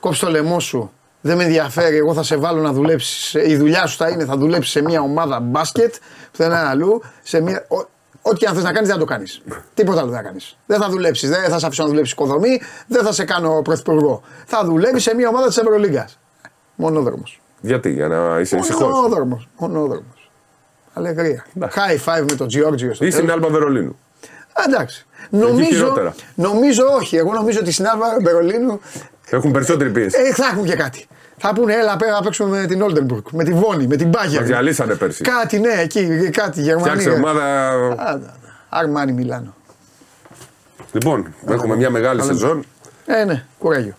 κόψει 0.00 0.20
το 0.20 0.30
λαιμό 0.30 0.60
σου. 0.60 0.90
Δεν 1.26 1.36
με 1.36 1.44
ενδιαφέρει, 1.44 1.96
εγώ 1.96 2.14
θα 2.14 2.22
σε 2.22 2.36
βάλω 2.36 2.60
να 2.60 2.72
δουλέψεις. 2.72 3.34
Η 3.34 3.56
δουλειά 3.56 3.86
σου 3.86 3.96
θα 3.96 4.08
είναι, 4.08 4.24
θα 4.24 4.36
δουλέψεις 4.36 4.72
σε 4.72 4.82
μια 4.82 5.00
ομάδα 5.00 5.40
μπάσκετ, 5.40 5.94
πουθενά 6.30 6.68
αλλού. 6.68 7.02
Σε 7.22 7.40
μια... 7.40 7.64
Ό, 7.68 7.76
ό,τι 8.22 8.36
και 8.36 8.46
αν 8.46 8.54
θες 8.54 8.62
να 8.62 8.72
κάνεις, 8.72 8.88
δεν 8.88 8.98
θα 8.98 9.04
το 9.04 9.12
κάνεις. 9.12 9.42
Τίποτα 9.74 10.00
άλλο 10.00 10.10
δεν 10.10 10.18
θα 10.18 10.24
κάνεις. 10.24 10.56
Δεν 10.66 10.80
θα 10.80 10.88
δουλέψεις, 10.88 11.28
δεν 11.30 11.50
θα 11.50 11.58
σε 11.58 11.66
αφήσω 11.66 11.82
να 11.82 11.88
δουλέψεις 11.88 12.12
οικοδομή, 12.12 12.60
δεν 12.86 13.04
θα 13.04 13.12
σε 13.12 13.24
κάνω 13.24 13.62
πρωθυπουργό. 13.62 14.22
Θα 14.46 14.64
δουλεύει 14.64 15.00
σε 15.00 15.14
μια 15.14 15.28
ομάδα 15.28 15.46
της 15.46 15.56
Ευρωλίγκας. 15.56 16.18
Μονόδρομος. 16.74 17.40
Γιατί, 17.60 17.92
για 17.92 18.08
να 18.08 18.40
είσαι 18.40 18.56
ησυχό. 18.56 18.88
Μονόδρομος. 18.88 19.48
Μονόδρομος. 19.58 20.30
Αλεγρία. 20.92 21.46
High 21.60 22.04
five 22.04 22.24
με 22.30 22.36
τον 22.36 22.48
Τζιόρτζιο 22.48 22.94
στο 22.94 23.04
Ή 23.04 23.10
στην 23.10 23.26
τέλος. 23.26 23.44
Άλμπα 23.44 23.58
Βερολίνου. 23.58 23.98
Α, 24.60 24.62
Εντάξει. 24.68 25.06
Νομίζω, 25.30 25.68
χειρότερα. 25.68 26.14
νομίζω 26.34 26.84
όχι. 27.00 27.16
Εγώ 27.16 27.32
νομίζω 27.32 27.58
ότι 27.60 27.72
στην 27.72 27.86
Άλβα 27.86 28.16
Βερολίνου 28.22 28.80
Έχουν 29.30 29.50
περισσότερη 29.52 29.90
πίεση. 29.90 30.16
ε, 30.20 30.32
θα 30.34 30.46
έχουν 30.52 30.64
και 30.64 30.74
κάτι. 30.74 31.06
Θα 31.38 31.52
πούνε, 31.54 31.74
έλα 31.74 31.96
πέρα 31.96 32.12
να 32.12 32.22
παίξουμε 32.22 32.60
με 32.60 32.66
την 32.66 32.82
Όλτεμπουργκ, 32.82 33.24
με 33.32 33.44
τη 33.44 33.52
Βόνη, 33.52 33.86
με 33.86 33.96
την 33.96 34.08
Μπάγκερ. 34.08 34.40
Μα 34.40 34.46
διαλύσανε 34.46 34.94
πέρσι. 34.94 35.22
Κάτι, 35.22 35.58
ναι, 35.58 35.72
εκεί, 35.72 36.30
κάτι, 36.30 36.60
Γερμανία. 36.60 36.92
Φτιάξε 36.92 37.10
ομάδα. 37.10 37.44
Αρμάνι 38.68 39.12
Μιλάνο. 39.12 39.54
Λοιπόν, 40.92 41.34
έχουμε 41.48 41.76
μια 41.76 41.90
μεγάλη 41.90 42.22
σεζόν. 42.22 42.64
Ε, 43.06 43.24
ναι, 43.24 43.44
κουράγιο. 43.58 43.94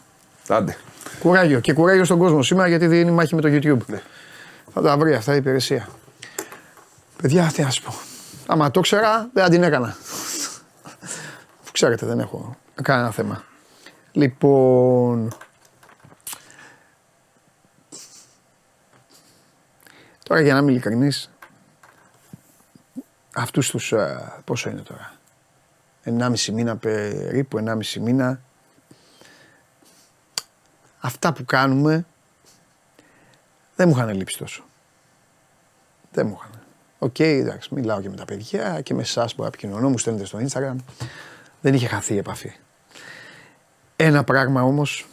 Άντε. 0.47 0.77
Κουράγιο. 1.19 1.59
Και 1.59 1.73
κουράγιο 1.73 2.03
στον 2.05 2.17
κόσμο 2.17 2.43
σήμερα 2.43 2.67
γιατί 2.67 2.87
δίνει 2.87 3.11
μάχη 3.11 3.35
με 3.35 3.41
το 3.41 3.47
YouTube. 3.51 3.85
Ναι. 3.87 4.01
Θα 4.73 4.81
τα 4.81 4.97
βρει 4.97 5.13
αυτά 5.13 5.33
η 5.33 5.37
υπηρεσία. 5.37 5.87
Παιδιά, 7.21 7.51
τι 7.53 7.61
να 7.61 7.69
σου 7.69 7.81
πω. 7.83 7.93
Άμα 8.47 8.71
το 8.71 8.79
ξέρα, 8.79 9.29
δεν 9.33 9.43
θα 9.43 9.49
την 9.49 9.63
έκανα. 9.63 9.95
Ξέρετε, 11.77 12.05
δεν 12.05 12.19
έχω 12.19 12.55
κανένα 12.81 13.11
θέμα. 13.11 13.43
Λοιπόν. 14.11 15.31
Τώρα 20.23 20.41
για 20.41 20.53
να 20.53 20.59
είμαι 20.59 20.71
ειλικρινής, 20.71 21.31
αυτούς 23.33 23.69
τους, 23.69 23.91
ε, 23.91 24.33
πόσο 24.45 24.69
είναι 24.69 24.81
τώρα, 24.81 25.13
1,5 26.03 26.51
μήνα 26.51 26.77
περίπου, 26.77 27.57
1,5 27.57 27.99
μήνα, 27.99 28.41
αυτά 30.99 31.33
που 31.33 31.45
κάνουμε 31.45 32.05
δεν 33.75 33.87
μου 33.87 33.95
είχαν 33.95 34.15
λείψει 34.15 34.37
τόσο. 34.37 34.63
Δεν 36.11 36.27
μου 36.27 36.37
είχαν. 36.39 36.61
Οκ, 36.99 37.19
εντάξει, 37.19 37.73
μιλάω 37.73 38.01
και 38.01 38.09
με 38.09 38.15
τα 38.15 38.25
παιδιά 38.25 38.81
και 38.81 38.93
με 38.93 39.01
εσάς 39.01 39.35
που 39.35 39.43
επικοινωνώ, 39.43 39.89
μου 39.89 39.97
στέλνετε 39.97 40.25
στο 40.25 40.39
Instagram. 40.39 40.75
Δεν 41.61 41.73
είχε 41.73 41.87
χαθεί 41.87 42.13
η 42.13 42.17
επαφή. 42.17 42.51
Ένα 43.95 44.23
πράγμα 44.23 44.63
όμως, 44.63 45.05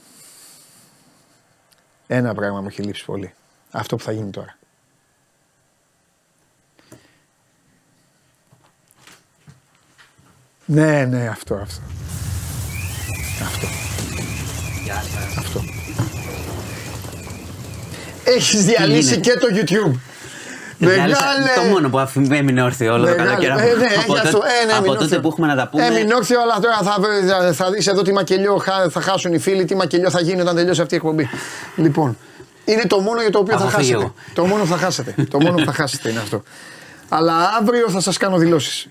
ένα 2.07 2.35
πράγμα 2.35 2.61
μου 2.61 2.67
έχει 2.67 2.83
λείψει 2.83 3.05
πολύ. 3.05 3.35
Αυτό 3.71 3.97
που 3.97 4.03
θα 4.03 4.13
γίνει 4.13 4.31
τώρα. 4.31 4.57
Ναι, 10.67 11.05
ναι, 11.05 11.29
αυτό, 11.29 11.55
αυτό. 11.55 11.83
Αυτό. 13.43 13.67
Αυτό. 15.39 15.61
Έχεις 18.25 18.65
διαλύσει 18.65 19.15
γίνεται; 19.15 19.31
και 19.31 19.39
το 19.39 19.47
YouTube. 19.51 19.99
Διάλυσα 20.93 21.25
Μεγάλε! 21.39 21.67
Το 21.69 21.73
μόνο 21.75 21.89
που 21.89 21.99
αφ- 21.99 22.17
έμεινε 22.33 22.63
όρθιο 22.63 22.93
όλο 22.95 23.05
το 23.05 23.11
Μεγάλε. 23.11 23.29
καλοκαίρι. 23.29 23.53
Ε, 23.71 23.75
ναι, 23.77 23.87
από 24.03 24.13
γι' 24.13 24.19
αυτό. 24.19 24.31
τότε, 24.39 24.47
Ε, 24.63 24.65
ναι, 24.67 24.73
από 24.73 24.77
έμεινε 24.79 24.93
τότε 24.93 25.05
όρθιο. 25.05 25.21
που 25.21 25.29
έχουμε 25.29 25.47
να 25.47 25.57
τα 25.57 25.69
πούμε. 25.69 25.87
Έμεινε 25.87 26.15
όρθιο, 26.15 26.41
αλλά 26.41 26.59
τώρα 26.61 26.77
θα, 26.83 26.97
θα, 27.43 27.53
θα 27.53 27.71
δεις 27.71 27.87
εδώ 27.87 28.03
τι 28.03 28.13
μακελιό 28.13 28.57
χα- 28.57 28.89
θα 28.91 29.01
χάσουν 29.01 29.33
οι 29.33 29.39
φίλοι, 29.39 29.65
τι 29.65 29.75
μακελιό 29.77 30.11
θα 30.11 30.21
γίνει 30.21 30.41
όταν 30.41 30.55
τελειώσει 30.57 30.81
αυτή 30.81 30.95
η 30.95 30.97
εκπομπή. 30.97 31.29
Λοιπόν, 31.77 32.19
είναι 32.65 32.83
το 32.87 32.99
μόνο 33.01 33.21
για 33.21 33.31
το 33.31 33.39
οποίο 33.39 33.59
Θα 33.59 33.65
θα 33.65 33.69
φύγω 33.69 33.79
χάσετε. 33.79 33.97
εγώ. 33.99 34.15
Το 34.35 34.45
μόνο 34.47 34.63
που 34.63 34.69
θα 34.69 34.77
χάσετε. 34.77 35.15
το 35.31 35.41
μόνο 35.41 35.55
που 35.57 35.65
θα 35.65 35.73
χάσετε 35.73 36.11
είναι 36.11 36.19
αυτό. 36.19 36.43
Αλλά 37.09 37.33
αύριο 37.61 37.89
θα 37.91 38.01
σας 38.01 38.17
κάνω 38.17 38.37
δηλώσεις. 38.37 38.87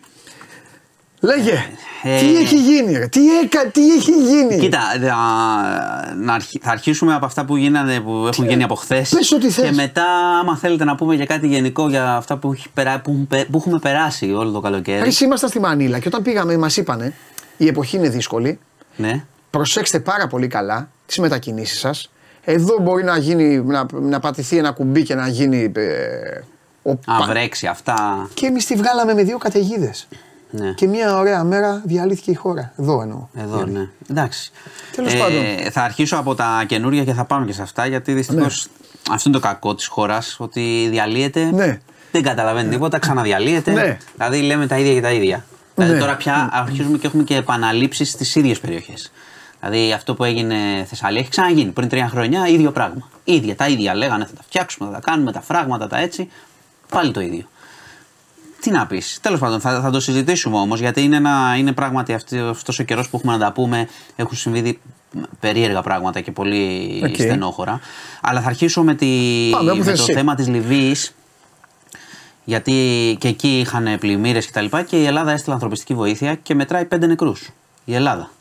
Λέγε, 1.23 1.65
Ε, 2.03 2.19
τι 2.19 2.35
έχει 2.37 2.55
γίνει 2.61 2.97
ρε, 2.97 3.07
τι, 3.07 3.39
έκα, 3.39 3.65
τι 3.67 3.91
έχει 3.93 4.11
γίνει; 4.11 4.57
Κοίτα, 4.59 4.79
α, 4.79 6.15
να 6.15 6.33
αρχι- 6.33 6.61
θα 6.63 6.71
αρχίσουμε 6.71 7.13
από 7.13 7.25
αυτά 7.25 7.45
που, 7.45 7.55
γίνανε, 7.55 7.99
που 7.99 8.27
έχουν 8.27 8.47
γίνει 8.47 8.63
από 8.63 8.75
χθες. 8.75 9.09
Πες 9.09 9.31
ό,τι 9.31 9.49
θες. 9.49 9.65
Και 9.65 9.71
μετά, 9.71 10.05
άμα 10.41 10.57
θέλετε 10.57 10.83
να 10.83 10.95
πούμε 10.95 11.15
για 11.15 11.25
κάτι 11.25 11.47
γενικό 11.47 11.89
για 11.89 12.15
αυτά 12.15 12.37
που, 12.37 12.51
έχει 12.53 12.69
περά- 12.73 13.01
που, 13.01 13.11
έχουν 13.11 13.27
πε- 13.27 13.45
που 13.51 13.57
έχουμε 13.57 13.79
περάσει 13.79 14.33
όλο 14.33 14.51
το 14.51 14.59
καλοκαίρι. 14.59 15.01
Εμείς 15.01 15.19
ήμασταν 15.21 15.49
στη 15.49 15.59
Μανίλα 15.59 15.99
και 15.99 16.07
όταν 16.07 16.21
πήγαμε 16.21 16.57
μας 16.57 16.77
είπανε 16.77 17.13
η 17.57 17.67
εποχή 17.67 17.95
είναι 17.97 18.09
δύσκολη, 18.09 18.59
Ναι. 18.95 19.23
προσέξτε 19.49 19.99
πάρα 19.99 20.27
πολύ 20.27 20.47
καλά 20.47 20.89
τις 21.05 21.17
μετακινήσεις 21.17 21.79
σας. 21.79 22.11
Εδώ 22.43 22.77
μπορεί 22.81 23.03
να, 23.03 23.17
γίνει, 23.17 23.61
να, 23.63 23.85
να 24.01 24.19
πατηθεί 24.19 24.57
ένα 24.57 24.71
κουμπί 24.71 25.03
και 25.03 25.15
να 25.15 25.27
γίνει... 25.27 25.71
Ε, 25.75 26.39
ο 26.83 26.91
Α, 26.91 26.95
πα- 27.17 27.25
βρέξει 27.27 27.67
αυτά. 27.67 28.29
Και 28.33 28.45
εμείς 28.45 28.65
τη 28.65 28.75
βγάλαμε 28.75 29.13
με 29.13 29.23
δύο 29.23 29.37
καταιγίδες. 29.37 30.07
Ναι. 30.55 30.71
Και 30.71 30.87
μια 30.87 31.17
ωραία 31.17 31.43
μέρα 31.43 31.81
διαλύθηκε 31.85 32.31
η 32.31 32.33
χώρα. 32.33 32.73
Εδώ 32.77 33.01
εννοώ. 33.01 33.27
Εδώ, 33.33 33.65
ναι. 33.65 33.89
Εντάξει. 34.09 34.51
Τέλος 34.95 35.15
πάντων. 35.15 35.43
Θα 35.71 35.81
αρχίσω 35.81 36.17
από 36.17 36.35
τα 36.35 36.63
καινούργια 36.67 37.03
και 37.03 37.13
θα 37.13 37.25
πάμε 37.25 37.45
και 37.45 37.53
σε 37.53 37.61
αυτά 37.61 37.85
γιατί 37.85 38.13
δυστυχώς 38.13 38.67
αυτό 39.11 39.29
είναι 39.29 39.39
το 39.39 39.47
κακό 39.47 39.75
της 39.75 39.87
χώρας. 39.87 40.35
Ότι 40.39 40.87
διαλύεται. 40.89 41.51
Ναι. 41.51 41.79
Δεν 42.11 42.23
καταλαβαίνει 42.23 42.69
τίποτα, 42.69 42.99
ξαναδιαλύεται. 42.99 43.71
Ναι. 43.71 43.97
Δηλαδή 44.15 44.41
λέμε 44.41 44.67
τα 44.67 44.77
ίδια 44.77 44.93
και 44.93 45.01
τα 45.01 45.11
ίδια. 45.11 45.45
Δηλαδή 45.75 45.93
Ναι. 45.93 45.99
τώρα 45.99 46.15
πια 46.15 46.49
αρχίζουμε 46.53 46.97
και 46.97 47.07
έχουμε 47.07 47.23
και 47.23 47.35
επαναλήψεις 47.35 48.09
στις 48.09 48.35
ίδιες 48.35 48.59
περιοχές. 48.59 49.11
Δηλαδή 49.59 49.91
αυτό 49.93 50.13
που 50.15 50.23
έγινε 50.23 50.85
Θεσσαλία 50.89 51.19
έχει 51.19 51.29
ξαναγίνει 51.29 51.71
πριν 51.71 51.89
τρία 51.89 52.07
χρόνια, 52.07 52.47
ίδιο 52.47 52.71
πράγμα. 52.71 53.09
ίδια, 53.23 53.55
τα 53.55 53.67
ίδια 53.67 53.95
λέγανε, 53.95 54.25
θα 54.25 54.33
τα 54.33 54.41
φτιάξουμε, 54.43 54.89
θα 54.89 54.95
τα 54.95 55.01
κάνουμε, 55.11 55.31
τα 55.31 55.41
φράγματα, 55.41 55.87
τα 55.87 55.97
έτσι. 55.97 56.29
Πάλι 56.89 57.11
το 57.11 57.19
ίδιο. 57.19 57.45
Τι 58.63 58.71
να 58.71 58.85
πεις. 58.87 59.17
Τέλος 59.21 59.39
πάντων, 59.39 59.59
θα, 59.59 59.81
θα 59.81 59.89
το 59.91 59.99
συζητήσουμε 59.99 60.57
όμως, 60.57 60.79
γιατί 60.79 61.01
είναι, 61.03 61.15
ένα, 61.15 61.55
είναι 61.57 61.71
πράγματι 61.71 62.13
αυτός 62.49 62.79
ο 62.79 62.83
καιρός 62.83 63.09
που 63.09 63.17
έχουμε 63.17 63.33
να 63.33 63.39
τα 63.39 63.51
πούμε. 63.51 63.87
Έχουν 64.15 64.37
συμβεί 64.37 64.61
δι- 64.61 64.79
περίεργα 65.39 65.81
πράγματα 65.81 66.21
και 66.21 66.31
πολύ 66.31 67.01
Οκ. 67.05 67.13
στενόχωρα. 67.15 67.79
Αλλά 68.21 68.41
θα 68.41 68.47
αρχίσω 68.47 68.83
με, 68.83 68.93
τη, 68.95 69.07
Πάμε, 69.51 69.69
όπου 69.71 69.79
με 69.79 69.85
θες 69.85 69.97
το 69.97 70.03
εσύ. 70.03 70.13
θέμα 70.13 70.35
της 70.35 70.47
Λιβύης. 70.47 71.15
Γιατί 72.43 72.71
και 73.19 73.27
εκεί 73.27 73.59
είχαν 73.59 73.97
πλημμύρες 73.99 74.45
κτλ. 74.45 74.51
Και, 74.51 74.53
τα 74.55 74.61
λοιπά 74.61 74.83
και 74.83 75.01
η 75.01 75.05
Ελλάδα 75.05 75.31
έστειλε 75.31 75.53
ανθρωπιστική 75.53 75.93
βοήθεια 75.93 76.35
και 76.35 76.55
μετράει 76.55 76.85
πέντε 76.85 77.07
νεκρούς. 77.07 77.49
Η 77.85 77.95
Ελλάδα. 77.95 78.31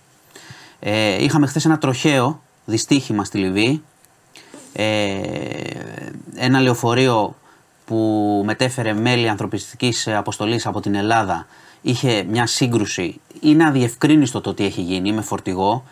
Ε, 0.80 1.22
είχαμε 1.24 1.46
χθες 1.46 1.64
ένα 1.64 1.78
τροχαίο 1.78 2.42
δυστύχημα 2.64 3.24
στη 3.24 3.38
Λιβύη. 3.38 3.82
Ε, 4.72 5.20
ένα 6.36 6.60
λεωφορείο 6.60 7.36
που 7.84 8.42
μετέφερε 8.44 8.92
μέλη 8.92 9.28
ανθρωπιστικής 9.28 10.08
αποστολής 10.08 10.66
από 10.66 10.80
την 10.80 10.94
Ελλάδα 10.94 11.46
είχε 11.82 12.24
μια 12.28 12.46
σύγκρουση. 12.46 13.20
Είναι 13.40 13.64
αδιευκρίνιστο 13.66 14.40
το 14.40 14.54
τι 14.54 14.64
έχει 14.64 14.80
γίνει 14.80 15.12
με 15.12 15.20
φορτηγό. 15.20 15.84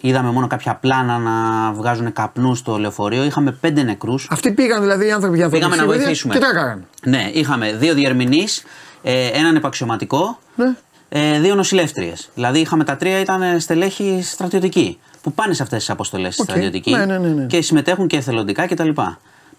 Είδαμε 0.00 0.30
μόνο 0.30 0.46
κάποια 0.46 0.74
πλάνα 0.74 1.18
να 1.18 1.32
βγάζουν 1.72 2.12
καπνούς 2.12 2.58
στο 2.58 2.78
λεωφορείο. 2.78 3.24
Είχαμε 3.24 3.52
πέντε 3.52 3.82
νεκρούς. 3.82 4.28
Αυτοί 4.30 4.52
πήγαν 4.52 4.80
δηλαδή 4.80 5.06
οι 5.06 5.12
άνθρωποι 5.12 5.36
για 5.36 5.48
Πήγαμε 5.48 5.76
να 5.76 5.82
ανθρωπιστική 5.82 6.24
βοηθήσουμε. 6.24 6.32
βοήθεια 6.34 6.50
Και 6.50 6.54
τι 6.54 6.60
έκαναν. 6.60 6.86
Ναι, 7.04 7.30
είχαμε 7.40 7.72
δύο 7.72 7.94
διερμηνείς, 7.94 8.62
ε, 9.02 9.26
έναν 9.26 9.56
επαξιωματικό, 9.56 10.38
Ναι. 10.56 10.74
ε, 11.08 11.40
δύο 11.40 11.54
νοσηλεύτριες. 11.54 12.30
Δηλαδή 12.34 12.58
είχαμε 12.58 12.84
τα 12.84 12.96
τρία 12.96 13.20
ήταν 13.20 13.60
στελέχη 13.60 14.20
στρατιωτικοί 14.22 14.98
που 15.22 15.32
πάνε 15.32 15.54
σε 15.54 15.62
αυτές 15.62 15.78
τις 15.78 15.90
αποστολές 15.90 16.38
Οκ. 16.38 16.44
στρατιωτικοί 16.48 16.90
Ναι, 16.90 17.04
ναι, 17.04 17.18
ναι, 17.18 17.28
ναι. 17.28 17.44
και 17.46 17.62
συμμετέχουν 17.62 18.06
και 18.06 18.16
εθελοντικά 18.16 18.66
κτλ. 18.66 18.88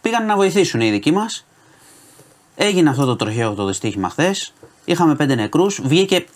Πήγαν 0.04 0.26
να 0.26 0.36
βοηθήσουν 0.36 0.82
οι 0.82 0.92
δικοί 0.92 1.12
μας. 1.12 1.46
Έγινε 2.56 2.90
αυτό 2.90 3.06
το 3.06 3.16
τροχαίο 3.16 3.54
το 3.54 3.66
δυστύχημα 3.66 4.10
χθες. 4.10 4.54
Είχαμε 4.86 5.16
πέντε 5.16 5.36
νεκρούς. 5.36 5.82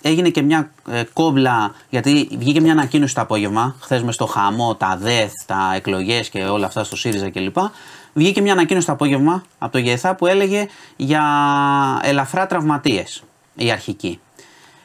Έγινε 0.01 0.29
και 0.29 0.41
μια 0.41 0.71
ε, 0.89 1.03
κόμπλα, 1.13 1.71
γιατί 1.89 2.29
βγήκε 2.37 2.61
μια 2.61 2.71
ανακοίνωση 2.71 3.15
το 3.15 3.21
απόγευμα, 3.21 3.75
χθες 3.79 4.03
μες 4.03 4.15
στο 4.15 4.25
χαμό, 4.25 4.75
τα 4.75 4.97
ΔΕΘ, 5.01 5.31
τα 5.45 5.71
εκλογές 5.75 6.29
και 6.29 6.43
όλα 6.43 6.65
αυτά 6.65 6.83
στο 6.83 6.95
ΣΥΡΙΖΑ 6.95 7.29
κλπ. 7.29 7.57
Βγήκε 8.13 8.41
μια 8.41 8.51
ανακοίνωση 8.51 8.85
το 8.85 8.91
απόγευμα 8.91 9.43
από 9.57 9.71
το 9.71 9.77
ΓΕΘΑ 9.77 10.15
που 10.15 10.25
έλεγε 10.25 10.67
για 10.95 11.23
ελαφρά 12.03 12.47
τραυματίες, 12.47 13.23
η 13.55 13.71
αρχική. 13.71 14.19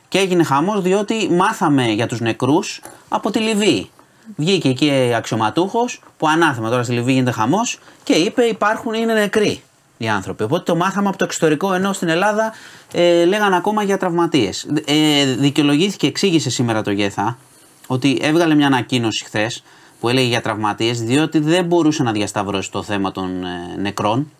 Και 0.09 0.19
έγινε 0.19 0.43
χαμός 0.43 0.83
διότι 0.83 1.29
μάθαμε 1.31 1.87
για 1.87 2.07
τους 2.07 2.21
νεκρούς 2.21 2.81
από 3.09 3.31
τη 3.31 3.39
Λιβύη. 3.39 3.91
Βγήκε 4.37 4.69
εκεί 4.69 5.13
αξιωματούχος 5.17 6.01
που 6.17 6.29
ανάθεμα 6.29 6.71
τώρα 6.71 6.83
στη 6.83 6.93
Λιβύη 6.93 7.15
γίνεται 7.15 7.33
χαμός 7.33 7.79
και 8.03 8.13
είπε 8.13 8.43
υπάρχουν 8.43 8.95
είναι 8.95 9.13
νεκροί 9.13 9.63
οι 10.03 10.09
άνθρωποι. 10.09 10.43
Οπότε 10.43 10.63
το 10.63 10.77
μάθαμε 10.77 11.09
από 11.09 11.19
το 11.19 11.25
εξωτερικό 11.25 11.73
ενώ 11.73 11.93
στην 11.93 12.09
Ελλάδα 12.09 12.53
ε, 12.93 13.25
λέγανε 13.25 13.57
ακόμα 13.57 13.83
για 13.83 13.97
τραυματίες. 13.97 14.67
Ε, 14.85 15.25
δικαιολογήθηκε, 15.25 16.07
εξήγησε 16.07 16.51
σήμερα 16.51 16.83
το 16.83 16.91
ΓΕΘΑ 16.91 17.39
ότι 17.87 18.19
έβγαλε 18.23 18.55
μια 18.55 18.67
ανακοίνωση 18.67 19.25
χθες 19.25 19.63
που 20.01 20.09
έλεγε 20.09 20.27
για 20.27 20.41
τραυματίες 20.41 21.03
διότι 21.03 21.39
δεν 21.39 21.65
μπορούσε 21.65 22.03
να 22.03 22.13
διασταυρώσει 22.13 22.71
το 22.71 22.83
θέμα 22.83 23.13
των 23.13 23.45
ε, 23.45 23.81
νεκρών 23.81 24.31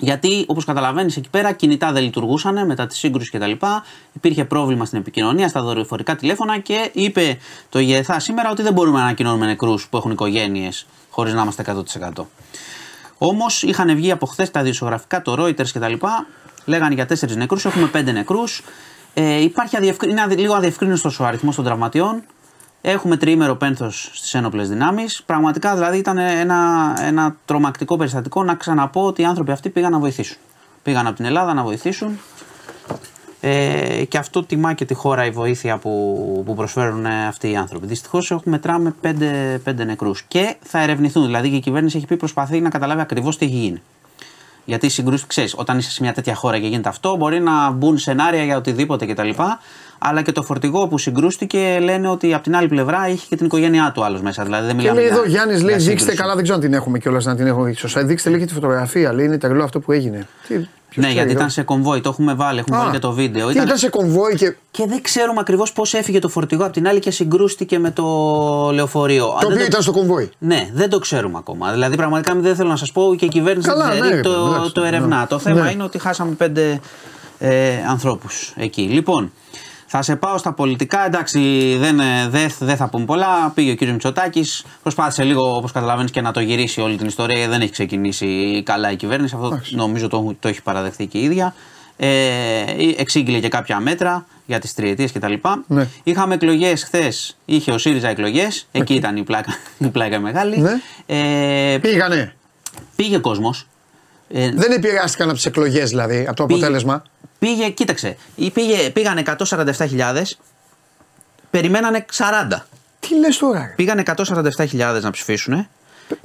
Γιατί, 0.00 0.44
όπως 0.48 0.64
καταλαβαίνεις, 0.64 1.16
εκεί 1.16 1.28
πέρα 1.30 1.52
κινητά 1.52 1.92
δεν 1.92 2.02
λειτουργούσαν 2.02 2.66
μετά 2.66 2.86
τη 2.86 2.96
σύγκρουση 2.96 3.30
κτλ. 3.30 3.50
Υπήρχε 4.12 4.44
πρόβλημα 4.44 4.84
στην 4.84 4.98
επικοινωνία, 4.98 5.48
στα 5.48 5.62
δορυφορικά 5.62 6.16
τηλέφωνα 6.16 6.58
και 6.58 6.90
είπε 6.92 7.38
το 7.68 7.78
ΙΕΘΑ 7.78 8.18
σήμερα 8.20 8.50
ότι 8.50 8.62
δεν 8.62 8.72
μπορούμε 8.72 8.98
να 8.98 9.04
ανακοινώνουμε 9.04 9.46
νεκρούς 9.46 9.88
που 9.88 9.96
έχουν 9.96 10.10
οικογένειες 10.10 10.86
χωρίς 11.10 11.32
να 11.34 11.42
είμαστε 11.42 11.64
100%. 12.16 12.24
Όμως 13.18 13.62
είχαν 13.62 13.94
βγει 13.96 14.10
από 14.10 14.26
χθες 14.26 14.50
τα 14.50 14.62
δημοσιογραφικά, 14.62 15.22
το 15.22 15.34
Reuters 15.38 15.68
κτλ. 15.72 15.92
Λέγανε 16.64 16.94
για 16.94 17.06
4 17.08 17.36
νεκρούς, 17.36 17.64
έχουμε 17.64 17.90
5 17.94 18.12
νεκρούς. 18.12 18.62
Ε, 19.14 19.40
υπάρχει 19.42 19.76
αδιευκρι... 19.76 20.10
είναι 20.10 20.22
αδι- 20.22 20.38
λίγο 20.38 20.54
αδιευκρίνητο 20.54 21.10
ο 21.20 21.24
αριθμός 21.24 21.54
των 21.54 21.64
τραυματιών. 21.64 22.22
Έχουμε 22.80 23.16
τριήμερο 23.16 23.56
πένθος 23.56 24.10
στις 24.14 24.34
ένοπλες 24.34 24.68
δυνάμεις. 24.68 25.22
Πραγματικά 25.22 25.74
δηλαδή 25.74 25.98
ήταν 25.98 26.18
ένα, 26.18 26.94
ένα 27.00 27.36
τρομακτικό 27.44 27.96
περιστατικό 27.96 28.44
να 28.44 28.54
ξαναπώ 28.54 29.06
ότι 29.06 29.22
οι 29.22 29.24
άνθρωποι 29.24 29.50
αυτοί 29.50 29.68
πήγαν 29.68 29.92
να 29.92 29.98
βοηθήσουν. 29.98 30.36
Πήγαν 30.82 31.06
από 31.06 31.16
την 31.16 31.24
Ελλάδα 31.24 31.54
να 31.54 31.62
βοηθήσουν. 31.62 32.18
Ε, 33.40 34.04
και 34.04 34.18
αυτό 34.18 34.44
τιμά 34.44 34.72
και 34.72 34.84
τη 34.84 34.94
χώρα 34.94 35.24
η 35.24 35.30
βοήθεια 35.30 35.76
που, 35.76 36.42
που 36.46 36.54
προσφέρουν 36.54 37.06
ε, 37.06 37.26
αυτοί 37.26 37.50
οι 37.50 37.56
άνθρωποι. 37.56 37.86
Δυστυχώς 37.86 38.30
έχουμε 38.30 38.56
μετράμε 38.56 38.94
πέντε, 39.00 39.60
πέντε 39.64 39.84
νεκρούς. 39.84 40.22
Και 40.22 40.56
θα 40.60 40.80
ερευνηθούν. 40.80 41.24
Δηλαδή 41.24 41.50
και 41.50 41.56
η 41.56 41.60
κυβέρνηση 41.60 41.96
έχει 41.96 42.06
πει 42.06 42.16
προσπαθεί 42.16 42.60
να 42.60 42.68
καταλάβει 42.68 43.00
ακριβώς 43.00 43.38
τι 43.38 43.44
έχει 43.44 43.54
γίνει. 43.54 43.82
Γιατί 44.64 44.86
οι 44.86 44.88
συγκρούσεις, 44.88 45.26
ξέρεις, 45.26 45.54
όταν 45.56 45.78
είσαι 45.78 45.90
σε 45.90 46.02
μια 46.02 46.12
τέτοια 46.12 46.34
χώρα 46.34 46.58
και 46.58 46.66
γίνεται 46.66 46.88
αυτό, 46.88 47.16
μπορεί 47.16 47.40
να 47.40 47.70
μπουν 47.70 47.98
σενάρια 47.98 48.44
για 48.44 48.56
οτιδήποτε 48.56 49.06
κτλ. 49.06 49.30
Αλλά 49.98 50.22
και 50.22 50.32
το 50.32 50.42
φορτηγό 50.42 50.88
που 50.88 50.98
συγκρούστηκε 50.98 51.78
λένε 51.82 52.08
ότι 52.08 52.34
από 52.34 52.42
την 52.42 52.56
άλλη 52.56 52.68
πλευρά 52.68 53.08
είχε 53.08 53.26
και 53.28 53.36
την 53.36 53.46
οικογένειά 53.46 53.90
του 53.94 54.04
άλλος 54.04 54.20
μέσα. 54.20 54.44
Δηλαδή 54.44 54.66
δεν 54.66 54.70
Και 54.76 54.80
μιλάμε 54.80 55.00
λέει 55.00 55.08
εδώ 55.08 55.20
για- 55.20 55.28
Γιάννης, 55.30 55.56
για 55.56 55.64
λέει 55.66 55.74
δείξτε 55.76 55.94
σύγκρουση. 55.98 56.16
καλά, 56.16 56.34
δεν 56.34 56.42
ξέρω 56.42 56.58
αν 56.58 56.64
την 56.64 56.74
έχουμε 56.74 56.98
κιόλας 56.98 57.24
να 57.24 57.36
την 57.36 57.46
έχω 57.46 57.62
δείξει 57.62 57.80
σωστά. 57.80 58.04
Δείξτε 58.04 58.30
λέει 58.30 58.38
και 58.38 58.46
τη 58.46 58.52
φωτογραφία, 58.54 59.12
λέει 59.12 59.26
είναι 59.26 59.38
τρελό 59.38 59.64
αυτό 59.64 59.80
που 59.80 59.92
έγινε. 59.92 60.26
Τι, 60.48 60.54
ποιος 60.54 60.68
Ναι, 60.94 61.02
ξέρει, 61.02 61.12
γιατί 61.14 61.30
ε; 61.30 61.32
ήταν 61.32 61.50
σε 61.50 61.62
κομβόι, 61.62 62.00
το 62.00 62.08
έχουμε 62.08 62.34
βάλει, 62.34 62.58
έχουμε 62.58 62.76
Α, 62.76 62.80
βάλει 62.80 62.92
και 62.92 62.98
το 62.98 63.12
βίντεο. 63.12 63.46
Τι 63.46 63.52
Ήταν- 63.52 63.64
ήταν 63.66 63.78
σε 63.78 63.88
κομβόι 63.88 64.34
και. 64.34 64.56
Και 64.70 64.84
δεν 64.88 65.02
ξέρουμε 65.02 65.40
ακριβώς 65.40 65.72
πώς 65.72 65.94
έφυγε 65.94 66.18
το 66.18 66.28
φορτηγό 66.28 66.64
από 66.64 66.72
την 66.72 66.88
άλλη 66.88 66.98
και 67.00 67.10
συγκρούστηκε 67.10 67.78
με 67.78 67.90
το 67.90 68.04
λεωφορείο. 68.72 69.26
Α, 69.26 69.38
Το 69.40 69.46
δεν 69.46 69.52
οποίο 69.52 69.64
ήταν 69.66 69.82
στο 69.82 69.92
κομβόι. 69.92 70.30
Ναι, 70.38 70.68
δεν 70.72 70.90
το 70.90 70.98
ξέρουμε 70.98 71.38
ακόμα. 71.38 71.72
Δηλαδή, 71.72 71.96
πραγματικά 71.96 72.34
δεν 72.34 72.56
θέλω 72.56 72.68
να 72.68 72.76
σας 72.76 72.92
πω 72.92 73.14
και 73.18 73.24
η 73.24 73.28
κυβέρνηση 73.28 73.68
Καλά, 73.68 73.84
δεν 73.88 73.94
ναι, 73.94 74.00
ξέρει, 74.00 74.14
ρε, 74.14 74.20
το, 74.20 74.30
εντάξει, 74.54 74.72
το 74.72 74.80
ναι. 74.80 74.86
ερευνά. 74.88 75.26
Το 75.26 75.38
θέμα 75.38 75.60
Ναι. 75.62 75.70
είναι 75.70 75.82
ότι 75.82 75.98
χάσαμε 75.98 76.32
πέντε 76.32 76.80
ε, 77.38 77.68
ανθρώπους 77.88 78.52
εκεί. 78.56 78.82
Λοιπόν, 78.82 79.32
θα 79.90 80.02
σε 80.02 80.16
πάω 80.16 80.38
στα 80.38 80.52
πολιτικά. 80.52 81.06
Εντάξει, 81.06 81.38
δεν, 81.78 82.00
ε, 82.00 82.28
δεν, 82.28 82.50
δεν 82.58 82.76
θα 82.76 82.88
πούμε 82.88 83.04
πολλά. 83.04 83.50
Πήγε 83.54 83.70
ο 83.70 83.74
κύριος 83.74 83.92
Μητσοτάκης. 83.92 84.64
Προσπάθησε 84.82 85.22
λίγο, 85.24 85.56
όπως 85.56 85.72
καταλαβαίνεις, 85.72 86.10
και 86.10 86.20
να 86.20 86.32
το 86.32 86.40
γυρίσει 86.40 86.80
όλη 86.80 86.96
την 86.96 87.06
ιστορία. 87.06 87.48
Δεν 87.48 87.60
έχει 87.60 87.70
ξεκινήσει 87.72 88.62
καλά 88.64 88.90
η 88.90 88.96
κυβέρνηση. 88.96 89.34
Αυτό 89.34 89.60
νομίζω 89.70 90.08
το, 90.08 90.36
το 90.40 90.48
έχει 90.48 90.62
παραδεχθεί 90.62 91.06
και 91.06 91.18
η 91.18 91.22
ίδια. 91.24 91.54
Ε, 92.00 92.06
εξήγηλε 92.96 93.38
και 93.38 93.48
κάποια 93.48 93.80
μέτρα 93.80 94.26
για 94.46 94.58
τις 94.58 94.74
τριετίες 94.74 95.12
κτλ. 95.12 95.32
Ναι. 95.66 95.88
Είχαμε 96.02 96.34
εκλογές 96.34 96.84
χθες. 96.84 97.36
Είχε 97.44 97.70
ο 97.70 97.78
ΣΥΡΙΖΑ 97.78 98.08
εκλογές. 98.08 98.66
Εκεί 98.72 98.94
ήταν 98.94 99.16
η 99.16 99.22
πλάκα, 99.22 99.54
η 99.78 99.86
πλάκα 99.86 100.18
μεγάλη. 100.18 100.58
Ναι. 100.58 100.80
Ε, 101.06 101.78
Πήγανε. 101.78 102.34
πήγε 102.96 103.18
κόσμος. 103.18 103.66
Ε, 104.30 104.50
Δεν 104.54 104.72
επηρεάστηκαν 104.72 105.26
από 105.28 105.36
τις 105.36 105.46
εκλογές 105.46 105.88
δηλαδή, 105.88 106.24
από 106.28 106.36
το 106.36 106.46
Πήγε- 106.46 106.60
αποτέλεσμα. 106.62 107.02
Πήγε, 107.38 107.68
κοίταξε, 107.68 108.16
ή 108.34 108.50
πήγε, 108.50 108.90
πήγανε 108.90 109.22
147.000, 109.26 110.22
περιμένανε 111.50 112.04
40. 112.16 112.24
Τι 113.00 113.14
λες 113.18 113.36
τώρα. 113.36 113.58
ρε; 113.58 113.72
Πήγανε 113.76 114.02
147.000 114.06 115.00
να 115.00 115.10
ψηφίσουν. 115.10 115.68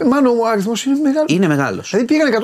Μάνο 0.09 0.29
ο 0.29 0.47
αριθμός 0.47 0.85
είναι 0.85 0.99
μεγάλος. 0.99 1.31
Είναι 1.31 1.47
μεγάλος. 1.47 1.89
Δηλαδή 1.89 2.07
πήγανε 2.07 2.37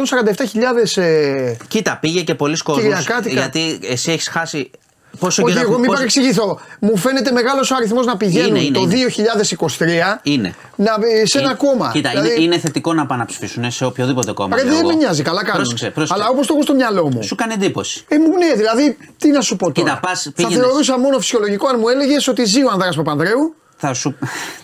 147.000. 0.95 1.01
Ε... 1.03 1.55
Κοίτα, 1.67 1.97
πήγε 1.97 2.21
και 2.21 2.35
πολλοί 2.35 2.57
κόσμος 2.57 2.83
Κυριακάτικα. 2.85 3.33
Γιατί 3.33 3.79
εσύ 3.83 4.11
έχεις 4.11 4.27
χάσει. 4.27 4.71
Πόσο 5.19 5.43
Όχι, 5.43 5.53
καιρό 5.53 5.65
εγώ 5.67 5.75
μην 5.77 5.85
πόσο- 5.85 5.97
παρεξηγηθώ. 5.97 6.59
Μου 6.79 6.97
φαίνεται 6.97 7.31
μεγάλος 7.31 7.71
ο 7.71 7.75
αριθμός 7.75 8.05
να 8.05 8.17
πηγαίνουν 8.17 8.47
Είναι, 8.55 8.59
είναι, 8.59 8.77
το 8.77 8.79
είναι. 8.81 8.93
2023 8.93 10.19
Είναι. 10.23 10.53
να, 10.75 10.91
ε, 11.21 11.25
σε 11.25 11.37
ένα 11.37 11.47
Είναι- 11.47 11.57
κόμμα. 11.57 11.89
Κοίτα, 11.93 12.09
Δηλαδή, 12.09 12.27
είναι, 12.29 12.41
είναι 12.43 12.57
θετικό 12.57 12.93
να 12.93 13.05
πάνε 13.05 13.19
να 13.21 13.25
ψηφίσουν 13.27 13.71
σε 13.71 13.85
οποιοδήποτε 13.85 14.31
κόμμα. 14.31 14.55
ρε, 14.55 14.61
λέω 14.63 14.71
δεν 14.71 14.79
εγώ. 14.79 14.89
με 14.89 14.95
νοιάζει, 14.95 15.21
καλά 15.23 15.41
κάνουν. 15.43 15.57
Πρόσεξε, 15.61 15.89
πρόσεξε. 15.89 16.13
Αλλά 16.21 16.29
όπως 16.31 16.47
το 16.47 16.53
έχω 16.53 16.61
στο 16.63 16.73
μυαλό 16.73 17.09
μου. 17.11 17.23
Σου 17.23 17.35
κάνει 17.35 17.53
εντύπωση. 17.53 18.03
Ε, 18.07 18.17
μου 18.17 18.37
ναι, 18.37 18.53
δηλαδή, 18.55 18.97
τι 19.17 19.29
να 19.29 19.41
σου 19.41 19.55
πω 19.55 19.71
τώρα. 19.71 19.89
Κοίτα, 19.89 19.99
πας, 20.07 20.21
Θα 20.21 20.31
πήγαινες. 20.35 20.57
θεωρούσα 20.65 20.99
μόνο 20.99 21.19
φυσιολογικό 21.19 21.67
αν 21.67 21.75
μου 21.79 21.87
έλεγες 21.87 22.27
ότι 22.27 22.45
ζει 22.45 22.63
ο 22.63 22.69
Ανδρέας 22.71 22.95
Παπανδρέου. 22.95 23.55
Θα 23.81 23.93
σου. 23.93 24.15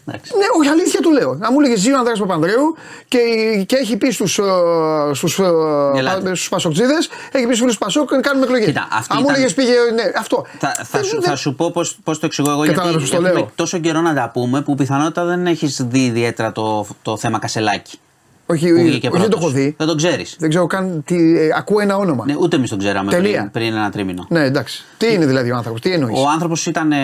Εντάξει. 0.06 0.32
Ναι, 0.38 0.46
όχι, 0.60 0.68
αλήθεια 0.70 1.00
του 1.02 1.12
λέω. 1.12 1.30
Αν 1.30 1.50
μου 1.52 1.60
έλεγε 1.60 1.76
ζει 1.78 1.92
ο 1.94 1.98
Ανδρέας 1.98 2.20
Παπανδρέου 2.20 2.76
και, 3.08 3.18
και 3.66 3.76
έχει 3.76 3.98
πει 3.98 4.12
στους 4.12 4.40
στους, 5.14 5.40
Ελάτε. 5.96 6.22
πα, 6.22 6.36
στους 6.36 6.50
Πασοκτζίδες, 6.50 7.10
έχει 7.32 7.44
πει 7.46 7.54
στους 7.54 7.60
φίλους 7.60 7.74
του 7.74 7.80
Πασόκ 7.80 8.12
να 8.12 8.20
κάνουμε 8.22 8.46
εκλογές. 8.46 8.66
Κοίτα, 8.66 8.88
αυτή 8.92 9.08
Αν 9.10 9.18
μου 9.18 9.24
ήταν- 9.24 9.36
έλεγες 9.36 9.54
πήγε. 9.54 9.72
Ναι, 9.94 10.04
αυτό. 10.20 10.46
Θα, 10.60 10.74
θα, 10.78 10.86
Δεν- 10.92 11.04
σου, 11.04 11.20
δεν- 11.22 11.30
θα 11.30 11.36
σου 11.36 11.56
πω 11.56 11.72
πώ 12.04 12.12
το 12.18 12.20
εξηγώ 12.22 12.50
εγώ. 12.52 12.64
Γιατί 12.64 12.78
Κατάλαβες 12.80 13.02
πώς 13.02 13.10
το 13.20 13.26
έχουμε 13.26 13.40
λέω. 13.40 13.52
τόσο 13.56 13.78
καιρό 13.80 14.02
να 14.02 14.14
τα 14.14 14.30
πούμε 14.34 14.62
που 14.62 14.76
πιθανότατα 14.76 15.26
δεν 15.26 15.48
έχεις 15.48 15.82
δει 15.90 16.06
ιδιαίτερα 16.06 16.52
το, 16.52 16.86
το 17.02 17.18
θέμα 17.18 17.40
Κασελάκη. 17.40 18.00
Όχι, 18.48 18.68
Που 18.68 18.74
όχι, 18.74 18.84
βγήκε 18.84 19.10
δεν 19.10 19.20
το 19.22 19.28
πρώτος. 19.28 19.40
έχω 19.40 19.50
δει. 19.50 19.76
Δεν 19.78 19.88
τον 19.88 19.98
ξέρεις. 19.98 20.36
Δεν 20.40 20.50
ξέρω 20.50 20.68
καν. 20.68 21.04
Τι, 21.06 21.16
ε, 21.40 21.50
ακούω 21.56 21.80
ένα 21.80 21.98
όνομα. 21.98 22.26
Ναι, 22.26 22.36
ούτε 22.40 22.56
εμείς 22.56 22.70
τον 22.70 22.80
ξέραμε 22.80 23.12
Τελεία. 23.12 23.38
πριν, 23.40 23.52
πριν 23.52 23.74
ένα 23.74 23.90
τρίμηνο. 23.90 24.26
Ναι, 24.30 24.44
εντάξει. 24.44 24.84
Τι 24.98 25.14
είναι 25.14 25.26
δηλαδή 25.26 25.52
ο 25.52 25.56
άνθρωπος, 25.56 25.82
τι 25.82 25.92
εννοείς; 25.92 26.20
Ο 26.20 26.30
άνθρωπος 26.30 26.66
ήταν 26.66 26.92
ε, 26.92 26.96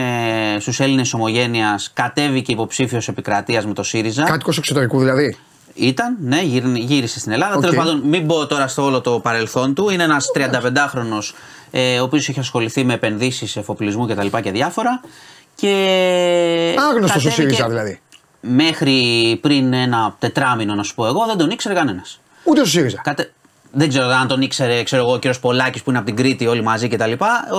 στους 0.59 0.79
Έλληνες 0.79 1.13
Ομογένειας, 1.13 1.91
κατέβηκε 1.93 2.51
υποψήφιος 2.51 3.07
επικρατείας 3.07 3.65
με 3.65 3.73
το 3.73 3.83
ΣΥΡΙΖΑ. 3.83 4.23
Κάτοικος 4.23 4.57
εξωτερικού 4.57 4.99
δηλαδή. 4.99 5.37
Ήταν, 5.73 6.17
ναι, 6.21 6.41
γύρι- 6.41 6.77
γύρισε 6.77 7.19
στην 7.19 7.31
Ελλάδα. 7.31 7.55
Οκ. 7.55 7.61
Τέλος 7.61 7.75
πάντων, 7.75 8.01
μην 8.05 8.25
μπω 8.25 8.45
τώρα 8.47 8.67
στο 8.67 8.83
όλο 8.83 9.01
το 9.01 9.19
παρελθόν 9.19 9.73
του. 9.73 9.89
Είναι 9.89 10.03
ένας 10.03 10.25
35χρονος, 10.35 11.33
ε, 11.71 11.99
ο 11.99 12.03
οποίος 12.03 12.29
έχει 12.29 12.39
ασχοληθεί 12.39 12.83
με 12.83 12.93
επενδύσεις, 12.93 13.55
εφοπλισμό 13.55 14.07
κτλ. 14.07 14.27
Και, 14.27 14.39
και 14.41 14.51
διάφορα. 14.51 15.01
Και 15.55 15.67
Άγνωστος 16.89 17.25
ο 17.25 17.29
κατέβηκε- 17.29 17.33
ΣΥΡΙΖΑ 17.33 17.67
δηλαδή. 17.69 17.99
Μέχρι 18.41 19.37
πριν 19.41 19.73
ένα 19.73 20.15
τετράμηνο, 20.19 20.75
να 20.75 20.83
σου 20.83 20.95
πω 20.95 21.05
εγώ, 21.05 21.25
δεν 21.27 21.37
τον 21.37 21.49
ήξερε 21.49 21.75
κανένας. 21.75 22.19
Ούτε 22.43 22.61
ο 22.61 22.65
ΣΥΡΙΖΑ. 22.65 23.01
Κατε... 23.03 23.31
Δεν 23.73 23.89
ξέρω 23.89 24.05
αν 24.07 24.27
τον 24.27 24.41
ήξερε 24.41 24.83
ξέρω 24.83 25.01
εγώ, 25.01 25.13
ο 25.13 25.17
κύριος 25.17 25.39
Πολάκης 25.39 25.81
που 25.83 25.89
είναι 25.89 25.99
από 25.99 26.07
την 26.07 26.15
Κρήτη, 26.15 26.47
όλοι 26.47 26.63
μαζί 26.63 26.87
κτλ. 26.87 27.11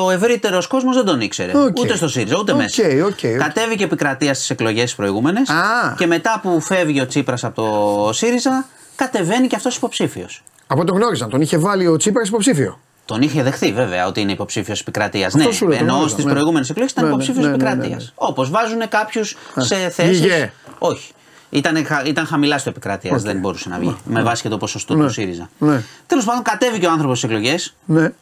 Ο 0.04 0.10
ευρύτερος 0.10 0.66
κόσμος 0.66 0.96
δεν 0.96 1.04
τον 1.04 1.20
ήξερε. 1.20 1.59
Οκ. 1.59 1.78
Ούτε 1.78 1.96
στο 1.96 2.09
ΣΥΡΙΖΑ, 2.09 2.38
ούτε 2.38 2.52
Οκ, 2.52 2.59
μέσα. 2.59 2.82
οκ, 3.04 3.06
οκ. 3.06 3.38
Κατέβηκε 3.38 3.84
επικρατεία 3.84 4.34
στις 4.34 4.50
εκλογές 4.50 4.94
προηγούμενες. 4.94 5.48
Α. 5.48 5.94
Και 5.96 6.06
μετά 6.06 6.40
που 6.42 6.60
φεύγει 6.60 7.00
ο 7.00 7.06
Τσίπρας 7.06 7.44
από 7.44 7.62
το 7.62 8.12
ΣΥΡΙΖΑ, 8.12 8.66
κατεβαίνει 8.96 9.46
και 9.46 9.56
αυτός 9.56 9.76
υποψήφιος. 9.76 10.42
Από 10.66 10.84
τον 10.84 10.96
γνώριζαν, 10.96 11.30
τον 11.30 11.40
είχε 11.40 11.59
βάλει 11.59 11.86
ο 11.86 11.96
Τσίπρας 11.96 12.28
υποψήφιο. 12.28 12.78
Τον 13.12 13.22
είχε 13.22 13.43
δεχθεί 13.43 13.72
βέβαια 13.72 14.06
ότι 14.06 14.20
είναι 14.20 14.32
υποψήφιος 14.32 14.80
επικρατείας. 14.80 15.34
Αυτό 15.34 15.48
Ναι, 15.48 15.55
σου 15.55 15.66
λέω, 15.68 15.76
τον 15.78 15.86
ενώ 15.86 15.93
γνώριζα, 15.94 16.12
στις 16.12 16.24
ναι. 16.24 16.30
προηγούμενες 16.32 16.70
εκλογές 16.70 16.90
ήταν 16.93 17.05
Ναι, 17.05 17.10
ναι, 17.10 17.14
υποψήφιος 17.16 17.44
ναι, 17.44 17.51
ναι, 17.56 17.56
επικρατεία. 17.64 17.97
ναι, 17.97 18.02
ναι. 18.02 18.10
Όπως 18.14 18.51
βάζουν 18.51 18.89
κάποιους 18.89 19.36
σε 19.56 19.76
θέσει. 19.89 20.09
Βγήκε. 20.10 20.52
Όχι. 20.78 21.10
Ήταν, 21.51 21.86
χα- 21.86 22.05
ήταν 22.05 22.26
χαμηλά 22.26 22.59
στο 22.59 22.68
επικρατείας, 22.70 23.22
δεν 23.22 23.39
μπορούσε 23.39 23.68
να 23.68 23.78
βγει. 23.78 23.97
Με 24.05 24.22
βάση 24.22 24.43
και 24.43 24.48
το 24.48 24.59
ποσοστό 24.59 24.94
του 24.94 25.10
ΣΥΡΙΖΑ. 25.10 25.51
Ναι. 25.59 25.82
Τέλος 26.06 26.24
πάντων, 26.24 26.43
κατέβηκε 26.43 26.86
ο 26.86 26.90
άνθρωπος 26.90 27.18
στις 27.18 27.30
εκλογές. 27.30 27.74
Ναι. 27.84 28.12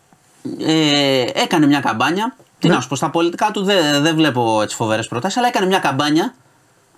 Ε, 0.60 1.24
έκανε 1.34 1.66
μια 1.66 1.80
καμπάνια. 1.80 2.36
Τι 2.58 2.68
να 2.68 2.80
σου 2.80 2.88
πω, 2.88 2.96
στα 2.96 3.10
πολιτικά 3.10 3.50
του 3.50 3.62
δεν 3.64 4.02
δεν 4.02 4.14
βλέπω 4.14 4.62
έτσι 4.62 4.76
φοβερές 4.76 5.08
προτάσεις, 5.08 5.38
αλλά 5.38 5.46
έκανε 5.46 5.66
μια 5.66 5.78
καμπάνια 5.78 6.34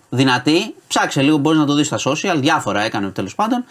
δυνατή. 0.08 0.74
Ψάξε 0.88 1.22
λίγο, 1.22 1.36
μπορείς 1.36 1.58
να 1.58 1.64
το 1.66 1.74
δεις 1.74 1.86
στα 1.86 1.98
social. 2.04 2.36
Διάφορα 2.40 2.82
έκανε 2.82 3.08
τέλος 3.08 3.34
πάντων. 3.34 3.64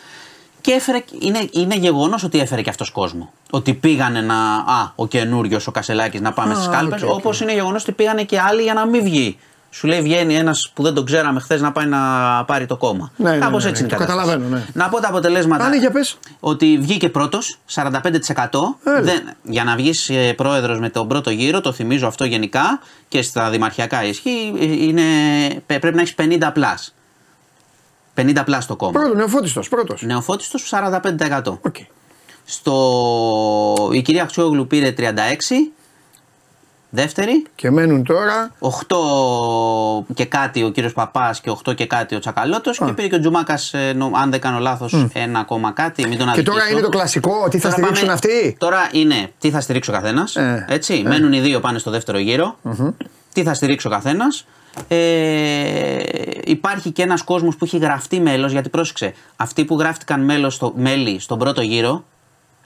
Και 0.61 0.71
έφερε, 0.71 1.03
είναι, 1.19 1.47
είναι 1.51 1.75
γεγονός 1.75 2.23
ότι 2.23 2.39
έφερε 2.39 2.61
και 2.61 2.69
αυτός 2.69 2.91
κόσμο. 2.91 3.31
Ότι 3.49 3.73
πήγανε 3.73 4.21
να. 4.21 4.35
Α, 4.55 4.91
ο 4.95 5.07
καινούριος, 5.07 5.67
ο 5.67 5.71
Κασελάκης, 5.71 6.21
να 6.21 6.31
πάμε 6.33 6.53
Α, 6.53 6.55
στις 6.55 6.67
κάλπες. 6.67 7.01
οκ, 7.01 7.09
οκ. 7.09 7.15
Όπως 7.15 7.41
είναι 7.41 7.53
γεγονός 7.53 7.81
ότι 7.81 7.91
πήγανε 7.91 8.23
και 8.23 8.39
άλλοι 8.39 8.61
για 8.61 8.73
να 8.73 8.85
μην 8.85 9.03
βγει. 9.03 9.37
Σου 9.73 9.87
λέει 9.87 10.01
βγαίνει 10.01 10.35
ένας 10.35 10.71
που 10.73 10.83
δεν 10.83 10.93
τον 10.93 11.05
ξέραμε 11.05 11.39
χθες 11.39 11.61
να 11.61 11.71
πάει 11.71 11.85
να 11.85 11.99
πάρει 12.45 12.65
το 12.65 12.77
κόμμα. 12.77 13.11
Ναι, 13.15 13.29
ναι, 13.31 13.37
Κάπως 13.37 13.63
ναι, 13.63 13.63
ναι, 13.63 13.69
έτσι 13.69 13.83
είναι 13.83 13.93
η 13.93 13.97
το 13.97 14.03
κατάσταση. 14.05 14.27
καταλαβαίνω, 14.29 14.55
ναι. 14.57 14.65
Να 14.73 14.89
πω 14.89 14.99
τα 14.99 15.07
αποτελέσματα. 15.07 15.65
Α, 15.65 15.69
ναι, 15.69 15.75
για 15.77 15.91
πες. 15.91 16.17
Ότι 16.39 16.77
βγήκε 16.81 17.09
πρώτος, 17.09 17.57
45%. 17.65 18.77
Έλα. 18.83 19.01
Δεν, 19.01 19.21
για 19.43 19.63
να 19.63 19.75
βγεις 19.75 20.11
πρόεδρος 20.35 20.79
με 20.79 20.89
τον 20.89 21.07
πρώτο 21.07 21.29
γύρο, 21.29 21.61
το 21.61 21.71
θυμίζω 21.71 22.07
αυτό 22.07 22.25
γενικά 22.25 22.79
και 23.07 23.21
στα 23.21 23.49
δημαρχιακά 23.49 24.03
ισχύει, 24.05 24.53
ε, 24.59 24.65
είναι, 24.65 25.01
πε- 25.65 25.79
πρέπει 25.79 25.95
να 25.95 26.01
έχεις 26.01 26.15
50 26.15 26.51
plus. 26.53 26.93
50 28.15 28.41
plus 28.45 28.65
το 28.65 28.75
κόμμα. 28.75 28.91
Πρώτο, 28.99 29.15
νεοφώτιστος, 29.15 29.69
πρώτος. 29.69 30.01
Νεοφώτιστος 30.01 30.63
45%. 30.63 31.57
Οκ. 31.61 31.75
Στο... 32.45 33.89
Η 33.93 34.01
κυρία 34.01 34.23
Αχτσιόγλου 34.23 34.67
πήρε 34.67 34.93
36. 34.97 35.01
Δεύτερη. 36.93 37.45
Και 37.55 37.71
μένουν 37.71 38.03
τώρα. 38.03 38.51
8 38.59 40.13
και 40.13 40.25
κάτι 40.25 40.63
ο 40.63 40.69
κύριος 40.69 40.93
Παππάς 40.93 41.41
και 41.41 41.51
8 41.69 41.75
και 41.75 41.85
κάτι 41.85 42.15
ο 42.15 42.19
Τσακαλώτος 42.19 42.77
και 42.77 42.91
πήρε 42.93 43.07
και 43.07 43.15
ο 43.15 43.19
Τζουμάκας, 43.19 43.73
ε, 43.73 43.93
νο- 43.93 44.11
αν 44.15 44.31
δεν 44.31 44.39
κάνω 44.41 44.59
λάθος, 44.59 45.05
ένα 45.13 45.39
ακόμα 45.39 45.71
κάτι. 45.71 46.07
Μην 46.07 46.17
τον 46.17 46.31
Και 46.31 46.41
τώρα 46.43 46.57
αδικήσω. 46.57 46.71
είναι 46.77 46.81
το 46.81 46.89
κλασικό, 46.97 47.47
τι 47.49 47.57
θα 47.59 47.69
Τώρα 47.69 47.71
στηρίξουν 47.71 47.99
πάμε- 48.07 48.13
αυτοί; 48.13 48.55
Τώρα 48.59 48.89
είναι 48.91 49.31
τι 49.39 49.49
θα 49.49 49.61
στηρίξει 49.61 49.89
ο 49.89 49.93
καθένας. 49.93 50.35
Ε, 50.35 50.65
έτσι. 50.69 51.03
Μένουν 51.07 51.33
οι 51.33 51.39
δύο 51.39 51.59
πάνε 51.59 51.77
στο 51.79 51.91
δεύτερο 51.91 52.17
γύρο. 52.17 52.57
Τι 53.33 53.43
θα 53.43 53.53
στηρίξει 53.53 53.87
ο 53.87 53.89
καθένας. 53.89 54.45
Ε, 54.87 55.97
υπάρχει 56.43 56.91
και 56.91 57.01
ένας 57.01 57.21
κόσμος 57.21 57.55
που 57.55 57.65
έχει 57.65 57.77
γραφτεί 57.77 58.19
μέλος, 58.19 58.51
γιατί 58.51 58.69
πρόσεξε, 58.69 59.13
αυτοί 59.35 59.65
που 59.65 59.79
γράφτηκαν 59.79 60.21
μέλος 60.21 60.53
στο, 60.53 60.73
μέλη 60.75 61.19
στον 61.19 61.39
πρώτο 61.39 61.61
γύρο, 61.61 62.03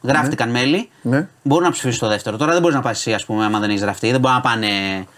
γράφτηκαν 0.03 0.49
μέλη, 0.49 0.90
Ναι. 1.02 1.27
μπορούν 1.44 1.64
να 1.64 1.72
ψηφίσουν 1.72 1.99
το 1.99 2.07
δεύτερο. 2.07 2.38
Τώρα 2.38 2.52
δεν 2.52 2.61
μπορείς 2.61 2.76
να 2.76 2.82
πας 2.82 2.98
εσύ, 2.98 3.14
ας 3.14 3.26
πούμε, 3.26 3.45
άμα 3.45 3.60
δεν 3.60 3.69
έχεις 3.69 3.82
γραφτεί, 3.82 4.11
δεν 4.11 4.19
μπορεί 4.19 4.34
να 4.34 4.41
πάνε 4.41 4.68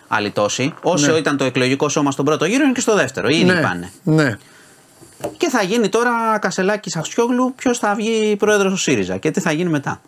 άλλοι 0.07 0.31
τόσοι. 0.31 0.73
Όσο 0.81 1.11
Ναι. 1.11 1.17
ήταν 1.17 1.37
το 1.37 1.43
εκλογικό 1.43 1.89
σώμα 1.89 2.11
στον 2.11 2.25
πρώτο 2.25 2.45
γύρο, 2.45 2.63
είναι 2.63 2.73
και 2.73 2.79
στο 2.79 2.95
δεύτερο. 2.95 3.27
Ήδη 3.27 3.43
ναι. 3.43 3.61
πάνε. 3.61 3.91
Ναι. 4.03 4.37
Και 5.37 5.49
θα 5.49 5.63
γίνει 5.63 5.89
τώρα 5.89 6.37
Κασελάκης 6.41 6.95
Αχτσιόγλου 6.95 7.53
ποιος 7.55 7.77
θα 7.77 7.95
βγει 7.95 8.35
πρόεδρος 8.35 8.71
του 8.71 8.77
ΣΥΡΙΖΑ 8.77 9.17
και 9.17 9.31
τι 9.31 9.39
θα 9.39 9.51
γίνει 9.51 9.69
μετά. 9.69 10.01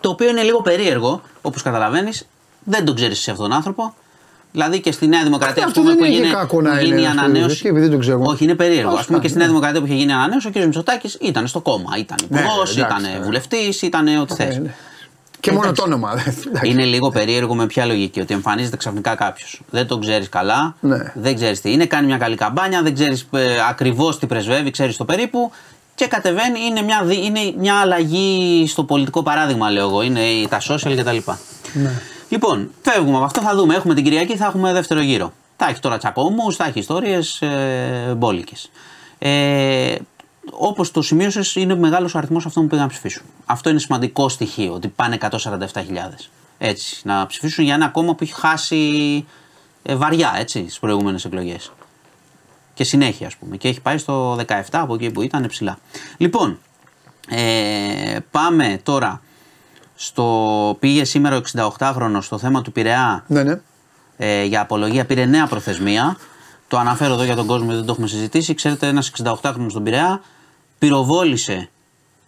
Το 0.00 0.10
οποίο 0.10 0.28
είναι 0.28 0.42
λίγο 0.42 0.62
περίεργο, 0.62 1.22
όπως 1.42 1.62
καταλαβαίνεις. 1.62 2.28
Δεν 2.64 2.84
τον 2.84 2.94
ξέρεις 2.94 3.18
εσύ 3.18 3.30
αυτόν 3.30 3.48
τον 3.48 3.56
άνθρωπο. 3.56 3.94
Δηλαδή 4.52 4.80
και 4.80 4.92
στη 4.92 5.06
Νέα 5.06 5.22
Δημοκρατία 5.22 5.64
Αυτό 5.64 5.80
ας 5.80 5.86
πούμε, 5.86 5.88
δεν 5.88 5.96
που 5.98 6.04
έχει 6.04 6.14
γίνει, 6.14 6.32
κακό 6.34 6.60
να 6.60 6.70
που 6.70 6.76
είναι 6.76 6.84
γίνει 6.84 7.02
η 7.02 7.06
αυτό, 7.06 7.18
ανανέωση. 7.20 7.46
γιατί, 7.54 7.68
επειδή 7.68 7.80
δεν 7.84 7.90
το 7.94 7.98
ξέρω. 7.98 8.22
Όχι, 8.24 8.44
είναι 8.44 8.54
περίεργο. 8.54 8.94
Ας 8.94 9.00
Α 9.02 9.04
πούμε 9.06 9.18
και 9.18 9.28
στη 9.28 9.32
πούμε, 9.38 9.44
Νέα 9.44 9.46
ναι. 9.46 9.58
Δημοκρατία 9.60 9.80
που 9.80 9.86
είχε 9.86 9.94
γίνει 9.96 10.10
η 10.10 10.14
ανανέωση, 10.14 10.46
ο 10.46 10.50
κ. 10.50 10.56
Μητσοτάκης 10.56 11.16
ήταν 11.20 11.46
στο 11.46 11.60
κόμμα. 11.60 11.96
Ήταν 11.98 12.16
Ναι, 12.28 12.40
υπουργός, 12.40 12.76
εντάξει, 12.76 12.96
ήταν 13.00 13.02
ναι. 13.18 13.24
βουλευτής, 13.24 13.82
ήταν 13.82 14.18
ό,τι 14.20 14.34
θες. 14.34 14.54
Ναι, 14.54 14.60
ναι. 14.62 14.74
Και 15.40 15.52
μόνο 15.52 15.72
το 15.72 15.82
όνομα. 15.82 16.10
εντάξει. 16.12 16.68
Είναι 16.68 16.84
λίγο 16.84 17.10
περίεργο 17.10 17.54
με 17.54 17.66
ποια 17.66 17.84
λογική. 17.84 18.20
Ότι 18.20 18.34
εμφανίζεται 18.34 18.76
ξαφνικά 18.76 19.14
κάποιος. 19.14 19.60
Δεν 19.70 19.86
τον 19.86 20.00
ξέρεις 20.00 20.28
καλά, 20.28 20.74
Ναι. 20.80 21.12
δεν 21.14 21.34
ξέρεις 21.34 21.60
τι 21.60 21.72
είναι, 21.72 21.86
κάνει 21.86 22.06
μια 22.06 22.16
καλή 22.18 22.36
καμπάνια, 22.36 22.82
δεν 22.82 22.94
ξέρεις 22.94 23.26
ε, 23.32 23.46
ακριβώς 23.68 24.18
τι 24.18 24.26
πρεσβεύει, 24.26 24.70
ξέρεις 24.70 24.96
το 24.96 25.04
περίπου. 25.04 25.50
Και 25.94 26.06
κατεβαίνει, 26.06 26.60
είναι 26.70 26.82
μια, 26.82 27.02
δι- 27.04 27.24
είναι 27.24 27.40
μια 27.58 27.74
αλλαγή 27.74 28.64
στο 28.68 28.84
πολιτικό 28.84 29.22
παράδειγμα, 29.22 29.70
λέω 29.70 29.88
εγώ. 29.88 30.02
Είναι 30.02 30.20
η- 30.20 30.48
τα 30.48 30.60
social 30.68 30.94
κτλ. 30.96 31.16
Ναι. 31.72 31.90
Λοιπόν, 32.30 32.70
φεύγουμε 32.82 33.16
από 33.16 33.24
αυτό, 33.24 33.40
θα 33.40 33.54
δούμε. 33.54 33.74
Έχουμε 33.74 33.94
την 33.94 34.04
Κυριακή, 34.04 34.36
θα 34.36 34.46
έχουμε 34.46 34.72
δεύτερο 34.72 35.00
γύρο. 35.00 35.32
Θα 35.56 35.68
έχει 35.68 35.80
τώρα 35.80 35.98
τσακωμούς, 35.98 36.56
θα 36.56 36.64
έχει 36.64 36.78
ιστορίες 36.78 37.42
ε, 37.42 38.14
μπόλικες. 38.16 38.70
Ε, 39.18 39.94
Όπως 40.50 40.90
το 40.90 41.02
σημείωσες, 41.02 41.54
είναι 41.54 41.74
μεγάλος 41.74 42.14
ο 42.14 42.18
αριθμός 42.18 42.46
αυτών 42.46 42.62
που 42.62 42.68
πήγαν 42.68 42.84
να 42.84 42.90
ψηφίσουν. 42.90 43.22
Αυτό 43.46 43.70
είναι 43.70 43.78
σημαντικό 43.78 44.28
στοιχείο, 44.28 44.72
ότι 44.72 44.88
πάνε 44.88 45.18
147.000. 45.20 45.30
Έτσι, 46.58 47.00
να 47.04 47.26
ψηφίσουν 47.26 47.64
για 47.64 47.74
ένα 47.74 47.88
κόμμα 47.88 48.14
που 48.14 48.24
έχει 48.24 48.34
χάσει 48.34 49.26
ε, 49.82 49.94
βαριά 49.94 50.32
έτσι, 50.36 50.58
στις 50.58 50.78
προηγούμενες 50.78 51.24
εκλογές. 51.24 51.72
Και 52.74 52.84
συνέχεια, 52.84 53.26
ας 53.26 53.36
πούμε. 53.36 53.56
Και 53.56 53.68
έχει 53.68 53.80
πάει 53.80 53.98
στο 53.98 54.34
17 54.46 54.62
από 54.70 54.94
εκεί 54.94 55.10
που 55.10 55.22
ήταν 55.22 55.46
ψηλά. 55.46 55.78
Λοιπόν, 56.16 56.58
ε, 57.28 58.18
πάμε 58.30 58.80
τώρα 58.82 59.22
στο. 60.02 60.76
Πήγε 60.80 61.04
σήμερα 61.04 61.36
ο 61.36 61.40
68χρονο 61.78 62.18
στο 62.20 62.38
θέμα 62.38 62.62
του 62.62 62.72
Πειραιά; 62.72 63.24
Ναι, 63.26 63.42
ναι. 63.42 63.60
ε, 64.16 64.44
για 64.44 64.60
απολογία 64.60 65.04
πήρε 65.06 65.24
νέα 65.24 65.46
προθεσμία. 65.46 66.16
Το 66.68 66.78
αναφέρω 66.78 67.12
εδώ 67.12 67.22
για 67.24 67.36
τον 67.36 67.46
κόσμο, 67.46 67.72
δεν 67.72 67.84
το 67.84 67.92
έχουμε 67.92 68.06
συζητήσει. 68.06 68.54
Ξέρετε, 68.54 68.86
ένας 68.86 69.12
68χρονο 69.22 69.66
στον 69.68 69.82
Πειραιά 69.82 70.20
πυροβόλησε 70.78 71.68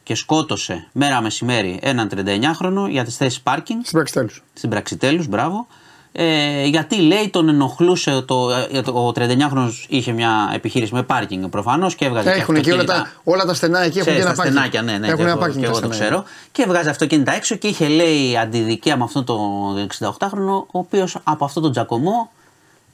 και 0.02 0.14
σκότωσε 0.14 0.88
μέρα 0.92 1.20
μεσημέρι 1.20 1.78
έναν 1.82 2.10
39χρονο 2.14 2.88
για 2.88 3.04
τις 3.04 3.16
θέσεις 3.16 3.40
πάρκινγκ 3.40 3.80
Στην 3.84 3.92
πράξη 3.94 4.12
τέλου. 4.14 4.30
στην 4.54 4.70
Πραξιτέλους, 4.70 5.26
μπράβο. 5.26 5.66
Ε, 6.14 6.64
γιατί 6.66 6.96
λέει 6.96 7.28
τον 7.30 7.48
ενοχλούσε 7.48 8.20
το, 8.26 8.50
ε, 8.72 8.82
το- 8.82 9.06
ο 9.06 9.12
39χρονος 9.12 9.86
είχε 9.88 10.12
μια 10.12 10.50
επιχείρηση 10.54 10.94
με 10.94 11.02
πάρκινγκ 11.02 11.44
προφανώς 11.44 11.94
και 11.94 12.04
έβγαζε 12.04 12.32
και 12.32 12.40
Έχουν 12.40 12.54
εκεί 12.56 12.70
όλα 12.70 12.80
αυτοκίνητα. 12.80 13.10
τα, 13.24 13.30
όλα 13.32 13.44
τα 13.44 13.54
στενά 13.54 13.78
εκεί 13.82 13.98
έχουν 13.98 14.12
Ξέρεις, 14.12 14.20
και 14.20 14.26
ένα 14.26 14.30
τα 14.30 14.42
πάρκινγκ. 14.42 14.56
στενάκια, 14.56 14.82
ναι, 14.82 14.98
ναι, 14.98 15.04
Έχουν 15.06 15.16
και 15.16 15.22
ένα 15.22 15.30
εγώ, 15.30 15.40
πάρκινγκ 15.40 15.62
και 15.62 15.68
τα 15.70 15.76
εγώ 15.76 15.86
το 15.88 15.92
στενά, 15.92 16.04
ξέρω. 16.10 16.24
Και 16.52 16.62
έβγαζε 16.62 16.90
αυτοκίνητα 16.90 17.34
έξω 17.34 17.54
και 17.54 17.68
είχε 17.68 17.88
λέει 17.88 18.36
αντιδικία 18.36 18.96
με 18.96 19.04
αυτόν 19.04 19.24
τον 19.24 19.38
68χρονο, 20.00 20.56
ο 20.70 20.78
οποίος 20.78 21.16
από 21.24 21.44
αυτόν 21.44 21.62
τον 21.62 21.72
τζακωμό 21.72 22.30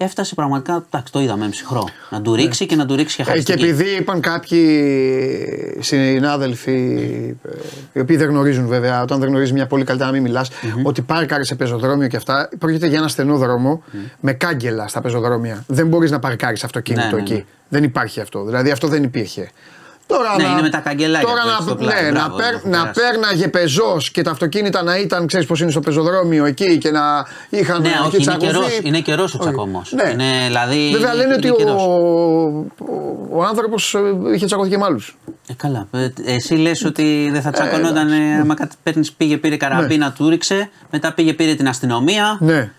έφτασε 0.01 0.35
πραγματικά. 0.35 0.85
Εντάξει, 0.87 1.13
το 1.13 1.21
είδαμε 1.21 1.49
ψυχρό. 1.49 1.89
Να 2.11 2.21
του 2.23 2.35
ρίξει 2.35 2.67
και 2.67 2.77
να 2.77 2.87
του 2.87 2.97
ρίξει 2.97 3.17
και 3.17 3.23
Ε, 3.23 3.25
και 3.25 3.31
χαριστική. 3.31 3.65
επειδή 3.65 3.97
είπαν 3.97 4.21
κάποιοι 4.21 5.79
συνάδελφοι, 5.81 6.77
ε, 7.43 7.51
οι 7.93 8.01
οποίοι 8.01 8.17
δεν 8.17 8.29
γνωρίζουν 8.29 8.67
βέβαια, 8.67 9.03
όταν 9.03 9.19
δεν 9.21 9.29
γνωρίζεις 9.29 9.53
μια 9.53 9.67
πολύ 9.67 9.85
καλύτερα 9.85 10.11
να 10.11 10.17
μην 10.17 10.27
μιλα 10.27 10.47
ότι 10.83 11.03
πάρκαρε 11.03 11.45
σε 11.45 11.55
πεζοδρόμιο 11.55 12.09
και 12.09 12.17
αυτά, 12.17 12.49
πρόκειται 12.59 12.87
για 12.87 12.99
ένα 12.99 13.09
στενό 13.09 13.37
δρόμο 13.37 13.83
με 14.21 14.33
κάγκελα 14.33 14.89
στα 14.89 15.01
πεζοδρόμια. 15.01 15.65
Δεν 15.67 15.87
μπορείς 15.87 16.11
να 16.11 16.19
παρκάρεις 16.19 16.65
αυτοκίνητο 16.65 17.07
Ναι, 17.07 17.13
ναι, 17.13 17.21
εκεί. 17.21 17.35
ναι. 17.35 17.45
Δεν 17.69 17.83
υπάρχει 17.85 18.21
αυτό. 18.21 18.45
Δηλαδή 18.45 18.71
αυτό 18.71 18.89
δεν 18.89 19.03
υπήρχε. 19.03 19.51
Τώρα 20.09 20.35
Ναι, 20.37 20.45
να, 20.45 20.51
είναι 20.51 20.61
με 20.63 20.69
τα 20.71 20.79
καγκελάκια 20.79 21.29
Τώρα 21.29 21.43
που 21.43 21.49
έχεις 21.49 21.59
να, 21.61 21.67
στο 21.67 21.75
πλάι, 21.77 22.03
ναι, 22.03 22.11
μπράβο, 22.11 22.29
να, 22.29 22.35
παίρ- 22.43 22.55
έχω 22.55 22.69
να 22.69 22.79
περάσει. 22.79 23.01
πέρναγε 23.01 23.49
πεζός 23.49 24.11
και 24.11 24.23
τα 24.23 24.31
αυτοκίνητα 24.31 24.83
να 24.83 24.97
ήταν, 24.99 25.27
ξέρεις 25.27 25.47
πώς 25.47 25.61
είναι 25.61 25.71
στο 25.71 25.81
πεζοδρόμιο 25.81 26.45
εκεί 26.45 26.79
και 26.79 26.91
να 26.91 27.27
είχαν 27.49 27.81
Ναι, 27.83 27.89
εκεί 27.89 27.99
όχι, 27.99 28.15
είναι 28.15 28.21
τσακωθεί. 28.25 28.47
καιρός, 28.47 28.79
είναι 28.83 29.01
καιρός 29.01 29.35
ο 29.35 29.39
Όχι. 29.41 29.49
τσακωμός. 29.49 29.93
Ναι. 29.93 30.11
Είναι, 30.11 30.25
δηλαδή, 30.47 30.91
Βέβαια 30.93 31.15
λένε 31.15 31.25
είναι 31.27 31.35
ότι 31.35 31.49
ο, 31.49 31.55
καιρός. 31.55 31.83
ο, 31.83 33.37
ο 33.39 33.45
άνθρωπος 33.45 33.97
είχε 34.35 34.47
τσακωθεί 34.47 34.71
και 34.71 34.79
με 34.79 34.85
άλλους. 34.85 35.17
Ε, 35.49 35.53
καλά. 35.57 35.87
Ε, 35.91 36.09
εσύ 36.25 36.55
λες 36.55 36.85
ότι 36.85 37.29
δεν 37.33 37.43
θα 37.43 37.51
τσακωνόταν. 37.51 37.97
εντάξει, 38.13 38.23
Ε, 38.37 38.41
άμα 38.41 38.55
κάτι 38.55 38.77
παίρνεις, 38.83 39.13
πήγε, 39.13 39.37
πήρε 39.37 39.57
καραμπίνα, 39.57 40.13
του 40.13 40.29
ρίξε. 40.29 40.71
Μετά 40.91 41.13
πήγε, 41.13 41.33
πήρε 41.33 41.55
την 41.55 41.69
αστυνομία. 41.69 42.37
Ναι. 42.41 42.71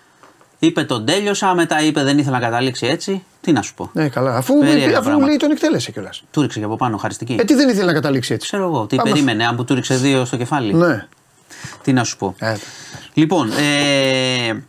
Είπε 0.60 0.84
τον 0.84 1.06
τέλειωσα. 1.06 1.54
Μετά 1.54 1.82
είπε 1.84 2.04
δεν 2.04 2.18
ήθελα 2.18 2.40
να 2.40 2.44
καταλήξει 2.46 2.86
έτσι. 2.88 3.24
Τι 3.42 3.52
να 3.52 3.62
σου 3.62 3.74
πω. 3.76 3.90
Ναι, 3.94 4.10
καλά. 4.10 4.36
Αφού, 4.38 4.60
Περίεργα 4.60 4.98
αφού 4.98 5.04
πράγματα. 5.06 5.26
λέει 5.28 5.38
τον 5.38 5.52
εκτέλεσε 5.52 5.92
κιόλας. 5.92 6.24
Του 6.32 6.42
ρίξε 6.42 6.60
και 6.60 6.66
από 6.66 6.76
πάνω, 6.76 6.98
χαριστική. 6.98 7.36
Ε, 7.40 7.44
τι 7.44 7.54
δεν 7.56 7.70
ήθελε 7.70 7.86
να 7.86 7.94
καταλήξει 7.94 8.34
έτσι. 8.34 8.48
Ξέρω 8.48 8.64
εγώ, 8.64 8.86
τι 8.86 8.96
Άμα- 9.00 9.10
περίμενε, 9.12 9.46
αν 9.46 9.56
που 9.56 9.64
του 9.64 9.74
ρίξε 9.76 9.96
δύο 9.96 10.26
στο 10.26 10.38
κεφάλι. 10.38 10.74
Ναι. 10.74 11.08
Τι 11.84 11.94
να 11.94 12.04
σου 12.04 12.18
πω. 12.18 12.36
Ε, 12.40 12.56
Λοιπόν, 13.14 13.52
ε, 13.52 14.64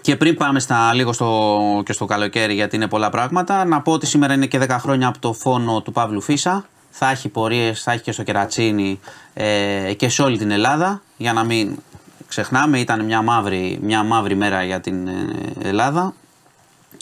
και 0.00 0.16
πριν 0.16 0.36
πάμε 0.36 0.60
στα, 0.60 0.94
λίγο 0.94 1.12
στο, 1.12 1.82
και 1.84 1.92
στο 1.92 2.04
καλοκαίρι, 2.04 2.54
γιατί 2.54 2.76
είναι 2.76 2.86
πολλά 2.88 3.10
πράγματα, 3.10 3.64
να 3.64 3.80
πω 3.82 3.92
ότι 3.92 4.06
σήμερα 4.06 4.34
είναι 4.34 4.46
και 4.46 4.58
10 4.62 4.76
χρόνια 4.80 5.08
από 5.08 5.18
το 5.18 5.32
φόνο 5.32 5.80
του 5.80 5.92
Παύλου 5.92 6.20
Φίσα. 6.20 6.66
Θα 6.90 7.10
έχει 7.10 7.28
πορείες, 7.28 7.82
θα 7.82 7.92
έχει 7.92 8.02
και 8.02 8.12
στο 8.12 8.22
Κερατσίνι 8.22 9.00
ε, 9.34 9.92
και 9.96 10.08
σε 10.08 10.22
όλη 10.22 10.38
την 10.38 10.50
Ελλάδα. 10.50 11.02
Για 11.16 11.32
να 11.32 11.44
μην 11.44 11.76
ξεχνάμε, 12.28 12.78
ήταν 12.78 13.04
μια 13.04 13.22
μαύρη, 13.22 13.78
μια 13.82 14.02
μαύρη 14.02 14.34
μέρα 14.34 14.62
για 14.64 14.80
την 14.80 15.06
ε, 15.06 15.12
Ελλάδα. 15.62 16.14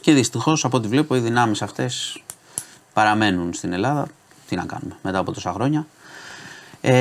Και 0.01 0.13
δυστυχώς, 0.13 0.65
από 0.65 0.77
ό,τι 0.77 0.89
βλέπω, 0.89 1.15
οι 1.17 1.19
δυνάμεις 1.19 1.63
αυτές 1.63 2.23
παραμένουν 2.93 3.53
στην 3.53 3.73
Ελλάδα. 3.73 4.07
Τι 4.49 4.57
να 4.57 4.65
κάνουμε 4.65 4.95
μετά 5.03 5.19
από 5.19 5.33
τόσα 5.33 5.53
χρόνια. 5.53 5.87
Ε, 6.81 6.95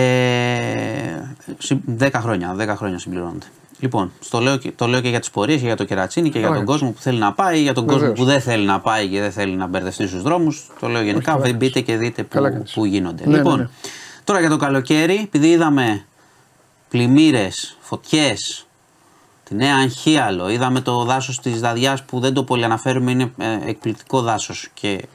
συ- 1.57 1.77
10 1.99 2.09
χρόνια, 2.13 2.55
10 2.59 2.67
χρόνια 2.77 2.99
συμπληρώνονται. 2.99 3.45
Λοιπόν, 3.79 4.11
στο 4.19 4.39
λέω, 4.39 4.57
και- 4.57 4.71
το 4.75 4.87
λέω 4.87 5.01
και 5.01 5.09
για 5.09 5.19
τις 5.19 5.29
πορείες 5.29 5.59
και 5.59 5.65
για 5.65 5.75
το 5.75 5.83
κερατσίνι 5.83 6.29
και 6.29 6.39
για 6.39 6.47
Ωραία. 6.47 6.59
τον 6.59 6.67
κόσμο 6.67 6.91
που 6.91 7.01
θέλει 7.01 7.19
να 7.19 7.33
πάει, 7.33 7.61
για 7.61 7.73
τον 7.73 7.83
κόσμο 7.85 7.99
Βεβαίως. 7.99 8.19
που 8.19 8.25
δεν 8.25 8.41
θέλει 8.41 8.65
να 8.65 8.79
πάει 8.79 9.07
και 9.07 9.19
δεν 9.19 9.31
θέλει 9.31 9.55
να 9.55 9.67
μπερδευτεί 9.67 10.07
στους 10.07 10.21
δρόμους. 10.21 10.69
Το 10.79 10.87
λέω 10.87 11.01
γενικά. 11.01 11.31
καλά 11.31 11.41
Μπείτε 11.43 11.53
μπείτε 11.57 11.79
και 11.79 11.97
δείτε 11.97 12.23
Καλά 12.23 12.47
που, 12.47 12.53
κάνεις. 12.53 12.71
που 12.73 12.85
γίνονται. 12.85 13.23
Ναι, 13.27 13.35
λοιπόν, 13.37 13.55
ναι, 13.57 13.61
ναι. 13.63 13.69
τώρα 14.23 14.39
για 14.39 14.49
το 14.49 14.57
καλοκαίρι, 14.57 15.15
επειδή 15.23 15.47
είδαμε 15.47 16.05
πλημμύρες, 16.93 17.77
φωτιές, 17.79 18.67
τη 19.43 19.55
Νέα 19.55 19.75
Αγχίαλο, 19.75 20.49
είδαμε 20.49 20.81
το 20.81 21.03
δάσος 21.03 21.39
της 21.39 21.59
Δαδιάς 21.59 22.03
που 22.03 22.19
δεν 22.19 22.33
το 22.33 22.43
πολύ 22.43 22.63
αναφέρουμε, 22.63 23.11
είναι 23.11 23.31
ε, 23.37 23.59
εκπληκτικό 23.65 24.21
δάσος 24.21 24.69
και 24.73 25.07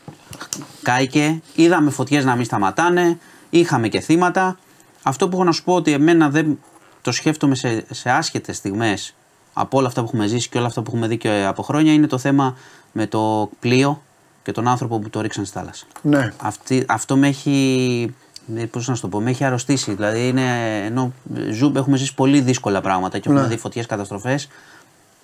κάηκε. 0.82 1.42
Είδαμε 1.54 1.90
φωτιές 1.90 2.24
να 2.24 2.36
μην 2.36 2.44
σταματάνε, 2.44 3.18
είχαμε 3.50 3.88
και 3.88 4.00
θύματα. 4.00 4.58
Αυτό 5.02 5.28
που 5.28 5.36
έχω 5.36 5.44
να 5.44 5.52
σου 5.52 5.64
πω 5.64 5.74
ότι 5.74 5.92
εμένα 5.92 6.30
δεν 6.30 6.58
το 7.02 7.12
σκέφτομαι 7.12 7.54
σε, 7.54 7.84
σε 7.90 8.10
άσχετες 8.10 8.56
στιγμές 8.56 9.14
από 9.52 9.78
όλα 9.78 9.86
αυτά 9.86 10.00
που 10.00 10.06
έχουμε 10.06 10.26
ζήσει 10.26 10.48
και 10.48 10.58
όλα 10.58 10.66
αυτά 10.66 10.82
που 10.82 10.90
έχουμε 10.90 11.06
δει 11.06 11.16
και 11.16 11.44
από 11.44 11.62
χρόνια 11.62 11.92
είναι 11.92 12.06
το 12.06 12.18
θέμα 12.18 12.56
με 12.92 13.06
το 13.06 13.50
πλοίο 13.60 14.02
και 14.42 14.52
τον 14.52 14.68
άνθρωπο 14.68 14.98
που 14.98 15.10
το 15.10 15.20
ρίξαν 15.20 15.44
στη 15.44 15.58
θάλασσα. 15.58 15.86
Ναι. 16.02 16.32
Αυτή, 16.38 16.84
αυτό 16.88 17.16
με 17.16 17.28
έχει, 17.28 18.14
ε, 18.56 18.64
πώς 18.64 18.88
να 18.88 18.94
σου 18.94 19.00
το 19.00 19.08
πω, 19.08 19.20
με 19.20 19.30
έχει 19.30 19.44
αρρωστήσει. 19.44 19.94
Δηλαδή 19.94 20.28
είναι, 20.28 20.76
ενώ 20.84 21.12
ζου, 21.50 21.72
έχουμε 21.76 21.96
ζήσει 21.96 22.14
πολύ 22.14 22.40
δύσκολα 22.40 22.80
πράγματα 22.80 23.18
και 23.18 23.28
έχουμε 23.28 23.42
Ναι. 23.42 23.48
δει 23.48 23.56
φωτιές, 23.56 23.86
καταστροφές. 23.86 24.48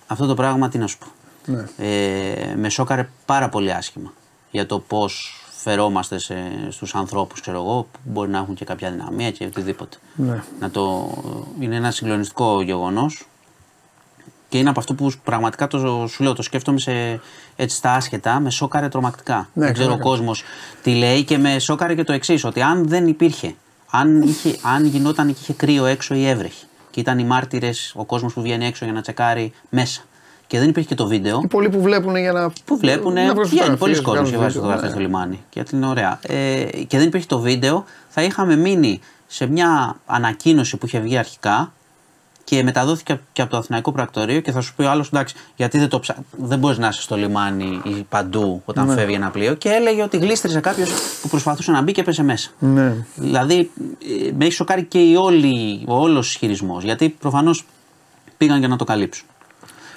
Αυτό 0.07 0.27
το 0.27 0.35
πράγμα 0.35 0.69
τι 0.69 0.79
να 0.79 0.87
σου 0.87 0.99
πω. 0.99 1.07
Ναι. 1.53 1.65
Ε, 1.77 2.55
με 2.57 2.69
σόκαρε 2.69 3.09
πάρα 3.27 3.49
πολύ 3.49 3.73
άσχημα 3.73 4.13
για 4.51 4.67
το 4.67 4.79
πώς 4.79 5.39
φερόμαστε 5.57 6.19
σε, 6.19 6.35
στους 6.69 6.95
ανθρώπους, 6.95 7.41
ξέρω 7.41 7.57
εγώ, 7.57 7.83
που 7.93 7.99
μπορεί 8.05 8.31
να 8.31 8.39
έχουν 8.39 8.55
και 8.55 8.65
κάποια 8.65 8.91
δυναμία 8.91 9.31
και 9.31 9.45
οτιδήποτε. 9.45 9.97
Ναι. 10.15 10.43
Να 10.61 10.71
το, 10.71 11.11
είναι 11.61 11.77
ένα 11.77 11.91
συγκλονιστικό 11.91 12.63
γεγονός 12.63 13.27
και 14.55 14.61
είναι 14.61 14.69
από 14.69 14.81
αυτό 14.81 14.95
που 14.95 15.13
πραγματικά 15.25 15.67
το, 15.67 16.07
σου 16.07 16.23
λέω, 16.23 16.33
το 16.33 16.43
σκέφτομαι 16.43 16.79
σε, 16.79 17.21
έτσι 17.57 17.77
στα 17.77 17.93
άσχετα, 17.93 18.41
με 18.41 18.51
σόκαρε 18.51 18.89
τρομακτικά. 18.89 19.49
Ναι, 19.53 19.65
δεν 19.65 19.75
ξέρω 19.75 19.93
ο 19.93 19.97
καλά 19.97 20.11
κόσμος 20.11 20.43
τι 20.83 20.95
λέει 20.95 21.25
και 21.25 21.39
με 21.39 21.59
σόκαρε 21.59 21.95
και 21.95 22.05
το 22.05 22.13
εξής, 22.13 22.45
ότι 22.45 22.63
αν 22.63 22.89
δεν 22.89 23.07
υπήρχε, 23.07 23.55
αν, 23.91 24.23
είχε, 24.23 24.57
αν 24.63 24.85
γινόταν 24.85 25.27
και 25.27 25.37
είχε 25.41 25.53
κρύο 25.53 25.85
έξω 25.85 26.15
ή 26.15 26.29
έβρεχε 26.29 26.65
και 26.91 27.01
ήταν 27.01 27.19
οι 27.19 27.25
μάρτυρες, 27.25 27.93
ο 27.97 28.05
κόσμος 28.05 28.33
που 28.33 28.43
βγαίνει 28.43 28.67
έξω 28.67 28.85
για 28.85 28.95
να 28.95 29.01
τσεκάρει 29.01 29.53
μέσα 29.69 30.03
και 30.47 30.59
δεν 30.59 30.69
υπήρχε 30.69 30.89
και 30.89 30.95
το 30.95 31.07
βίντεο, 31.07 31.41
Οι 31.43 31.47
πολλοί 31.47 31.69
που 31.69 31.81
βλέπουν 31.81 32.17
για 32.17 32.33
να. 32.33 32.53
που 32.65 32.77
βλέπουν, 32.77 33.13
να 33.13 33.35
βρουν 33.35 33.49
βγαίνει 33.49 33.77
πολλοί 33.77 33.95
φωτογραφίες, 33.95 34.01
κόσμος 34.01 34.31
βγάζουν 34.31 34.33
και 34.33 34.37
βάζει 34.37 34.55
βίντεο, 34.55 34.63
φωτογραφίες 34.63 34.83
ναι. 34.83 34.91
στο 34.91 35.01
λιμάνι. 35.01 35.37
Και 35.37 35.61
γιατί 35.61 35.77
είναι 35.77 35.87
ωραία. 35.87 36.19
Ε, 36.23 36.65
και 36.87 36.99
δεν 36.99 37.07
υπήρχε 37.07 37.27
το 37.27 37.39
βίντεο, 37.39 37.85
θα 38.09 38.23
είχαμε 38.23 38.57
μείνει 38.57 39.01
σε 39.27 39.47
μια 39.47 39.97
ανακοίνωση 40.07 40.77
που 40.77 40.87
είχε 40.87 40.99
βγει 40.99 41.17
αρχικά 41.17 41.73
και 42.45 42.63
μεταδόθηκε 42.63 43.21
και 43.33 43.43
από 43.43 43.51
το 43.51 43.57
Αθηναϊκό 43.57 43.93
Πρακτορείο 43.93 44.41
και 44.41 44.53
θα 44.53 44.61
σου 44.61 44.75
πει 44.75 44.83
ο 44.83 44.91
άλλος 44.91 45.07
εντάξει, 45.09 45.35
γιατί 45.57 45.79
δεν, 45.79 45.89
το 45.89 46.01
ψα... 46.01 46.17
δεν 46.37 46.59
μπορείς 46.59 46.79
να 46.79 46.89
είσαι 46.89 47.03
στο 47.03 47.17
λιμάνι 47.17 47.81
ή 47.85 48.07
παντού 48.09 48.63
όταν 48.65 48.87
Ναι. 48.87 48.95
φεύγει 48.95 49.15
ένα 49.15 49.31
πλοίο. 49.31 49.55
Και 49.55 49.69
έλεγε 49.69 50.03
ότι 50.03 50.17
γλίστριζε 50.17 50.61
κάποιος 50.61 50.91
που 51.23 51.29
προσπαθούσε 51.29 51.71
να 51.71 51.83
μπει 51.83 51.93
και 51.93 52.03
πέσε 52.03 52.23
μέσα. 52.23 52.51
Ναι. 52.59 52.95
Δηλαδή 53.15 53.71
ε, 54.27 54.31
με 54.39 54.45
έχει 54.45 54.55
σοκάρει 54.55 54.85
και 54.85 54.99
η 54.99 55.15
όλη, 55.17 55.83
ο 55.87 55.95
όλος 56.01 56.29
ισχυρισμός. 56.29 56.83
Γιατί 56.85 57.09
προφανώς 57.09 57.65
πήγαν 58.37 58.59
για 58.59 58.69
να 58.69 58.77
το 58.77 58.85
καλύψουν. 58.85 59.27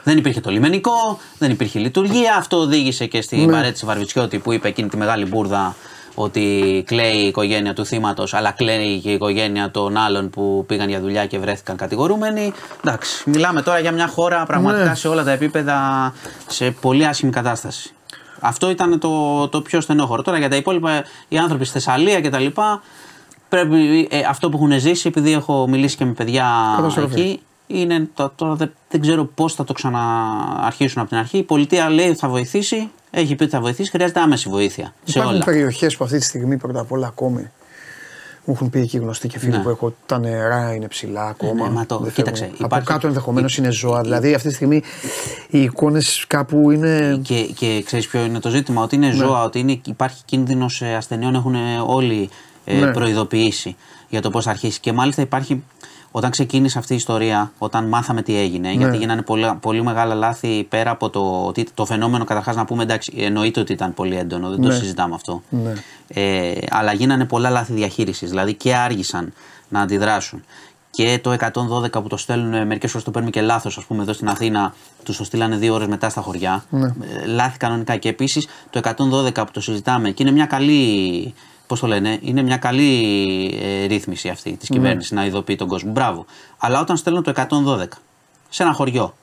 Δεν 0.03 0.17
υπήρχε 0.17 0.39
το 0.41 0.49
λιμενικό, 0.51 1.19
δεν 1.37 1.51
υπήρχε 1.51 1.79
λειτουργία. 1.79 2.35
Αυτό 2.35 2.57
οδήγησε 2.57 3.05
και 3.05 3.21
στη 3.21 3.35
Ναι. 3.37 3.51
παρέτηση 3.51 3.85
Βαρβιτσιώτη 3.85 4.39
που 4.39 4.51
είπε 4.51 4.67
εκείνη 4.67 4.89
τη 4.89 4.97
μεγάλη 4.97 5.25
μπουρδα 5.25 5.75
ότι 6.19 6.83
κλαίει 6.87 7.15
η 7.17 7.27
οικογένεια 7.27 7.73
του 7.73 7.85
θύματος, 7.85 8.33
αλλά 8.33 8.51
κλαίει 8.51 8.99
και 8.99 9.09
η 9.09 9.13
οικογένεια 9.13 9.71
των 9.71 9.97
άλλων 9.97 10.29
που 10.29 10.63
πήγαν 10.67 10.89
για 10.89 10.99
δουλειά 10.99 11.25
και 11.25 11.39
βρέθηκαν 11.39 11.75
κατηγορούμενοι. 11.75 12.53
Εντάξει, 12.85 13.29
μιλάμε 13.29 13.61
τώρα 13.61 13.79
για 13.79 13.91
μια 13.91 14.07
χώρα 14.07 14.45
πραγματικά 14.45 14.85
Ναι. 14.85 14.95
σε 14.95 15.07
όλα 15.07 15.23
τα 15.23 15.31
επίπεδα 15.31 16.13
σε 16.47 16.71
πολύ 16.71 17.05
άσχημη 17.05 17.31
κατάσταση. 17.31 17.91
Αυτό 18.39 18.69
ήταν 18.69 18.99
το, 18.99 19.47
το 19.47 19.61
πιο 19.61 19.81
στενόχωρο. 19.81 20.21
Τώρα 20.21 20.37
για 20.37 20.49
τα 20.49 20.55
υπόλοιπα, 20.55 21.03
οι 21.27 21.37
άνθρωποι 21.37 21.63
στη 21.63 21.73
Θεσσαλία 21.73 22.21
κτλ. 22.21 22.45
Πρέπει, 23.49 24.07
ε, 24.11 24.19
αυτό 24.29 24.49
που 24.49 24.57
έχουν 24.57 24.79
ζήσει, 24.79 25.07
επειδή 25.07 25.31
έχω 25.31 25.67
μιλήσει 25.67 25.95
και 25.97 26.05
με 26.05 26.11
παιδιά 26.11 26.45
Καταστροφή. 26.75 27.19
εκεί, 27.21 27.41
είναι 27.67 28.07
το, 28.13 28.31
τώρα 28.35 28.53
δεν, 28.55 28.73
δεν 28.89 29.01
ξέρω 29.01 29.25
πώς 29.25 29.53
θα 29.53 29.63
το 29.63 29.73
ξαναρχίσουν 29.73 31.01
από 31.01 31.09
την 31.09 31.17
αρχή. 31.17 31.37
Η 31.37 31.43
πολιτεία 31.43 31.89
λέει 31.89 32.07
ότι 32.09 32.17
θα 32.17 32.27
βοηθήσει, 32.29 32.89
έχει 33.11 33.35
πει 33.35 33.43
ότι 33.43 33.51
θα 33.51 33.59
βοηθήσει, 33.61 33.89
χρειάζεται 33.89 34.19
άμεση 34.19 34.49
βοήθεια 34.49 34.93
σε 35.03 35.11
Υπάρχουν 35.19 35.35
όλα. 35.35 35.43
περιοχές 35.45 35.97
που 35.97 36.03
αυτή 36.03 36.17
τη 36.17 36.23
στιγμή 36.23 36.57
πρώτα 36.57 36.79
απ' 36.79 36.91
όλα 36.91 37.07
ακόμη 37.07 37.49
μου 38.45 38.53
έχουν 38.53 38.69
πει 38.69 38.79
εκεί 38.79 38.97
γνωστοί 38.97 39.27
και 39.27 39.39
φίλοι 39.39 39.51
Ναι. 39.51 39.57
που 39.63 39.69
έχω 39.69 39.93
τα 40.05 40.19
νερά 40.19 40.73
είναι 40.73 40.87
ψηλά 40.87 41.23
ακόμα. 41.27 41.67
ναι, 41.67 41.73
μα 41.73 41.85
το- 41.85 41.97
δεν 41.97 42.13
κοίταξε, 42.13 42.41
φεύγουν. 42.43 42.57
Από 42.65 42.65
υπάρχει- 42.65 42.87
κάτω 42.87 43.07
ενδεχομένως 43.07 43.57
είναι 43.57 43.69
ζώα. 43.71 44.01
Δηλαδή 44.01 44.33
αυτή 44.33 44.47
τη 44.47 44.53
στιγμή 44.53 44.83
οι 45.49 45.61
εικόνες 45.61 46.25
κάπου 46.27 46.71
είναι. 46.71 47.19
Και, 47.23 47.41
και 47.55 47.81
ξέρεις 47.85 48.07
ποιο 48.07 48.25
είναι 48.25 48.39
το 48.39 48.49
ζήτημα, 48.49 48.81
ότι 48.83 48.95
είναι 48.95 49.11
ζώα, 49.11 49.43
ότι 49.43 49.59
είναι, 49.59 49.79
υπάρχει 49.85 50.21
κίνδυνο 50.25 50.65
ασθενειών, 50.97 51.35
έχουν 51.35 51.55
όλοι 51.87 52.29
ε, 52.65 52.79
Ναι. 52.79 52.91
προειδοποιήσει 52.91 53.75
για 54.09 54.21
το 54.21 54.29
πώς 54.29 54.43
θα 54.43 54.49
αρχίσει. 54.49 54.79
Και 54.79 54.91
μάλιστα 54.93 55.21
υπάρχει, 55.21 55.63
όταν 56.11 56.31
ξεκίνησε 56.31 56.77
αυτή 56.77 56.93
η 56.93 56.95
ιστορία, 56.95 57.51
όταν 57.57 57.87
μάθαμε 57.87 58.21
τι 58.21 58.37
έγινε, 58.37 58.71
γιατί 58.71 58.97
γίνανε 58.97 59.21
πολλά, 59.21 59.55
πολύ 59.55 59.83
μεγάλα 59.83 60.13
λάθη 60.15 60.65
πέρα 60.69 60.91
από 60.91 61.09
το, 61.09 61.45
ότι 61.45 61.67
το 61.73 61.85
φαινόμενο, 61.85 62.23
καταρχάς 62.23 62.55
να 62.55 62.65
πούμε 62.65 62.83
εντάξει, 62.83 63.13
εννοείται 63.17 63.59
ότι 63.59 63.73
ήταν 63.73 63.93
πολύ 63.93 64.17
έντονο, 64.17 64.49
δεν 64.49 64.61
το 64.61 64.67
Ναι. 64.67 64.73
συζητάμε 64.73 65.15
αυτό. 65.15 65.41
Ναι. 65.49 65.73
Ε, 66.07 66.53
αλλά 66.69 66.93
γίνανε 66.93 67.25
πολλά 67.25 67.49
λάθη 67.49 67.73
διαχείρισης, 67.73 68.29
δηλαδή 68.29 68.53
και 68.53 68.75
άργησαν 68.75 69.33
να 69.69 69.81
αντιδράσουν. 69.81 70.43
Και 70.89 71.19
το 71.23 71.31
112 71.31 72.01
που 72.01 72.07
το 72.07 72.17
στέλνουν, 72.17 72.67
μερικές 72.67 72.89
φορές 72.91 73.05
το 73.05 73.11
παίρνουν 73.11 73.31
και 73.31 73.41
λάθος, 73.41 73.77
ας 73.77 73.83
πούμε, 73.83 74.01
εδώ 74.01 74.13
στην 74.13 74.29
Αθήνα, 74.29 74.73
τους 75.03 75.17
το 75.17 75.23
στείλανε 75.23 75.55
δύο 75.55 75.73
ώρες 75.73 75.87
μετά 75.87 76.09
στα 76.09 76.21
χωριά. 76.21 76.63
Ναι. 76.69 76.85
Ε, 76.87 77.25
λάθη 77.25 77.57
κανονικά. 77.57 77.95
Και 77.97 78.09
επίσης 78.09 78.47
το 78.69 78.77
112 78.79 79.45
που 79.45 79.51
το 79.51 79.61
συζητάμε 79.61 80.11
και 80.11 80.23
είναι 80.23 80.31
μια 80.31 80.45
καλή. 80.45 81.33
Πώς 81.67 81.79
το 81.79 81.87
λένε, 81.87 82.19
είναι 82.21 82.41
μια 82.41 82.57
καλή 82.57 83.59
ε, 83.61 83.85
ρύθμιση 83.85 84.29
αυτή 84.29 84.55
της 84.57 84.69
κυβέρνησης 84.69 85.11
να 85.11 85.25
ειδοποιεί 85.25 85.55
τον 85.55 85.67
κόσμο. 85.67 85.91
Μπράβο. 85.91 86.25
Αλλά 86.57 86.79
όταν 86.79 86.97
στέλνω 86.97 87.21
το 87.21 87.33
112 87.35 87.87
σε 88.49 88.63
ένα 88.63 88.73
χωριό, 88.73 89.13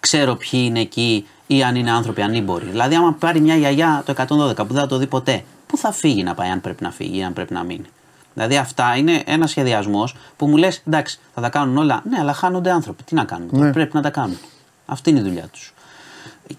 ξέρω 0.00 0.34
ποιοι 0.34 0.60
είναι 0.64 0.80
εκεί 0.80 1.26
ή 1.46 1.62
αν 1.62 1.76
είναι 1.76 1.90
άνθρωποι 1.90 2.22
ανήμποροι. 2.22 2.64
Δηλαδή, 2.64 2.94
άμα 2.94 3.12
πάρει 3.12 3.40
μια 3.40 3.56
γιαγιά 3.56 4.02
το 4.06 4.14
112 4.16 4.26
που 4.56 4.72
δεν 4.72 4.82
θα 4.82 4.86
το 4.86 4.96
δει 4.96 5.06
ποτέ, 5.06 5.44
πού 5.66 5.76
θα 5.76 5.92
φύγει 5.92 6.22
να 6.22 6.34
πάει, 6.34 6.48
αν 6.48 6.60
πρέπει 6.60 6.82
να 6.82 6.90
φύγει 6.90 7.18
ή 7.18 7.24
αν 7.24 7.32
πρέπει 7.32 7.52
να 7.52 7.62
μείνει. 7.62 7.86
Δηλαδή, 8.34 8.56
αυτά 8.56 8.96
είναι 8.96 9.22
ένας 9.26 9.50
σχεδιασμός 9.50 10.14
που 10.36 10.46
μου 10.46 10.56
λες: 10.56 10.82
Εντάξει, 10.86 11.18
θα 11.34 11.40
τα 11.40 11.48
κάνουν 11.48 11.76
όλα. 11.76 12.02
Ναι, 12.08 12.18
αλλά 12.20 12.32
χάνονται 12.32 12.70
άνθρωποι. 12.70 13.02
Τι 13.02 13.14
να 13.14 13.24
κάνουν. 13.24 13.48
Ναι. 13.52 13.72
Πρέπει 13.72 13.94
να 13.94 14.02
τα 14.02 14.10
κάνουν. 14.10 14.38
Αυτή 14.86 15.10
είναι 15.10 15.18
η 15.18 15.22
δουλειά 15.22 15.46
τους. 15.52 15.73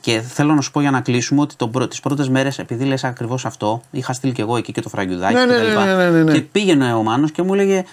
Και 0.02 0.22
θέλω 0.22 0.54
να 0.54 0.62
σου 0.62 0.72
πω 0.72 0.82
για 0.82 0.92
να 0.92 1.02
κλείσουμε 1.02 1.42
ότι 1.42 1.56
τις 1.90 2.00
πρώτες 2.00 2.30
μέρες, 2.30 2.60
επειδή 2.60 2.86
λες 2.86 3.04
ακριβώς 3.04 3.46
αυτό, 3.46 3.82
είχα 3.92 4.14
στείλει 4.14 4.34
και 4.34 4.42
εγώ 4.42 4.58
εκεί 4.58 4.72
και 4.72 4.82
το 4.82 4.90
φραγκιουδάκι 4.90 5.34
Ναι, 5.34 5.46
ναι, 5.46 5.56
κτλ. 5.56 5.78
ναι, 5.78 5.96
ναι, 5.96 6.10
ναι, 6.10 6.24
ναι. 6.24 6.34
Και 6.34 6.42
πήγαινε 6.42 6.94
ο 6.94 7.04
Μάνος 7.04 7.32
και 7.32 7.42
μου 7.42 7.54
έλεγε, 7.54 7.84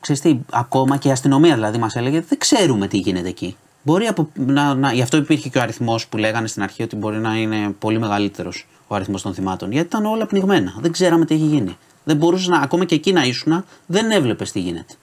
ξέρεις 0.00 0.20
τι, 0.20 0.38
ακόμα 0.50 0.96
και 0.96 1.08
η 1.08 1.10
αστυνομία 1.10 1.54
δηλαδή 1.54 1.78
μας 1.78 1.96
έλεγε, 1.96 2.24
δεν 2.28 2.38
ξέρουμε 2.38 2.86
τι 2.86 2.96
γίνεται 2.96 3.28
εκεί. 3.28 3.56
Μπορεί 3.82 4.06
από, 4.06 4.28
να, 4.34 4.74
να, 4.74 4.92
γι' 4.92 5.02
αυτό 5.02 5.16
υπήρχε 5.16 5.48
και 5.48 5.58
ο 5.58 5.62
αριθμός 5.62 6.06
που 6.06 6.16
λέγανε 6.16 6.46
στην 6.46 6.62
αρχή 6.62 6.82
ότι 6.82 6.96
μπορεί 6.96 7.18
να 7.18 7.36
είναι 7.36 7.74
πολύ 7.78 7.98
μεγαλύτερος 7.98 8.66
ο 8.86 8.94
αριθμός 8.94 9.22
των 9.22 9.34
θυμάτων. 9.34 9.72
Γιατί 9.72 9.86
ήταν 9.86 10.06
όλα 10.06 10.26
πνιγμένα. 10.26 10.74
Δεν 10.80 10.92
ξέραμε 10.92 11.24
τι 11.24 11.34
έχει 11.34 11.44
γίνει. 11.44 11.76
Δεν 12.04 12.16
μπορούσες 12.16 12.48
να, 12.48 12.58
ακόμα 12.58 12.84
και 12.84 12.94
εκεί 12.94 13.12
να 13.12 13.24
ήσουν, 13.24 13.64
δεν 13.86 14.10
έβλεπες 14.10 14.52
τι 14.52 14.60
γίνεται. 14.60 14.94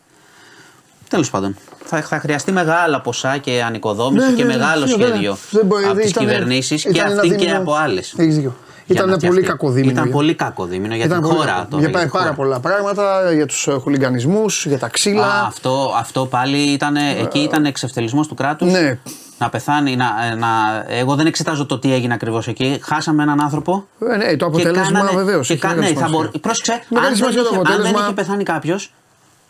Τέλος 1.09 1.29
πάντων, 1.29 1.55
θα, 1.85 2.01
θα 2.01 2.19
χρειαστεί 2.19 2.51
μεγάλα 2.51 3.01
ποσά 3.01 3.37
και 3.37 3.63
ανοικοδόμηση 3.65 4.25
Ναι, 4.29 4.33
και 4.33 4.43
ναι, 4.43 4.51
ναι, 4.53 4.57
μεγάλο 4.57 4.85
ναι, 4.85 4.91
βέβαια. 4.91 5.07
σχέδιο 5.07 5.37
Δεν 5.51 5.65
μπορεί, 5.65 5.85
από 5.85 5.95
τις 5.95 6.09
ήταν- 6.09 6.25
κυβερνήσεις 6.27 6.81
και 6.81 6.89
ήταν 6.89 7.05
ένα 7.11 7.15
αυτή 7.15 7.29
και 7.29 7.35
δίμηνο- 7.35 7.57
από 7.59 7.73
άλλες. 7.73 8.13
Έχεις 8.17 8.35
δίκιο. 8.35 8.55
Ήταν 8.87 9.09
ένα 9.09 9.17
πολύ 9.17 9.41
κακό 9.41 9.69
δίμηνο 9.69 9.91
Ήταν 9.91 10.03
για- 10.03 10.13
πολύ 10.13 10.33
κακό 10.35 10.65
δίμηνο 10.65 10.95
για 10.95 11.07
την 11.07 11.21
πολύ 11.21 11.33
χώρα. 11.35 11.45
κακό. 11.51 11.65
τώρα, 11.69 11.79
Για 11.81 11.89
για 11.89 11.89
πάει 11.89 12.03
τη 12.05 12.09
πάρα 12.11 12.23
χώρα. 12.23 12.35
πολλά 12.35 12.59
πράγματα 12.59 13.31
για 13.33 13.45
τους 13.45 13.67
χουλιγκανισμού, 13.81 14.45
για 14.65 14.79
τα 14.79 14.87
ξύλα. 14.87 15.25
Α, 15.25 15.45
αυτό, 15.47 15.93
αυτό 15.97 16.25
πάλι 16.25 16.57
ήταν, 16.57 16.95
εκεί 16.95 17.39
ήταν 17.39 17.65
εξευτελισμός 17.65 18.27
του 18.27 18.35
κράτους. 18.35 18.71
Ναι. 18.71 18.99
Να 19.37 19.49
πεθάνει, 19.49 19.95
να, 19.95 20.35
να, 20.35 20.47
εγώ 20.87 21.15
δεν 21.15 21.25
εξετάζω 21.25 21.65
το 21.65 21.79
τι 21.79 21.93
έγινε 21.93 22.13
ακριβώς 22.13 22.47
εκεί. 22.47 22.79
Χάσαμε 22.83 23.23
έναν 23.23 23.41
άνθρωπο. 23.41 23.87
Ε, 24.11 24.15
ναι, 24.17 24.35
το 24.35 24.45
αποτέλεσμα 24.45 25.09
βεβαίως. 25.15 25.47
Και 25.47 25.57
κα, 25.57 25.73
ναι, 25.73 25.87
θα 25.87 26.07
μπορεί, 26.09 26.39
πρόσεξε, 26.39 26.71
αν 26.71 26.79
Μεγάλη 26.89 27.07
δεν, 27.07 27.17
σημασία 27.17 27.41
το 27.41 27.47
είχε, 27.51 27.57
αν 27.57 27.63
δεν 27.63 27.73
αποτέλεσμα. 27.73 28.03
είχε 28.05 28.13
πεθάνει 28.13 28.43
κάποιος, 28.43 28.93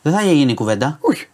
δεν 0.02 0.14
θα 0.14 0.22
είχε 0.23 0.34
γίνει 0.34 0.53
κουβέντα. 0.53 0.98
Όχι. 1.02 1.27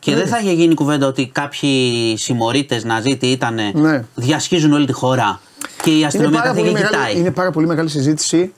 Και 0.00 0.14
δεν 0.14 0.26
θα 0.26 0.38
είχε 0.38 0.52
γίνει 0.52 0.74
κουβέντα 0.74 1.06
ότι 1.06 1.26
κάποιοι 1.26 2.14
συμμορίτες 2.16 2.84
Ναζί 2.84 3.16
τι 3.16 3.26
ήταν, 3.30 3.58
Ναι. 3.74 4.04
διασχίζουν 4.14 4.72
όλη 4.72 4.86
τη 4.86 4.92
χώρα 4.92 5.40
και 5.82 5.90
η 5.90 5.94
Είναι 5.96 6.06
αστυνομία 6.06 6.40
πάρα, 6.40 6.54
πολύ 6.54 6.62
καθηγεί 6.72 6.82
μεγάλη, 6.84 7.04
κοιτάει. 7.06 7.20
είναι 7.20 7.30
πάρα 7.30 7.50
πολύ 7.50 7.66
μεγάλη 7.66 7.88
συζήτηση 7.88 8.52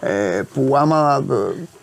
ε, 0.00 0.42
που 0.54 0.76
άμα 0.76 1.24
ε, 1.30 1.34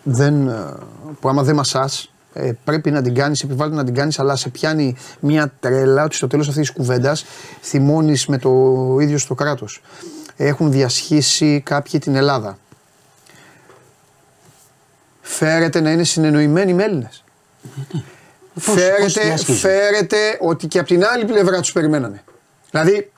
δεν, 0.02 0.48
ε, 0.48 0.72
που 1.20 1.28
άμα 1.28 1.42
δεν 1.42 1.54
μασάς 1.54 2.10
ε, 2.32 2.52
πρέπει 2.64 2.90
να 2.90 3.02
την 3.02 3.14
κάνεις, 3.14 3.42
επιβάλλεται 3.42 3.76
να 3.76 3.84
την 3.84 3.94
κάνεις 3.94 4.18
αλλά 4.18 4.36
σε 4.36 4.48
πιάνει 4.48 4.96
μια 5.20 5.52
τρέλα 5.60 6.04
ότι 6.04 6.14
στο 6.14 6.26
τέλος 6.26 6.48
αυτής 6.48 6.66
της 6.66 6.76
κουβέντας 6.76 7.24
θυμώνεις 7.62 8.26
με 8.26 8.38
το 8.38 8.50
ίδιο 9.00 9.18
στο 9.18 9.34
κράτος. 9.34 9.80
Έχουν 10.36 10.70
διασχίσει 10.70 11.60
κάποιοι 11.64 12.00
την 12.00 12.14
Ελλάδα. 12.14 12.58
Φέρεται 15.20 15.80
να 15.80 15.90
είναι 15.90 16.04
συνεννοημένοι 16.04 16.74
με 16.74 16.82
Έλληνες. 16.84 17.24
Πώς- 18.54 18.64
πώς 18.64 18.74
Φέρεται, 18.74 19.20
διασχίζουν; 19.22 19.56
φέρεται 19.60 20.16
ότι 20.40 20.66
και 20.66 20.78
από 20.78 20.88
την 20.88 21.04
άλλη 21.04 21.24
πλευρά 21.24 21.60
τους 21.60 21.72
περιμένανε. 21.72 22.24
Δηλαδή 22.70 23.12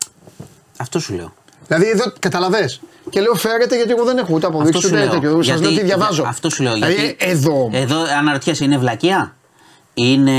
Αυτό 0.76 0.98
σου 0.98 1.14
λέω. 1.14 1.34
Δηλαδή 1.66 1.88
εδώ 1.90 2.12
καταλαβες. 2.18 2.80
Και 3.10 3.20
λέω 3.20 3.34
φέρετε 3.34 3.76
γιατί 3.76 3.90
εγώ 3.90 4.04
δεν 4.04 4.18
έχω 4.18 4.34
ούτε 4.34 4.46
αποδείξεις 4.46 4.76
Αυτό 4.76 4.88
σου 4.88 4.94
ούτε 4.94 5.04
λέω. 5.04 5.12
τέτοιο. 5.20 5.36
Σας 5.36 5.44
Γιατί- 5.46 5.62
λέω 5.62 5.72
τι 5.72 5.84
διαβάζω. 5.84 6.24
Αυτό 6.26 6.50
σου 6.50 6.62
λέω. 6.62 6.72
Δηλαδή, 6.72 6.92
γιατί 6.94 7.16
εδώ 7.18 7.62
όμως. 7.62 7.80
Εδώ 7.80 7.96
αναρωτιέσαι, 8.18 8.64
είναι 8.64 8.78
βλακεία; 8.78 9.34
Είναι. 9.94 10.32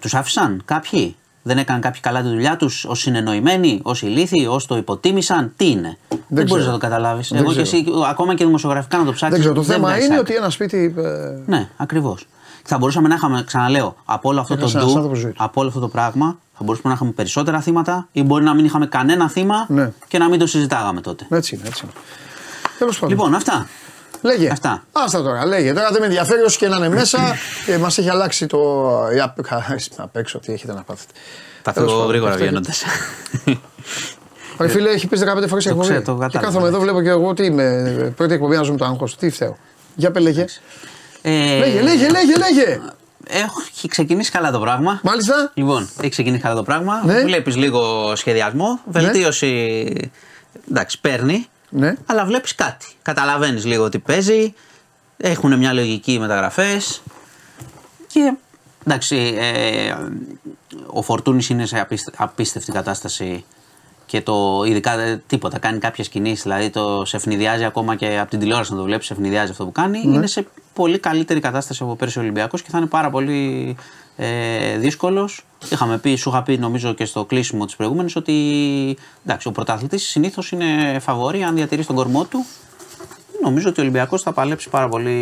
Τους 0.00 0.14
άφησαν 0.14 0.62
κάποιοι; 0.64 1.16
Δεν 1.42 1.58
έκαναν 1.58 1.80
κάποιοι 1.80 2.00
καλά 2.00 2.22
τη 2.22 2.28
δουλειά 2.28 2.56
τους, 2.56 2.84
ω 2.84 2.94
συνεννοημένοι, 2.94 3.80
ω 3.84 3.90
ηλίθιοι, 4.00 4.46
ω 4.46 4.60
το 4.66 4.76
υποτίμησαν; 4.76 5.52
Τι 5.56 5.70
είναι; 5.70 5.98
Δεν, 6.08 6.18
μπορείς 6.28 6.52
ξέρω. 6.52 6.64
να 6.66 6.72
το 6.72 6.78
καταλάβεις. 6.78 7.28
Δεν 7.28 7.38
Εγώ 7.42 7.52
και 7.52 7.62
ξέρω. 7.62 7.76
εσύ, 7.82 7.92
ακόμα 8.10 8.34
και 8.34 8.44
δημοσιογραφικά 8.44 8.98
να 8.98 9.04
το 9.04 9.12
ψάξει. 9.12 9.32
δεν 9.32 9.40
ξέρω. 9.40 9.54
Το 9.54 9.62
θέμα 9.62 9.98
είναι 9.98 10.18
ότι 10.18 10.34
ένα 10.34 10.50
σπίτι. 10.50 10.94
ε, 10.98 11.02
Ναι, 11.46 11.68
ακριβώς. 11.76 12.26
Θα 12.70 12.78
μπορούσαμε 12.78 13.08
να 13.08 13.14
είχαμε, 13.14 13.42
ξαναλέω, 13.46 13.96
από 14.04 14.28
όλο 14.28 14.40
αυτό 14.40 14.54
το 14.54 14.60
Έχασε 14.60 14.76
ένας 14.76 14.88
ντου, 14.90 14.96
άνθρωπος 14.96 15.18
ζωή 15.18 15.30
του. 15.32 15.44
από 15.44 15.60
όλο 15.60 15.68
αυτό 15.68 15.80
το 15.80 15.88
πράγμα, 15.88 16.38
θα 16.52 16.64
μπορούσαμε 16.64 16.88
να 16.88 16.94
είχαμε 16.94 17.10
περισσότερα 17.10 17.60
θύματα 17.60 18.08
ή 18.12 18.22
μπορεί 18.22 18.44
να 18.44 18.54
μην 18.54 18.64
είχαμε 18.64 18.86
κανένα 18.86 19.28
θύμα 19.28 19.64
Ναι. 19.68 19.92
και 20.08 20.18
να 20.18 20.28
μην 20.28 20.38
το 20.38 20.46
συζητάγαμε 20.46 21.00
τότε. 21.00 21.26
Έτσι 21.30 21.54
είναι, 21.54 21.64
έτσι 21.68 21.80
είναι. 21.84 21.92
Τέλος 22.78 22.98
πάντων. 22.98 23.16
Λοιπόν, 23.16 23.34
αυτά. 23.34 23.68
λέγε. 24.22 24.50
αυτά. 24.50 24.84
Άστα 24.92 25.22
τώρα, 25.22 25.46
λέγε. 25.46 25.72
Τώρα 25.72 25.88
δεν 25.90 26.00
με 26.00 26.06
ενδιαφέρει 26.06 26.42
όσοι 26.42 26.58
και 26.58 26.68
να 26.68 26.76
είναι 26.76 26.88
μέσα. 26.88 27.18
ε, 27.66 27.76
Μας 27.76 27.98
έχει 27.98 28.10
αλλάξει 28.10 28.46
το. 28.46 28.58
ε, 29.12 29.20
απ' 29.20 29.38
απ' 29.96 30.16
έξω, 30.16 30.38
τι 30.38 30.52
έχετε 30.52 30.72
να 30.72 30.82
πάθετε. 30.82 31.12
Θα 31.62 31.72
Τέλος 31.72 31.88
φύγω 31.88 31.98
πάντων, 32.00 32.10
γρήγορα 32.12 32.32
αυτό 32.32 32.44
βγαίνοντας. 32.44 32.82
Ρε 34.58 34.68
φίλε, 34.68 34.90
έχει 34.90 35.06
πεις 35.06 35.20
15 35.20 35.48
φορές 35.48 35.64
Το 35.64 35.70
εκπομπή. 35.70 35.88
ξέρω, 35.88 36.02
το 36.02 36.12
Και 36.12 36.18
κατάλαβα, 36.20 36.38
κάθομαι 36.40 36.68
εδώ, 36.68 36.80
βλέπω 36.80 37.02
και 37.02 37.08
εγώ 37.08 37.34
τι 37.34 37.44
είμαι. 37.44 38.12
Πρώτη 38.16 38.34
εκπομπή 38.34 38.56
να 38.56 38.62
ζούμε 38.62 38.78
το 38.78 38.84
άγχος. 38.84 39.16
Τι 39.16 39.30
φταίω. 39.30 39.56
Για 39.94 40.10
πες, 40.10 40.22
λέγε. 40.22 40.44
Ε, 41.22 41.58
Λέγε, 41.58 41.80
λέγε, 41.80 42.08
λέγε, 42.08 42.36
λέγε. 42.36 42.80
Έχει 43.28 43.88
ξεκινήσει 43.88 44.30
καλά 44.30 44.50
το 44.50 44.58
πράγμα. 44.60 45.00
Μάλιστα. 45.02 45.50
Λοιπόν, 45.54 45.88
έχει 46.00 46.08
ξεκινήσει 46.08 46.42
καλά 46.42 46.54
το 46.54 46.62
πράγμα. 46.62 47.02
Ναι. 47.04 47.20
Βλέπεις 47.22 47.56
λίγο 47.56 48.12
σχεδιασμό, 48.16 48.80
βελτίωση. 48.84 49.84
Εντάξει, 50.70 51.00
παίρνει. 51.00 51.46
Ναι. 51.70 51.94
Αλλά 52.06 52.24
βλέπεις 52.24 52.54
κάτι. 52.54 52.86
Καταλαβαίνεις 53.02 53.64
λίγο 53.64 53.88
τι 53.88 53.98
παίζει. 53.98 54.54
Έχουν 55.16 55.58
μια 55.58 55.72
λογική 55.72 56.12
οι 56.12 56.18
μεταγραφές. 56.18 57.02
Και 58.06 58.32
εντάξει, 58.86 59.34
ε, 59.38 59.94
ο 60.86 61.02
Φορτούνης 61.02 61.48
είναι 61.48 61.66
σε 61.66 61.80
απίστε- 61.80 62.14
απίστευτη 62.16 62.72
κατάσταση 62.72 63.44
και 64.08 64.20
το 64.20 64.62
ειδικά 64.66 65.00
ε, 65.00 65.22
τίποτα, 65.26 65.58
κάνει 65.58 65.78
κάποιες 65.78 66.08
κινήσεις, 66.08 66.42
δηλαδή 66.42 66.70
το 66.70 67.04
σε 67.04 67.16
ευνηδιάζει 67.16 67.64
ακόμα 67.64 67.94
και 67.96 68.18
από 68.18 68.30
την 68.30 68.38
τηλεόραση 68.38 68.70
να 68.72 68.78
το 68.78 68.84
βλέπεις, 68.84 69.06
σε 69.06 69.12
ευνηδιάζει 69.12 69.50
αυτό 69.50 69.64
που 69.64 69.72
κάνει, 69.72 70.06
Ναι. 70.06 70.16
είναι 70.16 70.26
σε 70.26 70.46
πολύ 70.72 70.98
καλύτερη 70.98 71.40
κατάσταση 71.40 71.82
από 71.82 71.96
πέρσι 71.96 72.18
ο 72.18 72.22
Ολυμπιακός 72.22 72.62
και 72.62 72.70
θα 72.70 72.78
είναι 72.78 72.86
πάρα 72.86 73.10
πολύ 73.10 73.76
ε, 74.16 74.76
δύσκολος. 74.76 75.44
Είχαμε 75.72 75.98
πει, 75.98 76.14
σου 76.16 76.28
είχα 76.28 76.42
πει 76.42 76.58
νομίζω 76.58 76.92
και 76.92 77.04
στο 77.04 77.24
κλείσιμο 77.24 77.64
της 77.64 77.76
προηγούμενης 77.76 78.16
ότι 78.16 78.34
εντάξει, 79.26 79.48
ο 79.48 79.52
πρωταθλητής 79.52 80.08
συνήθως 80.08 80.50
είναι 80.50 80.98
φαβόρη 81.00 81.42
αν 81.42 81.54
διατηρείς 81.54 81.86
τον 81.86 81.96
κορμό 81.96 82.24
του. 82.24 82.44
Νομίζω 83.42 83.68
ότι 83.68 83.80
ο 83.80 83.82
Ολυμπιακός 83.82 84.22
θα 84.22 84.32
παλέψει 84.32 84.68
πάρα 84.68 84.88
πολύ 84.88 85.16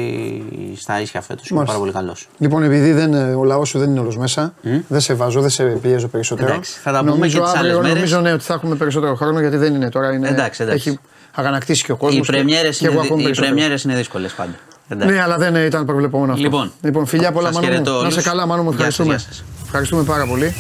στα 0.77 1.01
ίσια 1.01 1.21
φέτος. 1.21 1.49
Είναι 1.49 1.59
Μάλιστα. 1.59 1.79
πάρα 1.79 1.79
πολύ 1.79 1.93
καλός. 2.05 2.29
Λοιπόν, 2.39 2.63
επειδή 2.63 2.93
δεν, 2.93 3.15
ο 3.35 3.45
λαός 3.45 3.69
σου 3.69 3.79
δεν 3.79 3.91
είναι 3.91 4.01
όλος 4.01 4.17
μέσα, 4.17 4.55
δεν 4.89 5.01
σε 5.01 5.15
βάζω, 5.15 5.41
δεν 5.41 5.51
σε 5.51 5.65
πιέζω 5.65 6.09
περισσότερο. 6.09 6.49
Εντάξει, 6.49 6.79
θα 6.83 6.93
τα 6.93 6.99
πούμε 6.99 7.11
νομίζω 7.11 7.39
και 7.39 7.45
τις 7.45 7.53
άλλες 7.55 7.61
αύριο, 7.63 7.77
μέρες. 7.81 7.95
νομίζω 7.95 8.21
ναι, 8.21 8.33
ότι 8.33 8.45
θα 8.45 8.55
έχουμε 8.55 8.75
περισσότερο 8.77 9.15
χρόνο 9.15 9.41
γιατί 9.41 9.57
δεν 9.57 9.75
είναι 9.75 9.89
τώρα. 9.89 10.13
Είναι, 10.13 10.29
Εντάξει, 10.29 10.63
εντάξει. 10.63 10.89
Έχει 10.89 10.99
αγανακτήσει 11.35 11.85
και 11.85 11.93
ο 11.93 11.97
κόσμος. 11.97 12.29
Οι 12.29 12.31
πρεμιέρες 12.33 12.79
και 12.79 12.87
εγώ 12.87 12.95
είναι, 12.95 13.05
ακόμη 13.05 13.21
οι 13.21 13.25
περισσότερο. 13.25 13.53
πρεμιέρες 13.55 13.83
είναι 13.83 13.95
δύσκολες 13.95 14.33
πάντα. 14.33 14.55
Εντάξει. 14.89 15.15
Ναι, 15.15 15.23
αλλά 15.23 15.37
δεν 15.37 15.55
ήταν 15.55 15.85
προβλεπόμενο 15.87 16.33
αυτό. 16.33 16.45
Λοιπόν, 16.45 16.73
λοιπόν 16.83 17.07
φιλιά 17.07 17.33
πολλά, 17.33 17.47
σας 17.47 17.55
Μάνο 17.55 17.67
μου. 17.67 17.73
χαιρετώ 17.73 17.93
Να 18.03 18.09
σε 18.11 18.15
όλους. 18.15 18.25
καλά, 18.25 18.47
Μάνο 18.47 18.63
μου. 18.63 18.71
Γεια 18.71 18.79
σας, 18.79 18.99
Ευχαριστούμε. 18.99 19.15
γεια 19.15 19.19
σας. 19.29 19.45
Ευχαριστούμε 19.65 20.03
πάρα 20.03 20.27
πολύ. 20.27 20.55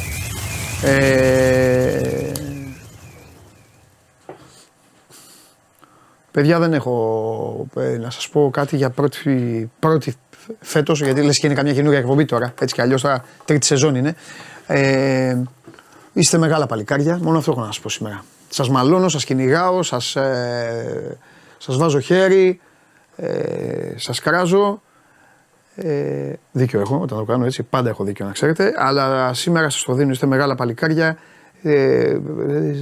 Ε, 0.82 2.32
παιδιά, 6.36 6.58
δεν 6.58 6.72
έχω 6.72 7.66
ε, 7.76 7.96
να 7.98 8.10
σας 8.10 8.28
πω 8.28 8.50
κάτι 8.52 8.76
για 8.76 8.90
πρώτη, 8.90 9.70
πρώτη 9.78 10.14
φέτος, 10.60 11.02
γιατί 11.02 11.22
λες 11.22 11.38
και 11.38 11.46
είναι 11.46 11.54
καμιά 11.54 11.72
καινούργια 11.72 11.98
εκπομπή 11.98 12.24
τώρα, 12.24 12.54
έτσι 12.60 12.74
κι 12.74 12.80
αλλιώς 12.80 13.02
τώρα 13.02 13.24
τρίτη 13.44 13.66
σεζόν 13.66 13.94
είναι. 13.94 14.14
Ε, 14.66 15.36
είστε 16.12 16.38
μεγάλα 16.38 16.66
παλικάρια, 16.66 17.18
μόνο 17.22 17.38
αυτό 17.38 17.50
έχω 17.50 17.60
να 17.60 17.66
σας 17.66 17.80
πω 17.80 17.88
σήμερα. 17.88 18.24
Σας 18.48 18.68
μαλώνω, 18.68 19.08
σας 19.08 19.24
κυνηγάω, 19.24 19.82
σας, 19.82 20.16
ε, 20.16 21.18
σας 21.58 21.76
βάζω 21.76 22.00
χέρι, 22.00 22.60
ε, 23.16 23.92
σας 23.96 24.20
κράζω. 24.20 24.82
Ε, 25.76 26.32
δίκιο 26.52 26.80
έχω 26.80 27.00
όταν 27.02 27.18
το 27.18 27.24
κάνω 27.24 27.44
έτσι. 27.44 27.62
Πάντα 27.62 27.88
έχω 27.88 28.04
δίκιο 28.04 28.26
να 28.26 28.32
ξέρετε. 28.32 28.72
Αλλά 28.76 29.34
σήμερα 29.34 29.70
σας 29.70 29.82
το 29.82 29.92
δίνω. 29.92 30.10
Είστε 30.10 30.26
μεγάλα 30.26 30.54
παλικάρια. 30.54 31.18
Ε, 31.68 32.18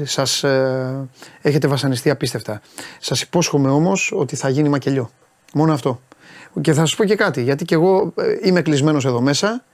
σας 0.04 0.44
ε, 0.44 1.08
έχετε 1.42 1.66
βασανιστεί 1.66 2.10
απίστευτα. 2.10 2.60
Σας 3.00 3.22
υπόσχομαι 3.22 3.70
όμως 3.70 4.12
ότι 4.16 4.36
θα 4.36 4.48
γίνει 4.48 4.68
μακελιό. 4.68 5.10
Μόνο 5.54 5.72
αυτό. 5.72 6.00
Και 6.60 6.72
θα 6.72 6.80
σας 6.80 6.96
πω 6.96 7.04
και 7.04 7.14
κάτι. 7.14 7.42
Γιατί 7.42 7.64
και 7.64 7.74
εγώ 7.74 8.12
ε, 8.16 8.36
είμαι 8.42 8.62
κλεισμένος 8.62 9.04
εδώ 9.04 9.20
μέσα 9.20 9.64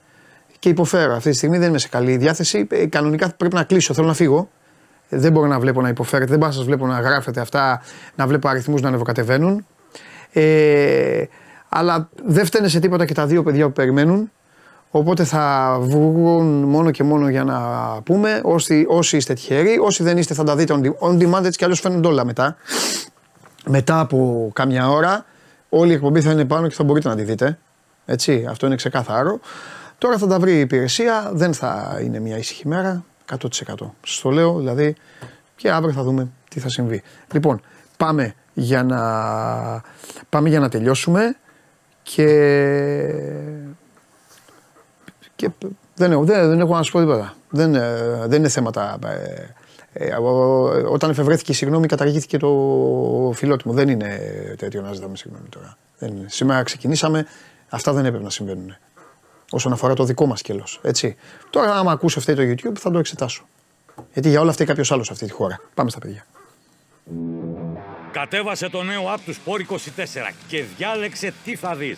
και 0.59 0.69
υποφέρω. 0.69 1.13
Αυτή 1.13 1.29
τη 1.29 1.35
στιγμή 1.35 1.57
δεν 1.57 1.69
είμαι 1.69 1.77
σε 1.77 1.87
καλή 1.87 2.17
διάθεση. 2.17 2.67
Ε, 2.69 2.85
κανονικά 2.85 3.33
πρέπει 3.37 3.55
να 3.55 3.63
κλείσω. 3.63 3.93
Θέλω 3.93 4.07
να 4.07 4.13
φύγω. 4.13 4.49
Ε, 5.09 5.17
Δεν 5.17 5.31
μπορώ 5.31 5.47
να 5.47 5.59
βλέπω 5.59 5.81
να 5.81 5.89
υποφέρετε. 5.89 6.29
Δεν 6.29 6.37
μπορώ 6.37 6.49
να 6.51 6.55
σας 6.57 6.65
βλέπω 6.65 6.87
να 6.87 6.99
γράφετε 6.99 7.41
αυτά, 7.41 7.81
να 8.15 8.27
βλέπω 8.27 8.47
αριθμούς 8.47 8.81
να 8.81 8.87
ανεβοκατεβαίνουν. 8.87 9.65
Ε, 10.31 11.23
αλλά 11.69 12.09
δεν 12.25 12.45
φταίνε 12.45 12.67
σε 12.67 12.79
τίποτα 12.79 13.05
και 13.05 13.13
τα 13.13 13.25
δύο 13.25 13.43
παιδιά 13.43 13.65
που 13.65 13.71
περιμένουν. 13.71 14.31
Οπότε 14.91 15.23
θα 15.23 15.77
βγουν 15.81 16.63
μόνο 16.63 16.91
και 16.91 17.03
μόνο 17.03 17.29
για 17.29 17.43
να 17.43 17.59
πούμε. 18.03 18.41
Όσοι, 18.43 18.85
όσοι 18.87 19.17
είστε 19.17 19.33
τυχεροί, 19.33 19.77
όσοι 19.81 20.03
δεν 20.03 20.17
είστε 20.17 20.33
θα 20.33 20.43
τα 20.43 20.55
δείτε 20.55 20.73
on 20.77 20.85
de- 20.85 21.07
on 21.09 21.17
demand. 21.21 21.43
Έτσι 21.43 21.57
κι 21.57 21.63
αλλιώς 21.63 21.79
φαίνονται 21.79 22.07
όλα 22.07 22.25
μετά. 22.25 22.55
Μετά 23.69 23.99
από 23.99 24.49
κάμια 24.53 24.89
ώρα, 24.89 25.25
όλη 25.69 25.91
η 25.91 25.93
εκπομπή 25.93 26.21
θα 26.21 26.31
είναι 26.31 26.45
πάνω 26.45 26.67
και 26.67 26.75
θα 26.75 26.83
μπορείτε 26.83 27.09
να 27.09 27.15
τη 27.15 27.23
δείτε. 27.23 27.57
Έτσι, 28.05 28.45
αυτό 28.49 28.65
είναι 28.65 28.75
ξεκάθαρο. 28.75 29.39
Τώρα 29.97 30.17
θα 30.17 30.27
τα 30.27 30.39
βρει 30.39 30.53
η 30.55 30.59
υπηρεσία, 30.59 31.31
δεν 31.33 31.53
θα 31.53 31.99
είναι 32.03 32.19
μια 32.19 32.37
ήσυχη 32.37 32.67
μέρα, 32.67 33.03
100%. 33.31 33.95
Σας 34.05 34.19
το 34.21 34.29
λέω, 34.29 34.57
δηλαδή, 34.57 34.95
και 35.55 35.71
αύριο 35.71 35.93
θα 35.93 36.03
δούμε 36.03 36.27
τι 36.49 36.59
θα 36.59 36.69
συμβεί. 36.69 37.01
Λοιπόν, 37.33 37.61
πάμε 37.97 38.33
για 38.53 38.83
να, 38.83 39.01
πάμε 40.29 40.49
για 40.49 40.59
να 40.59 40.69
τελειώσουμε 40.69 41.35
και, 42.03 42.27
και 45.41 45.49
δεν, 45.95 46.11
έχω, 46.11 46.23
δεν, 46.23 46.49
δεν 46.49 46.59
έχω 46.59 46.75
να 46.75 46.83
σου 46.83 46.91
πω 46.91 46.99
τίποτα. 46.99 47.33
Δεν, 47.49 47.75
ε, 47.75 48.25
δεν 48.27 48.39
είναι 48.39 48.49
θέματα. 48.49 48.97
ε, 49.05 49.53
ε, 49.93 50.15
ο- 50.15 50.91
όταν 50.91 51.09
εφευρέθηκε 51.09 51.51
η 51.51 51.55
συγγνώμη, 51.55 51.87
καταργήθηκε 51.87 52.37
το 52.37 53.31
φιλότιμο. 53.35 53.73
Δεν 53.73 53.89
είναι 53.89 54.19
τέτοιο 54.57 54.81
να 54.81 54.93
ζητάμε 54.93 55.17
συγγνώμη 55.17 55.47
τώρα. 55.49 55.77
Δεν 55.97 56.09
είναι. 56.17 56.25
Σήμερα 56.29 56.63
ξεκινήσαμε, 56.63 57.25
αυτά 57.69 57.93
δεν 57.93 58.05
έπρεπε 58.05 58.23
να 58.23 58.29
συμβαίνουν. 58.29 58.75
Όσον 59.51 59.71
αφορά 59.71 59.93
το 59.93 60.03
δικό 60.03 60.25
μας 60.25 60.39
σκέλος. 60.39 60.79
Έτσι. 60.83 61.15
Τώρα, 61.49 61.73
άμα 61.75 61.91
ακούσει 61.91 62.19
αυτό 62.19 62.35
το 62.35 62.41
YouTube, 62.41 62.77
θα 62.79 62.91
το 62.91 62.99
εξετάσω. 62.99 63.43
Γιατί 64.13 64.29
για 64.29 64.41
όλα 64.41 64.49
αυτά 64.49 64.65
κάποιος 64.65 64.91
άλλος 64.91 65.05
σε 65.05 65.13
αυτή 65.13 65.25
τη 65.25 65.31
χώρα. 65.31 65.59
Πάμε 65.73 65.89
στα 65.89 65.99
παιδιά. 65.99 66.25
Κατέβασε 68.11 68.69
το 68.69 68.83
νέο 68.83 69.01
app 69.15 69.19
του 69.25 69.33
Sport 69.33 69.73
24 69.73 70.33
και 70.47 70.63
διάλεξε 70.77 71.33
τι 71.45 71.55
θα 71.55 71.75
δεις. 71.75 71.97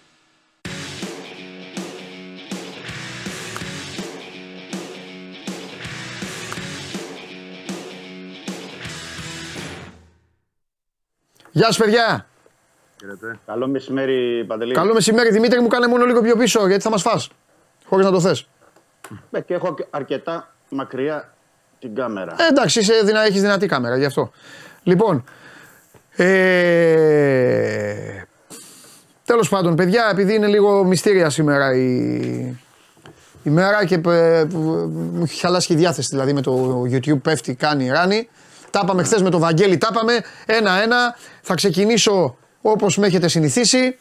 Γεια 11.51 11.71
σα, 11.71 11.83
παιδιά! 11.83 12.25
Καλό 13.45 13.67
μεσημέρι, 13.67 14.45
Παντελή. 14.47 14.73
Καλό 14.73 14.93
μεσημέρι, 14.93 15.31
Δημήτρη 15.31 15.61
μου, 15.61 15.67
κάνε 15.67 15.87
μόνο 15.87 16.05
λίγο 16.05 16.21
πιο 16.21 16.35
πίσω 16.35 16.67
γιατί 16.67 16.83
θα 16.83 16.89
μα 16.89 16.97
φας. 16.97 17.29
Χωρί 17.85 18.03
να 18.03 18.11
το 18.11 18.19
θες. 18.19 18.47
Ε, 19.31 19.41
και 19.41 19.53
έχω 19.53 19.73
και 19.73 19.85
αρκετά 19.89 20.53
μακριά 20.69 21.33
την 21.79 21.95
κάμερα. 21.95 22.35
Ε, 22.39 22.47
εντάξει, 22.47 22.79
είσαι 22.79 22.93
δυνα, 23.03 23.21
έχεις 23.21 23.41
δυνατή 23.41 23.67
κάμερα 23.67 23.97
γι' 23.97 24.05
αυτό. 24.05 24.31
Λοιπόν, 24.83 25.23
ε, 26.15 26.25
τέλος 29.25 29.49
πάντων, 29.49 29.75
παιδιά, 29.75 30.07
επειδή 30.11 30.35
είναι 30.35 30.47
λίγο 30.47 30.83
μυστήρια 30.83 31.29
σήμερα 31.29 31.75
η, 31.75 32.05
η 33.43 33.49
μέρα 33.49 33.85
και 33.85 33.95
ε, 33.95 34.45
που 34.49 34.59
μου 35.13 35.23
έχει 35.23 35.39
χαλάσει 35.39 35.73
η 35.73 35.75
διάθεση, 35.75 36.07
δηλαδή 36.11 36.33
με 36.33 36.41
το 36.41 36.83
YouTube 36.91 37.21
πέφτει, 37.21 37.55
κάνει, 37.55 37.89
ράνει. 37.89 38.29
Τα 38.71 38.81
είπαμε 38.83 39.03
χθες 39.03 39.21
με 39.21 39.29
το 39.29 39.39
Βαγγέλη, 39.39 39.77
τα 39.77 39.87
είπαμε 39.91 40.21
ένα-ένα. 40.45 41.15
Θα 41.41 41.53
ξεκινήσω 41.55 42.35
όπως 42.61 42.97
με 42.97 43.07
έχετε 43.07 43.27
συνηθίσει 43.27 43.97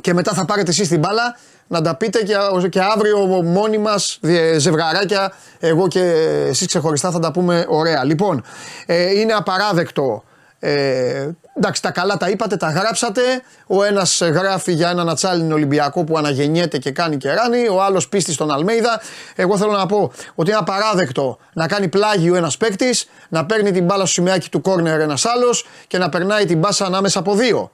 και 0.00 0.14
μετά 0.14 0.32
θα 0.32 0.44
πάρετε 0.44 0.70
εσείς 0.70 0.88
την 0.88 0.98
μπάλα 0.98 1.36
να 1.66 1.80
τα 1.82 1.94
πείτε 1.96 2.22
και, 2.22 2.34
και 2.68 2.80
αύριο 2.80 3.18
μόνοι 3.26 3.78
μας 3.78 4.18
διε- 4.20 4.58
ζευγαράκια 4.58 5.32
εγώ 5.58 5.88
και 5.88 6.00
εσείς 6.48 6.66
ξεχωριστά 6.66 7.10
θα 7.10 7.18
τα 7.18 7.30
πούμε 7.32 7.64
ωραία. 7.68 8.04
Λοιπόν, 8.04 8.44
ε, 8.86 9.18
είναι 9.20 9.32
απαράδεκτο 9.32 10.22
ε, 10.58 11.28
εντάξει, 11.58 11.82
τα 11.82 11.90
καλά 11.90 12.16
τα 12.16 12.28
είπατε, 12.28 12.56
τα 12.56 12.70
γράψατε. 12.70 13.20
Ο 13.66 13.82
ένας 13.82 14.20
γράφει 14.20 14.72
για 14.72 14.90
έναν 14.90 15.08
ατσάλινο 15.08 15.54
Ολυμπιακό 15.54 16.04
που 16.04 16.18
αναγεννιέται 16.18 16.78
και 16.78 16.90
κάνει 16.90 17.16
και 17.16 17.32
ράνει. 17.32 17.68
Ο 17.68 17.82
άλλος 17.82 18.08
πίστη 18.08 18.32
στον 18.32 18.50
Αλμέιδα. 18.50 19.00
Εγώ 19.34 19.58
θέλω 19.58 19.72
να 19.72 19.86
πω 19.86 20.12
ότι 20.34 20.50
είναι 20.50 20.58
απαράδεκτο 20.58 21.38
να 21.52 21.66
κάνει 21.66 21.88
πλάγιο 21.88 22.34
ένας 22.34 22.56
παίκτης, 22.56 23.08
να 23.28 23.46
παίρνει 23.46 23.70
την 23.70 23.84
μπάλα 23.84 24.04
στο 24.04 24.12
σημαίακι 24.12 24.48
του 24.48 24.60
κόρνερ 24.60 25.00
ένας 25.00 25.24
άλλος 25.24 25.66
και 25.86 25.98
να 25.98 26.08
περνάει 26.08 26.44
την 26.44 26.58
μπάσα 26.58 26.84
ανάμεσα 26.84 27.18
από 27.18 27.34
δύο. 27.34 27.70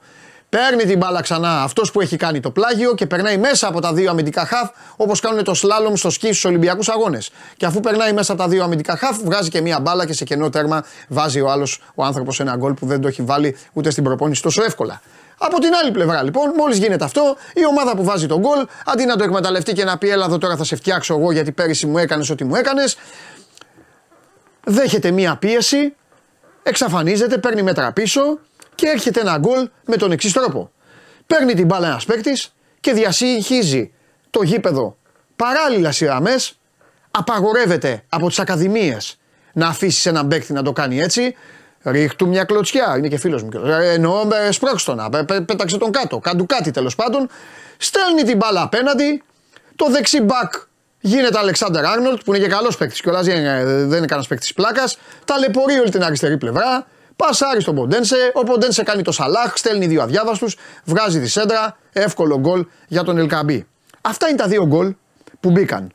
Παίρνει 0.49 0.83
την 0.83 0.97
μπάλα 0.97 1.21
ξανά 1.21 1.61
αυτός 1.61 1.91
που 1.91 2.01
έχει 2.01 2.17
κάνει 2.17 2.39
το 2.39 2.51
πλάγιο 2.51 2.93
και 2.93 3.05
περνάει 3.05 3.37
μέσα 3.37 3.67
από 3.67 3.81
τα 3.81 3.93
δύο 3.93 4.09
αμυντικά 4.09 4.45
χαφ 4.45 4.69
όπως 4.95 5.19
κάνουν 5.19 5.43
το 5.43 5.53
σλάλομ 5.53 5.93
στο 5.95 6.09
σκι 6.09 6.27
στους 6.27 6.45
Ολυμπιακούς 6.45 6.89
Αγώνες. 6.89 7.31
Και 7.57 7.65
αφού 7.65 7.79
περνάει 7.79 8.13
μέσα 8.13 8.33
από 8.33 8.41
τα 8.41 8.47
δύο 8.47 8.63
αμυντικά 8.63 8.97
χαφ, 8.97 9.17
βγάζει 9.23 9.49
και 9.49 9.61
μία 9.61 9.79
μπάλα 9.79 10.05
και 10.05 10.13
σε 10.13 10.23
κενό 10.23 10.49
τέρμα 10.49 10.83
βάζει 11.07 11.41
ο 11.41 11.49
άλλος 11.49 11.81
ο 11.95 12.03
άνθρωπος 12.03 12.39
ένα 12.39 12.55
γκολ 12.55 12.73
που 12.73 12.85
δεν 12.85 13.01
το 13.01 13.07
έχει 13.07 13.21
βάλει 13.21 13.57
ούτε 13.73 13.89
στην 13.89 14.03
προπόνηση 14.03 14.41
τόσο 14.41 14.63
εύκολα. 14.63 15.01
Από 15.37 15.59
την 15.59 15.73
άλλη 15.73 15.91
πλευρά 15.91 16.23
λοιπόν, 16.23 16.49
μόλις 16.57 16.77
γίνεται 16.77 17.03
αυτό, 17.03 17.35
η 17.53 17.65
ομάδα 17.65 17.95
που 17.95 18.03
βάζει 18.03 18.27
τον 18.27 18.39
γκολ, 18.39 18.65
αντί 18.85 19.05
να 19.05 19.15
το 19.15 19.23
εκμεταλλευτεί 19.23 19.73
και 19.73 19.83
να 19.83 19.97
πει: 19.97 20.09
Έλα 20.09 20.25
εδώ 20.25 20.37
τώρα 20.37 20.55
θα 20.55 20.63
σε 20.63 20.75
φτιάξω 20.75 21.13
εγώ 21.13 21.31
γιατί 21.31 21.51
πέρυσι 21.51 21.85
μου 21.85 21.97
έκανες 21.97 22.29
ό,τι 22.29 22.43
μου 22.43 22.55
έκανες, 22.55 22.97
δέχεται 24.63 25.11
μία 25.11 25.35
πίεση, 25.35 25.95
εξαφανίζεται, 26.63 27.37
παίρνει 27.37 27.61
μέτρα 27.61 27.91
πίσω 27.91 28.39
και 28.75 28.87
έρχεται 28.87 29.19
ένα 29.19 29.37
γκολ 29.37 29.69
με 29.85 29.95
τον 29.95 30.11
εξής 30.11 30.33
τρόπο. 30.33 30.71
Παίρνει 31.27 31.53
την 31.53 31.65
μπάλα 31.65 31.87
ένας 31.87 32.05
παίκτης 32.05 32.53
και 32.79 32.93
διασύγχιζει 32.93 33.93
το 34.29 34.43
γήπεδο 34.43 34.97
παράλληλα 35.35 35.91
στι 35.91 36.05
γραμμές. 36.05 36.57
Απαγορεύεται 37.11 38.03
από 38.09 38.27
τις 38.27 38.39
ακαδημίες 38.39 39.17
να 39.53 39.67
αφήσεις 39.67 40.05
έναν 40.05 40.27
παίκτη 40.27 40.53
να 40.53 40.61
το 40.63 40.71
κάνει 40.71 41.01
έτσι. 41.01 41.35
Ρίχ 41.83 42.15
του 42.15 42.27
μια 42.27 42.43
κλωτσιά. 42.43 42.95
Είναι 42.97 43.07
και 43.07 43.17
φίλος 43.17 43.43
μου. 43.43 43.49
κιόλας. 43.49 43.83
Ε, 43.83 43.91
εννοώ, 43.91 44.27
ε, 44.47 44.51
σπρώξ' 44.51 44.83
τον, 44.83 45.07
πέ- 45.11 45.23
πέ- 45.25 45.41
πέταξε 45.41 45.77
τον 45.77 45.91
κάτω. 45.91 46.19
Κάντου 46.19 46.45
κάτι 46.45 46.71
τέλος 46.71 46.95
πάντων. 46.95 47.29
Στέλνει 47.77 48.23
την 48.23 48.37
μπάλα 48.37 48.61
απέναντι. 48.61 49.23
Το 49.75 49.89
δεξί 49.89 50.21
μπακ 50.21 50.53
γίνεται 50.99 51.37
Αλεξάνδρ 51.37 51.85
Άρνολτ 51.85 52.21
που 52.25 52.33
είναι 52.33 52.43
και 52.43 52.49
καλός 52.49 52.77
παίκτης 52.77 53.01
κιόλας. 53.01 53.25
Δεν 53.25 53.37
είναι, 53.37 53.63
δεν 53.63 53.97
είναι 53.97 54.05
κανένας 54.05 54.27
παίκτης 54.27 54.53
πλάκας. 54.53 54.97
Ταλαιπωρεί 55.25 55.79
όλη 55.79 55.89
την 55.89 56.03
αριστερή 56.03 56.37
πλευρά. 56.37 56.87
Πασάρει 57.15 57.61
στον 57.61 57.75
Ποντένσε. 57.75 58.31
Ο 58.33 58.43
Ποντένσε 58.43 58.83
κάνει 58.83 59.01
το 59.01 59.11
σαλάχ. 59.11 59.57
Στέλνει 59.57 59.87
δύο 59.87 60.01
αδιάβαστους. 60.01 60.57
Βγάζει 60.83 61.19
τη 61.19 61.27
σέντρα. 61.29 61.77
Εύκολο 61.93 62.39
γκολ 62.39 62.65
για 62.87 63.03
τον 63.03 63.17
Ελκαμπή. 63.17 63.67
Αυτά 64.01 64.27
είναι 64.27 64.37
τα 64.37 64.47
δύο 64.47 64.65
γκολ 64.65 64.95
που 65.39 65.51
μπήκαν. 65.51 65.89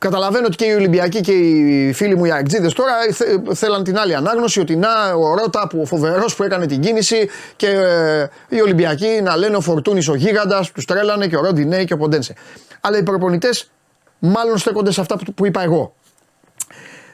Καταλαβαίνω 0.00 0.46
ότι 0.46 0.56
και 0.56 0.64
οι 0.64 0.72
Ολυμπιακοί 0.74 1.20
και 1.20 1.32
οι 1.32 1.92
φίλοι 1.92 2.16
μου 2.16 2.24
οι 2.24 2.30
Αεκτζίδες 2.32 2.72
τώρα 2.72 2.92
θε- 3.12 3.54
θέλαν 3.54 3.84
την 3.84 3.98
άλλη 3.98 4.14
ανάγνωση 4.14 4.60
ότι 4.60 4.76
να 4.76 5.12
ο 5.12 5.34
Ρότα 5.34 5.66
που 5.66 5.80
ο 5.80 5.84
φοβερός 5.84 6.36
που 6.36 6.42
έκανε 6.42 6.66
την 6.66 6.80
κίνηση 6.80 7.28
και 7.56 7.68
ε, 7.68 8.28
οι 8.48 8.60
Ολυμπιακοί 8.60 9.20
να 9.22 9.36
λένε 9.36 9.56
ο 9.56 9.60
Φορτούνης 9.60 10.08
ο 10.08 10.14
γίγαντας, 10.14 10.70
τους 10.72 10.84
τρέλανε 10.84 11.26
και 11.26 11.36
ο 11.36 11.40
Ροντινέη 11.40 11.84
και 11.84 11.92
ο 11.92 11.96
Ποντένσε. 11.96 12.34
Αλλά 12.80 12.98
οι 12.98 13.02
προπονητές 13.02 13.70
μάλλον 14.18 14.58
στέκονται 14.58 14.92
σε 14.92 15.00
αυτά 15.00 15.16
που, 15.16 15.34
που 15.34 15.46
είπα 15.46 15.62
εγώ. 15.62 15.94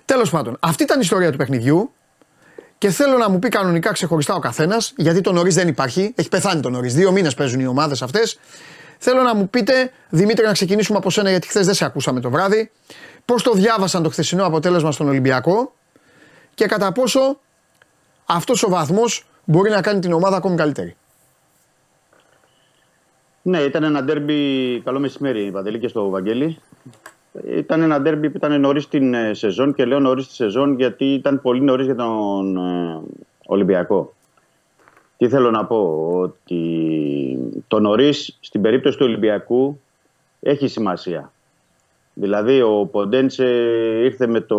Τέλος 0.04 0.30
πάντων, 0.30 0.56
αυτή 0.60 0.82
ήταν 0.82 0.96
η 0.96 1.02
ιστορία 1.04 1.30
του 1.30 1.36
παιχνιδιού 1.36 1.92
και 2.80 2.90
θέλω 2.90 3.16
να 3.16 3.28
μου 3.28 3.38
πει 3.38 3.48
κανονικά 3.48 3.92
ξεχωριστά 3.92 4.34
ο 4.34 4.38
καθένας, 4.38 4.92
γιατί 4.96 5.20
το 5.20 5.32
νωρίς 5.32 5.54
δεν 5.54 5.68
υπάρχει, 5.68 6.12
έχει 6.16 6.28
πεθάνει 6.28 6.60
το 6.60 6.70
νωρίς. 6.70 6.94
Δύο 6.94 7.12
μήνες 7.12 7.34
παίζουν 7.34 7.60
οι 7.60 7.66
ομάδες 7.66 8.02
αυτές. 8.02 8.38
Θέλω 8.98 9.22
να 9.22 9.34
μου 9.34 9.48
πείτε, 9.48 9.92
Δημήτρη, 10.08 10.46
να 10.46 10.52
ξεκινήσουμε 10.52 10.98
από 10.98 11.10
σένα, 11.10 11.30
γιατί 11.30 11.46
χθες 11.46 11.66
δεν 11.66 11.74
σε 11.74 11.84
ακούσαμε 11.84 12.20
το 12.20 12.30
βράδυ, 12.30 12.70
πώς 13.24 13.42
το 13.42 13.52
διάβασαν 13.52 14.02
το 14.02 14.08
χθεσινό 14.08 14.44
αποτέλεσμα 14.44 14.92
στον 14.92 15.08
Ολυμπιακό 15.08 15.74
και 16.54 16.66
κατά 16.66 16.92
πόσο 16.92 17.40
αυτός 18.26 18.62
ο 18.62 18.68
βαθμός 18.68 19.26
μπορεί 19.44 19.70
να 19.70 19.80
κάνει 19.80 20.00
την 20.00 20.12
ομάδα 20.12 20.36
ακόμη 20.36 20.56
καλύτερη. 20.56 20.96
Ναι, 23.42 23.58
ήταν 23.58 23.82
ένα 23.82 24.02
ντέρμπι. 24.02 24.80
Καλό 24.84 24.98
μεσημέρι, 25.00 25.50
Παντελή, 25.50 25.78
και 25.78 25.88
στο 25.88 26.08
Βαγγέλη. 26.08 26.58
Ήταν 27.48 27.82
ένα 27.82 28.00
ντέρμπι 28.00 28.30
που 28.30 28.36
ήταν 28.36 28.60
νωρίς 28.60 28.88
την 28.88 29.14
ε, 29.14 29.34
σεζόν 29.34 29.74
και 29.74 29.84
λέω 29.84 29.98
νωρίς 29.98 30.26
τη 30.26 30.34
σεζόν 30.34 30.74
γιατί 30.74 31.04
ήταν 31.04 31.40
πολύ 31.40 31.60
νωρίς 31.60 31.86
για 31.86 31.94
τον 31.94 32.56
ε, 32.56 33.00
Ολυμπιακό. 33.46 34.12
Τι 35.16 35.28
θέλω 35.28 35.50
να 35.50 35.64
πω, 35.64 36.08
ότι 36.10 36.62
το 37.68 37.80
νωρίς 37.80 38.38
στην 38.40 38.60
περίπτωση 38.60 38.98
του 38.98 39.04
Ολυμπιακού 39.06 39.80
έχει 40.40 40.68
σημασία. 40.68 41.32
Δηλαδή 42.14 42.62
ο 42.62 42.88
Ποντέντσε 42.90 43.46
ήρθε 44.04 44.26
με 44.26 44.40
το, 44.40 44.56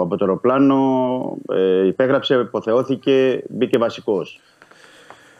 από 0.00 0.16
το 0.16 0.24
αεροπλάνο, 0.24 1.38
ε, 1.52 1.86
υπέγραψε, 1.86 2.34
υποθεώθηκε, 2.34 3.44
μπήκε 3.48 3.78
βασικός. 3.78 4.40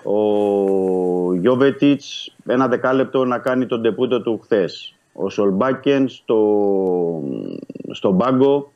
Ο 0.03 1.35
Γιώβετιτς 1.35 2.35
ένα 2.47 2.69
δεκάλεπτο 2.69 3.25
να 3.25 3.39
κάνει 3.39 3.67
τον 3.67 3.83
τεπούτο 3.83 4.23
του 4.23 4.41
χθες. 4.43 4.98
Ο 5.21 5.29
Σολμπάκεν 5.29 6.09
στο, 6.09 6.39
στον 7.91 8.17
πάγκο 8.17 8.73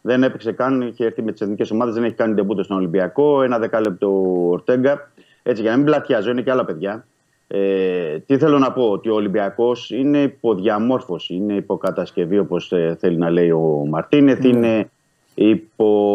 δεν 0.00 0.22
έπαιξε 0.22 0.52
καν, 0.52 0.80
είχε 0.80 1.04
έρθει 1.04 1.22
με 1.22 1.32
τις 1.32 1.40
εθνικές 1.40 1.70
ομάδες, 1.70 1.94
δεν 1.94 2.04
έχει 2.04 2.14
κάνει 2.14 2.34
τεπούτο 2.34 2.62
στον 2.62 2.76
Ολυμπιακό. 2.76 3.42
Ένα 3.42 3.58
δεκάλεπτο 3.58 4.08
ο 4.08 4.48
Ορτέγκα. 4.50 5.10
Έτσι 5.42 5.62
για 5.62 5.70
να 5.70 5.76
μην 5.76 5.86
πλατιάζω, 5.86 6.30
είναι 6.30 6.42
και 6.42 6.50
άλλα 6.50 6.64
παιδιά. 6.64 7.06
Ε, 7.48 8.18
τι 8.18 8.38
θέλω 8.38 8.58
να 8.58 8.72
πω, 8.72 8.90
ότι 8.90 9.08
ο 9.08 9.14
Ολυμπιακός 9.14 9.90
είναι 9.90 10.18
υποδιαμόρφωση, 10.18 11.34
είναι 11.34 11.54
υποκατασκευή 11.54 12.38
όπως 12.38 12.72
ε, 12.72 12.96
θέλει 13.00 13.16
να 13.16 13.30
λέει 13.30 13.50
ο 13.50 13.84
Μαρτίνεθ, 13.88 14.44
είναι 14.44 14.90
υπό, 15.34 16.14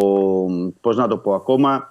πώς 0.82 0.98
να 0.98 1.08
το 1.08 1.18
πω 1.18 1.34
ακόμα, 1.34 1.90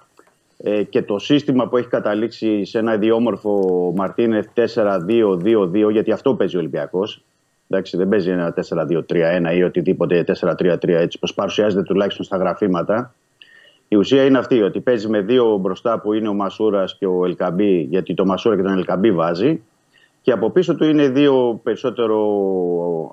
ε, 0.57 0.83
και 0.83 1.01
το 1.01 1.19
σύστημα 1.19 1.67
που 1.67 1.77
έχει 1.77 1.87
καταλήξει 1.87 2.65
σε 2.65 2.79
ένα 2.79 2.93
ιδιόμορφο 2.93 3.93
Μαρτίνεθ 3.95 4.47
4-2-2-2, 4.75 5.91
γιατί 5.91 6.11
αυτό 6.11 6.35
παίζει 6.35 6.55
ο 6.55 6.59
Ολυμπιακός. 6.59 7.23
Εντάξει, 7.73 7.97
δεν 7.97 8.09
παίζει 8.09 8.29
ένα 8.29 8.53
4-2-3-1 8.69 9.55
ή 9.55 9.63
οτιδήποτε 9.63 10.23
4-3-3 10.41 10.87
έτσι 10.87 11.19
πως 11.19 11.33
παρουσιάζεται 11.33 11.83
τουλάχιστον 11.83 12.25
στα 12.25 12.37
γραφήματα. 12.37 13.13
Η 13.87 13.95
ουσία 13.95 14.25
είναι 14.25 14.37
αυτή, 14.37 14.61
ότι 14.61 14.79
παίζει 14.79 15.07
με 15.09 15.21
δύο 15.21 15.57
μπροστά 15.57 15.99
που 15.99 16.13
είναι 16.13 16.27
ο 16.27 16.33
Μασούρας 16.33 16.97
και 16.97 17.05
ο 17.05 17.25
Ελκαμπή, 17.25 17.79
γιατί 17.89 18.13
το 18.13 18.25
Μασούρα 18.25 18.55
και 18.55 18.61
τον 18.61 18.71
Ελκαμπή 18.77 19.11
βάζει. 19.11 19.61
Και 20.21 20.31
από 20.31 20.49
πίσω 20.49 20.75
του 20.75 20.83
είναι 20.83 21.09
δύο 21.09 21.59
περισσότερο 21.63 22.17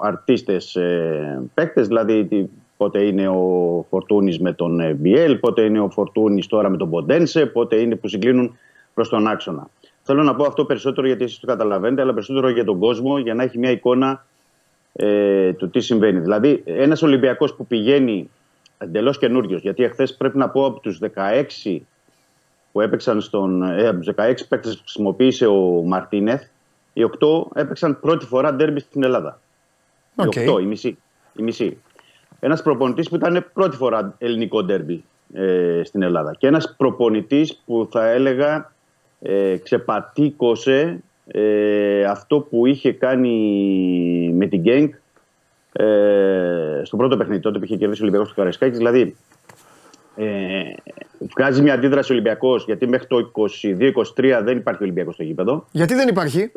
αρτίστες 0.01 0.76
ε, 0.76 1.43
παίκτες, 1.55 1.86
δηλαδή 1.86 2.24
τι- 2.24 2.47
πότε 2.76 3.02
είναι 3.02 3.28
ο 3.28 3.85
Φορτούνης 3.90 4.40
με 4.40 4.52
τον 4.52 4.80
ε, 4.80 4.93
Μπιέλ, 4.93 5.36
πότε 5.36 5.62
είναι 5.62 5.80
ο 5.80 5.90
Φορτούνης 5.90 6.47
τώρα 6.47 6.68
με 6.68 6.76
τον 6.76 6.90
Ποντένσε, 6.90 7.47
πότε 7.47 7.76
είναι 7.76 7.94
που 7.94 8.09
συγκλίνουν 8.09 8.56
προς 8.94 9.09
τον 9.09 9.26
άξονα. 9.26 9.68
Θέλω 10.02 10.22
να 10.22 10.35
πω 10.35 10.44
αυτό 10.44 10.64
περισσότερο 10.64 11.06
γιατί 11.06 11.24
εσείς 11.24 11.39
το 11.39 11.47
καταλαβαίνετε, 11.47 12.02
αλλά 12.02 12.14
περισσότερο 12.14 12.48
για 12.48 12.64
τον 12.64 12.78
κόσμο, 12.78 13.18
για 13.18 13.35
να 13.35 13.43
έχει 13.43 13.59
μια 13.59 13.70
εικόνα 13.70 14.26
ε, 15.01 15.53
του 15.53 15.70
τι 15.70 15.81
συμβαίνει. 15.81 16.20
Δηλαδή, 16.20 16.62
ένας 16.65 17.03
Ολυμπιακός 17.03 17.55
που 17.55 17.66
πηγαίνει 17.66 18.31
εντελώς 18.79 19.19
καινούριο, 19.19 19.59
γιατί 19.59 19.83
εχθές 19.83 20.16
πρέπει 20.16 20.39
να 20.39 20.49
πω 20.49 20.65
από 20.65 20.81
τους 20.81 20.99
16 20.99 21.81
που 22.73 22.81
έπαιξαν 22.81 23.20
στον. 23.20 23.62
Ε, 23.62 23.89
από 23.89 23.99
τους 23.99 24.07
16 24.07 24.47
παίκτες 24.49 24.77
που 24.77 24.83
χρησιμοποίησε 24.83 25.47
ο 25.47 25.83
Μαρτίνεθ, 25.85 26.43
οι 26.93 27.03
8 27.03 27.51
έπαιξαν 27.55 28.01
πρώτη 28.01 28.27
φορά 28.27 28.55
ντέρμπι 28.55 28.81
στην 28.81 29.03
Ελλάδα. 29.03 29.41
Οκ. 30.15 30.35
Οι 30.35 30.47
8, 30.57 30.61
οι 30.60 30.65
μισοί. 30.65 30.98
Οι 31.32 31.43
μισοί. 31.43 31.78
Ένας 32.41 32.62
προπονητής 32.62 33.09
που 33.09 33.15
ήταν 33.15 33.51
πρώτη 33.53 33.77
φορά 33.77 34.15
ελληνικό 34.19 34.65
ντέρμπι 34.65 35.05
ε, 35.33 35.81
στην 35.85 36.03
Ελλάδα. 36.03 36.35
Και 36.39 36.47
ένας 36.47 36.75
προπονητής 36.77 37.62
που 37.66 37.89
θα 37.91 38.09
έλεγα 38.09 38.73
ε, 39.20 39.57
ξεπατήκωσε 39.57 41.03
ε, 41.30 42.05
αυτό 42.05 42.40
που 42.40 42.66
είχε 42.66 42.92
κάνει 42.92 44.32
με 44.34 44.46
την 44.46 44.60
Γκενκ 44.60 44.89
ε, 45.72 46.84
στο 46.84 46.96
πρώτο 46.96 47.16
παιχνίδι, 47.16 47.40
τότε 47.40 47.59
που 47.59 47.64
είχε 47.64 47.76
κερδίσει 47.76 48.00
ο 48.00 48.02
Ολυμπιακός 48.02 48.28
στο 48.28 48.36
Καραϊσκάκης. 48.36 48.76
Δηλαδή, 48.76 49.16
ε, 50.16 50.26
βγάζει 51.36 51.62
μια 51.62 51.74
αντίδραση 51.74 52.12
ο 52.12 52.14
Ολυμπιακός, 52.14 52.64
γιατί 52.64 52.86
μέχρι 52.86 53.06
το 53.06 53.30
22-23 54.16 54.40
δεν 54.44 54.56
υπάρχει 54.56 54.82
Ολυμπιακός 54.82 55.14
στο 55.14 55.22
γήπεδο. 55.22 55.66
Γιατί 55.70 55.94
δεν 55.94 56.09
υπάρχει; 56.09 56.50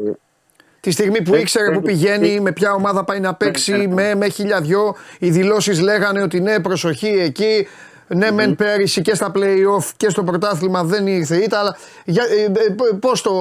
Τη 0.81 0.91
στιγμή 0.91 1.21
που 1.21 1.35
Ε, 1.35 1.39
ήξερε 1.39 1.71
ε, 1.71 1.73
που 1.73 1.81
πηγαίνει, 1.81 2.33
ε, 2.33 2.39
με 2.39 2.51
ποια 2.51 2.73
ομάδα 2.73 3.03
πάει 3.03 3.19
να 3.19 3.33
παίξει, 3.33 3.71
ναι, 3.71 3.77
ναι. 3.77 3.93
με, 3.93 4.15
με 4.15 4.29
χίλια 4.29 4.61
δυο. 4.61 4.95
Οι 5.19 5.29
δηλώσεις 5.29 5.81
λέγανε 5.81 6.21
ότι 6.21 6.39
ναι, 6.39 6.59
προσοχή 6.59 7.07
εκεί. 7.07 7.67
Ναι, 8.07 8.31
μεν 8.31 8.55
πέρυσι 8.55 9.01
και 9.01 9.15
στα 9.15 9.31
play-off 9.35 9.91
και 9.97 10.09
στο 10.09 10.23
πρωτάθλημα 10.23 10.83
δεν 10.83 11.07
ήρθε 11.07 11.35
ήττα, 11.37 11.59
αλλά 11.59 11.77
για, 12.05 12.23
ε, 12.23 12.43
ε, 12.43 12.97
πώς 12.99 13.21
το... 13.21 13.31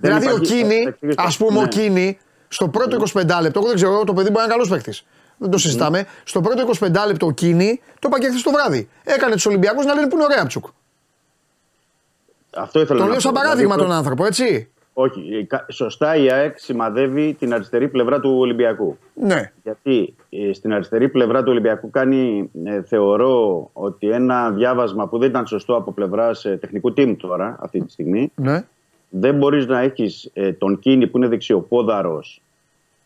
δηλαδή 0.00 0.26
ο 0.26 0.30
υπάρχει- 0.30 0.52
Κίνη, 0.54 0.82
θα 0.82 0.88
εξηγήσω. 0.88 1.16
ας 1.26 1.36
πούμε 1.36 1.58
ο 1.58 1.62
Ναι. 1.62 1.68
Κίνη, 1.68 2.18
στο 2.48 2.68
πρώτο 2.68 2.96
25 2.96 3.40
λεπτό, 3.42 3.58
εγώ 3.58 3.66
δεν 3.68 3.76
ξέρω, 3.76 4.04
το 4.04 4.12
παιδί 4.12 4.26
μπορεί 4.30 4.36
να 4.38 4.42
είναι 4.42 4.52
καλός 4.52 4.68
παίχτης. 4.68 5.04
Δεν 5.38 5.50
το 5.50 5.58
συζητάμε. 5.58 6.04
Στο 6.24 6.40
πρώτο 6.40 6.60
25 6.60 7.06
λεπτό 7.06 7.26
ο 7.26 7.30
Κίνη, 7.30 7.80
το 7.98 8.08
είπα 8.08 8.18
και 8.20 8.26
χθες 8.28 8.42
το 8.42 8.50
βράδυ. 8.50 8.88
Έκανε 9.04 9.34
τους 9.34 9.46
Ολυμπιακούς 9.46 9.84
να 9.84 9.94
λένε 9.94 10.08
που 10.08 10.14
είναι 10.14 10.24
ο 10.24 10.28
Ρέαπτσουκ; 10.28 10.66
Αυτό 12.56 12.80
ήθελα 12.80 12.98
Το 12.98 13.04
να 13.04 13.10
λέω 13.10 13.20
σαν 13.20 13.32
πω. 13.32 13.40
παράδειγμα 13.40 13.74
Δηλαδή, 13.74 13.88
τον 13.90 13.98
άνθρωπο, 13.98 14.24
έτσι. 14.24 14.68
Όχι. 14.92 15.20
ε, 15.40 15.42
κα- 15.44 15.66
Σωστά 15.68 16.16
η 16.16 16.30
ΑΕΚ 16.30 16.58
σημαδεύει 16.58 17.36
την 17.38 17.54
αριστερή 17.54 17.88
πλευρά 17.88 18.20
του 18.20 18.36
Ολυμπιακού. 18.38 18.98
Ναι. 19.14 19.52
Γιατί 19.62 20.14
ε, 20.30 20.52
στην 20.52 20.72
αριστερή 20.72 21.08
πλευρά 21.08 21.38
του 21.42 21.50
Ολυμπιακού 21.50 21.90
κάνει, 21.90 22.50
ε, 22.64 22.82
θεωρώ, 22.82 23.70
ότι 23.72 24.10
ένα 24.10 24.50
διάβασμα 24.50 25.08
που 25.08 25.18
δεν 25.18 25.28
ήταν 25.28 25.46
σωστό 25.46 25.76
από 25.76 25.92
πλευράς 25.92 26.40
τεχνικού 26.60 26.88
team 26.96 27.16
τώρα, 27.18 27.56
αυτή 27.60 27.80
τη 27.84 27.92
στιγμή, 27.92 28.32
Ναι. 28.34 28.64
Δεν 29.10 29.34
μπορείς 29.34 29.66
να 29.66 29.80
έχεις 29.80 30.30
ε, 30.32 30.52
τον 30.52 30.78
Κίνη 30.78 31.06
που 31.06 31.16
είναι 31.16 31.28
δεξιοπόδαρος, 31.28 32.42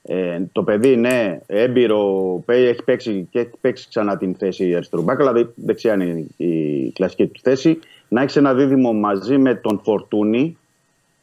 ε, 0.03 0.41
το 0.53 0.63
παιδί 0.63 0.97
ναι, 0.97 1.41
έμπειρο, 1.47 2.43
πέ- 2.45 2.69
έχει 2.69 2.83
παίξει 2.85 3.29
και 3.31 3.39
έχει 3.39 3.51
παίξει 3.61 3.89
ξανά 3.89 4.17
την 4.17 4.35
θέση 4.35 4.75
αριστερού 4.75 5.03
μπακ, 5.03 5.21
αλλά 5.21 5.33
δε- 5.33 5.45
δεξιά 5.55 5.95
είναι 5.95 6.25
η 6.37 6.91
κλασική 6.91 7.27
του 7.27 7.41
θέση. 7.43 7.79
Να 8.09 8.23
έχεις 8.23 8.37
ένα 8.37 8.55
δίδυμο 8.55 8.93
μαζί 8.93 9.39
με 9.39 9.55
τον 9.55 9.81
Φορτούνη 9.85 10.57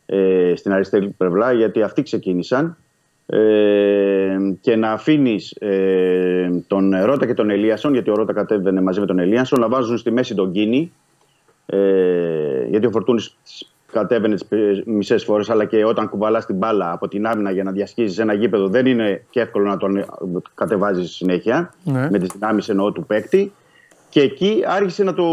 ε, 0.05 0.53
στην 0.55 0.71
αριστερή 0.71 1.09
πλευρά, 1.09 1.51
γιατί 1.51 1.81
αυτοί 1.81 2.03
ξεκίνησαν. 2.03 2.77
Ε, 3.25 4.37
και 4.61 4.75
να 4.75 4.91
αφήνεις 4.91 5.51
ε, 5.51 6.63
τον 6.67 6.93
Ρότα 7.03 7.25
και 7.25 7.33
τον 7.33 7.49
Ελίασον, 7.49 7.93
γιατί 7.93 8.09
ο 8.09 8.13
Ρότα 8.15 8.33
κατέβαινε 8.33 8.81
μαζί 8.81 8.99
με 8.99 9.05
τον 9.05 9.19
Ελίασον, 9.19 9.59
να 9.59 9.69
βάζουν 9.69 9.97
στη 9.97 10.11
μέση 10.11 10.35
τον 10.35 10.51
Κίνη. 10.51 10.91
Ε, 11.65 12.65
γιατί 12.69 12.85
ο 12.85 12.91
Φορτούνης 12.91 13.37
κατέβαινε 13.91 14.35
τις 14.35 14.83
μισές 14.85 15.23
φορές, 15.23 15.49
αλλά 15.49 15.65
και 15.65 15.85
όταν 15.85 16.09
κουβαλάς 16.09 16.45
την 16.45 16.55
μπάλα 16.55 16.91
από 16.91 17.07
την 17.07 17.25
άμυνα 17.25 17.51
για 17.51 17.63
να 17.63 17.71
διασχίζεις 17.71 18.17
ένα 18.17 18.33
γήπεδο, 18.33 18.67
δεν 18.67 18.85
είναι 18.85 19.23
και 19.29 19.39
εύκολο 19.39 19.65
να 19.65 19.77
τον 19.77 20.05
κατεβάζεις 20.55 21.11
συνέχεια. 21.11 21.73
Ναι. 21.83 22.09
Με 22.09 22.19
τις 22.19 22.29
δυνάμεις 22.33 22.69
εννοώ 22.69 22.91
του 22.91 23.05
παίκτη. 23.05 23.53
Και 24.09 24.21
εκεί 24.21 24.63
άρχισε 24.67 25.03
να 25.03 25.13
το, 25.13 25.25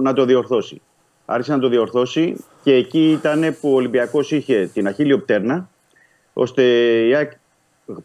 να 0.00 0.12
το 0.12 0.24
διορθώσει. 0.24 0.80
Άρχισε 1.24 1.52
να 1.52 1.58
το 1.58 1.68
διορθώσει 1.68 2.44
και 2.62 2.74
εκεί 2.74 3.10
ήταν 3.10 3.56
που 3.60 3.72
ο 3.72 3.74
Ολυμπιακός 3.74 4.30
είχε 4.30 4.70
την 4.74 4.86
αχίλιο 4.86 5.18
πτέρνα 5.18 5.68
ώστε 6.32 6.62
η 7.06 7.14
ΑΕΚ 7.14 7.32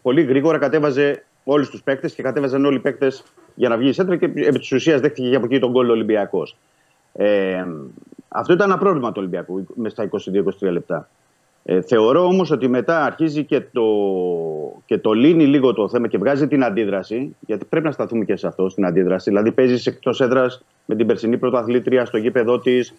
πολύ 0.02 0.22
γρήγορα 0.22 0.58
κατέβαζε 0.58 1.24
όλους 1.44 1.70
τους 1.70 1.82
παίκτες 1.82 2.12
και 2.14 2.22
κατέβαζαν 2.22 2.64
όλοι 2.64 2.76
οι 2.76 2.80
παίκτες 2.80 3.24
για 3.54 3.68
να 3.68 3.76
βγει 3.76 3.88
η 3.88 3.92
σέντρα 3.92 4.16
και 4.16 4.24
επί 4.24 4.58
της 4.58 4.72
ουσίας 4.72 5.00
δέχτηκε 5.00 5.28
και 5.28 5.36
από 5.36 5.44
εκεί 5.44 5.58
τον 5.58 5.70
γκολ 5.70 5.88
ο 5.88 5.92
Ολυμπιακός. 5.92 6.56
Ε, 7.12 7.64
αυτό 8.28 8.52
ήταν 8.52 8.70
ένα 8.70 8.78
πρόβλημα 8.78 9.08
του 9.08 9.16
Ολυμπιακού 9.18 9.66
μέσα 9.74 10.06
στα 10.06 10.32
22-23 10.68 10.72
λεπτά. 10.72 11.08
Ε, 11.70 11.80
θεωρώ 11.80 12.24
όμως 12.24 12.50
ότι 12.50 12.68
μετά 12.68 13.04
αρχίζει 13.04 13.44
και 13.44 13.60
το, 13.60 13.84
και 14.84 14.98
το 14.98 15.12
λύνει 15.12 15.46
λίγο 15.46 15.72
το 15.72 15.88
θέμα 15.88 16.08
και 16.08 16.18
βγάζει 16.18 16.48
την 16.48 16.64
αντίδραση. 16.64 17.36
Γιατί 17.40 17.64
πρέπει 17.64 17.86
να 17.86 17.92
σταθούμε 17.92 18.24
και 18.24 18.36
σε 18.36 18.46
αυτό, 18.46 18.68
στην 18.68 18.86
αντίδραση. 18.86 19.30
Δηλαδή, 19.30 19.52
παίζεις 19.52 19.86
εκτός 19.86 20.20
έδρας 20.20 20.64
με 20.84 20.94
την 20.94 21.06
περσινή 21.06 21.38
πρωταθλήτρια 21.38 22.04
στο 22.04 22.16
γήπεδο 22.16 22.58
της, 22.58 22.94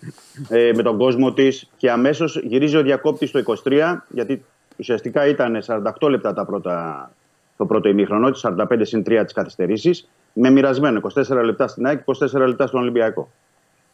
ε, 0.50 0.72
με 0.76 0.84
τον 0.84 0.98
κόσμο 0.98 1.34
της 1.34 1.70
και 1.78 1.92
αμέσως 1.92 2.42
γυρίζει 2.44 2.78
ο 2.78 2.82
διακόπτης 2.82 3.30
στο 3.30 3.40
23, 3.40 4.06
γιατί 4.10 4.46
ουσιαστικά 4.78 5.28
ήταν 5.28 5.62
48 5.62 6.10
λεπτά 6.10 6.34
τα 6.34 6.46
πρώτα, 6.46 7.12
το 7.58 7.66
πρώτο 7.66 7.90
ημίχρονο, 7.90 8.32
45 8.34 8.86
συν 8.86 9.04
3 9.04 9.24
της 9.24 9.34
καθυστερήσεις, 9.34 10.10
με 10.34 10.50
μοιρασμένο 10.50 11.02
24 11.16 11.44
λεπτά 11.44 11.68
στην 11.68 11.86
ΑΕΚ, 11.86 12.02
24 12.06 12.48
λεπτά 12.48 12.68
στον 12.68 12.82
Ολυμπιακό. 12.82 13.32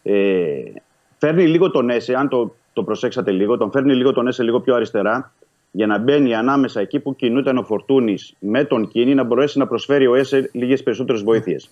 Ε, 0.04 0.14
φέρνει 1.18 1.48
λίγο 1.48 1.72
τον 1.72 1.90
Έσε, 1.90 2.14
αν 2.16 2.30
το, 2.30 2.56
το 2.74 2.84
προσέξατε 2.84 3.32
λίγο, 3.32 3.58
τον 3.58 3.72
φέρνει 3.72 3.96
λίγο 3.96 4.14
τον 4.14 4.28
Έσε 4.28 4.44
λίγο 4.44 4.60
πιο 4.60 4.76
αριστερά, 4.76 5.34
για 5.72 5.88
να 5.88 5.98
μπαίνει 5.98 6.36
ανάμεσα 6.36 6.80
εκεί 6.80 7.00
που 7.00 7.16
κινούταν 7.16 7.58
ο 7.58 7.64
Φορτούνης 7.64 8.36
με 8.40 8.64
τον 8.64 8.88
Κίνη, 8.88 9.14
να 9.14 9.24
μπορέσει 9.24 9.58
να 9.58 9.68
προσφέρει 9.68 10.08
ο 10.08 10.16
Έσε 10.16 10.50
λίγες 10.54 10.84
περισσότερες 10.84 11.24
βοήθειες. 11.24 11.70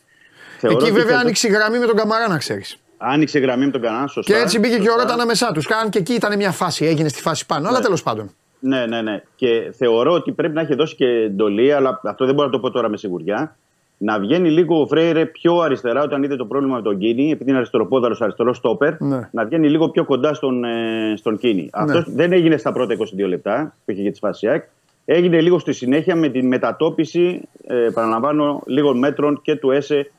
Εκεί 0.61 0.91
βέβαια 0.91 1.19
άνοιξε 1.19 1.47
η 1.47 1.51
γραμμή 1.51 1.79
με 1.79 1.85
τον 1.85 1.95
Καμαρά, 1.95 2.27
να 2.27 2.37
ξέρεις. 2.37 2.77
Άνοιξε 2.97 3.39
γραμμή 3.39 3.65
με 3.65 3.71
τον 3.71 3.81
Καμαρά, 3.81 4.07
σωστά. 4.07 4.33
Και 4.33 4.39
έτσι 4.39 4.59
μπήκε 4.59 4.77
και 4.77 4.89
ο 4.89 4.95
Ρότα 4.95 5.13
ανάμεσά 5.13 5.51
τους. 5.51 5.67
Καν 5.67 5.89
και 5.89 5.97
εκεί 5.97 6.13
ήταν 6.13 6.37
μια 6.37 6.51
φάση, 6.51 6.85
έγινε 6.85 7.09
στη 7.09 7.21
φάση 7.21 7.45
πάνω, 7.45 7.67
αλλά 7.67 7.79
τέλος 7.79 8.03
πάντων. 8.03 8.31
Ναι, 8.59 8.85
ναι, 8.85 9.01
ναι. 9.01 9.23
Και 9.35 9.73
θεωρώ 9.77 10.11
ότι 10.11 10.31
πρέπει 10.31 10.53
να 10.53 10.61
έχει 10.61 10.75
δώσει 10.75 10.95
και 10.95 11.05
εντολή, 11.05 11.73
αλλά 11.73 11.99
αυτό 12.03 12.25
δεν 12.25 12.33
μπορώ 12.33 12.47
να 12.47 12.53
το 12.53 12.59
πω 12.59 12.71
τώρα 12.71 12.89
με 12.89 12.97
σιγουριά. 12.97 13.57
Να 14.03 14.19
βγαίνει 14.19 14.49
λίγο 14.49 14.81
ο 14.81 14.87
Φρέιρε 14.87 15.25
πιο 15.25 15.59
αριστερά 15.59 16.03
όταν 16.03 16.23
είδε 16.23 16.35
το 16.35 16.45
πρόβλημα 16.45 16.75
με 16.75 16.81
τον 16.81 16.97
Κίνη, 16.97 17.31
επειδή 17.31 17.49
είναι 17.49 17.57
αριστεροπόδαρος, 17.57 18.21
αριστερός 18.21 18.57
στόπερ, 18.57 19.01
Ναι. 19.01 19.29
να 19.31 19.45
βγαίνει 19.45 19.69
λίγο 19.69 19.89
πιο 19.89 20.05
κοντά 20.05 20.33
στον, 20.33 20.63
ε, 20.63 21.13
στον 21.17 21.37
Κίνη. 21.37 21.69
Αυτός 21.71 22.05
δεν 22.13 22.31
έγινε 22.31 22.57
στα 22.57 22.71
πρώτα 22.71 22.93
22 22.93 23.27
λεπτά 23.27 23.75
που 23.85 23.91
είχε 23.91 24.01
για 24.01 24.11
τη 24.11 24.19
φάση 24.19 24.47
ΑΕΚ. 24.47 24.63
Έγινε 25.05 25.41
λίγο 25.41 25.59
στη 25.59 25.73
συνέχεια 25.73 26.15
με 26.15 26.29
την 26.29 26.47
μετατόπιση, 26.47 27.41
ε, 27.67 27.89
παραλαμβάνω, 27.93 28.61
λίγων 28.65 28.97
μέτρων 28.97 29.41
και 29.41 29.55
του 29.55 29.71
Έσε 29.71 30.11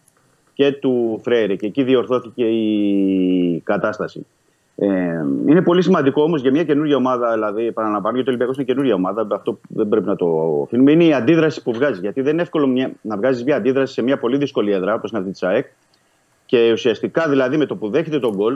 και 0.55 0.73
του 0.73 1.21
Φρέιρε. 1.23 1.55
Και 1.55 1.67
εκεί 1.67 1.83
διορθώθηκε 1.83 2.45
η 2.45 3.61
κατάσταση. 3.65 4.27
Ε, 4.77 4.87
είναι 5.47 5.63
πολύ 5.63 5.83
σημαντικό 5.83 6.23
όμως 6.23 6.41
για 6.41 6.51
μια 6.51 6.65
καινούργια 6.65 6.97
ομάδα, 6.97 7.33
δηλαδή, 7.33 7.73
παραλαμβάνω, 7.73 8.15
γιατί 8.15 8.29
ο 8.29 8.33
Ολυμπιακός 8.33 8.57
είναι 8.57 8.65
καινούργια 8.65 8.95
ομάδα, 8.95 9.27
αυτό 9.31 9.61
δεν 9.69 9.89
πρέπει 9.89 10.07
να 10.07 10.17
το 10.17 10.61
αφήνουμε. 10.65 10.93
Είναι 10.93 11.05
η 11.05 11.13
αντίδραση 11.15 11.63
που 11.63 11.73
βγάζει. 11.73 12.01
Γιατί 12.01 12.21
δεν 12.21 12.33
είναι 12.33 12.43
εύκολο 12.43 12.67
μια, 12.67 12.93
να 13.01 13.17
βγάζεις 13.17 13.45
μια 13.45 13.57
αντίδραση 13.57 13.93
σε 13.93 14.03
μια 14.03 14.19
πολύ 14.19 14.37
δύσκολη 14.37 14.73
έδρα, 14.73 14.95
όπως 14.95 15.11
είναι 15.11 15.21
αυτή 15.21 15.33
της 15.33 15.43
ΑΕΚ. 15.43 15.67
Και 16.47 16.73
ουσιαστικά 16.73 17.29
δηλαδή 17.29 17.57
με 17.57 17.67
το 17.67 17.77
που 17.77 17.89
δέχεται 17.89 18.19
το 18.19 18.35
γκολ, 18.35 18.55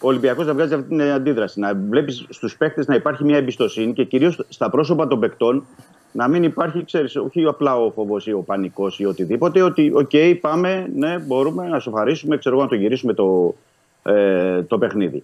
ο 0.00 0.06
Ολυμπιακός 0.06 0.46
να 0.46 0.52
βγάζει 0.54 0.74
αυτή 0.74 0.88
την 0.88 1.02
αντίδραση. 1.02 1.60
Να 1.60 1.74
βλέπεις 1.74 2.26
στους 2.28 2.56
παίχτες 2.56 2.84
να 2.86 2.94
υπάρχει 2.94 3.24
μια 3.24 3.36
εμπιστοσύνη 3.36 3.92
και 3.92 4.04
κυρίως 4.04 4.44
στα 4.48 4.70
πρόσωπα 4.70 5.06
των 5.06 5.20
παικτών 5.20 5.64
να 6.12 6.28
μην 6.28 6.42
υπάρχει, 6.42 6.84
ξέρεις, 6.84 7.16
όχι 7.16 7.44
απλά 7.44 7.76
ο 7.76 7.90
φόβος 7.90 8.26
ή 8.26 8.32
ο 8.32 8.40
πανικός 8.40 8.98
ή 8.98 9.04
οτιδήποτε, 9.04 9.62
ότι 9.62 9.92
οκ, 9.94 10.10
πάμε, 10.40 10.90
ναι, 10.94 11.18
μπορούμε 11.18 11.68
να 11.68 11.78
σοφαρίσουμε, 11.78 12.36
ξέρω 12.36 12.54
εγώ, 12.54 12.64
να 12.64 12.70
το 12.70 12.74
γυρίσουμε 12.74 13.12
το, 13.12 13.54
ε, 14.02 14.62
το 14.62 14.78
παιχνίδι. 14.78 15.22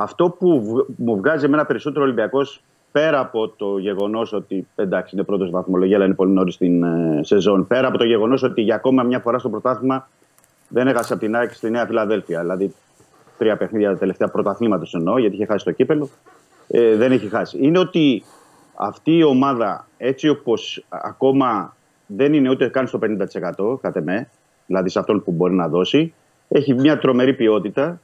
Αυτό 0.00 0.30
που 0.30 0.62
βγ- 0.62 0.86
μου 0.96 1.16
βγάζει 1.16 1.44
εμένα 1.44 1.66
περισσότερο 1.66 2.04
Ολυμπιακός, 2.04 2.62
πέρα 2.92 3.18
από 3.18 3.48
το 3.48 3.78
γεγονός 3.78 4.32
ότι 4.32 4.66
εντάξει 4.74 5.14
είναι 5.14 5.24
πρώτος 5.24 5.50
βαθμολογία, 5.50 5.96
αλλά 5.96 6.04
είναι 6.04 6.14
πολύ 6.14 6.32
νωρίς 6.32 6.54
στην 6.54 6.82
ε, 6.82 7.20
σεζόν, 7.22 7.66
πέρα 7.66 7.88
από 7.88 7.98
το 7.98 8.04
γεγονός 8.04 8.42
ότι 8.42 8.60
για 8.60 8.74
ακόμα 8.74 9.02
μια 9.02 9.20
φορά 9.20 9.38
στο 9.38 9.48
πρωτάθλημα 9.48 10.08
δεν 10.68 10.88
έχασε 10.88 11.12
από 11.12 11.22
την 11.22 11.36
ΑΕΚ 11.36 11.52
στη 11.52 11.70
Νέα 11.70 11.86
Φιλαδέλφια. 11.86 12.40
Δηλαδή 12.40 12.74
τρία 13.38 13.56
παιχνίδια 13.56 13.90
τα 13.90 13.96
τελευταία 13.98 14.28
πρωταθλήματος 14.28 14.94
εννοώ, 14.94 15.18
γιατί 15.18 15.34
είχε 15.34 15.46
χάσει 15.46 15.64
το 15.64 15.72
κύπελο. 15.72 16.08
Ε, 16.68 16.96
δεν 16.96 17.12
έχει 17.12 17.28
χάσει. 17.28 17.58
Είναι 17.60 17.78
ότι 17.78 18.22
αυτή 18.74 19.16
η 19.16 19.22
ομάδα, 19.22 19.86
έτσι 19.96 20.28
όπως 20.28 20.84
ακόμα 20.88 21.76
δεν 22.06 22.32
είναι 22.32 22.50
ούτε 22.50 22.68
καν 22.68 22.86
στο 22.86 22.98
50% 22.98 23.78
κατ' 23.80 24.02
εμέ, 24.02 24.28
δηλαδή 24.66 24.88
σε 24.88 24.98
αυτό 24.98 25.22
που 25.24 25.32
μπορεί 25.32 25.54
να 25.54 25.68
δώσει, 25.68 26.14
έχει 26.48 26.74
μια 26.74 26.98
τρομερή 26.98 27.34
ποιότητα 27.34 28.00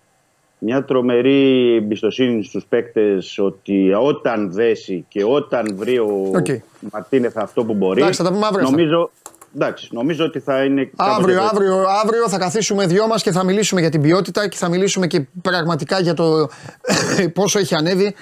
μια 0.64 0.84
τρομερή 0.84 1.74
εμπιστοσύνη 1.76 2.44
στους 2.44 2.64
παίκτες 2.68 3.38
ότι 3.38 3.92
όταν 3.92 4.52
δέσει 4.52 5.04
και 5.08 5.24
όταν 5.24 5.74
βρει 5.76 5.98
ο 5.98 6.30
Οκ. 6.34 6.46
Μαρτίνεθ 6.92 7.38
αυτό 7.38 7.64
που 7.64 7.74
μπορεί, 7.74 8.00
Εντάξει, 8.00 8.22
θα 8.22 8.28
τα 8.28 8.32
πούμε 8.34 8.46
αύριο 8.46 8.64
αυτά. 8.64 8.76
νομίζω, 8.76 9.10
εντάξει, 9.54 9.88
νομίζω 9.92 10.24
ότι 10.24 10.40
θα 10.40 10.64
είναι... 10.64 10.90
κάποτε 10.96 11.16
Αύριο, 11.20 11.36
το- 11.38 11.44
αύριο, 11.52 11.84
αύριο 12.04 12.28
θα 12.28 12.38
καθίσουμε 12.38 12.86
δυο 12.86 13.06
μας 13.06 13.22
και 13.22 13.30
θα 13.32 13.44
μιλήσουμε 13.44 13.80
για 13.80 13.90
την 13.90 14.00
ποιότητα 14.00 14.48
και 14.48 14.56
θα 14.56 14.68
μιλήσουμε 14.68 15.06
και 15.06 15.26
πραγματικά 15.42 16.00
για 16.00 16.14
το 16.14 16.48
πόσο 17.34 17.58
έχει 17.58 17.74
ανέβει 17.74 18.14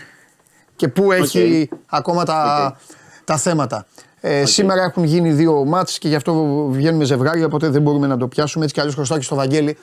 και 0.76 0.88
πού 0.88 1.12
έχει 1.12 1.68
ακόμα 1.86 2.24
τα, 2.24 2.76
τα 3.24 3.36
θέματα. 3.36 3.86
Ε, 4.20 4.44
Σήμερα 4.46 4.82
έχουν 4.82 5.04
γίνει 5.04 5.30
δύο 5.32 5.64
μάτς 5.64 5.98
και 5.98 6.08
γι' 6.08 6.14
αυτό 6.14 6.66
βγαίνουμε 6.70 7.04
ζευγάρι, 7.04 7.44
οπότε 7.44 7.68
δεν 7.68 7.82
μπορούμε 7.82 8.06
να 8.06 8.16
το 8.16 8.28
πιάσουμε. 8.28 8.62
Έτσι 8.64 8.74
κι 8.74 8.80
αλλιώς 8.80 8.94
χρωστάω 8.96 9.18
και 9.18 9.24
στο 9.24 9.34
Βαγγέλη. 9.34 9.76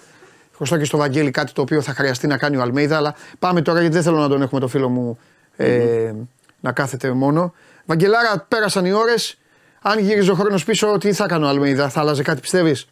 Χρωστάω 0.59 0.79
και 0.79 0.85
στο 0.85 0.97
Βαγγέλη 0.97 1.31
κάτι 1.31 1.51
το 1.51 1.61
οποίο 1.61 1.81
θα 1.81 1.93
χρειαστεί 1.93 2.27
να 2.27 2.37
κάνει 2.37 2.57
ο 2.57 2.61
Αλμέιδα, 2.61 2.97
αλλά 2.97 3.15
πάμε 3.39 3.61
τώρα 3.61 3.79
γιατί 3.79 3.93
δεν 3.93 4.03
θέλω 4.03 4.17
να 4.17 4.27
τον 4.27 4.41
έχουμε 4.41 4.59
το 4.59 4.67
φίλο 4.67 4.89
μου 4.89 5.19
ε, 5.55 6.13
να 6.59 6.71
κάθεται 6.71 7.11
μόνο. 7.11 7.53
Βαγγελάρα, 7.85 8.45
πέρασαν 8.47 8.85
οι 8.85 8.91
ώρες. 8.91 9.39
Αν 9.81 9.99
γύριζε 9.99 10.31
ο 10.31 10.33
χρόνος 10.33 10.65
πίσω, 10.65 10.97
τι 10.97 11.13
θα 11.13 11.23
έκανε 11.23 11.45
ο 11.45 11.47
Αλμέιδα, 11.47 11.89
θα 11.89 11.99
άλλαζε 11.99 12.23
κάτι 12.23 12.41
πιστεύεις; 12.41 12.87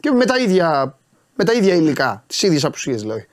Και 0.00 0.10
με 0.10 0.24
τα 0.24 0.38
ίδια, 0.38 0.98
με 1.36 1.44
τα 1.44 1.52
ίδια 1.52 1.74
υλικά, 1.74 2.24
τις 2.26 2.42
ίδιες 2.42 2.64
απουσίες 2.64 3.00
δηλαδή. 3.00 3.26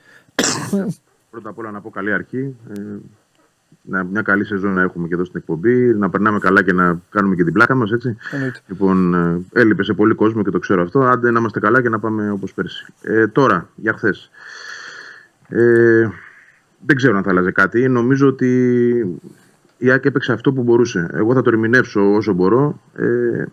Πρώτα 1.31 1.49
απ' 1.49 1.57
όλα 1.57 1.71
να 1.71 1.81
πω 1.81 1.89
καλή 1.89 2.13
αρχή. 2.13 2.55
Ε, 2.77 2.81
να, 3.81 4.03
μια 4.03 4.21
καλή 4.21 4.45
σεζόν 4.45 4.73
να 4.73 4.81
έχουμε 4.81 5.07
και 5.07 5.13
εδώ 5.13 5.25
στην 5.25 5.39
εκπομπή. 5.39 5.93
Να 5.93 6.09
περνάμε 6.09 6.39
καλά 6.39 6.63
και 6.63 6.73
να 6.73 7.01
κάνουμε 7.09 7.35
και 7.35 7.43
την 7.43 7.53
πλάκα 7.53 7.75
μας, 7.75 7.91
έτσι. 7.91 8.17
Εννοείται. 8.31 8.59
Λοιπόν, 8.67 9.13
ε, 9.13 9.41
έλειπε 9.53 9.83
σε 9.83 9.93
πολύ 9.93 10.13
κόσμο 10.13 10.43
και 10.43 10.49
το 10.49 10.59
ξέρω 10.59 10.81
αυτό. 10.81 10.99
Άντε 10.99 11.31
να 11.31 11.39
είμαστε 11.39 11.59
καλά 11.59 11.81
και 11.81 11.89
να 11.89 11.99
πάμε 11.99 12.31
όπως 12.31 12.53
πέρσι. 12.53 12.85
Ε, 13.01 13.27
τώρα, 13.27 13.69
για 13.75 13.93
χθες. 13.93 14.29
Ε, 15.47 16.09
δεν 16.85 16.95
ξέρω 16.95 17.17
αν 17.17 17.23
θα 17.23 17.29
άλλαζε 17.29 17.51
κάτι. 17.51 17.87
Νομίζω 17.87 18.27
ότι 18.27 18.49
η 19.77 19.91
ΑΕΚ 19.91 20.05
έπαιξε 20.05 20.33
αυτό 20.33 20.53
που 20.53 20.63
μπορούσε. 20.63 21.09
Εγώ 21.13 21.33
θα 21.33 21.41
το 21.41 21.49
ερμηνεύσω 21.49 22.13
όσο 22.13 22.33
μπορώ. 22.33 22.81
Ε, 22.95 23.45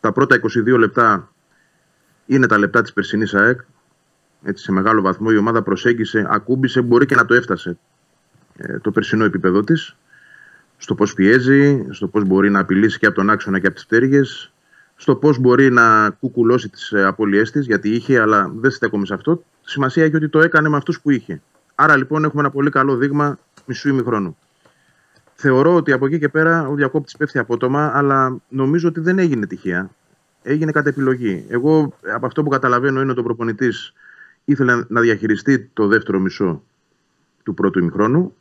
τα 0.00 0.12
πρώτα 0.12 0.40
22 0.40 0.78
λεπτά 0.78 1.32
είναι 2.26 2.46
τα 2.46 2.58
λεπτά 2.58 2.82
της 2.82 2.92
περσινής 2.92 3.34
ΑΕΚ. 3.34 3.60
Έτσι, 4.42 4.64
σε 4.64 4.72
μεγάλο 4.72 5.02
βαθμό 5.02 5.28
η 5.32 5.36
ομάδα 5.36 5.62
προσέγγισε, 5.62 6.26
ακούμπησε, 6.28 6.82
μπορεί 6.82 7.06
και 7.06 7.14
να 7.14 7.24
το 7.24 7.34
έφτασε 7.34 7.70
ε, 7.70 7.76
το 8.80 8.90
περσινό 8.90 9.24
επίπεδο 9.24 9.64
της 9.64 9.96
στο 10.76 10.94
πώς 10.94 11.14
πιέζει, 11.14 11.86
στο 11.90 12.08
πώς 12.08 12.24
μπορεί 12.24 12.50
να 12.50 12.60
απειλήσει 12.60 12.98
και 12.98 13.06
από 13.06 13.14
τον 13.14 13.30
άξονα 13.30 13.58
και 13.58 13.66
από 13.66 13.74
τις 13.74 13.86
πτέρυγες, 13.86 14.52
στο 14.96 15.16
πώς 15.16 15.38
μπορεί 15.38 15.70
να 15.70 16.10
κουκουλώσει 16.10 16.68
τις 16.68 16.92
ε, 16.92 17.04
απώλειές 17.04 17.50
της, 17.50 17.66
γιατί 17.66 17.88
είχε, 17.88 18.20
αλλά 18.20 18.52
δεν 18.54 18.70
στέκομαι 18.70 19.06
σε 19.06 19.14
αυτό. 19.14 19.44
Σημασία 19.62 20.04
έχει 20.04 20.16
ότι 20.16 20.28
το 20.28 20.40
έκανε 20.40 20.68
με 20.68 20.76
αυτούς 20.76 21.00
που 21.00 21.10
είχε. 21.10 21.42
Άρα 21.74 21.96
λοιπόν 21.96 22.24
έχουμε 22.24 22.42
ένα 22.42 22.50
πολύ 22.50 22.70
καλό 22.70 22.96
δείγμα 22.96 23.38
μισού 23.66 23.88
ημιχρόνου. 23.88 24.36
Θεωρώ 25.34 25.74
ότι 25.74 25.92
από 25.92 26.06
εκεί 26.06 26.18
και 26.18 26.28
πέρα 26.28 26.68
ο 26.68 26.74
διακόπτης 26.74 27.16
πέφτει 27.16 27.38
απότομα, 27.38 27.90
αλλά 27.94 28.36
νομίζω 28.48 28.88
ότι 28.88 29.00
δεν 29.00 29.18
έγινε 29.18 29.46
τυχαία. 29.46 29.90
Έγινε 30.42 30.72
κατά 30.72 30.88
επιλογή. 30.88 31.44
Εγώ 31.48 31.98
από 32.14 32.26
αυτό 32.26 32.42
που 32.42 32.48
καταλαβαίνω 32.48 33.00
είναι 33.00 33.10
ότι 33.10 33.20
ο 33.20 33.22
προπονητής 33.22 33.92
ήθελε 34.44 34.84
να 34.88 35.00
διαχειριστεί 35.00 35.70
το 35.72 35.86
δεύτερο 35.86 36.18
μισό 36.18 36.62
του 37.42 37.54
πρώτου 37.54 37.78
ημιχρόνου, 37.78 38.34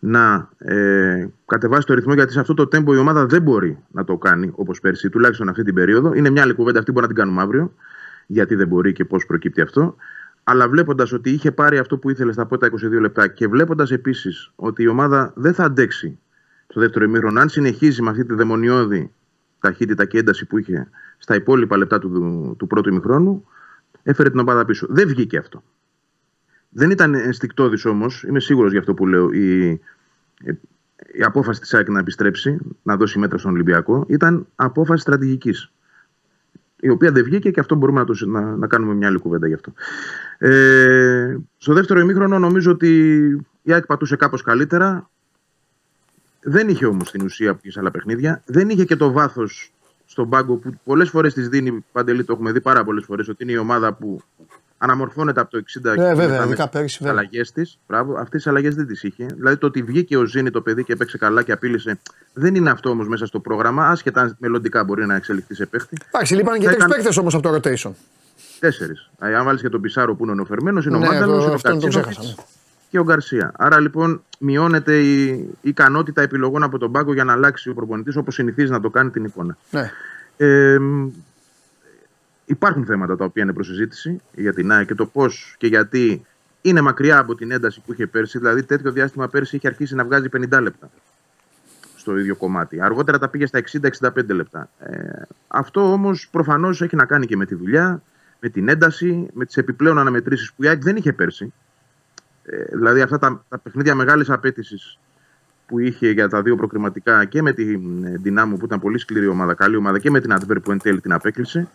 να 0.00 0.48
ε, 0.58 1.28
κατεβάσει 1.46 1.86
το 1.86 1.94
ρυθμό 1.94 2.14
γιατί 2.14 2.32
σε 2.32 2.40
αυτό 2.40 2.54
το 2.54 2.66
τέμπο 2.66 2.94
η 2.94 2.98
ομάδα 2.98 3.26
δεν 3.26 3.42
μπορεί 3.42 3.78
να 3.90 4.04
το 4.04 4.16
κάνει 4.16 4.52
όπως 4.54 4.80
πέρσι, 4.80 5.10
τουλάχιστον 5.10 5.48
αυτή 5.48 5.62
την 5.62 5.74
περίοδο. 5.74 6.14
Είναι 6.14 6.30
μια 6.30 6.42
άλλη 6.42 6.54
κουβέντα 6.54 6.78
αυτή 6.78 6.92
που 6.92 6.98
μπορεί 6.98 7.06
να 7.06 7.14
την 7.14 7.24
κάνουμε 7.24 7.42
αύριο, 7.42 7.74
γιατί 8.26 8.54
δεν 8.54 8.68
μπορεί 8.68 8.92
και 8.92 9.04
πώς 9.04 9.26
προκύπτει 9.26 9.60
αυτό. 9.60 9.96
Αλλά 10.44 10.68
βλέποντας 10.68 11.12
ότι 11.12 11.30
είχε 11.30 11.52
πάρει 11.52 11.78
αυτό 11.78 11.98
που 11.98 12.10
ήθελε 12.10 12.32
στα 12.32 12.46
πρώτα 12.46 12.70
22 12.70 13.00
λεπτά 13.00 13.28
και 13.28 13.48
βλέποντας 13.48 13.90
επίσης 13.90 14.52
ότι 14.56 14.82
η 14.82 14.88
ομάδα 14.88 15.32
δεν 15.36 15.54
θα 15.54 15.64
αντέξει 15.64 16.18
στο 16.68 16.80
δεύτερο 16.80 17.04
ημίχρονο, 17.04 17.40
αν 17.40 17.48
συνεχίζει 17.48 18.02
με 18.02 18.10
αυτή 18.10 18.24
τη 18.24 18.34
δαιμονιώδη 18.34 19.12
ταχύτητα 19.60 20.04
και 20.04 20.18
ένταση 20.18 20.46
που 20.46 20.58
είχε 20.58 20.88
στα 21.18 21.34
υπόλοιπα 21.34 21.76
λεπτά 21.76 21.98
του, 21.98 22.54
του 22.58 22.66
πρώτου 22.66 22.88
ημιχρόνου, 22.88 23.44
έφερε 24.02 24.30
την 24.30 24.38
ομάδα 24.38 24.64
πίσω. 24.64 24.86
Δεν 24.90 25.08
βγήκε 25.08 25.36
αυτό. 25.36 25.62
Δεν 26.70 26.90
ήταν 26.90 27.14
ενστικτόδης 27.14 27.84
όμως, 27.84 28.22
είμαι 28.22 28.40
σίγουρος 28.40 28.70
για 28.70 28.80
αυτό 28.80 28.94
που 28.94 29.06
λέω, 29.06 29.32
η, 29.32 29.68
η 31.12 31.22
απόφαση 31.22 31.60
της 31.60 31.74
ΑΕΚ 31.74 31.88
να 31.88 31.98
επιστρέψει, 31.98 32.58
να 32.82 32.96
δώσει 32.96 33.18
μέτρα 33.18 33.38
στον 33.38 33.50
Ολυμπιακό, 33.50 34.04
ήταν 34.08 34.46
απόφαση 34.54 35.02
στρατηγικής. 35.02 35.72
Η 36.80 36.88
οποία 36.88 37.12
δεν 37.12 37.24
βγήκε 37.24 37.50
και 37.50 37.60
αυτό 37.60 37.74
μπορούμε 37.74 38.00
να, 38.00 38.06
το, 38.06 38.26
να, 38.26 38.56
να 38.56 38.66
κάνουμε 38.66 38.94
μια 38.94 39.08
άλλη 39.08 39.18
κουβέντα 39.18 39.46
γι' 39.46 39.54
αυτό. 39.54 39.72
Ε, 40.38 41.38
στο 41.56 41.74
δεύτερο 41.74 42.00
ημίχρονο 42.00 42.38
νομίζω 42.38 42.70
ότι 42.70 42.88
η 43.62 43.72
ΑΕΚ 43.72 43.86
πατούσε 43.86 44.16
κάπως 44.16 44.42
καλύτερα. 44.42 45.10
Δεν 46.42 46.68
είχε 46.68 46.86
όμως 46.86 47.10
την 47.10 47.24
ουσία 47.24 47.52
που 47.52 47.58
είχε 47.62 47.70
σε 47.70 47.80
άλλα 47.80 47.90
παιχνίδια. 47.90 48.42
Δεν 48.46 48.68
είχε 48.68 48.84
και 48.84 48.96
το 48.96 49.12
βάθος 49.12 49.72
στον 50.06 50.28
πάγκο 50.28 50.54
που 50.56 50.74
πολλές 50.84 51.08
φορές 51.10 51.34
της 51.34 51.48
δίνει 51.48 51.84
παντελή, 51.92 52.24
το 52.24 52.32
έχουμε 52.32 52.52
δει 52.52 52.60
πάρα 52.60 52.84
πολλές 52.84 53.04
φορές, 53.04 53.28
ότι 53.28 53.42
είναι 53.42 53.52
η 53.52 53.56
ομάδα 53.56 53.94
που 53.94 54.22
αναμορφώνεται 54.82 55.40
από 55.40 55.50
το 55.50 55.62
60 55.92 55.96
Ναι, 55.96 56.14
βέβαια, 56.14 56.44
ειδικά 56.44 56.68
πέρυσι, 56.68 56.96
τις 56.98 57.06
βέβαια. 57.06 57.12
αλλαγές 57.22 57.52
της. 57.52 57.78
Αυτέ 58.18 58.38
τι 58.38 58.50
αλλαγές 58.50 58.74
δεν 58.74 58.86
τι 58.86 59.00
είχε. 59.06 59.26
Δηλαδή 59.36 59.56
το 59.56 59.66
ότι 59.66 59.82
βγήκε 59.82 60.16
ο 60.16 60.24
Ζήνη 60.24 60.50
το 60.50 60.60
παιδί 60.60 60.84
και 60.84 60.92
έπαιξε 60.92 61.18
καλά 61.18 61.42
και 61.42 61.52
απείλησε. 61.52 61.98
Δεν 62.32 62.54
είναι 62.54 62.70
αυτό 62.70 62.90
όμως 62.90 63.08
μέσα 63.08 63.26
στο 63.26 63.40
πρόγραμμα, 63.40 63.88
άσχετα 63.88 64.20
αν 64.20 64.36
μελλοντικά 64.38 64.84
μπορεί 64.84 65.06
να 65.06 65.14
εξελιχθεί 65.14 65.54
σε 65.54 65.66
παίχτη. 65.66 65.96
Εντάξει, 66.12 66.34
λείπανε 66.34 66.58
και 66.58 66.64
Θα 66.64 66.70
τρεις 66.70 66.82
έκανε- 66.84 66.96
παίκτες 66.98 67.16
όμως 67.16 67.34
από 67.34 67.42
το 67.42 67.54
rotation. 67.54 67.90
Τέσσερις. 68.60 69.10
Αν 69.18 69.44
βάλεις 69.44 69.60
και 69.60 69.68
τον 69.68 69.80
Πισάρο 69.80 70.14
που 70.14 70.22
είναι 70.22 70.32
ο 70.32 70.34
νεοφερμένο, 70.34 70.82
είναι 70.86 70.96
ο 70.96 70.98
Ναι, 70.98 71.06
Μάνταλος, 71.06 71.36
το- 71.36 71.42
είναι 71.42 71.50
ο 71.50 71.54
αυτόν 71.54 71.70
τον 71.72 71.80
Κατσίνοβιτς 71.80 72.18
ξέχασα, 72.18 72.44
και 72.90 72.98
ο 72.98 73.02
Γκαρσία. 73.04 73.52
Άρα 73.56 73.80
λοιπόν 73.80 74.22
μειώνεται 74.38 74.98
η, 74.98 75.22
η 75.28 75.48
ικανότητα 75.62 76.22
επιλογών 76.22 76.62
από 76.62 76.78
τον 76.78 76.92
πάγκο 76.92 77.12
για 77.12 77.24
να 77.24 77.32
αλλάξει 77.32 77.68
ο 77.70 77.74
προπονητής 77.74 78.16
όπως 78.16 78.34
συνηθίζει 78.34 78.70
να 78.70 78.80
το 78.80 78.90
κάνει 78.90 79.10
την 79.10 79.24
εικόνα. 79.24 79.56
Ναι. 79.70 79.90
Ε, 80.36 80.78
μ, 80.78 81.08
υπάρχουν 82.50 82.84
θέματα 82.84 83.16
τα 83.16 83.24
οποία 83.24 83.42
είναι 83.42 83.52
προς 83.52 83.66
συζήτηση 83.66 84.20
για 84.34 84.52
την 84.52 84.72
ΑΕΚ 84.72 84.86
και 84.86 84.94
το 84.94 85.06
πώς 85.06 85.54
και 85.58 85.66
γιατί 85.66 86.24
είναι 86.60 86.80
μακριά 86.80 87.18
από 87.18 87.34
την 87.34 87.50
ένταση 87.50 87.82
που 87.86 87.92
είχε 87.92 88.06
πέρσι. 88.06 88.38
Δηλαδή, 88.38 88.62
τέτοιο 88.62 88.92
διάστημα 88.92 89.28
πέρσι 89.28 89.56
είχε 89.56 89.66
αρχίσει 89.66 89.94
να 89.94 90.04
βγάζει 90.04 90.28
50 90.36 90.60
λεπτά 90.62 90.90
στο 91.96 92.18
ίδιο 92.18 92.36
κομμάτι. 92.36 92.80
Αργότερα 92.80 93.18
τα 93.18 93.28
πήγε 93.28 93.46
στα 93.46 93.60
60-65 94.00 94.28
λεπτά. 94.28 94.68
Ε, 94.78 95.22
αυτό 95.48 95.92
όμως 95.92 96.28
προφανώς 96.30 96.82
έχει 96.82 96.96
να 96.96 97.04
κάνει 97.04 97.26
και 97.26 97.36
με 97.36 97.46
τη 97.46 97.54
δουλειά, 97.54 98.02
με 98.40 98.48
την 98.48 98.68
ένταση, 98.68 99.28
με 99.32 99.44
τις 99.44 99.56
επιπλέον 99.56 99.98
αναμετρήσεις 99.98 100.52
που 100.52 100.62
η 100.62 100.68
ΑΕΚ 100.68 100.82
δεν 100.82 100.96
είχε 100.96 101.12
πέρσι. 101.12 101.52
Ε, 102.42 102.64
δηλαδή, 102.72 103.00
αυτά 103.00 103.18
τα, 103.18 103.44
τα 103.48 103.58
παιχνίδια 103.58 103.94
μεγάλης 103.94 104.30
απέτησης 104.30 104.98
που 105.66 105.78
είχε 105.78 106.10
για 106.10 106.28
τα 106.28 106.42
δύο 106.42 106.56
προκριματικά 106.56 107.24
και 107.24 107.42
με 107.42 107.52
την 107.52 108.04
ε, 108.04 108.16
Δυνάμου 108.16 108.56
που 108.56 108.64
ήταν 108.64 108.80
πολύ 108.80 108.98
σκληρή 108.98 109.26
ομάδα, 109.26 109.54
καλή 109.54 109.76
ομάδα 109.76 109.98
και 109.98 110.10
με 110.10 110.20
την 110.20 110.32
Αντβέρ 110.32 110.60
που 110.60 110.70
εν 110.70 110.78
τέλει 110.78 111.00
την 111.00 111.12
απέκλεισε. 111.12 111.68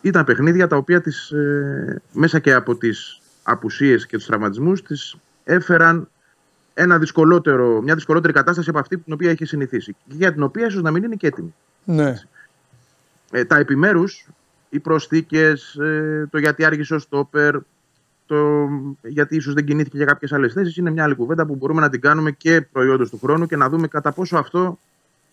Ήταν 0.00 0.24
παιχνίδια 0.24 0.66
τα 0.66 0.76
οποία 0.76 1.00
τις, 1.00 1.30
ε, 1.30 2.02
μέσα 2.12 2.38
και 2.38 2.54
από 2.54 2.76
τις 2.76 3.20
απουσίες 3.42 4.06
και 4.06 4.16
τους 4.16 4.26
τραυματισμούς 4.26 4.82
τις 4.82 5.16
έφεραν 5.44 6.08
ένα 6.74 6.98
δυσκολότερο, 6.98 7.82
μια 7.82 7.94
δυσκολότερη 7.94 8.32
κατάσταση 8.32 8.70
από 8.70 8.78
αυτή 8.78 8.98
την 8.98 9.12
οποία 9.12 9.30
είχε 9.30 9.44
συνηθίσει. 9.44 9.92
Και 9.92 10.14
για 10.14 10.32
την 10.32 10.42
οποία 10.42 10.66
ίσως 10.66 10.82
να 10.82 10.90
μην 10.90 11.02
είναι 11.02 11.14
και 11.14 11.26
έτοιμη. 11.26 11.54
Ναι. 11.84 12.14
Ε, 13.30 13.44
τα 13.44 13.56
επιμέρους, 13.56 14.26
οι 14.68 14.78
προσθήκες, 14.78 15.74
ε, 15.74 16.28
το 16.30 16.38
γιατί 16.38 16.64
άργησε 16.64 16.94
ο 16.94 16.98
Στόπερ, 16.98 17.56
το 18.26 18.68
γιατί 19.02 19.36
ίσως 19.36 19.54
δεν 19.54 19.64
κινήθηκε 19.64 19.96
για 19.96 20.06
κάποιες 20.06 20.32
άλλες 20.32 20.52
θέσεις, 20.52 20.76
είναι 20.76 20.90
μια 20.90 21.04
άλλη 21.04 21.14
κουβέντα 21.14 21.46
που 21.46 21.54
μπορούμε 21.54 21.80
να 21.80 21.88
την 21.88 22.00
κάνουμε 22.00 22.30
και 22.30 22.60
προϊόντος 22.60 23.10
του 23.10 23.18
χρόνου 23.18 23.46
και 23.46 23.56
να 23.56 23.68
δούμε 23.68 23.88
κατά 23.88 24.12
πόσο 24.12 24.36
αυτό 24.36 24.78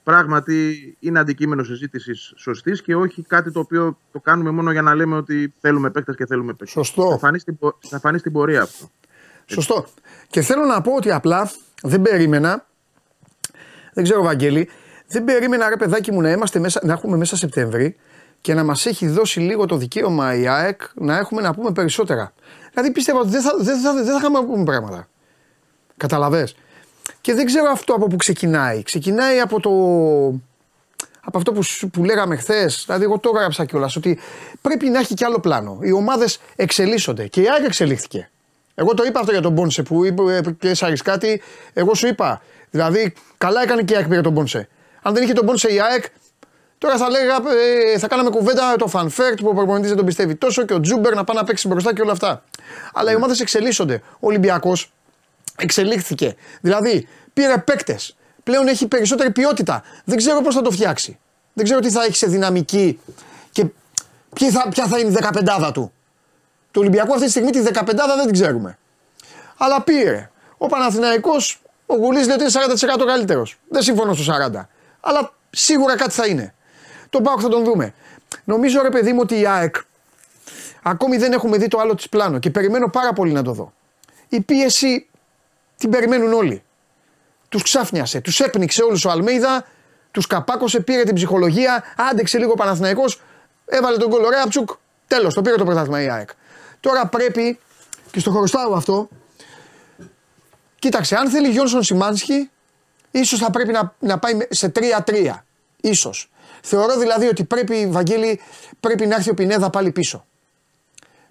πράγματι 0.06 0.98
είναι 1.00 1.20
αντικείμενο 1.20 1.64
συζήτησης 1.64 2.34
σωστής 2.36 2.82
και 2.82 2.96
όχι 2.96 3.22
κάτι 3.22 3.52
το 3.52 3.60
οποίο 3.60 3.98
το 4.12 4.20
κάνουμε 4.20 4.50
μόνο 4.52 4.72
για 4.72 4.82
να 4.82 4.96
λέμε 4.96 5.16
ότι 5.16 5.54
θέλουμε 5.60 5.90
παίκτες 5.90 6.16
και 6.16 6.26
θέλουμε 6.26 6.54
παίκτες. 6.54 6.70
Σωστό. 6.70 7.10
Θα 7.10 7.18
φανεί 7.18 7.40
στην, 7.40 7.58
πο- 7.58 7.78
θα 7.82 8.00
φανεί 8.00 8.18
στην 8.18 8.32
πορεία 8.32 8.62
αυτό. 8.62 8.90
Σωστό. 9.46 9.86
Και 10.28 10.42
θέλω 10.42 10.66
να 10.66 10.82
πω 10.82 10.92
ότι 10.96 11.12
απλά 11.12 11.52
δεν 11.82 12.02
περίμενα. 12.02 12.66
Δεν 13.94 14.04
ξέρω, 14.04 14.24
Βαγγέλη, 14.24 14.70
δεν 15.08 15.24
περίμενα 15.24 15.70
ρε 15.70 15.78
παιδάκι 15.78 16.12
μου 16.12 16.22
να, 16.22 16.32
είμαστε 16.32 16.60
μέσα, 16.60 16.80
να 16.84 16.94
έχουμε 16.94 17.18
μέσα 17.18 17.36
Σεπτέμβρη 17.38 17.96
και 18.42 18.54
να 18.54 18.64
μας 18.64 18.86
έχει 18.86 19.08
δώσει 19.08 19.40
λίγο 19.40 19.66
το 19.66 19.78
δικαίωμα 19.78 20.36
η 20.36 20.48
ΑΕΚ 20.48 20.82
να 20.94 21.18
έχουμε 21.18 21.42
να 21.42 21.54
πούμε 21.54 21.72
περισσότερα. 21.72 22.34
Δηλαδή 22.74 22.92
πίστευα 22.92 23.20
ότι 23.20 23.30
δεν 23.30 23.42
θα, 23.42 23.54
δεν 23.58 23.80
θα, 23.80 23.94
δεν 23.94 24.06
θα 24.06 24.16
είχαμε 24.18 24.40
να 24.40 24.46
πούμε 24.46 24.64
πράγματα. 24.64 25.08
Καταλαβες; 25.98 26.56
Και 27.22 27.34
δεν 27.34 27.46
ξέρω 27.46 27.70
αυτό 27.72 27.94
από 27.94 28.08
πού 28.08 28.16
ξεκινάει. 28.16 28.84
Ξεκινάει 28.84 29.40
από 29.40 29.60
το. 29.60 29.70
Από 31.28 31.38
αυτό 31.38 31.52
που, 31.52 31.64
σου- 31.64 31.90
που 31.90 32.04
λέγαμε 32.04 32.36
χθες, 32.36 32.84
δηλαδή 32.86 33.04
εγώ 33.04 33.20
το 33.20 33.32
έγραψα 33.36 33.66
κιόλας, 33.66 33.96
ότι 33.96 34.20
πρέπει 34.62 34.90
να 34.90 35.00
έχει 35.00 35.14
κι 35.14 35.24
άλλο 35.24 35.40
πλάνο. 35.40 35.78
Οι 35.82 35.92
ομάδες 35.92 36.40
εξελίσσονται 36.56 37.28
και 37.28 37.42
η 37.42 37.50
ΑΕΚ 37.50 37.64
εξελίχθηκε. 37.66 38.30
Εγώ 38.76 38.94
το 38.94 39.04
είπα 39.04 39.20
αυτό 39.20 39.32
για 39.32 39.42
τον 39.42 39.52
Πόνσε 39.52 39.84
που 39.84 40.06
είπε 40.06 40.24
και 40.60 40.70
έσαρε 40.70 40.94
κάτι. 41.04 41.42
Εγώ 41.74 41.94
σου 41.96 42.08
είπα. 42.08 42.42
Δηλαδή, 42.70 43.14
καλά 43.38 43.62
έκανε 43.62 43.84
και 43.84 43.94
η 43.94 43.98
ΑΕΚ 43.98 44.08
πήρε 44.08 44.22
τον 44.22 44.32
Πόνσε. 44.32 44.68
Αν 45.02 45.14
δεν 45.14 45.24
είχε 45.24 45.34
τον 45.34 45.46
Πόνσε 45.46 45.74
η 45.74 45.80
ΑΕΚ, 45.82 46.04
τώρα 46.78 46.98
θα, 46.98 47.10
λέγα, 47.10 47.36
ε, 47.94 47.98
θα 47.98 48.08
κάναμε 48.08 48.30
κουβέντα 48.30 48.70
με 48.72 48.78
το 48.78 48.88
Φαν 48.88 49.11
Βέερτ 49.11 49.40
που 49.40 49.48
ο 49.48 49.54
προπονητής 49.54 49.88
δεν 49.88 49.98
τον 49.98 50.06
πιστεύει 50.06 50.36
τόσο 50.36 50.66
και 50.66 50.74
ο 50.74 50.80
Τζούμπερ 50.80 51.16
να 51.16 51.24
πάει 51.24 51.38
να 51.38 51.44
παίξει 51.44 51.68
μπροστά 51.68 51.94
και 51.94 52.02
όλα 52.02 52.12
αυτά. 52.12 52.44
Αλλά 52.94 53.12
οι 53.12 53.16
ομάδες 53.16 53.40
εξελίσσονται. 53.40 54.02
Ο 54.14 54.28
Ολυμπιακός 54.28 54.92
εξελίχθηκε. 55.58 56.36
Δηλαδή, 56.62 57.08
πήρε 57.34 57.58
παίκτες. 57.58 58.16
Πλέον 58.44 58.68
έχει 58.68 58.88
περισσότερη 58.88 59.32
ποιότητα. 59.32 59.84
Δεν 60.04 60.18
ξέρω 60.18 60.42
πώς 60.42 60.56
θα 60.56 60.62
το 60.62 60.72
φτιάξει. 60.72 61.20
Δεν 61.54 61.64
ξέρω 61.64 61.80
τι 61.80 61.90
θα 61.90 62.04
έχει 62.04 62.16
σε 62.16 62.28
δυναμική 62.28 63.00
και 63.52 63.66
ποια 64.34 64.50
θα, 64.50 64.70
ποια 64.70 64.88
θα 64.88 65.00
είναι 65.00 65.10
η 65.10 65.12
δεκαπεντάδα 65.12 65.72
του. 65.72 65.92
Του 66.72 66.82
Ολυμπιακού 66.82 67.12
αυτή 67.14 67.26
τη 67.26 67.32
στιγμή 67.32 67.52
τη 67.52 67.60
δεκαπεντάδα 67.60 68.16
δεν 68.16 68.26
την 68.26 68.34
ξέρουμε. 68.34 68.78
Αλλά 69.58 69.82
πήρε. 69.82 70.30
Ο 70.58 70.68
Παναθηναϊκός, 70.68 71.62
ο 71.86 71.96
Γουλής 71.96 72.28
λέει 72.28 72.36
ότι 72.36 72.44
είναι 72.44 72.98
40% 73.04 73.06
καλύτερος. 73.06 73.58
Δεν 73.70 73.82
συμφωνώ 73.82 74.14
στο 74.14 74.34
40. 74.56 74.68
Αλλά 75.00 75.34
σίγουρα 75.50 75.96
κάτι 75.96 76.14
θα 76.14 76.28
είναι. 76.28 76.54
Τον 77.10 77.24
Πάοκ 77.24 77.40
θα 77.42 77.50
τον 77.50 77.64
δούμε. 77.64 77.94
Νομίζω 78.44 78.82
ρε 78.82 78.90
παιδί 78.90 79.14
μου 79.14 79.20
ότι 79.22 79.40
η 79.40 79.48
ΑΕΚ 79.48 79.76
ακόμη 80.84 81.18
δεν 81.18 81.32
έχουμε 81.32 81.58
δει 81.58 81.68
το 81.68 81.80
άλλο 81.80 81.96
της 81.96 82.10
πλάνο 82.10 82.40
και 82.40 82.50
περιμένω 82.50 82.90
πάρα 82.90 83.14
πολύ 83.14 83.32
να 83.32 83.44
το 83.44 83.52
δω. 83.52 83.74
Η 84.30 84.42
πίεση 84.42 85.08
την 85.78 85.90
περιμένουν 85.90 86.34
όλοι. 86.34 86.64
Τους 87.50 87.64
ξάφνιασε, 87.64 88.22
τους 88.22 88.40
έπνιξε 88.40 88.84
όλους 88.84 89.06
ο 89.06 89.10
Αλμέιδα, 89.10 89.66
τους 90.12 90.28
καπάκωσε, 90.28 90.80
πήρε 90.80 91.04
την 91.04 91.16
ψυχολογία, 91.16 91.84
άντεξε 92.12 92.38
λίγο 92.38 92.52
ο 92.52 92.56
Παναθηναϊκός, 92.56 93.22
έβαλε 93.66 93.98
τον 93.98 94.10
κόλλο 94.10 94.30
Ρέαψουκ, 94.30 94.70
τέλος, 95.08 95.34
το 95.34 95.42
πήρε 95.42 95.56
το 95.56 95.66
πρωτάθλημα 95.66 96.02
η 96.02 96.10
ΑΕΚ. 96.10 96.30
Τώρα 96.80 97.08
πρέπει, 97.08 97.60
και 98.12 98.20
στο 98.20 98.32
χρωστάω 98.32 98.74
αυτό, 98.74 99.08
κοίταξε, 100.80 101.16
αν 101.16 101.30
θέλει 101.30 101.48
Γιόνσον 101.50 101.84
Σιμάνσκι, 101.84 102.50
ίσως 103.12 103.40
θα 103.40 103.50
πρέπει 103.52 103.72
να, 103.72 103.96
να 104.00 104.20
πάει 104.20 104.34
με- 104.34 104.48
σε 104.50 104.72
3-3. 104.76 105.44
Ίσως. 105.82 106.30
Θεωρώ 106.62 106.98
δηλαδή 106.98 107.28
ότι 107.28 107.44
πρέπει, 107.44 107.88
Βαγγέλη, 107.88 108.40
πρέπει 108.80 109.06
να 109.06 109.16
έρθει 109.16 109.30
ο 109.30 109.34
Πινέδα 109.34 109.70
πάλι 109.70 109.92
πίσω. 109.92 110.26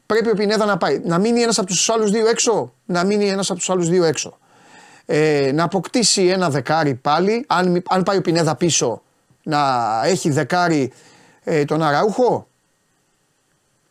Πρέπει 0.07 0.29
ο 0.31 0.35
Πινέδα 0.35 0.65
να 0.65 0.77
πάει. 0.77 1.01
Να 1.05 1.19
μείνει 1.19 1.43
ένας 1.43 1.59
από 1.59 1.67
τους 1.67 1.91
άλλους 1.91 2.11
δύο 2.11 2.27
έξω. 2.29 2.73
Να 2.87 3.05
μείνει 3.05 3.29
ένας 3.29 3.51
από 3.51 3.59
τους 3.59 3.71
άλλους 3.71 3.89
δύο 3.89 4.05
έξω. 4.05 4.39
Ε, 5.07 5.51
να 5.55 5.65
αποκτήσει 5.65 6.27
ένα 6.27 6.51
δεκάρι 6.51 6.95
πάλι. 6.95 7.45
Αν, 7.49 7.71
μη- 7.71 7.83
αν 7.89 8.03
πάει 8.03 8.17
ο 8.17 8.21
Πινέδα 8.21 8.57
πίσω, 8.57 9.03
να 9.43 9.61
έχει 10.05 10.31
δεκάρι 10.31 10.93
ε, 11.45 11.65
τον 11.65 11.83
Αραούχο. 11.83 12.47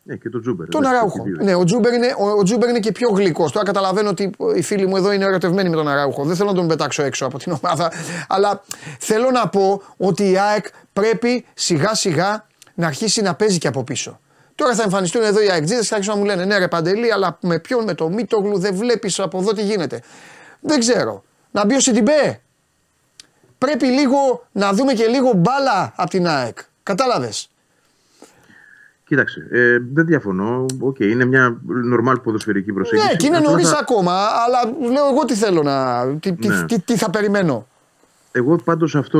Ναι, 0.06 0.14
και 0.16 0.28
το 0.30 0.40
Τζούμπερ. 0.40 0.68
Τον 0.68 0.80
εντάξει, 0.80 0.96
Αράουχο. 0.98 1.22
και 1.22 1.28
οι 1.28 1.32
δύο. 1.32 1.44
Ναι, 1.44 1.54
ο 1.54 1.64
Τζούμπερ, 1.64 1.92
είναι, 1.92 2.14
ο, 2.18 2.26
ο 2.30 2.42
Τζούμπερ 2.42 2.68
είναι 2.68 2.78
και 2.78 2.92
πιο 2.92 3.08
γλυκός. 3.10 3.52
Τώρα 3.52 3.64
καταλαβαίνω 3.64 4.08
ότι 4.08 4.30
οι 4.56 4.62
φίλοι 4.62 4.86
μου 4.86 4.96
εδώ 4.96 5.12
είναι 5.12 5.24
ερωτευμένοι 5.24 5.68
με 5.68 5.76
τον 5.76 5.88
Αράουχο. 5.88 6.24
Δεν 6.24 6.36
θέλω 6.36 6.48
να 6.50 6.54
τον 6.56 6.66
πετάξω 6.68 7.02
έξω 7.02 7.26
από 7.26 7.38
την 7.38 7.52
ομάδα. 7.62 7.92
Αλλά 8.28 8.62
θέλω 8.98 9.30
να 9.30 9.48
πω 9.48 9.82
ότι 9.96 10.30
η 10.30 10.38
ΑΕΚ 10.38 10.66
πρέπει 10.92 11.44
σιγά 11.54 11.94
σιγά 11.94 12.46
να 12.74 12.86
αρχίσει 12.86 13.22
να 13.22 13.34
παίζει 13.34 13.58
και 13.58 13.68
από 13.68 13.84
πίσω. 13.84 14.20
Τώρα 14.54 14.74
θα 14.74 14.82
εμφανιστούν 14.82 15.22
εδώ 15.22 15.42
οι 15.42 15.50
ΑΕΚ 15.50 15.64
και 15.64 15.74
θα 15.74 15.94
αρχίσουν 15.94 16.14
να 16.14 16.20
μου 16.20 16.24
λένε 16.24 16.44
ναι, 16.44 16.58
ρε 16.58 16.68
Παντελή, 16.68 17.12
αλλά 17.12 17.38
με 17.40 17.58
ποιον, 17.58 17.84
με 17.84 17.94
το 17.94 18.08
Μίτογλου 18.08 18.58
δεν 18.58 18.74
βλέπεις 18.74 19.20
από 19.20 19.38
εδώ 19.38 19.52
τι 19.52 19.62
γίνεται. 19.62 20.00
Δεν 20.60 20.78
ξέρω. 20.78 21.24
Να 21.50 21.64
μπει 21.66 21.74
ο 21.74 21.80
Σιντιμπέ. 21.80 22.40
Πρέπει 23.58 23.86
λίγο 23.86 24.46
να 24.52 24.72
δούμε 24.72 24.92
και 24.92 25.06
λίγο 25.06 25.32
μπάλα 25.32 25.92
από 25.96 26.10
την 26.10 26.26
ΑΕΚ. 26.26 26.58
Κατάλαβες. 26.82 27.48
Κοίταξε, 29.06 29.48
ε, 29.50 29.78
δεν 29.92 30.06
διαφωνώ. 30.06 30.66
Οκ, 30.80 30.98
είναι 30.98 31.24
μια 31.24 31.56
νορμάλ 31.66 32.18
ποδοσφαιρική 32.18 32.72
προσέγγιση. 32.72 33.08
Ναι, 33.08 33.16
και 33.16 33.26
είναι 33.26 33.36
Απλά 33.36 33.50
νωρίς 33.50 33.68
θα- 33.68 33.78
ακόμα, 33.78 34.12
αλλά 34.46 34.90
λέω 34.92 35.06
εγώ 35.10 35.24
τι 35.24 35.34
θέλω 35.34 35.62
να. 35.62 36.06
Τι, 36.20 36.32
τι, 36.32 36.48
Ναι. 36.48 36.64
τι, 36.64 36.80
τι 36.80 36.96
θα 36.96 37.10
περιμένω. 37.10 37.66
Εγώ 38.32 38.56
πάντως 38.56 38.94
αυτό, 38.94 39.18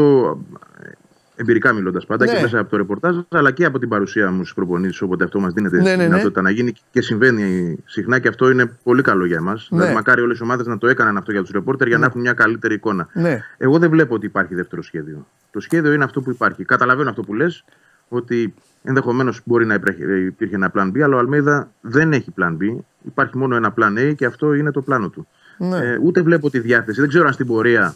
ε, 0.84 0.88
εμπειρικά 1.36 1.72
μιλώντας 1.72 2.06
πάντα 2.06 2.24
Ναι. 2.24 2.32
και 2.32 2.40
μέσα 2.42 2.58
από 2.58 2.70
το 2.70 2.76
ρεπορτάζ, 2.76 3.16
αλλά 3.28 3.50
και 3.50 3.64
από 3.64 3.78
την 3.78 3.88
παρουσία 3.88 4.30
μου 4.30 4.44
στις 4.44 4.54
προπονήσεις, 4.54 5.04
όποτε 5.04 5.24
αυτό 5.24 5.40
μας 5.40 5.52
δίνεται 5.52 5.76
Ναι, 5.76 5.82
τη 5.82 5.88
ναι, 5.88 5.96
ναι. 5.96 6.04
δυνατότητα 6.04 6.42
να 6.42 6.50
γίνει 6.50 6.72
και 6.90 7.00
συμβαίνει 7.00 7.76
συχνά 7.84 8.18
και 8.18 8.28
αυτό 8.28 8.50
είναι 8.50 8.66
πολύ 8.82 9.02
καλό 9.02 9.24
για 9.24 9.36
εμάς. 9.36 9.68
Ναι. 9.70 9.78
Δηλαδή, 9.78 9.94
μακάρι 9.94 10.20
όλες 10.20 10.38
οι 10.38 10.42
ομάδες 10.42 10.66
να 10.66 10.78
το 10.78 10.86
έκαναν 10.88 11.16
αυτό 11.16 11.32
για 11.32 11.40
τους 11.40 11.50
ρεπόρτερ 11.50 11.88
για 11.88 11.98
να 11.98 12.06
έχουν 12.06 12.20
μια 12.20 12.32
καλύτερη 12.32 12.74
εικόνα. 12.74 13.08
Ναι. 13.12 13.40
Εγώ 13.58 13.78
δεν 13.78 13.90
βλέπω 13.90 14.14
ότι 14.14 14.26
υπάρχει 14.26 14.54
δεύτερο 14.54 14.82
σχέδιο. 14.82 15.26
Το 15.50 15.60
σχέδιο 15.60 15.92
είναι 15.92 16.04
αυτό 16.04 16.20
που 16.20 16.30
υπάρχει. 16.30 16.64
Καταλαβαίνω 16.64 17.10
αυτό 17.10 17.22
που 17.22 17.34
λες, 17.34 17.64
ότι 18.08 18.54
ενδεχομένως 18.82 19.40
μπορεί 19.44 19.66
να 19.66 19.74
υπήρχε, 19.74 20.04
υπήρχε 20.16 20.54
ένα 20.54 20.72
plan 20.74 20.86
B, 20.92 21.00
αλλά 21.00 21.16
ο 21.16 21.18
Αλμέιδα 21.18 21.70
δεν 21.80 22.12
έχει 22.12 22.32
plan 22.40 22.56
B. 22.60 22.76
Υπάρχει 23.06 23.38
μόνο 23.38 23.56
ένα 23.56 23.74
plan 23.78 23.98
A 23.98 24.14
και 24.16 24.24
αυτό 24.26 24.54
είναι 24.54 24.70
το 24.70 24.80
πλάνο 24.82 25.08
του. 25.08 25.26
Ναι. 25.58 25.76
Ε, 25.76 25.98
ούτε 26.02 26.22
βλέπω 26.22 26.50
τη 26.50 26.58
διάθεση. 26.58 27.00
Δεν 27.00 27.08
ξέρω 27.08 27.26
αν 27.26 27.32
στην 27.32 27.46
πορεία 27.46 27.94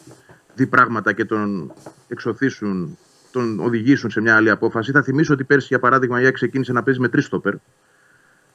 δει 0.54 0.66
πράγματα 0.66 1.12
και 1.12 1.24
τον 1.24 1.72
εξωθήσουν, 2.08 2.98
τον 3.32 3.60
οδηγήσουν 3.60 4.10
σε 4.10 4.20
μια 4.20 4.36
άλλη 4.36 4.50
απόφαση. 4.50 4.92
Θα 4.92 5.02
θυμίσω 5.02 5.32
ότι 5.32 5.44
πέρσι, 5.44 5.66
για 5.66 5.78
παράδειγμα, 5.78 6.20
η 6.20 6.24
ΑΕΚ 6.24 6.34
ξεκίνησε 6.34 6.72
να 6.72 6.82
παίζει 6.82 7.00
με 7.00 7.08
τρεις 7.08 7.24
στόπερ. 7.24 7.54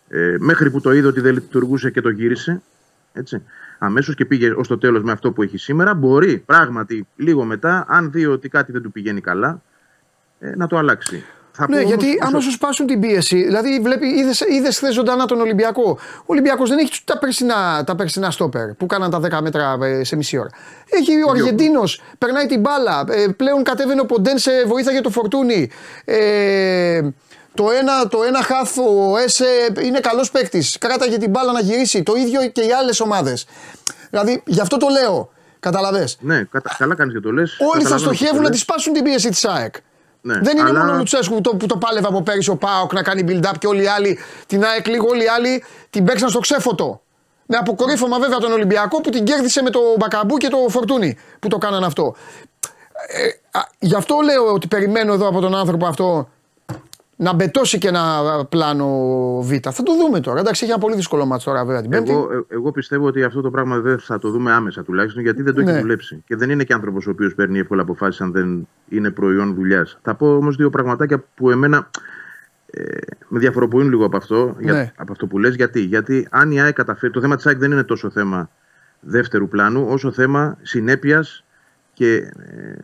Ε, 0.08 0.36
μέχρι 0.40 0.72
που 0.72 0.82
το 0.82 0.92
είδε 0.92 1.08
ότι 1.08 1.22
δεν 1.22 1.34
λειτουργούσε 1.34 1.92
και 1.92 2.02
το 2.02 2.10
γύρισε. 2.10 2.62
Έτσι. 3.14 3.44
Αμέσως 3.80 4.16
και 4.16 4.26
πήγε 4.26 4.50
ως 4.50 4.68
το 4.68 4.78
τέλος 4.78 5.04
με 5.04 5.12
αυτό 5.12 5.32
που 5.32 5.42
έχει 5.42 5.58
σήμερα. 5.58 5.94
Μπορεί 5.94 6.38
πράγματι 6.38 7.08
λίγο 7.16 7.44
μετά, 7.44 7.86
αν 7.88 8.12
δει 8.12 8.26
ότι 8.26 8.50
κάτι 8.50 8.72
δεν 8.72 8.82
του 8.82 8.92
πηγαίνει 8.92 9.22
καλά, 9.22 9.62
ε, 10.40 10.56
να 10.56 10.68
το 10.68 10.78
αλλάξει. 10.78 11.24
Θα 11.56 11.66
Ναι, 11.70 11.82
πω 11.82 11.88
γιατί 11.88 12.06
όμως- 12.06 12.18
άμα 12.22 12.40
σου 12.40 12.52
σπάσουν 12.52 12.86
την 12.88 13.00
πίεση, 13.00 13.44
δηλαδή 13.44 13.80
βλέπει, 13.80 14.08
είδες, 14.08 14.40
είδες 14.40 14.78
χθες 14.78 14.94
ζωντανά 14.94 15.26
τον 15.26 15.40
Ολυμπιακό. 15.42 15.98
Ο 16.18 16.24
Ολυμπιακός 16.26 16.70
δεν 16.70 16.78
έχει 16.78 16.92
τα 17.06 17.18
περσινά, 17.20 17.84
τα 17.86 17.96
περσινά 17.96 18.32
στόπερ 18.32 18.74
που 18.74 18.86
κάναν 18.86 19.10
τα 19.12 19.20
10 19.20 19.42
μέτρα 19.42 19.78
ε, 19.82 20.04
σε 20.04 20.16
μισή 20.16 20.38
ώρα. 20.38 20.50
Έχει 20.90 21.12
ο 21.28 21.30
Αργεντίνος, 21.32 22.02
περνάει 22.18 22.46
την 22.46 22.60
μπάλα, 22.60 23.04
ε, 23.10 23.28
πλέον 23.38 23.64
κατέβαινε 23.64 24.02
ο 24.02 24.06
Ποντέν 24.06 24.38
σε 24.38 24.52
βοήθεια 24.68 24.92
για 24.92 25.02
το 25.02 25.10
φορτούνι. 25.10 25.70
Ε, 26.06 27.02
το 27.54 27.66
ένα, 27.80 28.08
το 28.08 28.24
ένα 28.28 28.42
χάφ, 28.44 28.78
ο 28.78 29.18
Έσε 29.18 29.46
είναι 29.84 30.00
καλός 30.00 30.32
παίκτης. 30.32 30.78
Κράταγε 30.78 31.18
την 31.18 31.30
μπάλα 31.30 31.52
να 31.52 31.60
γυρίσει. 31.60 32.04
Το 32.04 32.14
ίδιο 32.16 32.48
και 32.48 32.62
οι 32.62 32.72
άλλες 32.72 33.00
ομάδες. 33.00 33.46
Δηλαδή, 34.10 34.44
γι' 34.46 34.60
αυτό 34.62 34.78
το 34.78 34.88
λέω. 34.88 35.32
Καταλαβες. 35.60 36.18
Ναι, 36.22 36.44
κατα- 36.44 36.76
καλά 36.78 36.96
κάνεις 36.96 37.14
και 37.14 37.20
το 37.20 37.32
λες. 37.32 37.58
Όλοι 37.60 37.70
θα 37.70 37.78
Καταλαβαίνω 37.78 38.00
στοχεύουν 38.14 38.28
πώς 38.28 38.38
το 38.38 38.42
να 38.44 38.50
λες. 38.50 38.58
τη 38.58 38.58
σπάσουν 38.64 38.94
την 38.94 39.04
πίεση 39.04 39.30
της 39.30 39.46
ΑΕΚ. 39.46 39.76
Ναι, 40.26 40.40
Δεν 40.40 40.58
είναι 40.58 40.70
αλλά- 40.70 40.80
μόνο 40.80 40.94
ο 40.94 40.98
Λουτσέσκου 40.98 41.36
που 41.36 41.42
το, 41.42 41.56
που 41.56 41.66
το 41.66 41.78
πάλευε 41.78 42.08
από 42.08 42.22
πέρυσι 42.22 42.50
ο 42.50 42.56
Πάοκ 42.56 42.94
να 42.94 43.04
κάνει 43.04 43.24
build-up 43.28 43.52
και 43.60 43.68
όλοι 43.68 43.84
οι 43.84 43.88
άλλοι. 43.88 44.20
Την 44.48 44.64
ΑΕΚ 44.64 44.88
λίγο, 44.88 45.08
όλοι 45.10 45.24
οι 45.24 45.28
άλλοι 45.28 45.64
την 45.90 46.06
παίξαν 46.06 46.30
στο 46.30 46.40
ξέφωτο. 46.40 47.02
Με 47.46 47.58
αποκορύφωμα 47.58 48.20
βέβαια 48.20 48.38
τον 48.38 48.52
Ολυμπιακό 48.52 49.02
που 49.02 49.10
την 49.10 49.24
κέρδισε 49.24 49.62
με 49.62 49.70
το 49.70 49.80
Μπακαμπού 49.98 50.38
και 50.38 50.48
το 50.48 50.58
Φορτούνι 50.70 51.18
που 51.40 51.48
το 51.48 51.58
κάναν 51.58 51.84
αυτό. 51.84 52.16
Ε, 53.08 53.58
α, 53.60 53.62
γι' 53.80 53.96
αυτό 53.96 54.20
λέω 54.24 54.54
ότι 54.54 54.68
περιμένω 54.68 55.14
εδώ 55.14 55.28
από 55.28 55.40
τον 55.40 55.56
άνθρωπο 55.56 55.86
αυτό 55.86 56.30
να 57.24 57.34
μπετώσει 57.34 57.78
και 57.78 57.88
ένα 57.88 58.02
πλάνο 58.50 58.88
Β. 59.42 59.52
Θα 59.62 59.84
το 59.84 59.96
δούμε 59.96 60.20
τώρα. 60.20 60.40
Εντάξει, 60.40 60.64
έχει 60.64 60.72
ένα 60.74 60.82
πολύ 60.82 60.96
δύσκολο 60.96 61.26
μάτσο 61.26 61.50
τώρα 61.52 61.66
βέβαια 61.66 61.82
την 61.82 61.90
Πέμπτη. 61.90 62.12
Εγώ, 62.12 62.30
ε- 62.32 62.46
εγώ 62.56 62.72
πιστεύω 62.72 63.06
ότι 63.08 63.24
αυτό 63.24 63.42
το 63.42 63.52
πράγμα 63.52 63.80
δεν 63.80 64.00
θα 64.00 64.20
το 64.20 64.30
δούμε 64.30 64.52
άμεσα 64.52 64.84
τουλάχιστον 64.84 65.22
γιατί 65.24 65.42
δεν 65.42 65.54
το 65.54 65.62
Ναι. 65.62 65.72
έχει 65.72 65.80
δουλέψει. 65.82 66.24
Και 66.26 66.36
δεν 66.36 66.50
είναι 66.50 66.64
και 66.64 66.74
άνθρωπος 66.74 67.08
ο 67.08 67.10
οποίος 67.10 67.36
παίρνει 67.36 67.60
εύκολα 67.60 67.82
αποφάσεις 67.82 68.22
αν 68.22 68.32
δεν 68.32 68.68
είναι 68.90 69.12
προϊόν 69.12 69.54
δουλειάς. 69.54 69.98
Θα 70.02 70.16
πω 70.16 70.36
όμως 70.36 70.56
δύο 70.56 70.70
πραγματάκια 70.70 71.24
που 71.36 71.50
εμένα 71.50 71.90
ε, 72.76 72.84
με 73.28 73.40
διαφοροποιούν 73.40 73.90
λίγο 73.90 74.06
από 74.06 74.18
αυτό, 74.18 74.56
για- 74.60 74.74
Ναι. 74.74 74.92
από 74.98 75.12
αυτό 75.12 75.28
που 75.28 75.40
λες. 75.40 75.56
Γιατί, 75.56 75.80
γιατί 75.82 76.28
αν 76.32 76.52
η 76.52 76.62
ΑΕΚ 76.62 76.74
καταφέρει. 76.76 77.12
Το 77.14 77.22
θέμα 77.22 77.36
της 77.36 77.46
ΑΕΚ 77.46 77.58
δεν 77.58 77.72
είναι 77.72 77.84
τόσο 77.84 78.10
θέμα 78.10 78.50
δεύτερου 79.00 79.48
πλάνου, 79.48 79.86
όσο 79.90 80.12
θέμα 80.12 80.58
συνέπειας 80.62 81.44
και 81.94 82.14
ε, 82.16 82.32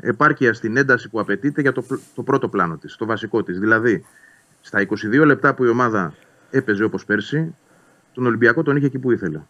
επάρκειας 0.09 0.57
στην 0.57 0.77
ένταση 0.77 1.09
που 1.09 1.19
απαιτείται 1.19 1.61
για 1.61 1.71
το, 1.71 1.81
πλ- 1.81 1.99
το 2.15 2.23
πρώτο 2.23 2.47
πλάνο 2.47 2.77
της, 2.77 2.95
το 2.95 3.05
βασικό 3.05 3.43
της. 3.43 3.59
Δηλαδή, 3.59 4.05
στα 4.61 4.87
22 5.21 5.25
λεπτά 5.25 5.53
που 5.53 5.63
η 5.63 5.69
ομάδα 5.69 6.13
έπαιζε 6.49 6.83
όπως 6.83 7.05
πέρσι, 7.05 7.55
τον 8.13 8.25
Ολυμπιακό 8.25 8.63
τον 8.63 8.75
είχε 8.75 8.85
εκεί 8.85 8.99
που 8.99 9.11
ήθελε. 9.11 9.41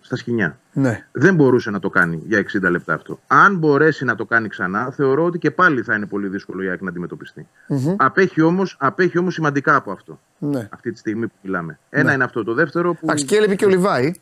Στα 0.00 0.16
σκηνιά. 0.16 0.58
Ναι. 0.72 1.06
Δεν 1.12 1.34
μπορούσε 1.34 1.70
να 1.70 1.78
το 1.78 1.90
κάνει 1.90 2.22
για 2.26 2.44
60 2.66 2.70
λεπτά 2.70 2.94
αυτό. 2.94 3.20
Αν 3.26 3.56
μπορέσει 3.56 4.04
να 4.04 4.14
το 4.14 4.24
κάνει 4.24 4.48
ξανά, 4.48 4.90
θεωρώ 4.90 5.24
ότι 5.24 5.38
και 5.38 5.50
πάλι 5.50 5.82
θα 5.82 5.94
είναι 5.94 6.06
πολύ 6.06 6.28
δύσκολο 6.28 6.62
η 6.62 6.68
ΑΕΚ 6.68 6.80
να 6.80 6.88
αντιμετωπιστεί. 6.88 7.48
Μμμ. 7.68 7.94
Απέχει 7.96 8.40
όμως 8.40 8.76
απέχει 8.78 9.18
όμως 9.18 9.34
σημαντικά 9.34 9.76
από 9.76 9.92
αυτό. 9.92 10.20
Ναι. 10.38 10.68
Αυτή 10.72 10.92
τη 10.92 10.98
στιγμή 10.98 11.26
που 11.26 11.34
μιλάμε. 11.42 11.78
Ένα 11.90 12.12
είναι 12.12 12.24
αυτό. 12.24 12.44
Το 12.44 12.54
δεύτερο 12.54 12.92
που. 12.92 13.00
Εντάξει, 13.02 13.24
και 13.24 13.36
έλειπε 13.36 13.54
και 13.54 13.64
ο 13.64 13.68
Λιβάη. 13.68 14.14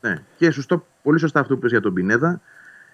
Ναι. 0.00 0.22
Και 0.36 0.50
σωστό, 0.50 0.86
πολύ 1.02 1.18
σωστά 1.18 1.40
αυτό 1.40 1.54
που 1.54 1.60
πες 1.60 1.70
για 1.70 1.80
τον 1.80 1.94
Πινέδα. 1.94 2.40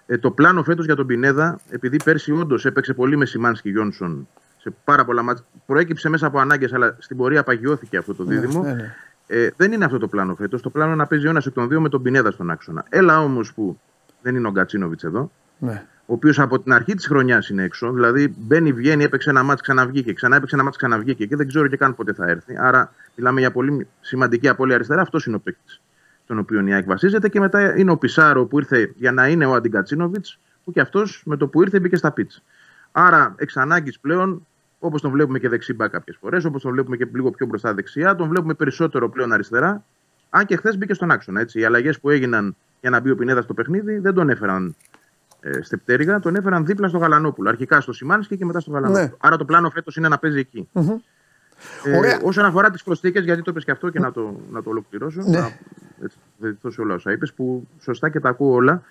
Ε, 0.05 0.17
το 0.17 0.31
πλάνο 0.31 0.63
φέτος 0.63 0.85
για 0.85 0.95
τον 0.95 1.05
Πινέδα, 1.05 1.59
επειδή 1.69 1.97
πέρσι 2.03 2.31
όντως 2.31 2.65
έπαιξε 2.65 2.93
πολύ 2.93 3.17
με 3.17 3.25
Σιμάνσκι 3.25 3.69
Γιόνσον 3.69 4.27
σε 4.61 4.73
πάρα 4.83 5.05
πολλά 5.05 5.21
μάτια, 5.21 5.43
προέκυψε 5.65 6.09
μέσα 6.09 6.27
από 6.27 6.39
ανάγκες, 6.39 6.73
αλλά 6.73 6.95
στην 6.99 7.17
πορεία 7.17 7.43
παγιώθηκε 7.43 7.97
αυτό 7.97 8.13
το 8.13 8.23
δίδυμο. 8.23 8.63
Ναι, 8.63 8.73
ναι. 8.73 8.95
Ε, 9.27 9.49
δεν 9.57 9.71
είναι 9.71 9.85
αυτό 9.85 9.97
το 9.97 10.07
πλάνο 10.07 10.35
φέτος. 10.35 10.61
Το 10.61 10.69
πλάνο 10.69 10.87
είναι 10.91 11.01
να 11.01 11.07
παίζει 11.07 11.27
ο 11.27 11.29
ένας 11.29 11.45
εκ 11.45 11.53
των 11.53 11.67
δύο 11.67 11.81
με 11.81 11.89
τον 11.89 12.01
Πινέδα 12.01 12.31
στον 12.31 12.49
άξονα. 12.49 12.85
Έλα 12.89 13.19
όμως 13.21 13.53
που 13.53 13.79
δεν 14.21 14.35
είναι 14.35 14.47
ο 14.47 14.51
Γκατσίνοβιτς 14.51 15.03
εδώ, 15.03 15.31
Ναι. 15.57 15.85
ο 16.05 16.13
οποίος 16.13 16.39
από 16.39 16.59
την 16.59 16.73
αρχή 16.73 16.95
της 16.95 17.07
χρονιάς 17.07 17.49
είναι 17.49 17.63
έξω. 17.63 17.91
Δηλαδή 17.91 18.33
μπαίνει, 18.37 18.73
βγαίνει, 18.73 19.03
έπαιξε 19.03 19.29
ένα 19.29 19.43
μάτς, 19.43 19.61
ξαναβγήκε, 19.61 20.13
ξανά 20.13 20.35
έπαιξε 20.35 20.55
ένα 20.55 20.63
μάτς, 20.63 20.77
ξαναβγήκε 20.77 21.25
και 21.25 21.35
δεν 21.35 21.47
ξέρω 21.47 21.67
και 21.67 21.77
καν 21.77 21.95
πότε 21.95 22.13
θα 22.13 22.29
έρθει. 22.29 22.57
Άρα 22.57 22.93
μιλάμε 23.15 23.39
για 23.39 23.51
πολύ 23.51 23.87
σημαντική 24.01 24.47
απώλεια 24.47 24.75
αριστερά. 24.75 25.01
Αυτός 25.01 25.25
είναι 25.25 25.35
ο 25.35 25.39
παίκτης 25.39 25.81
στον 26.23 26.39
οποίο 26.39 26.67
η 26.67 26.73
ΑΕΚ 26.73 26.85
βασίζεται. 26.85 27.29
Και 27.29 27.39
μετά 27.39 27.77
είναι 27.77 27.91
ο 27.91 27.97
Πισάρο 27.97 28.45
που 28.45 28.59
ήρθε 28.59 28.93
για 28.95 29.11
να 29.11 29.27
είναι 29.27 29.45
ο 29.45 29.53
Αντιγκατσίνοβιτς, 29.53 30.39
που 30.63 30.71
και 30.71 30.79
αυτός 30.81 31.21
με 31.25 31.37
το 31.37 31.47
που 31.47 31.61
ήρθε 31.61 31.79
μπήκε 31.79 31.95
στα 31.95 32.11
πίτ. 32.11 32.31
Άρα 33.01 33.35
εξ 33.37 33.57
ανάγκης 33.57 33.99
πλέον, 33.99 34.47
όπως 34.79 35.01
τον 35.01 35.11
βλέπουμε 35.11 35.39
και 35.39 35.49
δεξί 35.49 35.73
μπακ 35.73 35.91
κάποιες 35.91 36.17
φορές, 36.21 36.45
όπως 36.45 36.61
τον 36.61 36.71
βλέπουμε 36.71 36.97
και 36.97 37.07
λίγο 37.13 37.31
πιο 37.31 37.45
μπροστά 37.45 37.73
δεξιά, 37.73 38.15
τον 38.15 38.29
βλέπουμε 38.29 38.53
περισσότερο 38.53 39.09
πλέον 39.09 39.33
αριστερά. 39.33 39.83
Αν 40.29 40.45
και 40.45 40.55
χθες 40.55 40.77
μπήκε 40.77 40.93
στον 40.93 41.11
άξονα. 41.11 41.39
Έτσι. 41.39 41.59
Οι 41.59 41.63
αλλαγές 41.63 41.99
που 41.99 42.09
έγιναν 42.09 42.55
για 42.81 42.89
να 42.89 42.99
μπει 42.99 43.11
ο 43.11 43.15
Πινέδας 43.15 43.43
στο 43.43 43.53
παιχνίδι 43.53 43.97
δεν 43.97 44.13
τον 44.13 44.29
έφεραν 44.29 44.75
ε, 45.39 45.61
στεπτέρυγα, 45.61 46.19
τον 46.19 46.35
έφεραν 46.35 46.65
δίπλα 46.65 46.87
στο 46.87 46.97
Γαλανόπουλο. 46.97 47.49
Αρχικά 47.49 47.81
στο 47.81 47.93
Σιμάνσκι 47.93 48.37
και 48.37 48.45
μετά 48.45 48.59
στο 48.59 48.71
Γαλανόπουλο. 48.71 49.05
Ναι. 49.05 49.11
Άρα 49.17 49.37
το 49.37 49.45
πλάνο 49.45 49.69
φέτος 49.69 49.95
είναι 49.95 50.07
να 50.07 50.17
παίζει 50.17 50.39
εκεί. 50.39 50.69
Μμμ. 50.71 50.89
Ε, 51.83 51.97
Ωραία. 51.97 52.19
όσον 52.23 52.45
αφορά 52.45 52.69
τις 52.69 52.83
προσθήκες, 52.83 53.23
γιατί 53.23 53.41
το 53.41 53.51
είπες 53.51 53.63
και 53.63 53.71
αυτό 53.71 53.89
και 53.89 53.99
να 53.99 54.11
το, 54.11 54.39
να 54.51 54.63
το 54.63 54.69
ολοκληρώσω. 54.69 55.21
Ναι. 55.21 55.39
Να 55.39 55.51
έτσι, 56.03 56.17
δεθώ 56.37 56.71
σε 56.71 56.81
όλα 56.81 56.93
όσα 56.93 57.11
είπες, 57.11 57.33
που 57.33 57.67
σωστά 57.81 58.09
και 58.09 58.19
τα 58.19 58.29
ακούω 58.29 58.53
όλα. 58.53 58.83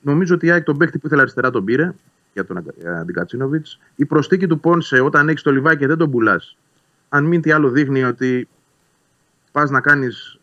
Νομίζω 0.00 0.34
ότι 0.34 0.46
η 0.46 0.50
ΑΕΚ 0.50 0.64
τον 0.64 0.76
παίχτη 0.76 0.98
που 0.98 1.06
ήθελε 1.06 1.20
αριστερά 1.20 1.50
τον 1.50 1.64
πήρε 1.64 1.94
για 2.32 2.44
τον 2.44 2.64
Αντικατσίνοβιτς. 3.00 3.78
Η 3.96 4.04
προσθήκη 4.04 4.46
του 4.46 4.60
Πόνσε 4.60 5.00
όταν 5.00 5.28
έχεις 5.28 5.42
το 5.42 5.50
λιβάκι 5.52 5.78
και 5.78 5.86
δεν 5.86 5.96
τον 5.96 6.10
πουλάς. 6.10 6.56
Αν 7.08 7.24
μην 7.24 7.40
τι 7.40 7.52
άλλο 7.52 7.70
δείχνει 7.70 8.04
ότι 8.04 8.48
πας 9.52 9.70
να 9.70 9.80
κάνεις 9.80 10.40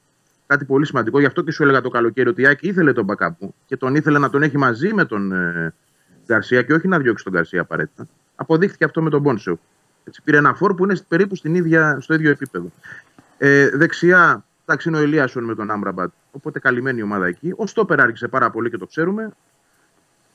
κάτι 0.47 0.65
πολύ 0.65 0.85
σημαντικό. 0.85 1.19
Γι' 1.19 1.25
αυτό 1.25 1.41
και 1.41 1.51
σου 1.51 1.63
έλεγα 1.63 1.81
το 1.81 1.89
καλοκαίρι 1.89 2.29
ότι 2.29 2.41
η 2.41 2.45
ΑΕΚ 2.45 2.61
ήθελε 2.61 2.93
τον 2.93 3.05
backup 3.09 3.29
μου 3.39 3.55
και 3.65 3.77
τον 3.77 3.95
ήθελε 3.95 4.19
να 4.19 4.29
τον 4.29 4.43
έχει 4.43 4.57
μαζί 4.57 4.93
με 4.93 5.05
τον 5.05 5.31
ε, 5.31 5.73
Γκαρσία 6.25 6.61
και 6.61 6.73
όχι 6.73 6.87
να 6.87 6.99
διώξει 6.99 7.23
τον 7.23 7.33
Γκαρσία 7.33 7.61
απαραίτητα. 7.61 8.07
Αποδείχθηκε 8.35 8.83
αυτό 8.83 9.01
με 9.01 9.09
τον 9.09 9.23
Πόνσε. 9.23 9.59
Έτσι, 10.03 10.21
πήρε 10.23 10.37
ένα 10.37 10.53
φόρ 10.53 10.73
που 10.73 10.83
είναι 10.83 10.97
περίπου 11.07 11.35
στην 11.35 11.55
ίδια, 11.55 11.97
στο 12.01 12.13
ίδιο 12.13 12.29
επίπεδο. 12.29 12.71
Ε, 13.37 13.69
δεξιά, 13.69 14.45
εντάξει, 14.65 14.89
είναι 14.89 14.97
ο 14.97 15.01
Ελίασον 15.01 15.43
με 15.43 15.55
τον 15.55 15.71
Άμραμπατ. 15.71 16.11
Οπότε 16.31 16.59
καλυμμένη 16.59 16.99
η 16.99 17.03
ομάδα 17.03 17.25
εκεί. 17.25 17.53
Ο 17.55 17.67
Στόπερ 17.67 18.01
άρχισε 18.01 18.27
πάρα 18.27 18.49
πολύ 18.49 18.69
και 18.69 18.77
το 18.77 18.85
ξέρουμε. 18.85 19.31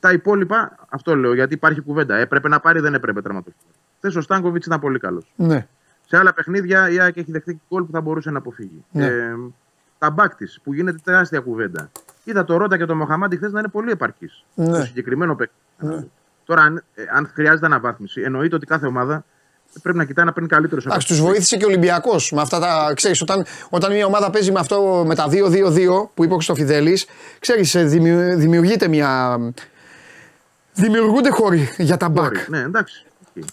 Τα 0.02 0.12
υπόλοιπα, 0.12 0.86
αυτό 0.88 1.16
λέω 1.16 1.34
γιατί 1.34 1.54
υπάρχει 1.54 1.80
κουβέντα. 1.80 2.16
Έπρεπε 2.16 2.48
να 2.48 2.60
πάρει, 2.60 2.80
δεν 2.80 2.94
έπρεπε 2.94 3.22
τραυματοφύλακα. 3.22 3.78
Θε 4.00 4.18
ο 4.18 4.20
Στάνκοβιτς 4.20 4.66
ήταν 4.66 4.80
πολύ 4.80 4.98
καλός. 4.98 5.32
Ναι. 5.36 5.66
Σε 6.06 6.16
άλλα 6.16 6.34
παιχνίδια 6.34 6.90
η 6.90 7.00
ΑΕΚ 7.00 7.16
έχει 7.16 7.30
δεχτεί 7.30 7.60
γκολ 7.68 7.82
που 7.82 7.92
θα 7.92 8.00
μπορούσε 8.00 8.30
να 8.30 8.38
αποφύγει. 8.38 8.84
Ναι. 8.90 9.06
Ε, 9.06 9.34
τα 9.98 10.10
μπακ 10.10 10.34
της 10.34 10.60
που 10.62 10.72
γίνεται 10.72 10.98
τεράστια 11.04 11.40
κουβέντα. 11.40 11.90
Είδα 12.24 12.44
το 12.44 12.56
Ρότα 12.56 12.76
και 12.76 12.84
το 12.84 12.94
Μοχαμάντι 12.94 13.36
χθες 13.36 13.52
να 13.52 13.58
είναι 13.58 13.68
πολύ 13.68 13.90
επαρκή. 13.90 14.30
Ναι. 14.54 14.78
Το 14.78 14.84
συγκεκριμένο 14.84 15.34
παίκτη. 15.34 15.54
Τώρα, 16.44 16.62
αν, 16.62 16.84
ε, 16.94 17.02
αν 17.12 17.30
χρειάζεται 17.34 17.66
αναβάθμιση, 17.66 18.20
εννοείται 18.20 18.54
ότι 18.54 18.66
κάθε 18.66 18.86
ομάδα 18.86 19.24
πρέπει 19.82 19.98
να 19.98 20.04
κοιτάει 20.04 20.24
να 20.24 20.32
παίρνει 20.32 20.48
καλύτερος 20.48 20.86
Εντάξει, 20.86 21.06
τους 21.06 21.20
βοήθησε 21.20 21.56
και 21.56 21.64
ο 21.64 21.68
Ολυμπιακός 21.68 22.32
με 22.32 22.40
αυτά 22.40 22.58
τα. 22.58 22.92
Ξέρεις, 22.94 23.20
όταν, 23.20 23.44
όταν 23.70 23.92
μια 23.92 24.06
ομάδα 24.06 24.30
παίζει 24.30 24.52
με 24.52 24.60
αυτό 24.60 25.04
με 25.06 25.14
τα 25.14 25.28
2-2-2 25.28 26.10
που 26.14 26.24
είπε 26.24 26.32
ο 26.32 26.36
Χριστοφιδέλη, 26.36 26.98
ξέρεις, 27.38 27.76
δημιουργείται 28.36 28.88
μια. 28.88 29.38
Δημιουργούνται 30.74 31.30
χώροι 31.30 31.68
για 31.78 31.96
τα 31.96 32.08
μπακ. 32.08 32.48
Ναι, 32.48 32.58
εντάξει. 32.58 33.04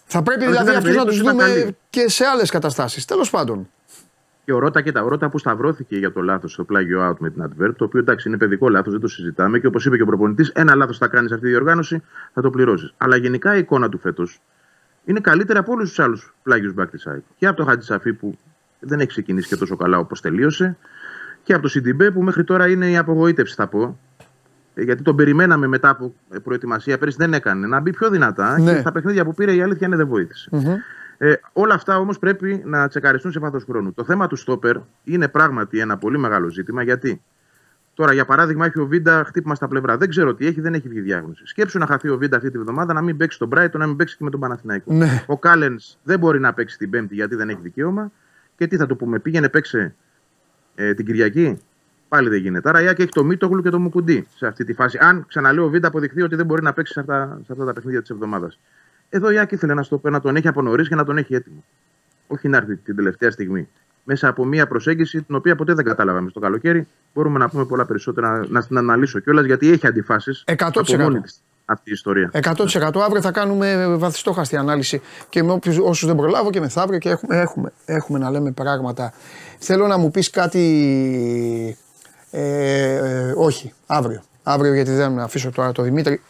Θα 0.05 0.21
πρέπει 0.23 0.45
Αλλά 0.45 0.51
δηλαδή 0.51 0.67
σε 0.69 0.73
κάθε 0.73 0.87
αυτούς 0.87 0.95
να 0.95 1.05
τους 1.05 1.21
περίπτωση 1.21 1.37
ήταν 1.37 1.47
δούμε 1.47 1.61
καλή. 1.61 1.77
και 1.89 2.09
σε 2.09 2.25
άλλες 2.25 2.49
καταστάσεις. 2.49 3.05
Τέλος 3.05 3.29
πάντων. 3.29 3.69
Και 4.45 4.53
ο 4.53 4.59
Ρότα, 4.59 4.81
κοίτα, 4.81 5.03
ο 5.03 5.07
Ρότα 5.07 5.29
που 5.29 5.37
σταυρώθηκε 5.37 5.97
για 5.97 6.11
το 6.11 6.21
λάθος 6.21 6.51
στο 6.51 6.63
πλάγιο 6.63 7.09
out 7.09 7.15
με 7.19 7.29
την 7.29 7.43
Adverb, 7.43 7.71
το 7.75 7.83
οποίο 7.83 7.99
εντάξει 7.99 8.27
είναι 8.27 8.37
παιδικό 8.37 8.69
λάθος, 8.69 8.91
δεν 8.91 9.01
το 9.01 9.07
συζητάμε. 9.07 9.59
Και 9.59 9.67
όπως 9.67 9.85
είπε 9.85 9.95
και 9.95 10.01
ο 10.01 10.05
προπονητής, 10.05 10.49
ένα 10.49 10.75
λάθος 10.75 10.97
θα 10.97 11.07
κάνεις 11.07 11.27
σε 11.29 11.33
αυτή 11.33 11.45
τη 11.45 11.51
διοργάνωση, 11.53 12.03
θα 12.33 12.41
το 12.41 12.49
πληρώσεις. 12.49 12.93
Αλλά 12.97 13.15
γενικά 13.15 13.55
η 13.55 13.59
εικόνα 13.59 13.89
του 13.89 13.99
φέτος 13.99 14.39
είναι 15.05 15.19
καλύτερη 15.19 15.59
από 15.59 15.71
όλους 15.71 15.89
τους 15.89 15.99
άλλους 15.99 16.33
πλάγιους 16.43 16.73
back 16.79 16.89
της 16.91 17.07
ΑΕΚ. 17.07 17.21
Και 17.37 17.47
από 17.47 17.57
το 17.57 17.65
Χατζησαφή 17.65 18.13
που 18.13 18.37
δεν 18.79 18.99
έχει 18.99 19.09
ξεκινήσει 19.09 19.47
και 19.47 19.55
τόσο 19.55 19.75
καλά 19.75 19.97
όπως 19.97 20.21
τελείωσε. 20.21 20.77
Και 21.43 21.53
από 21.53 21.61
το 21.61 21.67
Σιντιμπέ 21.67 22.11
που 22.11 22.21
μέχρι 22.21 22.43
τώρα 22.43 22.67
είναι 22.67 22.89
η 22.89 22.97
απογοήτευση, 22.97 23.55
θα 23.55 23.67
πω. 23.67 23.99
Ε, 24.79 24.83
Γιατί 24.83 25.03
τον 25.03 25.15
περιμέναμε 25.15 25.67
μετά 25.67 25.89
από 25.89 26.13
ε, 26.29 26.39
προετοιμασία 26.39 26.97
πέρυσι, 26.97 27.17
δεν 27.19 27.33
έκανε. 27.33 27.67
Να 27.67 27.79
μπει 27.79 27.91
πιο 27.91 28.09
δυνατά. 28.09 28.59
Ναι. 28.59 28.73
Και 28.73 28.79
στα 28.79 28.91
παιχνίδια 28.91 29.25
που 29.25 29.33
πήρε 29.33 29.55
η 29.55 29.61
αλήθεια 29.61 29.87
είναι 29.87 29.95
δεν 29.95 30.07
βοήθησε. 30.07 30.49
Ε, 31.17 31.33
όλα 31.53 31.73
αυτά 31.73 31.97
όμως 31.97 32.19
πρέπει 32.19 32.61
να 32.65 32.87
τσεκαριστούν 32.87 33.31
σε 33.31 33.39
βάθος 33.39 33.63
χρόνου. 33.63 33.93
Το 33.93 34.03
θέμα 34.03 34.27
του 34.27 34.35
στόπερ 34.35 34.77
είναι 35.03 35.27
πράγματι 35.27 35.79
ένα 35.79 35.97
πολύ 35.97 36.17
μεγάλο 36.17 36.49
ζήτημα 36.49 36.83
γιατί 36.83 37.21
τώρα, 37.93 38.13
για 38.13 38.25
παράδειγμα, 38.25 38.65
έχει 38.65 38.79
ο 38.79 38.85
Βίντα 38.85 39.23
χτύπημα 39.27 39.55
στα 39.55 39.67
πλευρά. 39.67 39.97
Δεν 39.97 40.09
ξέρω 40.09 40.33
τι 40.33 40.47
έχει, 40.47 40.61
δεν 40.61 40.73
έχει 40.73 40.89
βγει 40.89 40.99
διάγνωση. 40.99 41.45
Σκέψου 41.45 41.77
να 41.77 41.85
χαθεί 41.85 42.09
ο 42.09 42.17
Βίντα 42.17 42.37
αυτή 42.37 42.51
τη 42.51 42.57
βδομάδα, 42.57 42.93
να 42.93 43.01
μην 43.01 43.17
παίξει 43.17 43.39
τον 43.39 43.49
Brighton, 43.55 43.77
να 43.77 43.87
μην 43.87 43.95
παίξει 43.95 44.17
και 44.17 44.23
με 44.23 44.29
τον 44.29 44.39
Παναθηναϊκό. 44.39 44.93
Ναι. 44.93 45.23
Ο 45.27 45.37
Κάλενς 45.37 45.97
δεν 46.03 46.19
μπορεί 46.19 46.39
να 46.39 46.53
παίξει 46.53 46.77
την 46.77 46.89
Πέμπτη 46.89 47.15
γιατί 47.15 47.35
δεν 47.35 47.49
έχει 47.49 47.59
δικαίωμα. 47.61 48.11
Και 48.55 48.67
τι 48.67 48.77
θα 48.77 48.85
του 48.85 48.95
πούμε, 48.95 49.19
πήγαινε 49.19 49.49
παίξε 49.49 49.95
ε, 50.75 50.93
την 50.93 51.05
Κυριακή; 51.05 51.59
Πάλι 52.09 52.29
δεν 52.29 52.39
γίνεται. 52.39 52.69
Άρα 52.69 52.81
η 52.81 52.87
Άκη 52.87 53.01
έχει 53.01 53.11
το 53.11 53.23
Μίτογλου 53.23 53.61
και 53.61 53.69
το 53.69 53.79
Μουκουντή 53.79 54.27
σε 54.35 54.47
αυτή 54.47 54.63
τη 54.63 54.73
φάση. 54.73 54.97
Αν 55.01 55.25
ξαναλέω 55.27 55.65
ο 55.65 55.69
Βίντα 55.69 55.87
αποδειχθεί 55.87 56.21
ότι 56.21 56.35
δεν 56.35 56.45
μπορεί 56.45 56.63
να 56.63 56.73
παίξει 56.73 56.93
σε 56.93 56.99
αυτά, 56.99 57.39
σε 57.45 57.51
αυτά 57.51 57.65
τα 57.65 57.73
παιχνίδια 57.73 58.01
της 58.01 58.09
εβδομάδας. 58.09 58.59
Εδώ 59.09 59.31
η 59.31 59.39
Άκη 59.39 59.55
ήθελε 59.55 59.73
να, 59.73 59.83
στο, 59.83 60.01
να 60.03 60.21
τον 60.21 60.35
έχει 60.35 60.47
από 60.47 60.61
νωρίς 60.61 60.87
και 60.87 60.95
να 60.95 61.05
τον 61.05 61.17
έχει 61.17 61.35
έτοιμο. 61.35 61.63
Όχι 62.27 62.47
να 62.47 62.57
έρθει 62.57 62.75
την 62.75 62.95
τελευταία 62.95 63.31
στιγμή. 63.31 63.67
Μέσα 64.03 64.27
από 64.27 64.45
μια 64.45 64.67
προσέγγιση 64.67 65.21
την 65.21 65.35
οποία 65.35 65.55
ποτέ 65.55 65.73
δεν 65.73 65.85
κατάλαβαμε 65.85 66.29
στο 66.29 66.39
καλοκαίρι. 66.39 66.87
Μπορούμε 67.13 67.39
να 67.39 67.49
πούμε 67.49 67.65
πολλά 67.65 67.85
περισσότερα, 67.85 68.45
να 68.49 68.63
την 68.63 68.77
αναλύσω 68.77 69.19
κιόλας 69.19 69.45
γιατί 69.45 69.71
έχει 69.71 69.87
αντιφάσεις. 69.87 70.43
100%. 70.47 70.53
Από 70.59 70.97
μόνη 70.97 71.21
της 71.21 71.41
αυτή 71.69 71.89
η 71.89 71.93
ιστορία. 71.93 72.31
100% 72.33 73.01
αύριο 73.03 73.21
θα 73.21 73.31
κάνουμε 73.31 73.95
βαθιστόχαστη 73.97 74.57
ανάλυση 74.57 75.01
και 75.29 75.43
με 75.43 75.51
όποιους, 75.51 75.77
όσους 75.77 76.07
δεν 76.07 76.15
προλάβω 76.15 76.49
και 76.49 76.59
μεθαύριο 76.59 76.99
και 76.99 77.09
έχουμε, 77.09 77.37
έχουμε, 77.37 77.71
έχουμε 77.85 78.19
να 78.19 78.29
λέμε 78.29 78.51
πράγματα. 78.51 79.13
Θέλω 79.59 79.87
να 79.87 79.97
μου 79.97 80.11
πεις 80.11 80.29
κάτι, 80.29 81.77
ε, 82.31 82.93
ε, 82.93 83.33
όχι, 83.35 83.73
αύριο. 83.87 84.23
Αύριο 84.43 84.73
γιατί 84.73 84.91
δεν 84.91 85.19
αφήσω 85.19 85.51
τώρα 85.51 85.71
το 85.71 85.83
Δημήτρη 85.83 86.21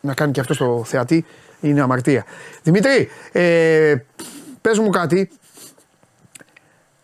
να 0.00 0.14
κάνει 0.14 0.32
και 0.32 0.40
αυτό 0.40 0.54
στο 0.54 0.82
θεατή, 0.86 1.24
είναι 1.60 1.80
αμαρτία. 1.80 2.24
Δημήτρη, 2.62 3.08
ε, 3.32 3.94
πες 4.60 4.78
μου 4.78 4.90
κάτι, 4.90 5.30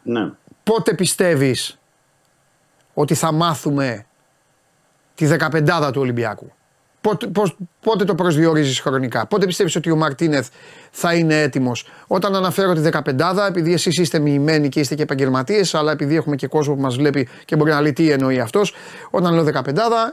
Ναι. 0.03 0.31
πότε 0.63 0.95
πιστεύεις 0.95 1.79
ότι 2.95 3.15
θα 3.15 3.33
μάθουμε 3.33 4.07
τη 5.15 5.27
15 5.27 5.91
του 5.93 6.01
Ολυμπιακού; 6.01 6.53
Πότε, 7.05 7.27
πώς, 7.27 7.57
πότε 7.81 8.05
το 8.05 8.15
προσδιορίζεις 8.15 8.81
χρονικά; 8.81 9.27
Πότε 9.27 9.47
πιστεύεις 9.47 9.77
ότι 9.77 9.91
ο 9.91 9.97
Μαρτίνεθ 9.97 10.49
θα 10.91 11.15
είναι 11.15 11.41
έτοιμος; 11.41 11.87
Όταν 12.07 12.35
αναφέρω 12.35 12.73
τη 12.73 12.81
15 12.81 13.47
επειδή 13.49 13.73
εσείς 13.73 13.99
είστε 13.99 14.19
μοιημένοι 14.19 14.69
και 14.69 14.81
είστε 14.81 14.95
και 14.95 15.03
επαγγελματίες, 15.03 15.75
αλλά 15.75 15.93
επειδή 15.93 16.17
έχουμε 16.17 16.37
και 16.37 16.47
κόσμο 16.47 16.75
που 16.75 16.81
μας 16.81 16.97
βλέπει 16.97 17.29
και 17.45 17.57
μπορεί 17.57 17.71
να 17.71 17.81
λέει 17.81 17.93
τι 17.93 18.11
εννοεί 18.11 18.41
αυτός. 18.41 18.75
Όταν 19.11 19.35
λέω 19.35 19.45
15 19.45 19.61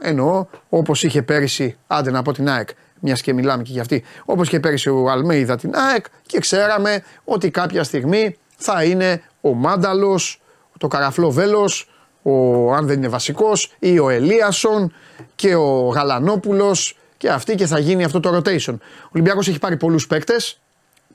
εννοώ 0.02 0.46
όπως 0.68 1.02
είχε 1.02 1.22
πέρυσι, 1.22 1.76
άντε 1.86 2.10
να 2.10 2.22
πω 2.22 2.32
την 2.32 2.48
ΑΕΚ, 2.48 2.68
μιας 3.00 3.20
και 3.20 3.32
μιλάμε 3.32 3.62
και 3.62 3.72
για 3.72 3.80
αυτή, 3.80 4.04
όπως 4.24 4.46
είχε 4.46 4.60
πέρυσι 4.60 4.88
ο 4.88 5.10
Αλμέιδα 5.10 5.56
την 5.56 5.70
ΑΕΚ 5.74 6.04
και 6.26 6.38
ξέραμε 6.38 7.02
ότι 7.24 7.50
κάποια 7.50 7.84
στιγμή 7.84 8.36
θα 8.56 8.84
είναι 8.84 9.22
ο 9.40 9.54
Μάνταλος, 9.54 10.40
το 10.78 10.88
Καραφλό 10.88 11.30
Βέλος, 11.30 11.91
ο, 12.22 12.72
αν 12.72 12.86
δεν 12.86 12.96
είναι 12.96 13.08
βασικός, 13.08 13.72
ή 13.78 13.98
ο 13.98 14.08
Ελίασον 14.10 14.92
και 15.34 15.54
ο 15.54 15.88
Γαλανόπουλος 15.88 16.96
και 17.16 17.28
αυτοί 17.28 17.54
και 17.54 17.66
θα 17.66 17.78
γίνει 17.78 18.04
αυτό 18.04 18.20
το 18.20 18.36
rotation. 18.36 18.74
Ο 18.78 19.08
Ολυμπιακός 19.12 19.48
έχει 19.48 19.58
πάρει 19.58 19.76
πολλούς 19.76 20.06
παίκτες, 20.06 20.60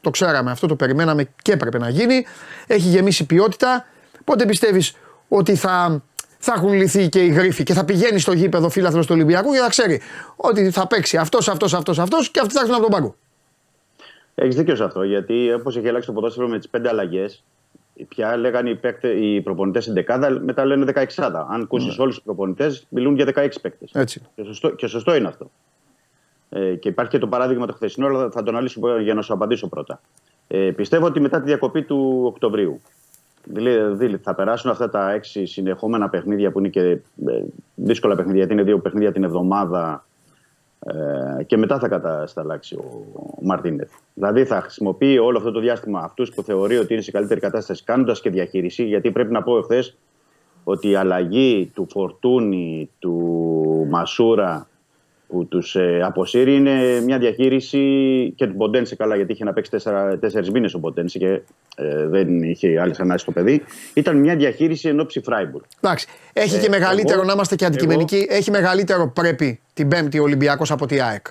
το 0.02 0.10
ξέραμε 0.10 0.52
αυτό, 0.52 0.68
το 0.68 0.76
περιμέναμε 0.76 1.30
και 1.42 1.52
έπρεπε 1.52 1.78
να 1.78 1.90
γίνει. 1.90 2.26
Έχει 2.68 2.88
γεμίσει 2.88 3.26
ποιότητα. 3.26 3.86
Πότε 4.24 4.46
πιστεύεις 4.46 4.96
ότι 5.28 5.56
θα, 5.56 6.04
θα 6.38 6.54
έχουν 6.58 6.74
λυθεί 6.74 7.10
και 7.10 7.24
οι 7.24 7.28
γρίφοι 7.28 7.64
και 7.64 7.74
θα 7.74 7.86
πηγαίνει 7.86 8.20
στο 8.20 8.32
γήπεδο 8.32 8.70
φίλαθλος 8.70 9.06
του 9.06 9.14
Ολυμπιακού 9.16 9.52
για 9.52 9.62
να 9.62 9.70
ξέρει 9.70 10.02
ότι 10.36 10.72
θα 10.72 10.88
παίξει 10.88 11.18
αυτός, 11.18 11.50
αυτός, 11.50 11.74
αυτός, 11.74 12.00
αυτός 12.00 12.30
και 12.30 12.40
αυτοί 12.40 12.54
θα 12.54 12.60
έρθουν 12.60 12.76
από 12.76 12.84
τον 12.84 12.92
πάγκο. 12.92 13.16
Έχεις 14.36 14.56
δίκιο 14.56 14.76
σε 14.76 14.84
αυτό, 14.84 15.04
γιατί 15.04 15.54
όπως 15.54 15.78
έχει 15.78 15.88
αλλάξει 15.88 16.08
το 16.08 16.14
ποδόσφαιρο 16.14 16.48
με 16.48 16.58
τις 16.58 16.70
πέντε 16.70 16.90
αλλαγές, 16.90 17.44
πια 18.08 18.38
λέγανε 18.38 18.70
οι, 18.70 18.76
παίκτες, 18.76 19.16
οι 19.20 19.42
προπονητές 19.42 19.84
στην 19.84 19.96
δεκάδα, 19.96 20.30
μετά 20.30 20.66
λένε 20.66 20.86
16. 20.86 21.46
Αν 21.50 21.62
ακούσεις 21.62 21.98
Ναι. 21.98 22.04
όλους 22.04 22.16
τους 22.16 22.24
προπονητές, 22.24 22.86
μιλούν 22.90 23.16
για 23.16 23.26
16 23.26 23.62
παίκτες. 23.62 23.92
Έτσι. 23.94 24.22
Και 24.36 24.44
σωστό, 24.44 24.70
και 24.70 24.88
σωστό 24.88 25.16
είναι 25.16 25.28
αυτό. 25.28 25.52
Ε, 26.50 26.76
και 26.76 26.90
υπάρχει 26.90 27.12
και 27.12 27.18
το 27.18 27.28
παράδειγμα 27.28 27.66
το 27.66 27.74
χθεσινό, 27.74 28.08
αλλά 28.08 28.30
θα 28.32 28.44
το 28.44 28.50
αναλύσω 28.52 29.00
για 29.00 29.14
να 29.14 29.22
σου 29.22 29.34
απαντήσω 29.34 29.68
πρώτα. 29.68 30.02
Ε, 30.48 30.72
πιστεύω 30.76 31.06
ότι 31.06 31.20
μετά 31.20 31.40
τη 31.40 31.46
διακοπή 31.46 31.84
του 31.84 32.22
Οκτωβρίου, 32.26 32.82
δηλαδή 33.44 34.18
θα 34.18 34.36
περάσουν 34.36 34.72
αυτά 34.72 34.90
τα 34.90 35.12
έξι 35.12 35.46
συνεχόμενα 35.46 36.10
παιχνίδια 36.10 36.52
που 36.52 36.60
είναι 36.60 36.70
και 36.70 36.82
ε, 36.82 37.00
δύσκολα 37.76 38.16
παιχνίδια, 38.16 38.38
γιατί 38.38 38.54
είναι 38.54 38.64
δύο 38.64 38.80
παιχνίδια 38.80 39.12
την 39.12 39.24
εβδομάδα 39.24 40.07
ε, 40.80 41.44
και 41.44 41.58
μετά 41.58 41.80
θα 41.80 41.88
κατασταλάξει 41.88 42.76
ο, 42.76 43.06
ο 43.14 43.46
Μαρτίνεθ. 43.46 43.92
Δηλαδή 44.14 44.46
θα 44.46 44.62
χρησιμοποιεί 44.62 45.18
όλο 45.18 45.38
αυτό 45.38 45.52
το 45.52 45.60
διάστημα 45.60 46.00
αυτούς 46.00 46.34
που 46.34 46.44
θεωρεί 46.44 46.78
ότι 46.78 46.94
είναι 46.94 47.02
σε 47.02 47.12
καλύτερη 47.12 47.40
κατάσταση, 47.40 47.84
κάνοντας 47.84 48.22
και 48.22 48.30
διαχείριση. 48.30 48.84
Γιατί 48.84 49.12
πρέπει 49.12 49.32
να 49.32 49.44
πω 49.44 49.58
εχθές 49.58 49.98
ότι 50.64 50.90
η 50.90 50.96
αλλαγή 50.96 51.72
του 51.74 51.88
Φορτούνη, 51.90 52.90
του 53.00 53.88
Μασούρα 53.90 54.68
που 55.28 55.46
τους 55.46 55.76
ε, 55.76 56.02
αποσύρει 56.04 56.56
είναι 56.56 57.02
μια 57.02 57.18
διαχείριση 57.18 57.80
και 58.36 58.48
του 58.48 58.54
Μποντένσε 58.56 58.96
καλά, 58.96 59.16
γιατί 59.16 59.32
είχε 59.32 59.44
να 59.44 59.54
παίξει 59.54 59.72
τέσσερις 60.20 60.50
μήνες 60.52 60.74
ο 60.74 60.78
Μποντένσε 60.80 61.18
και 61.18 61.42
ε, 61.76 62.08
δεν 62.08 62.44
είχε 62.44 62.80
άλλε 62.82 62.94
ανάγκε 62.98 63.20
στο 63.20 63.32
παιδί. 63.32 63.64
Ήταν 63.94 64.18
μια 64.18 64.36
διαχείριση 64.36 64.88
εν 64.90 65.00
ώψη 65.00 65.22
Φράιμπουργκ. 65.22 65.64
Εντάξει. 65.82 66.08
Έχει 66.34 66.56
Ε, 66.56 66.60
και 66.60 66.70
μεγαλύτερο, 66.70 67.14
εγώ- 67.18 67.28
να 67.28 67.34
είμαστε 67.34 67.56
και 67.56 67.66
αντικειμενικοί, 67.66 68.26
έχει 68.30 68.52
μεγαλύτερο 68.52 69.12
πρέπει 69.16 69.60
την 69.74 69.88
Πέμπτη 69.88 70.20
ο 70.20 70.24
Ολυμπιακός 70.24 70.72
από 70.72 70.86
τη 70.86 71.02
ΑΕΚ. 71.02 71.28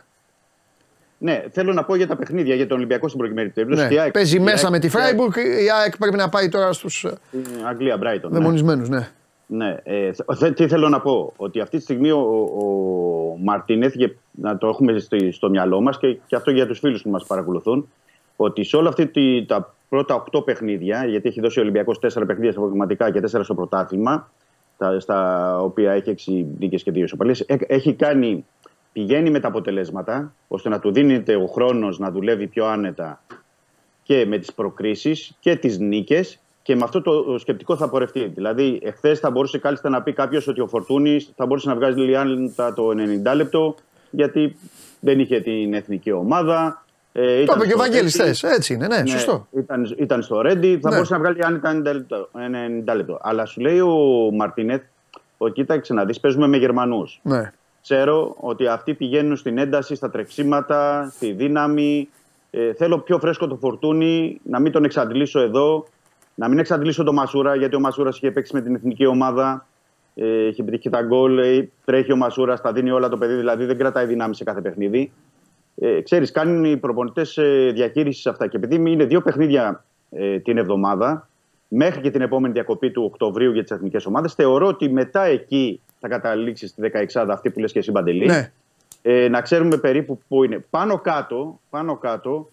Ναι, 1.19 1.45
θέλω 1.53 1.73
να 1.73 1.85
πω 1.85 1.97
για 1.97 2.07
τα 2.07 2.17
παιχνίδια, 2.17 2.55
για 2.55 2.67
τον 2.67 2.77
Ολυμπιακό 2.77 3.07
στην 3.09 3.19
προκειμένη 3.21 3.49
περίπτωση. 3.49 3.87
Ναι. 3.87 3.95
Η 3.95 3.99
ΑΕΚ- 3.99 4.13
Παίζει 4.13 4.37
η 4.37 4.41
μέσα 4.41 4.57
ΑΕΚ- 4.69 4.71
με 4.71 4.79
τη 4.79 4.87
η 4.87 4.91
ΑΕΚ- 4.95 5.05
Φράιμπουργκ, 5.07 5.37
η 5.37 5.71
ΑΕΚ 5.83 5.97
πρέπει 5.97 6.17
να 6.17 6.29
πάει 6.29 6.49
τώρα 6.49 6.73
στους 6.73 7.05
ε, 7.05 7.09
η 7.33 7.39
Αγγλία, 7.69 7.97
Brighton. 7.97 8.21
ναι. 8.31 8.39
δαιμονισμένους, 8.39 8.89
ναι. 8.89 9.09
Ναι, 9.47 9.77
ε, 9.83 10.11
θε- 10.35 10.55
τι 10.55 10.69
θέλω 10.69 10.89
να 10.89 11.01
πω, 11.01 11.33
ότι 11.37 11.61
αυτή 11.61 11.77
τη 11.77 11.83
στιγμή 11.83 12.11
ο, 12.11 12.19
ο 12.19 13.37
Μαρτίνεθ, 13.43 13.95
για 13.95 14.15
να 14.31 14.59
το 14.59 14.67
έχουμε 14.69 14.99
στο, 14.99 15.17
στο 15.33 15.51
μυαλό 15.51 15.81
μας 15.81 15.99
και, 15.99 16.19
και 16.27 16.37
αυτό 16.37 16.51
για 16.51 16.67
τους 16.67 16.79
φίλους 16.79 17.03
που 17.03 17.11
μας 17.11 17.27
παρακολουθούν, 17.27 17.89
ότι 18.37 18.65
σε 18.65 18.77
όλα 18.77 18.89
αυτή 18.89 19.07
τη, 19.07 19.45
τα 19.45 19.75
πρώτα 19.89 20.25
8 20.33 20.45
παιχνίδια, 20.45 21.05
γιατί 21.07 21.29
έχει 21.29 21.41
δώσει 21.41 21.59
ο 21.59 21.63
Ολυμπιακός 21.63 21.99
4 21.99 22.23
παιχνίδια 22.27 22.51
στα 22.51 22.61
προγραμματικά 22.61 23.11
και 23.11 23.21
4 23.33 23.41
στο 23.43 23.55
πρωτάθλημα, 23.55 24.31
τα, 24.79 25.01
στα 25.01 25.61
οποία 25.61 25.93
έχει 25.93 26.15
6 26.27 26.45
νίκες 26.59 26.83
και 26.83 26.91
2 26.91 26.97
ισοπαλίες, 26.97 27.41
ε, 27.41 27.57
έχει 27.67 27.95
κάνει, 27.95 28.45
πηγαίνει 28.93 29.31
με 29.31 29.41
τα 29.41 29.49
αποτελέσματα, 29.49 30.33
ώστε 30.49 30.69
να 30.69 30.79
του 30.79 30.93
δίνεται 30.93 31.37
ο 31.37 31.47
χρόνος 31.47 31.99
να 31.99 32.11
δουλεύει 32.11 32.47
πιο 32.47 32.67
άνετα 32.67 33.23
και 34.03 34.27
με 34.27 34.39
τις 34.39 34.53
προκρίσεις 34.53 35.37
και 35.41 35.57
τις 35.57 35.79
νίκες 35.79 36.41
και 36.67 36.77
με 36.77 36.83
αυτό 36.85 37.03
το 37.03 37.39
σκεπτικό 37.39 37.77
θα 37.77 37.89
πορευτεί. 37.89 38.33
Δηλαδή, 38.35 38.81
εχθές 38.83 39.19
θα 39.19 39.31
μπορούσε 39.31 39.59
κάλλιστα 39.59 39.89
να 39.89 40.03
πει 40.03 40.13
κάποιος 40.13 40.49
ότι 40.49 40.61
ο 40.61 40.67
Φορτούνης 40.67 41.33
θα 41.37 41.47
μπορούσε 41.47 41.69
να 41.69 41.75
βγάζει 41.75 42.01
Λιάντα 42.01 42.75
το 42.75 42.89
90 42.91 43.35
λεπτό, 43.37 43.75
γιατί 44.11 44.57
δεν 45.01 45.19
είχε 45.21 45.41
την 45.41 45.75
εθνική 45.75 46.13
ομάδα. 46.13 46.85
Ε, 47.13 47.23
Το 47.23 47.41
ήταν 47.43 47.57
είπε 47.57 47.67
και 47.67 47.73
ο 47.73 47.77
στο 47.77 47.79
Βαγγέλης 47.79 48.17
Ρέντι. 48.17 48.29
θες, 48.33 48.43
έτσι 48.43 48.75
είναι, 48.75 48.87
ναι, 48.87 49.07
σωστό. 49.07 49.47
Ήταν, 49.57 49.95
ήταν 49.99 50.23
στο 50.23 50.41
Ρέντι, 50.41 50.79
θα 50.83 50.89
Ναι. 50.89 50.95
μπορούσε 50.95 51.13
να 51.13 51.19
βγάλει 51.19 51.45
αν 51.45 51.55
ήταν 51.55 51.77
90 51.83 51.93
λεπτό, 51.93 52.29
90 52.33 52.95
λεπτό. 52.95 53.19
Αλλά 53.23 53.45
σου 53.45 53.61
λέει 53.61 53.81
ο 53.81 53.95
Μαρτίνεθ, 54.33 54.83
ότι 55.39 55.53
κοίταξε 55.53 55.95
να 55.95 56.05
δεις, 56.05 56.21
παίζουμε 56.21 56.47
με 56.47 56.57
Γερμανούς. 56.57 57.21
Ναι. 57.23 57.53
Ξέρω 57.83 58.37
ότι 58.41 58.67
αυτοί 58.67 58.95
πηγαίνουν 58.95 59.37
στην 59.37 59.59
ένταση, 59.59 59.95
στα 59.95 60.11
τρεξίματα, 60.11 61.11
στη 61.15 61.33
δύναμη. 61.33 62.09
Ε, 62.51 62.75
θέλω 62.75 62.99
πιο 62.99 63.19
φρέσκο 63.19 63.47
το 63.47 63.57
φορτούνι, 63.57 64.41
να 64.43 64.61
μην 64.61 64.73
τον 64.73 64.85
εξαντλήσω 64.85 65.41
εδώ, 65.41 65.87
να 66.37 66.49
μην 66.49 66.59
εξαντλήσω 66.59 67.05
τον 67.05 67.15
Μασούρα, 67.15 67.57
γιατί 67.57 67.77
ο 67.77 67.81
Μασούρας 67.81 68.17
είχε 68.17 68.31
παίξει 68.31 68.55
με 68.55 68.61
την 68.61 68.75
εθνική 68.75 69.07
ομάδα. 69.07 69.67
Ε, 70.15 70.47
έχει 70.47 70.61
επιτύχει 70.61 70.91
τα 70.91 71.03
γκολ, 71.03 71.39
ε, 71.39 71.69
τρέχει 71.85 72.13
ο 72.13 72.17
Μασούρας, 72.17 72.61
τα 72.61 72.73
δίνει 72.73 72.91
όλα 72.91 73.09
το 73.09 73.17
παιδί, 73.17 73.35
δηλαδή 73.35 73.65
δεν 73.65 73.79
κρατάει 73.79 74.07
δυνάμεις 74.07 74.37
σε 74.37 74.45
κάθε 74.45 74.61
παιχνίδι. 74.61 75.13
Ε, 75.81 76.01
ξέρεις, 76.01 76.31
κάνουν 76.31 76.65
οι 76.65 76.77
προπονητές 76.77 77.37
ε, 77.37 77.71
διαχείρισης 77.75 78.23
σε 78.23 78.29
αυτά. 78.29 78.47
Και 78.47 78.57
επειδή 78.57 78.75
είναι 78.91 79.05
δύο 79.05 79.21
παιχνίδια 79.21 79.85
ε, 80.11 80.39
την 80.39 80.59
εβδομάδα, 80.59 81.29
μέχρι 81.69 82.01
και 82.01 82.11
την 82.11 82.21
επόμενη 82.21 82.53
διακοπή 82.53 82.91
του 82.91 83.03
Οκτωβρίου 83.05 83.53
για 83.53 83.63
τις 83.63 83.71
εθνικές 83.71 84.07
ομάδες, 84.07 84.35
θεωρώ 84.35 84.67
ότι 84.67 84.89
μετά 84.89 85.25
εκεί 85.25 85.81
θα 86.01 86.09
καταλήξεις 86.09 86.71
στη 86.71 86.91
16 87.15 87.27
αυτή 87.29 87.51
που 87.51 87.61
λες 87.61 87.73
και 87.73 87.79
εσύ 87.79 87.91
Μπαντελή. 87.91 88.27
Ναι. 88.27 88.53
Ε, 89.03 89.29
να 89.29 89.41
ξέρουμε 89.41 89.77
περίπου 89.77 90.21
πού 90.29 90.45
είναι. 90.45 90.65
Πάνω 90.71 90.99
κάτω, 90.99 91.61
πάνω 91.71 91.97
κάτω 91.97 92.51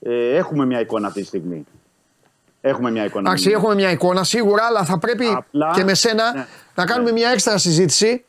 ε, 0.00 0.36
έχουμε 0.36 0.66
μια 0.66 0.80
εικόνα 0.80 1.06
αυτή 1.06 1.20
τη 1.20 1.26
στιγμή. 1.26 1.66
Έχουμε 2.60 2.90
μια 2.90 3.04
εικόνα. 3.04 3.28
Εντάξει, 3.30 3.50
έχουμε 3.50 3.74
μια 3.74 3.90
εικόνα 3.90 4.24
σίγουρα, 4.24 4.64
αλλά 4.64 4.84
θα 4.84 4.98
πρέπει 4.98 5.26
Απλά- 5.36 5.72
και 5.74 5.84
με 5.84 5.94
σένα 5.94 6.32
Ναι. 6.34 6.46
να 6.74 6.84
κάνουμε 6.84 7.12
μια 7.12 7.28
έξτρα 7.28 7.58
συζήτηση 7.58 8.24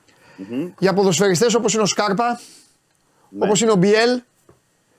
για 0.79 0.93
ποδοσφαιριστές 0.93 1.53
όπως 1.53 1.73
είναι 1.73 1.81
ο 1.81 1.85
Σκάρπα, 1.85 2.39
όπως 3.39 3.61
είναι 3.61 3.71
ο 3.71 3.75
Μπιέλ. 3.75 4.21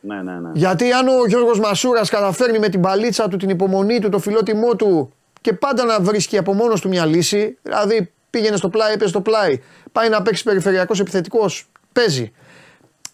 Ναι, 0.01 0.23
ναι, 0.23 0.33
ναι. 0.33 0.51
Γιατί 0.55 0.93
αν 0.93 1.09
ο 1.09 1.27
Γιώργος 1.27 1.61
Μασούρας 1.61 2.11
καταφέρνει 2.11 2.59
με 2.59 2.69
την 2.69 2.81
παλίτσα 2.81 3.29
του, 3.29 3.37
την 3.37 3.49
υπομονή 3.49 3.99
του, 3.99 4.09
το 4.09 4.19
φιλότιμό 4.19 4.75
του 4.77 5.13
και 5.41 5.53
πάντα 5.53 5.85
να 5.85 6.01
βρίσκει 6.01 6.39
από 6.39 6.53
μόνος 6.55 6.81
του 6.81 6.89
μια 6.89 7.07
λύση, 7.07 7.59
δηλαδή 7.63 8.13
πήγαινε 8.31 8.57
στο 8.57 8.69
πλάι, 8.69 8.93
έπαιζε 8.93 9.09
στο 9.11 9.21
πλάι, 9.21 9.63
πάει 9.93 10.09
να 10.09 10.23
παίξει 10.23 10.43
περιφερειακός 10.43 11.01
επιθετικός, 11.01 11.67
παίζει. 11.93 12.33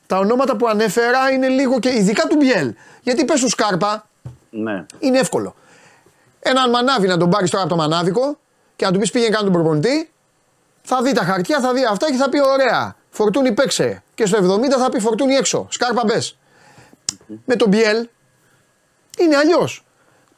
Τα 0.07 0.19
ονόματα 0.19 0.57
που 0.57 0.67
ανέφερα 0.69 1.31
είναι 1.31 1.49
λίγο 1.49 1.79
και 1.79 1.89
ειδικά 1.89 2.27
του 2.27 2.37
Μπιέλ. 2.37 2.75
Γιατί 3.03 3.25
πες 3.25 3.41
του 3.41 3.49
Σκάρπα, 3.49 4.09
ναι. 4.51 4.87
είναι 4.99 5.19
εύκολο. 5.19 5.55
Έναν 6.47 6.71
μανάβι 6.71 7.07
να 7.07 7.17
τον 7.17 7.31
πάρεις 7.31 7.51
τώρα 7.51 7.63
από 7.65 7.73
το 7.75 7.79
μανάβικο 7.81 8.39
και 8.77 8.85
να 8.85 8.93
του 8.93 8.99
πεις 8.99 9.11
πήγαινε 9.11 9.31
κάνει 9.31 9.45
τον 9.45 9.53
προπονητή, 9.53 10.11
θα 10.83 11.03
δει 11.03 11.13
τα 11.13 11.23
χαρτιά, 11.25 11.61
θα 11.61 11.73
δει 11.73 11.85
αυτά 11.85 12.11
και 12.11 12.17
θα 12.17 12.29
πει: 12.29 12.39
Ωραία, 12.41 12.97
φορτούνι 13.11 13.53
παίξε. 13.53 14.03
Και 14.15 14.27
στο 14.27 14.39
70 14.39 14.69
θα 14.79 14.89
πει 14.89 15.01
φορτούνι 15.01 15.35
έξω. 15.35 15.67
Σκάρπα 15.71 16.03
μπες. 16.07 16.39
Με 17.45 17.57
τον 17.57 17.69
Μπιέλ 17.69 18.09
είναι 19.19 19.37
αλλιώς. 19.37 19.85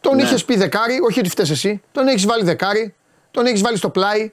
Τον 0.01 0.17
Ναι. 0.17 0.23
είχες 0.23 0.45
πει 0.45 0.57
δεκάρι, 0.57 0.99
όχι 1.09 1.19
ότι 1.19 1.29
φταίει 1.29 1.47
εσύ, 1.51 1.83
τον 1.93 2.09
έχεις 2.09 2.27
βάλει 2.27 2.45
δεκάρι, 2.45 2.95
τον 3.31 3.47
έχεις 3.47 3.63
βάλει 3.63 3.77
στο 3.77 3.91
πλάι. 3.91 4.33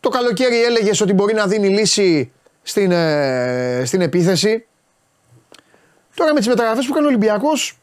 Το 0.00 0.08
καλοκαίρι 0.08 0.62
έλεγες 0.62 1.00
ότι 1.00 1.12
μπορεί 1.12 1.34
να 1.34 1.46
δίνει 1.46 1.68
λύση 1.68 2.32
στην, 2.62 2.90
ε, 2.92 3.82
στην 3.86 4.00
επίθεση. 4.00 4.66
Τώρα 6.14 6.32
με 6.32 6.38
τις 6.38 6.48
μεταγραφές 6.48 6.86
που 6.86 6.92
κάνει 6.92 7.06
ο 7.06 7.08
Ολυμπιακός, 7.08 7.78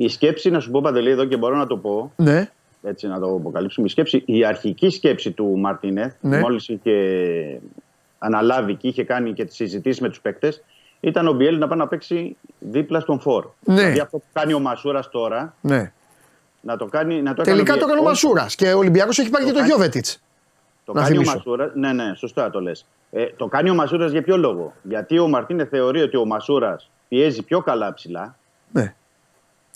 Η 0.00 0.08
σκέψη, 0.08 0.50
να 0.50 0.60
σου 0.60 0.70
πω 0.70 0.80
Παντελή 0.80 1.10
εδώ 1.10 1.24
και 1.24 1.36
μπορώ 1.36 1.56
να 1.56 1.66
το 1.66 1.76
πω, 1.76 2.12
ναι, 2.16 2.50
έτσι 2.82 3.06
να 3.06 3.18
το 3.20 3.26
αποκαλύψουμε. 3.34 3.86
Η, 3.86 3.90
σκέψη, 3.90 4.22
η 4.26 4.44
αρχική 4.44 4.88
σκέψη 4.90 5.30
του 5.30 5.58
Μαρτίνεθ, 5.58 6.14
Ναι. 6.20 6.38
μόλις 6.38 6.68
είχε 6.68 7.60
αναλάβει 8.18 8.74
και 8.74 8.88
είχε 8.88 9.04
κάνει 9.04 9.32
και 9.32 9.44
τις 9.44 9.54
συζητήσεις 9.56 10.00
με 10.00 10.08
τους 10.08 10.20
παίκτες, 10.20 10.64
ήταν 11.00 11.28
ο 11.28 11.32
Μπιέλ 11.32 11.58
να 11.58 11.68
πάει 11.68 11.78
να 11.78 11.88
παίξει 11.88 12.36
δίπλα 12.58 13.00
στον 13.00 13.20
Φορ. 13.20 13.46
Ναι. 13.64 13.74
Δηλαδή 13.74 13.98
αυτό 14.00 14.16
που 14.18 14.24
κάνει 14.32 14.52
ο 14.52 14.58
Μασούρας 14.58 15.08
τώρα, 15.10 15.54
Ναι. 15.60 15.92
να 16.60 16.76
το 16.76 16.84
κάνει. 16.86 17.22
Να 17.22 17.34
το 17.34 17.40
έκανε 17.42 17.56
Τελικά 17.56 17.72
ο 17.74 17.76
το 17.76 17.82
έκανε 17.84 17.98
ο 17.98 18.02
Μπιέλ. 18.02 18.08
Μασούρας 18.12 18.54
και 18.54 18.72
ο 18.72 18.78
Ολυμπιακός 18.78 19.18
έχει 19.18 19.30
πάρει 19.30 19.44
και 19.44 19.50
το 19.50 19.56
κάνει- 19.56 19.68
Γιώβετιτς. 19.70 20.22
Το 20.84 20.92
Να 20.92 21.00
κάνει 21.00 21.12
θυμίσω. 21.12 21.30
ο 21.30 21.34
Μασούρα. 21.34 21.72
Ναι, 21.74 21.92
ναι, 21.92 22.14
σωστά 22.16 22.50
το 22.50 22.60
λες. 22.60 22.86
Ε, 23.10 23.26
το 23.36 23.46
κάνει 23.46 23.70
ο 23.70 23.74
Μασούρας 23.74 24.10
για 24.12 24.22
ποιο 24.22 24.36
λόγο; 24.36 24.72
Γιατί 24.82 25.18
ο 25.18 25.28
Μαρτίνε 25.28 25.64
θεωρεί 25.64 26.00
ότι 26.02 26.16
ο 26.16 26.24
Μασούρας 26.24 26.90
πιέζει 27.08 27.42
πιο 27.42 27.60
καλά 27.60 27.94
ψηλά. 27.94 28.36
Ναι. 28.72 28.94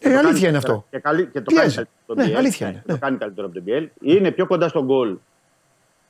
Και 0.03 0.09
Ε, 0.09 0.12
το 0.12 0.19
αλήθεια 0.19 0.33
κάνει 0.35 0.49
είναι 0.49 0.57
αυτό. 0.57 0.87
Και, 0.91 0.99
καλύ- 0.99 1.31
και 1.33 1.41
το 1.41 1.53
Πιέζει. 1.55 1.74
κάνει 1.74 1.87
καλύτερο 1.87 1.89
από 2.07 2.15
τον 2.15 2.16
Ναι, 2.27 2.33
Biel. 2.33 2.37
αλήθεια 2.39 2.66
Ναι, 2.66 2.73
είναι, 2.73 2.83
Το 2.87 2.93
ναι. 2.93 2.99
κάνει 2.99 3.16
καλύτερο 3.16 3.47
από 3.47 3.55
τον 3.55 3.65
Biel. 3.66 3.87
Είναι 4.01 4.31
πιο 4.31 4.47
κοντά 4.47 4.69
στον 4.69 4.85
γκολ 4.85 5.16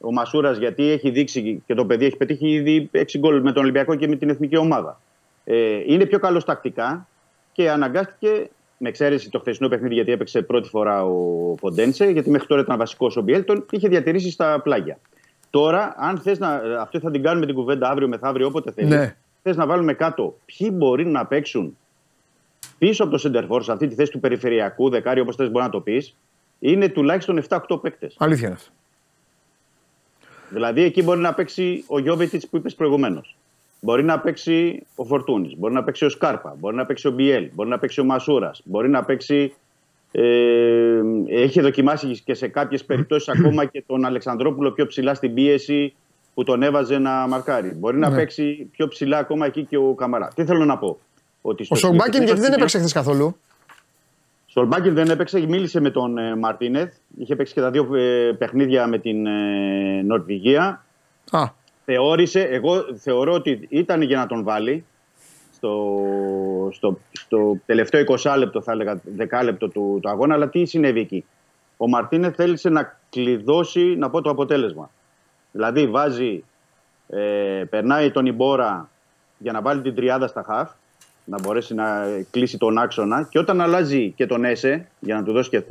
ο 0.01 0.13
Μασούρας 0.13 0.59
γιατί 0.59 0.91
έχει 0.91 1.11
δείξει 1.11 1.63
και 1.67 1.75
το 1.75 1.87
παιδί 1.87 2.05
έχει 2.05 2.17
πετύχει 2.17 2.49
ήδη 2.49 2.91
6 2.93 3.19
γκολ 3.19 3.41
με 3.43 3.53
τον 3.53 3.63
Ολυμπιακό 3.63 3.95
και 3.95 4.09
με 4.09 4.17
την 4.17 4.29
εθνική 4.31 4.57
ομάδα. 4.57 5.01
Ε, 5.45 5.55
είναι 5.87 6.07
πιο 6.07 6.19
καλός 6.19 6.45
τακτικά 6.45 7.07
και 7.53 7.71
αναγκάστηκε, 7.71 8.49
με 8.79 8.89
εξαίρεση 8.89 9.31
το 9.31 9.39
χθεσινό 9.39 9.69
παιχνίδι 9.69 9.95
γιατί 9.95 10.13
έπαιξε 10.13 10.43
πρώτη 10.43 10.69
φορά 10.69 11.05
ο 11.05 11.15
Ποντένσε, 11.61 12.05
γιατί 12.05 12.31
μέχρι 12.31 12.47
τώρα 12.47 12.61
ήταν 12.61 12.79
βασικός 12.79 13.17
ο 13.17 13.21
Μπιέλ, 13.23 13.45
τον 13.45 13.67
είχε 13.71 13.89
διατηρήσει 13.89 14.31
στα 14.31 14.61
πλάγια. 14.63 14.99
Τώρα, 15.51 15.95
αν 15.99 16.19
θες 16.19 16.39
να. 16.39 16.49
Αυτό 16.81 17.01
θα 17.01 17.11
την 17.11 17.23
κάνουμε 17.23 17.47
την 17.47 17.55
κουβέντα 17.55 17.89
αύριο 17.91 18.09
μεθαύριο, 18.09 18.47
όποτε 18.47 18.71
θέλεις. 18.73 18.91
Ναι. 18.91 19.17
Θες 19.43 19.57
να 19.57 19.67
βάλουμε 19.67 19.93
κάτω 19.93 20.37
ποιοι 20.45 20.71
μπορεί 20.73 21.07
να 21.07 21.27
παίξουν 21.27 21.77
πίσω 22.87 23.03
από 23.03 23.13
το 23.13 23.19
Σεντερφόρ, 23.19 23.63
σε 23.63 23.73
αυτή 23.73 23.87
τη 23.87 23.95
θέση 23.95 24.11
του 24.11 24.21
περιφερειακού 24.21 24.91
δεκάρι, 24.91 25.21
όπως 25.21 25.37
θες 25.37 25.51
μπορεί 25.51 25.65
να 25.65 25.71
το 25.71 25.81
πεις, 25.81 26.17
είναι 26.59 26.89
τουλάχιστον 26.89 27.43
7-8 27.49 27.81
παίκτες. 27.83 28.15
Αλήθεια 28.19 28.47
είναι 28.47 28.57
αυτό. 28.57 28.73
Δηλαδή 30.49 30.83
εκεί 30.83 31.03
μπορεί 31.03 31.21
να 31.21 31.35
παίξει 31.35 31.85
ο 31.87 31.99
Γιώβετιτ 31.99 32.43
που 32.51 32.57
είπες 32.57 32.75
προηγουμένως. 32.75 33.37
Μπορεί 33.81 34.03
να 34.05 34.19
παίξει 34.21 34.83
ο 34.95 35.05
Φορτούνης, 35.05 35.57
μπορεί 35.57 35.75
να 35.75 35.85
παίξει 35.85 36.05
ο 36.05 36.09
Σκάρπα, 36.09 36.57
μπορεί 36.59 36.77
να 36.77 36.87
παίξει 36.87 37.07
ο 37.07 37.11
Μπιέλ, 37.11 37.49
μπορεί 37.55 37.69
να 37.69 37.79
παίξει 37.79 38.01
ο 38.01 38.05
Μασούρας, 38.05 38.61
μπορεί 38.65 38.89
να 38.89 39.05
παίξει. 39.05 39.55
Ε, 40.13 41.01
έχει 41.29 41.61
δοκιμάσει 41.61 42.23
και 42.25 42.35
σε 42.35 42.49
κάποιες 42.49 42.85
περιπτώσεις 42.85 43.29
ακόμα 43.39 43.65
και 43.65 43.83
τον 43.87 44.05
Αλεξανδρόπουλο 44.05 44.71
πιο 44.71 44.87
ψηλά 44.87 45.15
στην 45.15 45.35
πίεση 45.35 45.95
που 46.35 46.45
τον 46.45 46.63
έβαζε 46.63 46.99
να 46.99 47.27
μαρκάρει. 47.29 47.69
Μπορεί 47.75 47.99
να 47.99 48.09
Ναι. 48.09 48.17
παίξει 48.17 48.69
πιο 48.73 48.89
ψηλά 48.89 49.19
ακόμα 49.19 49.47
εκεί 49.47 49.65
και 49.65 49.77
ο 49.77 49.95
Καμαρά. 49.95 50.29
Τι 50.35 50.45
θέλω 50.45 50.65
να 50.65 50.79
πω; 50.79 50.99
Ότι 51.43 51.65
στο 51.65 51.75
Ο 51.75 51.79
Σορμπάκιν 51.79 52.13
συγκεκριμένο 52.13 52.25
γιατί 52.25 52.41
δεν 52.41 52.51
σημείο- 52.51 52.57
έπαιξε 52.57 52.79
χθες 52.79 52.93
καθόλου. 52.93 53.37
Σολμπάκιν 54.47 54.95
δεν 54.95 55.11
έπαιξε, 55.11 55.47
μίλησε 55.47 55.81
με 55.81 55.91
τον 55.91 56.19
ε, 56.19 56.37
Μαρτίνεθ. 56.37 56.95
Είχε 57.19 57.37
παίξει 57.37 57.53
και 57.55 57.61
τα 57.61 57.71
δύο 57.71 57.95
ε, 57.95 58.33
παιχνίδια 58.39 58.87
με 58.87 58.99
την 58.99 59.27
ε, 59.27 60.03
Νορβηγία. 60.03 60.85
Α, 61.31 61.45
Θεώρησε, 61.85 62.41
εγώ 62.41 62.83
θεωρώ 62.97 63.33
ότι 63.33 63.67
ήταν 63.71 64.03
για 64.03 64.19
να 64.19 64.27
τον 64.27 64.43
βάλει 64.45 64.85
στο, 65.53 65.99
στο, 66.73 66.99
στο 67.13 67.57
τελευταίο 67.67 68.05
20 68.23 68.35
λεπτό, 68.39 68.63
θα 68.63 68.73
έλεγα, 68.73 69.01
10 69.41 69.45
λεπτό 69.45 69.69
του, 69.69 69.99
του 70.03 70.09
αγώνα. 70.09 70.35
Αλλά 70.35 70.49
τι 70.49 70.65
συνέβη 70.65 71.01
εκεί. 71.01 71.25
Ο 71.77 71.89
Μαρτίνεθ 71.89 72.35
θέλησε 72.37 72.69
να 72.69 72.99
κλειδώσει, 73.11 73.81
να 73.99 74.11
πω 74.11 74.21
το 74.21 74.31
αποτέλεσμα. 74.31 74.91
Δηλαδή 75.53 75.87
βάζει, 75.87 76.45
ε, 77.09 77.65
περνάει 77.71 78.11
τον 78.11 78.27
Ιμπόρα 78.27 78.89
για 79.39 79.53
να 79.53 79.63
βάλει 79.63 79.83
την 79.83 79.95
τριάδα 79.95 80.27
στα 80.27 80.43
χαφ, 80.43 80.71
να 81.25 81.41
μπορέσει 81.41 81.75
να 81.75 82.07
κλείσει 82.31 82.59
τον 82.59 82.79
άξονα 82.79 83.27
και 83.31 83.39
όταν 83.39 83.61
αλλάζει 83.61 84.13
και 84.17 84.27
τον 84.27 84.45
Έσε 84.45 84.87
για 85.01 85.15
να 85.15 85.23
του 85.23 85.33
δώσει 85.33 85.51
και 85.51 85.63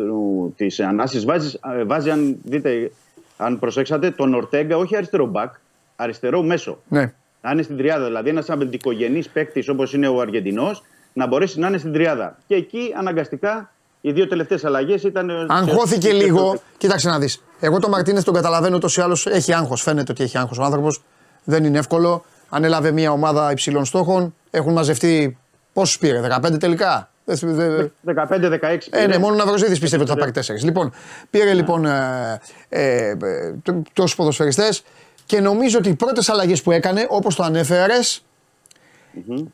τις 0.55 0.79
ανάσεις, 0.79 1.25
βάζει, 1.25 1.57
ε, 1.79 1.83
βάζει, 1.83 2.09
αν 2.09 2.37
δείτε, 2.43 2.91
αν 3.37 3.59
προσέξατε, 3.59 4.11
τον 4.11 4.33
Ορτέγκα 4.33 4.77
όχι 4.77 4.95
αριστερό 4.95 5.25
μπακ, 5.25 5.53
αριστερό 5.95 6.41
μέσο. 6.41 6.77
ναι. 6.87 7.13
Να 7.43 7.51
είναι 7.51 7.61
στην 7.61 7.77
τριάδα. 7.77 8.05
Δηλαδή, 8.05 8.29
ένας 8.29 8.49
αμυντικογενής 8.49 9.29
παίκτης 9.29 9.69
όπως 9.69 9.93
είναι 9.93 10.07
ο 10.07 10.19
Αργεντινός 10.21 10.83
να 11.13 11.27
μπορέσει 11.27 11.59
να 11.59 11.67
είναι 11.67 11.77
στην 11.77 11.93
τριάδα. 11.93 12.37
Και 12.47 12.55
εκεί 12.55 12.93
αναγκαστικά 12.97 13.71
οι 14.01 14.11
δύο 14.11 14.27
τελευταίες 14.27 14.65
αλλαγές 14.65 15.03
ήταν. 15.03 15.29
ε, 15.29 15.45
Αγχώθηκε 15.47 16.11
λίγο. 16.13 16.61
Κοίταξε 16.77 17.09
να 17.09 17.19
δεις. 17.19 17.43
Εγώ 17.59 17.79
τον 17.79 17.89
Μαρτίνες 17.89 18.23
τον 18.23 18.33
καταλαβαίνω 18.33 18.75
ούτω 18.75 18.87
ή 18.97 19.01
άλλω. 19.01 19.17
Έχει 19.25 19.53
άγχος. 19.53 19.81
Φαίνεται 19.81 20.11
ότι 20.11 20.23
έχει 20.23 20.37
άγχος 20.37 20.57
ο 20.57 20.63
άνθρωπος. 20.63 21.01
Δεν 21.43 21.63
είναι 21.63 21.77
εύκολο. 21.77 22.23
Ανέλαβε 22.49 22.91
μια 22.91 23.11
ομάδα 23.11 23.51
υψηλών 23.51 23.85
στόχων. 23.85 24.35
Έχουν 24.51 24.73
μαζευτεί. 24.73 25.37
Πόσους 25.73 25.97
πήρε, 25.97 26.19
15 26.21 26.57
τελικά; 26.59 27.09
Δεν- 27.25 27.37
δεν- 27.55 27.91
15-16. 28.01 28.87
Ε, 28.91 29.07
ναι, 29.07 29.17
μόνο 29.17 29.33
ο 29.33 29.37
Ναυροζίδης 29.37 29.79
πιστεύει 29.79 30.01
ότι 30.03 30.11
θα 30.11 30.17
πάρει 30.17 30.31
4. 30.31 30.63
Λοιπόν, 30.63 30.91
πήρε 31.29 31.53
λοιπόν 31.53 31.85
ε, 31.85 32.39
ε, 32.69 33.07
ε, 33.09 33.15
τ- 33.63 33.87
τόσους 33.93 34.15
ποδοσφαιριστές 34.15 34.83
και 35.25 35.39
νομίζω 35.41 35.77
ότι 35.77 35.89
οι 35.89 35.95
πρώτες 35.95 36.29
αλλαγές 36.29 36.61
που 36.61 36.71
έκανε, 36.71 37.05
όπως 37.09 37.35
το 37.35 37.43
ανέφερες, 37.43 38.23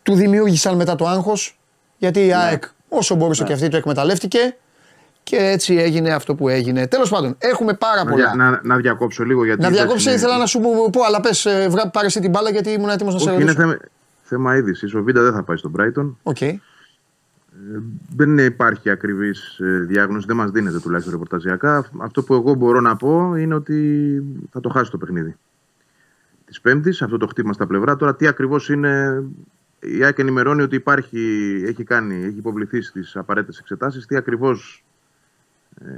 του 0.04 0.14
δημιούργησαν 0.16 0.76
μετά 0.76 0.96
το 0.96 1.08
άγχος. 1.08 1.60
Γιατί 1.98 2.26
η 2.26 2.34
ΑΕΚ, 2.34 2.64
όσο 2.90 3.16
μπορούσε 3.16 3.44
και 3.44 3.54
αυτή, 3.54 3.68
το 3.68 3.78
εκμεταλλεύτηκε 3.78 4.56
και 5.24 5.36
έτσι 5.38 5.76
έγινε 5.76 6.14
αυτό 6.14 6.36
που 6.36 6.50
έγινε. 6.50 6.88
Τέλος 6.88 7.10
πάντων, 7.10 7.36
έχουμε 7.40 7.74
πάρα 7.74 8.04
Να, 8.04 8.10
πολλά. 8.12 8.24
δια- 8.26 8.36
να, 8.36 8.60
να 8.64 8.76
διακόψω 8.78 9.24
λίγο 9.24 9.46
γιατί. 9.46 9.62
Να 9.62 9.68
δεν 9.68 9.78
διακόψω, 9.78 10.10
είναι- 10.10 10.18
ήθελα 10.20 10.38
να 10.38 10.46
σου 10.46 10.60
πω, 10.60 10.90
πω, 10.92 11.02
αλλά 11.04 11.20
πες, 11.22 11.48
πάρε 11.92 12.06
εσύ 12.08 12.20
την 12.20 12.30
μπάλα 12.30 12.50
γιατί 12.50 12.70
ήμουν 12.70 12.90
έτοιμος 12.90 13.14
να 13.14 13.20
σε 13.20 13.30
Όχι, 13.30 13.42
είναι 13.42 13.52
ρωτήσω. 13.52 13.78
Θέμα, 14.28 14.50
θέμα 14.50 14.56
είδησης. 14.56 14.94
Ο 14.94 15.04
Βίντα 15.04 15.24
δεν 15.24 15.34
θα 15.34 15.44
πάει 15.44 15.58
στον 15.58 15.74
Brighton. 15.78 16.12
Οκ. 16.24 16.38
Δεν 18.16 18.38
υπάρχει 18.38 18.90
ακριβής 18.90 19.60
διάγνωση, 19.88 20.26
δεν 20.28 20.36
μας 20.36 20.52
δίνεται 20.52 20.80
τουλάχιστον 20.80 21.14
ρεπορταζιακά. 21.14 21.90
Αυτό 21.98 22.24
που 22.24 22.34
εγώ 22.34 22.54
μπορώ 22.54 22.82
να 22.82 22.96
πω 22.96 23.36
είναι 23.36 23.56
ότι 23.56 24.24
θα 24.52 24.60
το 24.60 24.70
χάσει 24.70 24.92
το 24.92 24.98
παιχνίδι. 24.98 25.36
Της 26.46 26.62
Πέμπτης, 26.62 27.02
αυτό 27.02 27.18
το 27.18 27.28
χτύπημα 27.28 27.54
στα 27.54 27.68
πλευρά. 27.68 27.96
Τώρα, 27.96 28.16
τι 28.16 28.28
ακριβώς 28.28 28.70
είναι. 28.70 29.24
Η 29.80 30.04
ΑΕΚ 30.04 30.20
ενημερώνει 30.20 30.62
ότι 30.62 30.76
υπάρχει, 30.76 31.20
έχει, 31.68 31.84
κάνει, 31.84 32.16
έχει 32.16 32.38
υποβληθεί 32.38 32.82
στις 32.82 33.16
απαραίτητες 33.16 33.60
εξετάσεις. 33.60 34.06
Τι 34.06 34.16
ακριβώς 34.16 34.84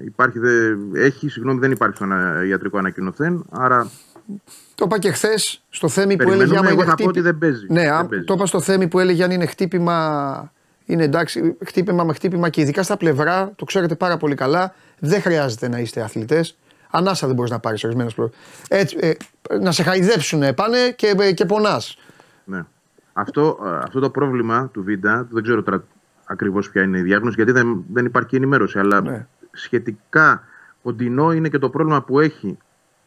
υπάρχει, 0.06 0.40
δε, 0.40 0.76
έχει, 0.94 1.30
συγγνώμη, 1.30 1.60
δεν 1.60 1.72
υπάρχει 1.72 1.96
στο 1.96 2.06
ανα- 2.06 2.46
ιατρικό 2.46 2.78
ανακοινωθέν. 2.78 3.46
Άρα 3.50 3.90
Το 4.76 4.86
είπα 4.86 5.00
και 5.00 5.12
χθες 5.12 5.64
στο 5.70 5.88
θέμη 5.90 6.12
που 6.12 6.18
Περιμένουμε, 6.18 6.44
έλεγε 6.44 6.60
άμα 6.60 6.70
εγώ 6.70 6.82
είναι 6.82 6.90
θα 6.90 6.96
πω 6.96 7.04
χτύπη- 7.04 7.10
ότι 7.10 7.22
δεν 7.22 7.38
παίζει. 7.38 7.66
Ναι, 7.70 7.82
Δεν 7.82 7.94
α, 7.94 8.06
παίζει. 8.06 8.26
το 8.26 8.34
είπα 8.34 8.46
στο 8.46 8.62
θέμη 8.62 8.88
που 8.88 9.00
έλεγε 9.00 9.24
αν 9.24 9.32
είναι 9.32 9.46
χτύπημα. 9.46 10.52
Είναι 10.86 11.04
εντάξει, 11.04 11.58
χτύπημα 11.66 12.04
με 12.04 12.14
χτύπημα 12.14 12.50
και 12.50 12.62
ειδικά 12.62 12.84
στα 12.84 12.98
πλευρά, 12.98 13.52
το 13.56 13.66
ξέρετε 13.66 13.96
πάρα 13.96 14.18
πολύ 14.18 14.36
καλά, 14.36 14.74
δεν 15.00 15.22
χρειάζεται 15.22 15.68
να 15.68 15.80
είστε 15.80 16.02
αθλητές. 16.02 16.58
Ανάσα 16.90 17.28
δεν 17.28 17.36
μπορείς 17.36 17.52
να 17.52 17.60
πάρεις 17.60 17.84
ορισμένες 17.84 18.14
προ... 18.14 18.30
Έτσι, 18.70 18.98
ε, 19.00 19.12
να 19.62 19.72
σε 19.72 19.84
χαϊδέψουν 19.84 20.54
πάνε 20.56 20.78
και, 20.96 21.16
ε, 21.20 21.32
και 21.32 21.46
πονάς. 21.46 21.98
Ναι. 22.46 22.64
Αυτό, 23.14 23.60
ε, 23.66 23.70
αυτό 23.84 24.00
το 24.00 24.10
πρόβλημα 24.10 24.70
του 24.74 24.84
Βίντα, 24.84 25.28
δεν 25.32 25.44
ξέρω 25.44 25.64
τώρα 25.64 25.84
ακριβώς 26.26 26.70
ποια 26.70 26.82
είναι 26.82 26.98
η 26.98 27.02
διάγνωση, 27.02 27.36
γιατί 27.36 27.52
δεν, 27.52 27.84
δεν 27.94 28.06
υπάρχει 28.06 28.36
ενημέρωση. 28.36 28.80
Αλλά 28.80 29.02
Ναι. 29.02 29.28
σχετικά 29.52 30.44
κοντινό 30.84 31.32
είναι 31.32 31.50
και 31.50 31.58
το 31.60 31.70
πρόβλημα 31.70 32.02
που 32.04 32.20
έχει 32.20 32.58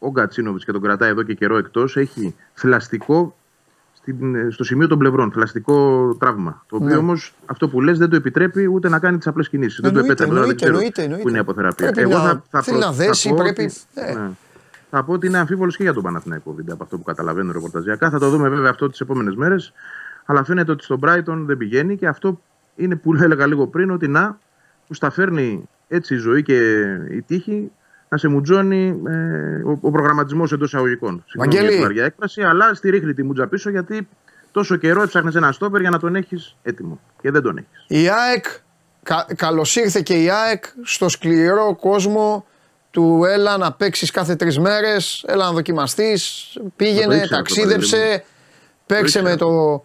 ο 0.03 0.11
Γκατσίνοβιτς 0.11 0.65
και 0.65 0.73
τον 0.73 0.81
κρατάει 0.83 1.11
εδώ 1.11 1.23
και 1.23 1.35
καιρό 1.35 1.57
εκτός. 1.57 1.97
Έχει 1.97 2.35
θηλαστικό 2.55 3.37
στην, 3.93 4.35
ε, 4.35 4.51
στο 4.51 4.65
σημείο 4.65 4.87
των 4.89 4.99
πλευρών, 4.99 5.33
θηλαστικό 5.33 6.07
τραύμα. 6.21 6.65
Το 6.69 6.77
οποίο 6.77 6.89
Ναι. 6.89 6.95
όμως 6.97 7.35
αυτό 7.47 7.69
που 7.69 7.81
λες 7.81 7.99
δεν 7.99 8.09
το 8.11 8.17
επιτρέπει 8.17 8.67
ούτε 8.73 8.89
να 8.89 8.99
κάνει 8.99 9.17
τις 9.19 9.27
απλές 9.27 9.49
κινήσεις. 9.49 9.81
Δεν 9.81 9.93
το 9.93 9.99
Εννοείται, 9.99 10.13
επέτρεπε, 10.23 10.31
αλλά 10.41 10.41
δεν 10.47 10.67
εννοείται, 10.67 10.93
ξέρω 10.93 11.03
εννοείται, 11.03 11.23
που 11.23 11.29
είναι 11.29 11.39
η 11.39 11.41
αποθεραπεία. 11.41 11.91
Πρέπει 11.93 12.09
να- 12.11 12.43
θέλει 12.63 12.79
προ- 12.79 12.79
να 12.79 12.93
δέσει, 12.93 13.29
πω 13.29 13.35
πρέπει- 13.37 13.59
ότι- 13.61 13.75
ε. 13.95 14.15
ναι. 14.15 14.29
Θα 14.91 15.05
πω 15.05 15.13
ότι 15.13 15.27
είναι 15.27 15.39
αμφίβολος 15.39 15.77
και 15.77 15.83
για 15.83 15.93
τον 15.93 16.03
Παναθηναϊκό 16.03 16.53
Βίντα 16.53 16.73
από 16.73 16.83
αυτό 16.85 16.97
που 16.97 17.03
καταλαβαίνω 17.03 17.53
ρεπορταζιακά. 17.53 18.11
Θα 18.11 18.19
το 18.19 18.31
δούμε 18.31 18.49
βέβαια 18.49 18.71
αυτό 18.71 18.89
τις 18.91 19.01
επόμενες 19.01 19.35
μέρες. 19.35 19.73
Αλλά 20.25 20.45
φαίνεται 20.45 20.71
ότι 20.73 20.85
στον 20.85 21.01
Brighton 21.03 21.37
δεν 21.47 21.57
πηγαίνει 21.57 21.97
και 21.97 22.07
αυτό 22.07 22.41
είναι 22.77 22.97
που 22.97 23.15
έλεγα 23.15 23.47
λίγο 23.47 23.67
πριν 23.67 23.91
ότι 23.91 24.09
να, 24.09 24.39
που 24.87 24.95
στα 24.95 25.11
φέρνει 25.11 25.69
έτσι 25.89 26.15
η 26.15 26.17
ζωή 26.17 26.43
και 26.43 26.81
η 27.11 27.23
τύχη 27.23 27.71
να 28.13 28.19
σε 28.19 28.29
μουτζώνει 28.29 29.01
ε, 29.07 29.63
ο, 29.65 29.79
ο 29.81 29.91
προγραμματισμός 29.91 30.53
εντός 30.53 30.69
εισαγωγικών. 30.69 31.25
Συγγνώμη 31.27 31.57
Βαγγέλη. 31.57 31.67
για 31.67 31.77
τη 31.77 31.83
βαριά 31.83 32.05
έκφραση, 32.05 32.43
αλλά 32.43 32.75
στη 32.75 32.91
ρίχνει 32.91 33.15
τη 33.15 33.23
μουτζα 33.23 33.47
πίσω 33.47 33.71
γιατί 33.71 34.09
τόσο 34.51 34.77
καιρό 34.77 35.03
έψαχνες 35.03 35.35
ένα 35.35 35.53
στόπερ 35.53 35.81
για 35.81 35.91
να 35.91 35.99
τον 35.99 36.17
έχεις 36.17 36.57
έτοιμο. 36.63 37.01
Και 37.23 37.31
δεν 37.31 37.43
τον 37.43 37.57
έχεις. 37.57 37.85
Η 37.87 38.09
ΑΕΚ, 38.09 38.45
κα, 39.03 39.27
καλώς 39.37 39.77
ήρθε 39.77 40.01
και 40.01 40.23
η 40.23 40.31
ΑΕΚ 40.31 40.65
στο 40.83 41.09
σκληρό 41.09 41.77
κόσμο 41.81 42.47
του 42.91 43.25
έλα 43.25 43.57
να 43.57 43.73
παίξεις 43.73 44.11
κάθε 44.11 44.37
τρεις 44.37 44.59
μέρες, 44.59 45.25
έλα 45.27 45.45
να 45.45 45.53
δοκιμαστείς. 45.53 46.53
Πήγαινε, 46.77 47.15
ήξερα 47.15 47.15
αυτό, 47.15 47.19
παιδί 47.19 47.29
ταξίδεψε, 47.29 48.25
παίξε 48.87 49.05
ήξερα. 49.05 49.29
με, 49.29 49.37
το, 49.37 49.85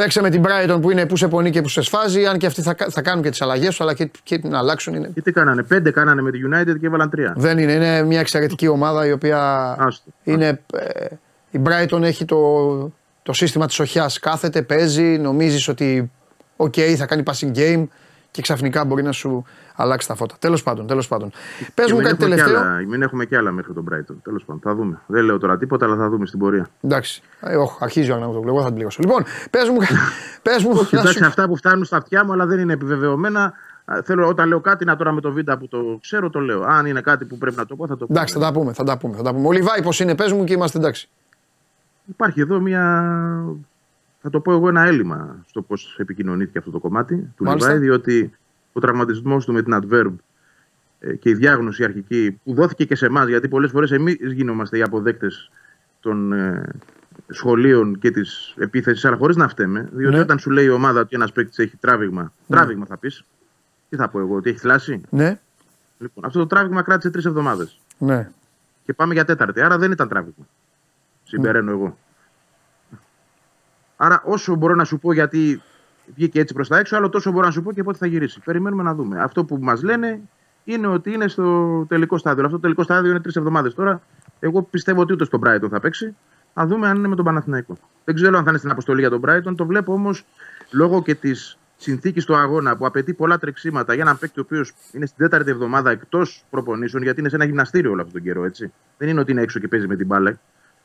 παίξε 0.00 0.20
με 0.22 0.30
την 0.30 0.42
Brighton 0.46 0.78
που 0.82 0.90
είναι 0.90 1.06
που 1.06 1.16
σε 1.16 1.28
πονεί 1.28 1.50
και 1.50 1.62
που 1.62 1.68
σε 1.68 1.82
σφάζει. 1.82 2.26
Αν 2.26 2.38
και 2.38 2.46
αυτοί 2.46 2.62
θα, 2.62 2.74
κα- 2.74 2.88
θα 2.90 3.02
κάνουν 3.02 3.22
και 3.22 3.30
τις 3.30 3.42
αλλαγές 3.42 3.76
του, 3.76 3.82
αλλά 3.82 3.94
και, 3.94 4.10
και 4.22 4.40
να 4.42 4.58
αλλάξουν. 4.58 4.94
Είναι, 4.94 5.10
Και 5.14 5.20
τι 5.22 5.32
κάνανε, 5.32 5.62
πέντε 5.62 5.90
κάνανε 5.90 6.22
με 6.22 6.30
τη 6.30 6.38
United 6.52 6.78
και 6.80 6.86
έβαλαν 6.86 7.10
τρία. 7.10 7.34
δεν 7.36 7.58
είναι, 7.58 7.72
είναι 7.72 8.02
μια 8.02 8.20
εξαιρετική 8.20 8.68
ομάδα 8.68 9.06
η 9.06 9.12
οποία 9.12 9.38
Άστο. 9.78 10.10
είναι. 10.24 10.60
ε, 10.74 11.04
η 11.50 11.60
Brighton 11.66 12.02
έχει 12.02 12.24
το, 12.24 12.92
το 13.22 13.32
σύστημα 13.32 13.66
της 13.66 13.78
οχιάς. 13.80 14.18
Κάθεται, 14.18 14.62
παίζει, 14.62 15.02
νομίζεις 15.02 15.68
ότι 15.68 16.10
οκ, 16.56 16.74
θα 16.96 17.06
κάνει 17.06 17.22
passing 17.26 17.56
game 17.56 17.86
και 18.30 18.42
ξαφνικά 18.42 18.84
μπορεί 18.84 19.02
να 19.02 19.12
σου 19.12 19.44
αλλάξει 19.76 20.08
τα 20.08 20.14
φώτα. 20.14 20.34
Τέλος 20.38 20.62
πάντων, 20.62 20.86
τέλος 20.86 21.08
πάντων. 21.08 21.30
Πες 21.74 21.86
Και 21.86 21.92
μου 21.92 21.98
μην 21.98 22.08
κάτι 22.08 22.22
έχουμε 22.24 22.34
κι 22.36 22.42
τελευταίο. 22.42 22.70
άλλα- 22.70 22.86
Μην 22.88 23.02
έχουμε 23.02 23.24
και 23.24 23.36
άλλα 23.36 23.50
μέχρι 23.50 23.72
τον 23.72 23.84
Brighton. 23.90 24.14
Τέλος 24.22 24.44
πάντων, 24.44 24.60
θα 24.64 24.74
δούμε. 24.74 25.00
Δεν 25.06 25.24
λέω 25.24 25.38
τώρα 25.38 25.58
τίποτα, 25.58 25.86
αλλά 25.86 25.96
θα 25.96 26.08
δούμε 26.08 26.26
στην 26.26 26.38
πορεία. 26.38 26.68
Εντάξει. 26.80 27.22
Ε, 27.40 27.56
όχι, 27.56 27.76
αρχίζει 27.80 28.10
ο 28.10 28.14
Αρναούτογλου. 28.14 28.48
Εγώ 28.48 28.58
θα 28.60 28.66
την 28.66 28.74
πληρώσω. 28.74 28.98
Λοιπόν, 29.02 29.24
πες 29.50 29.68
μου. 29.68 29.76
πες 30.42 30.62
μου 30.64 30.70
Όχι, 30.74 30.94
να 30.94 31.00
εντάξει, 31.00 31.18
σου- 31.18 31.26
αυτά 31.26 31.46
που 31.46 31.56
φτάνουν 31.56 31.84
στα 31.84 31.96
αυτιά 31.96 32.24
μου, 32.24 32.32
αλλά 32.32 32.46
δεν 32.46 32.58
είναι 32.58 32.72
επιβεβαιωμένα. 32.72 33.52
Α, 33.84 34.02
Θέλω 34.04 34.26
όταν 34.28 34.48
λέω 34.48 34.60
κάτι 34.60 34.84
να 34.84 34.96
τώρα 34.96 35.12
με 35.12 35.20
το 35.20 35.32
βίντεο 35.32 35.56
που 35.58 35.68
το 35.68 35.98
ξέρω, 36.00 36.30
το 36.30 36.38
λέω. 36.40 36.62
Αν 36.62 36.86
είναι 36.86 37.00
κάτι 37.00 37.24
που 37.24 37.38
πρέπει 37.38 37.56
να 37.56 37.66
το 37.66 37.76
πω, 37.76 37.86
θα 37.86 37.96
το 37.96 38.06
πω. 38.06 38.12
Εντάξει, 38.12 38.34
θα 38.34 38.40
τα 38.40 38.52
πούμε. 38.52 38.72
Θα 38.72 38.84
τα 38.84 38.98
πούμε, 38.98 39.16
θα 39.16 39.22
τα 39.22 39.32
πούμε. 39.34 39.46
Ο 39.46 39.52
Λιβάη 39.52 39.82
πώ 39.82 39.90
είναι, 40.00 40.14
πες 40.14 40.32
μου 40.32 40.44
και 40.44 40.52
είμαστε 40.52 40.78
εντάξει. 40.78 41.08
Υπάρχει 42.06 42.40
εδώ 42.40 42.60
μια. 42.60 43.14
Θα 44.22 44.30
το 44.30 44.40
πω 44.40 44.52
εγώ 44.52 44.68
ένα 44.68 44.82
έλλειμμα 44.82 45.44
στο 45.48 45.62
πώς 45.62 45.96
επικοινωνήθηκε 45.98 46.58
αυτό 46.58 46.70
το 46.70 46.78
κομμάτι 46.78 47.32
του 47.36 47.44
Μάλιστα. 47.44 47.68
Λιβάη, 47.72 47.84
διότι 47.86 48.32
ο 48.72 48.80
τραυματισμός 48.80 49.44
του 49.44 49.52
με 49.52 49.62
την 49.62 49.78
Adverb 49.82 50.12
ε, 51.00 51.14
και 51.14 51.28
η 51.30 51.34
διάγνωση 51.34 51.84
αρχική 51.84 52.40
που 52.44 52.54
δόθηκε 52.54 52.84
και 52.84 52.94
σε 52.94 53.06
εμάς, 53.06 53.28
γιατί 53.28 53.48
πολλές 53.48 53.70
φορές 53.70 53.90
εμείς 53.90 54.16
γινόμαστε 54.20 54.78
οι 54.78 54.82
αποδέκτες 54.82 55.50
των 56.00 56.32
ε, 56.32 56.68
σχολείων 57.28 57.98
και 57.98 58.10
της 58.10 58.54
επίθεσης, 58.58 59.04
αλλά 59.04 59.16
χωρίς 59.16 59.36
να 59.36 59.48
φταίμε. 59.48 59.88
Διότι 59.92 60.14
Ναι. 60.16 60.20
όταν 60.22 60.38
σου 60.38 60.50
λέει 60.50 60.64
η 60.64 60.70
ομάδα 60.70 61.00
ότι 61.00 61.14
ένας 61.16 61.32
παίκτης 61.32 61.58
έχει 61.58 61.76
τράβηγμα, 61.76 62.32
τράβηγμα 62.48 62.86
θα 62.86 62.96
πεις, 62.96 63.24
τι 63.88 63.96
θα 63.96 64.08
πω 64.08 64.18
εγώ, 64.20 64.34
ότι 64.36 64.50
έχει 64.50 64.58
θλάσει; 64.58 65.00
Ναι, 65.10 65.38
Λοιπόν, 65.98 66.24
αυτό 66.24 66.38
το 66.38 66.46
τράβηγμα 66.46 66.82
κράτησε 66.82 67.10
τρεις 67.10 67.24
εβδομάδες. 67.24 67.80
ναι. 67.98 68.30
Και 68.84 68.92
πάμε 68.92 69.14
για 69.14 69.24
τέταρτη. 69.24 69.60
Άρα 69.60 69.78
δεν 69.78 69.90
ήταν 69.92 70.08
τράβηγμα. 70.08 70.46
Συμπεραίνω 71.24 71.70
εγώ. 71.70 71.98
Άρα 74.02 74.22
όσο 74.24 74.54
μπορώ 74.54 74.74
να 74.74 74.84
σου 74.84 74.98
πω 74.98 75.12
γιατί 75.12 75.62
βγήκε 76.14 76.40
έτσι 76.40 76.54
προς 76.54 76.68
τα 76.68 76.78
έξω, 76.78 76.96
άλλο 76.96 77.08
τόσο 77.08 77.30
μπορώ 77.30 77.46
να 77.46 77.52
σου 77.52 77.62
πω 77.62 77.72
και 77.72 77.82
πότε 77.82 77.98
θα 77.98 78.06
γυρίσει. 78.06 78.40
Περιμένουμε 78.44 78.82
να 78.82 78.94
δούμε. 78.94 79.22
Αυτό 79.22 79.44
που 79.44 79.58
μας 79.60 79.82
λένε 79.82 80.20
είναι 80.64 80.86
ότι 80.86 81.12
είναι 81.12 81.28
στο 81.28 81.84
τελικό 81.88 82.18
στάδιο. 82.18 82.44
Αυτό 82.44 82.56
το 82.56 82.62
τελικό 82.62 82.82
στάδιο 82.82 83.10
είναι 83.10 83.20
τρεις 83.20 83.36
εβδομάδες 83.36 83.74
τώρα. 83.74 84.02
Εγώ 84.40 84.62
πιστεύω 84.62 85.00
ότι 85.00 85.12
ούτε 85.12 85.24
στον 85.24 85.40
Brighton 85.44 85.68
θα 85.70 85.80
παίξει. 85.80 86.16
Θα 86.54 86.66
δούμε 86.66 86.88
αν 86.88 86.96
είναι 86.96 87.08
με 87.08 87.16
τον 87.16 87.24
Παναθηναϊκό. 87.24 87.76
Δεν 88.04 88.14
ξέρω 88.14 88.36
αν 88.38 88.44
θα 88.44 88.50
είναι 88.50 88.58
στην 88.58 88.70
αποστολή 88.70 89.00
για 89.00 89.10
τον 89.10 89.20
Brighton. 89.26 89.54
Το 89.56 89.66
βλέπω 89.66 89.92
όμως 89.92 90.24
λόγω 90.70 91.02
και 91.02 91.14
της 91.14 91.58
συνθήκης 91.76 92.24
του 92.24 92.36
αγώνα 92.36 92.76
που 92.76 92.86
απαιτεί 92.86 93.14
πολλά 93.14 93.38
τρεξίματα 93.38 93.94
για 93.94 94.02
έναν 94.02 94.18
παίκτη 94.18 94.40
ο 94.40 94.42
οποίος 94.46 94.72
είναι 94.92 95.06
στην 95.06 95.18
τέταρτη 95.18 95.50
εβδομάδα 95.50 95.90
εκτός 95.90 96.44
προπονήσεων, 96.50 97.02
γιατί 97.02 97.20
είναι 97.20 97.28
σε 97.28 97.34
ένα 97.34 97.44
γυμναστήριο 97.44 97.90
όλο 97.90 98.00
αυτόν 98.02 98.14
τον 98.14 98.22
καιρό, 98.22 98.44
έτσι. 98.44 98.72
Δεν 98.98 99.08
είναι 99.08 99.20
ότι 99.20 99.32
είναι 99.32 99.42
έξω 99.42 99.58
και 99.58 99.68
παίζει 99.68 99.86
με 99.86 99.96
την 99.96 100.06
μπάλα. 100.06 100.38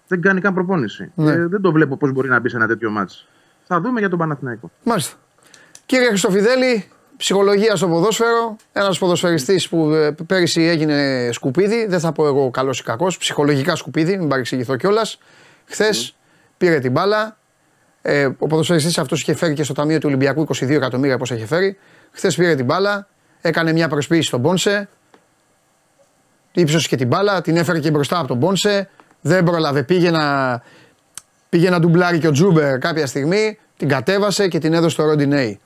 Δεν 0.07 0.22
κάνει 0.22 0.41
καν 0.41 0.53
προπόνηση. 0.53 1.11
Ναι. 1.15 1.32
Ε, 1.32 1.48
δεν 1.48 1.61
το 1.61 1.72
βλέπω 1.72 1.98
πώς 1.98 2.11
μπορεί 2.11 2.30
να 2.30 2.40
μπει 2.40 2.49
σε 2.49 2.56
ένα 2.56 2.68
τέτοιο 2.68 2.90
μάτσο. 2.90 3.26
Θα 3.68 3.82
δούμε 3.82 3.99
για 3.99 4.10
τον 4.10 4.19
Παναθηναϊκό. 4.19 4.72
Μάλιστα. 4.84 5.15
Κύριε 5.86 6.07
Χριστοφιδέλη, 6.07 6.86
ψυχολογία 7.18 7.76
στο 7.76 7.88
ποδόσφαιρο. 7.88 8.56
Ένας 8.73 8.98
ποδοσφαιριστής 8.98 9.69
που 9.69 9.90
ε, 9.91 10.15
πέρυσι 10.27 10.61
έγινε 10.61 11.30
σκουπίδι. 11.32 11.86
Δεν 11.86 11.99
θα 11.99 12.11
πω 12.11 12.27
εγώ 12.27 12.52
καλός 12.52 12.80
ή 12.80 12.84
κακός. 12.84 13.18
Ψυχολογικά 13.18 13.76
σκουπίδι, 13.76 14.18
μην 14.18 14.27
παρεξηγηθώ 14.27 14.76
κιόλας. 14.76 15.18
Χθες 15.65 16.15
πήρε 16.57 16.80
την 16.80 16.91
μπάλα. 16.91 17.38
Ε, 18.02 18.26
ο 18.26 18.48
ποδοσφαιριστής 18.48 18.98
αυτός 18.98 19.22
είχε 19.22 19.34
φέρει 19.34 19.53
και 19.53 19.64
στο 19.64 19.73
ταμείο 19.73 19.98
του 19.98 20.07
Ολυμπιακού 20.07 20.48
22 20.48 20.69
εκατομμύρια 20.69 21.18
πώ 21.18 21.36
είχε 21.36 21.45
φέρει. 21.45 21.77
Χθες 22.11 22.36
πήρε 22.36 22.56
την 22.56 22.65
μπάλα. 22.65 23.07
Έκανε 23.41 23.72
μια 23.72 23.88
προσποίηση 23.88 24.27
στον 24.27 24.41
Πόνσε. 24.41 24.90
Ήψωσε 26.52 26.88
και 26.88 26.95
την 26.95 27.07
μπάλα. 27.07 27.41
Την 27.41 27.57
έφερε 27.57 27.80
και 27.80 27.91
μπροστά 27.91 28.19
από 28.19 28.27
τον 28.27 28.40
Πόνσε. 28.40 28.90
Δεν 29.27 29.43
πρόλαβε. 29.43 29.84
Πήγε 29.84 30.11
να, 30.11 30.61
πήγε 31.49 31.69
να 31.69 31.80
ντουμπλάρει 31.80 32.19
και 32.19 32.27
ο 32.27 32.31
Τζούμπερ 32.31 32.77
κάποια 32.77 33.06
στιγμή. 33.07 33.57
Την 33.77 33.88
κατέβασε 33.88 34.47
και 34.47 34.57
την 34.60 34.73
έδωσε 34.73 34.89
στο 34.89 35.06
Ροντινέι. 35.06 35.60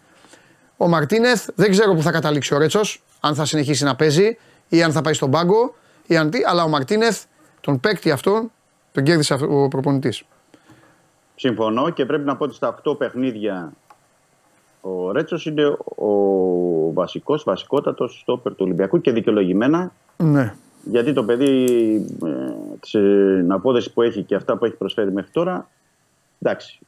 Ο 0.78 0.88
Μαρτίνεθ 0.88 1.48
δεν 1.56 1.72
ξέρω 1.72 1.94
που 1.94 2.02
θα 2.02 2.12
καταλήξει 2.12 2.54
ο 2.54 2.58
Ρέτσος, 2.58 3.04
αν 3.20 3.36
θα 3.36 3.46
συνεχίσει 3.46 3.84
να 3.84 3.96
παίζει 3.96 4.38
ή 4.70 4.84
αν 4.84 4.92
θα 4.92 5.02
πάει 5.02 5.14
στον 5.14 5.32
πάγκο 5.32 5.76
ή 6.08 6.18
αν 6.18 6.30
τι, 6.30 6.40
αλλά 6.48 6.64
ο 6.64 6.68
Μαρτίνεθ 6.68 7.24
τον 7.62 7.80
παίκτη 7.80 8.12
αυτόν 8.12 8.52
τον 8.92 9.04
κέρδισε 9.04 9.34
αυτό- 9.34 9.64
ο 9.64 9.68
προπονητής. 9.68 10.24
Συμφωνώ 11.36 11.90
και 11.90 12.06
πρέπει 12.06 12.26
να 12.26 12.36
πω 12.36 12.44
ότι 12.44 12.56
στα 12.56 12.68
8 12.68 12.98
παιχνίδια 12.98 13.72
ο 14.82 15.12
Ρέτσος 15.12 15.46
είναι 15.46 15.66
ο 15.96 16.14
βασικός, 16.94 17.44
βασικότατος 17.44 18.20
στόπερ 18.22 18.52
του 18.52 18.62
Ολυμπιακού 18.66 19.02
και 19.02 19.12
δικαιολογημένα 19.12 19.92
Ναι. 20.18 20.54
Γιατί 20.84 21.14
το 21.14 21.24
παιδί 21.24 21.64
ε, 22.26 22.30
την 22.80 23.52
απόδοση 23.52 23.94
που 23.94 24.02
έχει 24.02 24.24
και 24.24 24.36
αυτά 24.36 24.58
που 24.58 24.66
έχει 24.66 24.76
προσφέρει 24.76 25.12
μέχρι 25.12 25.32
τώρα 25.32 25.70
εντάξει, 26.42 26.80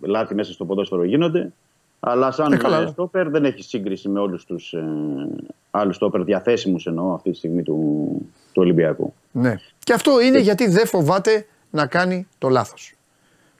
λάθη 0.00 0.34
μέσα 0.34 0.52
στο 0.52 0.64
ποδόσφαιρο 0.64 1.04
γίνονται 1.04 1.52
αλλά 2.00 2.30
σαν 2.30 2.52
Ε, 2.52 2.56
καλά. 2.56 2.80
ε, 2.82 2.86
στόπερ 2.86 3.28
δεν 3.30 3.44
έχει 3.44 3.62
σύγκριση 3.62 4.08
με 4.08 4.20
όλους 4.20 4.44
τους 4.44 4.72
ε, 4.72 4.84
άλλους 5.70 5.96
στόπερ 5.96 6.22
διαθέσιμους 6.24 6.86
εννοώ 6.86 7.14
αυτή 7.14 7.30
τη 7.30 7.36
στιγμή 7.36 7.62
του, 7.62 8.06
του 8.52 8.62
Ολυμπιακού. 8.62 9.14
ναι. 9.32 9.54
Και 9.78 9.92
αυτό 9.92 10.20
είναι 10.20 10.38
γιατί 10.38 10.68
δεν 10.68 10.86
φοβάται 10.86 11.46
να 11.70 11.86
κάνει 11.86 12.26
το 12.38 12.48
λάθος. 12.48 12.94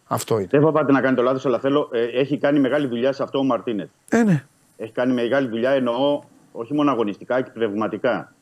Αυτό 0.06 0.38
είναι. 0.38 0.46
Δεν 0.50 0.60
φοβάται 0.60 0.92
να 0.92 1.00
κάνει 1.00 1.16
το 1.16 1.22
λάθος 1.22 1.46
αλλά 1.46 1.58
θέλω, 1.58 1.88
ε, 1.92 2.02
έχει 2.04 2.38
κάνει 2.38 2.60
μεγάλη 2.60 2.86
δουλειά 2.86 3.12
σε 3.12 3.22
αυτό 3.22 3.38
ο 3.38 3.42
Μαρτίνετ. 3.44 3.88
Ε, 4.08 4.22
ναι. 4.22 4.44
έχει 4.76 4.92
κάνει 4.92 5.12
μεγάλη 5.12 5.48
δουλειά, 5.48 5.70
εννοώ 5.70 6.22
όχι 6.52 6.74
μόνο 6.74 6.90
αγωνιστικά 6.90 7.40
και 7.42 7.50
πνευματικά. 7.54 8.33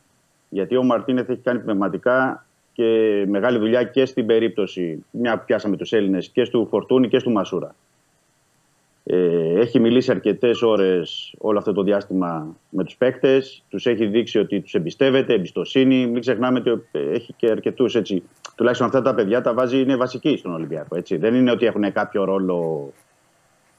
Γιατί 0.53 0.75
ο 0.75 0.83
Μαρτίνεθ 0.83 1.29
έχει 1.29 1.39
κάνει 1.39 1.59
πνευματικά 1.59 2.45
και 2.73 3.23
μεγάλη 3.27 3.57
δουλειά 3.57 3.83
και 3.83 4.05
στην 4.05 4.25
περίπτωση, 4.25 5.05
μια 5.11 5.37
που 5.37 5.43
πιάσαμε 5.45 5.77
τους 5.77 5.91
Έλληνες, 5.91 6.29
και 6.29 6.47
του 6.49 6.67
Φορτούνη 6.69 7.07
και 7.07 7.21
του 7.21 7.31
Μασούρα. 7.31 7.75
Ε, 9.03 9.59
έχει 9.59 9.79
μιλήσει 9.79 10.11
αρκετές 10.11 10.61
ώρες 10.61 11.33
όλο 11.37 11.57
αυτό 11.57 11.73
το 11.73 11.83
διάστημα 11.83 12.55
με 12.69 12.83
τους 12.83 12.95
παίκτες, 12.95 13.63
τους 13.69 13.85
έχει 13.85 14.05
δείξει 14.05 14.39
ότι 14.39 14.61
τους 14.61 14.73
εμπιστεύεται, 14.73 15.33
εμπιστοσύνη. 15.33 16.07
Μην 16.07 16.21
ξεχνάμε 16.21 16.59
ότι 16.59 16.83
ε, 16.91 16.99
έχει 16.99 17.33
και 17.33 17.49
αρκετούς 17.51 17.95
έτσι. 17.95 18.23
Τουλάχιστον 18.55 18.87
αυτά 18.87 19.01
τα 19.01 19.13
παιδιά 19.13 19.41
τα 19.41 19.53
βάζει, 19.53 19.79
είναι 19.79 19.95
βασικοί 19.95 20.37
στον 20.37 20.53
Ολυμπιακό. 20.53 20.95
Έτσι. 20.95 21.17
Δεν 21.17 21.33
είναι 21.35 21.51
ότι 21.51 21.65
έχουν 21.65 21.91
κάποιο 21.91 22.23
ρόλο 22.23 22.91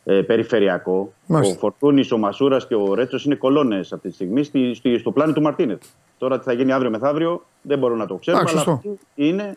ε, 0.05 0.21
περιφερειακό. 0.23 1.13
Μάλιστα. 1.27 1.55
Ο 1.55 1.59
Φορτούνης, 1.59 2.13
ο 2.13 2.19
Μασούρας 2.19 2.67
και 2.67 2.75
ο 2.75 2.95
Ρέτσος 2.95 3.25
είναι 3.25 3.35
κολόνες 3.35 3.93
αυτή 3.93 4.09
τη 4.09 4.15
στιγμή 4.15 4.43
στη, 4.43 4.75
στη- 4.75 4.99
στο 4.99 5.11
πλάνο 5.11 5.33
του 5.33 5.43
Μαρτίνεθ. 5.43 5.83
Τώρα 6.19 6.39
τι 6.39 6.45
θα 6.45 6.53
γίνει 6.53 6.73
αύριο 6.73 6.91
μεθαύριο 6.91 7.45
δεν 7.63 7.79
μπορώ 7.79 7.95
να 7.97 8.07
το 8.07 8.15
ξέρουμε, 8.15 8.43
Εντάξει, 8.43 8.57
αλλά 8.69 8.77
σωστό. 8.77 8.89
αυτοί 8.91 9.07
είναι 9.15 9.55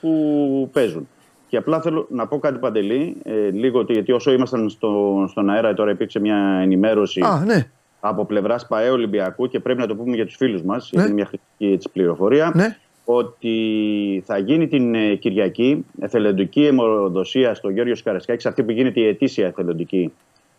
που 0.00 0.70
παίζουν. 0.72 1.08
Και 1.48 1.56
απλά 1.56 1.80
θέλω 1.80 2.06
να 2.10 2.26
πω 2.26 2.38
κάτι 2.38 2.58
παντελή, 2.58 3.16
ε, 3.22 3.32
λίγο 3.50 3.78
ότι 3.78 3.92
γιατί 3.92 4.12
όσο 4.12 4.32
ήμασταν 4.32 4.68
στο, 4.70 5.24
στον 5.30 5.50
αέρα 5.50 5.74
τώρα 5.74 5.90
υπήρξε 5.90 6.18
μια 6.20 6.36
ενημέρωση 6.62 7.20
Α, 7.20 7.42
ναι. 7.46 7.70
από 8.00 8.24
πλευράς 8.24 8.66
ΠαΕ 8.66 8.90
Ολυμπιακού 8.90 9.48
και 9.48 9.60
πρέπει 9.60 9.80
να 9.80 9.86
το 9.86 9.94
πούμε 9.94 10.14
για 10.14 10.26
τους 10.26 10.34
φίλους 10.36 10.62
μας, 10.62 10.82
Ναι. 10.82 10.88
γιατί 10.92 11.06
είναι 11.06 11.14
μια 11.14 11.24
χρηστική 11.26 11.66
έτσι, 11.74 11.88
πληροφορία. 11.92 12.52
Ναι. 12.54 12.76
Ότι 13.10 14.22
θα 14.26 14.38
γίνει 14.38 14.68
την 14.68 14.94
ε, 14.94 15.14
Κυριακή 15.14 15.84
εθελοντική 16.00 16.66
αιμοδοσία 16.66 17.54
στο 17.54 17.68
Γιώργο 17.68 17.92
Καρασκάκη, 18.04 18.48
αυτή 18.48 18.62
που 18.62 18.70
γίνεται 18.70 19.00
η 19.00 19.06
ετήσια 19.06 19.46
εθελοντική 19.46 20.12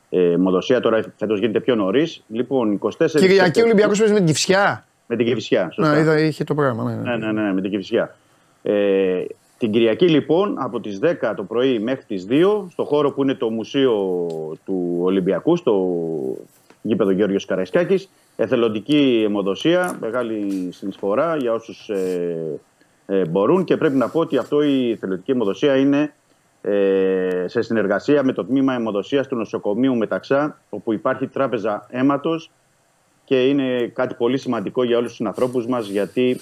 ε, 0.09 0.31
αιμοδοσία. 0.31 0.79
Τώρα 0.79 1.13
φέτος 1.17 1.39
γίνεται 1.39 1.59
πιο 1.59 1.75
νωρίς. 1.75 2.23
Λοιπόν, 2.27 2.79
24 2.79 2.89
Κυριακή 2.97 3.15
Σεπτεμβρίου- 3.33 3.63
Ολυμπιακός 3.65 3.97
παίζεις 3.97 4.11
με 4.13 4.17
την 4.17 4.25
Κυφσιά; 4.27 4.85
Με 5.07 5.15
την 5.15 5.25
Κυφυσιά. 5.25 5.69
σωστά. 5.73 5.91
Να, 5.93 5.99
είδα, 5.99 6.19
είχε 6.19 6.43
το 6.43 6.53
πρόγραμμα. 6.55 6.83
Ναι, 6.83 6.95
ναι. 6.95 7.17
Ναι, 7.17 7.31
ναι, 7.31 7.41
ναι, 7.41 7.53
με 7.53 7.61
την 7.61 7.71
Κυφυσιά. 7.71 8.15
Ε, 8.63 9.23
την 9.57 9.71
Κυριακή 9.71 10.07
λοιπόν 10.07 10.55
από 10.59 10.79
τις 10.79 10.99
10 10.99 11.33
το 11.35 11.43
πρωί 11.43 11.79
μέχρι 11.79 12.03
τις 12.07 12.25
2 12.29 12.67
στο 12.71 12.83
χώρο 12.83 13.11
που 13.11 13.23
είναι 13.23 13.33
το 13.33 13.49
μουσείο 13.49 13.93
του 14.65 14.97
Ολυμπιακού 15.01 15.55
στο 15.55 15.85
γήπεδο 16.81 17.11
Γιώργος 17.11 17.45
Καραϊσκάκης 17.45 18.09
εθελοντική 18.41 19.23
αιμοδοσία, 19.25 19.97
μεγάλη 19.99 20.69
συνεισφορά 20.71 21.35
για 21.35 21.53
όσους 21.53 21.89
ε, 21.89 22.59
ε, 23.05 23.25
μπορούν 23.25 23.63
και 23.63 23.77
πρέπει 23.77 23.95
να 23.95 24.09
πω 24.09 24.19
ότι 24.19 24.37
αυτό 24.37 24.61
η 24.61 24.91
εθελοντική 24.91 25.31
αιμοδοσία 25.31 25.75
είναι 25.75 26.13
ε, 26.61 27.45
σε 27.47 27.61
συνεργασία 27.61 28.23
με 28.23 28.33
το 28.33 28.45
τμήμα 28.45 28.73
αιμοδοσίας 28.73 29.27
του 29.27 29.35
νοσοκομείου 29.35 29.95
Μεταξά 29.95 30.61
όπου 30.69 30.93
υπάρχει 30.93 31.27
τράπεζα 31.27 31.87
αίματος 31.89 32.51
και 33.25 33.47
είναι 33.47 33.87
κάτι 33.87 34.13
πολύ 34.13 34.37
σημαντικό 34.37 34.83
για 34.83 34.97
όλους 34.97 35.15
τους 35.15 35.27
ανθρώπους 35.27 35.67
μας 35.67 35.87
γιατί 35.87 36.39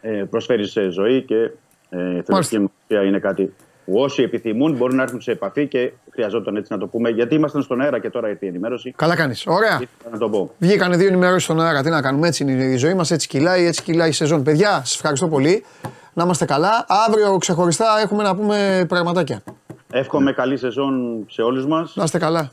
ε, 0.00 0.24
προσφέρει 0.30 0.66
σε 0.66 0.88
ζωή 0.88 1.22
και 1.22 1.50
ε, 1.88 2.14
η 2.14 2.16
εθελοντική 2.16 2.54
αιμοδοσία 2.54 3.08
είναι 3.08 3.18
κάτι 3.18 3.54
που 3.84 3.92
όσοι 3.94 4.22
επιθυμούν 4.22 4.76
μπορούν 4.76 4.96
να 4.96 5.02
έρθουν 5.02 5.20
σε 5.20 5.30
επαφή 5.30 5.68
και 5.68 5.92
χρειαζόταν 6.16 6.56
έτσι 6.56 6.72
να 6.72 6.78
το 6.78 6.86
πούμε 6.86 7.08
γιατί 7.10 7.34
ήμασταν 7.34 7.62
στον 7.62 7.80
αέρα 7.80 7.98
και 8.00 8.10
τώρα 8.10 8.28
ήρθε 8.28 8.44
η 8.46 8.48
ενημέρωση. 8.48 8.94
Καλά 8.96 9.16
κάνεις. 9.16 9.46
Ωραία. 9.46 9.74
Ήθελα 9.74 10.10
να 10.12 10.18
το 10.18 10.28
πω. 10.28 10.50
Βγήκανε 10.58 10.96
δύο 10.96 11.06
ενημερώσεις 11.08 11.42
στον 11.44 11.60
αέρα. 11.60 11.82
Τι 11.82 11.90
να 11.90 12.02
κάνουμε, 12.02 12.26
έτσι 12.28 12.42
είναι 12.42 12.64
η 12.64 12.76
ζωή 12.76 12.94
μας, 12.94 13.10
έτσι 13.10 13.28
κυλάει, 13.28 13.66
έτσι 13.66 13.82
κυλάει 13.82 14.08
η 14.08 14.12
σεζόν. 14.12 14.42
Παιδιά, 14.42 14.70
σας 14.70 14.94
ευχαριστώ 14.94 15.28
πολύ. 15.28 15.64
Να 16.12 16.24
είμαστε 16.24 16.44
καλά. 16.44 16.84
Αύριο 17.08 17.36
ξεχωριστά 17.38 17.86
έχουμε 18.02 18.22
να 18.22 18.36
πούμε 18.36 18.84
πραγματάκια. 18.88 19.42
Εύχομαι 19.90 20.32
καλή 20.32 20.56
σεζόν 20.56 21.24
σε 21.30 21.42
όλους 21.42 21.66
μας 21.66 21.96
Να 21.96 22.04
είστε 22.04 22.18
καλά. 22.18 22.50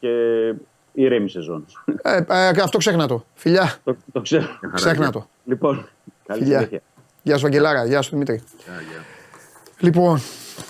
και 0.00 0.08
ηρέμη 0.92 1.28
σεζόν. 1.28 1.66
Ε, 2.02 2.16
ε, 2.28 2.48
αυτό 2.62 2.78
ξέχνα 2.78 3.06
το. 3.06 3.24
Φιλιά. 3.34 3.74
το, 3.84 3.96
το 4.12 4.20
ξέρω. 4.20 4.46
Ξέχνα 4.74 5.10
το. 5.10 5.28
Λοιπόν, 5.44 5.88
καλή 6.26 6.42
Φιλιά. 6.42 6.56
συνέχεια. 6.58 6.80
Γεια 7.22 7.38
σου, 7.38 7.46
Αγγελάρα. 7.46 7.84
Γεια 7.84 8.02
σου, 8.02 8.10
Δημήτρη. 8.10 8.42
Λοιπόν, 9.78 10.20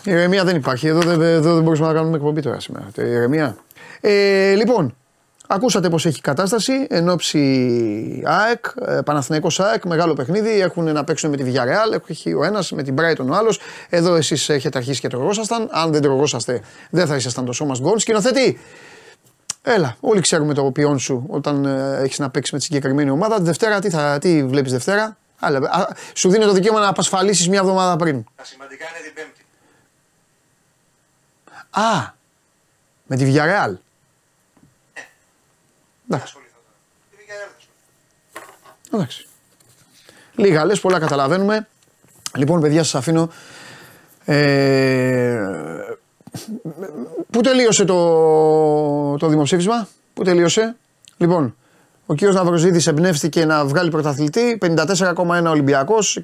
ηρεμία 0.05 0.45
δεν 0.45 0.57
υπάρχει. 0.57 0.87
Εδώ 0.87 1.01
δεν, 1.01 1.21
εδώ 1.21 1.55
δεν 1.55 1.63
μπορούμε 1.63 1.87
να 1.87 1.93
κάνουμε 1.93 2.17
εκπομπή 2.17 2.41
τώρα 2.41 2.61
σήμερα. 2.61 2.89
Ε, 2.95 3.07
Ηρεμία. 3.07 3.57
Ε, 4.01 4.55
λοιπόν, 4.55 4.95
Ακούσατε 5.53 5.89
πως 5.89 6.07
έχει 6.07 6.21
κατάσταση 6.21 6.87
εν 6.89 7.09
ώψη 7.09 8.23
ΑΕΚ, 8.25 8.65
ε, 8.87 8.99
Παναθηναϊκός 9.05 9.61
ΑΕΚ, 9.61 9.85
μεγάλο 9.85 10.13
παιχνίδι. 10.13 10.61
Έχουν 10.61 10.93
να 10.93 11.05
παίξουν 11.05 11.31
με 11.31 11.37
τη 11.37 11.45
Villarreal, 11.47 12.01
έχει 12.07 12.35
ο 12.35 12.45
ένας 12.45 12.73
με 12.73 12.83
την 12.83 12.95
Brighton 12.99 13.27
ο 13.31 13.35
άλλος. 13.35 13.61
Εδώ 13.89 14.15
εσείς 14.15 14.49
έχετε 14.49 14.79
αρχίσει 14.79 15.01
και 15.01 15.09
τρογόσασταν. 15.09 15.69
Αν 15.71 15.93
δεν 15.93 16.03
τρογόσαστε 16.03 16.61
δεν 16.91 17.07
θα 17.07 17.17
ήσασταν 17.17 17.45
το 17.45 17.53
σώμα 17.53 17.75
γκολ. 17.81 17.99
Σκηνοθετή, 17.99 18.59
έλα, 19.63 19.97
όλοι 20.01 20.21
ξέρουμε 20.21 20.55
το 20.55 20.63
ποιόν 20.63 20.99
σου 20.99 21.25
όταν 21.29 21.65
ε, 21.65 22.01
έχεις 22.03 22.19
να 22.19 22.31
παίξεις 22.31 22.53
με 22.53 22.59
τη 22.59 22.65
συγκεκριμένη 22.65 23.11
ομάδα. 23.11 23.37
Τη 23.37 23.43
Δευτέρα 23.43 23.81
τι, 23.81 23.91
θα, 23.91 24.19
τι 24.19 24.45
βλέπεις 24.45 24.73
Δευτέρα; 24.73 25.17
Άλλα, 25.39 25.59
α, 25.59 25.89
σου 26.15 26.31
δίνει 26.31 26.45
το 26.45 26.53
δικαίωμα 26.53 26.81
να 26.81 26.89
απασφαλίσεις 26.89 27.49
μια 27.49 27.59
εβδομάδα 27.59 27.97
πριν. 27.97 28.25
Τα 28.37 28.45
σημαντικά 28.45 28.85
είναι 28.85 29.07
την 29.07 29.15
Πέμπτη. 29.15 29.40
Α, 31.71 32.13
με 33.07 33.17
τη 33.17 33.33
Villarreal. 33.33 33.75
Εντάξει. 36.09 36.35
Εντάξει. 38.93 39.27
Λίγα 40.35 40.65
λες, 40.65 40.81
πολλά 40.81 40.99
καταλαβαίνουμε. 40.99 41.69
Λοιπόν, 42.37 42.61
παιδιά, 42.61 42.83
σας 42.83 42.95
αφήνω. 42.95 43.31
Ε, 44.25 45.41
πού 47.31 47.41
τελείωσε 47.41 47.85
το, 47.85 49.17
το 49.17 49.29
δημοψήφισμα, 49.29 49.89
πού 50.15 50.23
τελείωσε; 50.25 50.77
Λοιπόν, 51.17 51.57
ο 52.07 52.15
κύριος 52.15 52.37
Ναυροζίδης 52.37 52.87
εμπνεύστηκε 52.87 53.45
να 53.45 53.65
βγάλει 53.65 53.91
πρωταθλητή, 53.91 54.59
54,1 54.63 55.45
Ολυμπιακός, 55.47 56.21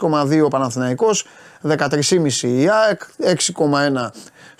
26,2 0.00 0.50
Παναθηναϊκός, 0.50 1.26
13,5 1.62 2.42
η 2.42 2.68
ΑΕΚ, 2.68 3.02
6,1 3.18 4.10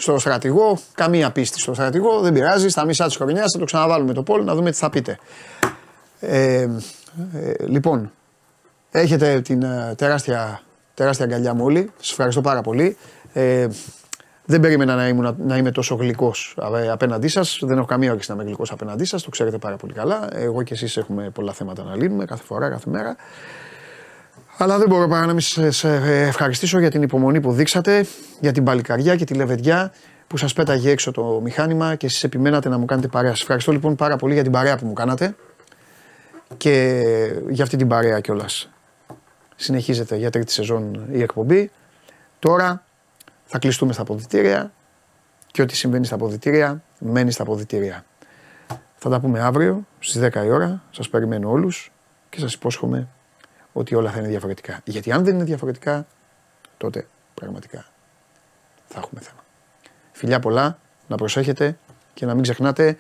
στο 0.01 0.19
στρατηγό, 0.19 0.79
καμία 0.95 1.31
πίστη 1.31 1.61
στο 1.61 1.75
στρατηγό, 1.75 2.21
δεν 2.21 2.33
πειράζει, 2.33 2.69
στα 2.69 2.85
μισά 2.85 3.07
της 3.07 3.17
χρονιάς 3.17 3.53
θα 3.53 3.59
το 3.59 3.65
ξαναβάλουμε 3.65 4.13
το 4.13 4.23
πόλ 4.23 4.45
να 4.45 4.55
δούμε 4.55 4.71
τι 4.71 4.77
θα 4.77 4.91
πείτε. 4.91 5.19
Ε, 6.21 6.61
ε, 6.61 6.69
λοιπόν, 7.67 8.13
έχετε 8.91 9.41
την 9.41 9.63
ε, 9.63 9.95
τεράστια, 9.97 10.61
τεράστια 10.95 11.25
αγκαλιά 11.25 11.55
μου 11.55 11.65
όλοι, 11.65 11.91
σας 11.99 12.11
ευχαριστώ 12.11 12.41
πάρα 12.41 12.61
πολύ. 12.61 12.97
Ε, 13.33 13.67
δεν 14.45 14.61
περίμενα 14.61 14.95
να, 14.95 15.09
ήμουν, 15.09 15.37
να 15.39 15.57
είμαι 15.57 15.71
τόσο 15.71 15.95
γλυκός 15.95 16.57
απέναντί 16.91 17.29
σας. 17.29 17.59
Δεν 17.63 17.77
έχω 17.77 17.87
καμία 17.87 18.11
όρεξη 18.11 18.31
να 18.31 18.35
είμαι 18.35 18.45
γλυκός 18.45 18.73
απέναντί 18.73 19.05
σας. 19.05 19.23
Το 19.23 19.31
ξέρετε 19.31 19.59
πάρα 19.59 19.77
πολύ 19.77 19.93
καλά. 19.93 20.29
Εγώ 20.33 20.63
και 20.63 20.75
εσείς 20.75 20.97
έχουμε 20.97 21.31
πολλά 21.31 21.53
θέματα 21.53 21.83
να 21.83 21.97
λύνουμε 21.97 22.25
κάθε 22.25 22.43
φορά, 22.45 22.69
κάθε 22.69 22.91
μέρα. 22.91 23.17
Αλλά 24.63 24.79
δεν 24.79 24.89
μπορώ 24.89 25.09
παρά 25.09 25.27
να 25.27 25.33
μην 25.33 25.73
σα 25.73 25.89
ευχαριστήσω 26.05 26.79
για 26.79 26.91
την 26.91 27.03
υπομονή 27.03 27.41
που 27.41 27.53
δείξατε, 27.53 28.07
για 28.41 28.53
την 28.53 28.65
παλικαριά 28.65 29.17
και 29.17 29.25
τη 29.25 29.35
λεβεδιά 29.35 29.93
που 30.27 30.37
σας 30.37 30.53
πέταγε 30.53 30.91
έξω 30.91 31.11
το 31.11 31.41
μηχάνημα 31.43 31.95
και 31.95 32.07
εσείς 32.07 32.25
επιμένατε 32.25 32.69
να 32.69 32.79
μου 32.79 32.85
κάνετε 32.85 33.09
παρέα. 33.09 33.31
Σας 33.31 33.41
ευχαριστώ 33.41 33.73
λοιπόν 33.73 33.97
πάρα 33.97 34.17
πολύ 34.17 34.35
για 34.35 34.43
την 34.43 34.53
παρέα 34.53 34.77
που 34.77 34.87
μου 34.87 34.93
κάνατε 34.93 35.35
και 36.57 37.03
για 37.49 37.65
αυτή 37.65 37.77
την 37.77 37.89
παρέα 37.89 38.21
κιόλας. 38.21 38.71
Συνεχίζεται 39.57 40.17
για 40.17 40.31
τρίτη 40.31 40.53
σεζόν 40.53 41.07
η 41.13 41.23
εκπομπή. 41.23 41.71
Τώρα 42.39 42.85
θα 43.45 43.59
κλειστούμε 43.59 43.93
στα 43.93 44.03
αποδητήρια 44.03 44.73
και 45.47 45.63
ό,τι 45.63 45.77
συμβαίνει 45.77 46.07
στα 46.07 46.15
αποδητήρια 46.15 46.83
μένει 46.99 47.31
στα 47.31 47.43
αποδητήρια. 47.43 48.05
Θα 48.97 49.11
τα 49.11 49.21
πούμε 49.21 49.41
αύριο 49.41 49.87
στις 49.99 50.21
10 50.23 50.45
η 50.45 50.51
ώρα. 50.51 50.83
Σας 50.91 51.09
περιμένω 51.09 51.51
όλους 51.51 51.93
και 52.29 52.39
σας 52.39 52.55
υπόσχομαι 52.55 53.09
ότι 53.73 53.95
όλα 53.95 54.11
θα 54.11 54.19
είναι 54.19 54.29
διαφορετικά. 54.29 54.81
Γιατί 54.85 55.13
αν 55.13 55.25
δεν 55.25 55.35
είναι 55.35 55.45
διαφορετικά, 55.45 56.07
τότε 56.77 57.07
πραγματικά 57.35 57.87
θα 58.89 58.99
έχουμε 58.99 59.21
θέμα. 59.21 59.45
Φιλιά 60.13 60.41
πολλά, 60.41 60.79
να 61.09 61.17
προσέχετε 61.17 61.79
και 62.15 62.27
να 62.27 62.35
μην 62.35 62.43
ξεχνάτε 62.43 62.99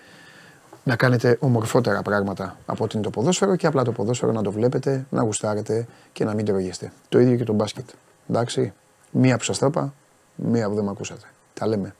να 0.84 0.96
κάνετε 0.96 1.36
ομορφότερα 1.40 2.02
πράγματα 2.02 2.56
από 2.66 2.84
ότι 2.84 2.96
είναι 2.96 3.04
το 3.04 3.10
ποδόσφαιρο 3.10 3.56
και 3.56 3.66
απλά 3.66 3.84
το 3.84 3.92
ποδόσφαιρο 3.92 4.32
να 4.32 4.42
το 4.42 4.52
βλέπετε, 4.52 5.06
να 5.10 5.22
γουστάρετε 5.22 5.86
και 6.12 6.24
να 6.24 6.34
μην 6.34 6.44
τρώγεστε. 6.44 6.92
Το 7.08 7.18
ίδιο 7.18 7.36
και 7.36 7.44
το 7.44 7.52
μπάσκετ. 7.52 7.88
Εντάξει, 8.28 8.72
μία 9.10 9.36
που 9.36 9.44
σας 9.44 9.58
το 9.58 9.66
είπα, 9.66 9.94
μία 10.34 10.68
που 10.68 10.74
δεν 10.74 10.84
με 10.84 10.90
ακούσατε. 10.90 11.26
Τα 11.54 11.66
λέμε 11.66 11.94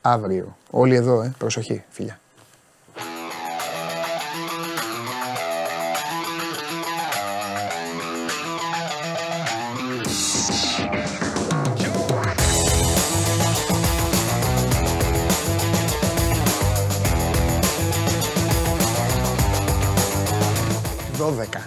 αύριο. 0.00 0.56
Όλοι 0.70 0.94
εδώ, 0.94 1.22
ε. 1.22 1.34
προσοχή, 1.38 1.84
φιλιά. 1.88 2.20
Vem 21.32 21.46
cá. 21.46 21.65